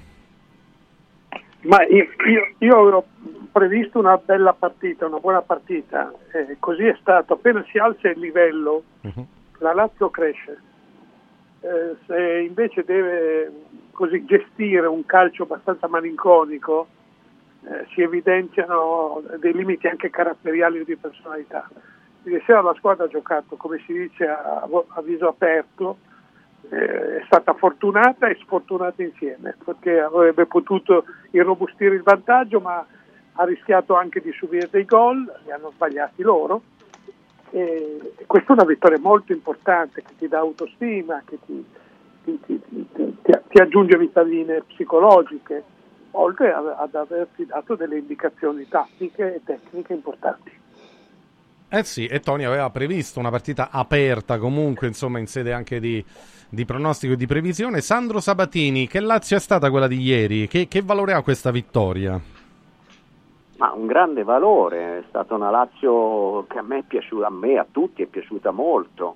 Ma 1.62 1.82
io, 1.86 2.06
io, 2.28 2.54
io 2.58 3.04
previsto 3.54 4.00
una 4.00 4.16
bella 4.16 4.52
partita, 4.52 5.06
una 5.06 5.20
buona 5.20 5.40
partita, 5.40 6.12
eh, 6.32 6.56
così 6.58 6.86
è 6.86 6.96
stato. 7.00 7.34
Appena 7.34 7.64
si 7.68 7.78
alza 7.78 8.08
il 8.08 8.18
livello, 8.18 8.82
la 9.58 9.72
Lazio 9.72 10.10
cresce. 10.10 10.60
Eh, 11.60 11.94
se 12.04 12.40
invece 12.40 12.82
deve 12.82 13.52
così 13.92 14.24
gestire 14.24 14.88
un 14.88 15.06
calcio 15.06 15.44
abbastanza 15.44 15.86
malinconico, 15.86 16.88
eh, 17.62 17.86
si 17.94 18.02
evidenziano 18.02 19.22
dei 19.38 19.52
limiti 19.52 19.86
anche 19.86 20.10
caratteriali 20.10 20.84
di 20.84 20.96
personalità. 20.96 21.68
Ieri 22.24 22.42
sera 22.44 22.60
la 22.60 22.74
squadra 22.74 23.04
ha 23.04 23.08
giocato, 23.08 23.54
come 23.54 23.80
si 23.86 23.92
dice, 23.92 24.26
a, 24.26 24.68
a 24.88 25.00
viso 25.00 25.28
aperto, 25.28 25.98
eh, 26.70 27.18
è 27.18 27.22
stata 27.26 27.54
fortunata 27.54 28.26
e 28.26 28.36
sfortunata 28.40 29.00
insieme, 29.00 29.54
perché 29.64 30.00
avrebbe 30.00 30.46
potuto 30.46 31.04
irrobustire 31.30 31.94
il 31.94 32.02
vantaggio, 32.02 32.58
ma 32.58 32.84
ha 33.36 33.44
rischiato 33.44 33.94
anche 33.96 34.20
di 34.20 34.32
subire 34.32 34.68
dei 34.70 34.84
gol, 34.84 35.24
li 35.44 35.50
hanno 35.50 35.72
sbagliati 35.74 36.22
loro. 36.22 36.62
E 37.50 38.14
questa 38.26 38.50
è 38.50 38.56
una 38.56 38.64
vittoria 38.64 38.98
molto 38.98 39.32
importante 39.32 40.02
che 40.02 40.14
ti 40.18 40.28
dà 40.28 40.38
autostima, 40.38 41.22
che 41.24 41.38
ti, 41.46 41.64
ti- 42.24 42.40
ti- 42.44 42.62
ti- 42.92 43.60
aggiunge 43.60 43.96
vitamine 43.96 44.62
psicologiche, 44.66 45.62
oltre 46.12 46.52
ad 46.52 46.94
averti 46.94 47.46
dato 47.46 47.76
delle 47.76 47.98
indicazioni 47.98 48.66
tattiche 48.68 49.36
e 49.36 49.40
tecniche 49.44 49.92
importanti. 49.92 50.50
Eh 51.68 51.84
sì, 51.84 52.06
e 52.06 52.20
Tony 52.20 52.44
aveva 52.44 52.70
previsto 52.70 53.18
una 53.18 53.30
partita 53.30 53.70
aperta 53.70 54.38
comunque, 54.38 54.86
insomma, 54.86 55.18
in 55.18 55.26
sede 55.26 55.52
anche 55.52 55.80
di, 55.80 56.04
di 56.48 56.64
pronostico 56.64 57.14
e 57.14 57.16
di 57.16 57.26
previsione. 57.26 57.80
Sandro 57.80 58.20
Sabatini, 58.20 58.86
che 58.86 59.00
Lazio 59.00 59.36
è 59.36 59.40
stata 59.40 59.70
quella 59.70 59.88
di 59.88 60.00
ieri? 60.00 60.46
Che, 60.46 60.68
che 60.68 60.82
valore 60.82 61.14
ha 61.14 61.22
questa 61.22 61.50
vittoria? 61.50 62.20
Ma 63.56 63.72
un 63.72 63.86
grande 63.86 64.24
valore, 64.24 64.98
è 64.98 65.02
stata 65.08 65.34
una 65.34 65.50
Lazio 65.50 66.44
che 66.48 66.58
a 66.58 66.62
me 66.62 66.78
è 66.78 66.82
piaciuta, 66.82 67.26
a 67.26 67.30
me, 67.30 67.56
a 67.56 67.66
tutti 67.70 68.02
è 68.02 68.06
piaciuta 68.06 68.50
molto, 68.50 69.14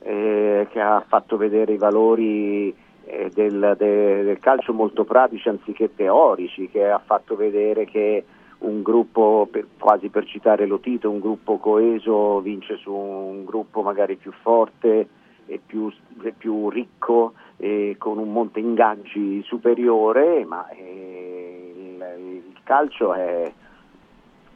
eh, 0.00 0.66
che 0.70 0.80
ha 0.80 1.02
fatto 1.06 1.38
vedere 1.38 1.72
i 1.72 1.78
valori 1.78 2.74
eh, 3.06 3.30
del, 3.32 3.74
de- 3.78 4.22
del 4.22 4.38
calcio 4.38 4.74
molto 4.74 5.04
pratici 5.04 5.48
anziché 5.48 5.94
teorici, 5.94 6.68
che 6.68 6.90
ha 6.90 7.00
fatto 7.02 7.36
vedere 7.36 7.86
che 7.86 8.24
un 8.58 8.82
gruppo, 8.82 9.48
per- 9.50 9.66
quasi 9.78 10.08
per 10.08 10.26
citare 10.26 10.66
Lotito, 10.66 11.08
un 11.10 11.20
gruppo 11.20 11.56
coeso 11.56 12.40
vince 12.40 12.76
su 12.76 12.92
un 12.92 13.44
gruppo 13.46 13.80
magari 13.80 14.16
più 14.16 14.32
forte 14.42 15.08
e 15.46 15.60
più, 15.64 15.92
e 16.22 16.32
più 16.32 16.68
ricco 16.68 17.34
e 17.56 17.96
con 17.98 18.18
un 18.18 18.32
monte 18.32 18.60
ingaggi 18.60 19.42
superiore, 19.44 20.44
ma 20.44 20.68
eh, 20.68 21.72
il, 21.76 22.44
il 22.46 22.60
calcio 22.62 23.14
è, 23.14 23.52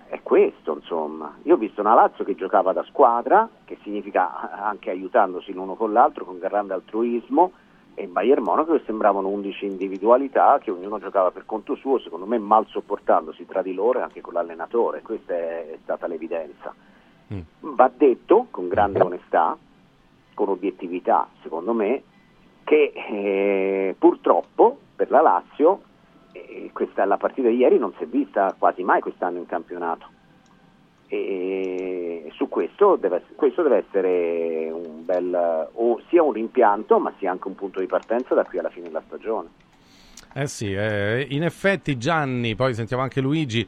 è 0.08 0.20
questo, 0.22 0.74
insomma. 0.74 1.36
Io 1.42 1.54
ho 1.54 1.58
visto 1.58 1.80
una 1.80 1.94
Lazio 1.94 2.24
che 2.24 2.34
giocava 2.34 2.72
da 2.72 2.82
squadra, 2.84 3.48
che 3.64 3.78
significa 3.82 4.50
anche 4.50 4.90
aiutandosi 4.90 5.52
l'uno 5.52 5.74
con 5.74 5.92
l'altro, 5.92 6.24
con 6.24 6.38
grande 6.38 6.74
altruismo, 6.74 7.52
e 7.94 8.06
Bayern 8.06 8.42
Monaco 8.42 8.74
che 8.74 8.82
sembravano 8.84 9.26
11 9.28 9.66
individualità 9.66 10.58
che 10.60 10.70
ognuno 10.70 11.00
giocava 11.00 11.32
per 11.32 11.44
conto 11.44 11.74
suo, 11.74 11.98
secondo 11.98 12.26
me 12.26 12.38
mal 12.38 12.64
sopportandosi 12.68 13.44
tra 13.44 13.60
di 13.60 13.74
loro 13.74 13.98
e 13.98 14.02
anche 14.02 14.20
con 14.20 14.34
l'allenatore, 14.34 15.02
questa 15.02 15.34
è, 15.34 15.70
è 15.72 15.78
stata 15.82 16.06
l'evidenza. 16.06 16.72
Va 17.60 17.90
detto 17.94 18.46
con 18.50 18.68
grande 18.68 19.02
onestà, 19.02 19.56
con 20.38 20.50
obiettività, 20.50 21.28
secondo 21.42 21.72
me, 21.72 22.00
che 22.62 22.92
eh, 22.94 23.96
purtroppo 23.98 24.78
per 24.94 25.10
la 25.10 25.20
Lazio 25.20 25.82
eh, 26.30 26.70
questa, 26.72 27.04
la 27.06 27.16
partita 27.16 27.48
di 27.48 27.56
ieri 27.56 27.76
non 27.76 27.92
si 27.96 28.04
è 28.04 28.06
vista 28.06 28.54
quasi 28.56 28.84
mai 28.84 29.00
quest'anno 29.00 29.38
in 29.38 29.46
campionato. 29.46 30.06
E 31.08 32.30
su 32.34 32.48
questo 32.48 32.94
deve, 32.94 33.24
questo 33.34 33.62
deve 33.62 33.84
essere 33.88 34.70
un 34.70 35.04
bel, 35.04 35.68
o 35.72 36.00
sia 36.08 36.22
un 36.22 36.32
rimpianto, 36.32 37.00
ma 37.00 37.12
sia 37.18 37.32
anche 37.32 37.48
un 37.48 37.56
punto 37.56 37.80
di 37.80 37.86
partenza 37.86 38.34
da 38.34 38.44
qui 38.44 38.60
alla 38.60 38.70
fine 38.70 38.86
della 38.86 39.02
stagione. 39.04 39.48
Eh 40.34 40.46
sì, 40.46 40.72
eh, 40.72 41.26
in 41.30 41.42
effetti 41.42 41.96
Gianni, 41.96 42.54
poi 42.54 42.74
sentiamo 42.74 43.02
anche 43.02 43.20
Luigi, 43.20 43.66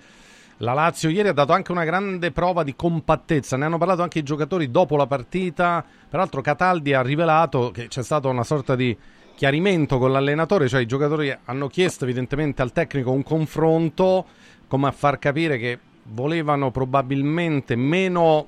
la 0.62 0.74
Lazio 0.74 1.08
ieri 1.08 1.28
ha 1.28 1.32
dato 1.32 1.52
anche 1.52 1.72
una 1.72 1.84
grande 1.84 2.32
prova 2.32 2.62
di 2.62 2.76
compattezza, 2.76 3.56
ne 3.56 3.64
hanno 3.64 3.78
parlato 3.78 4.02
anche 4.02 4.18
i 4.18 4.22
giocatori 4.22 4.70
dopo 4.70 4.96
la 4.96 5.06
partita, 5.06 5.84
peraltro 6.08 6.42
Cataldi 6.42 6.92
ha 6.92 7.00
rivelato 7.00 7.70
che 7.70 7.88
c'è 7.88 8.02
stata 8.02 8.28
una 8.28 8.44
sorta 8.44 8.76
di 8.76 8.96
chiarimento 9.34 9.98
con 9.98 10.12
l'allenatore, 10.12 10.68
cioè 10.68 10.82
i 10.82 10.86
giocatori 10.86 11.34
hanno 11.44 11.66
chiesto 11.68 12.04
evidentemente 12.04 12.60
al 12.60 12.72
tecnico 12.72 13.10
un 13.10 13.22
confronto 13.22 14.26
come 14.66 14.86
a 14.86 14.92
far 14.92 15.18
capire 15.18 15.56
che 15.56 15.78
volevano 16.04 16.70
probabilmente 16.70 17.74
meno 17.74 18.46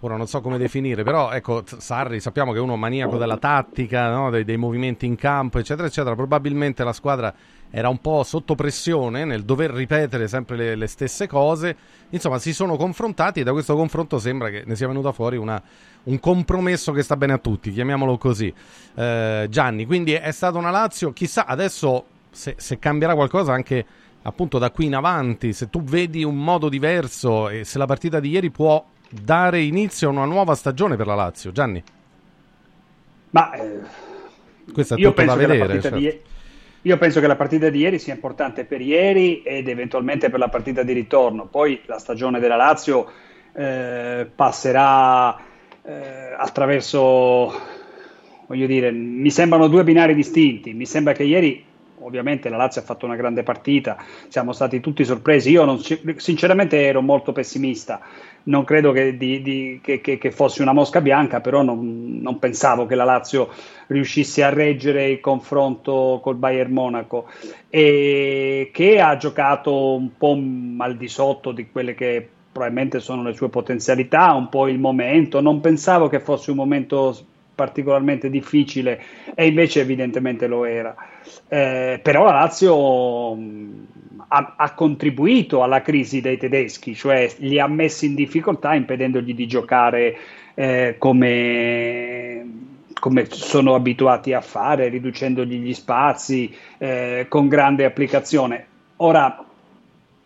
ora 0.00 0.16
non 0.16 0.26
so 0.26 0.42
come 0.42 0.58
definire, 0.58 1.02
però 1.02 1.30
ecco, 1.30 1.62
Sarri 1.64 2.20
sappiamo 2.20 2.52
che 2.52 2.58
è 2.58 2.60
uno 2.60 2.76
maniaco 2.76 3.16
della 3.16 3.38
tattica, 3.38 4.10
no? 4.10 4.28
dei, 4.28 4.44
dei 4.44 4.58
movimenti 4.58 5.06
in 5.06 5.16
campo, 5.16 5.58
eccetera, 5.58 5.86
eccetera. 5.86 6.14
Probabilmente 6.14 6.84
la 6.84 6.92
squadra 6.92 7.34
era 7.76 7.88
un 7.88 7.98
po' 8.00 8.22
sotto 8.22 8.54
pressione 8.54 9.24
nel 9.24 9.42
dover 9.42 9.72
ripetere 9.72 10.28
sempre 10.28 10.56
le, 10.56 10.74
le 10.76 10.86
stesse 10.86 11.26
cose. 11.26 11.76
Insomma, 12.10 12.38
si 12.38 12.54
sono 12.54 12.76
confrontati 12.76 13.40
e 13.40 13.42
da 13.42 13.50
questo 13.50 13.74
confronto 13.74 14.20
sembra 14.20 14.48
che 14.48 14.62
ne 14.64 14.76
sia 14.76 14.86
venuta 14.86 15.10
fuori 15.10 15.36
una- 15.36 15.60
un 16.04 16.20
compromesso 16.20 16.92
che 16.92 17.02
sta 17.02 17.16
bene 17.16 17.32
a 17.32 17.38
tutti, 17.38 17.72
chiamiamolo 17.72 18.16
così. 18.16 18.52
Eh, 18.94 19.46
Gianni, 19.50 19.86
quindi 19.86 20.12
è 20.12 20.30
stata 20.30 20.56
una 20.56 20.70
Lazio, 20.70 21.12
chissà 21.12 21.46
adesso 21.46 22.04
se, 22.30 22.54
se 22.58 22.78
cambierà 22.78 23.16
qualcosa 23.16 23.52
anche 23.52 23.84
appunto 24.22 24.58
da 24.58 24.70
qui 24.70 24.84
in 24.86 24.94
avanti, 24.94 25.52
se 25.52 25.68
tu 25.68 25.82
vedi 25.82 26.22
un 26.22 26.36
modo 26.36 26.68
diverso 26.68 27.48
e 27.48 27.64
se 27.64 27.76
la 27.78 27.86
partita 27.86 28.20
di 28.20 28.28
ieri 28.30 28.50
può 28.52 28.84
dare 29.10 29.60
inizio 29.62 30.08
a 30.08 30.12
una 30.12 30.24
nuova 30.26 30.54
stagione 30.54 30.94
per 30.94 31.08
la 31.08 31.14
Lazio. 31.16 31.50
Gianni, 31.50 31.82
Ma 33.30 33.52
eh, 33.54 33.80
questo 34.72 34.94
è 34.94 34.96
tutto 34.96 35.08
da 35.08 35.14
penso, 35.14 35.36
che 35.36 35.46
la 35.46 35.52
vedere. 35.64 35.80
certo. 35.80 35.98
di, 35.98 36.20
io 36.86 36.98
penso 36.98 37.20
che 37.20 37.26
la 37.26 37.36
partita 37.36 37.70
di 37.70 37.78
ieri 37.78 37.98
sia 37.98 38.12
importante 38.12 38.66
per 38.66 38.82
ieri 38.82 39.42
ed 39.42 39.68
eventualmente 39.68 40.28
per 40.28 40.38
la 40.38 40.48
partita 40.48 40.82
di 40.82 40.92
ritorno. 40.92 41.46
Poi 41.46 41.80
la 41.86 41.98
stagione 41.98 42.40
della 42.40 42.56
Lazio 42.56 43.10
eh, 43.54 44.26
passerà 44.34 45.34
eh, 45.82 46.34
attraverso, 46.36 47.52
voglio 48.46 48.66
dire, 48.66 48.90
mi 48.90 49.30
sembrano 49.30 49.68
due 49.68 49.82
binari 49.82 50.14
distinti. 50.14 50.74
Mi 50.74 50.84
sembra 50.84 51.14
che 51.14 51.22
ieri 51.22 51.64
ovviamente 52.00 52.50
la 52.50 52.58
Lazio 52.58 52.82
ha 52.82 52.84
fatto 52.84 53.06
una 53.06 53.16
grande 53.16 53.42
partita, 53.42 53.96
siamo 54.28 54.52
stati 54.52 54.80
tutti 54.80 55.06
sorpresi. 55.06 55.50
Io 55.50 55.64
non- 55.64 55.80
sinceramente 56.16 56.82
ero 56.82 57.00
molto 57.00 57.32
pessimista, 57.32 58.00
non 58.44 58.64
credo 58.64 58.92
che, 58.92 59.16
di- 59.16 59.40
di- 59.42 59.80
che- 59.82 60.00
che- 60.00 60.18
che 60.18 60.30
fosse 60.30 60.62
una 60.62 60.72
mosca 60.72 61.00
bianca, 61.00 61.40
però 61.40 61.62
non, 61.62 62.18
non 62.20 62.38
pensavo 62.38 62.86
che 62.86 62.94
la 62.94 63.04
Lazio 63.04 63.48
riuscisse 63.88 64.42
a 64.42 64.50
reggere 64.50 65.08
il 65.08 65.20
confronto 65.20 66.20
col 66.22 66.36
Bayern 66.36 66.72
Monaco 66.72 67.26
e 67.68 68.70
che 68.72 69.00
ha 69.00 69.16
giocato 69.16 69.94
un 69.94 70.16
po' 70.16 70.38
al 70.78 70.96
di 70.96 71.08
sotto 71.08 71.52
di 71.52 71.68
quelle 71.70 71.94
che 71.94 72.26
probabilmente 72.52 73.00
sono 73.00 73.22
le 73.22 73.34
sue 73.34 73.48
potenzialità, 73.48 74.32
un 74.32 74.48
po' 74.48 74.68
il 74.68 74.78
momento. 74.78 75.40
Non 75.40 75.60
pensavo 75.60 76.08
che 76.08 76.20
fosse 76.20 76.50
un 76.50 76.56
momento 76.56 77.16
particolarmente 77.54 78.30
difficile 78.30 79.00
e 79.34 79.46
invece 79.46 79.80
evidentemente 79.80 80.46
lo 80.46 80.64
era. 80.64 80.94
Eh, 81.48 81.98
però 82.02 82.24
la 82.24 82.32
Lazio 82.32 83.36
ha, 84.28 84.54
ha 84.56 84.74
contribuito 84.74 85.62
alla 85.62 85.82
crisi 85.82 86.20
dei 86.20 86.36
tedeschi, 86.36 86.94
cioè 86.94 87.30
li 87.38 87.58
ha 87.58 87.66
messi 87.66 88.06
in 88.06 88.14
difficoltà 88.14 88.74
impedendogli 88.74 89.34
di 89.34 89.46
giocare 89.46 90.16
eh, 90.54 90.96
come, 90.98 92.46
come 92.98 93.26
sono 93.30 93.74
abituati 93.74 94.32
a 94.32 94.40
fare, 94.40 94.88
riducendogli 94.88 95.56
gli 95.58 95.74
spazi 95.74 96.54
eh, 96.78 97.26
con 97.28 97.48
grande 97.48 97.84
applicazione. 97.84 98.66
Ora, 98.96 99.44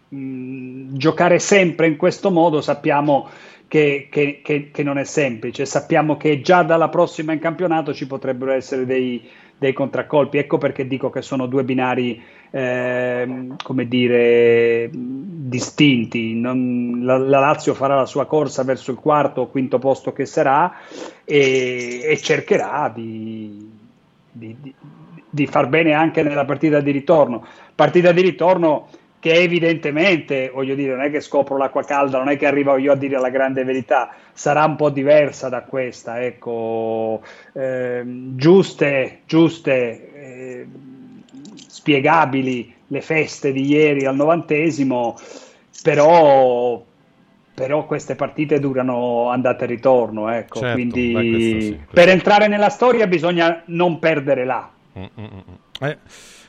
mh, 0.08 0.96
giocare 0.96 1.38
sempre 1.38 1.86
in 1.86 1.96
questo 1.96 2.30
modo 2.30 2.60
sappiamo 2.60 3.28
che, 3.66 4.08
che- 4.10 4.40
che- 4.42 4.70
che 4.72 4.82
non 4.82 4.98
è 4.98 5.04
semplice, 5.04 5.66
sappiamo 5.66 6.16
che 6.16 6.40
già 6.40 6.62
dalla 6.62 6.88
prossima 6.88 7.32
in 7.32 7.38
campionato 7.38 7.92
ci 7.92 8.06
potrebbero 8.06 8.52
essere 8.52 8.86
dei, 8.86 9.22
dei 9.58 9.72
contraccolpi, 9.72 10.38
ecco 10.38 10.56
perché 10.58 10.86
dico 10.86 11.10
che 11.10 11.20
sono 11.22 11.46
due 11.46 11.64
binari, 11.64 12.20
ehm, 12.50 13.56
come 13.62 13.86
dire, 13.88 14.88
distinti. 14.92 16.34
Non- 16.34 17.00
la, 17.02 17.16
la 17.18 17.38
Lazio 17.40 17.74
farà 17.74 17.94
la 17.96 18.06
sua 18.06 18.26
corsa 18.26 18.62
verso 18.64 18.90
il 18.90 18.98
quarto 18.98 19.42
o 19.42 19.46
quinto 19.48 19.78
posto 19.78 20.12
che 20.12 20.26
sarà 20.26 20.72
e, 21.24 22.00
e 22.04 22.18
cercherà 22.20 22.90
di, 22.94 23.70
di- 24.30 24.56
di- 24.60 24.74
di 25.30 25.46
far 25.46 25.68
bene 25.68 25.92
anche 25.92 26.22
nella 26.22 26.44
partita 26.44 26.80
di 26.80 26.90
ritorno. 26.90 27.46
Partita 27.74 28.12
di 28.12 28.22
ritorno 28.22 28.88
che 29.20 29.32
evidentemente, 29.34 30.50
voglio 30.52 30.74
dire, 30.76 30.94
non 30.94 31.04
è 31.04 31.10
che 31.10 31.20
scopro 31.20 31.56
l'acqua 31.56 31.82
calda, 31.82 32.18
non 32.18 32.28
è 32.28 32.36
che 32.36 32.46
arrivo 32.46 32.76
io 32.76 32.92
a 32.92 32.96
dire 32.96 33.18
la 33.18 33.30
grande 33.30 33.64
verità, 33.64 34.14
sarà 34.32 34.64
un 34.64 34.76
po' 34.76 34.90
diversa 34.90 35.48
da 35.48 35.62
questa, 35.64 36.22
ecco, 36.22 37.20
ehm, 37.52 38.36
giuste, 38.36 39.22
giuste, 39.26 40.12
eh, 40.14 40.66
spiegabili 41.88 42.74
le 42.88 43.00
feste 43.00 43.52
di 43.52 43.66
ieri 43.66 44.04
al 44.04 44.14
novantesimo, 44.14 45.16
però, 45.82 46.82
però 47.54 47.86
queste 47.86 48.14
partite 48.14 48.60
durano 48.60 49.30
andata 49.30 49.64
e 49.64 49.66
ritorno, 49.66 50.28
ecco, 50.28 50.60
Certo, 50.60 50.74
quindi 50.74 51.12
beh, 51.12 51.30
questo 51.30 51.60
sì, 51.60 51.68
questo 51.68 51.86
per 51.92 52.08
entrare 52.10 52.46
nella 52.46 52.68
storia 52.68 53.06
bisogna 53.06 53.62
non 53.66 53.98
perdere 53.98 54.44
là. 54.44 54.70
Mm, 54.98 55.02
mm, 55.02 55.24
mm. 55.24 55.86
Eh, 55.86 55.98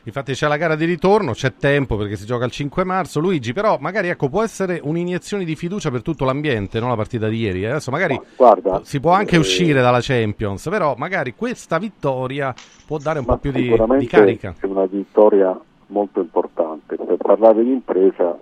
infatti 0.09 0.33
c'è 0.33 0.47
la 0.47 0.57
gara 0.57 0.75
di 0.75 0.85
ritorno, 0.85 1.31
c'è 1.31 1.55
tempo 1.55 1.95
perché 1.95 2.15
si 2.15 2.25
gioca 2.25 2.45
il 2.45 2.51
5 2.51 2.83
marzo. 2.83 3.19
Luigi, 3.19 3.53
però 3.53 3.77
magari 3.79 4.09
ecco, 4.09 4.29
può 4.29 4.43
essere 4.43 4.79
un'iniezione 4.83 5.45
di 5.45 5.55
fiducia 5.55 5.89
per 5.89 6.01
tutto 6.01 6.25
l'ambiente, 6.25 6.79
no? 6.79 6.87
la 6.89 6.95
partita 6.95 7.27
di 7.27 7.37
ieri. 7.37 7.63
eh. 7.63 7.69
Adesso 7.69 7.91
magari 7.91 8.19
Guarda, 8.35 8.81
si 8.83 8.99
può 8.99 9.11
anche 9.11 9.35
eh, 9.35 9.39
uscire 9.39 9.81
dalla 9.81 9.99
Champions, 10.01 10.67
però 10.69 10.93
magari 10.97 11.33
questa 11.35 11.77
vittoria 11.77 12.53
può 12.85 12.97
dare 12.97 13.19
un 13.19 13.25
po' 13.25 13.37
più 13.37 13.51
di, 13.51 13.73
di 13.97 14.05
carica. 14.07 14.53
è 14.59 14.65
una 14.65 14.85
vittoria 14.85 15.57
molto 15.87 16.19
importante. 16.19 16.95
Per 16.95 17.17
parlare 17.17 17.63
di 17.63 17.71
impresa 17.71 18.37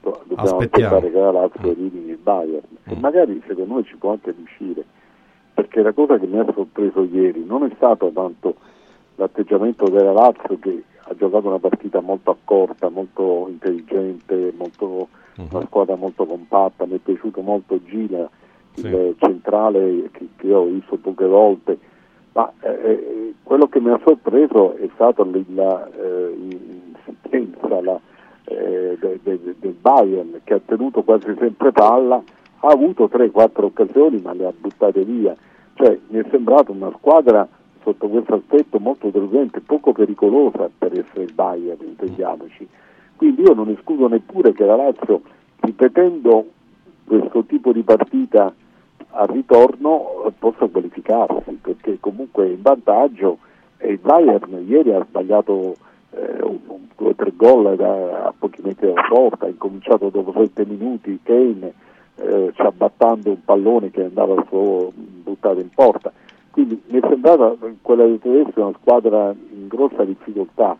do- 0.00 0.20
dobbiamo 0.26 0.42
Aspettiamo. 0.42 0.96
aspettare 0.96 1.10
che 1.12 1.18
la 1.18 1.30
Lazio 1.32 1.70
elimini 1.70 2.10
il 2.10 2.18
Bayern 2.18 2.64
e 2.84 2.96
magari 2.96 3.42
secondo 3.46 3.74
me 3.74 3.84
ci 3.84 3.96
può 3.96 4.12
anche 4.12 4.32
riuscire 4.36 4.84
perché 5.54 5.80
la 5.82 5.92
cosa 5.92 6.18
che 6.18 6.26
mi 6.26 6.38
ha 6.38 6.46
sorpreso 6.54 7.02
ieri 7.04 7.44
non 7.44 7.64
è 7.64 7.70
stato 7.76 8.10
tanto 8.14 8.56
l'atteggiamento 9.16 9.88
della 9.88 10.12
Lazio 10.12 10.58
che 10.58 10.82
ha 11.08 11.14
giocato 11.14 11.48
una 11.48 11.58
partita 11.58 12.00
molto 12.00 12.30
accorta, 12.30 12.88
molto 12.88 13.46
intelligente, 13.48 14.52
molto, 14.56 15.08
una 15.50 15.64
squadra 15.66 15.96
molto 15.96 16.24
compatta, 16.26 16.86
mi 16.86 16.94
è 16.94 16.98
piaciuto 16.98 17.40
molto 17.42 17.78
Gila, 17.84 18.28
il 19.08 19.16
centrale 19.18 20.10
che, 20.12 20.28
che 20.36 20.52
ho 20.52 20.64
visto 20.64 20.96
poche 20.96 21.26
volte, 21.26 21.78
ma 22.32 22.52
eh, 22.60 23.34
quello 23.42 23.68
che 23.68 23.80
mi 23.80 23.90
ha 23.90 24.00
sorpreso 24.04 24.74
è 24.76 24.88
stato 24.94 25.22
l- 25.24 25.44
la 25.54 25.88
eh, 25.94 26.34
eh, 28.48 28.96
de- 29.00 29.20
de- 29.22 29.54
del 29.58 29.74
Bayern 29.80 30.40
che 30.44 30.54
ha 30.54 30.60
tenuto 30.64 31.02
quasi 31.02 31.34
sempre 31.38 31.72
palla, 31.72 32.22
ha 32.60 32.68
avuto 32.68 33.08
3-4 33.08 33.64
occasioni 33.64 34.20
ma 34.20 34.32
le 34.32 34.46
ha 34.46 34.52
buttate 34.56 35.04
via, 35.04 35.34
cioè 35.74 35.98
mi 36.08 36.20
è 36.20 36.26
sembrata 36.30 36.72
una 36.72 36.92
squadra 36.96 37.46
sotto 37.86 38.08
questo 38.08 38.34
aspetto 38.34 38.80
molto 38.80 39.10
deludente, 39.10 39.60
poco 39.60 39.92
pericolosa 39.92 40.68
per 40.76 40.98
essere 40.98 41.22
il 41.22 41.32
Bayern, 41.32 41.78
intendiamoci. 41.86 42.66
Quindi 43.14 43.42
io 43.42 43.54
non 43.54 43.68
escludo 43.68 44.08
neppure 44.08 44.52
che 44.52 44.64
la 44.64 44.74
Lazio, 44.74 45.20
ripetendo 45.60 46.46
questo 47.04 47.44
tipo 47.44 47.72
di 47.72 47.82
partita 47.82 48.52
al 49.10 49.28
ritorno, 49.28 50.32
possa 50.36 50.66
qualificarsi, 50.66 51.58
perché 51.62 51.98
comunque 52.00 52.46
è 52.46 52.50
in 52.50 52.62
vantaggio 52.62 53.38
e 53.76 53.92
il 53.92 53.98
Bayern 53.98 54.64
ieri 54.66 54.92
ha 54.92 55.04
sbagliato 55.04 55.76
eh, 56.10 56.42
un, 56.42 56.58
un, 56.66 56.80
due 56.96 57.10
o 57.10 57.14
tre 57.14 57.32
gol 57.36 57.66
a 57.66 58.34
pochi 58.36 58.62
metri 58.62 58.88
dalla 58.88 59.06
porta, 59.08 59.46
ha 59.46 59.48
incominciato 59.48 60.08
dopo 60.08 60.32
sette 60.36 60.66
minuti 60.66 61.20
Kane 61.22 61.72
eh, 62.16 62.50
ci 62.52 62.62
abbattando 62.62 63.30
un 63.30 63.44
pallone 63.44 63.92
che 63.92 64.02
andava 64.02 64.44
solo 64.48 64.92
buttato 64.92 65.60
in 65.60 65.70
porta. 65.72 66.12
Quindi 66.56 66.80
mi 66.86 67.00
è 67.00 67.06
sembrata 67.06 67.54
quella 67.82 68.06
di 68.06 68.18
tedesco 68.18 68.62
una 68.62 68.78
squadra 68.80 69.30
in 69.50 69.68
grossa 69.68 70.04
difficoltà. 70.04 70.74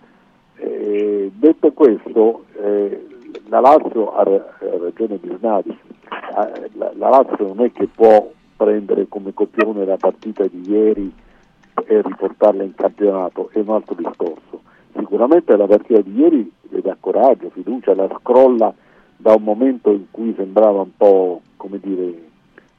Eh, 0.56 1.30
detto 1.34 1.70
questo, 1.72 2.44
eh, 2.58 3.06
la 3.48 3.60
Lazio 3.60 4.10
ha, 4.14 4.22
ra- 4.22 4.56
ha 4.58 4.78
ragione 4.80 5.20
Eh, 5.22 6.70
la, 6.72 6.92
la 6.94 7.08
Lazio 7.10 7.48
non 7.48 7.60
è 7.60 7.72
che 7.72 7.88
può 7.88 8.32
prendere 8.56 9.06
come 9.10 9.34
copione 9.34 9.84
la 9.84 9.98
partita 9.98 10.46
di 10.46 10.62
ieri 10.66 11.12
e 11.84 12.00
riportarla 12.00 12.62
in 12.62 12.74
campionato, 12.74 13.50
è 13.52 13.58
un 13.58 13.68
altro 13.68 13.96
discorso. 13.96 14.62
Sicuramente 14.96 15.54
la 15.58 15.66
partita 15.66 16.00
di 16.00 16.18
ieri 16.18 16.50
le 16.70 16.80
dà 16.80 16.96
coraggio, 16.98 17.50
fiducia, 17.50 17.94
la 17.94 18.08
scrolla 18.18 18.72
da 19.18 19.34
un 19.34 19.42
momento 19.42 19.90
in 19.90 20.06
cui 20.10 20.32
sembrava 20.38 20.80
un 20.80 20.96
po' 20.96 21.42
come 21.58 21.78
dire 21.82 22.25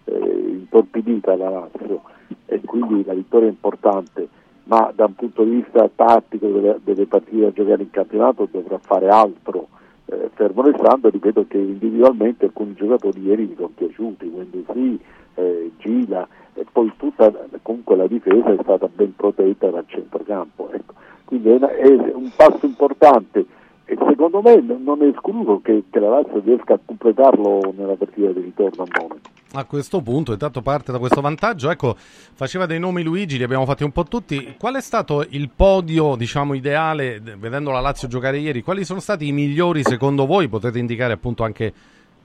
eh, 0.07 0.49
intorpidita 0.49 1.35
la 1.35 1.49
Lazio 1.49 2.01
e 2.45 2.61
quindi 2.61 3.03
la 3.05 3.13
vittoria 3.13 3.47
è 3.47 3.51
importante, 3.51 4.27
ma 4.63 4.91
da 4.95 5.05
un 5.05 5.15
punto 5.15 5.43
di 5.43 5.51
vista 5.51 5.89
tattico 5.93 6.47
delle, 6.47 6.79
delle 6.83 7.05
partite 7.05 7.41
da 7.41 7.51
giocare 7.51 7.83
in 7.83 7.91
campionato 7.91 8.47
dovrà 8.51 8.77
fare 8.79 9.07
altro. 9.09 9.67
Eh, 10.05 10.29
fermo 10.33 10.61
restando, 10.61 11.09
ripeto 11.09 11.45
che 11.47 11.57
individualmente 11.57 12.45
alcuni 12.45 12.73
giocatori 12.75 13.21
ieri 13.21 13.45
mi 13.45 13.55
sono 13.55 13.71
piaciuti, 13.75 14.29
quindi 14.29 14.65
sì, 14.71 14.99
eh, 15.35 15.71
Gila 15.77 16.25
e 16.53 16.65
poi 16.71 16.91
tutta 16.97 17.31
comunque 17.61 17.95
la 17.97 18.07
difesa 18.07 18.51
è 18.51 18.57
stata 18.61 18.87
ben 18.93 19.13
protetta 19.15 19.69
dal 19.69 19.83
centrocampo. 19.85 20.69
Ecco. 20.71 20.93
Quindi 21.25 21.49
è, 21.49 21.55
una- 21.55 21.75
è 21.75 21.87
un 22.13 22.31
passo 22.35 22.65
importante 22.65 23.45
e 23.89 23.97
secondo 24.07 24.41
me 24.41 24.61
non 24.61 24.83
non 24.83 25.01
è 25.01 25.07
escluso 25.07 25.59
che, 25.63 25.83
che 25.89 25.99
la 25.99 26.09
Lazio 26.09 26.41
riesca 26.43 26.73
a 26.75 26.79
completarlo 26.83 27.73
nella 27.75 27.95
partita 27.95 28.29
di 28.31 28.41
ritorno 28.41 28.83
a 28.83 28.87
Monaco. 28.99 29.19
A 29.53 29.63
questo 29.63 30.01
punto, 30.01 30.33
intanto 30.33 30.61
parte 30.61 30.91
da 30.91 30.99
questo 30.99 31.21
vantaggio, 31.21 31.69
ecco, 31.69 31.95
faceva 31.97 32.65
dei 32.65 32.79
nomi 32.79 33.01
Luigi, 33.01 33.37
li 33.37 33.43
abbiamo 33.43 33.65
fatti 33.65 33.83
un 33.83 33.91
po' 33.91 34.03
tutti. 34.03 34.55
Qual 34.59 34.75
è 34.75 34.81
stato 34.81 35.25
il 35.29 35.49
podio, 35.55 36.15
diciamo, 36.17 36.53
ideale, 36.53 37.21
vedendo 37.21 37.71
la 37.71 37.79
Lazio 37.79 38.09
giocare 38.09 38.37
ieri? 38.39 38.61
Quali 38.61 38.83
sono 38.83 38.99
stati 38.99 39.25
i 39.27 39.31
migliori 39.31 39.83
secondo 39.83 40.25
voi? 40.25 40.49
Potete 40.49 40.77
indicare 40.79 41.13
appunto 41.13 41.43
anche 41.45 41.73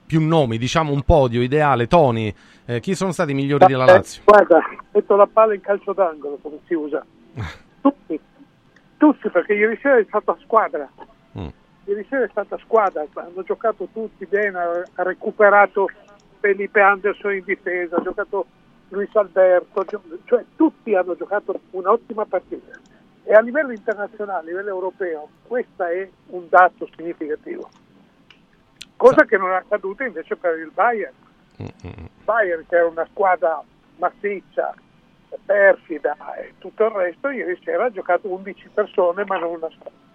più 0.05 0.21
nomi, 0.21 0.59
diciamo 0.59 0.93
un 0.93 1.03
podio 1.03 1.41
ideale. 1.43 1.87
Tony, 1.87 2.35
eh, 2.67 2.81
chi 2.81 2.95
sono 2.97 3.13
stati 3.13 3.31
i 3.31 3.35
migliori 3.35 3.67
della 3.67 3.85
Eh, 3.85 3.93
Lazio? 3.93 4.23
guarda, 4.25 4.61
metto 4.91 5.15
la 5.17 5.29
palla 5.33 5.55
in 5.55 5.61
calcio 5.61 5.93
d'angolo 5.93 6.39
come 6.43 6.59
si 6.67 6.75
usa. 6.75 7.05
Tutti, 7.81 8.21
tutti 8.99 9.29
perché 9.31 9.55
ieri 9.55 9.79
sera 9.81 9.97
è 9.99 10.05
stata 10.09 10.37
squadra. 10.43 10.89
Mm. 11.39 11.49
Ieri 11.85 12.07
sera 12.09 12.25
è 12.25 12.29
stata 12.31 12.59
squadra, 12.59 13.05
hanno 13.15 13.43
giocato 13.43 13.89
tutti 13.93 14.25
bene, 14.27 14.59
ha 14.59 15.03
recuperato 15.03 15.89
Felipe 16.39 16.81
Anderson 16.81 17.35
in 17.35 17.45
difesa, 17.45 17.97
ha 17.97 18.03
giocato 18.03 18.47
Luis 18.89 19.15
Alberto, 19.15 19.85
cioè 20.25 20.45
tutti 20.55 20.95
hanno 20.95 21.17
giocato 21.17 21.59
un'ottima 21.71 22.25
partita. 22.27 22.79
E 23.25 23.33
a 23.33 23.41
livello 23.41 23.73
internazionale, 23.73 24.41
a 24.41 24.51
livello 24.51 24.69
europeo, 24.69 25.29
questo 25.47 25.85
è 25.85 26.09
un 26.29 26.49
dato 26.49 26.89
significativo. 26.95 27.69
Cosa 28.97 29.25
che 29.25 29.37
non 29.37 29.51
è 29.51 29.55
accaduta 29.55 30.05
invece 30.05 30.37
per 30.37 30.59
il 30.59 30.71
Bayern. 30.73 31.15
Bayern 32.25 32.65
che 32.69 32.77
era 32.77 32.87
una 32.87 33.07
squadra 33.11 33.63
massiccia, 33.97 34.75
perfida 35.45 36.17
e 36.37 36.55
tutto 36.59 36.85
il 36.85 36.91
resto, 36.91 37.29
ieri 37.31 37.59
sera 37.65 37.87
ha 37.87 37.91
giocato 37.91 38.29
11 38.29 38.69
persone 38.75 39.25
ma 39.25 39.39
non 39.39 39.55
una 39.55 39.71
squadra. 39.71 40.11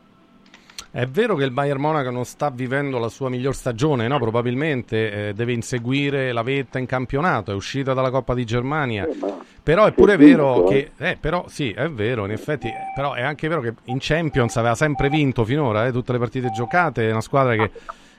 È 0.90 1.06
vero 1.06 1.36
che 1.36 1.44
il 1.44 1.52
Bayern 1.52 1.82
Monaco 1.82 2.10
non 2.10 2.24
sta 2.24 2.50
vivendo 2.50 2.98
la 2.98 3.10
sua 3.10 3.30
miglior 3.30 3.54
stagione, 3.54 4.08
no? 4.08 4.18
Probabilmente 4.20 5.30
eh, 5.30 5.34
deve 5.34 5.52
inseguire 5.52 6.32
la 6.32 6.44
vetta 6.44 6.80
in 6.80 6.86
campionato, 6.86 7.52
è 7.52 7.56
uscita 7.56 7.94
dalla 7.94 8.10
Coppa 8.10 8.34
di 8.34 8.46
Germania. 8.46 9.08
Però 9.62 9.86
è 9.86 9.92
pure 9.92 10.16
vero 10.16 10.64
che, 10.64 10.92
eh, 10.98 11.18
però 11.20 11.46
sì, 11.50 11.72
è 11.72 11.90
vero, 11.90 12.24
in 12.24 12.32
effetti, 12.32 12.68
eh, 12.68 12.94
però 12.96 13.14
è 13.14 13.22
anche 13.22 13.50
vero 13.50 13.60
che 13.60 13.74
in 13.86 13.98
Champions 14.00 14.56
aveva 14.56 14.76
sempre 14.76 15.10
vinto 15.10 15.44
finora, 15.44 15.86
eh, 15.86 15.92
tutte 15.92 16.14
le 16.14 16.20
partite 16.20 16.52
giocate, 16.52 17.10
è 17.10 17.12
una 17.12 17.20
squadra 17.20 17.54
che 17.56 17.72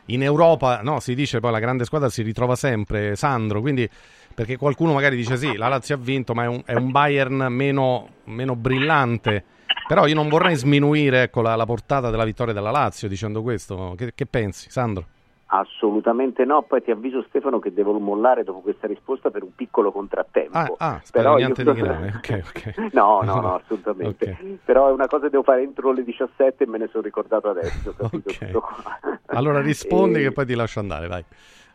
in 0.07 0.23
Europa, 0.23 0.81
no, 0.83 1.01
si 1.01 1.15
dice 1.15 1.41
poi 1.41 1.51
la 1.51 1.59
grande 1.59 1.87
squadra 1.87 2.11
si 2.11 2.21
ritrova 2.21 2.55
sempre, 2.55 3.17
Sandro, 3.17 3.63
quindi 3.63 3.89
perché 4.35 4.59
qualcuno 4.59 4.93
magari 4.93 5.17
dice 5.17 5.39
sì, 5.39 5.57
la 5.57 5.69
Lazio 5.69 5.95
ha 5.95 5.99
vinto, 5.99 6.35
ma 6.35 6.45
è 6.45 6.47
un, 6.47 6.63
è 6.67 6.75
un 6.75 6.91
Bayern 6.91 7.47
meno, 7.49 8.09
meno 8.25 8.55
brillante. 8.55 9.45
Però 9.89 10.07
io 10.07 10.15
non 10.15 10.29
vorrei 10.29 10.55
sminuire 10.55 11.23
ecco, 11.23 11.41
la, 11.41 11.57
la 11.57 11.65
portata 11.65 12.11
della 12.11 12.25
vittoria 12.25 12.53
della 12.53 12.71
Lazio 12.71 13.09
dicendo 13.09 13.41
questo. 13.43 13.95
Che, 13.97 14.13
che 14.15 14.27
pensi, 14.27 14.71
Sandro? 14.71 15.07
Assolutamente 15.51 16.45
no, 16.45 16.61
poi 16.61 16.83
ti 16.83 16.91
avviso 16.91 17.25
Stefano 17.27 17.59
che 17.59 17.73
devo 17.73 17.99
mollare 17.99 18.45
dopo 18.45 18.61
questa 18.61 18.87
risposta 18.87 19.31
per 19.31 19.43
un 19.43 19.55
piccolo 19.55 19.91
contrattempo. 19.91 20.59
Ah, 20.59 20.71
ah 20.77 21.03
Però 21.11 21.37
niente 21.37 21.63
io- 21.63 21.73
di 21.73 21.81
grave. 21.81 22.13
Ok, 22.21 22.43
ok. 22.49 22.93
No, 22.93 23.23
no, 23.25 23.41
no, 23.41 23.55
assolutamente. 23.55 24.31
Ok. 24.31 24.59
Però 24.67 24.91
è 24.91 24.93
una 24.93 25.07
cosa 25.07 25.25
che 25.25 25.31
devo 25.31 25.45
fare 25.45 25.63
entro 25.63 25.91
le 25.93 26.05
17 26.05 26.65
e 26.65 26.67
me 26.67 26.77
ne 26.77 26.89
sono 26.93 27.03
ricordato 27.03 27.49
adesso. 27.49 27.95
Allora 29.29 29.63
rispondi 29.63 30.19
E- 30.21 30.23
che 30.25 30.33
poi 30.33 30.45
ti 30.45 30.55
lascio 30.55 30.81
andare, 30.81 31.09
vai. 31.09 31.25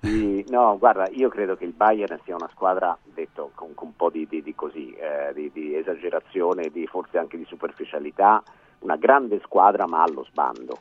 Sì, 0.04 0.44
no, 0.50 0.78
guarda, 0.78 1.08
io 1.12 1.30
credo 1.30 1.56
che 1.56 1.64
il 1.64 1.72
Bayern 1.72 2.20
sia 2.26 2.36
una 2.36 2.50
squadra, 2.52 2.98
detto 3.06 3.52
con, 3.56 3.74
con 3.74 3.88
un 3.88 3.96
po' 3.96 4.10
di, 4.10 4.28
di- 4.28 4.44
di 4.44 4.54
così, 4.54 4.94
eh, 4.96 5.34
di, 5.34 5.50
di 5.54 5.78
esagerazione, 5.78 6.70
di, 6.70 6.86
forse 6.88 7.18
anche 7.18 7.38
di 7.38 7.46
superficialità, 7.46 8.44
una 8.80 8.98
grande 8.98 9.40
squadra 9.46 9.88
ma 9.88 10.04
allo 10.04 10.26
sbando. 10.26 10.80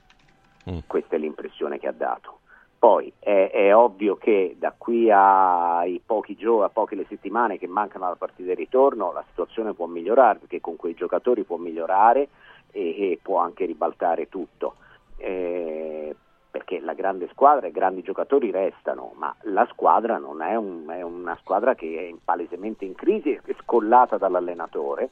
Mm. 0.68 0.78
Questa 0.88 1.14
è 1.14 1.18
l'impressione 1.20 1.78
che 1.78 1.86
ha 1.86 1.92
dato. 1.92 2.40
Poi 2.76 3.12
è, 3.20 3.50
è 3.52 3.72
ovvio 3.76 4.16
che 4.16 4.56
da 4.58 4.74
qui 4.76 5.08
ai 5.08 6.02
pochi 6.04 6.34
giorni, 6.34 6.64
a 6.64 6.68
poche 6.68 6.96
le 6.96 7.06
settimane 7.08 7.58
che 7.58 7.68
mancano 7.68 8.06
alla 8.06 8.16
partita 8.16 8.48
di 8.48 8.56
ritorno, 8.56 9.12
la 9.12 9.24
situazione 9.28 9.72
può 9.72 9.86
migliorare, 9.86 10.40
perché 10.40 10.60
con 10.60 10.74
quei 10.74 10.94
giocatori 10.94 11.44
può 11.44 11.58
migliorare 11.58 12.28
e, 12.72 13.12
e 13.12 13.18
può 13.22 13.38
anche 13.38 13.66
ribaltare 13.66 14.28
tutto. 14.28 14.74
Eh, 15.16 16.16
perché 16.52 16.80
la 16.80 16.92
grande 16.92 17.28
squadra 17.32 17.64
e 17.64 17.70
i 17.70 17.72
grandi 17.72 18.02
giocatori 18.02 18.50
restano, 18.50 19.12
ma 19.16 19.34
la 19.44 19.66
squadra 19.70 20.18
non 20.18 20.42
è, 20.42 20.54
un, 20.54 20.84
è 20.86 21.00
una 21.00 21.34
squadra 21.40 21.74
che 21.74 22.10
è 22.10 22.14
palesemente 22.22 22.84
in 22.84 22.94
crisi 22.94 23.30
e 23.42 23.56
scollata 23.62 24.18
dall'allenatore. 24.18 25.08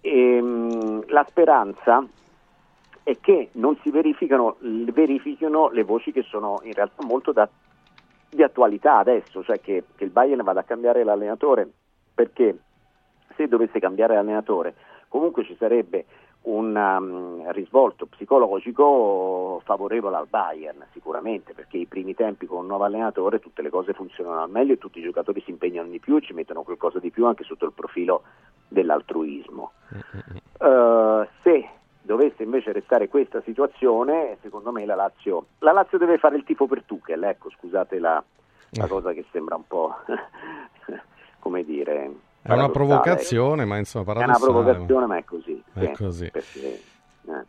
E, 0.00 0.40
mh, 0.40 1.04
la 1.08 1.26
speranza 1.28 2.02
è 3.02 3.18
che 3.20 3.50
non 3.52 3.76
si 3.82 3.90
verificano, 3.90 4.56
verifichino 4.60 5.68
le 5.68 5.82
voci 5.82 6.12
che 6.12 6.22
sono 6.22 6.60
in 6.62 6.72
realtà 6.72 7.04
molto 7.04 7.32
da, 7.32 7.46
di 8.30 8.42
attualità 8.42 8.96
adesso, 8.96 9.44
cioè 9.44 9.60
che, 9.60 9.84
che 9.94 10.04
il 10.04 10.10
Bayern 10.10 10.42
vada 10.42 10.60
a 10.60 10.64
cambiare 10.64 11.04
l'allenatore, 11.04 11.70
perché 12.14 12.58
se 13.36 13.48
dovesse 13.48 13.78
cambiare 13.80 14.14
l'allenatore 14.14 14.74
comunque 15.08 15.44
ci 15.44 15.54
sarebbe 15.56 16.06
un 16.44 16.76
um, 16.76 17.50
risvolto 17.52 18.06
psicologico 18.06 19.62
favorevole 19.64 20.16
al 20.16 20.26
Bayern 20.28 20.84
sicuramente 20.92 21.54
perché 21.54 21.78
i 21.78 21.86
primi 21.86 22.14
tempi 22.14 22.46
con 22.46 22.58
un 22.58 22.66
nuovo 22.66 22.84
allenatore 22.84 23.38
tutte 23.38 23.62
le 23.62 23.70
cose 23.70 23.94
funzionano 23.94 24.42
al 24.42 24.50
meglio 24.50 24.74
e 24.74 24.78
tutti 24.78 24.98
i 24.98 25.02
giocatori 25.02 25.40
si 25.42 25.50
impegnano 25.50 25.88
di 25.88 26.00
più 26.00 26.16
e 26.16 26.20
ci 26.20 26.34
mettono 26.34 26.62
qualcosa 26.62 26.98
di 26.98 27.10
più 27.10 27.24
anche 27.26 27.44
sotto 27.44 27.64
il 27.64 27.72
profilo 27.72 28.24
dell'altruismo. 28.68 29.72
Uh, 30.58 31.26
se 31.42 31.68
dovesse 32.02 32.42
invece 32.42 32.72
restare 32.72 33.08
questa 33.08 33.40
situazione 33.40 34.36
secondo 34.42 34.70
me 34.70 34.84
la 34.84 34.94
Lazio, 34.94 35.46
la 35.60 35.72
Lazio 35.72 35.96
deve 35.96 36.18
fare 36.18 36.36
il 36.36 36.44
tifo 36.44 36.66
per 36.66 36.82
Tuchel 36.82 37.22
ecco 37.24 37.48
scusate 37.50 37.98
la, 37.98 38.22
la 38.72 38.86
cosa 38.86 39.12
che 39.12 39.24
sembra 39.30 39.56
un 39.56 39.66
po' 39.66 39.94
come 41.40 41.64
dire 41.64 42.10
è 42.46 42.52
una 42.52 42.68
provocazione, 42.68 43.64
ma 43.64 43.78
insomma 43.78 44.12
È 44.12 44.24
una 44.24 44.38
provocazione, 44.38 45.06
ma 45.06 45.16
è 45.16 45.24
così. 45.24 45.62
È 45.72 45.80
sì, 45.80 45.92
così. 45.92 46.30
perché, 46.30 46.80
eh. 47.26 47.44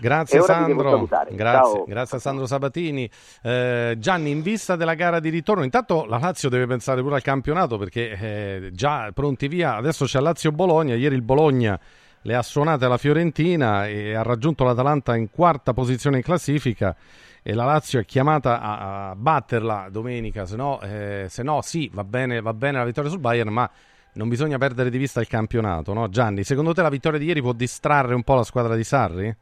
Grazie 0.00 0.42
Sandro, 0.42 1.08
grazie, 1.30 1.84
grazie 1.86 2.18
Sandro 2.18 2.46
Sabatini. 2.46 3.10
Eh, 3.42 3.96
Gianni, 3.98 4.30
in 4.30 4.42
vista 4.42 4.76
della 4.76 4.94
gara 4.94 5.18
di 5.18 5.30
ritorno, 5.30 5.64
intanto 5.64 6.04
la 6.04 6.18
Lazio 6.18 6.48
deve 6.48 6.66
pensare 6.66 7.02
pure 7.02 7.16
al 7.16 7.22
campionato 7.22 7.78
perché 7.78 8.10
eh, 8.10 8.70
già 8.72 9.10
pronti 9.12 9.48
via, 9.48 9.76
adesso 9.76 10.04
c'è 10.04 10.20
Lazio-Bologna, 10.20 10.94
ieri 10.94 11.14
il 11.14 11.22
Bologna 11.22 11.78
le 12.22 12.34
ha 12.34 12.42
suonate 12.42 12.84
alla 12.84 12.98
Fiorentina 12.98 13.86
e 13.86 14.14
ha 14.14 14.22
raggiunto 14.22 14.62
l'Atalanta 14.62 15.16
in 15.16 15.30
quarta 15.30 15.72
posizione 15.72 16.18
in 16.18 16.22
classifica 16.22 16.94
e 17.42 17.54
la 17.54 17.64
Lazio 17.64 18.00
è 18.00 18.04
chiamata 18.04 18.60
a, 18.60 19.10
a 19.10 19.14
batterla 19.14 19.88
domenica, 19.90 20.44
se 20.44 20.56
no, 20.56 20.80
eh, 20.82 21.26
se 21.28 21.42
no 21.42 21.62
sì, 21.62 21.90
va 21.92 22.04
bene, 22.04 22.42
va 22.42 22.52
bene 22.52 22.78
la 22.78 22.84
vittoria 22.84 23.10
sul 23.10 23.20
Bayern, 23.20 23.50
ma 23.50 23.70
non 24.18 24.28
bisogna 24.28 24.58
perdere 24.58 24.90
di 24.90 24.98
vista 24.98 25.20
il 25.20 25.28
campionato, 25.28 25.92
no? 25.92 26.08
Gianni, 26.08 26.42
secondo 26.42 26.74
te 26.74 26.82
la 26.82 26.88
vittoria 26.88 27.20
di 27.20 27.26
ieri 27.26 27.40
può 27.40 27.52
distrarre 27.52 28.14
un 28.14 28.24
po' 28.24 28.34
la 28.34 28.42
squadra 28.42 28.74
di 28.74 28.82
Sarri? 28.82 29.34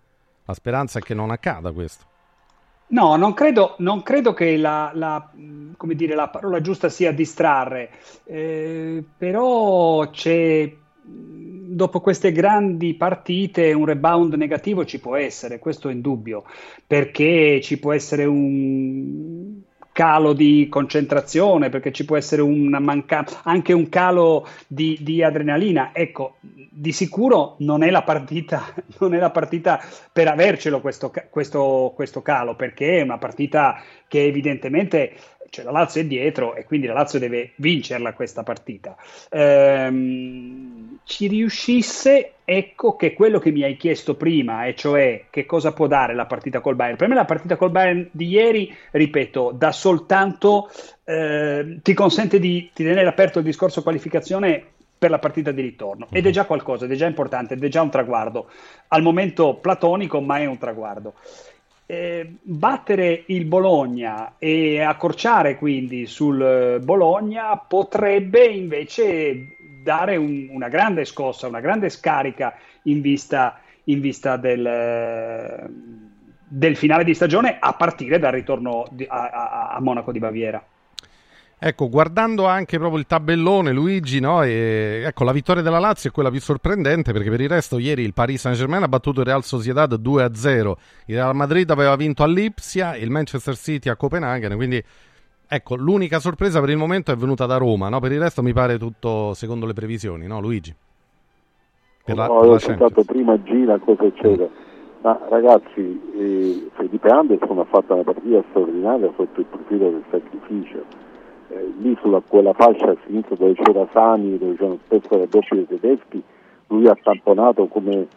La 0.45 0.53
speranza 0.53 0.99
è 0.99 1.03
che 1.03 1.15
non 1.15 1.31
accada 1.31 1.73
questo. 1.73 2.05
No, 2.89 3.17
non 3.17 3.33
credo, 3.33 3.75
non 3.79 4.03
credo 4.03 4.35
che 4.35 4.57
la, 4.59 4.93
la- 4.95 5.31
dire, 5.33 6.15
la 6.15 6.29
parola 6.29 6.61
giusta 6.61 6.89
sia 6.91 7.11
distrarre, 7.11 7.91
Eh, 8.25 9.03
però 9.17 10.09
c'è, 10.11 10.73
dopo 11.03 12.01
queste 12.01 12.31
grandi 12.31 12.95
partite 12.95 13.73
un 13.73 13.87
rebound 13.87 14.35
negativo 14.35 14.85
ci 14.85 15.01
può 15.01 15.17
essere, 15.17 15.59
questo 15.59 15.89
è 15.89 15.93
indubbio, 15.93 16.45
perché 16.87 17.61
ci 17.63 17.79
può 17.79 17.93
essere 17.93 18.25
un 18.27 19.63
calo 19.97 20.35
di 20.35 20.67
concentrazione, 20.69 21.71
perché 21.71 21.91
ci 21.91 22.05
può 22.05 22.19
essere 22.19 22.43
una 22.43 22.81
manca- 22.81 23.25
anche 23.45 23.73
un 23.73 23.89
calo 23.89 24.47
di, 24.67 24.99
di 25.01 25.23
adrenalina. 25.23 25.91
Ecco, 25.95 26.37
di 26.43 26.93
sicuro 26.93 27.55
non 27.61 27.83
è 27.83 27.89
la 27.89 28.03
partita, 28.03 28.63
non 29.01 29.15
è 29.15 29.19
la 29.19 29.31
partita 29.31 29.81
per 30.13 30.29
avercelo 30.29 30.83
questo, 30.83 31.11
questo- 31.31 31.93
questo 31.95 32.21
calo, 32.21 32.55
perché 32.57 32.99
è 32.99 33.03
una 33.03 33.17
partita 33.17 33.81
che 34.07 34.23
evidentemente 34.25 35.15
cioè, 35.49 35.65
la 35.65 35.71
Lazio 35.71 36.03
è 36.03 36.05
dietro 36.05 36.55
e 36.57 36.65
quindi 36.67 36.87
la 36.87 36.93
Lazio 36.93 37.19
deve 37.19 37.53
vincerla 37.57 38.13
questa 38.13 38.43
partita. 38.43 38.97
Ehm, 39.31 40.96
ci 41.07 41.29
riuscisse, 41.29 42.33
ecco 42.45 42.97
che 42.97 43.15
quello 43.15 43.39
che 43.39 43.53
mi 43.53 43.63
hai 43.63 43.77
chiesto 43.77 44.17
prima, 44.17 44.67
e 44.67 44.75
cioè 44.75 45.27
che 45.31 45.47
cosa 45.47 45.73
può 45.73 45.87
dare 45.87 46.15
la 46.15 46.27
partita 46.27 46.61
col 46.61 46.75
Bayern. 46.75 46.97
Per 46.97 47.07
me 47.07 47.15
la 47.15 47.25
partita 47.25 47.55
col 47.55 47.71
Bayern 47.71 48.09
di 48.11 48.27
ieri, 48.27 48.75
ripeto, 48.91 49.53
dà 49.57 49.71
soltanto, 49.71 50.69
eh, 51.05 51.79
ti 51.81 51.95
consente 51.95 52.41
di, 52.41 52.69
di 52.75 52.85
tenere 52.85 53.07
aperto 53.07 53.39
il 53.39 53.45
discorso 53.45 53.85
qualificazione 53.85 54.65
per 54.99 55.11
la 55.11 55.21
partita 55.21 55.53
di 55.53 55.63
ritorno 55.63 56.09
ed 56.11 56.27
è 56.27 56.31
già 56.31 56.45
qualcosa, 56.45 56.87
ed 56.87 56.91
è 56.91 56.97
già 56.97 57.07
importante, 57.07 57.55
ed 57.55 57.63
è 57.63 57.69
già 57.69 57.83
un 57.83 57.91
traguardo. 57.91 58.51
Al 58.89 59.03
momento 59.03 59.55
platonico, 59.55 60.21
ma 60.21 60.39
è 60.39 60.47
un 60.47 60.59
traguardo. 60.59 61.15
Eh, 61.89 62.39
battere 62.43 63.23
il 63.27 63.45
Bologna 63.45 64.35
e 64.39 64.81
accorciare 64.81 65.57
quindi 65.57 66.07
sul 66.07 66.43
eh, 66.43 66.79
Bologna 66.81 67.57
potrebbe 67.59 68.45
invece 68.45 69.56
dare 69.87 70.17
un- 70.17 70.49
una 70.51 70.69
grande 70.69 71.05
scossa, 71.05 71.47
una 71.47 71.61
grande 71.61 71.89
scarica 71.91 72.55
in 72.85 73.01
vista, 73.01 73.61
in 73.85 74.01
vista 74.01 74.37
del, 74.37 75.71
del 76.49 76.77
finale 76.77 77.05
di 77.05 77.15
stagione 77.15 77.59
a 77.61 77.73
partire 77.75 78.19
dal 78.19 78.33
ritorno 78.33 78.85
di- 78.91 79.07
a, 79.09 79.71
a- 79.71 79.81
Monaco 79.81 80.11
di 80.11 80.19
Baviera. 80.19 80.61
Ecco, 81.59 81.89
guardando 81.89 82.47
anche 82.47 82.79
proprio 82.79 82.99
il 82.99 83.07
tabellone, 83.07 83.73
Luigi, 83.73 84.19
no? 84.21 84.43
E, 84.43 85.05
ecco, 85.07 85.23
la 85.25 85.33
vittoria 85.33 85.63
della 85.63 85.79
Lazio 85.79 86.11
è 86.11 86.13
quella 86.13 86.31
più 86.31 86.41
sorprendente 86.41 87.13
perché 87.13 87.31
per 87.31 87.41
il 87.41 87.49
resto 87.49 87.79
ieri 87.79 88.03
il 88.03 88.13
Paris 88.13 88.41
Saint-Germain 88.41 88.83
ha 88.83 88.89
battuto 88.89 89.21
il 89.21 89.27
Real 89.27 89.43
Sociedad 89.45 89.91
2-0, 89.95 90.75
il 91.07 91.15
Real 91.15 91.35
Madrid 91.35 91.71
aveva 91.71 91.95
vinto 91.97 92.25
a 92.25 92.27
Lipsia, 92.27 92.97
il 92.97 93.09
Manchester 93.11 93.57
City 93.57 93.89
a 93.89 93.97
Copenaghen, 93.97 94.55
quindi 94.57 94.83
ecco, 95.49 95.77
l'unica 95.77 96.19
sorpresa 96.19 96.61
per 96.61 96.71
il 96.71 96.77
momento 96.77 97.13
è 97.13 97.17
venuta 97.17 97.47
da 97.47 97.57
Roma, 97.57 97.89
no? 97.89 98.01
Per 98.01 98.13
il 98.13 98.21
resto 98.21 98.43
mi 98.43 98.53
pare 98.53 98.79
tutto 98.79 99.35
secondo 99.35 99.67
le 99.67 99.73
previsioni, 99.73 100.27
no 100.27 100.41
Luigi? 100.41 100.75
Per 102.05 102.17
la, 102.17 102.27
No, 102.27 102.41
per 102.41 102.51
ho 102.51 102.57
pensato 102.57 103.05
prima 103.05 103.43
Gira 103.43 103.79
cosa 103.79 104.05
succede. 104.05 104.49
Ma 105.03 105.19
ragazzi, 105.29 106.01
eh, 106.17 106.69
Felipe 106.75 107.09
Anderson 107.09 107.59
ha 107.59 107.65
fatto 107.65 107.95
una 107.95 108.03
partita 108.03 108.43
straordinaria 108.49 109.13
sotto 109.17 109.41
il 109.41 109.47
profilo 109.47 109.91
del 109.91 110.05
sacrificio. 110.11 110.85
Eh, 111.49 111.73
lì 111.79 111.97
sulla 112.01 112.21
quella 112.27 112.53
fascia 112.53 112.91
a 112.91 112.97
sinistra 113.07 113.37
dove 113.37 113.55
c'era 113.55 113.87
Sani, 113.93 114.39
dove 114.39 114.57
c'erano 114.57 114.79
spesso 114.85 115.17
le 115.17 115.29
doppie 115.29 115.65
dei 115.65 115.79
tedeschi, 115.79 116.23
lui 116.69 116.89
ha 116.89 116.97
tamponato 117.01 117.67
come, 117.67 118.09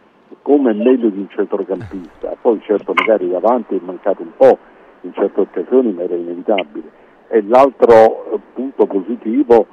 come 0.42 0.72
meglio 0.72 1.10
di 1.10 1.18
un 1.18 1.28
centrocampista. 1.28 2.36
Poi 2.40 2.60
certo 2.62 2.92
magari 2.92 3.28
davanti 3.28 3.76
è 3.76 3.80
mancato 3.82 4.22
un 4.22 4.32
po' 4.36 4.58
in 5.02 5.12
certe 5.14 5.40
occasioni, 5.40 5.92
ma 5.92 6.02
era 6.02 6.16
inevitabile. 6.16 6.90
E 7.32 7.42
l'altro 7.46 8.40
punto 8.54 8.86
positivo 8.86 9.64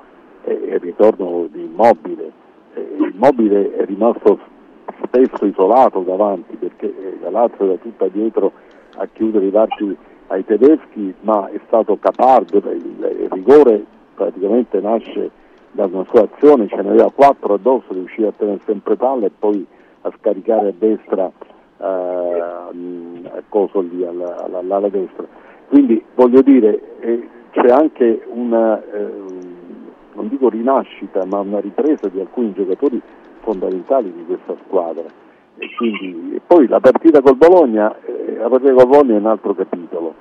è 0.44 0.52
il 0.52 0.80
ritorno 0.80 1.48
di 1.52 1.64
Immobile. 1.64 2.32
Eh, 2.76 2.98
Immobile 3.12 3.76
è 3.76 3.86
rimasto 3.86 4.40
spesso 5.04 5.44
isolato 5.44 6.02
davanti 6.02 6.56
perché 6.56 6.86
eh, 6.86 7.18
la 7.20 7.32
Lazio 7.32 7.66
era 7.66 7.78
tutta 7.78 8.08
dietro 8.10 8.52
a 8.98 9.08
chiudere 9.12 9.48
i 9.48 9.50
varchi 9.50 9.98
ai 10.28 10.46
tedeschi, 10.46 11.12
ma 11.22 11.50
è 11.50 11.60
stato 11.66 11.98
capardo, 12.00 12.58
il, 12.58 13.28
rigore 13.32 13.84
praticamente 14.14 14.80
nasce 14.80 15.32
da 15.72 15.86
una 15.86 16.06
sua 16.12 16.30
azione, 16.32 16.68
ce 16.68 16.76
ne 16.76 16.90
aveva 16.90 17.12
quattro 17.12 17.56
addosso, 17.56 17.86
riusciva 17.90 18.28
a 18.28 18.34
tenere 18.38 18.60
sempre 18.66 18.96
palla 18.96 19.26
e 19.26 19.32
poi 19.38 19.66
a 20.02 20.14
scaricare 20.20 20.68
a 20.68 20.74
destra 20.78 21.32
eh, 21.80 21.84
a 21.84 23.42
coso 23.50 23.80
lì 23.80 24.06
alla, 24.06 24.44
alla- 24.44 24.60
all'ala 24.60 24.90
destra. 24.90 25.26
Quindi 25.70 26.04
voglio 26.16 26.42
dire, 26.42 27.00
eh, 27.00 27.28
c'è 27.62 27.70
anche 27.72 28.24
una, 28.30 28.80
eh, 28.84 29.12
non 30.14 30.28
dico 30.28 30.48
rinascita, 30.50 31.26
ma 31.26 31.40
una 31.40 31.60
ripresa 31.60 32.08
di 32.08 32.20
alcuni 32.20 32.54
giocatori 32.54 33.02
fondamentali 33.40 34.14
di 34.14 34.26
questa 34.26 34.56
squadra. 34.66 35.04
E, 35.58 35.74
quindi, 35.76 36.36
e 36.36 36.42
poi 36.46 36.68
la 36.68 36.80
partita 36.80 37.20
col 37.22 37.36
Bologna, 37.36 37.96
eh, 38.06 38.36
la 38.38 38.48
partita 38.48 38.74
col 38.74 38.88
Bologna 38.88 39.16
è 39.16 39.20
un 39.20 39.26
altro 39.26 39.56
capitolo. 39.56 40.14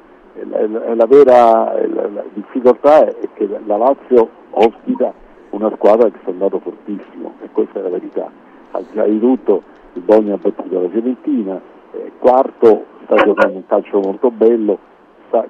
La, 0.48 0.66
la- 0.66 0.94
la 0.94 1.06
vera 1.06 1.76
eh, 1.76 1.88
la- 1.88 2.24
difficoltà 2.32 3.06
è 3.06 3.14
che 3.34 3.48
la 3.66 3.76
Lazio 3.76 4.28
ospita 4.50 5.12
una 5.50 5.70
squadra 5.74 6.08
che 6.10 6.18
sta 6.22 6.30
andando 6.30 6.58
fortissimo 6.58 7.34
e 7.42 7.48
questa 7.52 7.80
è 7.80 7.82
la 7.82 7.88
verità. 7.90 8.30
Al 8.72 8.84
di 8.90 8.96
là 8.96 9.04
di 9.04 9.18
tutto 9.20 9.62
il 9.94 10.02
Bologna 10.02 10.34
ha 10.34 10.38
battuto 10.38 10.80
la 10.80 10.88
Fiorentina, 10.88 11.60
eh, 11.92 12.12
quarto 12.18 12.84
sta 13.04 13.14
giocando 13.16 13.56
un 13.56 13.66
calcio 13.66 14.00
molto 14.00 14.30
bello, 14.30 14.78
sta, 15.28 15.46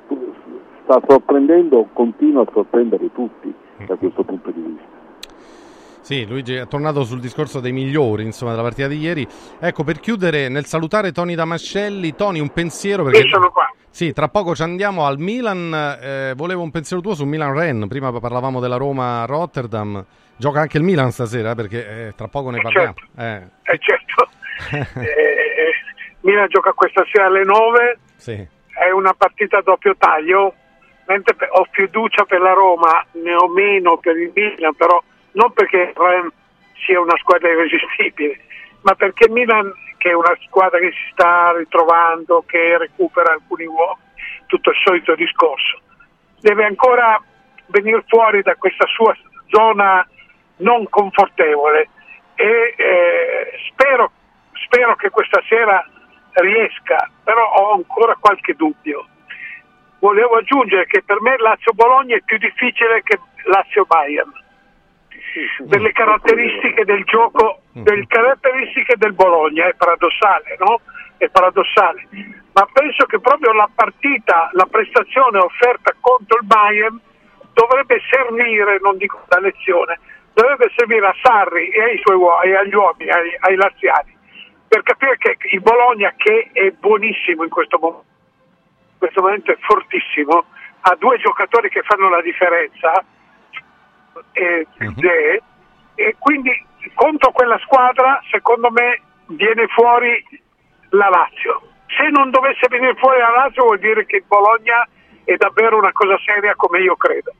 sta 0.86 1.00
sorprendendo, 1.06 1.88
continua 1.92 2.42
a 2.42 2.46
sorprendere 2.52 3.10
tutti 3.12 3.52
da 3.86 3.96
questo 3.96 4.22
punto 4.24 4.50
di 4.50 4.60
vista. 4.60 4.94
Sì, 6.00 6.24
Luigi 6.24 6.54
è 6.54 6.68
tornato 6.68 7.02
sul 7.02 7.18
discorso 7.18 7.58
dei 7.58 7.72
migliori, 7.72 8.22
insomma, 8.22 8.52
della 8.52 8.62
partita 8.62 8.86
di 8.86 8.98
ieri. 8.98 9.26
Ecco, 9.58 9.82
per 9.82 9.98
chiudere, 9.98 10.48
nel 10.48 10.64
salutare 10.64 11.10
Tony 11.10 11.34
Damascelli, 11.34 12.14
Tony, 12.14 12.38
un 12.38 12.50
pensiero 12.50 13.02
perché... 13.02 13.18
Io 13.22 13.28
sono 13.28 13.50
qua. 13.50 13.68
Sì, 13.90 14.12
tra 14.12 14.28
poco 14.28 14.54
ci 14.54 14.62
andiamo 14.62 15.04
al 15.04 15.18
Milan. 15.18 15.72
Eh, 16.00 16.32
volevo 16.36 16.62
un 16.62 16.70
pensiero 16.70 17.02
tuo 17.02 17.14
su 17.14 17.24
Milan-Ren. 17.24 17.88
Prima 17.88 18.12
parlavamo 18.12 18.60
della 18.60 18.76
Roma-Rotterdam. 18.76 20.04
Gioca 20.36 20.60
anche 20.60 20.76
il 20.76 20.84
Milan 20.84 21.10
stasera, 21.10 21.50
eh, 21.50 21.54
perché 21.56 22.06
eh, 22.08 22.12
tra 22.14 22.28
poco 22.28 22.50
ne 22.50 22.58
Eh, 22.58 22.62
parliamo. 22.62 22.94
certo. 22.94 23.20
Eh, 23.20 23.72
Eh, 23.72 23.78
certo. 23.78 24.28
Eh, 25.00 25.72
Milan 26.20 26.46
gioca 26.48 26.72
questa 26.72 27.04
sera 27.10 27.26
alle 27.26 27.42
9, 27.44 27.98
sì. 28.16 28.32
è 28.32 28.90
una 28.94 29.12
partita 29.16 29.58
a 29.58 29.62
doppio 29.62 29.94
taglio, 29.98 30.54
mentre 31.06 31.34
ho 31.50 31.66
fiducia 31.70 32.24
per 32.24 32.40
la 32.40 32.52
Roma, 32.52 33.04
ne 33.12 33.34
ho 33.34 33.48
meno 33.48 33.96
per 33.98 34.16
il 34.16 34.30
Milan, 34.34 34.74
però 34.74 35.02
non 35.32 35.52
perché 35.52 35.92
Ren 35.94 36.30
sia 36.84 37.00
una 37.00 37.16
squadra 37.18 37.50
irresistibile, 37.50 38.40
ma 38.82 38.94
perché 38.94 39.24
il 39.24 39.32
Milan, 39.32 39.72
che 39.98 40.10
è 40.10 40.14
una 40.14 40.36
squadra 40.46 40.78
che 40.78 40.90
si 40.90 41.10
sta 41.12 41.52
ritrovando, 41.56 42.44
che 42.46 42.78
recupera 42.78 43.32
alcuni 43.32 43.66
uomini, 43.66 44.04
tutto 44.46 44.70
il 44.70 44.76
solito 44.84 45.14
discorso, 45.14 45.80
deve 46.40 46.64
ancora 46.64 47.20
venire 47.66 48.04
fuori 48.06 48.42
da 48.42 48.54
questa 48.56 48.86
sua 48.86 49.16
zona 49.48 50.06
non 50.58 50.88
confortevole 50.88 51.88
e 52.34 52.74
eh, 52.76 53.50
spero, 53.70 54.10
spero 54.52 54.94
che 54.96 55.10
questa 55.10 55.42
sera 55.48 55.84
riesca, 56.34 57.10
però 57.24 57.44
ho 57.44 57.72
ancora 57.74 58.16
qualche 58.18 58.54
dubbio. 58.54 59.06
Volevo 60.06 60.36
aggiungere 60.36 60.86
che 60.86 61.02
per 61.02 61.20
me 61.20 61.36
Lazio-Bologna 61.36 62.14
è 62.14 62.22
più 62.24 62.38
difficile 62.38 63.02
che 63.02 63.18
Lazio-Bayern 63.42 64.30
per 65.68 65.80
le 65.80 65.90
caratteristiche 65.90 66.84
del 66.84 67.02
gioco, 67.02 67.62
delle 67.72 68.06
caratteristiche 68.06 68.94
del 68.96 69.14
Bologna, 69.14 69.66
è 69.66 69.74
paradossale, 69.74 70.56
no? 70.60 70.80
È 71.16 71.28
paradossale. 71.28 72.06
Ma 72.52 72.68
penso 72.72 73.04
che 73.06 73.18
proprio 73.18 73.52
la 73.52 73.68
partita, 73.74 74.48
la 74.52 74.66
prestazione 74.70 75.38
offerta 75.38 75.92
contro 75.98 76.38
il 76.38 76.46
Bayern 76.46 77.00
dovrebbe 77.52 78.00
servire, 78.08 78.78
non 78.80 78.96
dico 78.98 79.24
da 79.26 79.40
lezione, 79.40 79.98
dovrebbe 80.34 80.70
servire 80.76 81.04
a 81.04 81.14
Sarri 81.20 81.68
e 81.70 81.82
ai 81.82 81.98
suoi 82.04 82.14
uo- 82.14 82.40
e 82.42 82.54
agli 82.54 82.74
uomini, 82.74 83.10
ai, 83.10 83.36
ai 83.40 83.56
laziali, 83.56 84.16
per 84.68 84.84
capire 84.84 85.16
che 85.18 85.36
il 85.50 85.60
Bologna, 85.60 86.14
che 86.16 86.50
è 86.52 86.70
buonissimo 86.70 87.42
in 87.42 87.50
questo 87.50 87.76
momento, 87.80 88.14
in 88.96 88.98
questo 88.98 89.20
momento 89.20 89.52
è 89.52 89.56
fortissimo, 89.60 90.44
ha 90.80 90.96
due 90.98 91.18
giocatori 91.18 91.68
che 91.68 91.82
fanno 91.82 92.08
la 92.08 92.22
differenza, 92.22 93.04
e, 94.32 94.66
Zé, 94.98 95.42
e 95.94 96.16
quindi 96.18 96.50
contro 96.94 97.30
quella 97.32 97.58
squadra 97.58 98.22
secondo 98.30 98.70
me 98.70 99.00
viene 99.26 99.66
fuori 99.68 100.24
la 100.90 101.08
Lazio. 101.08 101.60
Se 101.88 102.08
non 102.10 102.30
dovesse 102.30 102.66
venire 102.68 102.94
fuori 102.94 103.18
la 103.18 103.30
Lazio 103.30 103.64
vuol 103.64 103.78
dire 103.78 104.06
che 104.06 104.16
il 104.16 104.24
Bologna 104.26 104.86
è 105.24 105.34
davvero 105.36 105.76
una 105.76 105.92
cosa 105.92 106.18
seria 106.24 106.54
come 106.54 106.80
io 106.80 106.96
credo. 106.96 107.32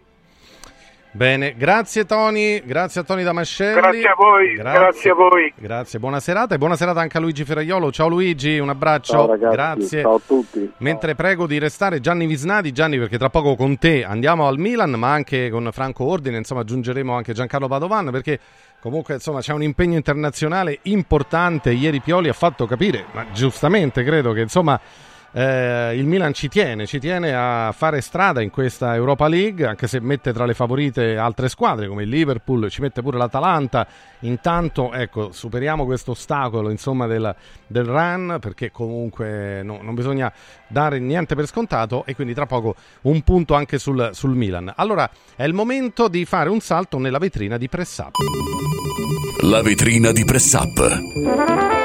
Bene, 1.17 1.55
grazie 1.57 2.05
Tony, 2.05 2.63
grazie 2.63 3.01
a 3.01 3.05
Tony 3.05 3.23
Damascelli. 3.23 3.81
Grazie 3.81 4.07
a 4.07 4.15
voi, 4.15 4.53
grazie 4.53 5.11
a 5.11 5.15
voi. 5.15 5.51
Grazie, 5.57 5.99
buona 5.99 6.21
serata 6.21 6.55
e 6.55 6.59
buona 6.59 6.77
serata 6.77 7.01
anche 7.01 7.17
a 7.17 7.21
Luigi 7.21 7.43
Ferraiolo. 7.43 7.91
Ciao 7.91 8.09
Luigi, 8.09 8.59
un 8.59 8.69
abbraccio. 8.69 9.13
Ciao 9.13 9.27
ragazzi, 9.27 9.55
grazie. 9.55 10.01
ciao 10.03 10.17
a 10.17 10.21
tutti. 10.27 10.71
Mentre 10.77 11.15
prego 11.15 11.47
di 11.47 11.59
restare 11.59 12.01
Gianni 12.01 12.27
Visnadi, 12.27 12.71
Gianni 12.71 12.99
perché 12.99 13.17
tra 13.17 13.31
poco 13.31 13.57
con 13.57 13.79
te 13.79 14.05
andiamo 14.05 14.47
al 14.47 14.59
Milan, 14.59 14.91
ma 14.91 15.11
anche 15.11 15.49
con 15.49 15.67
Franco 15.73 16.05
Ordine, 16.05 16.37
insomma 16.37 16.61
aggiungeremo 16.61 17.15
anche 17.15 17.33
Giancarlo 17.33 17.67
Padovan 17.67 18.11
perché 18.11 18.39
comunque 18.79 19.15
insomma 19.15 19.41
c'è 19.41 19.55
un 19.55 19.63
impegno 19.63 19.97
internazionale 19.97 20.81
importante. 20.83 21.71
Ieri 21.71 22.01
Pioli 22.01 22.29
ha 22.29 22.35
fatto 22.35 22.67
capire, 22.67 23.07
ma 23.13 23.25
giustamente 23.33 24.05
credo 24.05 24.33
che 24.35 24.43
insomma 24.43 24.79
eh, 25.39 25.95
il 25.95 26.07
Milan 26.07 26.33
ci 26.33 26.49
tiene, 26.49 26.87
ci 26.87 26.99
tiene 26.99 27.35
a 27.35 27.71
fare 27.73 28.01
strada 28.01 28.41
in 28.41 28.49
questa 28.49 28.95
Europa 28.95 29.29
League, 29.29 29.67
anche 29.67 29.87
se 29.87 30.01
mette 30.01 30.33
tra 30.33 30.47
le 30.47 30.55
favorite 30.55 31.19
altre 31.19 31.51
squadre 31.51 31.89
come 31.89 32.05
il 32.05 32.09
Liverpool, 32.09 32.71
ci 32.71 32.81
mette 32.81 33.03
pure 33.03 33.19
l'Atalanta. 33.19 33.87
Intanto, 34.21 34.95
ecco, 34.95 35.33
superiamo 35.33 35.85
questo 35.85 36.13
ostacolo 36.13 36.71
insomma 36.71 37.07
del, 37.07 37.35
del 37.67 37.85
run, 37.85 38.39
perché 38.41 38.71
comunque 38.71 39.63
no- 39.63 39.81
non 39.83 39.95
bisogna 39.95 40.33
dare 40.69 40.99
niente 41.01 41.35
per 41.35 41.47
scontato 41.47 42.05
e 42.07 42.15
quindi 42.15 42.33
tra 42.33 42.47
poco 42.47 42.75
un 43.03 43.21
punto 43.21 43.53
anche 43.53 43.77
sul, 43.77 44.09
sul 44.15 44.35
Milan. 44.35 44.73
Allora, 44.75 45.11
è 45.37 45.45
il 45.45 45.53
momento 45.53 46.09
di 46.09 46.25
fare 46.25 46.49
un 46.49 46.61
salto 46.61 46.97
nella 46.97 47.19
vetrina 47.19 47.59
di 47.59 47.69
Press 47.69 47.99
Up. 47.99 48.15
La 49.43 49.61
vetrina 49.61 50.13
di 50.13 50.25
Press 50.25 50.53
Up. 50.55 51.76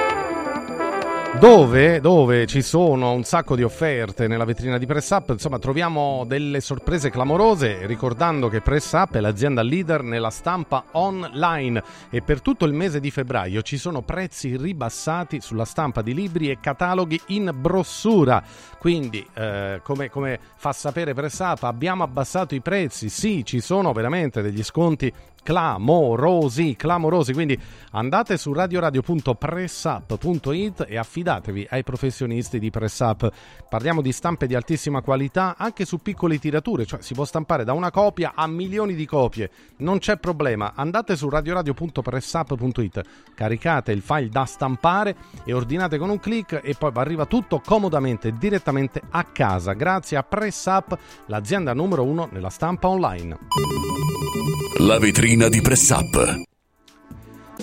Dove, 1.39 2.01
dove? 2.01 2.45
Ci 2.45 2.61
sono 2.61 3.13
un 3.13 3.23
sacco 3.23 3.55
di 3.55 3.63
offerte 3.63 4.27
nella 4.27 4.43
vetrina 4.43 4.77
di 4.77 4.85
Press 4.85 5.09
Up, 5.09 5.29
insomma 5.29 5.57
troviamo 5.57 6.23
delle 6.27 6.59
sorprese 6.59 7.09
clamorose, 7.09 7.87
ricordando 7.87 8.47
che 8.47 8.61
Press 8.61 8.91
Up 8.91 9.15
è 9.15 9.19
l'azienda 9.21 9.63
leader 9.63 10.03
nella 10.03 10.29
stampa 10.29 10.83
online. 10.91 11.81
E 12.11 12.21
per 12.21 12.41
tutto 12.41 12.65
il 12.65 12.73
mese 12.73 12.99
di 12.99 13.09
febbraio 13.09 13.63
ci 13.63 13.77
sono 13.77 14.01
prezzi 14.01 14.55
ribassati 14.55 15.41
sulla 15.41 15.65
stampa 15.65 16.03
di 16.03 16.13
libri 16.13 16.51
e 16.51 16.59
cataloghi 16.59 17.19
in 17.27 17.51
brossura. 17.55 18.43
Quindi, 18.81 19.23
eh, 19.35 19.79
come, 19.83 20.09
come 20.09 20.39
fa 20.55 20.73
sapere 20.73 21.13
Press 21.13 21.37
Up, 21.37 21.61
abbiamo 21.65 22.01
abbassato 22.01 22.55
i 22.55 22.61
prezzi, 22.61 23.09
sì, 23.09 23.45
ci 23.45 23.59
sono 23.59 23.93
veramente 23.93 24.41
degli 24.41 24.63
sconti 24.63 25.13
clamorosi, 25.43 26.75
clamorosi. 26.75 27.33
Quindi 27.33 27.59
andate 27.91 28.37
su 28.37 28.53
radioradio.pressup.it 28.53 30.85
e 30.87 30.97
affidatevi 30.97 31.67
ai 31.69 31.83
professionisti 31.83 32.57
di 32.57 32.71
PressUp. 32.71 33.31
Parliamo 33.69 34.01
di 34.01 34.11
stampe 34.11 34.47
di 34.47 34.55
altissima 34.55 35.01
qualità 35.01 35.53
anche 35.57 35.85
su 35.85 35.99
piccole 35.99 36.39
tirature, 36.39 36.87
cioè 36.87 37.03
si 37.03 37.13
può 37.13 37.25
stampare 37.25 37.63
da 37.63 37.73
una 37.73 37.91
copia 37.91 38.31
a 38.33 38.47
milioni 38.47 38.95
di 38.95 39.05
copie. 39.05 39.51
Non 39.77 39.99
c'è 39.99 40.17
problema. 40.17 40.73
Andate 40.75 41.15
su 41.15 41.29
radioradio.pressup.it, 41.29 43.01
caricate 43.35 43.91
il 43.91 44.01
file 44.01 44.29
da 44.29 44.45
stampare 44.45 45.15
e 45.43 45.53
ordinate 45.53 45.99
con 45.99 46.09
un 46.09 46.19
clic 46.19 46.59
e 46.63 46.73
poi 46.77 46.91
arriva 46.95 47.27
tutto 47.27 47.61
comodamente 47.63 48.31
direttamente 48.31 48.69
a 49.09 49.23
casa 49.25 49.73
grazie 49.73 50.17
a 50.17 50.23
PressUp, 50.23 50.97
l'azienda 51.25 51.73
numero 51.73 52.03
uno 52.03 52.29
nella 52.31 52.49
stampa 52.49 52.87
online. 52.87 53.37
La 54.79 54.97
vetrina 54.97 55.49
di 55.49 55.61
Press 55.61 55.89
Up. 55.89 56.41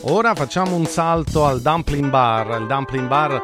Ora 0.02 0.34
facciamo 0.34 0.76
un 0.76 0.86
salto 0.86 1.44
al 1.44 1.60
Dumpling 1.60 2.10
Bar, 2.10 2.60
il 2.60 2.66
Dumpling 2.66 3.08
Bar 3.08 3.42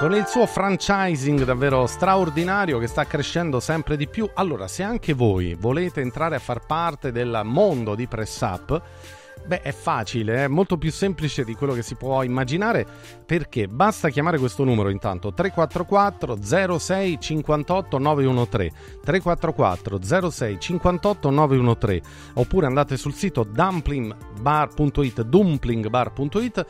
con 0.00 0.14
il 0.14 0.26
suo 0.26 0.46
franchising 0.46 1.44
davvero 1.44 1.86
straordinario 1.86 2.78
che 2.78 2.86
sta 2.86 3.04
crescendo 3.04 3.60
sempre 3.60 3.98
di 3.98 4.08
più. 4.08 4.26
Allora, 4.32 4.66
se 4.66 4.82
anche 4.82 5.12
voi 5.12 5.54
volete 5.54 6.00
entrare 6.00 6.36
a 6.36 6.38
far 6.38 6.64
parte 6.64 7.12
del 7.12 7.42
mondo 7.44 7.94
di 7.94 8.06
Press 8.06 8.40
Up, 8.40 8.82
Beh, 9.50 9.62
è 9.62 9.72
facile, 9.72 10.44
è 10.44 10.46
molto 10.46 10.78
più 10.78 10.92
semplice 10.92 11.42
di 11.42 11.56
quello 11.56 11.72
che 11.72 11.82
si 11.82 11.96
può 11.96 12.22
immaginare. 12.22 12.86
Perché? 13.26 13.66
Basta 13.66 14.08
chiamare 14.08 14.38
questo 14.38 14.62
numero 14.62 14.90
intanto 14.90 15.32
344 15.34 16.78
06 16.78 17.18
58 17.18 17.98
913 17.98 18.76
344 19.02 20.30
06 20.30 20.60
58 20.60 21.30
913 21.30 22.08
oppure 22.34 22.66
andate 22.66 22.96
sul 22.96 23.12
sito 23.12 23.42
dumplingbar.it 23.42 25.22
dumplingbar.it 25.22 26.66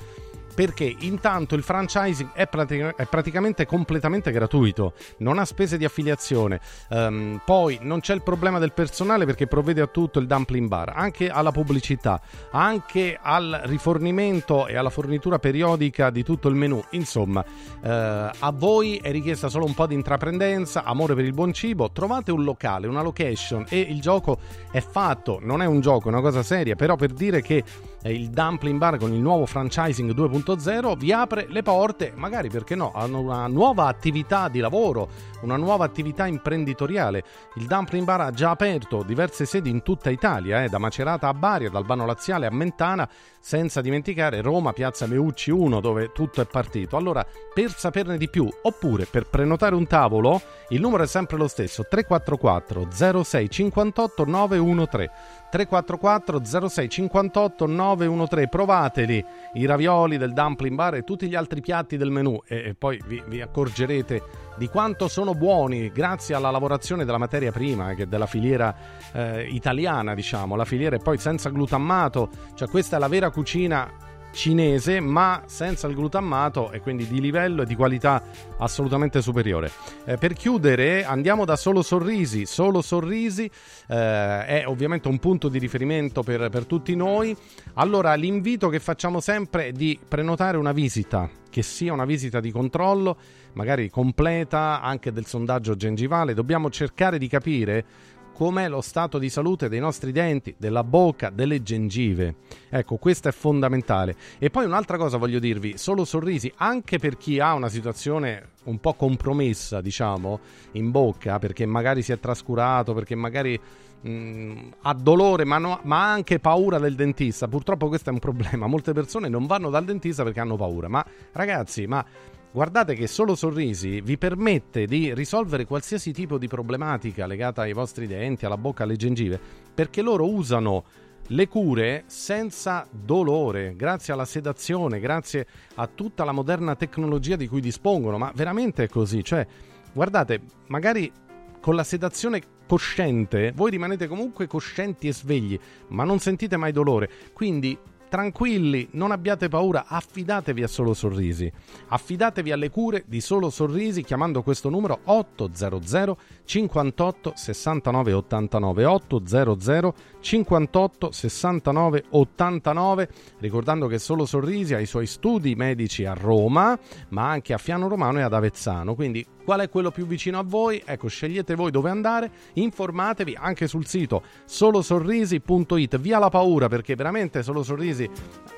perché 0.60 0.94
intanto 0.98 1.54
il 1.54 1.62
franchising 1.62 2.32
è, 2.34 2.46
pratica- 2.46 2.94
è 2.94 3.06
praticamente 3.06 3.64
completamente 3.64 4.30
gratuito, 4.30 4.92
non 5.20 5.38
ha 5.38 5.46
spese 5.46 5.78
di 5.78 5.86
affiliazione, 5.86 6.60
Ehm, 6.90 7.40
poi 7.44 7.78
non 7.82 8.00
c'è 8.00 8.14
il 8.14 8.22
problema 8.22 8.58
del 8.58 8.72
personale 8.72 9.24
perché 9.24 9.46
provvede 9.46 9.80
a 9.80 9.86
tutto 9.86 10.18
il 10.18 10.26
dumpling 10.26 10.68
bar, 10.68 10.92
anche 10.94 11.28
alla 11.28 11.52
pubblicità, 11.52 12.20
anche 12.50 13.18
al 13.20 13.62
rifornimento 13.64 14.66
e 14.66 14.76
alla 14.76 14.90
fornitura 14.90 15.38
periodica 15.38 16.10
di 16.10 16.22
tutto 16.22 16.48
il 16.48 16.56
menù, 16.56 16.82
insomma 16.90 17.44
eh, 17.82 17.88
a 17.88 18.52
voi 18.52 18.96
è 18.96 19.10
richiesta 19.10 19.48
solo 19.48 19.64
un 19.64 19.74
po' 19.74 19.86
di 19.86 19.94
intraprendenza, 19.94 20.84
amore 20.84 21.14
per 21.14 21.24
il 21.24 21.32
buon 21.32 21.52
cibo, 21.52 21.90
trovate 21.90 22.32
un 22.32 22.44
locale, 22.44 22.86
una 22.86 23.02
location 23.02 23.64
e 23.68 23.78
il 23.78 24.00
gioco 24.00 24.38
è 24.70 24.80
fatto, 24.80 25.38
non 25.40 25.62
è 25.62 25.66
un 25.66 25.80
gioco, 25.80 26.08
è 26.08 26.12
una 26.12 26.20
cosa 26.20 26.42
seria, 26.42 26.74
però 26.74 26.96
per 26.96 27.12
dire 27.12 27.40
che 27.40 27.64
il 28.08 28.30
Dumpling 28.30 28.78
Bar 28.78 28.96
con 28.96 29.12
il 29.12 29.20
nuovo 29.20 29.44
franchising 29.44 30.14
2.0 30.14 30.96
vi 30.96 31.12
apre 31.12 31.46
le 31.48 31.62
porte, 31.62 32.12
magari 32.14 32.48
perché 32.48 32.74
no, 32.74 32.92
a 32.94 33.04
una 33.04 33.46
nuova 33.46 33.88
attività 33.88 34.48
di 34.48 34.58
lavoro, 34.58 35.08
una 35.42 35.56
nuova 35.56 35.84
attività 35.84 36.26
imprenditoriale. 36.26 37.22
Il 37.56 37.66
Dumpling 37.66 38.06
Bar 38.06 38.22
ha 38.22 38.30
già 38.30 38.50
aperto 38.50 39.02
diverse 39.02 39.44
sedi 39.44 39.68
in 39.68 39.82
tutta 39.82 40.08
Italia, 40.08 40.64
eh, 40.64 40.68
da 40.68 40.78
Macerata 40.78 41.28
a 41.28 41.34
Bari, 41.34 41.68
da 41.68 41.76
Albano 41.76 42.06
Laziale 42.06 42.46
a 42.46 42.50
Mentana, 42.50 43.06
senza 43.38 43.82
dimenticare 43.82 44.40
Roma, 44.40 44.72
Piazza 44.72 45.06
Meucci 45.06 45.50
1, 45.50 45.80
dove 45.80 46.10
tutto 46.12 46.40
è 46.40 46.46
partito. 46.46 46.96
Allora, 46.96 47.26
per 47.52 47.74
saperne 47.76 48.16
di 48.16 48.30
più, 48.30 48.48
oppure 48.62 49.04
per 49.04 49.26
prenotare 49.26 49.74
un 49.74 49.86
tavolo, 49.86 50.40
il 50.70 50.80
numero 50.80 51.02
è 51.02 51.06
sempre 51.06 51.36
lo 51.36 51.48
stesso, 51.48 51.84
344 51.86 53.22
06 53.22 53.50
58 53.50 54.24
913. 54.24 55.10
344 55.50 56.68
06 56.68 56.88
58 56.88 57.66
913. 57.66 58.48
Provateli, 58.48 59.24
i 59.54 59.66
ravioli 59.66 60.16
del 60.16 60.32
dumpling 60.32 60.76
bar 60.76 60.94
e 60.94 61.02
tutti 61.02 61.28
gli 61.28 61.34
altri 61.34 61.60
piatti 61.60 61.96
del 61.96 62.10
menù. 62.10 62.40
E, 62.46 62.68
e 62.68 62.74
poi 62.74 63.00
vi, 63.06 63.22
vi 63.26 63.40
accorgerete 63.40 64.22
di 64.56 64.68
quanto 64.68 65.08
sono 65.08 65.34
buoni 65.34 65.90
grazie 65.90 66.34
alla 66.34 66.50
lavorazione 66.50 67.04
della 67.04 67.18
materia 67.18 67.50
prima, 67.50 67.94
che 67.94 68.06
della 68.06 68.26
filiera 68.26 68.74
eh, 69.12 69.46
italiana, 69.50 70.14
diciamo, 70.14 70.54
la 70.54 70.64
filiera 70.64 70.96
è 70.96 71.00
poi 71.00 71.18
senza 71.18 71.50
glutammato, 71.50 72.28
cioè 72.54 72.68
questa 72.68 72.96
è 72.96 72.98
la 73.00 73.08
vera 73.08 73.30
cucina 73.30 74.08
cinese 74.32 75.00
ma 75.00 75.42
senza 75.46 75.86
il 75.86 75.94
glutammato 75.94 76.70
e 76.70 76.80
quindi 76.80 77.06
di 77.06 77.20
livello 77.20 77.62
e 77.62 77.66
di 77.66 77.74
qualità 77.74 78.22
assolutamente 78.58 79.22
superiore. 79.22 79.70
Eh, 80.04 80.16
per 80.16 80.34
chiudere 80.34 81.04
andiamo 81.04 81.44
da 81.44 81.56
Solo 81.56 81.82
Sorrisi, 81.82 82.46
Solo 82.46 82.82
Sorrisi 82.82 83.44
eh, 83.44 84.46
è 84.46 84.64
ovviamente 84.66 85.08
un 85.08 85.18
punto 85.18 85.48
di 85.48 85.58
riferimento 85.58 86.22
per, 86.22 86.48
per 86.48 86.66
tutti 86.66 86.94
noi, 86.94 87.36
allora 87.74 88.14
l'invito 88.14 88.68
che 88.68 88.80
facciamo 88.80 89.20
sempre 89.20 89.68
è 89.68 89.72
di 89.72 89.98
prenotare 90.06 90.56
una 90.56 90.72
visita, 90.72 91.28
che 91.48 91.62
sia 91.62 91.92
una 91.92 92.04
visita 92.04 92.40
di 92.40 92.50
controllo, 92.50 93.16
magari 93.54 93.90
completa 93.90 94.80
anche 94.80 95.12
del 95.12 95.26
sondaggio 95.26 95.74
gengivale, 95.74 96.34
dobbiamo 96.34 96.70
cercare 96.70 97.18
di 97.18 97.28
capire 97.28 97.84
com'è 98.32 98.68
lo 98.68 98.80
stato 98.80 99.18
di 99.18 99.28
salute 99.28 99.68
dei 99.68 99.80
nostri 99.80 100.12
denti, 100.12 100.54
della 100.58 100.84
bocca, 100.84 101.30
delle 101.30 101.62
gengive. 101.62 102.36
Ecco, 102.68 102.96
questo 102.96 103.28
è 103.28 103.32
fondamentale. 103.32 104.16
E 104.38 104.50
poi 104.50 104.64
un'altra 104.64 104.96
cosa 104.96 105.16
voglio 105.16 105.38
dirvi, 105.38 105.76
solo 105.76 106.04
sorrisi, 106.04 106.52
anche 106.56 106.98
per 106.98 107.16
chi 107.16 107.38
ha 107.38 107.54
una 107.54 107.68
situazione 107.68 108.50
un 108.64 108.78
po' 108.78 108.94
compromessa, 108.94 109.80
diciamo, 109.80 110.40
in 110.72 110.90
bocca, 110.90 111.38
perché 111.38 111.66
magari 111.66 112.02
si 112.02 112.12
è 112.12 112.18
trascurato, 112.18 112.94
perché 112.94 113.14
magari 113.14 113.60
mh, 114.00 114.68
ha 114.82 114.94
dolore, 114.94 115.44
ma, 115.44 115.58
no, 115.58 115.80
ma 115.84 116.10
anche 116.10 116.38
paura 116.38 116.78
del 116.78 116.94
dentista. 116.94 117.48
Purtroppo 117.48 117.88
questo 117.88 118.10
è 118.10 118.12
un 118.12 118.18
problema. 118.18 118.66
Molte 118.66 118.92
persone 118.92 119.28
non 119.28 119.46
vanno 119.46 119.70
dal 119.70 119.84
dentista 119.84 120.22
perché 120.22 120.40
hanno 120.40 120.56
paura. 120.56 120.88
Ma 120.88 121.04
ragazzi, 121.32 121.86
ma 121.86 122.04
Guardate 122.52 122.94
che 122.94 123.06
solo 123.06 123.36
sorrisi 123.36 124.00
vi 124.00 124.18
permette 124.18 124.86
di 124.86 125.14
risolvere 125.14 125.66
qualsiasi 125.66 126.12
tipo 126.12 126.36
di 126.36 126.48
problematica 126.48 127.24
legata 127.26 127.62
ai 127.62 127.72
vostri 127.72 128.08
denti, 128.08 128.44
alla 128.44 128.56
bocca, 128.56 128.82
alle 128.82 128.96
gengive, 128.96 129.38
perché 129.72 130.02
loro 130.02 130.28
usano 130.28 130.82
le 131.28 131.46
cure 131.46 132.02
senza 132.06 132.88
dolore, 132.90 133.76
grazie 133.76 134.12
alla 134.12 134.24
sedazione, 134.24 134.98
grazie 134.98 135.46
a 135.76 135.86
tutta 135.86 136.24
la 136.24 136.32
moderna 136.32 136.74
tecnologia 136.74 137.36
di 137.36 137.46
cui 137.46 137.60
dispongono, 137.60 138.18
ma 138.18 138.32
veramente 138.34 138.82
è 138.82 138.88
così, 138.88 139.22
cioè 139.22 139.46
guardate, 139.92 140.40
magari 140.66 141.12
con 141.60 141.76
la 141.76 141.84
sedazione 141.84 142.42
cosciente 142.66 143.52
voi 143.54 143.70
rimanete 143.70 144.08
comunque 144.08 144.48
coscienti 144.48 145.06
e 145.06 145.12
svegli, 145.12 145.58
ma 145.88 146.02
non 146.02 146.18
sentite 146.18 146.56
mai 146.56 146.72
dolore. 146.72 147.08
Quindi 147.32 147.78
Tranquilli, 148.10 148.88
non 148.94 149.12
abbiate 149.12 149.46
paura, 149.46 149.84
affidatevi 149.86 150.64
a 150.64 150.66
Solo 150.66 150.94
Sorrisi. 150.94 151.50
Affidatevi 151.90 152.50
alle 152.50 152.68
cure 152.68 153.04
di 153.06 153.20
Solo 153.20 153.50
Sorrisi 153.50 154.02
chiamando 154.02 154.42
questo 154.42 154.68
numero 154.68 154.98
800 155.04 156.18
58 156.44 157.32
69 157.36 158.12
89 158.12 158.84
800 158.84 159.94
58 160.18 161.12
69 161.12 162.04
89 162.10 163.08
ricordando 163.38 163.86
che 163.86 164.00
Solo 164.00 164.26
Sorrisi 164.26 164.74
ha 164.74 164.80
i 164.80 164.86
suoi 164.86 165.06
studi 165.06 165.54
medici 165.54 166.04
a 166.04 166.12
Roma 166.12 166.76
ma 167.10 167.30
anche 167.30 167.52
a 167.52 167.58
Fiano 167.58 167.86
Romano 167.86 168.18
e 168.18 168.22
ad 168.22 168.34
Avezzano 168.34 168.96
quindi 168.96 169.24
qual 169.44 169.60
è 169.60 169.68
quello 169.68 169.90
più 169.90 170.06
vicino 170.06 170.38
a 170.38 170.42
voi? 170.44 170.82
Ecco, 170.84 171.08
scegliete 171.08 171.54
voi 171.54 171.70
dove 171.70 171.90
andare, 171.90 172.30
informatevi 172.54 173.36
anche 173.38 173.66
sul 173.66 173.86
sito 173.86 174.22
solosorrisi.it. 174.44 175.98
Via 175.98 176.18
la 176.18 176.28
paura 176.28 176.68
perché 176.68 176.94
veramente 176.94 177.42
Solo 177.42 177.62
Sorrisi 177.62 178.08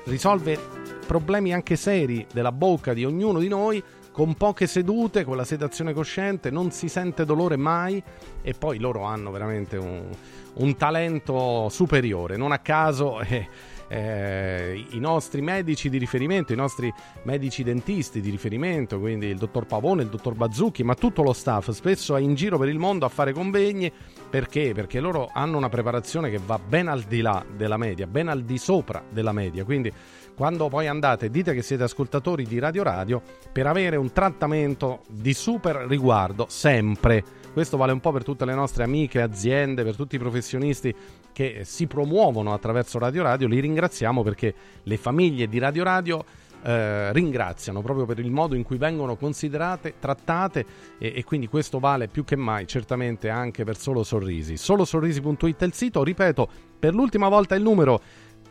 risolve 0.05 0.57
problemi 1.05 1.53
anche 1.53 1.75
seri 1.75 2.25
della 2.31 2.51
bocca 2.51 2.93
di 2.93 3.05
ognuno 3.05 3.39
di 3.39 3.47
noi 3.47 3.83
con 4.11 4.35
poche 4.35 4.67
sedute, 4.67 5.23
con 5.23 5.35
la 5.35 5.43
sedazione 5.43 5.91
cosciente, 5.91 6.51
non 6.51 6.71
si 6.71 6.87
sente 6.87 7.25
dolore 7.25 7.57
mai 7.57 8.01
e 8.43 8.53
poi 8.53 8.77
loro 8.77 9.03
hanno 9.03 9.31
veramente 9.31 9.75
un, 9.75 10.07
un 10.53 10.75
talento 10.77 11.67
superiore. 11.69 12.37
Non 12.37 12.51
a 12.51 12.59
caso 12.59 13.19
eh, 13.21 13.47
eh, 13.93 14.85
i 14.89 14.99
nostri 14.99 15.41
medici 15.41 15.87
di 15.87 15.99
riferimento, 15.99 16.51
i 16.51 16.55
nostri 16.55 16.91
medici 17.23 17.61
dentisti 17.61 18.21
di 18.21 18.31
riferimento, 18.31 18.99
quindi 18.99 19.27
il 19.27 19.37
dottor 19.37 19.67
Pavone, 19.67 20.01
il 20.01 20.09
dottor 20.09 20.33
Bazzucchi, 20.33 20.83
ma 20.83 20.95
tutto 20.95 21.21
lo 21.21 21.31
staff 21.31 21.69
spesso 21.69 22.15
è 22.15 22.19
in 22.19 22.33
giro 22.33 22.57
per 22.57 22.69
il 22.69 22.79
mondo 22.79 23.05
a 23.05 23.09
fare 23.09 23.33
convegni 23.33 23.91
perché? 24.31 24.71
Perché 24.73 24.99
loro 24.99 25.29
hanno 25.31 25.57
una 25.57 25.69
preparazione 25.69 26.31
che 26.31 26.39
va 26.43 26.57
ben 26.57 26.87
al 26.87 27.01
di 27.01 27.21
là 27.21 27.45
della 27.55 27.77
media, 27.77 28.07
ben 28.07 28.29
al 28.29 28.41
di 28.41 28.57
sopra 28.57 29.03
della 29.07 29.31
media, 29.31 29.63
quindi 29.63 29.91
quando 30.35 30.67
poi 30.69 30.87
andate 30.87 31.29
dite 31.29 31.53
che 31.53 31.61
siete 31.61 31.83
ascoltatori 31.83 32.45
di 32.45 32.57
Radio 32.57 32.81
Radio 32.81 33.21
per 33.51 33.67
avere 33.67 33.95
un 33.95 34.11
trattamento 34.11 35.03
di 35.07 35.35
super 35.35 35.85
riguardo 35.87 36.47
sempre. 36.49 37.23
Questo 37.53 37.77
vale 37.77 37.91
un 37.91 37.99
po' 37.99 38.11
per 38.11 38.23
tutte 38.23 38.45
le 38.45 38.55
nostre 38.55 38.83
amiche, 38.83 39.21
aziende, 39.21 39.83
per 39.83 39.95
tutti 39.95 40.15
i 40.15 40.19
professionisti 40.19 40.95
che 41.33 41.61
si 41.65 41.87
promuovono 41.87 42.53
attraverso 42.53 42.99
Radio 42.99 43.23
Radio. 43.23 43.47
Li 43.47 43.59
ringraziamo 43.59 44.23
perché 44.23 44.53
le 44.83 44.97
famiglie 44.97 45.47
di 45.47 45.59
Radio 45.59 45.83
Radio 45.83 46.23
eh, 46.63 47.11
ringraziano 47.11 47.81
proprio 47.81 48.05
per 48.05 48.19
il 48.19 48.31
modo 48.31 48.55
in 48.55 48.63
cui 48.63 48.77
vengono 48.77 49.17
considerate, 49.17 49.95
trattate 49.99 50.65
e, 50.97 51.13
e, 51.15 51.23
quindi 51.25 51.47
questo 51.47 51.79
vale 51.79 52.07
più 52.07 52.23
che 52.23 52.37
mai 52.37 52.65
certamente 52.67 53.29
anche 53.29 53.65
per 53.65 53.77
Solo 53.77 54.03
Sorrisi. 54.03 54.55
Solosorrisi.it 54.55 55.57
è 55.57 55.65
il 55.65 55.73
sito, 55.73 56.03
ripeto, 56.03 56.47
per 56.79 56.93
l'ultima 56.93 57.27
volta 57.27 57.55
il 57.55 57.61
numero 57.61 58.01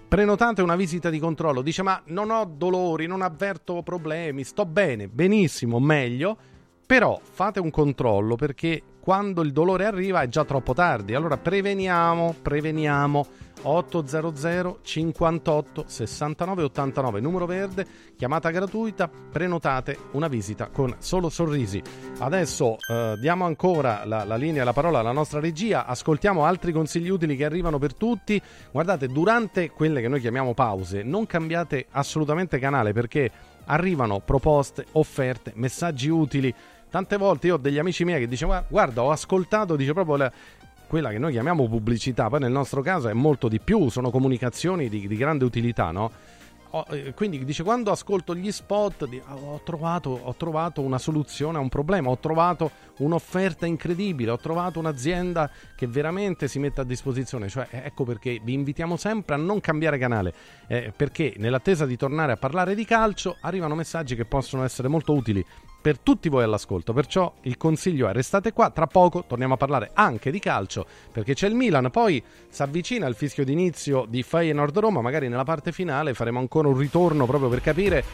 prenotate 0.06 0.60
una 0.60 0.76
visita 0.76 1.08
di 1.08 1.18
controllo, 1.18 1.62
dice 1.62 1.82
ma 1.82 2.02
non 2.08 2.30
ho 2.30 2.44
dolori, 2.44 3.06
non 3.06 3.22
avverto 3.22 3.82
problemi, 3.82 4.44
sto 4.44 4.66
bene, 4.66 5.08
benissimo, 5.08 5.80
meglio, 5.80 6.36
però 6.84 7.18
fate 7.22 7.60
un 7.60 7.70
controllo 7.70 8.36
perché 8.36 8.82
quando 9.02 9.42
il 9.42 9.50
dolore 9.50 9.84
arriva 9.84 10.22
è 10.22 10.28
già 10.28 10.44
troppo 10.44 10.74
tardi, 10.74 11.14
allora 11.14 11.36
preveniamo, 11.36 12.36
preveniamo. 12.40 13.26
800 13.64 14.78
58 14.82 15.84
69 15.86 16.62
89 16.64 17.20
numero 17.20 17.46
verde 17.46 17.86
chiamata 18.16 18.50
gratuita 18.50 19.08
prenotate 19.08 19.96
una 20.12 20.26
visita 20.26 20.68
con 20.68 20.94
solo 20.98 21.28
sorrisi. 21.28 21.80
Adesso 22.18 22.76
eh, 22.88 23.14
diamo 23.20 23.44
ancora 23.44 24.04
la, 24.04 24.24
la 24.24 24.36
linea 24.36 24.64
la 24.64 24.72
parola 24.72 24.98
alla 24.98 25.12
nostra 25.12 25.38
regia. 25.38 25.86
Ascoltiamo 25.86 26.44
altri 26.44 26.72
consigli 26.72 27.08
utili 27.08 27.36
che 27.36 27.44
arrivano 27.44 27.78
per 27.78 27.94
tutti. 27.94 28.40
Guardate 28.72 29.06
durante 29.06 29.70
quelle 29.70 30.00
che 30.00 30.08
noi 30.08 30.20
chiamiamo 30.20 30.54
pause 30.54 31.02
non 31.02 31.26
cambiate 31.26 31.86
assolutamente 31.90 32.58
canale 32.58 32.92
perché 32.92 33.30
arrivano 33.66 34.20
proposte 34.20 34.86
offerte 34.92 35.52
messaggi 35.54 36.08
utili 36.08 36.52
Tante 36.92 37.16
volte 37.16 37.46
io 37.46 37.54
ho 37.54 37.56
degli 37.56 37.78
amici 37.78 38.04
miei 38.04 38.20
che 38.20 38.28
dicono 38.28 38.64
guarda 38.68 39.02
ho 39.02 39.10
ascoltato, 39.10 39.76
dice 39.76 39.94
proprio 39.94 40.16
la, 40.16 40.32
quella 40.86 41.08
che 41.08 41.16
noi 41.16 41.32
chiamiamo 41.32 41.66
pubblicità, 41.66 42.28
poi 42.28 42.40
nel 42.40 42.52
nostro 42.52 42.82
caso 42.82 43.08
è 43.08 43.14
molto 43.14 43.48
di 43.48 43.60
più, 43.60 43.88
sono 43.88 44.10
comunicazioni 44.10 44.90
di, 44.90 45.08
di 45.08 45.16
grande 45.16 45.46
utilità, 45.46 45.90
no? 45.90 46.10
Eh, 46.90 47.14
quindi 47.14 47.42
dice 47.46 47.62
quando 47.62 47.90
ascolto 47.90 48.34
gli 48.34 48.52
spot 48.52 49.08
ho 49.26 49.62
trovato, 49.64 50.20
ho 50.22 50.34
trovato, 50.34 50.82
una 50.82 50.98
soluzione 50.98 51.56
a 51.56 51.62
un 51.62 51.70
problema, 51.70 52.10
ho 52.10 52.18
trovato 52.18 52.70
un'offerta 52.98 53.64
incredibile, 53.64 54.30
ho 54.30 54.38
trovato 54.38 54.78
un'azienda 54.78 55.50
che 55.74 55.86
veramente 55.86 56.46
si 56.46 56.58
mette 56.58 56.82
a 56.82 56.84
disposizione, 56.84 57.48
cioè 57.48 57.68
ecco 57.70 58.04
perché 58.04 58.38
vi 58.44 58.52
invitiamo 58.52 58.98
sempre 58.98 59.34
a 59.36 59.38
non 59.38 59.60
cambiare 59.60 59.96
canale, 59.96 60.34
eh, 60.66 60.92
perché 60.94 61.32
nell'attesa 61.38 61.86
di 61.86 61.96
tornare 61.96 62.32
a 62.32 62.36
parlare 62.36 62.74
di 62.74 62.84
calcio 62.84 63.38
arrivano 63.40 63.74
messaggi 63.74 64.14
che 64.14 64.26
possono 64.26 64.62
essere 64.62 64.88
molto 64.88 65.14
utili 65.14 65.42
per 65.82 65.98
tutti 65.98 66.28
voi 66.28 66.44
all'ascolto. 66.44 66.92
Perciò 66.94 67.30
il 67.42 67.58
consiglio 67.58 68.08
è 68.08 68.12
restate 68.12 68.52
qua, 68.52 68.70
tra 68.70 68.86
poco 68.86 69.24
torniamo 69.26 69.54
a 69.54 69.56
parlare 69.58 69.90
anche 69.92 70.30
di 70.30 70.38
calcio, 70.38 70.86
perché 71.10 71.34
c'è 71.34 71.48
il 71.48 71.54
Milan, 71.54 71.90
poi 71.90 72.22
si 72.48 72.62
avvicina 72.62 73.06
il 73.08 73.14
fischio 73.14 73.44
d'inizio 73.44 74.06
di 74.08 74.22
Feyenoord 74.22 74.78
Roma, 74.78 75.00
magari 75.00 75.28
nella 75.28 75.44
parte 75.44 75.72
finale 75.72 76.14
faremo 76.14 76.38
ancora 76.38 76.68
un 76.68 76.78
ritorno 76.78 77.26
proprio 77.26 77.50
per 77.50 77.60
capire, 77.60 78.04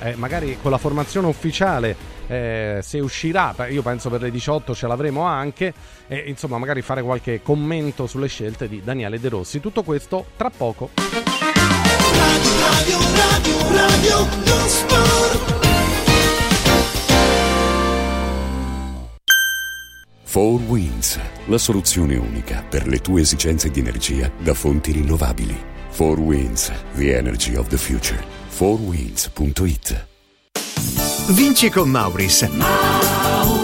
eh, 0.00 0.14
magari 0.16 0.58
con 0.60 0.70
la 0.70 0.78
formazione 0.78 1.26
ufficiale, 1.26 1.96
eh, 2.26 2.80
se 2.82 3.00
uscirà, 3.00 3.54
io 3.68 3.82
penso 3.82 4.10
per 4.10 4.20
le 4.20 4.30
18 4.30 4.74
ce 4.74 4.86
l'avremo 4.86 5.22
anche, 5.22 5.72
e 6.06 6.24
insomma 6.26 6.58
magari 6.58 6.82
fare 6.82 7.02
qualche 7.02 7.40
commento 7.42 8.06
sulle 8.06 8.28
scelte 8.28 8.68
di 8.68 8.82
Daniele 8.84 9.18
De 9.18 9.30
Rossi. 9.30 9.60
Tutto 9.60 9.82
questo 9.82 10.26
tra 10.36 10.50
poco. 10.50 10.90
Radio, 12.54 12.98
radio, 13.14 13.58
radio, 13.72 15.63
4 20.34 20.64
Winds, 20.66 21.20
la 21.46 21.58
soluzione 21.58 22.16
unica 22.16 22.64
per 22.68 22.88
le 22.88 22.98
tue 22.98 23.20
esigenze 23.20 23.70
di 23.70 23.78
energia 23.78 24.28
da 24.36 24.52
fonti 24.52 24.90
rinnovabili. 24.90 25.56
4 25.96 26.20
Winds, 26.20 26.72
the 26.96 27.16
energy 27.16 27.54
of 27.54 27.68
the 27.68 27.76
future. 27.76 28.20
4winds.it 28.50 30.06
Vinci 31.28 31.70
con 31.70 31.88
Mauris. 31.88 32.42
Mauris. 32.48 33.63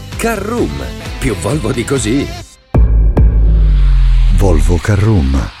Carroom, 0.21 0.69
più 1.17 1.33
Volvo 1.37 1.71
di 1.71 1.83
così. 1.83 2.27
Volvo 4.37 4.77
Carroom. 4.77 5.60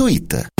dumplingbar.it. 0.00 0.59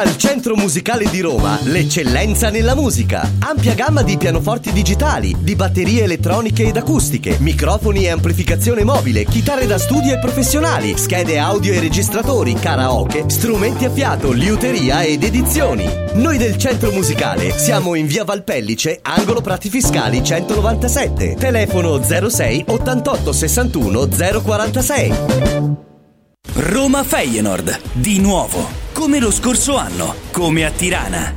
Al 0.00 0.16
Centro 0.16 0.54
Musicale 0.54 1.10
di 1.10 1.20
Roma, 1.20 1.58
l'eccellenza 1.62 2.50
nella 2.50 2.76
musica. 2.76 3.28
Ampia 3.40 3.74
gamma 3.74 4.02
di 4.02 4.16
pianoforti 4.16 4.70
digitali, 4.70 5.34
di 5.40 5.56
batterie 5.56 6.04
elettroniche 6.04 6.68
ed 6.68 6.76
acustiche, 6.76 7.36
microfoni 7.40 8.04
e 8.04 8.10
amplificazione 8.10 8.84
mobile, 8.84 9.24
chitarre 9.24 9.66
da 9.66 9.76
studio 9.76 10.14
e 10.14 10.20
professionali, 10.20 10.96
schede 10.96 11.40
audio 11.40 11.72
e 11.72 11.80
registratori, 11.80 12.54
karaoke, 12.54 13.24
strumenti 13.28 13.86
a 13.86 13.90
fiato, 13.90 14.30
liuteria 14.30 15.02
ed 15.02 15.24
edizioni. 15.24 15.90
Noi 16.12 16.38
del 16.38 16.56
Centro 16.58 16.92
Musicale 16.92 17.50
siamo 17.58 17.96
in 17.96 18.06
via 18.06 18.22
Valpellice, 18.22 19.00
angolo 19.02 19.40
Prati 19.40 19.68
Fiscali 19.68 20.22
197. 20.22 21.34
Telefono 21.34 22.00
06 22.00 22.66
88 22.68 23.32
61 23.32 24.08
046. 24.44 25.12
Roma 26.54 27.02
Feyenoord, 27.02 27.80
di 27.92 28.20
nuovo, 28.20 28.77
come 28.98 29.20
lo 29.20 29.30
scorso 29.30 29.76
anno, 29.76 30.12
come 30.32 30.64
a 30.64 30.72
Tirana. 30.72 31.32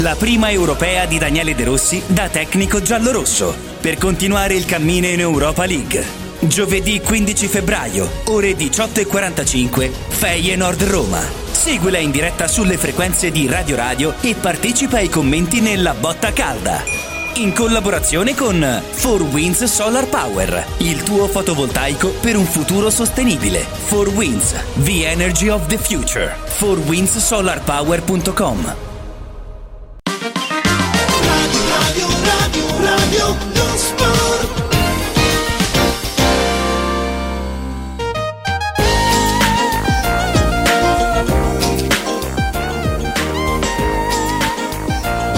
La 0.00 0.14
prima 0.14 0.50
europea 0.50 1.06
di 1.06 1.16
Daniele 1.16 1.54
De 1.54 1.64
Rossi 1.64 2.02
da 2.06 2.28
tecnico 2.28 2.82
giallorosso, 2.82 3.56
per 3.80 3.96
continuare 3.96 4.52
il 4.52 4.66
cammino 4.66 5.06
in 5.06 5.18
Europa 5.18 5.64
League. 5.64 6.04
Giovedì 6.40 7.00
15 7.00 7.46
febbraio, 7.46 8.10
ore 8.26 8.52
18.45, 8.52 9.90
Feyenoord 10.08 10.82
Roma. 10.82 11.22
Seguila 11.50 11.96
in 11.96 12.10
diretta 12.10 12.46
sulle 12.46 12.76
frequenze 12.76 13.30
di 13.30 13.46
Radio 13.46 13.76
Radio 13.76 14.14
e 14.20 14.34
partecipa 14.34 14.98
ai 14.98 15.08
commenti 15.08 15.62
nella 15.62 15.94
botta 15.94 16.30
calda 16.34 17.11
in 17.36 17.54
collaborazione 17.54 18.34
con 18.34 18.58
4Winds 18.58 19.64
Solar 19.64 20.06
Power, 20.08 20.66
il 20.78 21.02
tuo 21.02 21.28
fotovoltaico 21.28 22.08
per 22.20 22.36
un 22.36 22.44
futuro 22.44 22.90
sostenibile. 22.90 23.64
4Winds, 23.88 24.54
the 24.84 25.06
energy 25.06 25.48
of 25.48 25.64
the 25.66 25.78
future. 25.78 26.36
4windsolarpower.com 26.58 28.74
Radio, 31.74 32.06
radio, 32.24 32.80
radio, 32.80 32.80
lo 32.80 33.51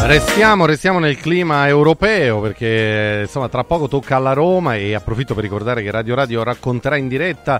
Restiamo, 0.07 0.67
restiamo 0.67 0.99
nel 0.99 1.17
clima 1.17 1.67
europeo 1.67 2.39
perché 2.41 3.21
insomma 3.23 3.49
tra 3.49 3.65
poco 3.65 3.89
tocca 3.89 4.17
alla 4.17 4.35
Roma 4.35 4.77
e 4.77 4.95
approfitto 4.95 5.35
per 5.35 5.43
ricordare 5.43 5.83
che 5.83 5.91
Radio 5.91 6.15
Radio 6.15 6.43
racconterà 6.43 6.97
in 6.97 7.09
diretta 7.09 7.59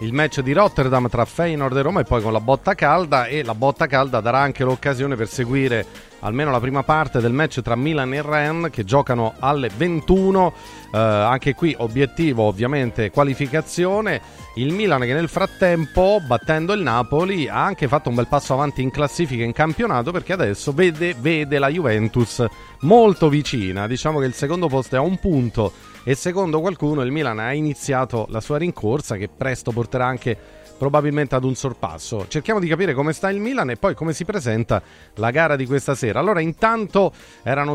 il 0.00 0.12
match 0.12 0.40
di 0.40 0.52
Rotterdam 0.52 1.08
tra 1.08 1.24
Feyenoord 1.24 1.76
e 1.76 1.82
Roma 1.82 2.00
e 2.00 2.04
poi 2.04 2.20
con 2.20 2.32
la 2.32 2.40
botta 2.40 2.74
calda 2.74 3.26
e 3.26 3.42
la 3.42 3.54
botta 3.54 3.86
calda 3.86 4.20
darà 4.20 4.38
anche 4.40 4.62
l'occasione 4.62 5.16
per 5.16 5.26
seguire 5.26 5.86
almeno 6.20 6.50
la 6.50 6.60
prima 6.60 6.82
parte 6.82 7.20
del 7.20 7.32
match 7.32 7.62
tra 7.62 7.76
Milan 7.76 8.12
e 8.12 8.20
Rennes 8.20 8.70
che 8.70 8.84
giocano 8.84 9.34
alle 9.38 9.70
21 9.74 10.52
eh, 10.92 10.98
anche 10.98 11.54
qui 11.54 11.74
obiettivo 11.78 12.42
ovviamente 12.44 13.10
qualificazione. 13.10 14.20
Il 14.56 14.72
Milan 14.72 15.00
che 15.00 15.14
nel 15.14 15.28
frattempo 15.28 16.20
battendo 16.26 16.72
il 16.74 16.82
Napoli 16.82 17.48
ha 17.48 17.64
anche 17.64 17.88
fatto 17.88 18.10
un 18.10 18.16
bel 18.16 18.26
passo 18.26 18.52
avanti 18.52 18.82
in 18.82 18.90
classifica 18.90 19.44
in 19.44 19.52
campionato 19.52 20.12
perché 20.12 20.34
adesso 20.34 20.72
vede, 20.72 21.14
vede 21.18 21.58
la 21.58 21.68
Juventus 21.68 22.44
molto 22.80 23.30
vicina. 23.30 23.86
Diciamo 23.86 24.18
che 24.18 24.26
il 24.26 24.34
secondo 24.34 24.68
posto 24.68 24.96
è 24.96 24.98
a 24.98 25.02
un 25.02 25.18
punto 25.18 25.72
e 26.08 26.14
secondo 26.14 26.60
qualcuno 26.60 27.02
il 27.02 27.10
Milan 27.10 27.40
ha 27.40 27.52
iniziato 27.52 28.26
la 28.30 28.40
sua 28.40 28.58
rincorsa 28.58 29.16
che 29.16 29.28
presto 29.28 29.72
porterà 29.72 30.06
anche 30.06 30.38
probabilmente 30.78 31.34
ad 31.34 31.42
un 31.42 31.56
sorpasso. 31.56 32.28
Cerchiamo 32.28 32.60
di 32.60 32.68
capire 32.68 32.94
come 32.94 33.12
sta 33.12 33.28
il 33.28 33.40
Milan 33.40 33.70
e 33.70 33.76
poi 33.76 33.96
come 33.96 34.12
si 34.12 34.24
presenta 34.24 34.80
la 35.14 35.32
gara 35.32 35.56
di 35.56 35.66
questa 35.66 35.96
sera. 35.96 36.20
Allora, 36.20 36.38
intanto 36.38 37.12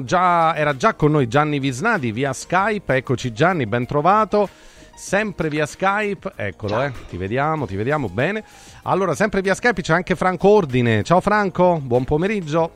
già, 0.03 0.55
era 0.55 0.77
già 0.77 0.93
con 0.93 1.11
noi 1.11 1.27
Gianni 1.27 1.59
Visnadi 1.59 2.13
via 2.13 2.31
Skype. 2.31 2.95
Eccoci 2.95 3.33
Gianni, 3.33 3.65
ben 3.65 3.85
trovato. 3.85 4.47
sempre 4.95 5.49
via 5.49 5.65
Skype. 5.65 6.31
Eccolo, 6.37 6.83
eh, 6.83 6.93
ti 7.09 7.17
vediamo, 7.17 7.65
ti 7.65 7.75
vediamo 7.75 8.07
bene. 8.07 8.45
Allora, 8.83 9.13
sempre 9.13 9.41
via 9.41 9.55
Skype 9.55 9.81
c'è 9.81 9.93
anche 9.93 10.15
Franco 10.15 10.47
Ordine. 10.47 11.03
Ciao 11.03 11.19
Franco, 11.19 11.81
buon 11.83 12.05
pomeriggio. 12.05 12.75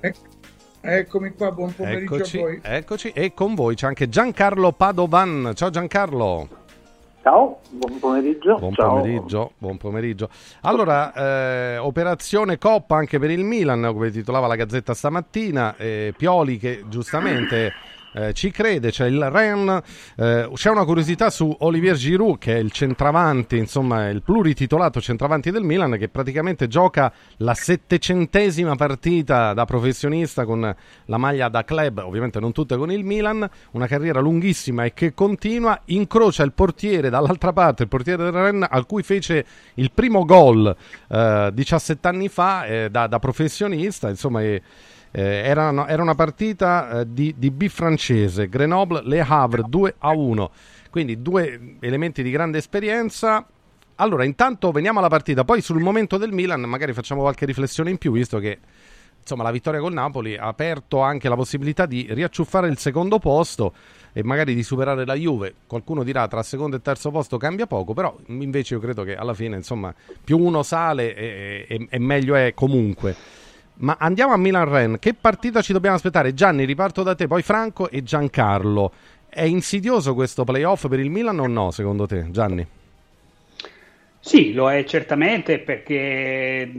Eccomi 0.88 1.32
qua, 1.32 1.52
buon 1.52 1.74
pomeriggio 1.74 2.16
Eccoci, 2.16 2.38
a 2.38 2.42
voi. 2.42 2.60
eccoci. 2.62 3.10
E 3.10 3.34
con 3.34 3.56
voi 3.56 3.74
c'è 3.74 3.88
anche 3.88 4.08
Giancarlo 4.08 4.72
Padovan. 4.72 5.52
Ciao 5.56 5.72
Giancarlo. 5.72 6.48
Ciao, 7.24 7.60
buon 7.72 7.98
pomeriggio. 7.98 8.58
Buon 8.60 8.74
Ciao. 8.74 8.90
pomeriggio, 8.90 9.52
buon 9.58 9.78
pomeriggio. 9.78 10.30
Allora, 10.62 11.12
eh, 11.14 11.78
operazione 11.78 12.60
Coppa 12.60 12.98
anche 12.98 13.18
per 13.18 13.32
il 13.32 13.44
Milan, 13.44 13.82
come 13.92 14.12
titolava 14.12 14.46
la 14.46 14.56
Gazzetta 14.56 14.94
stamattina. 14.94 15.76
eh, 15.76 16.14
Pioli 16.16 16.58
che 16.60 16.84
giustamente 16.88 17.74
eh, 18.16 18.34
ci 18.34 18.50
crede, 18.50 18.92
c'è 18.92 19.08
il 19.08 19.30
Ren. 19.30 19.82
eh, 20.16 20.50
c'è 20.54 20.70
una 20.70 20.86
curiosità 20.86 21.30
su 21.30 21.54
Olivier 21.60 21.96
Giroud, 21.96 22.38
che 22.38 22.56
è 22.56 22.60
il 22.60 22.72
centravanti, 22.72 23.58
insomma, 23.58 24.08
il 24.08 24.22
plurititolato 24.22 25.02
centravanti 25.02 25.52
del 25.52 25.64
Milan, 25.64 25.98
che 25.98 26.08
praticamente 26.08 26.68
gioca 26.68 27.12
la 27.38 27.54
settecentesima 27.54 28.76
partita 28.76 29.54
da 29.54 29.66
professionista 29.66 30.46
con 30.46 30.74
la 31.06 31.18
maglia 31.18 31.50
da 31.50 31.66
club, 31.66 32.04
ovviamente 32.06 32.40
non 32.40 32.54
tutte 32.54 32.78
con 32.78 32.90
il 32.90 33.04
Milan, 33.04 33.48
una 33.72 33.88
carriera 33.88 34.22
lunghissima 34.22 34.86
e 34.86 34.94
che 34.94 35.14
continua, 35.14 35.82
incrocia 35.86 36.44
il 36.44 36.54
portiere 36.54 37.10
dall'altra 37.10 37.52
parte, 37.52 37.84
il 37.84 37.90
portiere 37.90 38.24
del 38.24 38.32
Ren, 38.32 38.66
a 38.70 38.84
cui 38.86 39.04
fece 39.04 39.46
il 39.74 39.92
primo 39.92 40.24
gol 40.24 40.74
eh, 41.10 41.50
17 41.54 42.08
anni 42.08 42.30
fa 42.30 42.66
eh, 42.66 42.90
da, 42.90 43.08
da 43.08 43.20
professionista, 43.20 44.08
insomma... 44.08 44.42
e- 44.42 44.62
era, 45.22 45.70
una- 45.70 45.88
era 45.88 46.02
una 46.02 46.16
partita 46.16 47.02
eh, 47.02 47.06
di, 47.14 47.34
di 47.38 47.52
B 47.52 47.68
francese, 47.68 48.48
Grenoble-Le 48.50 49.22
Havre 49.22 49.64
2 49.68 49.96
a 50.00 50.10
1. 50.12 50.52
Quindi 50.90 51.22
due 51.22 51.76
elementi 51.82 52.24
di 52.24 52.32
grande 52.32 52.58
esperienza. 52.58 53.46
Allora, 53.96 54.24
intanto 54.26 54.72
veniamo 54.72 55.00
alla 55.00 55.08
partita, 55.10 55.44
poi 55.46 55.62
sul 55.62 55.80
momento 55.82 56.18
del 56.18 56.32
Milan 56.32 56.62
magari 56.62 56.94
facciamo 56.94 57.22
qualche 57.22 57.46
riflessione 57.46 57.90
in 57.90 57.98
più, 57.98 58.12
visto 58.12 58.40
che 58.40 58.60
insomma, 59.20 59.44
la 59.44 59.52
vittoria 59.52 59.80
col 59.80 59.94
Napoli 59.94 60.38
ha 60.38 60.48
aperto 60.48 61.00
anche 61.02 61.30
la 61.30 61.36
possibilità 61.36 61.86
di 61.86 62.06
riacciuffare 62.10 62.68
il 62.68 62.78
secondo 62.78 63.20
posto 63.20 63.74
e 64.14 64.22
magari 64.24 64.54
di 64.54 64.64
superare 64.64 65.06
la 65.06 65.16
Juve. 65.16 65.54
Qualcuno 65.66 66.04
dirà 66.04 66.28
tra 66.28 66.44
secondo 66.44 66.76
e 66.76 66.82
terzo 66.82 67.10
posto 67.12 67.38
cambia 67.38 67.68
poco, 67.68 67.94
però 67.94 68.16
invece 68.28 68.74
io 68.76 68.80
credo 68.82 69.04
che 69.04 69.16
alla 69.16 69.34
fine, 69.34 69.56
insomma, 69.56 69.94
più 70.24 70.38
uno 70.38 70.62
sale 70.64 71.16
e, 71.16 71.66
e- 71.68 71.88
e 71.90 72.00
meglio 72.00 72.36
è 72.36 72.54
comunque. 72.54 73.16
Ma 73.78 73.98
andiamo 74.00 74.34
a 74.34 74.38
Milan-Ren. 74.38 74.98
Che 75.00 75.14
partita 75.14 75.62
ci 75.62 75.74
dobbiamo 75.74 75.96
aspettare? 75.96 76.34
Gianni, 76.34 76.64
riparto 76.66 77.04
da 77.04 77.14
te, 77.16 77.28
poi 77.28 77.42
Franco 77.42 77.90
e 77.90 78.04
Giancarlo. 78.04 78.92
È 79.28 79.44
insidioso 79.44 80.14
questo 80.14 80.46
playoff 80.46 80.88
per 80.88 81.00
il 81.00 81.10
Milan 81.10 81.40
o 81.40 81.48
no, 81.48 81.72
secondo 81.72 82.06
te, 82.08 82.28
Gianni? 82.32 82.66
Sì, 84.20 84.54
lo 84.54 84.72
è 84.72 84.84
certamente 84.86 85.60
perché 85.60 86.72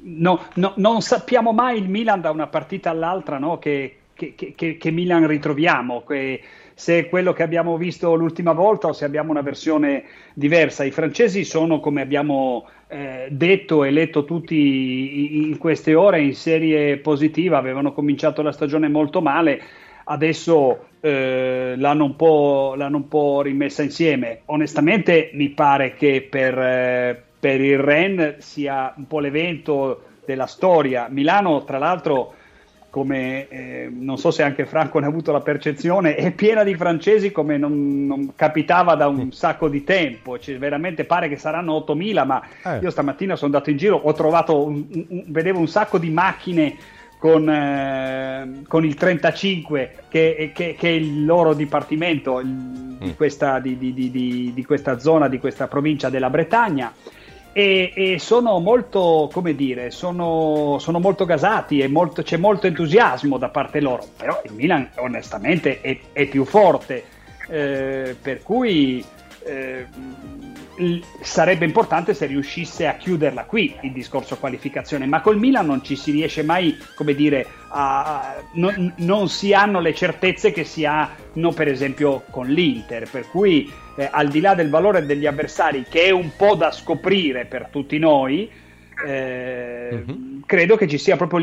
no- 0.00 0.44
no- 0.54 0.72
non 0.76 1.02
sappiamo 1.02 1.52
mai 1.52 1.78
il 1.78 1.88
Milan 1.88 2.20
da 2.20 2.30
una 2.30 2.46
partita 2.46 2.90
all'altra 2.90 3.38
no? 3.38 3.58
che, 3.58 3.98
che- 4.14 4.34
che- 4.34 4.76
che- 4.76 4.90
Milan 4.90 5.26
ritroviamo, 5.26 6.02
che- 6.04 6.40
se 6.74 6.98
è 6.98 7.08
quello 7.08 7.32
che 7.32 7.42
abbiamo 7.42 7.76
visto 7.76 8.14
l'ultima 8.14 8.52
volta 8.52 8.88
o 8.88 8.92
se 8.92 9.04
abbiamo 9.04 9.30
una 9.30 9.42
versione 9.42 10.04
diversa. 10.34 10.84
I 10.84 10.90
francesi 10.90 11.44
sono, 11.44 11.80
come 11.80 12.00
abbiamo 12.00 12.66
eh, 12.88 13.28
detto 13.30 13.84
e 13.84 13.90
letto 13.90 14.24
tutti 14.24 15.48
in 15.48 15.58
queste 15.58 15.94
ore, 15.94 16.22
in 16.22 16.34
serie 16.34 16.98
positiva, 16.98 17.58
avevano 17.58 17.92
cominciato 17.92 18.42
la 18.42 18.52
stagione 18.52 18.88
molto 18.88 19.20
male, 19.20 19.60
adesso 20.04 20.86
eh, 21.00 21.74
l'hanno, 21.76 22.04
un 22.04 22.16
po', 22.16 22.74
l'hanno 22.76 22.96
un 22.96 23.08
po' 23.08 23.42
rimessa 23.42 23.82
insieme. 23.82 24.42
Onestamente 24.46 25.30
mi 25.34 25.50
pare 25.50 25.94
che 25.94 26.26
per, 26.28 26.58
eh, 26.58 27.22
per 27.38 27.60
il 27.60 27.78
Ren 27.78 28.36
sia 28.38 28.92
un 28.96 29.06
po' 29.06 29.20
l'evento 29.20 30.02
della 30.24 30.46
storia. 30.46 31.08
Milano, 31.10 31.64
tra 31.64 31.78
l'altro, 31.78 32.34
come 32.92 33.48
eh, 33.48 33.88
non 33.90 34.18
so 34.18 34.30
se 34.30 34.42
anche 34.42 34.66
Franco 34.66 34.98
ne 34.98 35.06
ha 35.06 35.08
avuto 35.08 35.32
la 35.32 35.40
percezione, 35.40 36.14
è 36.14 36.30
piena 36.32 36.62
di 36.62 36.74
francesi 36.74 37.32
come 37.32 37.56
non, 37.56 38.04
non 38.04 38.34
capitava 38.36 38.94
da 38.96 39.08
un 39.08 39.32
sacco 39.32 39.70
di 39.70 39.82
tempo. 39.82 40.38
Cioè, 40.38 40.58
veramente 40.58 41.04
pare 41.04 41.30
che 41.30 41.38
saranno 41.38 41.72
8.000, 41.88 42.26
ma 42.26 42.42
Eh. 42.62 42.80
io 42.82 42.90
stamattina 42.90 43.34
sono 43.34 43.50
andato 43.54 43.70
in 43.70 43.78
giro, 43.78 43.96
ho 43.96 44.12
trovato, 44.12 44.66
un- 44.66 44.84
un- 45.08 45.24
vedevo 45.28 45.58
un 45.58 45.68
sacco 45.68 45.96
di 45.96 46.10
macchine 46.10 46.76
con, 47.16 47.48
eh, 47.48 48.60
con 48.68 48.84
il 48.84 48.94
35 48.94 49.94
che, 50.10 50.50
che- 50.54 50.74
che 50.78 50.88
è 50.88 50.92
il 50.92 51.24
loro 51.24 51.54
dipartimento 51.54 52.40
il- 52.40 52.96
di, 53.00 53.14
questa, 53.14 53.58
di- 53.58 53.78
di- 53.78 53.94
di- 53.94 54.10
di- 54.10 54.52
di 54.54 54.64
questa 54.66 54.98
zona, 54.98 55.28
di 55.28 55.38
questa 55.38 55.66
provincia 55.66 56.10
della 56.10 56.28
Bretagna. 56.28 56.92
E, 57.54 57.92
e 57.94 58.18
sono 58.18 58.58
molto, 58.60 59.28
come 59.30 59.54
dire, 59.54 59.90
sono, 59.90 60.78
sono 60.78 60.98
molto 60.98 61.26
gasati 61.26 61.80
e 61.80 61.88
molto- 61.88 62.22
c'è 62.22 62.38
molto 62.38 62.66
entusiasmo 62.66 63.36
da 63.36 63.50
parte 63.50 63.80
loro, 63.80 64.06
però 64.16 64.40
il 64.44 64.52
Milan 64.54 64.88
onestamente 64.96 65.82
è, 65.82 65.98
è 66.12 66.26
più 66.26 66.46
forte, 66.46 67.04
eh, 67.48 68.16
per 68.20 68.42
cui 68.42 69.04
eh, 69.44 69.86
sarebbe 71.20 71.64
importante 71.64 72.14
se 72.14 72.26
riuscisse 72.26 72.86
a 72.86 72.96
chiuderla 72.96 73.44
qui 73.44 73.76
il 73.82 73.92
discorso 73.92 74.36
qualificazione, 74.38 75.06
ma 75.06 75.20
col 75.20 75.38
Milan 75.38 75.66
non 75.66 75.84
ci 75.84 75.96
si 75.96 76.10
riesce 76.10 76.42
mai, 76.42 76.76
come 76.94 77.14
dire, 77.14 77.46
a, 77.68 78.36
non, 78.54 78.94
non 78.98 79.28
si 79.28 79.52
hanno 79.52 79.80
le 79.80 79.94
certezze 79.94 80.50
che 80.50 80.64
si 80.64 80.84
hanno 80.84 81.52
per 81.54 81.68
esempio 81.68 82.24
con 82.30 82.46
l'Inter, 82.48 83.08
per 83.10 83.28
cui 83.28 83.70
eh, 83.96 84.08
al 84.10 84.28
di 84.28 84.40
là 84.40 84.54
del 84.54 84.70
valore 84.70 85.04
degli 85.04 85.26
avversari 85.26 85.84
che 85.88 86.04
è 86.04 86.10
un 86.10 86.30
po' 86.36 86.54
da 86.54 86.70
scoprire 86.70 87.44
per 87.44 87.68
tutti 87.70 87.98
noi, 87.98 88.50
eh, 89.04 90.04
credo 90.46 90.76
che 90.76 90.86
ci 90.86 90.98
sia 90.98 91.16
proprio 91.16 91.40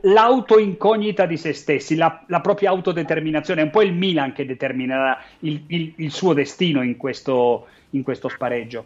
l'auto-incognita 0.00 1.26
di 1.26 1.36
se 1.36 1.52
stessi, 1.52 1.94
la, 1.96 2.24
la 2.26 2.40
propria 2.40 2.70
autodeterminazione. 2.70 3.60
È 3.60 3.64
un 3.64 3.70
po' 3.70 3.82
il 3.82 3.92
Milan 3.92 4.32
che 4.32 4.44
determinerà 4.46 5.18
il, 5.40 5.62
il- 5.68 5.92
il 5.96 6.10
suo 6.10 6.32
destino 6.32 6.82
in 6.82 6.96
questo, 6.96 7.66
in 7.92 8.02
questo 8.02 8.28
spareggio. 8.28 8.84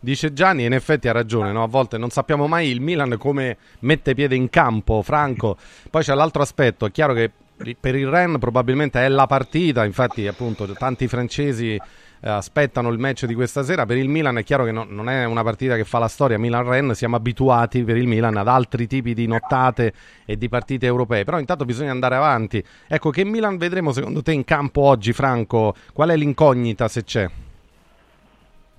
Dice 0.00 0.32
Gianni, 0.32 0.64
in 0.64 0.74
effetti 0.74 1.08
ha 1.08 1.12
ragione, 1.12 1.50
no? 1.50 1.64
a 1.64 1.66
volte 1.66 1.98
non 1.98 2.10
sappiamo 2.10 2.46
mai 2.46 2.68
il 2.68 2.80
Milan 2.80 3.16
come 3.18 3.56
mette 3.80 4.14
piede 4.14 4.36
in 4.36 4.48
campo, 4.48 5.02
Franco. 5.02 5.56
Poi 5.90 6.02
c'è 6.02 6.14
l'altro 6.14 6.42
aspetto, 6.42 6.86
è 6.86 6.90
chiaro 6.92 7.14
che 7.14 7.32
per 7.78 7.96
il 7.96 8.06
Ren 8.06 8.38
probabilmente 8.38 9.04
è 9.04 9.08
la 9.08 9.26
partita, 9.26 9.84
infatti 9.84 10.28
appunto 10.28 10.66
tanti 10.74 11.08
francesi 11.08 11.74
eh, 11.74 12.28
aspettano 12.28 12.90
il 12.90 12.98
match 12.98 13.26
di 13.26 13.34
questa 13.34 13.64
sera, 13.64 13.86
per 13.86 13.96
il 13.96 14.08
Milan 14.08 14.38
è 14.38 14.44
chiaro 14.44 14.64
che 14.64 14.70
no- 14.70 14.86
non 14.88 15.08
è 15.08 15.24
una 15.24 15.42
partita 15.42 15.74
che 15.74 15.84
fa 15.84 15.98
la 15.98 16.06
storia 16.06 16.38
Milan-Ren, 16.38 16.94
siamo 16.94 17.16
abituati 17.16 17.82
per 17.82 17.96
il 17.96 18.06
Milan 18.06 18.36
ad 18.36 18.46
altri 18.46 18.86
tipi 18.86 19.14
di 19.14 19.26
nottate 19.26 19.92
e 20.24 20.36
di 20.36 20.48
partite 20.48 20.86
europee, 20.86 21.24
però 21.24 21.40
intanto 21.40 21.64
bisogna 21.64 21.90
andare 21.90 22.14
avanti. 22.14 22.62
Ecco, 22.86 23.10
che 23.10 23.24
Milan 23.24 23.56
vedremo 23.56 23.90
secondo 23.90 24.22
te 24.22 24.30
in 24.30 24.44
campo 24.44 24.82
oggi, 24.82 25.12
Franco? 25.12 25.74
Qual 25.92 26.10
è 26.10 26.16
l'incognita 26.16 26.86
se 26.86 27.02
c'è? 27.02 27.28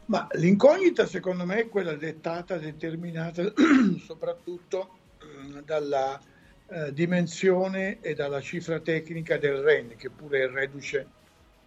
Ma 0.10 0.28
l'incognita 0.32 1.06
secondo 1.06 1.46
me 1.46 1.58
è 1.60 1.70
quella 1.70 1.94
dettata, 1.94 2.58
determinata 2.58 3.44
soprattutto 4.04 4.98
eh, 5.22 5.62
dalla 5.64 6.20
eh, 6.68 6.92
dimensione 6.94 8.00
e 8.02 8.16
dalla 8.16 8.42
cifra 8.42 8.80
tecnica 8.80 9.38
del 9.38 9.62
Ren, 9.62 9.96
che 9.96 10.10
pure 10.10 10.46
è 10.46 10.50
reduce. 10.50 11.08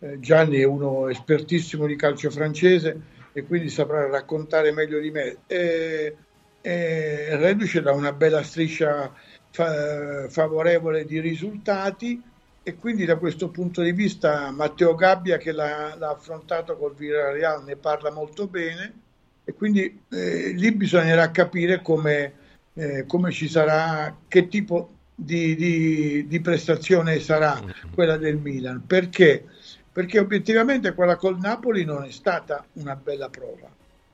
eh, 0.01 0.19
Gianni 0.19 0.59
è 0.59 0.65
uno 0.65 1.09
espertissimo 1.09 1.87
di 1.87 1.95
calcio 1.95 2.31
francese 2.31 3.01
e 3.33 3.45
quindi 3.45 3.69
saprà 3.69 4.09
raccontare 4.09 4.73
meglio 4.73 4.99
di 4.99 5.13
me. 5.13 5.37
Eh, 5.47 6.17
reduce 6.65 7.81
da 7.81 7.93
una 7.93 8.13
bella 8.13 8.43
striscia 8.43 9.13
fa- 9.51 10.29
favorevole 10.29 11.05
di 11.05 11.21
risultati 11.21 12.21
e 12.65 12.77
quindi 12.77 13.05
da 13.05 13.17
questo 13.17 13.49
punto 13.49 13.83
di 13.83 13.93
vista 13.93 14.51
Matteo 14.51 14.95
Gabbia 14.95 15.37
che 15.37 15.53
l'ha, 15.53 15.97
l'ha 15.97 16.11
affrontato 16.11 16.77
col 16.77 16.95
Villarreal 16.95 17.65
ne 17.65 17.77
parla 17.77 18.11
molto 18.11 18.47
bene 18.47 19.01
e 19.45 19.53
quindi 19.55 20.01
eh, 20.11 20.51
lì 20.51 20.73
bisognerà 20.73 21.31
capire 21.33 21.83
come, 21.83 22.33
eh, 22.75 23.05
come 23.07 23.33
ci 23.33 23.49
sarà, 23.49 24.17
che 24.29 24.47
tipo 24.47 24.95
di, 25.15 25.57
di- 25.57 26.27
di 26.29 26.41
prestazione 26.41 27.19
sarà 27.19 27.61
quella 27.93 28.17
del 28.17 28.37
Milan. 28.37 28.85
Perché? 28.87 29.45
Perché 29.93 30.21
obiettivamente 30.21 30.95
quella 30.95 31.17
col 31.17 31.39
Napoli 31.39 31.85
non 31.85 32.05
è 32.05 32.11
stata 32.11 32.65
una 32.75 32.95
bella 32.95 33.29
prova 33.29 33.69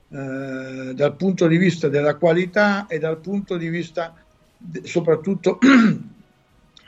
eh, 0.09 0.93
dal 0.95 1.15
punto 1.15 1.47
di 1.47 1.57
vista 1.57 1.87
della 1.87 2.15
qualità 2.15 2.87
e 2.87 2.97
dal 2.97 3.19
punto 3.19 3.55
di 3.57 3.69
vista 3.69 4.15
de- 4.57 4.81
soprattutto 4.85 5.59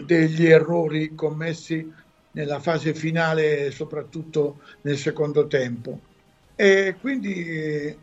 degli 0.05 0.45
errori 0.45 1.13
commessi 1.15 1.91
nella 2.31 2.59
fase 2.59 2.93
finale, 2.93 3.71
soprattutto 3.71 4.61
nel 4.81 4.97
secondo 4.97 5.47
tempo. 5.47 5.99
E 6.55 6.97
quindi 6.99 7.33
eh, 7.45 7.97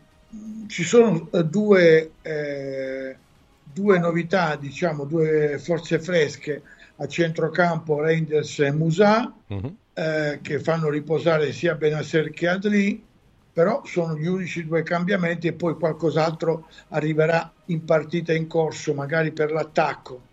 ci 0.67 0.83
sono 0.83 1.29
eh, 1.31 1.43
due, 1.45 2.11
eh, 2.21 3.17
due 3.63 3.99
novità, 3.99 4.55
diciamo, 4.55 5.05
due 5.05 5.57
forze 5.59 5.99
fresche 5.99 6.63
a 6.97 7.07
centrocampo 7.07 8.01
Reinders 8.01 8.59
e 8.59 8.71
Musa 8.71 9.33
Mhm. 9.47 9.75
eh, 9.93 10.39
che 10.41 10.59
fanno 10.59 10.89
riposare 10.89 11.51
sia 11.51 11.75
Benasser 11.75 12.29
che 12.31 12.47
Adli, 12.47 13.03
però 13.51 13.83
sono 13.85 14.15
gli 14.17 14.27
unici 14.27 14.65
due 14.65 14.83
cambiamenti 14.83 15.47
e 15.47 15.53
poi 15.53 15.75
qualcos'altro 15.75 16.67
arriverà 16.89 17.51
in 17.65 17.83
partita 17.83 18.33
in 18.33 18.47
corso, 18.47 18.93
magari 18.93 19.31
per 19.31 19.51
l'attacco. 19.51 20.28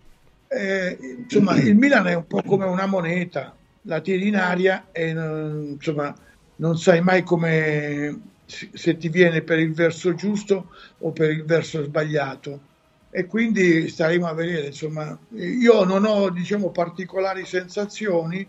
Eh, 0.49 0.97
insomma, 1.23 1.55
il 1.57 1.75
Milan 1.75 2.07
è 2.07 2.13
un 2.15 2.25
po' 2.25 2.41
come 2.41 2.65
una 2.65 2.85
moneta, 2.85 3.55
la 3.81 3.99
tiri 4.01 4.27
in 4.27 4.35
aria 4.37 4.89
e 4.91 5.13
non- 5.13 5.71
insomma, 5.73 6.13
non 6.55 6.77
sai 6.77 7.01
mai 7.01 7.23
come 7.23 8.35
se 8.45 8.95
ti 8.97 9.09
viene 9.09 9.41
per 9.43 9.59
il 9.59 9.73
verso 9.73 10.13
giusto 10.13 10.71
o 10.99 11.11
per 11.11 11.31
il 11.31 11.43
verso 11.43 11.83
sbagliato. 11.83 12.61
E 13.09 13.25
quindi 13.25 13.87
staremo 13.89 14.27
a 14.27 14.33
vedere, 14.33 14.67
insomma, 14.67 15.17
io 15.31 15.83
non 15.83 16.05
ho 16.05 16.29
diciamo 16.29 16.71
particolari 16.71 17.45
sensazioni, 17.45 18.47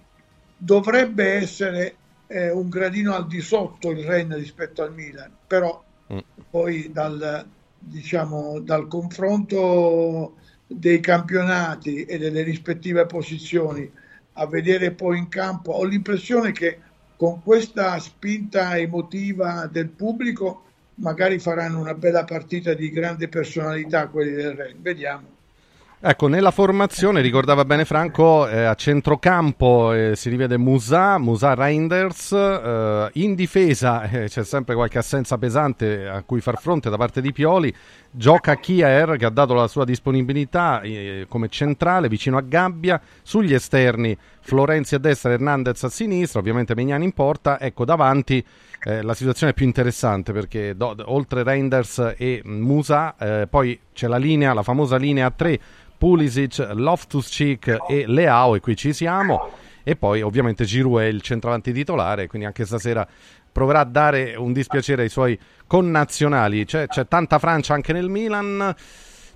dovrebbe 0.56 1.32
essere 1.34 1.96
eh, 2.26 2.50
un 2.50 2.68
gradino 2.68 3.14
al 3.14 3.26
di 3.26 3.40
sotto 3.40 3.90
il 3.90 4.04
Rennes 4.04 4.38
rispetto 4.38 4.82
al 4.82 4.92
Milan, 4.94 5.36
però 5.46 5.84
Mm. 6.10 6.18
poi 6.48 6.90
dal, 6.90 7.46
diciamo, 7.76 8.60
dal 8.60 8.88
confronto 8.88 10.38
dei 10.68 11.00
campionati 11.00 12.04
e 12.04 12.18
delle 12.18 12.42
rispettive 12.42 13.06
posizioni 13.06 13.90
a 14.34 14.46
vedere 14.46 14.92
poi 14.92 15.18
in 15.18 15.28
campo, 15.28 15.72
ho 15.72 15.84
l'impressione 15.84 16.52
che 16.52 16.78
con 17.16 17.42
questa 17.42 17.98
spinta 17.98 18.78
emotiva 18.78 19.66
del 19.66 19.88
pubblico 19.88 20.64
magari 20.96 21.38
faranno 21.38 21.80
una 21.80 21.94
bella 21.94 22.24
partita 22.24 22.74
di 22.74 22.90
grande 22.90 23.28
personalità 23.28 24.06
quelli 24.08 24.32
del 24.32 24.54
Rennes, 24.54 24.80
vediamo. 24.80 25.37
Ecco, 26.00 26.28
nella 26.28 26.52
formazione, 26.52 27.20
ricordava 27.20 27.64
bene 27.64 27.84
Franco, 27.84 28.46
eh, 28.46 28.62
a 28.62 28.76
centrocampo 28.76 29.92
eh, 29.92 30.14
si 30.14 30.30
rivede 30.30 30.56
Musa, 30.56 31.18
Musa 31.18 31.54
Reinders, 31.54 32.30
eh, 32.30 33.10
in 33.14 33.34
difesa 33.34 34.02
eh, 34.08 34.28
c'è 34.28 34.44
sempre 34.44 34.76
qualche 34.76 34.98
assenza 34.98 35.36
pesante 35.38 36.06
a 36.06 36.22
cui 36.22 36.40
far 36.40 36.60
fronte 36.60 36.88
da 36.88 36.96
parte 36.96 37.20
di 37.20 37.32
Pioli, 37.32 37.74
gioca 38.12 38.54
Kier 38.54 39.16
che 39.16 39.24
ha 39.24 39.30
dato 39.30 39.54
la 39.54 39.66
sua 39.66 39.84
disponibilità 39.84 40.82
eh, 40.82 41.26
come 41.28 41.48
centrale 41.48 42.08
vicino 42.08 42.36
a 42.36 42.42
Gabbia, 42.42 43.00
sugli 43.20 43.52
esterni 43.52 44.16
Florenzi 44.38 44.94
a 44.94 44.98
destra, 44.98 45.32
Hernandez 45.32 45.82
a 45.82 45.88
sinistra, 45.88 46.38
ovviamente 46.38 46.76
Megnani 46.76 47.06
in 47.06 47.12
porta, 47.12 47.58
ecco 47.58 47.84
davanti 47.84 48.44
eh, 48.84 49.02
la 49.02 49.14
situazione 49.14 49.52
è 49.52 49.54
più 49.54 49.66
interessante 49.66 50.32
perché 50.32 50.76
do- 50.76 50.94
oltre 51.06 51.42
Reinders 51.42 52.14
e 52.16 52.42
Musa 52.44 53.16
eh, 53.16 53.46
poi 53.48 53.78
c'è 53.92 54.06
la 54.06 54.18
linea, 54.18 54.54
la 54.54 54.62
famosa 54.62 54.96
linea 54.96 55.26
a 55.26 55.30
tre 55.30 55.58
Pulisic, 55.98 56.58
Loftus-Cheek 56.74 57.78
e 57.88 58.04
Leao 58.06 58.54
e 58.54 58.60
qui 58.60 58.76
ci 58.76 58.92
siamo. 58.92 59.50
E 59.82 59.96
poi 59.96 60.22
ovviamente 60.22 60.64
Giroud 60.64 61.00
è 61.00 61.06
il 61.06 61.22
centravanti 61.22 61.72
titolare 61.72 62.26
quindi 62.26 62.46
anche 62.46 62.64
stasera 62.64 63.06
proverà 63.50 63.80
a 63.80 63.84
dare 63.84 64.36
un 64.36 64.52
dispiacere 64.52 65.02
ai 65.02 65.08
suoi 65.08 65.38
connazionali. 65.66 66.64
C'è, 66.64 66.86
c'è 66.86 67.08
tanta 67.08 67.38
Francia 67.38 67.74
anche 67.74 67.92
nel 67.92 68.08
Milan. 68.08 68.74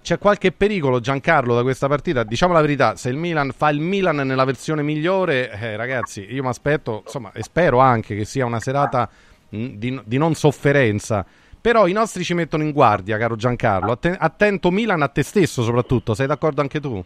C'è 0.03 0.19
qualche 0.19 0.53
pericolo 0.53 1.01
Giancarlo 1.01 1.55
da 1.55 1.63
questa 1.63 1.89
partita? 1.89 2.23
Diciamo 2.25 2.53
la 2.53 2.61
verità 2.61 2.97
se 2.97 3.09
il 3.09 3.17
Milan 3.17 3.53
fa 3.57 3.71
il 3.71 3.81
Milan 3.81 4.17
nella 4.17 4.45
versione 4.45 4.83
migliore 4.83 5.51
eh, 5.53 5.77
ragazzi 5.77 6.27
io 6.29 6.43
mi 6.43 6.49
aspetto 6.49 7.03
insomma 7.05 7.31
e 7.33 7.45
spero 7.45 7.79
anche 7.79 8.17
che 8.17 8.25
sia 8.25 8.45
una 8.45 8.59
serata 8.59 9.09
di, 9.53 10.01
di 10.05 10.19
non 10.19 10.35
sofferenza 10.35 11.27
però 11.63 11.87
i 11.87 11.93
nostri 11.93 12.25
ci 12.25 12.35
mettono 12.35 12.65
in 12.65 12.73
guardia, 12.73 13.17
caro 13.19 13.37
Giancarlo. 13.37 13.93
Atten- 13.93 14.17
attento 14.19 14.73
Milan 14.73 15.01
a 15.01 15.07
te 15.07 15.23
stesso 15.23 15.63
soprattutto, 15.63 16.13
sei 16.13 16.27
d'accordo 16.27 16.61
anche 16.61 16.81
tu? 16.81 17.01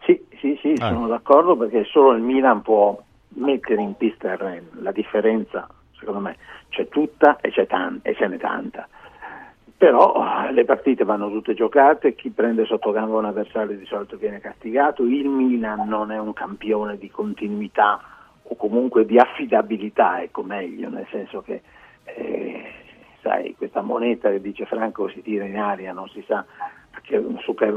Sì, 0.00 0.18
sì, 0.40 0.58
sì, 0.62 0.74
sono 0.78 1.06
d'accordo 1.06 1.54
perché 1.54 1.84
solo 1.84 2.16
il 2.16 2.22
Milan 2.22 2.62
può 2.62 2.98
mettere 3.34 3.82
in 3.82 3.98
pista 3.98 4.32
il 4.32 4.38
Rennes. 4.38 4.80
La 4.80 4.92
differenza, 4.92 5.68
secondo 5.98 6.20
me, 6.20 6.38
c'è 6.70 6.88
tutta 6.88 7.38
e, 7.42 7.50
c'è 7.50 7.66
tan- 7.66 8.00
e 8.00 8.14
ce 8.14 8.28
n'è 8.28 8.38
tanta. 8.38 8.88
Però 9.76 10.24
eh, 10.48 10.52
le 10.54 10.64
partite 10.64 11.04
vanno 11.04 11.28
tutte 11.28 11.52
giocate, 11.52 12.14
chi 12.14 12.30
prende 12.30 12.64
sotto 12.64 12.92
gamba 12.92 13.18
un 13.18 13.26
avversario 13.26 13.76
di 13.76 13.84
solito 13.84 14.16
viene 14.16 14.40
castigato, 14.40 15.02
il 15.02 15.28
Milan 15.28 15.86
non 15.86 16.10
è 16.10 16.18
un 16.18 16.32
campione 16.32 16.96
di 16.96 17.10
continuità 17.10 18.00
o 18.46 18.56
comunque 18.56 19.06
di 19.06 19.18
affidabilità, 19.18 20.22
ecco 20.22 20.42
meglio, 20.42 20.88
nel 20.88 21.06
senso 21.10 21.40
che 21.42 21.62
eh, 22.04 22.62
sai, 23.22 23.54
questa 23.56 23.80
moneta 23.80 24.30
che 24.30 24.40
dice 24.40 24.66
Franco 24.66 25.08
si 25.08 25.22
tira 25.22 25.44
in 25.44 25.58
aria, 25.58 25.92
non 25.92 26.08
si 26.08 26.22
sa 26.26 26.44
che- 27.02 27.24
su, 27.40 27.54
che- 27.54 27.74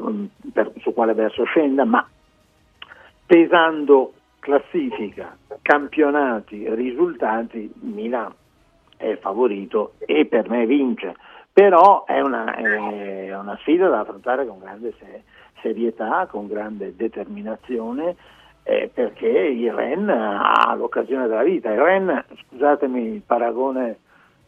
per- 0.51 0.73
su 0.79 0.93
quale 0.93 1.13
verso 1.13 1.43
scenda, 1.45 1.85
ma 1.85 2.05
pesando 3.25 4.13
classifica, 4.39 5.37
campionati, 5.61 6.73
risultati, 6.73 7.71
Milan 7.81 8.33
è 8.97 9.15
favorito 9.17 9.93
e 9.99 10.25
per 10.25 10.49
me 10.49 10.65
vince, 10.65 11.15
però 11.51 12.05
è 12.05 12.19
una, 12.21 12.55
è 12.55 13.35
una 13.35 13.57
sfida 13.57 13.89
da 13.89 13.99
affrontare 13.99 14.45
con 14.45 14.59
grande 14.59 14.93
se- 14.99 15.23
serietà, 15.61 16.27
con 16.29 16.47
grande 16.47 16.95
determinazione, 16.95 18.15
eh, 18.69 18.89
perché 18.93 19.27
il 19.27 19.71
Ren 19.71 20.09
ha 20.09 20.75
l'occasione 20.75 21.27
della 21.27 21.43
vita. 21.43 21.71
Il 21.71 21.79
Ren, 21.79 22.25
scusatemi 22.49 23.13
il 23.13 23.21
paragone 23.25 23.99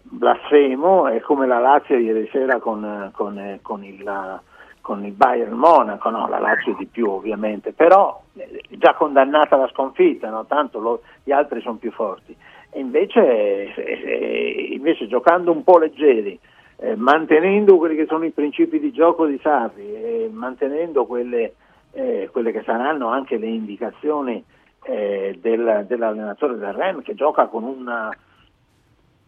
blasfemo, 0.01 1.07
è 1.07 1.21
come 1.21 1.47
la 1.47 1.59
Lazio 1.59 1.95
ieri 1.97 2.27
sera 2.29 2.59
con, 2.59 3.11
con, 3.13 3.37
eh, 3.39 3.59
con 3.61 3.81
il, 3.85 4.41
con 4.81 5.05
il 5.05 5.13
Bayern 5.13 5.53
Monaco, 5.53 6.09
no, 6.09 6.27
la 6.27 6.39
Lazio 6.39 6.75
di 6.77 6.85
più 6.85 7.09
ovviamente, 7.09 7.71
però 7.71 8.21
eh, 8.35 8.61
già 8.71 8.93
condannata 8.93 9.55
alla 9.55 9.69
sconfitta, 9.69 10.29
no? 10.29 10.45
tanto 10.45 10.79
lo- 10.79 11.01
gli 11.23 11.31
altri 11.31 11.61
sono 11.61 11.77
più 11.77 11.91
forti. 11.91 12.35
E 12.71 12.79
invece, 12.81 13.73
eh, 13.73 13.73
eh, 13.73 14.67
invece 14.73 15.07
giocando 15.07 15.53
un 15.53 15.63
po' 15.63 15.77
leggeri, 15.77 16.37
eh, 16.75 16.95
mantenendo 16.97 17.77
quelli 17.77 17.95
che 17.95 18.05
sono 18.05 18.25
i 18.25 18.31
principi 18.31 18.79
di 18.79 18.91
gioco 18.91 19.25
di 19.25 19.39
Sarri 19.41 19.95
e 19.95 20.29
mantenendo 20.29 21.05
quelle, 21.05 21.53
eh, 21.91 22.29
quelle 22.31 22.51
che 22.51 22.63
saranno 22.63 23.07
anche 23.09 23.37
le 23.37 23.47
indicazioni 23.47 24.43
eh, 24.83 25.37
del- 25.41 25.85
dell'allenatore 25.87 26.57
del 26.57 26.73
Ren 26.73 27.01
che 27.01 27.13
gioca 27.15 27.47
con 27.47 27.63
una 27.63 28.15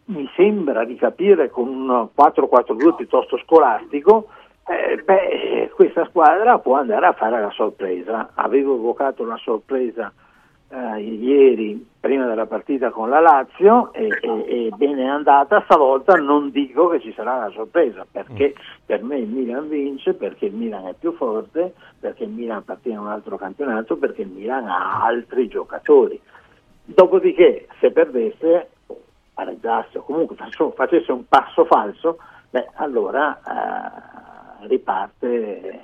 mi 0.04 0.28
sembra 0.34 0.84
di 0.84 0.96
capire 0.96 1.48
con 1.48 1.68
un 1.68 2.08
4-4-2 2.14 2.96
piuttosto 2.96 3.38
scolastico, 3.38 4.28
eh, 4.66 5.00
beh, 5.02 5.70
questa 5.74 6.04
squadra 6.06 6.58
può 6.58 6.76
andare 6.76 7.06
a 7.06 7.12
fare 7.12 7.40
la 7.40 7.50
sorpresa. 7.50 8.30
Avevo 8.34 8.74
evocato 8.74 9.24
la 9.24 9.36
sorpresa 9.36 10.12
eh, 10.72 11.00
ieri 11.00 11.86
prima 12.00 12.26
della 12.26 12.46
partita 12.46 12.90
con 12.90 13.10
la 13.10 13.20
Lazio 13.20 13.92
e, 13.92 14.08
e, 14.20 14.66
e 14.66 14.70
bene 14.74 15.02
è 15.02 15.06
andata, 15.06 15.62
stavolta 15.64 16.14
non 16.14 16.50
dico 16.50 16.88
che 16.88 17.00
ci 17.00 17.12
sarà 17.12 17.38
la 17.38 17.50
sorpresa 17.50 18.06
perché 18.10 18.54
per 18.84 19.02
me 19.02 19.18
il 19.18 19.28
Milan 19.28 19.68
vince, 19.68 20.14
perché 20.14 20.46
il 20.46 20.54
Milan 20.54 20.86
è 20.86 20.94
più 20.98 21.12
forte, 21.12 21.74
perché 22.00 22.24
il 22.24 22.30
Milan 22.30 22.58
appartiene 22.58 22.98
a 22.98 23.02
un 23.02 23.08
altro 23.08 23.36
campionato, 23.36 23.96
perché 23.96 24.22
il 24.22 24.28
Milan 24.28 24.66
ha 24.66 25.04
altri 25.04 25.46
giocatori. 25.46 26.18
Dopodiché 26.84 27.68
se 27.78 27.92
perdesse 27.92 28.70
pareggiasse 29.34 29.98
o 29.98 30.02
comunque 30.02 30.36
facesse- 30.36 30.72
facesse 30.74 31.12
un 31.12 31.26
passo 31.28 31.64
falso, 31.66 32.18
beh, 32.50 32.70
allora 32.74 33.38
eh, 33.38 34.66
riparte 34.66 35.80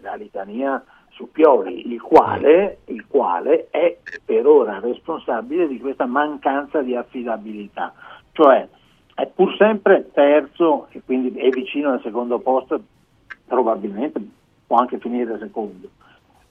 la 0.00 0.14
litania 0.14 0.82
su 1.12 1.30
Pioli, 1.30 1.92
il 1.92 2.00
quale, 2.00 2.78
il 2.86 3.06
quale 3.06 3.68
è 3.70 3.96
per 4.24 4.46
ora 4.46 4.80
responsabile 4.80 5.68
di 5.68 5.78
questa 5.78 6.06
mancanza 6.06 6.80
di 6.82 6.94
affidabilità, 6.96 7.92
cioè 8.32 8.66
è 9.14 9.26
pur 9.26 9.54
sempre 9.56 10.10
terzo 10.12 10.88
e 10.90 11.02
quindi 11.04 11.38
è 11.38 11.48
vicino 11.50 11.90
al 11.92 12.00
secondo 12.02 12.38
posto, 12.38 12.80
probabilmente 13.46 14.20
può 14.66 14.78
anche 14.78 14.98
finire 14.98 15.38
secondo, 15.38 15.88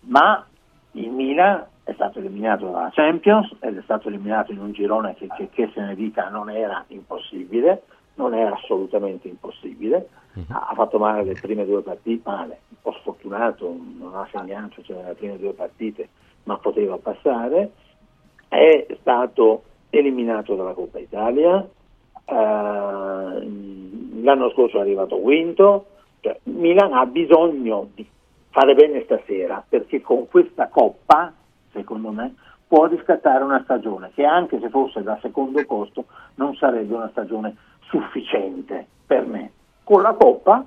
ma 0.01 0.45
il 0.93 1.09
Milan 1.09 1.65
è 1.83 1.93
stato 1.93 2.19
eliminato 2.19 2.65
dalla 2.65 2.91
Champions 2.93 3.55
ed 3.59 3.77
è 3.77 3.81
stato 3.81 4.07
eliminato 4.09 4.51
in 4.51 4.59
un 4.59 4.71
girone 4.71 5.15
che, 5.15 5.27
che- 5.35 5.49
che 5.49 5.71
se 5.73 5.81
ne 5.81 5.95
dica 5.95 6.29
non 6.29 6.49
era 6.49 6.83
impossibile, 6.87 7.81
non 8.15 8.35
era 8.35 8.53
assolutamente 8.55 9.27
impossibile, 9.27 10.07
ha, 10.49 10.67
ha 10.69 10.73
fatto 10.73 10.97
male 10.97 11.23
le 11.23 11.33
prime 11.33 11.65
due 11.65 11.81
partite, 11.81 12.21
male, 12.29 12.59
un 12.69 12.77
po' 12.81 12.93
sfortunato, 12.99 13.75
non 13.97 14.15
ha 14.15 14.27
segnato 14.31 14.81
cioè, 14.81 15.01
nelle 15.01 15.13
prime 15.13 15.37
due 15.37 15.53
partite, 15.53 16.09
ma 16.43 16.57
poteva 16.57 16.97
passare, 16.97 17.71
è 18.47 18.85
stato 18.99 19.63
eliminato 19.89 20.55
dalla 20.55 20.73
Coppa 20.73 20.99
Italia, 20.99 21.67
eh, 22.25 22.33
l'anno 24.21 24.49
scorso 24.51 24.77
è 24.77 24.81
arrivato 24.81 25.17
quinto, 25.17 25.85
cioè, 26.21 26.39
Milan 26.43 26.93
ha 26.93 27.05
bisogno 27.05 27.89
di 27.93 28.07
fare 28.49 28.75
bene 28.75 29.03
stasera 29.03 29.63
perché 29.67 30.01
con 30.01 30.27
questa 30.27 30.67
coppa, 30.67 31.33
secondo 31.71 32.11
me, 32.11 32.35
può 32.67 32.85
riscattare 32.85 33.43
una 33.43 33.61
stagione 33.63 34.11
che 34.13 34.23
anche 34.23 34.59
se 34.59 34.69
fosse 34.69 35.01
da 35.03 35.17
secondo 35.21 35.63
posto 35.65 36.05
non 36.35 36.55
sarebbe 36.55 36.93
una 36.93 37.09
stagione 37.09 37.55
sufficiente 37.81 38.85
per 39.05 39.25
me. 39.25 39.51
Con 39.91 40.03
la 40.03 40.13
coppa, 40.13 40.65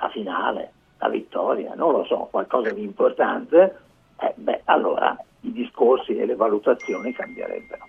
la 0.00 0.08
finale, 0.08 0.72
la 0.96 1.10
vittoria, 1.10 1.74
non 1.74 1.92
lo 1.92 2.06
so, 2.06 2.28
qualcosa 2.30 2.70
di 2.70 2.82
importante, 2.82 3.76
eh, 4.18 4.32
beh, 4.34 4.62
allora 4.64 5.14
i 5.40 5.52
discorsi 5.52 6.16
e 6.16 6.24
le 6.24 6.34
valutazioni 6.34 7.12
cambierebbero. 7.12 7.86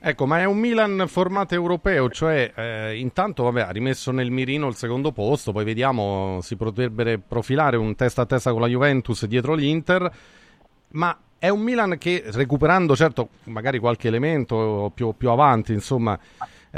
Ecco, 0.00 0.24
ma 0.24 0.38
è 0.38 0.44
un 0.44 0.56
Milan 0.56 1.04
formato 1.08 1.52
europeo, 1.52 2.08
cioè 2.08 2.50
eh, 2.56 2.96
intanto 2.96 3.42
vabbè, 3.42 3.60
ha 3.60 3.70
rimesso 3.70 4.10
nel 4.10 4.30
mirino 4.30 4.66
il 4.68 4.76
secondo 4.76 5.12
posto, 5.12 5.52
poi 5.52 5.64
vediamo, 5.64 6.38
si 6.40 6.56
potrebbe 6.56 7.18
profilare 7.18 7.76
un 7.76 7.94
testa 7.94 8.22
a 8.22 8.24
testa 8.24 8.50
con 8.52 8.62
la 8.62 8.66
Juventus 8.66 9.26
dietro 9.26 9.52
l'Inter, 9.52 10.10
ma 10.92 11.18
è 11.38 11.50
un 11.50 11.60
Milan 11.60 11.98
che 11.98 12.22
recuperando 12.28 12.96
certo 12.96 13.28
magari 13.44 13.78
qualche 13.78 14.08
elemento 14.08 14.90
più, 14.94 15.14
più 15.14 15.28
avanti, 15.28 15.74
insomma, 15.74 16.18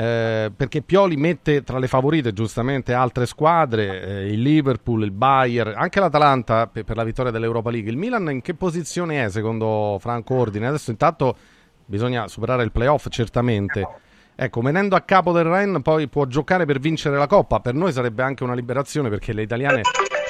eh, 0.00 0.50
perché 0.56 0.80
Pioli 0.80 1.16
mette 1.16 1.62
tra 1.62 1.78
le 1.78 1.86
favorite 1.86 2.32
giustamente 2.32 2.94
altre 2.94 3.26
squadre, 3.26 4.02
eh, 4.02 4.32
il 4.32 4.40
Liverpool, 4.40 5.02
il 5.02 5.10
Bayern, 5.10 5.74
anche 5.76 6.00
l'Atalanta 6.00 6.66
per, 6.68 6.84
per 6.84 6.96
la 6.96 7.04
vittoria 7.04 7.30
dell'Europa 7.30 7.68
League. 7.68 7.90
Il 7.90 7.98
Milan 7.98 8.30
in 8.30 8.40
che 8.40 8.54
posizione 8.54 9.22
è 9.22 9.28
secondo 9.28 9.98
Franco 10.00 10.36
Ordine? 10.36 10.68
Adesso 10.68 10.90
intanto 10.90 11.36
bisogna 11.84 12.28
superare 12.28 12.62
il 12.62 12.72
playoff 12.72 13.08
certamente. 13.10 13.86
Ecco, 14.34 14.62
venendo 14.62 14.96
a 14.96 15.02
capo 15.02 15.32
del 15.32 15.44
Ren 15.44 15.82
poi 15.82 16.08
può 16.08 16.24
giocare 16.24 16.64
per 16.64 16.78
vincere 16.78 17.18
la 17.18 17.26
Coppa, 17.26 17.60
per 17.60 17.74
noi 17.74 17.92
sarebbe 17.92 18.22
anche 18.22 18.42
una 18.42 18.54
liberazione 18.54 19.10
perché 19.10 19.34
le 19.34 19.42
italiane 19.42 19.82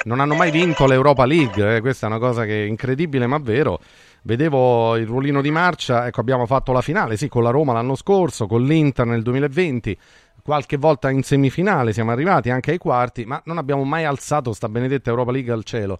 non 0.03 0.19
hanno 0.19 0.35
mai 0.35 0.51
vinto 0.51 0.85
l'Europa 0.85 1.23
League, 1.23 1.77
eh. 1.77 1.79
questa 1.79 2.07
è 2.07 2.09
una 2.09 2.19
cosa 2.19 2.43
che 2.43 2.63
è 2.63 2.67
incredibile 2.67 3.25
ma 3.25 3.37
vero. 3.37 3.79
Vedevo 4.23 4.97
il 4.97 5.07
ruolino 5.07 5.41
di 5.41 5.49
marcia, 5.49 6.05
ecco 6.05 6.21
abbiamo 6.21 6.45
fatto 6.45 6.71
la 6.71 6.81
finale, 6.81 7.17
sì, 7.17 7.27
con 7.27 7.41
la 7.41 7.49
Roma 7.49 7.73
l'anno 7.73 7.95
scorso, 7.95 8.45
con 8.45 8.63
l'Inter 8.63 9.07
nel 9.07 9.23
2020, 9.23 9.97
qualche 10.43 10.77
volta 10.77 11.09
in 11.09 11.23
semifinale 11.23 11.91
siamo 11.91 12.11
arrivati 12.11 12.51
anche 12.51 12.71
ai 12.71 12.77
quarti, 12.77 13.25
ma 13.25 13.41
non 13.45 13.57
abbiamo 13.57 13.83
mai 13.83 14.05
alzato 14.05 14.53
sta 14.53 14.69
benedetta 14.69 15.09
Europa 15.09 15.31
League 15.31 15.51
al 15.51 15.63
cielo. 15.63 15.99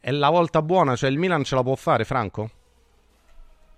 È 0.00 0.10
la 0.10 0.30
volta 0.30 0.62
buona, 0.62 0.96
cioè 0.96 1.10
il 1.10 1.18
Milan 1.18 1.44
ce 1.44 1.54
la 1.54 1.62
può 1.62 1.76
fare, 1.76 2.04
Franco? 2.04 2.50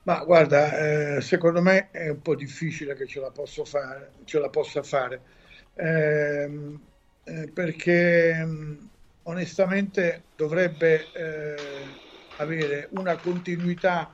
Ma 0.04 0.24
guarda, 0.24 1.16
eh, 1.16 1.20
secondo 1.20 1.60
me 1.60 1.90
è 1.90 2.08
un 2.08 2.22
po' 2.22 2.34
difficile 2.34 2.94
che 2.94 3.06
ce 3.06 3.20
la, 3.20 3.30
fare, 3.64 4.12
ce 4.24 4.38
la 4.38 4.48
possa 4.48 4.82
fare, 4.82 5.20
eh, 5.74 6.78
eh, 7.24 7.50
perché 7.52 8.42
mm, 8.42 8.74
onestamente 9.24 10.22
dovrebbe 10.36 11.06
eh, 11.12 11.56
avere 12.36 12.88
una 12.92 13.16
continuità, 13.16 14.10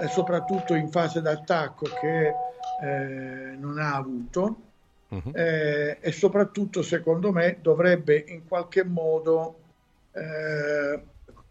eh, 0.00 0.08
soprattutto 0.08 0.74
in 0.74 0.90
fase 0.90 1.20
d'attacco, 1.20 1.86
che 2.00 2.32
eh, 2.82 3.56
non 3.56 3.78
ha 3.78 3.94
avuto. 3.94 4.60
Uh-huh. 5.08 5.30
e 5.32 6.10
soprattutto 6.10 6.82
secondo 6.82 7.30
me 7.30 7.58
dovrebbe 7.62 8.24
in 8.26 8.44
qualche 8.44 8.82
modo 8.82 9.60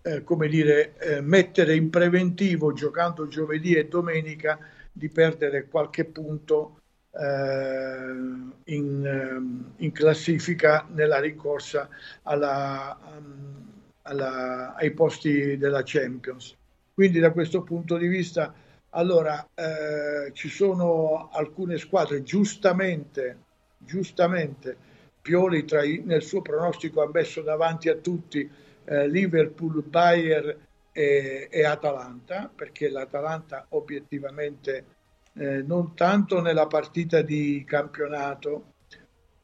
eh, 0.06 0.24
come 0.24 0.48
dire, 0.48 0.98
eh, 1.00 1.22
mettere 1.22 1.76
in 1.76 1.90
preventivo 1.90 2.74
giocando 2.74 3.28
giovedì 3.28 3.74
e 3.74 3.88
domenica 3.88 4.60
di 4.92 5.10
perdere 5.10 5.68
qualche 5.68 6.06
punto 6.06 6.82
eh, 7.12 8.74
in, 8.74 9.06
ehm, 9.06 9.74
in, 9.78 9.92
classifica 9.92 10.86
nella 10.92 11.20
ricorsa 11.20 11.90
alla, 12.22 12.96
um, 13.18 13.65
alla, 14.08 14.74
ai 14.76 14.92
posti 14.92 15.58
della 15.58 15.82
Champions. 15.84 16.56
Quindi 16.94 17.20
da 17.20 17.32
questo 17.32 17.62
punto 17.62 17.98
di 17.98 18.08
vista, 18.08 18.54
allora, 18.92 19.46
eh, 19.54 20.32
ci 20.34 20.50
sono 20.50 21.30
alcune 21.32 21.78
squadre 21.78 22.24
giustamente, 22.24 23.38
giustamente, 23.78 24.94
Pioli 25.22 25.66
i, 25.84 26.04
nel 26.06 26.22
suo 26.22 26.42
pronostico 26.42 27.02
ha 27.02 27.10
messo 27.12 27.42
davanti 27.42 27.90
a 27.90 27.96
tutti 27.96 28.48
eh, 28.86 29.08
Liverpool, 29.08 29.84
Bayern 29.84 30.56
e, 30.92 31.48
e, 31.50 31.66
Atalanta, 31.66 32.50
perché 32.54 32.90
l'Atalanta 32.90 33.66
obiettivamente 33.70 34.86
eh, 35.34 35.64
non 35.64 35.96
tanto 35.96 36.42
nella 36.42 36.68
partita 36.68 37.22
di 37.24 37.64
campionato 37.66 38.75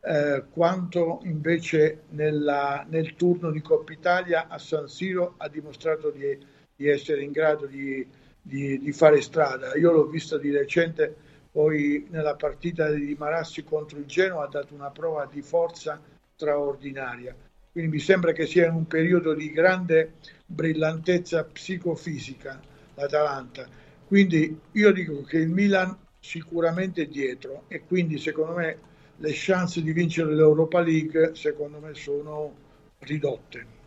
eh, 0.02 0.44
quanto 0.52 1.22
invece 1.24 2.04
nella, 2.10 2.86
nel 2.90 3.16
turno 3.16 3.52
di 3.52 3.62
Coppa 3.62 3.94
Italia 3.94 4.48
a 4.48 4.58
San 4.58 4.88
Siro 4.88 5.36
ha 5.38 5.48
dimostrato 5.48 6.10
di, 6.10 6.38
di 6.76 6.88
essere 6.88 7.24
in 7.24 7.32
grado 7.32 7.66
di, 7.66 8.06
di, 8.42 8.80
di, 8.80 8.92
fare 8.92 9.22
strada. 9.22 9.76
Io 9.76 9.92
l'ho 9.92 10.08
visto 10.08 10.38
di 10.38 10.52
recente 10.52 11.16
poi 11.52 12.08
nella 12.10 12.36
partita 12.36 12.90
di 12.92 13.16
Marassi 13.18 13.64
contro 13.64 14.00
il 14.00 14.06
Genoa 14.06 14.46
ha 14.46 14.48
dato 14.48 14.74
una 14.74 14.90
prova 14.90 15.28
di 15.30 15.42
forza 15.42 16.02
straordinaria 16.34 17.36
quindi 17.72 17.92
mi 17.92 18.00
sembra 18.00 18.34
che 18.34 18.46
sia 18.48 18.68
in 18.68 18.74
un 18.74 18.86
periodo 18.86 19.34
di 19.34 19.50
grande 19.50 20.16
brillantezza 20.46 21.46
psicofisica 21.46 22.60
l'Atalanta. 22.96 23.66
Quindi 24.06 24.60
io 24.74 24.92
dico 24.92 25.22
che 25.22 25.38
il 25.38 25.48
Milan 25.48 25.98
sicuramente 26.20 27.04
è 27.04 27.08
dietro 27.08 27.64
e 27.70 27.86
quindi 27.86 28.18
secondo 28.18 28.56
me 28.56 28.78
le 29.22 29.32
chance 29.34 29.82
di 29.82 29.94
vincere 29.94 30.34
l'Europa 30.34 30.82
League 30.82 31.32
secondo 31.36 31.80
me 31.80 31.94
sono 31.94 32.54
ridotte 33.00 33.80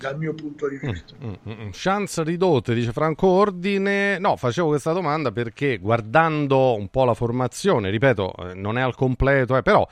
dal 0.00 0.18
mio 0.18 0.34
punto 0.34 0.68
di 0.68 0.78
vista. 0.78 1.14
Mm, 1.22 1.32
mm, 1.46 1.64
mm. 1.64 1.68
Chance 1.72 2.24
ridotte, 2.24 2.74
dice 2.74 2.90
Franco 2.90 3.26
Ordine. 3.26 4.18
No, 4.18 4.36
facevo 4.36 4.68
questa 4.68 4.92
domanda 4.92 5.30
perché 5.30 5.78
guardando 5.78 6.74
un 6.74 6.88
po' 6.88 7.04
la 7.04 7.14
formazione, 7.14 7.90
ripeto, 7.90 8.34
eh, 8.50 8.54
non 8.54 8.78
è 8.78 8.80
al 8.80 8.94
completo, 8.94 9.56
eh, 9.56 9.62
però 9.62 9.86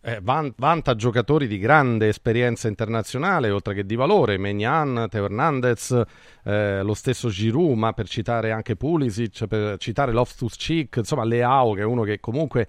eh, 0.00 0.20
vanta 0.22 0.96
giocatori 0.96 1.46
di 1.46 1.58
grande 1.58 2.08
esperienza 2.08 2.66
internazionale, 2.66 3.50
oltre 3.50 3.74
che 3.74 3.84
di 3.84 3.94
valore, 3.94 4.38
Megnan, 4.38 5.06
Teo 5.08 5.26
Hernandez, 5.26 6.02
eh, 6.44 6.82
lo 6.82 6.94
stesso 6.94 7.28
Giroud, 7.28 7.76
ma 7.76 7.92
per 7.92 8.08
citare 8.08 8.50
anche 8.50 8.74
Pulisic, 8.74 9.46
per 9.46 9.76
citare 9.76 10.12
Loftus 10.12 10.56
Cheek, 10.56 10.96
insomma 10.96 11.24
Leao, 11.24 11.74
che 11.74 11.82
è 11.82 11.84
uno 11.84 12.02
che 12.02 12.18
comunque 12.18 12.66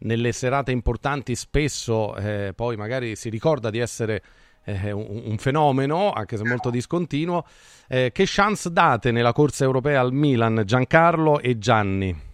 nelle 0.00 0.32
serate 0.32 0.72
importanti 0.72 1.34
spesso 1.34 2.14
eh, 2.16 2.52
poi 2.54 2.76
magari 2.76 3.16
si 3.16 3.28
ricorda 3.30 3.70
di 3.70 3.78
essere 3.78 4.22
eh, 4.64 4.90
un, 4.90 5.22
un, 5.26 5.36
fenomeno, 5.38 6.10
anche 6.10 6.36
se 6.36 6.44
molto 6.44 6.70
discontinuo. 6.70 7.44
Eh, 7.88 8.10
che 8.12 8.24
chance 8.26 8.70
date 8.72 9.12
nella 9.12 9.32
corsa 9.32 9.64
europea 9.64 10.00
al 10.00 10.12
Milan, 10.12 10.62
Giancarlo 10.64 11.40
e 11.40 11.58
Gianni? 11.58 12.32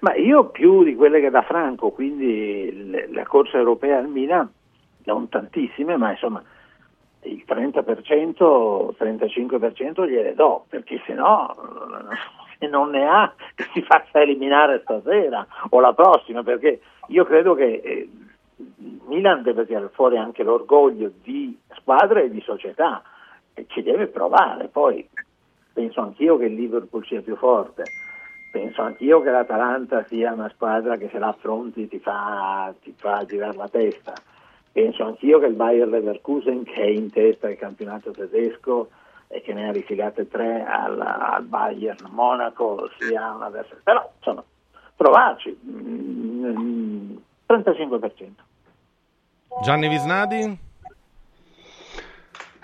Ma 0.00 0.14
io 0.16 0.46
più 0.46 0.82
di 0.82 0.96
quelle 0.96 1.20
che 1.20 1.30
da 1.30 1.42
Franco, 1.42 1.90
quindi 1.90 2.90
la 3.12 3.24
corsa 3.24 3.58
europea 3.58 3.98
al 3.98 4.08
Milan, 4.08 4.50
non 5.04 5.28
tantissime, 5.28 5.96
ma 5.96 6.10
insomma 6.10 6.42
il 7.22 7.44
30%, 7.46 8.94
35% 8.98 10.08
gliele 10.08 10.34
do, 10.34 10.64
perché 10.68 11.00
se 11.06 11.14
no, 11.14 11.54
se 12.62 12.68
non 12.68 12.90
ne 12.90 13.04
ha, 13.04 13.34
che 13.56 13.66
si 13.74 13.82
faccia 13.82 14.20
eliminare 14.20 14.80
stasera 14.82 15.44
o 15.70 15.80
la 15.80 15.92
prossima, 15.92 16.44
perché 16.44 16.80
io 17.08 17.24
credo 17.24 17.54
che 17.54 17.80
eh, 17.84 18.10
Milan 19.06 19.42
deve 19.42 19.66
tirare 19.66 19.88
fuori 19.88 20.16
anche 20.16 20.44
l'orgoglio 20.44 21.10
di 21.22 21.58
squadra 21.74 22.20
e 22.20 22.30
di 22.30 22.40
società 22.40 23.02
e 23.52 23.66
ci 23.68 23.82
deve 23.82 24.06
provare. 24.06 24.68
Poi 24.68 25.06
penso 25.72 26.00
anch'io 26.00 26.38
che 26.38 26.44
il 26.44 26.54
Liverpool 26.54 27.04
sia 27.04 27.20
più 27.20 27.34
forte 27.36 27.82
penso 28.52 28.82
anch'io 28.82 29.22
che 29.22 29.30
l'Atalanta 29.30 30.04
sia 30.04 30.34
una 30.34 30.50
squadra 30.54 30.98
che 30.98 31.08
se 31.10 31.18
la 31.18 31.28
affronti 31.28 31.88
ti 31.88 31.98
fa, 31.98 32.72
ti 32.82 32.92
fa 32.94 33.24
girare 33.24 33.56
la 33.56 33.68
testa. 33.68 34.12
Penso 34.70 35.04
anch'io 35.04 35.38
che 35.38 35.46
il 35.46 35.54
Bayer 35.54 35.88
Leverkusen, 35.88 36.62
che 36.62 36.74
è 36.74 36.86
in 36.86 37.10
testa 37.10 37.46
del 37.46 37.56
campionato 37.56 38.10
tedesco 38.10 38.90
e 39.32 39.40
che 39.40 39.54
ne 39.54 39.68
ha 39.68 39.72
rifilate 39.72 40.28
tre 40.28 40.62
al, 40.62 41.00
al 41.00 41.44
Bayern 41.44 42.10
Monaco, 42.10 42.90
sia 42.98 43.32
una 43.32 43.48
versa. 43.48 43.74
Però, 43.82 44.12
insomma, 44.18 44.44
provarci. 44.94 45.58
Mm, 45.64 47.16
35%. 47.48 48.30
Gianni 49.62 49.88
Visnadi? 49.88 50.58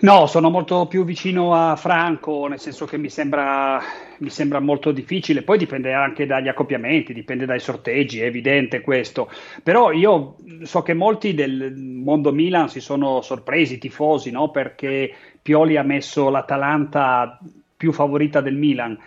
No, 0.01 0.27
sono 0.27 0.49
molto 0.49 0.87
più 0.87 1.05
vicino 1.05 1.55
a 1.55 1.75
Franco, 1.75 2.47
nel 2.47 2.61
senso 2.61 2.85
che 2.85 2.97
mi 2.97 3.09
sembra, 3.09 3.81
mi 4.19 4.31
sembra, 4.31 4.61
molto 4.61 4.93
difficile. 4.93 5.43
Poi 5.43 5.59
dipende 5.59 5.93
anche 5.93 6.25
dagli 6.25 6.47
accoppiamenti, 6.47 7.13
dipende 7.13 7.47
dai 7.47 7.59
sorteggi, 7.59 8.21
è 8.21 8.27
evidente 8.27 8.81
questo. 8.81 9.29
Però 9.61 9.91
io 9.91 10.37
so 10.63 10.83
che 10.83 10.95
molti 10.95 11.35
del 11.35 11.75
mondo 11.75 12.31
Milan 12.31 12.69
si 12.69 12.79
sono 12.79 13.23
sorpresi, 13.23 13.79
tifosi, 13.79 14.31
no? 14.31 14.53
perché 14.53 15.13
Pioli 15.49 15.79
ha 15.79 15.83
messo 15.83 16.29
l'Atalanta 16.29 17.39
più 17.75 17.91
favorita 17.91 18.43
del 18.43 18.55
Milan. 18.55 18.99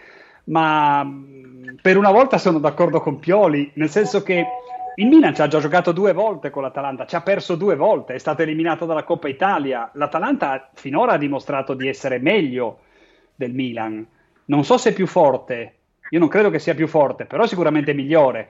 Ma 0.46 1.08
per 1.80 1.98
una 1.98 2.10
volta 2.10 2.40
sono 2.40 2.58
d'accordo 2.58 3.00
con 3.00 3.20
Pioli, 3.20 3.70
nel 3.76 3.90
senso 3.90 4.24
che 4.24 4.44
il 4.96 5.06
Milan 5.08 5.36
ci 5.36 5.44
ha 5.44 5.48
già 5.48 5.60
giocato 5.60 5.92
due 5.92 6.14
volte 6.14 6.50
con 6.50 6.64
l'Atalanta, 6.64 7.06
ci 7.06 7.16
ha 7.16 7.22
perso 7.22 7.56
due 7.56 7.76
volte, 7.76 8.16
è 8.16 8.18
stato 8.18 8.42
eliminato 8.42 8.88
dalla 8.88 9.04
Coppa 9.04 9.28
Italia. 9.28 9.92
L'Atalanta 9.94 10.72
finora 10.74 11.12
ha 11.12 11.18
dimostrato 11.20 11.76
di 11.76 11.88
essere 11.88 12.18
meglio 12.18 12.80
del 13.36 13.54
Milan. 13.54 14.04
Non 14.46 14.64
so 14.64 14.80
se 14.80 14.90
è 14.90 14.94
più 14.94 15.06
forte, 15.06 15.76
io 16.10 16.18
non 16.18 16.28
credo 16.28 16.50
che 16.50 16.58
sia 16.58 16.74
più 16.74 16.88
forte, 16.88 17.26
però 17.26 17.46
sicuramente 17.46 17.94
migliore. 17.94 18.50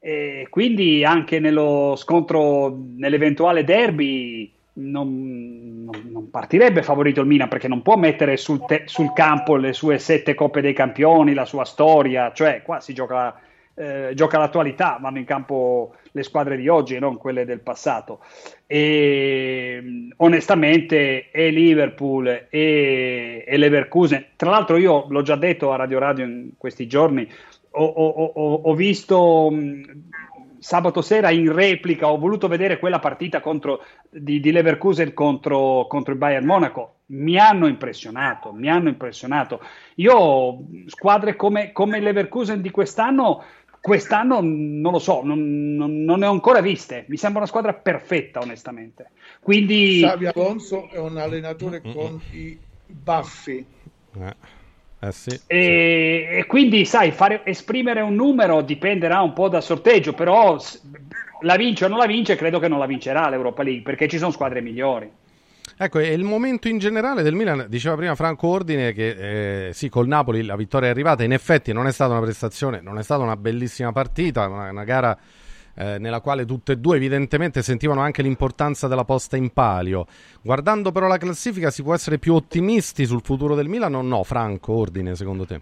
E 0.00 0.48
quindi 0.50 1.04
anche 1.04 1.38
nello 1.38 1.94
scontro, 1.96 2.76
nell'eventuale 2.96 3.62
derby, 3.62 4.52
non, 4.74 5.71
non, 5.84 6.30
partirebbe 6.30 6.82
favorito 6.82 7.20
il 7.20 7.26
Milan 7.26 7.48
perché 7.48 7.68
non 7.68 7.82
può 7.82 7.96
mettere 7.96 8.36
sul, 8.36 8.64
te- 8.64 8.84
sul, 8.86 9.12
campo 9.12 9.56
le 9.56 9.72
sue 9.72 9.98
sette 9.98 10.34
coppe 10.34 10.60
dei 10.60 10.72
campioni, 10.72 11.34
la 11.34 11.44
sua 11.44 11.64
storia, 11.64 12.32
cioè 12.32 12.62
qua 12.62 12.80
si 12.80 12.94
gioca, 12.94 13.38
eh, 13.74 14.12
gioca 14.14 14.38
l'attualità, 14.38 14.98
vanno 15.00 15.18
in 15.18 15.24
campo 15.24 15.94
le 16.12 16.22
squadre 16.22 16.56
di 16.56 16.68
oggi 16.68 16.94
e 16.94 17.00
non 17.00 17.16
quelle 17.16 17.44
del 17.44 17.60
passato. 17.60 18.20
E 18.66 20.08
onestamente 20.16 21.30
è 21.30 21.50
Liverpool 21.50 22.46
e, 22.48 23.44
e 23.46 23.56
Leverkusen, 23.56 24.26
tra 24.36 24.50
l'altro 24.50 24.76
io 24.76 25.06
l'ho 25.08 25.22
già 25.22 25.36
detto 25.36 25.72
a 25.72 25.76
Radio 25.76 25.98
Radio 25.98 26.24
in 26.24 26.50
questi 26.56 26.86
giorni, 26.86 27.28
ho, 27.74 27.84
ho, 27.84 28.32
ho, 28.34 28.54
ho 28.64 28.74
visto 28.74 29.50
sabato 30.62 31.02
sera 31.02 31.30
in 31.30 31.52
replica 31.52 32.08
ho 32.08 32.18
voluto 32.18 32.46
vedere 32.46 32.78
quella 32.78 33.00
partita 33.00 33.40
contro, 33.40 33.82
di, 34.08 34.38
di, 34.38 34.52
Leverkusen 34.52 35.12
contro, 35.12 35.86
contro 35.88 36.12
il 36.12 36.18
Bayern 36.18 36.46
Monaco. 36.46 36.98
Mi 37.06 37.36
hanno 37.36 37.66
impressionato, 37.66 38.52
mi 38.52 38.70
hanno 38.70 38.88
impressionato. 38.88 39.60
Io 39.96 40.60
squadre 40.86 41.34
come, 41.34 41.72
come 41.72 42.00
Leverkusen 42.00 42.60
di 42.60 42.70
quest'anno, 42.70 43.42
quest'anno 43.80 44.38
non 44.40 44.92
lo 44.92 45.00
so, 45.00 45.22
non, 45.24 45.74
non, 45.74 46.04
non, 46.04 46.20
ne 46.20 46.26
ho 46.26 46.30
ancora 46.30 46.60
viste. 46.60 47.06
Mi 47.08 47.16
sembra 47.16 47.40
una 47.40 47.48
squadra 47.48 47.74
perfetta, 47.74 48.38
onestamente. 48.40 49.10
Quindi... 49.40 50.00
Xavi 50.00 50.26
Alonso 50.26 50.88
è 50.90 50.98
un 50.98 51.16
allenatore 51.16 51.82
con 51.82 52.20
i 52.30 52.56
baffi. 52.86 53.66
Eh. 54.14 54.60
Eh 55.04 55.10
sì, 55.10 55.30
e, 55.30 55.34
sì. 55.36 56.38
e, 56.38 56.44
quindi, 56.46 56.84
sai, 56.84 57.10
fare, 57.10 57.44
esprimere 57.44 58.00
un 58.02 58.14
numero 58.14 58.62
dipenderà 58.62 59.20
un 59.20 59.32
po' 59.32 59.48
dal 59.48 59.62
sorteggio, 59.62 60.12
però 60.12 60.56
la 61.40 61.56
vince 61.56 61.86
o 61.86 61.88
non 61.88 61.98
la 61.98 62.06
vince, 62.06 62.36
credo 62.36 62.60
che 62.60 62.68
non 62.68 62.78
la 62.78 62.86
vincerà 62.86 63.28
l'Europa 63.28 63.64
League, 63.64 63.82
perché 63.82 64.06
ci 64.06 64.18
sono 64.18 64.30
squadre 64.30 64.60
migliori. 64.60 65.10
Ecco, 65.76 65.98
è 65.98 66.06
il 66.06 66.22
momento 66.22 66.68
in 66.68 66.78
generale 66.78 67.22
del 67.22 67.34
Milan, 67.34 67.66
diceva 67.68 67.96
prima 67.96 68.14
Franco 68.14 68.46
Ordine 68.46 68.92
che 68.92 69.66
eh, 69.68 69.72
sì, 69.72 69.88
col 69.88 70.06
Napoli 70.06 70.44
la 70.44 70.54
vittoria 70.54 70.86
è 70.86 70.90
arrivata, 70.92 71.24
in 71.24 71.32
effetti 71.32 71.72
non 71.72 71.88
è 71.88 71.92
stata 71.92 72.12
una 72.12 72.20
prestazione, 72.20 72.80
non 72.80 72.98
è 72.98 73.02
stata 73.02 73.24
una 73.24 73.36
bellissima 73.36 73.90
partita, 73.90 74.46
una, 74.46 74.70
una 74.70 74.84
gara 74.84 75.18
eh, 75.74 75.98
nella 75.98 76.20
quale 76.20 76.44
tutte 76.44 76.72
e 76.72 76.78
due 76.78 76.96
evidentemente 76.96 77.62
sentivano 77.62 78.00
anche 78.00 78.22
l'importanza 78.22 78.88
della 78.88 79.04
posta 79.04 79.36
in 79.36 79.50
palio. 79.50 80.06
Guardando 80.42 80.92
però 80.92 81.06
la 81.06 81.18
classifica 81.18 81.70
si 81.70 81.82
può 81.82 81.94
essere 81.94 82.18
più 82.18 82.34
ottimisti 82.34 83.06
sul 83.06 83.22
futuro 83.22 83.54
del 83.54 83.68
Milan 83.68 83.94
o 83.94 84.02
no, 84.02 84.22
Franco, 84.24 84.72
ordine 84.72 85.14
secondo 85.14 85.46
te? 85.46 85.60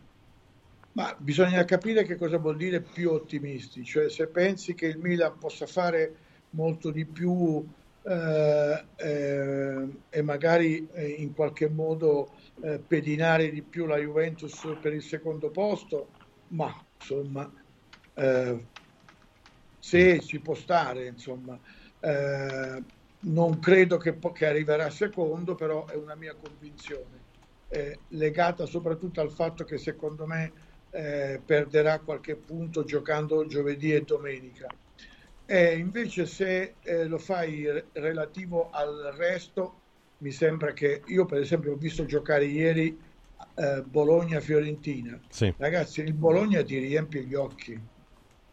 Ma 0.92 1.14
bisogna 1.16 1.64
capire 1.64 2.04
che 2.04 2.16
cosa 2.16 2.38
vuol 2.38 2.56
dire 2.56 2.80
più 2.80 3.10
ottimisti, 3.10 3.84
cioè 3.84 4.08
se 4.10 4.26
pensi 4.26 4.74
che 4.74 4.86
il 4.86 4.98
Milan 4.98 5.38
possa 5.38 5.66
fare 5.66 6.14
molto 6.50 6.90
di 6.90 7.04
più 7.04 7.64
eh, 8.02 8.84
eh, 8.96 9.88
e 10.08 10.22
magari 10.22 10.88
eh, 10.92 11.06
in 11.06 11.32
qualche 11.32 11.68
modo 11.68 12.30
eh, 12.62 12.80
pedinare 12.84 13.50
di 13.50 13.62
più 13.62 13.86
la 13.86 13.98
Juventus 13.98 14.66
per 14.80 14.92
il 14.92 15.02
secondo 15.02 15.50
posto, 15.50 16.08
ma 16.48 16.74
insomma 16.98 17.48
eh, 18.14 18.66
se 19.80 20.20
ci 20.20 20.38
può 20.40 20.54
stare, 20.54 21.06
insomma. 21.06 21.58
Eh, 21.98 22.82
non 23.22 23.58
credo 23.58 23.96
che, 23.96 24.16
che, 24.32 24.46
arriverà 24.46 24.88
secondo, 24.90 25.54
però 25.54 25.86
è 25.86 25.94
una 25.94 26.14
mia 26.14 26.34
convinzione, 26.34 27.24
eh, 27.68 27.98
legata 28.08 28.66
soprattutto 28.66 29.20
al 29.20 29.30
fatto 29.30 29.64
che 29.64 29.78
secondo 29.78 30.26
me 30.26 30.52
eh, 30.90 31.40
perderà 31.44 31.98
qualche 32.00 32.36
punto 32.36 32.84
giocando 32.84 33.46
giovedì 33.46 33.92
e 33.92 34.02
domenica. 34.02 34.68
E 35.44 35.76
invece 35.76 36.26
se 36.26 36.76
eh, 36.80 37.06
lo 37.06 37.18
fai 37.18 37.66
relativo 37.92 38.70
al 38.70 39.12
resto, 39.16 39.80
mi 40.18 40.30
sembra 40.30 40.72
che 40.72 41.02
io 41.06 41.24
per 41.24 41.40
esempio 41.40 41.72
ho 41.72 41.76
visto 41.76 42.04
giocare 42.04 42.44
ieri 42.44 42.96
eh, 43.54 43.82
Bologna-Fiorentina. 43.82 45.20
Sì. 45.28 45.52
Ragazzi, 45.56 46.02
il 46.02 46.14
Bologna 46.14 46.62
ti 46.62 46.78
riempie 46.78 47.24
gli 47.24 47.34
occhi 47.34 47.80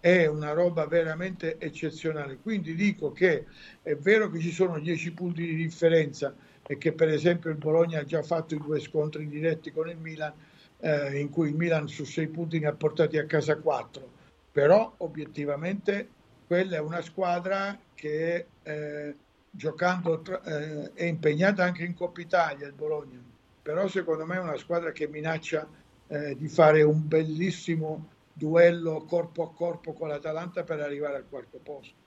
è 0.08 0.26
una 0.26 0.53
roba 0.53 0.86
veramente 0.86 1.58
eccezionale. 1.60 2.38
Quindi 2.42 2.76
dico 2.76 3.11
che 3.11 3.45
è 3.82 3.95
vero 3.98 4.30
che 4.30 4.40
ci 4.40 4.52
sono 4.52 4.80
10 4.80 5.11
punti 5.11 5.45
di 5.45 5.56
differenza 5.56 6.34
e 6.66 6.77
che 6.77 6.94
per 6.94 7.10
esempio 7.10 7.50
il 7.50 7.58
Bologna 7.58 8.00
ha 8.00 8.06
già 8.06 8.24
fatto 8.24 8.56
i 8.56 8.58
due 8.58 8.80
scontri 8.80 9.27
diretti 9.27 9.69
con 9.69 9.90
il 9.90 9.98
Milan, 9.98 10.32
eh, 10.80 11.19
in 11.19 11.30
cui 11.30 11.50
il 11.50 11.56
Milan 11.56 11.90
su 11.90 12.06
6 12.06 12.27
punti 12.27 12.60
ne 12.60 12.68
ha 12.68 12.74
portati 12.74 13.18
a 13.18 13.26
casa 13.26 13.58
4. 13.58 14.10
Però 14.53 14.94
obiettivamente 14.98 16.08
quella 16.48 16.77
è 16.77 16.80
una 16.80 17.02
squadra 17.02 17.77
che 17.94 18.45
eh, 18.64 19.16
giocando 19.52 20.22
tra, 20.22 20.42
eh, 20.42 20.94
è 20.94 21.03
impegnata 21.03 21.66
anche 21.66 21.84
in 21.84 21.94
Coppa 21.94 22.22
Italia 22.22 22.66
il 22.66 22.74
Bologna. 22.74 23.22
Però 23.61 23.86
secondo 23.90 24.26
me 24.26 24.38
è 24.38 24.40
una 24.40 24.56
squadra 24.56 24.94
che 24.94 25.10
minaccia 25.10 25.68
eh, 26.08 26.34
di 26.38 26.48
fare 26.48 26.82
un 26.84 27.06
bellissimo 27.06 28.16
duello 28.38 29.04
corpo 29.08 29.44
a 29.44 29.52
corpo 29.52 29.94
con 29.94 30.10
l'Atalanta 30.10 30.64
per 30.64 30.80
arrivare 30.80 31.16
al 31.16 31.26
quarto 31.28 31.60
posto. 31.62 32.06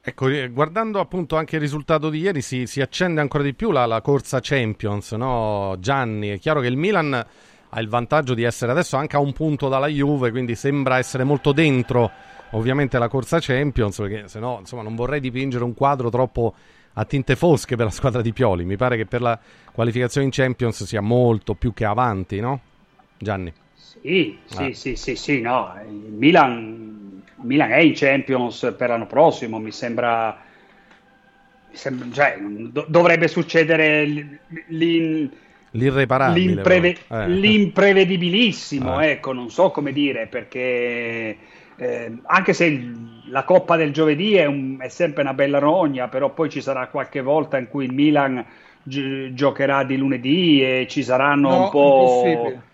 Ecco, 0.00 0.28
eh, 0.28 0.48
guardando 0.48 1.00
appunto 1.00 1.36
anche 1.36 1.56
il 1.56 1.60
risultato 1.60 2.08
di 2.08 2.20
ieri 2.20 2.40
si, 2.40 2.66
si 2.66 2.80
accende 2.80 3.20
ancora 3.20 3.42
di 3.42 3.52
più 3.52 3.70
la, 3.70 3.84
la, 3.84 4.00
corsa 4.00 4.38
Champions, 4.40 5.12
no? 5.12 5.76
Gianni, 5.80 6.28
è 6.28 6.38
chiaro 6.38 6.60
che 6.60 6.68
il 6.68 6.78
Milan 6.78 7.12
ha 7.70 7.80
il 7.80 7.88
vantaggio 7.88 8.32
di 8.32 8.42
essere 8.42 8.72
adesso 8.72 8.96
anche 8.96 9.16
a 9.16 9.18
un 9.18 9.34
punto 9.34 9.68
dalla 9.68 9.88
Juve, 9.88 10.30
quindi 10.30 10.54
sembra 10.54 10.96
essere 10.96 11.24
molto 11.24 11.52
dentro 11.52 12.10
ovviamente 12.52 12.98
la 12.98 13.08
corsa 13.08 13.38
Champions, 13.38 13.98
perché 13.98 14.28
se 14.28 14.38
no 14.38 14.56
insomma 14.60 14.82
non 14.82 14.94
vorrei 14.94 15.20
dipingere 15.20 15.64
un 15.64 15.74
quadro 15.74 16.08
troppo 16.08 16.54
a 16.94 17.04
tinte 17.04 17.36
fosche 17.36 17.76
per 17.76 17.84
la 17.86 17.90
squadra 17.90 18.22
di 18.22 18.32
Pioli, 18.32 18.64
mi 18.64 18.76
pare 18.76 18.96
che 18.96 19.04
per 19.04 19.20
la 19.20 19.38
qualificazione 19.72 20.24
in 20.26 20.32
Champions 20.32 20.84
sia 20.84 21.02
molto 21.02 21.54
più 21.54 21.74
che 21.74 21.84
avanti, 21.84 22.40
no? 22.40 22.60
Gianni. 23.18 23.52
Sì, 24.02 24.38
sì, 24.44 24.62
ah. 24.62 24.74
sì, 24.74 24.96
sì, 24.96 25.16
sì, 25.16 25.40
no. 25.40 25.74
Il 25.86 26.12
Milan, 26.12 27.22
Milan 27.42 27.70
è 27.70 27.78
in 27.78 27.92
Champions 27.94 28.74
per 28.76 28.88
l'anno 28.90 29.06
prossimo, 29.06 29.58
mi 29.58 29.72
sembra... 29.72 30.46
Mi 31.70 31.76
sembra 31.76 32.08
cioè, 32.12 32.38
do, 32.40 32.86
dovrebbe 32.88 33.28
succedere 33.28 34.04
l'in, 34.68 35.30
l'irreparabile, 35.72 36.46
l'impreve, 36.46 36.96
eh. 37.08 37.28
l'imprevedibilissimo, 37.28 39.00
eh. 39.00 39.10
ecco, 39.10 39.32
non 39.32 39.50
so 39.50 39.70
come 39.70 39.92
dire, 39.92 40.26
perché 40.26 41.36
eh, 41.76 42.18
anche 42.24 42.52
se 42.54 42.90
la 43.26 43.44
Coppa 43.44 43.76
del 43.76 43.92
giovedì 43.92 44.34
è, 44.34 44.46
un, 44.46 44.78
è, 44.80 44.88
sempre 44.88 45.22
una 45.22 45.34
bella 45.34 45.58
rogna, 45.58 46.08
però 46.08 46.30
poi 46.30 46.48
ci 46.48 46.62
sarà 46.62 46.88
qualche 46.88 47.20
volta 47.20 47.58
in 47.58 47.68
cui 47.68 47.84
il 47.84 47.92
Milan 47.92 48.42
gi- 48.82 49.34
giocherà 49.34 49.84
di 49.84 49.98
lunedì 49.98 50.62
e 50.62 50.86
ci 50.88 51.02
saranno 51.02 51.50
no, 51.50 51.62
un 51.64 51.70
po'... 51.70 52.22
Impossibile 52.24 52.66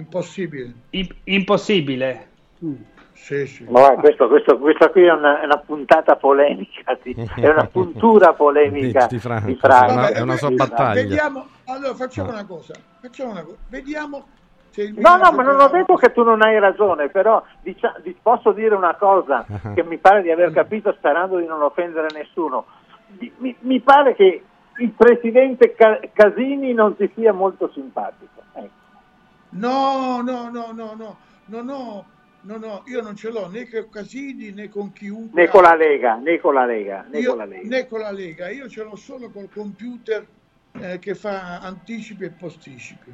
Impossibile. 0.00 0.72
I- 0.90 1.14
impossibile. 1.24 2.28
Mm. 2.64 2.74
Sì, 3.12 3.46
sì. 3.46 3.66
Ma 3.68 3.90
questo, 3.96 4.28
questo, 4.28 4.58
questa 4.58 4.88
qui 4.88 5.04
è 5.04 5.12
una, 5.12 5.42
è 5.42 5.44
una, 5.44 5.58
puntata 5.58 6.16
polemica, 6.16 6.98
di, 7.02 7.14
è 7.36 7.48
una 7.48 7.66
puntura 7.70 8.32
polemica 8.32 9.06
di, 9.06 9.18
Franco. 9.18 9.46
Di 9.46 9.56
Franco. 9.56 9.94
Vabbè, 9.94 10.12
è 10.12 10.20
una 10.20 10.36
sua 10.36 10.50
battaglia. 10.50 11.02
Vediamo, 11.02 11.46
allora 11.66 11.94
facciamo 11.94 12.30
una 12.30 12.46
cosa, 12.46 12.72
facciamo 13.00 13.32
una 13.32 13.42
cosa. 13.42 13.58
vediamo 13.68 14.26
No, 14.96 15.16
no, 15.16 15.32
ma 15.32 15.42
non 15.42 15.58
ho 15.58 15.68
detto 15.68 15.96
che 15.96 16.12
tu 16.12 16.22
non 16.22 16.42
hai 16.42 16.58
ragione, 16.60 17.08
però 17.08 17.42
dicia- 17.60 18.00
posso 18.22 18.52
dire 18.52 18.74
una 18.74 18.94
cosa 18.94 19.44
che 19.74 19.82
mi 19.82 19.98
pare 19.98 20.22
di 20.22 20.30
aver 20.30 20.52
capito 20.52 20.92
sperando 20.92 21.38
di 21.38 21.46
non 21.46 21.60
offendere 21.60 22.06
nessuno. 22.12 22.66
Mi, 23.38 23.54
mi 23.60 23.80
pare 23.80 24.14
che 24.14 24.44
il 24.78 24.90
presidente 24.90 25.74
Casini 26.12 26.72
non 26.72 26.96
ti 26.96 27.10
sia 27.14 27.32
molto 27.32 27.68
simpatico. 27.74 28.39
No, 29.50 30.22
no, 30.22 30.50
no, 30.50 30.72
no, 30.72 30.94
no, 30.94 31.16
no, 31.46 31.62
no, 31.62 32.06
no, 32.42 32.56
no, 32.56 32.82
io 32.86 33.02
non 33.02 33.16
ce 33.16 33.30
l'ho 33.30 33.48
né 33.48 33.68
con 33.68 33.88
Casini 33.90 34.52
né 34.52 34.68
con 34.68 34.92
chiunque. 34.92 35.42
Né 35.42 35.48
con 35.48 35.62
la 35.62 35.74
Lega, 35.74 36.16
né 36.16 36.38
con 36.38 36.54
la 36.54 36.64
Lega, 36.64 37.06
né, 37.10 37.18
io, 37.18 37.30
con, 37.30 37.38
la 37.38 37.44
Lega. 37.44 37.68
né 37.68 37.86
con 37.86 38.00
la 38.00 38.10
Lega. 38.10 38.48
Io 38.50 38.68
ce 38.68 38.82
l'ho 38.82 38.96
solo 38.96 39.30
col 39.30 39.48
computer 39.52 40.24
eh, 40.78 40.98
che 40.98 41.14
fa 41.14 41.58
anticipi 41.58 42.24
e 42.24 42.30
posticipi. 42.30 43.12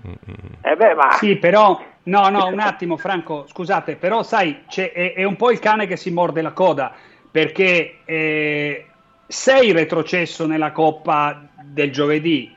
Eh 0.62 0.76
beh, 0.76 0.94
ma... 0.94 1.12
Sì, 1.12 1.36
però, 1.36 1.82
no, 2.04 2.28
no, 2.28 2.46
un 2.46 2.60
attimo 2.60 2.96
Franco, 2.96 3.46
scusate, 3.48 3.96
però 3.96 4.22
sai, 4.22 4.64
è, 4.74 5.14
è, 5.16 5.24
un 5.24 5.36
po' 5.36 5.50
il 5.50 5.58
cane 5.58 5.86
che 5.86 5.96
si 5.96 6.10
morde 6.10 6.42
la 6.42 6.52
coda, 6.52 6.94
perché 7.30 7.98
eh, 8.04 8.86
sei 9.26 9.72
retrocesso 9.72 10.46
nella 10.46 10.72
Coppa 10.72 11.48
del 11.62 11.90
giovedì 11.90 12.54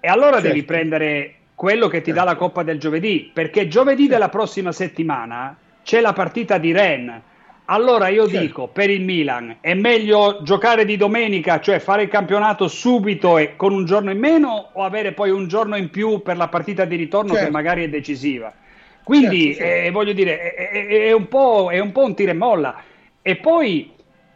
e 0.00 0.08
allora 0.08 0.32
certo. 0.32 0.48
devi 0.48 0.64
prendere 0.64 1.34
quello 1.54 1.88
che 1.88 2.00
ti 2.00 2.12
dà 2.12 2.24
la 2.24 2.34
Coppa 2.36 2.62
del 2.62 2.78
giovedì, 2.78 3.30
perché 3.32 3.68
giovedì 3.68 4.08
della 4.08 4.28
prossima 4.28 4.72
settimana 4.72 5.56
c'è 5.82 6.00
la 6.00 6.12
partita 6.12 6.58
di 6.58 6.72
Rennes. 6.72 7.20
Allora 7.66 8.08
io 8.08 8.28
certo. 8.28 8.40
dico, 8.40 8.66
per 8.68 8.90
il 8.90 9.02
Milan 9.02 9.56
è 9.60 9.72
meglio 9.72 10.40
giocare 10.42 10.84
di 10.84 10.98
domenica, 10.98 11.60
cioè 11.60 11.78
fare 11.78 12.02
il 12.02 12.08
campionato 12.08 12.68
subito 12.68 13.38
e 13.38 13.56
con 13.56 13.72
un 13.72 13.86
giorno 13.86 14.10
in 14.10 14.18
meno 14.18 14.70
o 14.72 14.82
avere 14.82 15.12
poi 15.12 15.30
un 15.30 15.48
giorno 15.48 15.76
in 15.76 15.88
più 15.88 16.20
per 16.20 16.36
la 16.36 16.48
partita 16.48 16.84
di 16.84 16.96
ritorno 16.96 17.32
certo. 17.32 17.46
che 17.46 17.50
magari 17.50 17.84
è 17.84 17.88
decisiva. 17.88 18.52
Quindi 19.02 19.54
certo, 19.54 19.62
certo. 19.62 19.86
eh, 19.86 19.90
voglio 19.92 20.12
dire, 20.12 20.54
è, 20.54 20.68
è, 20.70 20.86
è, 20.86 21.12
un 21.12 21.26
è, 21.70 21.78
un 21.78 21.92
po', 21.92 22.04
un 22.04 22.14
tiro 22.14 22.30
e 22.32 22.34
molla. 22.34 22.82
E 23.22 23.36
poi 23.36 23.92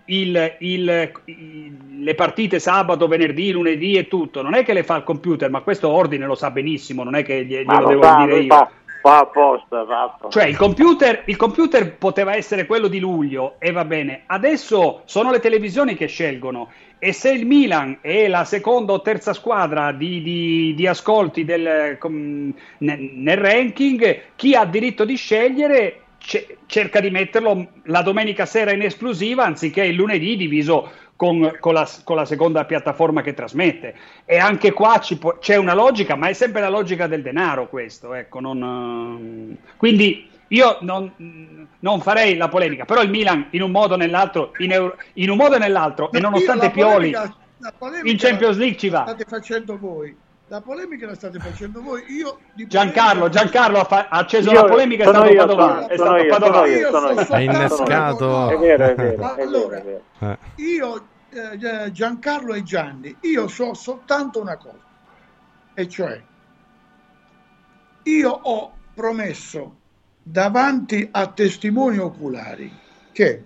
il, 0.08 0.56
il, 0.60 1.12
il, 1.24 1.76
le 2.00 2.14
partite 2.14 2.58
sabato, 2.58 3.08
venerdì, 3.08 3.50
lunedì 3.50 3.94
e 3.96 4.08
tutto, 4.08 4.42
non 4.42 4.54
è 4.54 4.64
che 4.64 4.72
le 4.72 4.82
fa 4.84 4.96
il 4.96 5.04
computer, 5.04 5.50
ma 5.50 5.60
questo 5.62 5.88
ordine 5.88 6.26
lo 6.26 6.34
sa 6.34 6.50
benissimo, 6.50 7.02
non 7.02 7.14
è 7.14 7.22
che 7.24 7.44
glielo 7.44 7.78
lo 7.78 7.86
devo 7.86 8.02
fa, 8.02 8.14
dire 8.14 8.40
io. 8.40 8.46
fa, 8.46 8.70
fa 9.00 9.18
apposta, 9.18 9.82
esatto. 9.82 10.28
Cioè 10.28 10.44
il 10.46 10.56
computer, 10.56 11.22
il 11.26 11.36
computer 11.36 11.96
poteva 11.96 12.34
essere 12.34 12.66
quello 12.66 12.88
di 12.88 12.98
luglio 12.98 13.56
e 13.58 13.70
va 13.72 13.84
bene, 13.84 14.22
adesso 14.26 15.02
sono 15.04 15.30
le 15.30 15.40
televisioni 15.40 15.94
che 15.94 16.06
scelgono 16.06 16.70
e 16.98 17.12
se 17.12 17.30
il 17.30 17.46
Milan 17.46 17.98
è 18.00 18.26
la 18.26 18.44
seconda 18.44 18.92
o 18.92 19.02
terza 19.02 19.32
squadra 19.32 19.92
di, 19.92 20.20
di- 20.22 20.74
di 20.74 20.86
ascolti 20.86 21.44
del, 21.44 21.96
com- 21.98 22.52
ne- 22.78 23.10
nel 23.14 23.36
ranking, 23.36 24.20
chi 24.34 24.54
ha 24.54 24.64
diritto 24.64 25.04
di 25.04 25.14
scegliere 25.16 26.00
ce- 26.18 26.58
cerca 26.66 27.00
di 27.00 27.10
metterlo 27.10 27.68
la 27.84 28.02
domenica 28.02 28.47
sera 28.47 28.72
in 28.72 28.82
esclusiva 28.82 29.44
anziché 29.44 29.84
il 29.84 29.94
lunedì 29.94 30.36
diviso 30.36 30.90
con, 31.16 31.56
con 31.58 31.74
la, 31.74 31.88
con 32.05 32.16
la 32.16 32.24
seconda 32.24 32.64
piattaforma 32.64 33.22
che 33.22 33.34
trasmette. 33.34 33.94
E 34.24 34.38
anche 34.38 34.72
qua 34.72 35.02
può- 35.18 35.38
c'è 35.38 35.56
una 35.56 35.74
logica, 35.74 36.14
ma 36.14 36.28
è 36.28 36.32
sempre 36.32 36.60
la 36.60 36.68
logica 36.68 37.06
del 37.06 37.22
denaro 37.22 37.68
questo. 37.68 38.14
Ecco, 38.14 38.40
non, 38.40 39.56
quindi 39.76 40.28
io 40.48 40.78
non, 40.82 41.66
non 41.80 42.00
farei 42.00 42.36
la 42.36 42.48
polemica, 42.48 42.84
però 42.84 43.02
il 43.02 43.10
Milan 43.10 43.48
in 43.50 43.62
un 43.62 43.70
modo 43.70 43.94
o 43.94 43.97
nell'altro, 43.97 44.52
in, 44.58 44.72
Euro- 44.72 44.97
in 45.14 45.30
un 45.30 45.36
modo 45.36 45.56
o 45.56 45.58
nell'altro, 45.58 46.12
e 46.12 46.20
nonostante 46.20 46.70
Pioli 46.70 47.10
polemica- 47.10 47.36
polemica 47.76 48.10
in 48.10 48.16
Champions 48.16 48.56
League 48.56 48.78
ci 48.78 48.88
va. 48.88 49.02
state 49.02 49.24
facendo 49.28 49.76
voi. 49.76 50.16
La 50.50 50.62
polemica 50.62 51.06
la 51.06 51.14
state 51.14 51.38
facendo 51.38 51.82
voi. 51.82 52.02
Io 52.08 52.38
di 52.54 52.66
Giancarlo, 52.66 53.20
polemica- 53.28 53.40
Giancarlo 53.42 53.78
ha, 53.80 53.84
fa- 53.84 54.08
ha 54.08 54.18
acceso 54.18 54.50
Io- 54.50 54.62
la 54.62 54.68
polemica, 54.70 55.02
è 55.02 55.06
sono 55.06 55.18
stato 55.18 55.32
io, 55.32 55.38
Padovano. 55.40 55.72
sono- 55.74 55.88
È 55.88 55.96
sono 55.96 56.08
stato 56.08 56.22
io, 56.24 56.30
Padovano. 56.30 56.54
sono 56.56 56.66
io, 56.66 56.90
sono 56.90 57.10
io. 57.10 57.26
Hai 57.28 57.44
innescato. 57.44 58.48
È 58.50 58.56
vero, 58.58 58.84
è 58.86 58.94
vero, 58.94 59.16
Ma 59.18 59.32
è 59.32 59.36
vero, 59.36 59.48
allora, 59.48 59.80
vero. 59.80 60.02
Eh. 60.20 60.38
Io, 60.62 61.06
eh, 61.30 61.92
Giancarlo 61.92 62.54
e 62.54 62.62
Gianni, 62.62 63.16
io 63.20 63.48
so 63.48 63.74
soltanto 63.74 64.40
una 64.40 64.56
cosa, 64.56 64.78
e 65.74 65.88
cioè 65.88 66.22
io 68.04 68.30
ho 68.30 68.72
promesso 68.94 69.76
davanti 70.22 71.08
a 71.10 71.26
testimoni 71.26 71.98
oculari 71.98 72.72
che 73.12 73.44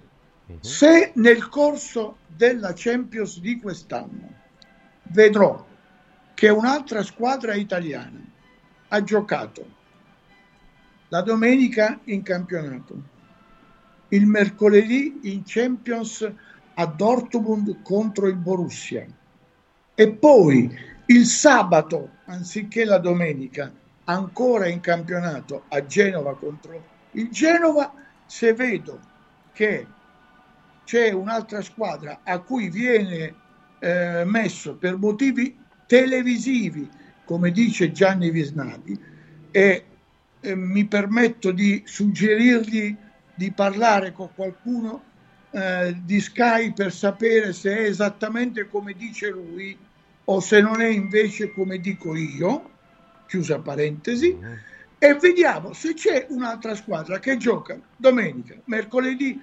se 0.61 1.13
nel 1.17 1.49
corso 1.49 2.19
della 2.27 2.73
Champions 2.75 3.41
di 3.41 3.59
quest'anno 3.61 4.29
vedrò 5.05 5.65
che 6.35 6.49
un'altra 6.49 7.03
squadra 7.03 7.55
italiana 7.55 8.21
ha 8.89 9.03
giocato 9.03 9.81
la 11.09 11.21
domenica 11.21 12.01
in 12.05 12.23
campionato, 12.23 13.11
il 14.09 14.27
mercoledì 14.27 15.21
in 15.25 15.43
Champions 15.45 16.31
a 16.75 16.87
Dortmund 16.87 17.83
contro 17.83 18.29
il 18.29 18.37
Borussia 18.37 19.07
e 19.95 20.13
poi 20.13 20.75
il 21.07 21.27
sabato, 21.27 22.17
anziché 22.25 22.85
la 22.85 22.99
domenica, 22.99 23.73
ancora 24.05 24.69
in 24.69 24.81
campionato 24.81 25.65
a 25.69 25.85
Genova 25.85 26.37
contro 26.37 26.83
il 27.13 27.29
Genova, 27.29 27.93
se 28.25 28.55
vedo 28.55 28.99
che 29.53 29.87
c'è 30.85 31.11
un'altra 31.11 31.61
squadra 31.61 32.21
a 32.25 32.39
cui 32.41 32.71
viene 32.71 33.35
eh, 33.79 34.25
messo 34.25 34.77
per 34.77 34.97
motivi 34.97 35.62
televisivi, 35.87 36.89
come 37.25 37.51
dice 37.51 37.93
Gianni 37.93 38.31
Visnadi, 38.31 38.99
e 39.51 39.85
eh, 40.41 40.55
mi 40.55 40.85
permetto 40.87 41.53
di 41.53 41.83
suggerirgli 41.85 42.97
di 43.35 43.51
parlare 43.53 44.13
con 44.13 44.29
qualcuno 44.35 45.03
eh, 45.51 45.97
di 46.05 46.21
Sky 46.21 46.73
per 46.73 46.93
sapere 46.93 47.53
se 47.53 47.77
è 47.77 47.83
esattamente 47.83 48.69
come 48.69 48.95
dice 48.95 49.31
lui 49.31 49.77
o 50.25 50.41
se 50.41 50.61
non 50.61 50.81
è 50.81 50.89
invece 50.89 51.53
come 51.53 51.79
dico 51.79 52.15
io, 52.15 52.71
chiusa 53.27 53.59
parentesi, 53.59 54.37
e 54.99 55.15
vediamo 55.15 55.73
se 55.73 55.95
c'è 55.95 56.27
un'altra 56.29 56.75
squadra 56.75 57.19
che 57.19 57.37
gioca 57.37 57.79
domenica, 57.97 58.55
mercoledì 58.67 59.41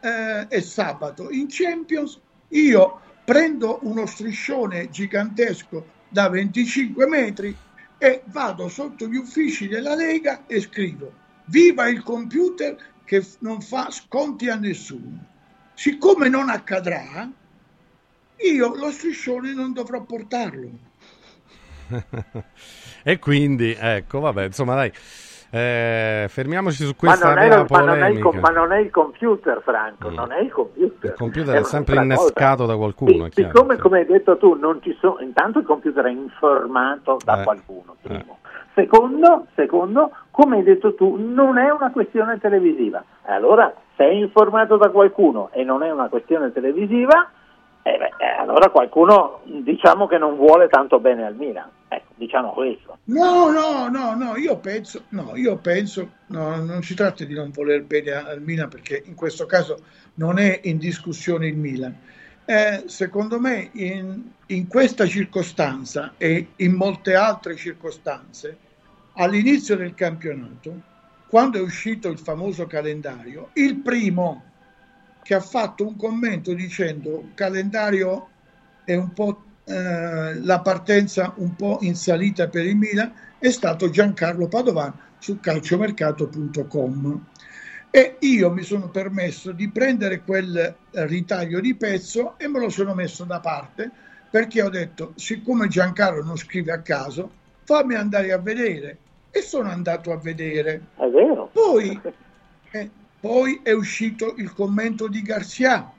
eh, 0.00 0.46
e 0.48 0.60
sabato 0.60 1.30
in 1.30 1.46
Champions, 1.48 2.20
io 2.48 3.00
prendo 3.28 3.80
uno 3.82 4.06
striscione 4.06 4.88
gigantesco 4.88 5.84
da 6.08 6.30
25 6.30 7.06
metri 7.06 7.54
e 7.98 8.22
vado 8.24 8.70
sotto 8.70 9.06
gli 9.06 9.16
uffici 9.16 9.68
della 9.68 9.94
Lega 9.94 10.46
e 10.46 10.62
scrivo 10.62 11.12
viva 11.44 11.90
il 11.90 12.02
computer 12.02 12.74
che 13.04 13.22
non 13.40 13.60
fa 13.60 13.90
sconti 13.90 14.48
a 14.48 14.54
nessuno. 14.54 15.26
Siccome 15.74 16.30
non 16.30 16.48
accadrà, 16.48 17.30
io 18.36 18.74
lo 18.74 18.90
striscione 18.90 19.52
non 19.52 19.74
dovrò 19.74 20.02
portarlo. 20.04 20.78
e 23.02 23.18
quindi, 23.18 23.76
ecco, 23.78 24.20
vabbè, 24.20 24.46
insomma, 24.46 24.74
dai. 24.74 24.92
Eh, 25.50 26.26
fermiamoci 26.28 26.84
su 26.84 26.90
Ma 26.90 26.96
questa 26.98 27.28
non, 27.34 27.38
è, 27.38 27.64
ma, 27.68 27.80
non 27.80 28.02
è 28.02 28.08
il, 28.08 28.38
ma 28.40 28.48
non 28.50 28.72
è 28.72 28.78
il 28.78 28.90
computer, 28.90 29.60
Franco, 29.62 30.10
non 30.10 30.30
è 30.32 30.40
il 30.40 30.50
computer. 30.52 31.10
Il 31.10 31.16
computer 31.16 31.54
È 31.54 31.58
è 31.60 31.64
sempre 31.64 31.96
innescato 31.96 32.62
cosa. 32.64 32.72
da 32.72 32.76
qualcuno, 32.76 33.24
Sì, 33.24 33.30
chiaro. 33.30 33.48
siccome, 33.54 33.76
come 33.78 33.98
hai 34.00 34.06
detto 34.06 34.36
tu, 34.36 34.54
non 34.54 34.80
ci 34.82 34.96
sono, 35.00 35.18
intanto 35.20 35.58
il 35.60 35.64
computer 35.64 36.04
è 36.04 36.10
informato 36.10 37.16
da 37.24 37.40
Eh, 37.40 37.44
qualcuno, 37.44 37.96
primo. 38.02 38.38
Secondo, 38.74 39.46
secondo, 39.54 40.10
come 40.30 40.56
hai 40.58 40.62
detto 40.62 40.94
tu, 40.94 41.16
non 41.18 41.58
è 41.58 41.70
una 41.70 41.90
questione 41.90 42.38
televisiva. 42.38 43.02
E 43.26 43.32
Allora, 43.32 43.72
se 43.96 44.04
è 44.04 44.12
informato 44.12 44.76
da 44.76 44.90
qualcuno 44.90 45.48
e 45.52 45.64
non 45.64 45.82
è 45.82 45.90
una 45.90 46.08
questione 46.08 46.52
televisiva, 46.52 47.28
eh 47.82 47.96
beh, 47.98 48.24
eh, 48.24 48.36
allora 48.38 48.68
qualcuno 48.68 49.40
diciamo 49.44 50.06
che 50.06 50.18
non 50.18 50.36
vuole 50.36 50.68
tanto 50.68 51.00
bene 51.00 51.26
al 51.26 51.34
Milan. 51.34 51.68
Ecco, 51.88 52.12
diciamo 52.16 52.52
questo. 52.52 52.98
No, 53.04 53.50
no, 53.50 53.88
no, 53.88 54.14
no, 54.14 54.36
io 54.36 54.58
penso, 54.58 55.04
no, 55.10 55.34
io 55.36 55.56
penso, 55.56 56.10
no, 56.26 56.56
non 56.62 56.82
si 56.82 56.94
tratta 56.94 57.24
di 57.24 57.32
non 57.32 57.50
voler 57.50 57.82
bene 57.84 58.12
al 58.12 58.42
Milan 58.42 58.68
perché 58.68 59.02
in 59.06 59.14
questo 59.14 59.46
caso 59.46 59.82
non 60.14 60.38
è 60.38 60.60
in 60.64 60.76
discussione 60.78 61.46
il 61.46 61.56
Milan. 61.56 61.96
Eh, 62.44 62.84
secondo 62.86 63.40
me 63.40 63.70
in, 63.72 64.22
in 64.46 64.66
questa 64.68 65.06
circostanza 65.06 66.14
e 66.18 66.48
in 66.56 66.72
molte 66.74 67.14
altre 67.14 67.56
circostanze, 67.56 68.56
all'inizio 69.14 69.76
del 69.76 69.94
campionato, 69.94 70.80
quando 71.28 71.58
è 71.58 71.60
uscito 71.60 72.08
il 72.08 72.18
famoso 72.18 72.66
calendario, 72.66 73.50
il 73.54 73.76
primo 73.76 74.44
che 75.22 75.34
ha 75.34 75.40
fatto 75.40 75.86
un 75.86 75.96
commento 75.96 76.54
dicendo 76.54 77.30
calendario 77.34 78.28
è 78.84 78.94
un 78.94 79.12
po' 79.12 79.42
eh, 79.68 80.40
la 80.40 80.60
partenza 80.60 81.32
un 81.36 81.54
po' 81.54 81.78
in 81.82 81.94
salita 81.94 82.48
per 82.48 82.64
il 82.64 82.76
Milan 82.76 83.12
è 83.38 83.50
stato 83.50 83.90
Giancarlo 83.90 84.48
Padovan 84.48 84.92
su 85.18 85.38
calciomercato.com 85.40 87.26
e 87.90 88.16
io 88.20 88.50
mi 88.50 88.62
sono 88.62 88.88
permesso 88.88 89.52
di 89.52 89.68
prendere 89.70 90.22
quel 90.22 90.74
ritaglio 90.90 91.60
di 91.60 91.74
pezzo 91.74 92.38
e 92.38 92.48
me 92.48 92.60
lo 92.60 92.68
sono 92.68 92.94
messo 92.94 93.24
da 93.24 93.40
parte 93.40 93.90
perché 94.30 94.62
ho 94.62 94.68
detto 94.68 95.12
siccome 95.16 95.68
Giancarlo 95.68 96.22
non 96.22 96.36
scrive 96.36 96.72
a 96.72 96.80
caso 96.80 97.30
fammi 97.68 97.94
andare 97.94 98.32
a 98.32 98.38
vedere. 98.38 98.96
E 99.30 99.42
sono 99.42 99.68
andato 99.68 100.10
a 100.10 100.16
vedere. 100.16 100.86
È 100.96 101.06
vero. 101.06 101.50
poi, 101.52 102.00
eh, 102.70 102.90
poi 103.20 103.60
è 103.62 103.72
uscito 103.72 104.34
il 104.38 104.54
commento 104.54 105.06
di 105.06 105.20
Garcia 105.20 105.92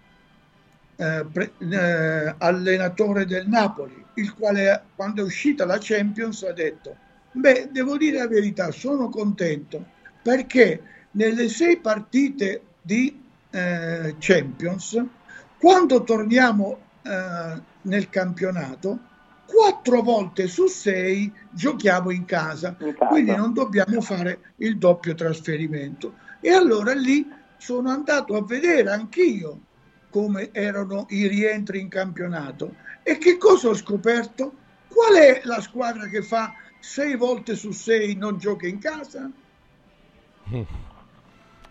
eh, 1.00 1.26
pre- 1.32 1.54
eh, 1.60 2.36
allenatore 2.38 3.26
del 3.26 3.48
Napoli, 3.48 4.04
il 4.16 4.34
quale 4.34 4.84
quando 4.96 5.22
è 5.22 5.24
uscita 5.24 5.66
la 5.66 5.78
Champions 5.80 6.44
ha 6.44 6.52
detto, 6.52 6.94
beh, 7.32 7.70
devo 7.72 7.96
dire 7.96 8.18
la 8.18 8.28
verità, 8.28 8.70
sono 8.72 9.08
contento 9.08 9.82
perché 10.22 10.82
nelle 11.12 11.48
sei 11.48 11.78
partite 11.78 12.64
di 12.82 13.18
eh, 13.50 14.16
Champions, 14.20 15.02
quando 15.58 16.04
torniamo 16.04 16.80
eh, 17.02 17.62
nel 17.84 18.10
campionato, 18.10 19.00
quattro 19.46 20.02
volte 20.02 20.48
su 20.48 20.68
sei 20.68 21.32
giochiamo 21.50 22.12
in 22.12 22.26
casa, 22.26 22.76
quindi 23.08 23.34
non 23.34 23.54
dobbiamo 23.54 24.02
fare 24.02 24.54
il 24.58 24.78
doppio 24.78 25.16
trasferimento. 25.16 26.16
E 26.42 26.52
allora 26.52 26.94
lì 26.94 27.26
sono 27.58 27.90
andato 27.90 28.36
a 28.36 28.44
vedere 28.44 28.92
anch'io 28.92 29.62
come 30.10 30.50
erano 30.52 31.06
i 31.10 31.28
rientri 31.28 31.80
in 31.80 31.90
campionato. 31.90 32.76
E 33.04 33.18
che 33.18 33.38
cosa 33.38 33.70
ho 33.70 33.76
scoperto? 33.76 34.54
Qual 34.88 35.16
è 35.16 35.42
la 35.44 35.62
squadra 35.62 36.08
che 36.08 36.22
fa 36.22 36.54
sei 36.80 37.16
volte 37.16 37.56
su 37.56 37.72
sei 37.72 38.16
non 38.16 38.38
gioca 38.38 38.68
in 38.68 38.80
casa? 38.80 39.30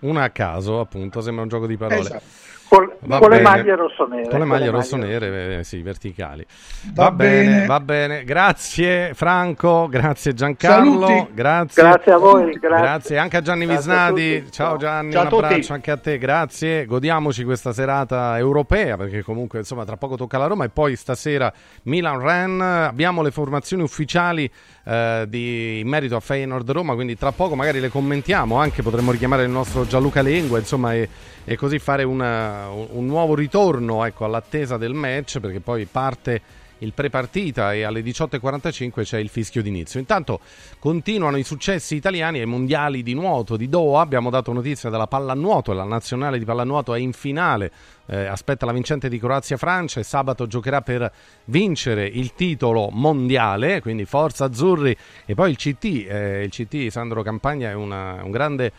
Una 0.01 0.23
a 0.23 0.31
caso, 0.31 0.79
appunto, 0.81 1.21
sembra 1.21 1.43
un 1.43 1.49
gioco 1.49 1.67
di 1.67 1.77
parole. 1.77 2.01
Esatto. 2.01 2.58
Con, 2.69 2.91
Va 3.01 3.19
con 3.19 3.31
le 3.31 3.37
bene. 3.41 3.49
maglie 3.49 3.77
rossonere. 3.77 4.29
Con 4.29 4.39
le 4.41 4.45
maglie 4.45 4.71
rossonere, 4.71 5.59
eh, 5.59 5.65
sì, 5.65 5.81
verticali. 5.81 6.45
Va, 6.93 7.11
bene. 7.11 7.65
va 7.67 7.81
bene. 7.81 8.25
Grazie 8.25 9.15
Franco, 9.15 9.89
grazie 9.89 10.35
Giancarlo, 10.35 11.07
Saluti. 11.07 11.33
grazie. 11.33 11.83
Grazie 11.83 12.13
a 12.13 12.17
voi, 12.19 12.53
grazie. 12.61 13.17
anche 13.17 13.37
a 13.39 13.41
Gianni 13.41 13.65
Grazie 13.65 13.91
a 13.93 13.95
Visnadi. 14.11 14.39
tutti. 14.41 14.53
Ciao. 14.53 14.77
Gianni, 14.77 15.13
Ciao 15.13 15.21
a 15.21 15.25
un 15.25 15.31
tutti. 15.31 15.45
abbraccio 15.45 15.73
anche 15.73 15.91
a 15.91 15.97
te, 15.97 16.19
grazie. 16.19 16.85
Godiamoci 16.85 17.45
questa 17.45 17.73
serata 17.73 18.37
europea 18.37 18.97
perché 18.99 19.23
comunque 19.23 19.61
insomma 19.61 19.85
tra 19.87 19.97
poco 19.97 20.17
tocca 20.17 20.37
la 20.37 20.47
Roma 20.47 20.65
e 20.65 20.69
poi 20.69 20.95
stasera 20.95 21.51
Milan-Ren. 21.85 22.61
Abbiamo 22.61 23.23
le 23.23 23.31
formazioni 23.31 23.83
ufficiali 23.83 24.51
eh, 24.85 25.25
di, 25.27 25.81
in 25.81 25.89
merito 25.89 26.17
a 26.17 26.21
Feyenoord 26.21 26.71
Roma, 26.71 26.95
quindi 26.95 27.17
tra 27.17 27.33
poco 27.33 27.55
magari 27.57 27.81
le 27.81 27.89
commentiamo, 27.89 28.57
anche 28.57 28.83
potremmo 28.83 29.11
richiamare 29.11 29.45
il 29.45 29.51
nostro 29.51 29.87
Gianluca 29.87 30.21
Lengua, 30.23 30.59
insomma, 30.59 30.95
e, 30.95 31.09
e 31.49 31.57
così 31.57 31.79
fare 31.79 32.03
una- 32.05 32.69
un, 32.69 33.07
nuovo 33.07 33.35
ritorno 33.35 34.05
ecco, 34.05 34.25
all'attesa 34.25 34.77
del 34.77 34.93
match, 34.93 35.41
perché 35.41 35.61
poi 35.61 35.87
parte 35.87 36.41
il 36.81 36.93
prepartita 36.93 37.73
e 37.75 37.83
alle 37.83 38.03
18.45 38.03 39.03
c'è 39.03 39.19
il 39.19 39.29
fischio 39.29 39.63
d'inizio. 39.63 39.99
Intanto 39.99 40.39
continuano 40.79 41.37
i 41.37 41.43
successi 41.43 41.97
italiani 41.97 42.39
ai 42.39 42.47
mondiali 42.47 43.03
di 43.03 43.15
nuoto 43.15 43.57
di 43.57 43.69
Doha. 43.69 44.01
Abbiamo 44.01 44.31
dato 44.31 44.53
notizia 44.53 44.89
della 44.89 45.09
pallanuoto, 45.09 45.73
la 45.73 45.83
nazionale 45.83 46.39
di 46.39 46.45
pallanuoto 46.45 46.95
è 46.95 46.99
in 47.01 47.13
finale. 47.13 47.73
eh, 48.11 48.25
aspetta 48.25 48.65
la 48.65 48.73
vincente 48.73 49.09
di 49.11 49.19
Croazia-Francia 49.19 50.01
e 50.01 50.03
sabato 50.03 50.47
giocherà 50.47 50.81
per 50.81 51.13
vincere 51.47 52.07
il 52.07 52.33
titolo 52.35 52.89
mondiale. 52.91 53.83
Quindi 53.83 54.05
forza 54.07 54.45
azzurri. 54.47 54.97
E 55.27 55.35
poi 55.35 55.51
il 55.51 55.57
CT, 55.57 56.07
eh, 56.09 56.43
il 56.45 56.51
CT 56.51 56.89
Sandro 56.89 57.23
Campagna 57.23 57.69
è 57.71 57.75
una- 57.75 58.21
un 58.23 58.31
grande 58.31 58.73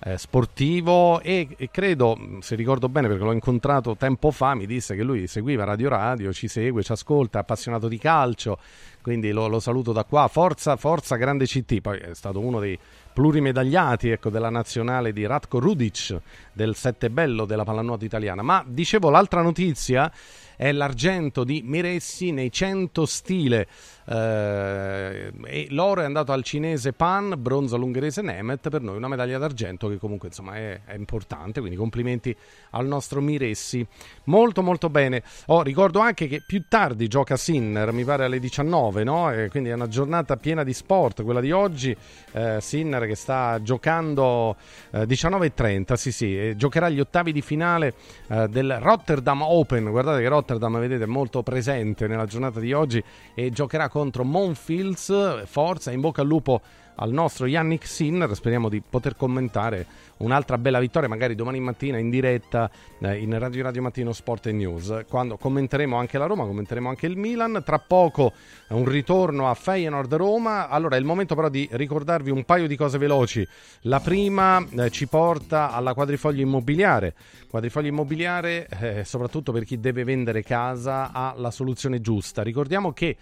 eh, 0.00 0.18
sportivo 0.18 1.20
e, 1.20 1.48
e 1.56 1.70
credo, 1.70 2.16
mh, 2.16 2.38
se 2.40 2.54
ricordo 2.54 2.88
bene 2.88 3.08
perché 3.08 3.24
l'ho 3.24 3.32
incontrato 3.32 3.96
tempo 3.96 4.30
fa, 4.30 4.54
mi 4.54 4.66
disse 4.66 4.94
che 4.94 5.02
lui 5.02 5.26
seguiva 5.26 5.64
Radio 5.64 5.88
Radio, 5.88 6.32
ci 6.32 6.48
segue, 6.48 6.82
ci 6.82 6.92
ascolta, 6.92 7.38
è 7.38 7.40
appassionato 7.42 7.88
di 7.88 7.98
calcio, 7.98 8.58
quindi 9.02 9.30
lo, 9.30 9.46
lo 9.48 9.60
saluto 9.60 9.92
da 9.92 10.04
qua, 10.04 10.28
forza, 10.28 10.76
forza 10.76 11.16
grande 11.16 11.46
CT, 11.46 11.80
poi 11.80 11.98
è 11.98 12.14
stato 12.14 12.40
uno 12.40 12.60
dei 12.60 12.78
plurimedagliati 13.12 14.10
ecco, 14.10 14.28
della 14.28 14.50
nazionale 14.50 15.12
di 15.12 15.24
Ratko 15.24 15.58
Rudic, 15.58 16.20
del 16.52 16.74
sette 16.74 17.08
bello 17.08 17.46
della 17.46 17.64
pallanuoto 17.64 18.04
italiana, 18.04 18.42
ma 18.42 18.62
dicevo 18.66 19.08
l'altra 19.08 19.40
notizia 19.40 20.12
è 20.56 20.72
l'argento 20.72 21.44
di 21.44 21.62
Miressi 21.64 22.32
nei 22.32 22.50
100 22.50 23.06
stile 23.06 23.66
eh, 24.08 25.32
e 25.44 25.66
l'oro 25.70 26.00
è 26.00 26.04
andato 26.04 26.32
al 26.32 26.42
cinese 26.44 26.92
Pan, 26.92 27.34
bronzo 27.38 27.74
all'ungherese 27.74 28.22
Nemeth, 28.22 28.68
per 28.68 28.80
noi 28.80 28.96
una 28.96 29.08
medaglia 29.08 29.38
d'argento 29.38 29.88
che 29.88 29.98
comunque 29.98 30.28
insomma 30.28 30.56
è, 30.56 30.80
è 30.84 30.94
importante, 30.94 31.60
quindi 31.60 31.76
complimenti 31.76 32.34
al 32.70 32.86
nostro 32.86 33.20
Miressi. 33.20 33.84
Molto 34.24 34.62
molto 34.62 34.88
bene. 34.88 35.22
Oh, 35.46 35.62
ricordo 35.62 36.00
anche 36.00 36.28
che 36.28 36.42
più 36.46 36.64
tardi 36.68 37.08
gioca 37.08 37.36
Sinner, 37.36 37.92
mi 37.92 38.04
pare 38.04 38.24
alle 38.24 38.38
19, 38.38 39.04
no? 39.04 39.32
E 39.32 39.48
quindi 39.48 39.70
è 39.70 39.74
una 39.74 39.88
giornata 39.88 40.36
piena 40.36 40.62
di 40.62 40.72
sport, 40.72 41.22
quella 41.22 41.40
di 41.40 41.50
oggi. 41.50 41.96
Eh, 42.32 42.58
Sinner 42.60 43.06
che 43.06 43.14
sta 43.16 43.60
giocando 43.62 44.56
eh, 44.92 45.04
19.30, 45.04 45.94
sì 45.94 46.12
sì, 46.12 46.56
giocherà 46.56 46.88
gli 46.88 47.00
ottavi 47.00 47.32
di 47.32 47.42
finale 47.42 47.94
eh, 48.28 48.48
del 48.48 48.78
Rotterdam 48.80 49.42
Open. 49.42 49.90
Guardate 49.90 50.22
che 50.22 50.28
Rotterdam, 50.28 50.45
vedete, 50.78 51.04
è 51.04 51.06
molto 51.06 51.42
presente 51.42 52.06
nella 52.06 52.24
giornata 52.26 52.60
di 52.60 52.72
oggi 52.72 53.02
e 53.34 53.50
giocherà 53.50 53.88
contro 53.88 54.24
Monfils. 54.24 55.44
Forza, 55.46 55.90
in 55.90 56.00
bocca 56.00 56.22
al 56.22 56.26
lupo 56.26 56.60
al 56.96 57.12
nostro 57.12 57.46
Yannick 57.46 57.86
Sinner. 57.86 58.34
Speriamo 58.34 58.68
di 58.68 58.82
poter 58.88 59.16
commentare 59.16 59.86
un'altra 60.18 60.58
bella 60.58 60.78
vittoria, 60.78 61.08
magari 61.08 61.34
domani 61.34 61.60
mattina 61.60 61.98
in 61.98 62.10
diretta 62.10 62.70
eh, 63.00 63.18
in 63.18 63.38
Radio 63.38 63.62
Radio 63.62 63.82
Mattino 63.82 64.12
Sport 64.12 64.46
e 64.46 64.52
News, 64.52 65.04
quando 65.08 65.36
commenteremo 65.36 65.96
anche 65.96 66.18
la 66.18 66.26
Roma, 66.26 66.44
commenteremo 66.44 66.88
anche 66.88 67.06
il 67.06 67.16
Milan. 67.16 67.62
Tra 67.64 67.78
poco 67.78 68.32
eh, 68.68 68.74
un 68.74 68.86
ritorno 68.86 69.48
a 69.48 69.54
Feyenoord 69.54 70.14
Roma. 70.14 70.68
Allora 70.68 70.96
è 70.96 70.98
il 70.98 71.04
momento 71.04 71.34
però 71.34 71.48
di 71.48 71.68
ricordarvi 71.70 72.30
un 72.30 72.44
paio 72.44 72.66
di 72.66 72.76
cose 72.76 72.98
veloci. 72.98 73.46
La 73.82 74.00
prima 74.00 74.64
eh, 74.66 74.90
ci 74.90 75.06
porta 75.06 75.72
alla 75.72 75.94
quadrifoglio 75.94 76.42
immobiliare. 76.42 77.14
Quadrifoglio 77.48 77.88
immobiliare, 77.88 78.68
eh, 78.80 79.04
soprattutto 79.04 79.52
per 79.52 79.64
chi 79.64 79.78
deve 79.78 80.04
vendere 80.04 80.42
casa, 80.42 81.12
ha 81.12 81.34
la 81.36 81.50
soluzione 81.50 82.00
giusta. 82.00 82.42
Ricordiamo 82.42 82.92
che 82.92 83.16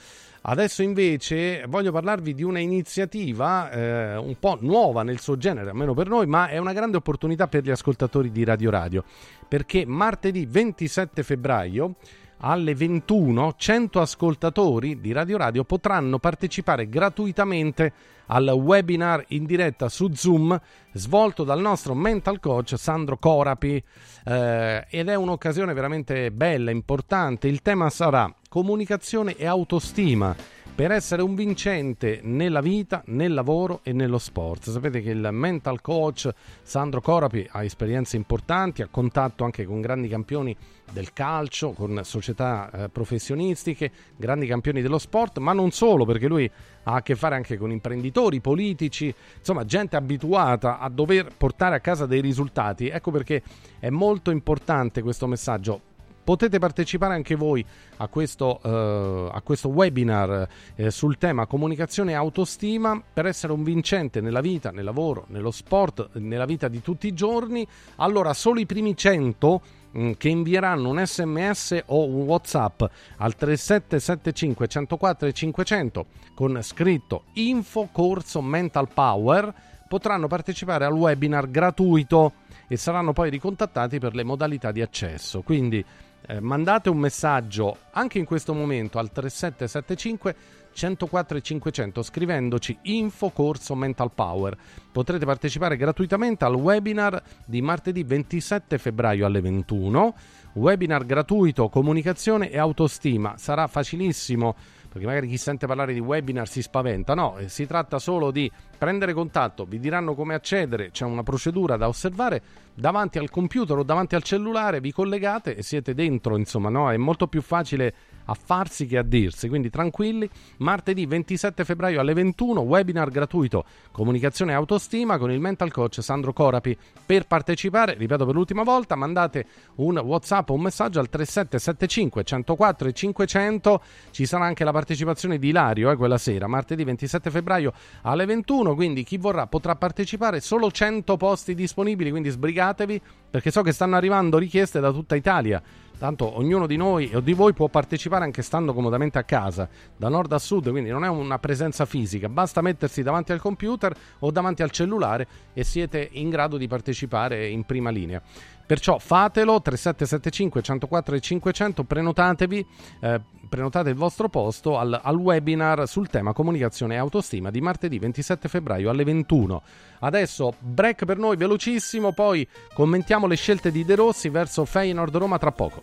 Adesso 0.50 0.82
invece 0.82 1.66
voglio 1.68 1.92
parlarvi 1.92 2.32
di 2.32 2.42
una 2.42 2.58
iniziativa 2.58 3.70
eh, 3.70 4.16
un 4.16 4.34
po' 4.40 4.56
nuova 4.62 5.02
nel 5.02 5.20
suo 5.20 5.36
genere, 5.36 5.68
almeno 5.68 5.92
per 5.92 6.08
noi, 6.08 6.24
ma 6.26 6.48
è 6.48 6.56
una 6.56 6.72
grande 6.72 6.96
opportunità 6.96 7.48
per 7.48 7.64
gli 7.64 7.70
ascoltatori 7.70 8.30
di 8.32 8.44
Radio 8.44 8.70
Radio, 8.70 9.04
perché 9.46 9.84
martedì 9.84 10.46
27 10.46 11.22
febbraio 11.22 11.96
alle 12.38 12.74
21 12.74 13.56
100 13.58 14.00
ascoltatori 14.00 15.00
di 15.00 15.12
Radio 15.12 15.36
Radio 15.36 15.64
potranno 15.64 16.18
partecipare 16.18 16.88
gratuitamente 16.88 17.92
al 18.28 18.48
webinar 18.48 19.24
in 19.28 19.44
diretta 19.44 19.88
su 19.88 20.10
Zoom 20.14 20.58
svolto 20.92 21.44
dal 21.44 21.60
nostro 21.60 21.94
mental 21.94 22.40
coach 22.40 22.74
Sandro 22.76 23.18
Corapi 23.18 23.82
eh, 24.24 24.86
ed 24.88 25.08
è 25.08 25.14
un'occasione 25.14 25.72
veramente 25.72 26.30
bella, 26.30 26.70
importante. 26.70 27.48
Il 27.48 27.62
tema 27.62 27.90
sarà 27.90 28.32
comunicazione 28.48 29.36
e 29.36 29.46
autostima 29.46 30.34
per 30.78 30.92
essere 30.92 31.22
un 31.22 31.34
vincente 31.34 32.20
nella 32.22 32.60
vita, 32.60 33.02
nel 33.06 33.34
lavoro 33.34 33.80
e 33.82 33.92
nello 33.92 34.18
sport. 34.18 34.70
Sapete 34.70 35.02
che 35.02 35.10
il 35.10 35.28
mental 35.32 35.80
coach 35.80 36.30
Sandro 36.62 37.00
Corapi 37.00 37.44
ha 37.50 37.64
esperienze 37.64 38.14
importanti, 38.14 38.82
ha 38.82 38.88
contatto 38.88 39.42
anche 39.42 39.64
con 39.64 39.80
grandi 39.80 40.06
campioni 40.06 40.56
del 40.92 41.12
calcio, 41.12 41.72
con 41.72 42.00
società 42.04 42.70
eh, 42.70 42.88
professionistiche, 42.90 43.90
grandi 44.16 44.46
campioni 44.46 44.80
dello 44.80 44.98
sport, 44.98 45.38
ma 45.38 45.52
non 45.52 45.72
solo, 45.72 46.04
perché 46.04 46.28
lui 46.28 46.48
ha 46.88 46.94
a 46.94 47.02
che 47.02 47.16
fare 47.16 47.34
anche 47.34 47.58
con 47.58 47.70
imprenditori, 47.70 48.40
politici, 48.40 49.14
insomma 49.38 49.64
gente 49.64 49.96
abituata 49.96 50.78
a 50.78 50.88
dover 50.88 51.32
portare 51.36 51.76
a 51.76 51.80
casa 51.80 52.06
dei 52.06 52.22
risultati. 52.22 52.88
Ecco 52.88 53.10
perché 53.10 53.42
è 53.78 53.90
molto 53.90 54.30
importante 54.30 55.02
questo 55.02 55.26
messaggio 55.26 55.82
potete 56.28 56.58
partecipare 56.58 57.14
anche 57.14 57.36
voi 57.36 57.64
a 57.96 58.06
questo, 58.08 58.60
eh, 58.62 59.30
a 59.32 59.40
questo 59.40 59.70
webinar 59.70 60.46
eh, 60.74 60.90
sul 60.90 61.16
tema 61.16 61.46
comunicazione 61.46 62.12
e 62.12 62.16
autostima 62.16 63.02
per 63.14 63.24
essere 63.24 63.54
un 63.54 63.62
vincente 63.62 64.20
nella 64.20 64.42
vita, 64.42 64.70
nel 64.70 64.84
lavoro, 64.84 65.24
nello 65.28 65.50
sport, 65.50 66.10
nella 66.16 66.44
vita 66.44 66.68
di 66.68 66.82
tutti 66.82 67.06
i 67.06 67.14
giorni. 67.14 67.66
Allora, 67.96 68.34
solo 68.34 68.60
i 68.60 68.66
primi 68.66 68.94
100 68.94 69.62
mh, 69.62 69.77
che 70.16 70.28
invieranno 70.28 70.90
un 70.90 71.04
sms 71.04 71.82
o 71.86 72.04
un 72.04 72.22
whatsapp 72.22 72.82
al 73.16 73.34
3775 73.34 74.66
104 74.68 75.32
500 75.32 76.06
con 76.34 76.60
scritto 76.62 77.24
info 77.34 77.88
corso 77.90 78.42
mental 78.42 78.88
power 78.92 79.52
potranno 79.88 80.28
partecipare 80.28 80.84
al 80.84 80.92
webinar 80.92 81.50
gratuito 81.50 82.32
e 82.68 82.76
saranno 82.76 83.12
poi 83.12 83.30
ricontattati 83.30 83.98
per 83.98 84.14
le 84.14 84.22
modalità 84.22 84.70
di 84.70 84.82
accesso. 84.82 85.40
Quindi 85.40 85.82
eh, 86.26 86.40
mandate 86.40 86.90
un 86.90 86.98
messaggio 86.98 87.78
anche 87.92 88.18
in 88.18 88.26
questo 88.26 88.52
momento 88.52 88.98
al 88.98 89.10
3775 89.10 90.36
104 90.78 91.38
e 91.38 91.40
500 91.40 92.02
scrivendoci 92.02 92.78
info 92.82 93.30
corso 93.30 93.74
Mental 93.74 94.12
Power. 94.14 94.56
Potrete 94.92 95.24
partecipare 95.26 95.76
gratuitamente 95.76 96.44
al 96.44 96.54
webinar 96.54 97.20
di 97.44 97.60
martedì 97.60 98.04
27 98.04 98.78
febbraio 98.78 99.26
alle 99.26 99.40
21. 99.40 100.14
Webinar 100.52 101.04
gratuito, 101.04 101.68
comunicazione 101.68 102.48
e 102.50 102.58
autostima. 102.58 103.34
Sarà 103.36 103.66
facilissimo 103.66 104.54
perché 104.88 105.04
magari 105.04 105.28
chi 105.28 105.36
sente 105.36 105.66
parlare 105.66 105.92
di 105.92 106.00
webinar 106.00 106.48
si 106.48 106.62
spaventa. 106.62 107.14
No, 107.14 107.38
eh, 107.38 107.48
si 107.48 107.66
tratta 107.66 107.98
solo 107.98 108.30
di 108.30 108.50
prendere 108.78 109.12
contatto, 109.12 109.64
vi 109.64 109.78
diranno 109.78 110.14
come 110.14 110.34
accedere, 110.34 110.90
c'è 110.90 111.04
una 111.04 111.22
procedura 111.22 111.76
da 111.76 111.88
osservare 111.88 112.42
davanti 112.74 113.18
al 113.18 113.30
computer 113.30 113.78
o 113.78 113.82
davanti 113.82 114.14
al 114.14 114.22
cellulare, 114.22 114.80
vi 114.80 114.92
collegate 114.92 115.56
e 115.56 115.62
siete 115.62 115.92
dentro, 115.94 116.36
insomma, 116.36 116.68
no? 116.68 116.90
È 116.90 116.96
molto 116.96 117.26
più 117.26 117.42
facile 117.42 117.94
a 118.30 118.34
farsi 118.34 118.86
che 118.86 118.98
a 118.98 119.02
dirsi, 119.02 119.48
quindi 119.48 119.70
tranquilli. 119.70 120.28
Martedì 120.58 121.06
27 121.06 121.64
febbraio 121.64 122.00
alle 122.00 122.12
21, 122.12 122.60
webinar 122.60 123.10
gratuito 123.10 123.64
Comunicazione 123.90 124.52
e 124.52 124.54
autostima 124.54 125.18
con 125.18 125.30
il 125.30 125.40
mental 125.40 125.72
coach 125.72 126.02
Sandro 126.02 126.32
Corapi. 126.32 126.76
Per 127.04 127.26
partecipare, 127.26 127.94
ripeto 127.94 128.26
per 128.26 128.34
l'ultima 128.34 128.62
volta, 128.62 128.94
mandate 128.94 129.46
un 129.76 129.98
WhatsApp 129.98 130.50
o 130.50 130.54
un 130.54 130.62
messaggio 130.62 131.00
al 131.00 131.08
3775 131.08 132.22
104 132.22 132.88
e 132.88 132.92
500. 132.92 133.82
Ci 134.10 134.26
sarà 134.26 134.44
anche 134.44 134.64
la 134.64 134.72
partecipazione 134.72 135.38
di 135.38 135.48
Ilario 135.48 135.90
eh, 135.90 135.96
quella 135.96 136.18
sera, 136.18 136.46
martedì 136.46 136.84
27 136.84 137.30
febbraio 137.30 137.72
alle 138.02 138.26
21, 138.26 138.74
quindi 138.74 139.02
chi 139.04 139.16
vorrà 139.16 139.46
potrà 139.46 139.74
partecipare, 139.74 140.40
solo 140.40 140.70
100 140.70 141.16
posti 141.16 141.54
disponibili, 141.54 142.10
quindi 142.10 142.28
sbrigatevi 142.28 143.00
perché 143.30 143.50
so 143.50 143.62
che 143.62 143.72
stanno 143.72 143.96
arrivando 143.96 144.38
richieste 144.38 144.80
da 144.80 144.92
tutta 144.92 145.14
Italia. 145.14 145.62
Tanto 145.98 146.38
ognuno 146.38 146.68
di 146.68 146.76
noi 146.76 147.10
o 147.12 147.18
di 147.18 147.32
voi 147.32 147.52
può 147.52 147.66
partecipare 147.66 148.22
anche 148.22 148.42
stando 148.42 148.72
comodamente 148.72 149.18
a 149.18 149.24
casa, 149.24 149.68
da 149.96 150.08
nord 150.08 150.32
a 150.32 150.38
sud, 150.38 150.70
quindi 150.70 150.90
non 150.90 151.04
è 151.04 151.08
una 151.08 151.40
presenza 151.40 151.86
fisica, 151.86 152.28
basta 152.28 152.60
mettersi 152.60 153.02
davanti 153.02 153.32
al 153.32 153.40
computer 153.40 153.92
o 154.20 154.30
davanti 154.30 154.62
al 154.62 154.70
cellulare 154.70 155.26
e 155.52 155.64
siete 155.64 156.08
in 156.12 156.30
grado 156.30 156.56
di 156.56 156.68
partecipare 156.68 157.48
in 157.48 157.64
prima 157.64 157.90
linea. 157.90 158.22
Perciò 158.68 158.98
fatelo 158.98 159.62
3775 159.62 160.60
104 160.60 161.14
e 161.14 161.20
500, 161.20 161.84
prenotatevi, 161.84 162.66
eh, 163.00 163.18
prenotate 163.48 163.88
il 163.88 163.94
vostro 163.94 164.28
posto 164.28 164.76
al, 164.76 165.00
al, 165.02 165.16
webinar 165.16 165.88
sul 165.88 166.08
tema 166.08 166.34
comunicazione 166.34 166.92
e 166.92 166.98
autostima 166.98 167.50
di 167.50 167.62
martedì 167.62 167.98
27 167.98 168.46
febbraio 168.46 168.90
alle 168.90 169.04
21. 169.04 169.62
Adesso 170.00 170.52
break 170.58 171.06
per 171.06 171.16
noi 171.16 171.38
velocissimo, 171.38 172.12
poi 172.12 172.46
commentiamo 172.74 173.26
le 173.26 173.36
scelte 173.36 173.72
di 173.72 173.86
De 173.86 173.94
Rossi 173.94 174.28
verso 174.28 174.66
Feyenoord 174.66 175.16
Roma 175.16 175.38
tra 175.38 175.50
poco. 175.50 175.80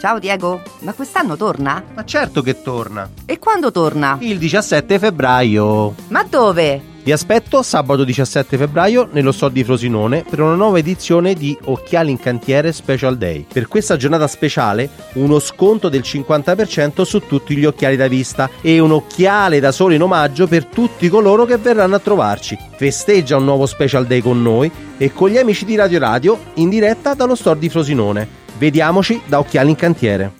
Ciao 0.00 0.18
Diego, 0.18 0.62
ma 0.78 0.94
quest'anno 0.94 1.36
torna? 1.36 1.84
Ma 1.92 2.06
certo 2.06 2.40
che 2.40 2.62
torna. 2.62 3.06
E 3.26 3.38
quando 3.38 3.70
torna? 3.70 4.16
Il 4.20 4.38
17 4.38 4.98
febbraio. 4.98 5.94
Ma 6.08 6.22
dove? 6.24 6.80
Vi 7.02 7.12
aspetto 7.12 7.62
sabato 7.62 8.04
17 8.04 8.56
febbraio 8.56 9.10
nello 9.12 9.30
store 9.30 9.52
di 9.52 9.62
Frosinone 9.62 10.24
per 10.26 10.40
una 10.40 10.54
nuova 10.54 10.78
edizione 10.78 11.34
di 11.34 11.54
Occhiali 11.64 12.10
in 12.10 12.18
Cantiere 12.18 12.72
Special 12.72 13.18
Day. 13.18 13.44
Per 13.52 13.68
questa 13.68 13.98
giornata 13.98 14.26
speciale 14.26 14.88
uno 15.14 15.38
sconto 15.38 15.90
del 15.90 16.00
50% 16.00 17.02
su 17.02 17.20
tutti 17.26 17.54
gli 17.54 17.66
occhiali 17.66 17.96
da 17.96 18.08
vista 18.08 18.48
e 18.62 18.78
un 18.78 18.92
occhiale 18.92 19.60
da 19.60 19.70
sole 19.70 19.96
in 19.96 20.02
omaggio 20.02 20.46
per 20.46 20.64
tutti 20.64 21.10
coloro 21.10 21.44
che 21.44 21.58
verranno 21.58 21.96
a 21.96 22.00
trovarci. 22.00 22.56
Festeggia 22.74 23.36
un 23.36 23.44
nuovo 23.44 23.66
Special 23.66 24.06
Day 24.06 24.22
con 24.22 24.40
noi 24.40 24.70
e 24.96 25.12
con 25.12 25.28
gli 25.28 25.36
amici 25.36 25.66
di 25.66 25.76
Radio 25.76 25.98
Radio 25.98 26.38
in 26.54 26.70
diretta 26.70 27.12
dallo 27.12 27.34
store 27.34 27.58
di 27.58 27.68
Frosinone. 27.68 28.39
Vediamoci 28.60 29.22
da 29.24 29.38
Occhiali 29.38 29.70
in 29.70 29.76
Cantiere. 29.76 30.39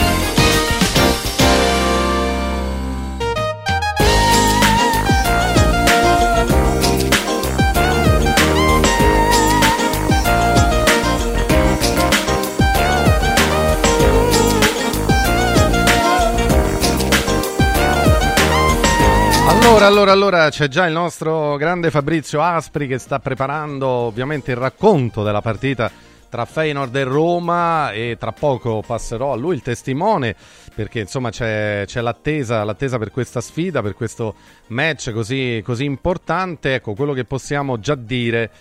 Allora, 19.81 20.11
allora, 20.11 20.11
allora, 20.11 20.49
c'è 20.51 20.67
già 20.67 20.85
il 20.85 20.93
nostro 20.93 21.55
grande 21.55 21.89
Fabrizio 21.89 22.39
Aspri 22.39 22.85
che 22.85 22.99
sta 22.99 23.17
preparando 23.17 23.87
ovviamente 23.87 24.51
il 24.51 24.57
racconto 24.57 25.23
della 25.23 25.41
partita 25.41 25.91
tra 26.29 26.45
Feyenoord 26.45 26.95
e 26.95 27.03
Roma 27.03 27.91
e 27.91 28.15
tra 28.19 28.31
poco 28.31 28.83
passerò 28.85 29.33
a 29.33 29.35
lui 29.35 29.55
il 29.55 29.63
testimone 29.63 30.35
perché 30.75 30.99
insomma 30.99 31.31
c'è, 31.31 31.85
c'è 31.87 31.99
l'attesa, 31.99 32.63
l'attesa, 32.63 32.99
per 32.99 33.09
questa 33.09 33.41
sfida, 33.41 33.81
per 33.81 33.95
questo 33.95 34.35
match 34.67 35.11
così, 35.13 35.63
così 35.65 35.83
importante. 35.83 36.75
Ecco, 36.75 36.93
quello 36.93 37.13
che 37.13 37.25
possiamo 37.25 37.79
già 37.79 37.95
dire 37.95 38.51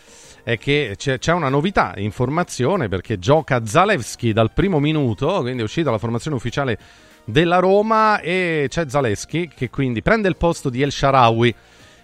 è 0.43 0.57
che 0.57 0.95
c'è, 0.97 1.19
c'è, 1.19 1.35
una 1.35 1.51
novità, 1.51 1.93
informazione, 1.97 2.89
perché 2.89 3.19
gioca 3.19 3.67
Zalewski 3.67 4.33
dal 4.33 4.53
primo 4.53 4.81
minuto, 4.81 5.41
quindi 5.43 5.61
è 5.61 5.65
uscita 5.65 5.91
la 5.91 5.99
formazione 5.99 6.37
ufficiale 6.37 6.79
della 7.31 7.59
Roma 7.59 8.21
e 8.21 8.67
c'è 8.69 8.89
Zaleschi 8.89 9.51
che 9.55 9.71
quindi 9.71 10.03
prende 10.03 10.29
il 10.29 10.37
posto 10.37 10.71
di 10.71 10.83
El 10.83 10.93
Sharawi. 10.93 11.55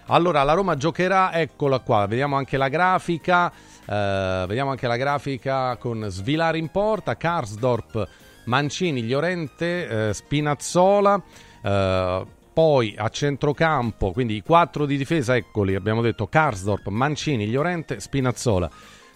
Allora 0.07 0.43
la 0.43 0.53
Roma 0.53 0.75
giocherà, 0.75 1.33
eccola 1.33 1.79
qua, 1.79 2.05
vediamo 2.05 2.37
anche 2.37 2.55
la 2.55 2.69
grafica, 2.69 3.51
eh, 3.85 4.45
vediamo 4.47 4.71
anche 4.71 4.87
la 4.87 4.95
grafica 4.95 5.75
con 5.75 6.05
Svilare 6.09 6.57
in 6.57 6.69
porta, 6.69 7.17
Karsdorp, 7.17 8.07
Mancini, 8.45 9.05
Llorente, 9.05 10.09
eh, 10.09 10.13
Spinazzola, 10.13 11.21
eh, 11.61 12.25
poi 12.53 12.95
a 12.97 13.09
centrocampo, 13.09 14.13
quindi 14.13 14.35
i 14.35 14.41
quattro 14.41 14.85
di 14.85 14.95
difesa, 14.95 15.35
eccoli, 15.35 15.75
abbiamo 15.75 16.01
detto 16.01 16.27
Karsdorp, 16.27 16.87
Mancini, 16.87 17.49
Llorente, 17.51 17.99
Spinazzola. 17.99 18.69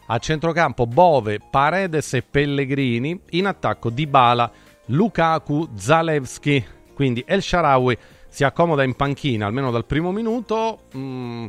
A 0.07 0.17
centrocampo 0.17 0.85
Bove, 0.87 1.39
Paredes 1.39 2.13
e 2.15 2.21
Pellegrini, 2.21 3.17
in 3.29 3.45
attacco 3.45 3.89
Dybala, 3.89 4.51
Lukaku, 4.91 5.69
Zalewski, 5.75 6.63
quindi 6.93 7.23
El 7.25 7.41
Sharawi 7.41 7.97
si 8.27 8.43
accomoda 8.43 8.83
in 8.83 8.95
panchina 8.95 9.45
almeno 9.45 9.71
dal 9.71 9.85
primo 9.85 10.11
minuto. 10.11 10.83
Mm, 10.95 11.45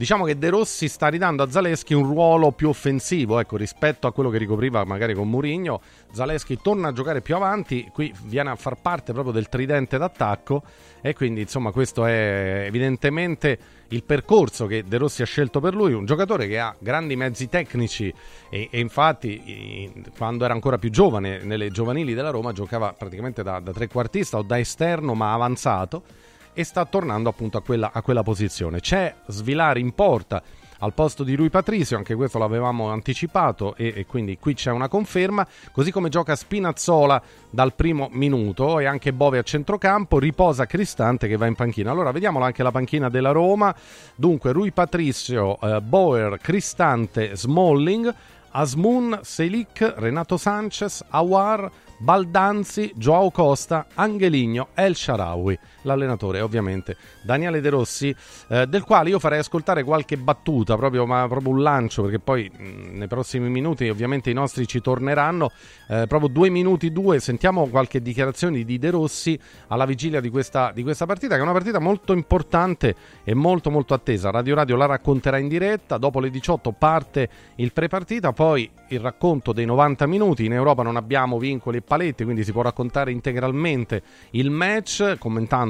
diciamo 0.00 0.24
che 0.24 0.38
De 0.38 0.48
Rossi 0.48 0.88
sta 0.88 1.08
ridando 1.08 1.42
a 1.42 1.50
Zaleschi 1.50 1.92
un 1.92 2.04
ruolo 2.04 2.52
più 2.52 2.70
offensivo 2.70 3.38
ecco, 3.38 3.58
rispetto 3.58 4.06
a 4.06 4.12
quello 4.14 4.30
che 4.30 4.38
ricopriva 4.38 4.82
magari 4.86 5.12
con 5.12 5.28
Mourinho. 5.28 5.82
Zaleschi 6.10 6.58
torna 6.62 6.88
a 6.88 6.92
giocare 6.94 7.20
più 7.20 7.34
avanti, 7.36 7.86
qui 7.92 8.10
viene 8.22 8.48
a 8.48 8.56
far 8.56 8.80
parte 8.80 9.12
proprio 9.12 9.34
del 9.34 9.50
tridente 9.50 9.98
d'attacco 9.98 10.62
e 11.02 11.12
quindi 11.12 11.42
insomma 11.42 11.70
questo 11.70 12.06
è 12.06 12.64
evidentemente 12.64 13.58
il 13.88 14.02
percorso 14.02 14.64
che 14.64 14.84
De 14.84 14.96
Rossi 14.96 15.20
ha 15.20 15.26
scelto 15.26 15.60
per 15.60 15.74
lui, 15.74 15.92
un 15.92 16.06
giocatore 16.06 16.46
che 16.46 16.58
ha 16.58 16.74
grandi 16.78 17.14
mezzi 17.14 17.50
tecnici 17.50 18.10
e, 18.48 18.68
e 18.70 18.80
infatti 18.80 19.92
quando 20.16 20.46
era 20.46 20.54
ancora 20.54 20.78
più 20.78 20.88
giovane 20.88 21.42
nelle 21.42 21.68
giovanili 21.68 22.14
della 22.14 22.30
Roma 22.30 22.52
giocava 22.52 22.94
praticamente 22.96 23.42
da, 23.42 23.60
da 23.60 23.72
trequartista 23.72 24.38
o 24.38 24.42
da 24.42 24.58
esterno 24.58 25.12
ma 25.12 25.34
avanzato 25.34 26.04
e 26.60 26.64
sta 26.64 26.84
tornando 26.84 27.28
appunto 27.28 27.58
a 27.58 27.62
quella, 27.62 27.90
a 27.92 28.02
quella 28.02 28.22
posizione. 28.22 28.80
C'è 28.80 29.14
Svilari 29.26 29.80
in 29.80 29.92
porta 29.92 30.42
al 30.82 30.94
posto 30.94 31.24
di 31.24 31.34
Rui 31.34 31.50
Patricio, 31.50 31.96
anche 31.96 32.14
questo 32.14 32.38
l'avevamo 32.38 32.88
anticipato 32.88 33.74
e, 33.76 33.92
e, 33.96 34.06
quindi 34.06 34.38
qui 34.38 34.54
c'è 34.54 34.70
una 34.70 34.88
conferma, 34.88 35.46
così 35.72 35.90
come 35.90 36.08
gioca 36.08 36.34
Spinazzola 36.34 37.20
dal 37.50 37.74
primo 37.74 38.08
minuto 38.12 38.78
e 38.78 38.86
anche 38.86 39.12
Bove 39.12 39.38
a 39.38 39.42
centrocampo, 39.42 40.18
riposa 40.18 40.66
Cristante 40.66 41.28
che 41.28 41.36
va 41.36 41.46
in 41.46 41.54
panchina. 41.54 41.90
Allora 41.90 42.12
vediamola 42.12 42.46
anche 42.46 42.62
la 42.62 42.70
panchina 42.70 43.10
della 43.10 43.32
Roma, 43.32 43.74
dunque 44.14 44.52
Rui 44.52 44.72
Patricio, 44.72 45.58
eh, 45.60 45.80
Bauer, 45.80 46.38
Cristante, 46.38 47.36
Smalling, 47.36 48.14
Asmun, 48.52 49.20
Selic, 49.22 49.94
Renato 49.96 50.36
Sanchez, 50.36 51.04
Awar, 51.10 51.70
Baldanzi, 51.98 52.92
Joao 52.96 53.30
Costa, 53.30 53.86
Angeligno, 53.94 54.68
El 54.74 54.96
Sharawi, 54.96 55.58
l'allenatore 55.82 56.40
ovviamente 56.40 56.96
Daniele 57.22 57.60
De 57.60 57.70
Rossi, 57.70 58.14
eh, 58.48 58.66
del 58.66 58.82
quale 58.82 59.10
io 59.10 59.18
farei 59.18 59.38
ascoltare 59.38 59.84
qualche 59.84 60.16
battuta, 60.16 60.76
proprio, 60.76 61.06
ma 61.06 61.26
proprio 61.28 61.52
un 61.52 61.62
lancio, 61.62 62.02
perché 62.02 62.18
poi 62.18 62.50
mh, 62.50 62.96
nei 62.96 63.08
prossimi 63.08 63.48
minuti 63.48 63.88
ovviamente 63.88 64.30
i 64.30 64.34
nostri 64.34 64.66
ci 64.66 64.80
torneranno, 64.80 65.50
eh, 65.88 66.06
proprio 66.06 66.28
due 66.28 66.50
minuti 66.50 66.92
due, 66.92 67.20
sentiamo 67.20 67.66
qualche 67.68 68.00
dichiarazione 68.02 68.64
di 68.64 68.78
De 68.78 68.90
Rossi 68.90 69.38
alla 69.68 69.84
vigilia 69.84 70.20
di 70.20 70.30
questa, 70.30 70.72
di 70.72 70.82
questa 70.82 71.06
partita, 71.06 71.34
che 71.34 71.40
è 71.40 71.42
una 71.42 71.52
partita 71.52 71.78
molto 71.78 72.12
importante 72.12 72.94
e 73.24 73.34
molto 73.34 73.70
molto 73.70 73.94
attesa. 73.94 74.30
Radio 74.30 74.54
Radio 74.54 74.76
la 74.76 74.86
racconterà 74.86 75.38
in 75.38 75.48
diretta, 75.48 75.98
dopo 75.98 76.20
le 76.20 76.30
18 76.30 76.72
parte 76.72 77.28
il 77.56 77.72
prepartita, 77.72 78.32
poi 78.32 78.70
il 78.88 79.00
racconto 79.00 79.52
dei 79.52 79.64
90 79.64 80.06
minuti, 80.06 80.44
in 80.44 80.52
Europa 80.52 80.82
non 80.82 80.96
abbiamo 80.96 81.38
vincoli 81.38 81.78
e 81.78 81.82
paletti, 81.82 82.24
quindi 82.24 82.44
si 82.44 82.52
può 82.52 82.62
raccontare 82.62 83.10
integralmente 83.12 84.02
il 84.30 84.50
match, 84.50 85.16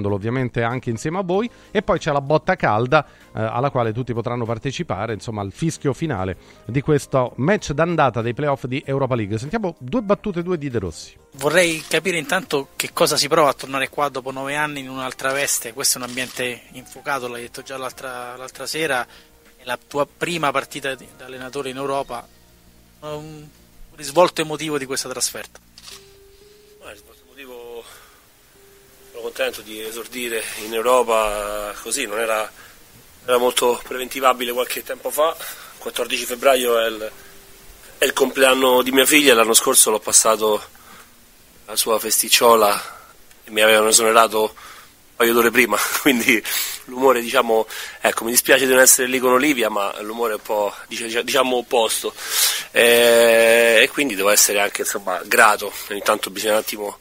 commentandolo 0.01 0.15
ovviamente 0.15 0.63
anche 0.63 0.91
insieme 0.91 1.19
a 1.19 1.23
voi, 1.23 1.49
e 1.71 1.83
poi 1.83 1.99
c'è 1.99 2.13
la 2.13 2.21
botta 2.21 2.57
calda 2.57 3.05
eh, 3.35 3.41
alla 3.41 3.71
quale 3.71 3.93
tutti 3.93 4.13
potranno 4.13 4.45
partecipare, 4.45 5.13
insomma 5.13 5.43
al 5.43 5.53
fischio 5.53 5.93
finale 5.93 6.37
di 6.65 6.81
questo 6.81 7.33
match 7.37 7.73
d'andata 7.73 8.23
dei 8.23 8.35
playoff 8.35 8.65
di 8.65 8.83
Europa 8.85 9.15
League. 9.15 9.39
Sentiamo 9.39 9.77
due 9.79 10.03
battute, 10.03 10.43
due 10.43 10.59
di 10.59 10.71
De 10.71 10.79
Rossi. 10.79 11.17
Vorrei 11.35 11.83
capire 11.87 12.19
intanto 12.19 12.69
che 12.75 12.91
cosa 12.93 13.17
si 13.17 13.29
prova 13.29 13.51
a 13.51 13.55
tornare 13.55 13.89
qua 13.89 14.09
dopo 14.09 14.33
nove 14.33 14.57
anni 14.57 14.81
in 14.81 14.89
un'altra 14.89 15.33
veste, 15.33 15.73
questo 15.73 15.99
è 15.99 16.03
un 16.03 16.09
ambiente 16.09 16.63
infuocato, 16.73 17.29
l'hai 17.29 17.43
detto 17.43 17.63
già 17.63 17.77
l'altra, 17.77 18.37
l'altra 18.37 18.67
sera, 18.67 19.07
è 19.57 19.65
la 19.65 19.79
tua 19.79 20.07
prima 20.07 20.51
partita 20.51 20.95
da 20.95 21.27
allenatore 21.27 21.71
in 21.71 21.77
Europa, 21.77 22.27
un 23.01 23.47
risvolto 23.95 24.41
emotivo 24.41 24.79
di 24.79 24.87
questa 24.87 25.09
trasferta. 25.09 25.61
Sono 29.21 29.33
contento 29.33 29.61
di 29.61 29.83
esordire 29.83 30.43
in 30.65 30.73
Europa 30.73 31.75
così, 31.83 32.07
non 32.07 32.19
era, 32.19 32.51
era 33.27 33.37
molto 33.37 33.81
preventivabile 33.87 34.53
qualche 34.53 34.83
tempo 34.83 35.11
fa, 35.11 35.37
14 35.79 36.25
febbraio 36.25 36.79
è 36.79 36.87
il, 36.87 37.13
è 37.99 38.05
il 38.07 38.15
compleanno 38.15 38.83
di 38.83 38.91
mia 38.93 39.05
figlia, 39.05 39.35
l'anno 39.35 39.53
scorso 39.53 39.91
l'ho 39.91 40.01
passato 40.01 40.63
la 41.67 41.77
sua 41.77 41.99
festicciola 41.99 42.99
e 43.45 43.51
mi 43.51 43.61
avevano 43.61 43.89
esonerato 43.89 44.55
paio 45.17 45.35
d'ore 45.35 45.51
prima, 45.51 45.77
quindi 46.01 46.43
l'umore 46.85 47.21
diciamo, 47.21 47.67
ecco 48.01 48.25
mi 48.25 48.31
dispiace 48.31 48.65
di 48.65 48.73
non 48.73 48.81
essere 48.81 49.07
lì 49.07 49.19
con 49.19 49.33
Olivia, 49.33 49.69
ma 49.69 50.01
l'umore 50.01 50.33
è 50.33 50.37
un 50.37 50.43
po' 50.43 50.75
diciamo 50.89 51.57
opposto. 51.57 52.15
E, 52.71 53.81
e 53.83 53.89
quindi 53.93 54.15
devo 54.15 54.31
essere 54.31 54.61
anche 54.61 54.81
insomma 54.81 55.21
grato, 55.25 55.71
ogni 55.91 56.01
tanto 56.01 56.31
bisogna 56.31 56.55
un 56.55 56.61
attimo 56.61 57.00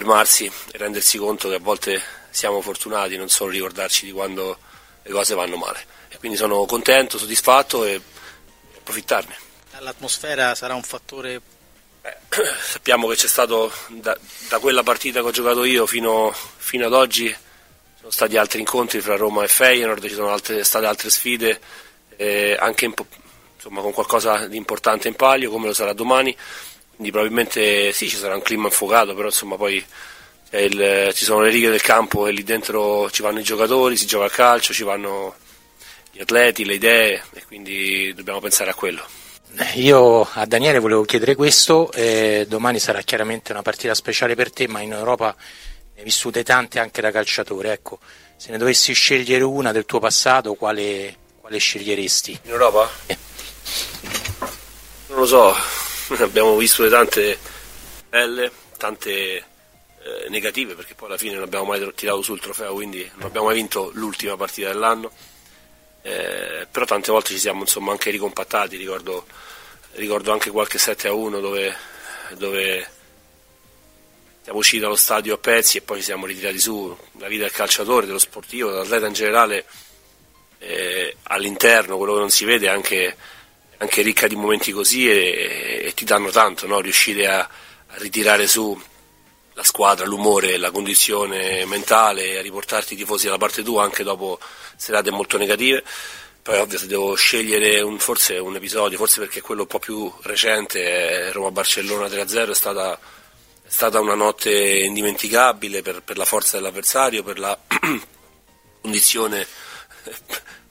fermarsi 0.00 0.50
e 0.72 0.78
rendersi 0.78 1.18
conto 1.18 1.50
che 1.50 1.56
a 1.56 1.60
volte 1.60 2.02
siamo 2.30 2.62
fortunati, 2.62 3.18
non 3.18 3.28
solo 3.28 3.50
ricordarci 3.50 4.06
di 4.06 4.12
quando 4.12 4.58
le 5.02 5.10
cose 5.10 5.34
vanno 5.34 5.56
male. 5.56 5.84
E 6.08 6.16
quindi 6.16 6.38
sono 6.38 6.64
contento, 6.64 7.18
soddisfatto 7.18 7.84
e 7.84 8.00
approfittarne. 8.78 9.36
L'atmosfera 9.80 10.54
sarà 10.54 10.74
un 10.74 10.82
fattore 10.82 11.40
Beh, 12.00 12.16
sappiamo 12.62 13.08
che 13.08 13.16
c'è 13.16 13.28
stato 13.28 13.70
da, 13.88 14.16
da, 14.48 14.58
quella 14.58 14.82
partita 14.82 15.20
che 15.20 15.26
ho 15.26 15.30
giocato 15.30 15.64
io 15.64 15.84
fino, 15.84 16.34
fino 16.56 16.86
ad 16.86 16.94
oggi 16.94 17.34
sono 17.98 18.10
stati 18.10 18.38
altri 18.38 18.60
incontri 18.60 19.02
fra 19.02 19.16
Roma 19.16 19.44
e 19.44 19.48
Feyenoord, 19.48 20.08
ci 20.08 20.14
sono 20.14 20.30
altre, 20.30 20.64
state 20.64 20.86
altre 20.86 21.10
sfide, 21.10 21.60
eh, 22.16 22.56
anche 22.58 22.86
in, 22.86 22.94
insomma, 23.54 23.82
con 23.82 23.92
qualcosa 23.92 24.46
di 24.46 24.56
importante 24.56 25.08
in 25.08 25.14
palio, 25.14 25.50
come 25.50 25.66
lo 25.66 25.74
sarà 25.74 25.92
domani. 25.92 26.34
Quindi 27.00 27.16
probabilmente 27.16 27.92
sì, 27.92 28.10
ci 28.10 28.16
sarà 28.16 28.34
un 28.34 28.42
clima 28.42 28.66
infuocato, 28.66 29.14
però 29.14 29.28
insomma 29.28 29.56
poi 29.56 29.82
il, 30.50 31.10
ci 31.14 31.24
sono 31.24 31.40
le 31.40 31.48
righe 31.48 31.70
del 31.70 31.80
campo 31.80 32.26
e 32.26 32.30
lì 32.30 32.42
dentro 32.42 33.10
ci 33.10 33.22
vanno 33.22 33.38
i 33.38 33.42
giocatori, 33.42 33.96
si 33.96 34.04
gioca 34.04 34.26
a 34.26 34.28
calcio, 34.28 34.74
ci 34.74 34.82
vanno 34.82 35.34
gli 36.12 36.20
atleti, 36.20 36.66
le 36.66 36.74
idee 36.74 37.22
e 37.32 37.46
quindi 37.46 38.12
dobbiamo 38.14 38.40
pensare 38.40 38.68
a 38.68 38.74
quello. 38.74 39.02
Io 39.76 40.28
a 40.30 40.44
Daniele 40.44 40.78
volevo 40.78 41.04
chiedere 41.04 41.34
questo, 41.36 41.90
eh, 41.92 42.44
domani 42.46 42.78
sarà 42.78 43.00
chiaramente 43.00 43.52
una 43.52 43.62
partita 43.62 43.94
speciale 43.94 44.34
per 44.34 44.52
te, 44.52 44.68
ma 44.68 44.82
in 44.82 44.92
Europa 44.92 45.34
ne 45.94 46.00
hai 46.00 46.04
vissute 46.04 46.44
tante 46.44 46.80
anche 46.80 47.00
da 47.00 47.10
calciatore, 47.10 47.72
ecco, 47.72 47.98
se 48.36 48.50
ne 48.50 48.58
dovessi 48.58 48.92
scegliere 48.92 49.42
una 49.42 49.72
del 49.72 49.86
tuo 49.86 50.00
passato, 50.00 50.52
quale, 50.52 51.16
quale 51.40 51.56
sceglieresti? 51.56 52.40
In 52.42 52.50
Europa? 52.50 52.90
Eh. 53.06 53.16
Non 55.06 55.20
lo 55.20 55.26
so, 55.26 55.56
abbiamo 56.18 56.56
visto 56.56 56.88
tante 56.88 57.38
belle, 58.08 58.50
tante 58.76 59.10
eh, 60.02 60.28
negative, 60.28 60.74
perché 60.74 60.94
poi 60.94 61.08
alla 61.08 61.18
fine 61.18 61.34
non 61.34 61.42
abbiamo 61.42 61.66
mai 61.66 61.92
tirato 61.94 62.22
sul 62.22 62.40
trofeo, 62.40 62.74
quindi 62.74 63.08
non 63.14 63.26
abbiamo 63.26 63.46
mai 63.46 63.56
vinto 63.56 63.90
l'ultima 63.94 64.36
partita 64.36 64.68
dell'anno. 64.68 65.12
Eh, 66.02 66.66
però 66.70 66.86
tante 66.86 67.12
volte 67.12 67.30
ci 67.30 67.38
siamo 67.38 67.60
insomma, 67.60 67.92
anche 67.92 68.10
ricompattati, 68.10 68.76
ricordo, 68.76 69.26
ricordo, 69.92 70.32
anche 70.32 70.50
qualche 70.50 70.78
7 70.78 71.08
a 71.08 71.12
1 71.12 71.40
dove, 71.40 71.76
dove, 72.36 72.90
siamo 74.42 74.58
usciti 74.58 74.80
dallo 74.80 74.96
stadio 74.96 75.34
a 75.34 75.38
pezzi 75.38 75.76
e 75.76 75.82
poi 75.82 75.98
ci 75.98 76.04
siamo 76.04 76.26
ritirati 76.26 76.58
su, 76.58 76.96
la 77.18 77.28
vita 77.28 77.42
del 77.42 77.52
calciatore, 77.52 78.06
dello 78.06 78.18
sportivo, 78.18 78.70
dell'atleta 78.70 79.06
in 79.06 79.12
generale, 79.12 79.66
eh, 80.58 81.16
all'interno, 81.24 81.98
quello 81.98 82.14
che 82.14 82.20
non 82.20 82.30
si 82.30 82.44
vede 82.46 82.66
è 82.66 82.70
anche, 82.70 83.16
anche 83.80 84.02
ricca 84.02 84.26
di 84.26 84.36
momenti 84.36 84.72
così 84.72 85.10
e, 85.10 85.82
e 85.86 85.94
ti 85.94 86.04
danno 86.04 86.30
tanto, 86.30 86.66
no? 86.66 86.80
riuscire 86.80 87.26
a, 87.26 87.38
a 87.40 87.96
ritirare 87.96 88.46
su 88.46 88.78
la 89.54 89.62
squadra, 89.64 90.06
l'umore, 90.06 90.58
la 90.58 90.70
condizione 90.70 91.64
mentale, 91.64 92.38
a 92.38 92.42
riportarti 92.42 92.94
i 92.94 92.96
tifosi 92.96 93.26
dalla 93.26 93.38
parte 93.38 93.62
tua 93.62 93.82
anche 93.82 94.02
dopo 94.02 94.38
serate 94.76 95.10
molto 95.10 95.38
negative. 95.38 95.82
Poi 96.42 96.58
ovvio 96.58 96.78
se 96.78 96.86
devo 96.86 97.14
scegliere 97.14 97.80
un, 97.80 97.98
forse 97.98 98.38
un 98.38 98.56
episodio, 98.56 98.98
forse 98.98 99.20
perché 99.20 99.40
quello 99.40 99.62
un 99.62 99.66
po' 99.66 99.78
più 99.78 100.12
recente, 100.22 101.32
Roma-Barcellona 101.32 102.06
3-0, 102.06 102.50
è 102.50 102.54
stata, 102.54 102.98
è 103.62 103.70
stata, 103.70 104.00
una 104.00 104.14
notte 104.14 104.50
indimenticabile 104.50 105.82
per, 105.82 106.02
per 106.02 106.16
la 106.16 106.24
forza 106.24 106.56
dell'avversario, 106.56 107.22
per 107.22 107.38
la 107.38 107.58
condizione 108.80 109.46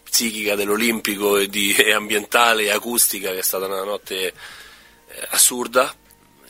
psichica 0.10 0.56
dell'Olimpico 0.56 1.38
e, 1.38 1.48
di, 1.48 1.74
e, 1.78 1.94
ambientale 1.94 2.64
e 2.64 2.72
acustica, 2.72 3.32
che 3.32 3.40
è 3.40 3.44
stata 3.44 3.66
una 3.66 3.84
notte 3.84 4.28
eh, 4.28 4.34
assurda. 5.30 5.94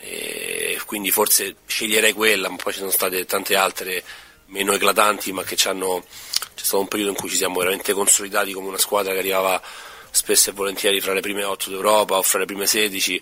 E 0.02 0.80
quindi 0.86 1.12
forse 1.12 1.58
sceglierei 1.66 2.14
quella, 2.14 2.50
ma 2.50 2.56
poi 2.56 2.72
ci 2.72 2.80
sono 2.80 2.92
state 2.92 3.26
tante 3.26 3.56
altre 3.56 4.04
meno 4.48 4.74
eclatanti, 4.74 5.32
ma 5.32 5.44
che 5.44 5.56
ci 5.56 5.68
hanno 5.68 6.04
c'è 6.60 6.66
stato 6.66 6.82
un 6.82 6.88
periodo 6.90 7.12
in 7.12 7.18
cui 7.18 7.30
ci 7.30 7.38
siamo 7.38 7.60
veramente 7.60 7.94
consolidati 7.94 8.52
come 8.52 8.68
una 8.68 8.78
squadra 8.78 9.14
che 9.14 9.20
arrivava 9.20 9.62
spesso 10.12 10.50
e 10.50 10.54
volentieri 10.54 11.00
fra 11.00 11.14
le 11.14 11.22
prime 11.22 11.44
8 11.44 11.70
d'Europa 11.70 12.18
o 12.18 12.22
fra 12.22 12.40
le 12.40 12.46
prime 12.46 12.66
16 12.66 13.22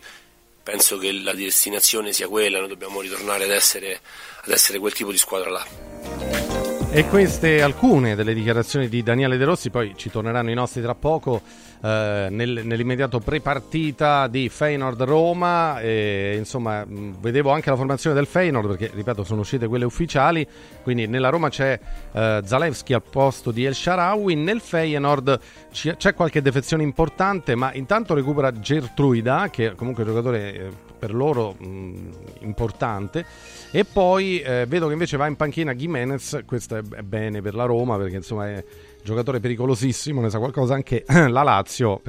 penso 0.64 0.98
che 0.98 1.12
la 1.12 1.34
destinazione 1.34 2.14
sia 2.14 2.28
quella 2.28 2.60
noi 2.60 2.70
dobbiamo 2.70 3.00
ritornare 3.00 3.44
ad 3.44 3.52
essere, 3.52 4.02
ad 4.42 4.52
essere 4.52 4.80
quel 4.80 4.94
tipo 4.94 5.12
di 5.12 5.18
squadra 5.18 5.52
là 5.52 6.57
e 6.90 7.06
queste 7.10 7.62
alcune 7.62 8.16
delle 8.16 8.34
dichiarazioni 8.34 8.88
di 8.88 9.04
Daniele 9.04 9.38
De 9.38 9.44
Rossi, 9.44 9.70
poi 9.70 9.94
ci 9.96 10.10
torneranno 10.10 10.50
i 10.50 10.54
nostri 10.54 10.82
tra 10.82 10.96
poco, 10.96 11.42
eh, 11.82 12.28
nel, 12.30 12.62
nell'immediato 12.64 13.20
pre-partita 13.20 14.28
di 14.28 14.50
Feyenoord 14.50 15.02
Roma. 15.04 15.82
Insomma, 15.82 16.84
mh, 16.86 17.20
vedevo 17.20 17.52
anche 17.52 17.70
la 17.70 17.76
formazione 17.76 18.16
del 18.16 18.26
Feyenoord 18.26 18.68
perché, 18.68 18.92
ripeto, 18.94 19.24
sono 19.24 19.42
uscite 19.42 19.68
quelle 19.68 19.86
ufficiali. 19.86 20.48
Quindi 20.84 21.08
nella 21.08 21.30
Roma 21.30 21.50
c'è 21.50 21.80
eh, 22.12 22.42
Zalewski 22.44 22.94
al 22.94 23.04
posto 23.04 23.52
di 23.52 23.66
El 23.66 23.76
Sharawi. 23.76 24.36
Nel 24.36 24.62
Feyenoord 24.62 25.40
c'è 25.72 26.14
qualche 26.14 26.42
defezione 26.42 26.84
importante, 26.84 27.56
ma 27.56 27.74
intanto 27.74 28.14
recupera 28.14 28.52
Gertruida, 28.52 29.50
che 29.52 29.68
è 29.68 29.76
comunque 29.76 30.04
un 30.04 30.10
giocatore 30.10 30.54
eh, 30.54 30.70
per 30.98 31.14
loro 31.14 31.54
mh, 31.54 32.10
importante. 32.40 33.26
E 33.72 33.86
poi 33.86 34.40
eh, 34.40 34.66
vedo 34.68 34.88
che 34.88 34.94
invece 34.94 35.18
va 35.18 35.28
in 35.28 35.36
panchina 35.36 35.76
Jimenez, 35.76 36.42
questo 36.46 36.78
è, 36.78 36.82
è 36.82 37.02
bene 37.02 37.42
per 37.42 37.54
la 37.54 37.66
Roma 37.66 37.98
perché 37.98 38.16
insomma 38.16 38.48
è 38.50 38.64
giocatore 39.08 39.40
pericolosissimo, 39.40 40.20
ne 40.20 40.30
sa 40.30 40.38
qualcosa 40.38 40.74
anche 40.74 41.06
la 41.08 41.44
Lazio, 41.44 42.02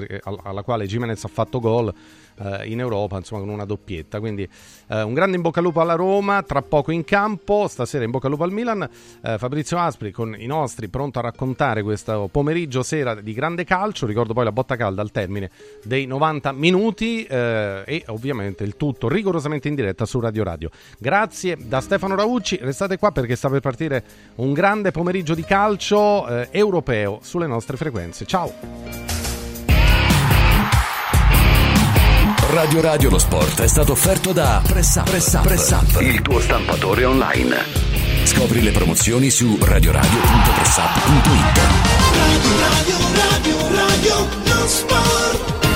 alla 0.42 0.62
quale 0.64 0.86
Jimenez 0.86 1.22
ha 1.22 1.28
fatto 1.28 1.60
gol 1.60 1.94
eh, 2.38 2.68
in 2.68 2.80
Europa, 2.80 3.16
insomma 3.16 3.40
con 3.42 3.50
una 3.50 3.64
doppietta. 3.64 4.20
Quindi 4.20 4.48
eh, 4.88 5.02
un 5.02 5.14
grande 5.14 5.36
in 5.36 5.42
bocca 5.42 5.58
al 5.58 5.64
lupo 5.66 5.80
alla 5.80 5.94
Roma, 5.94 6.42
tra 6.42 6.62
poco 6.62 6.92
in 6.92 7.04
campo, 7.04 7.66
stasera 7.68 8.04
in 8.04 8.10
bocca 8.10 8.26
al 8.26 8.32
lupo 8.32 8.44
al 8.44 8.52
Milan. 8.52 8.88
Eh, 9.22 9.38
Fabrizio 9.38 9.78
Aspri 9.78 10.10
con 10.10 10.34
i 10.38 10.46
nostri 10.46 10.88
pronto 10.88 11.18
a 11.18 11.22
raccontare 11.22 11.82
questo 11.82 12.28
pomeriggio 12.30 12.82
sera 12.82 13.14
di 13.14 13.32
grande 13.32 13.64
calcio, 13.64 14.06
ricordo 14.06 14.32
poi 14.32 14.44
la 14.44 14.52
botta 14.52 14.76
calda 14.76 15.02
al 15.02 15.10
termine 15.10 15.50
dei 15.84 16.06
90 16.06 16.52
minuti 16.52 17.24
eh, 17.24 17.82
e 17.86 18.04
ovviamente 18.08 18.64
il 18.64 18.76
tutto 18.76 19.08
rigorosamente 19.08 19.68
in 19.68 19.74
diretta 19.74 20.04
su 20.04 20.20
Radio 20.20 20.44
Radio. 20.44 20.70
Grazie 20.98 21.56
da 21.60 21.80
Stefano 21.80 22.14
Raucci, 22.14 22.58
restate 22.60 22.98
qua 22.98 23.12
perché 23.12 23.36
sta 23.36 23.48
per 23.48 23.60
partire 23.60 24.04
un 24.36 24.52
grande 24.52 24.90
pomeriggio 24.90 25.34
di 25.34 25.44
calcio 25.44 26.26
eh, 26.28 26.48
europeo 26.50 27.18
sulle 27.22 27.46
nostre 27.46 27.76
frequenze. 27.76 28.24
Ciao! 28.26 29.27
Radio 32.50 32.80
Radio 32.80 33.10
lo 33.10 33.18
sport 33.18 33.60
è 33.60 33.66
stato 33.66 33.92
offerto 33.92 34.32
da 34.32 34.62
Press 34.66 34.94
Up, 34.96 35.10
Press 35.10 35.34
Up, 35.34 35.42
Press 35.42 35.70
Up, 35.70 36.00
il 36.00 36.22
tuo 36.22 36.40
stampatore 36.40 37.04
online. 37.04 37.56
Scopri 38.24 38.62
le 38.62 38.70
promozioni 38.70 39.28
su 39.28 39.58
radioradio.pressup.it. 39.60 41.60
Radio 42.16 42.58
Radio 42.58 42.96
Radio 43.12 43.68
Radio 43.70 44.28
lo 44.44 44.66
sport 44.66 45.67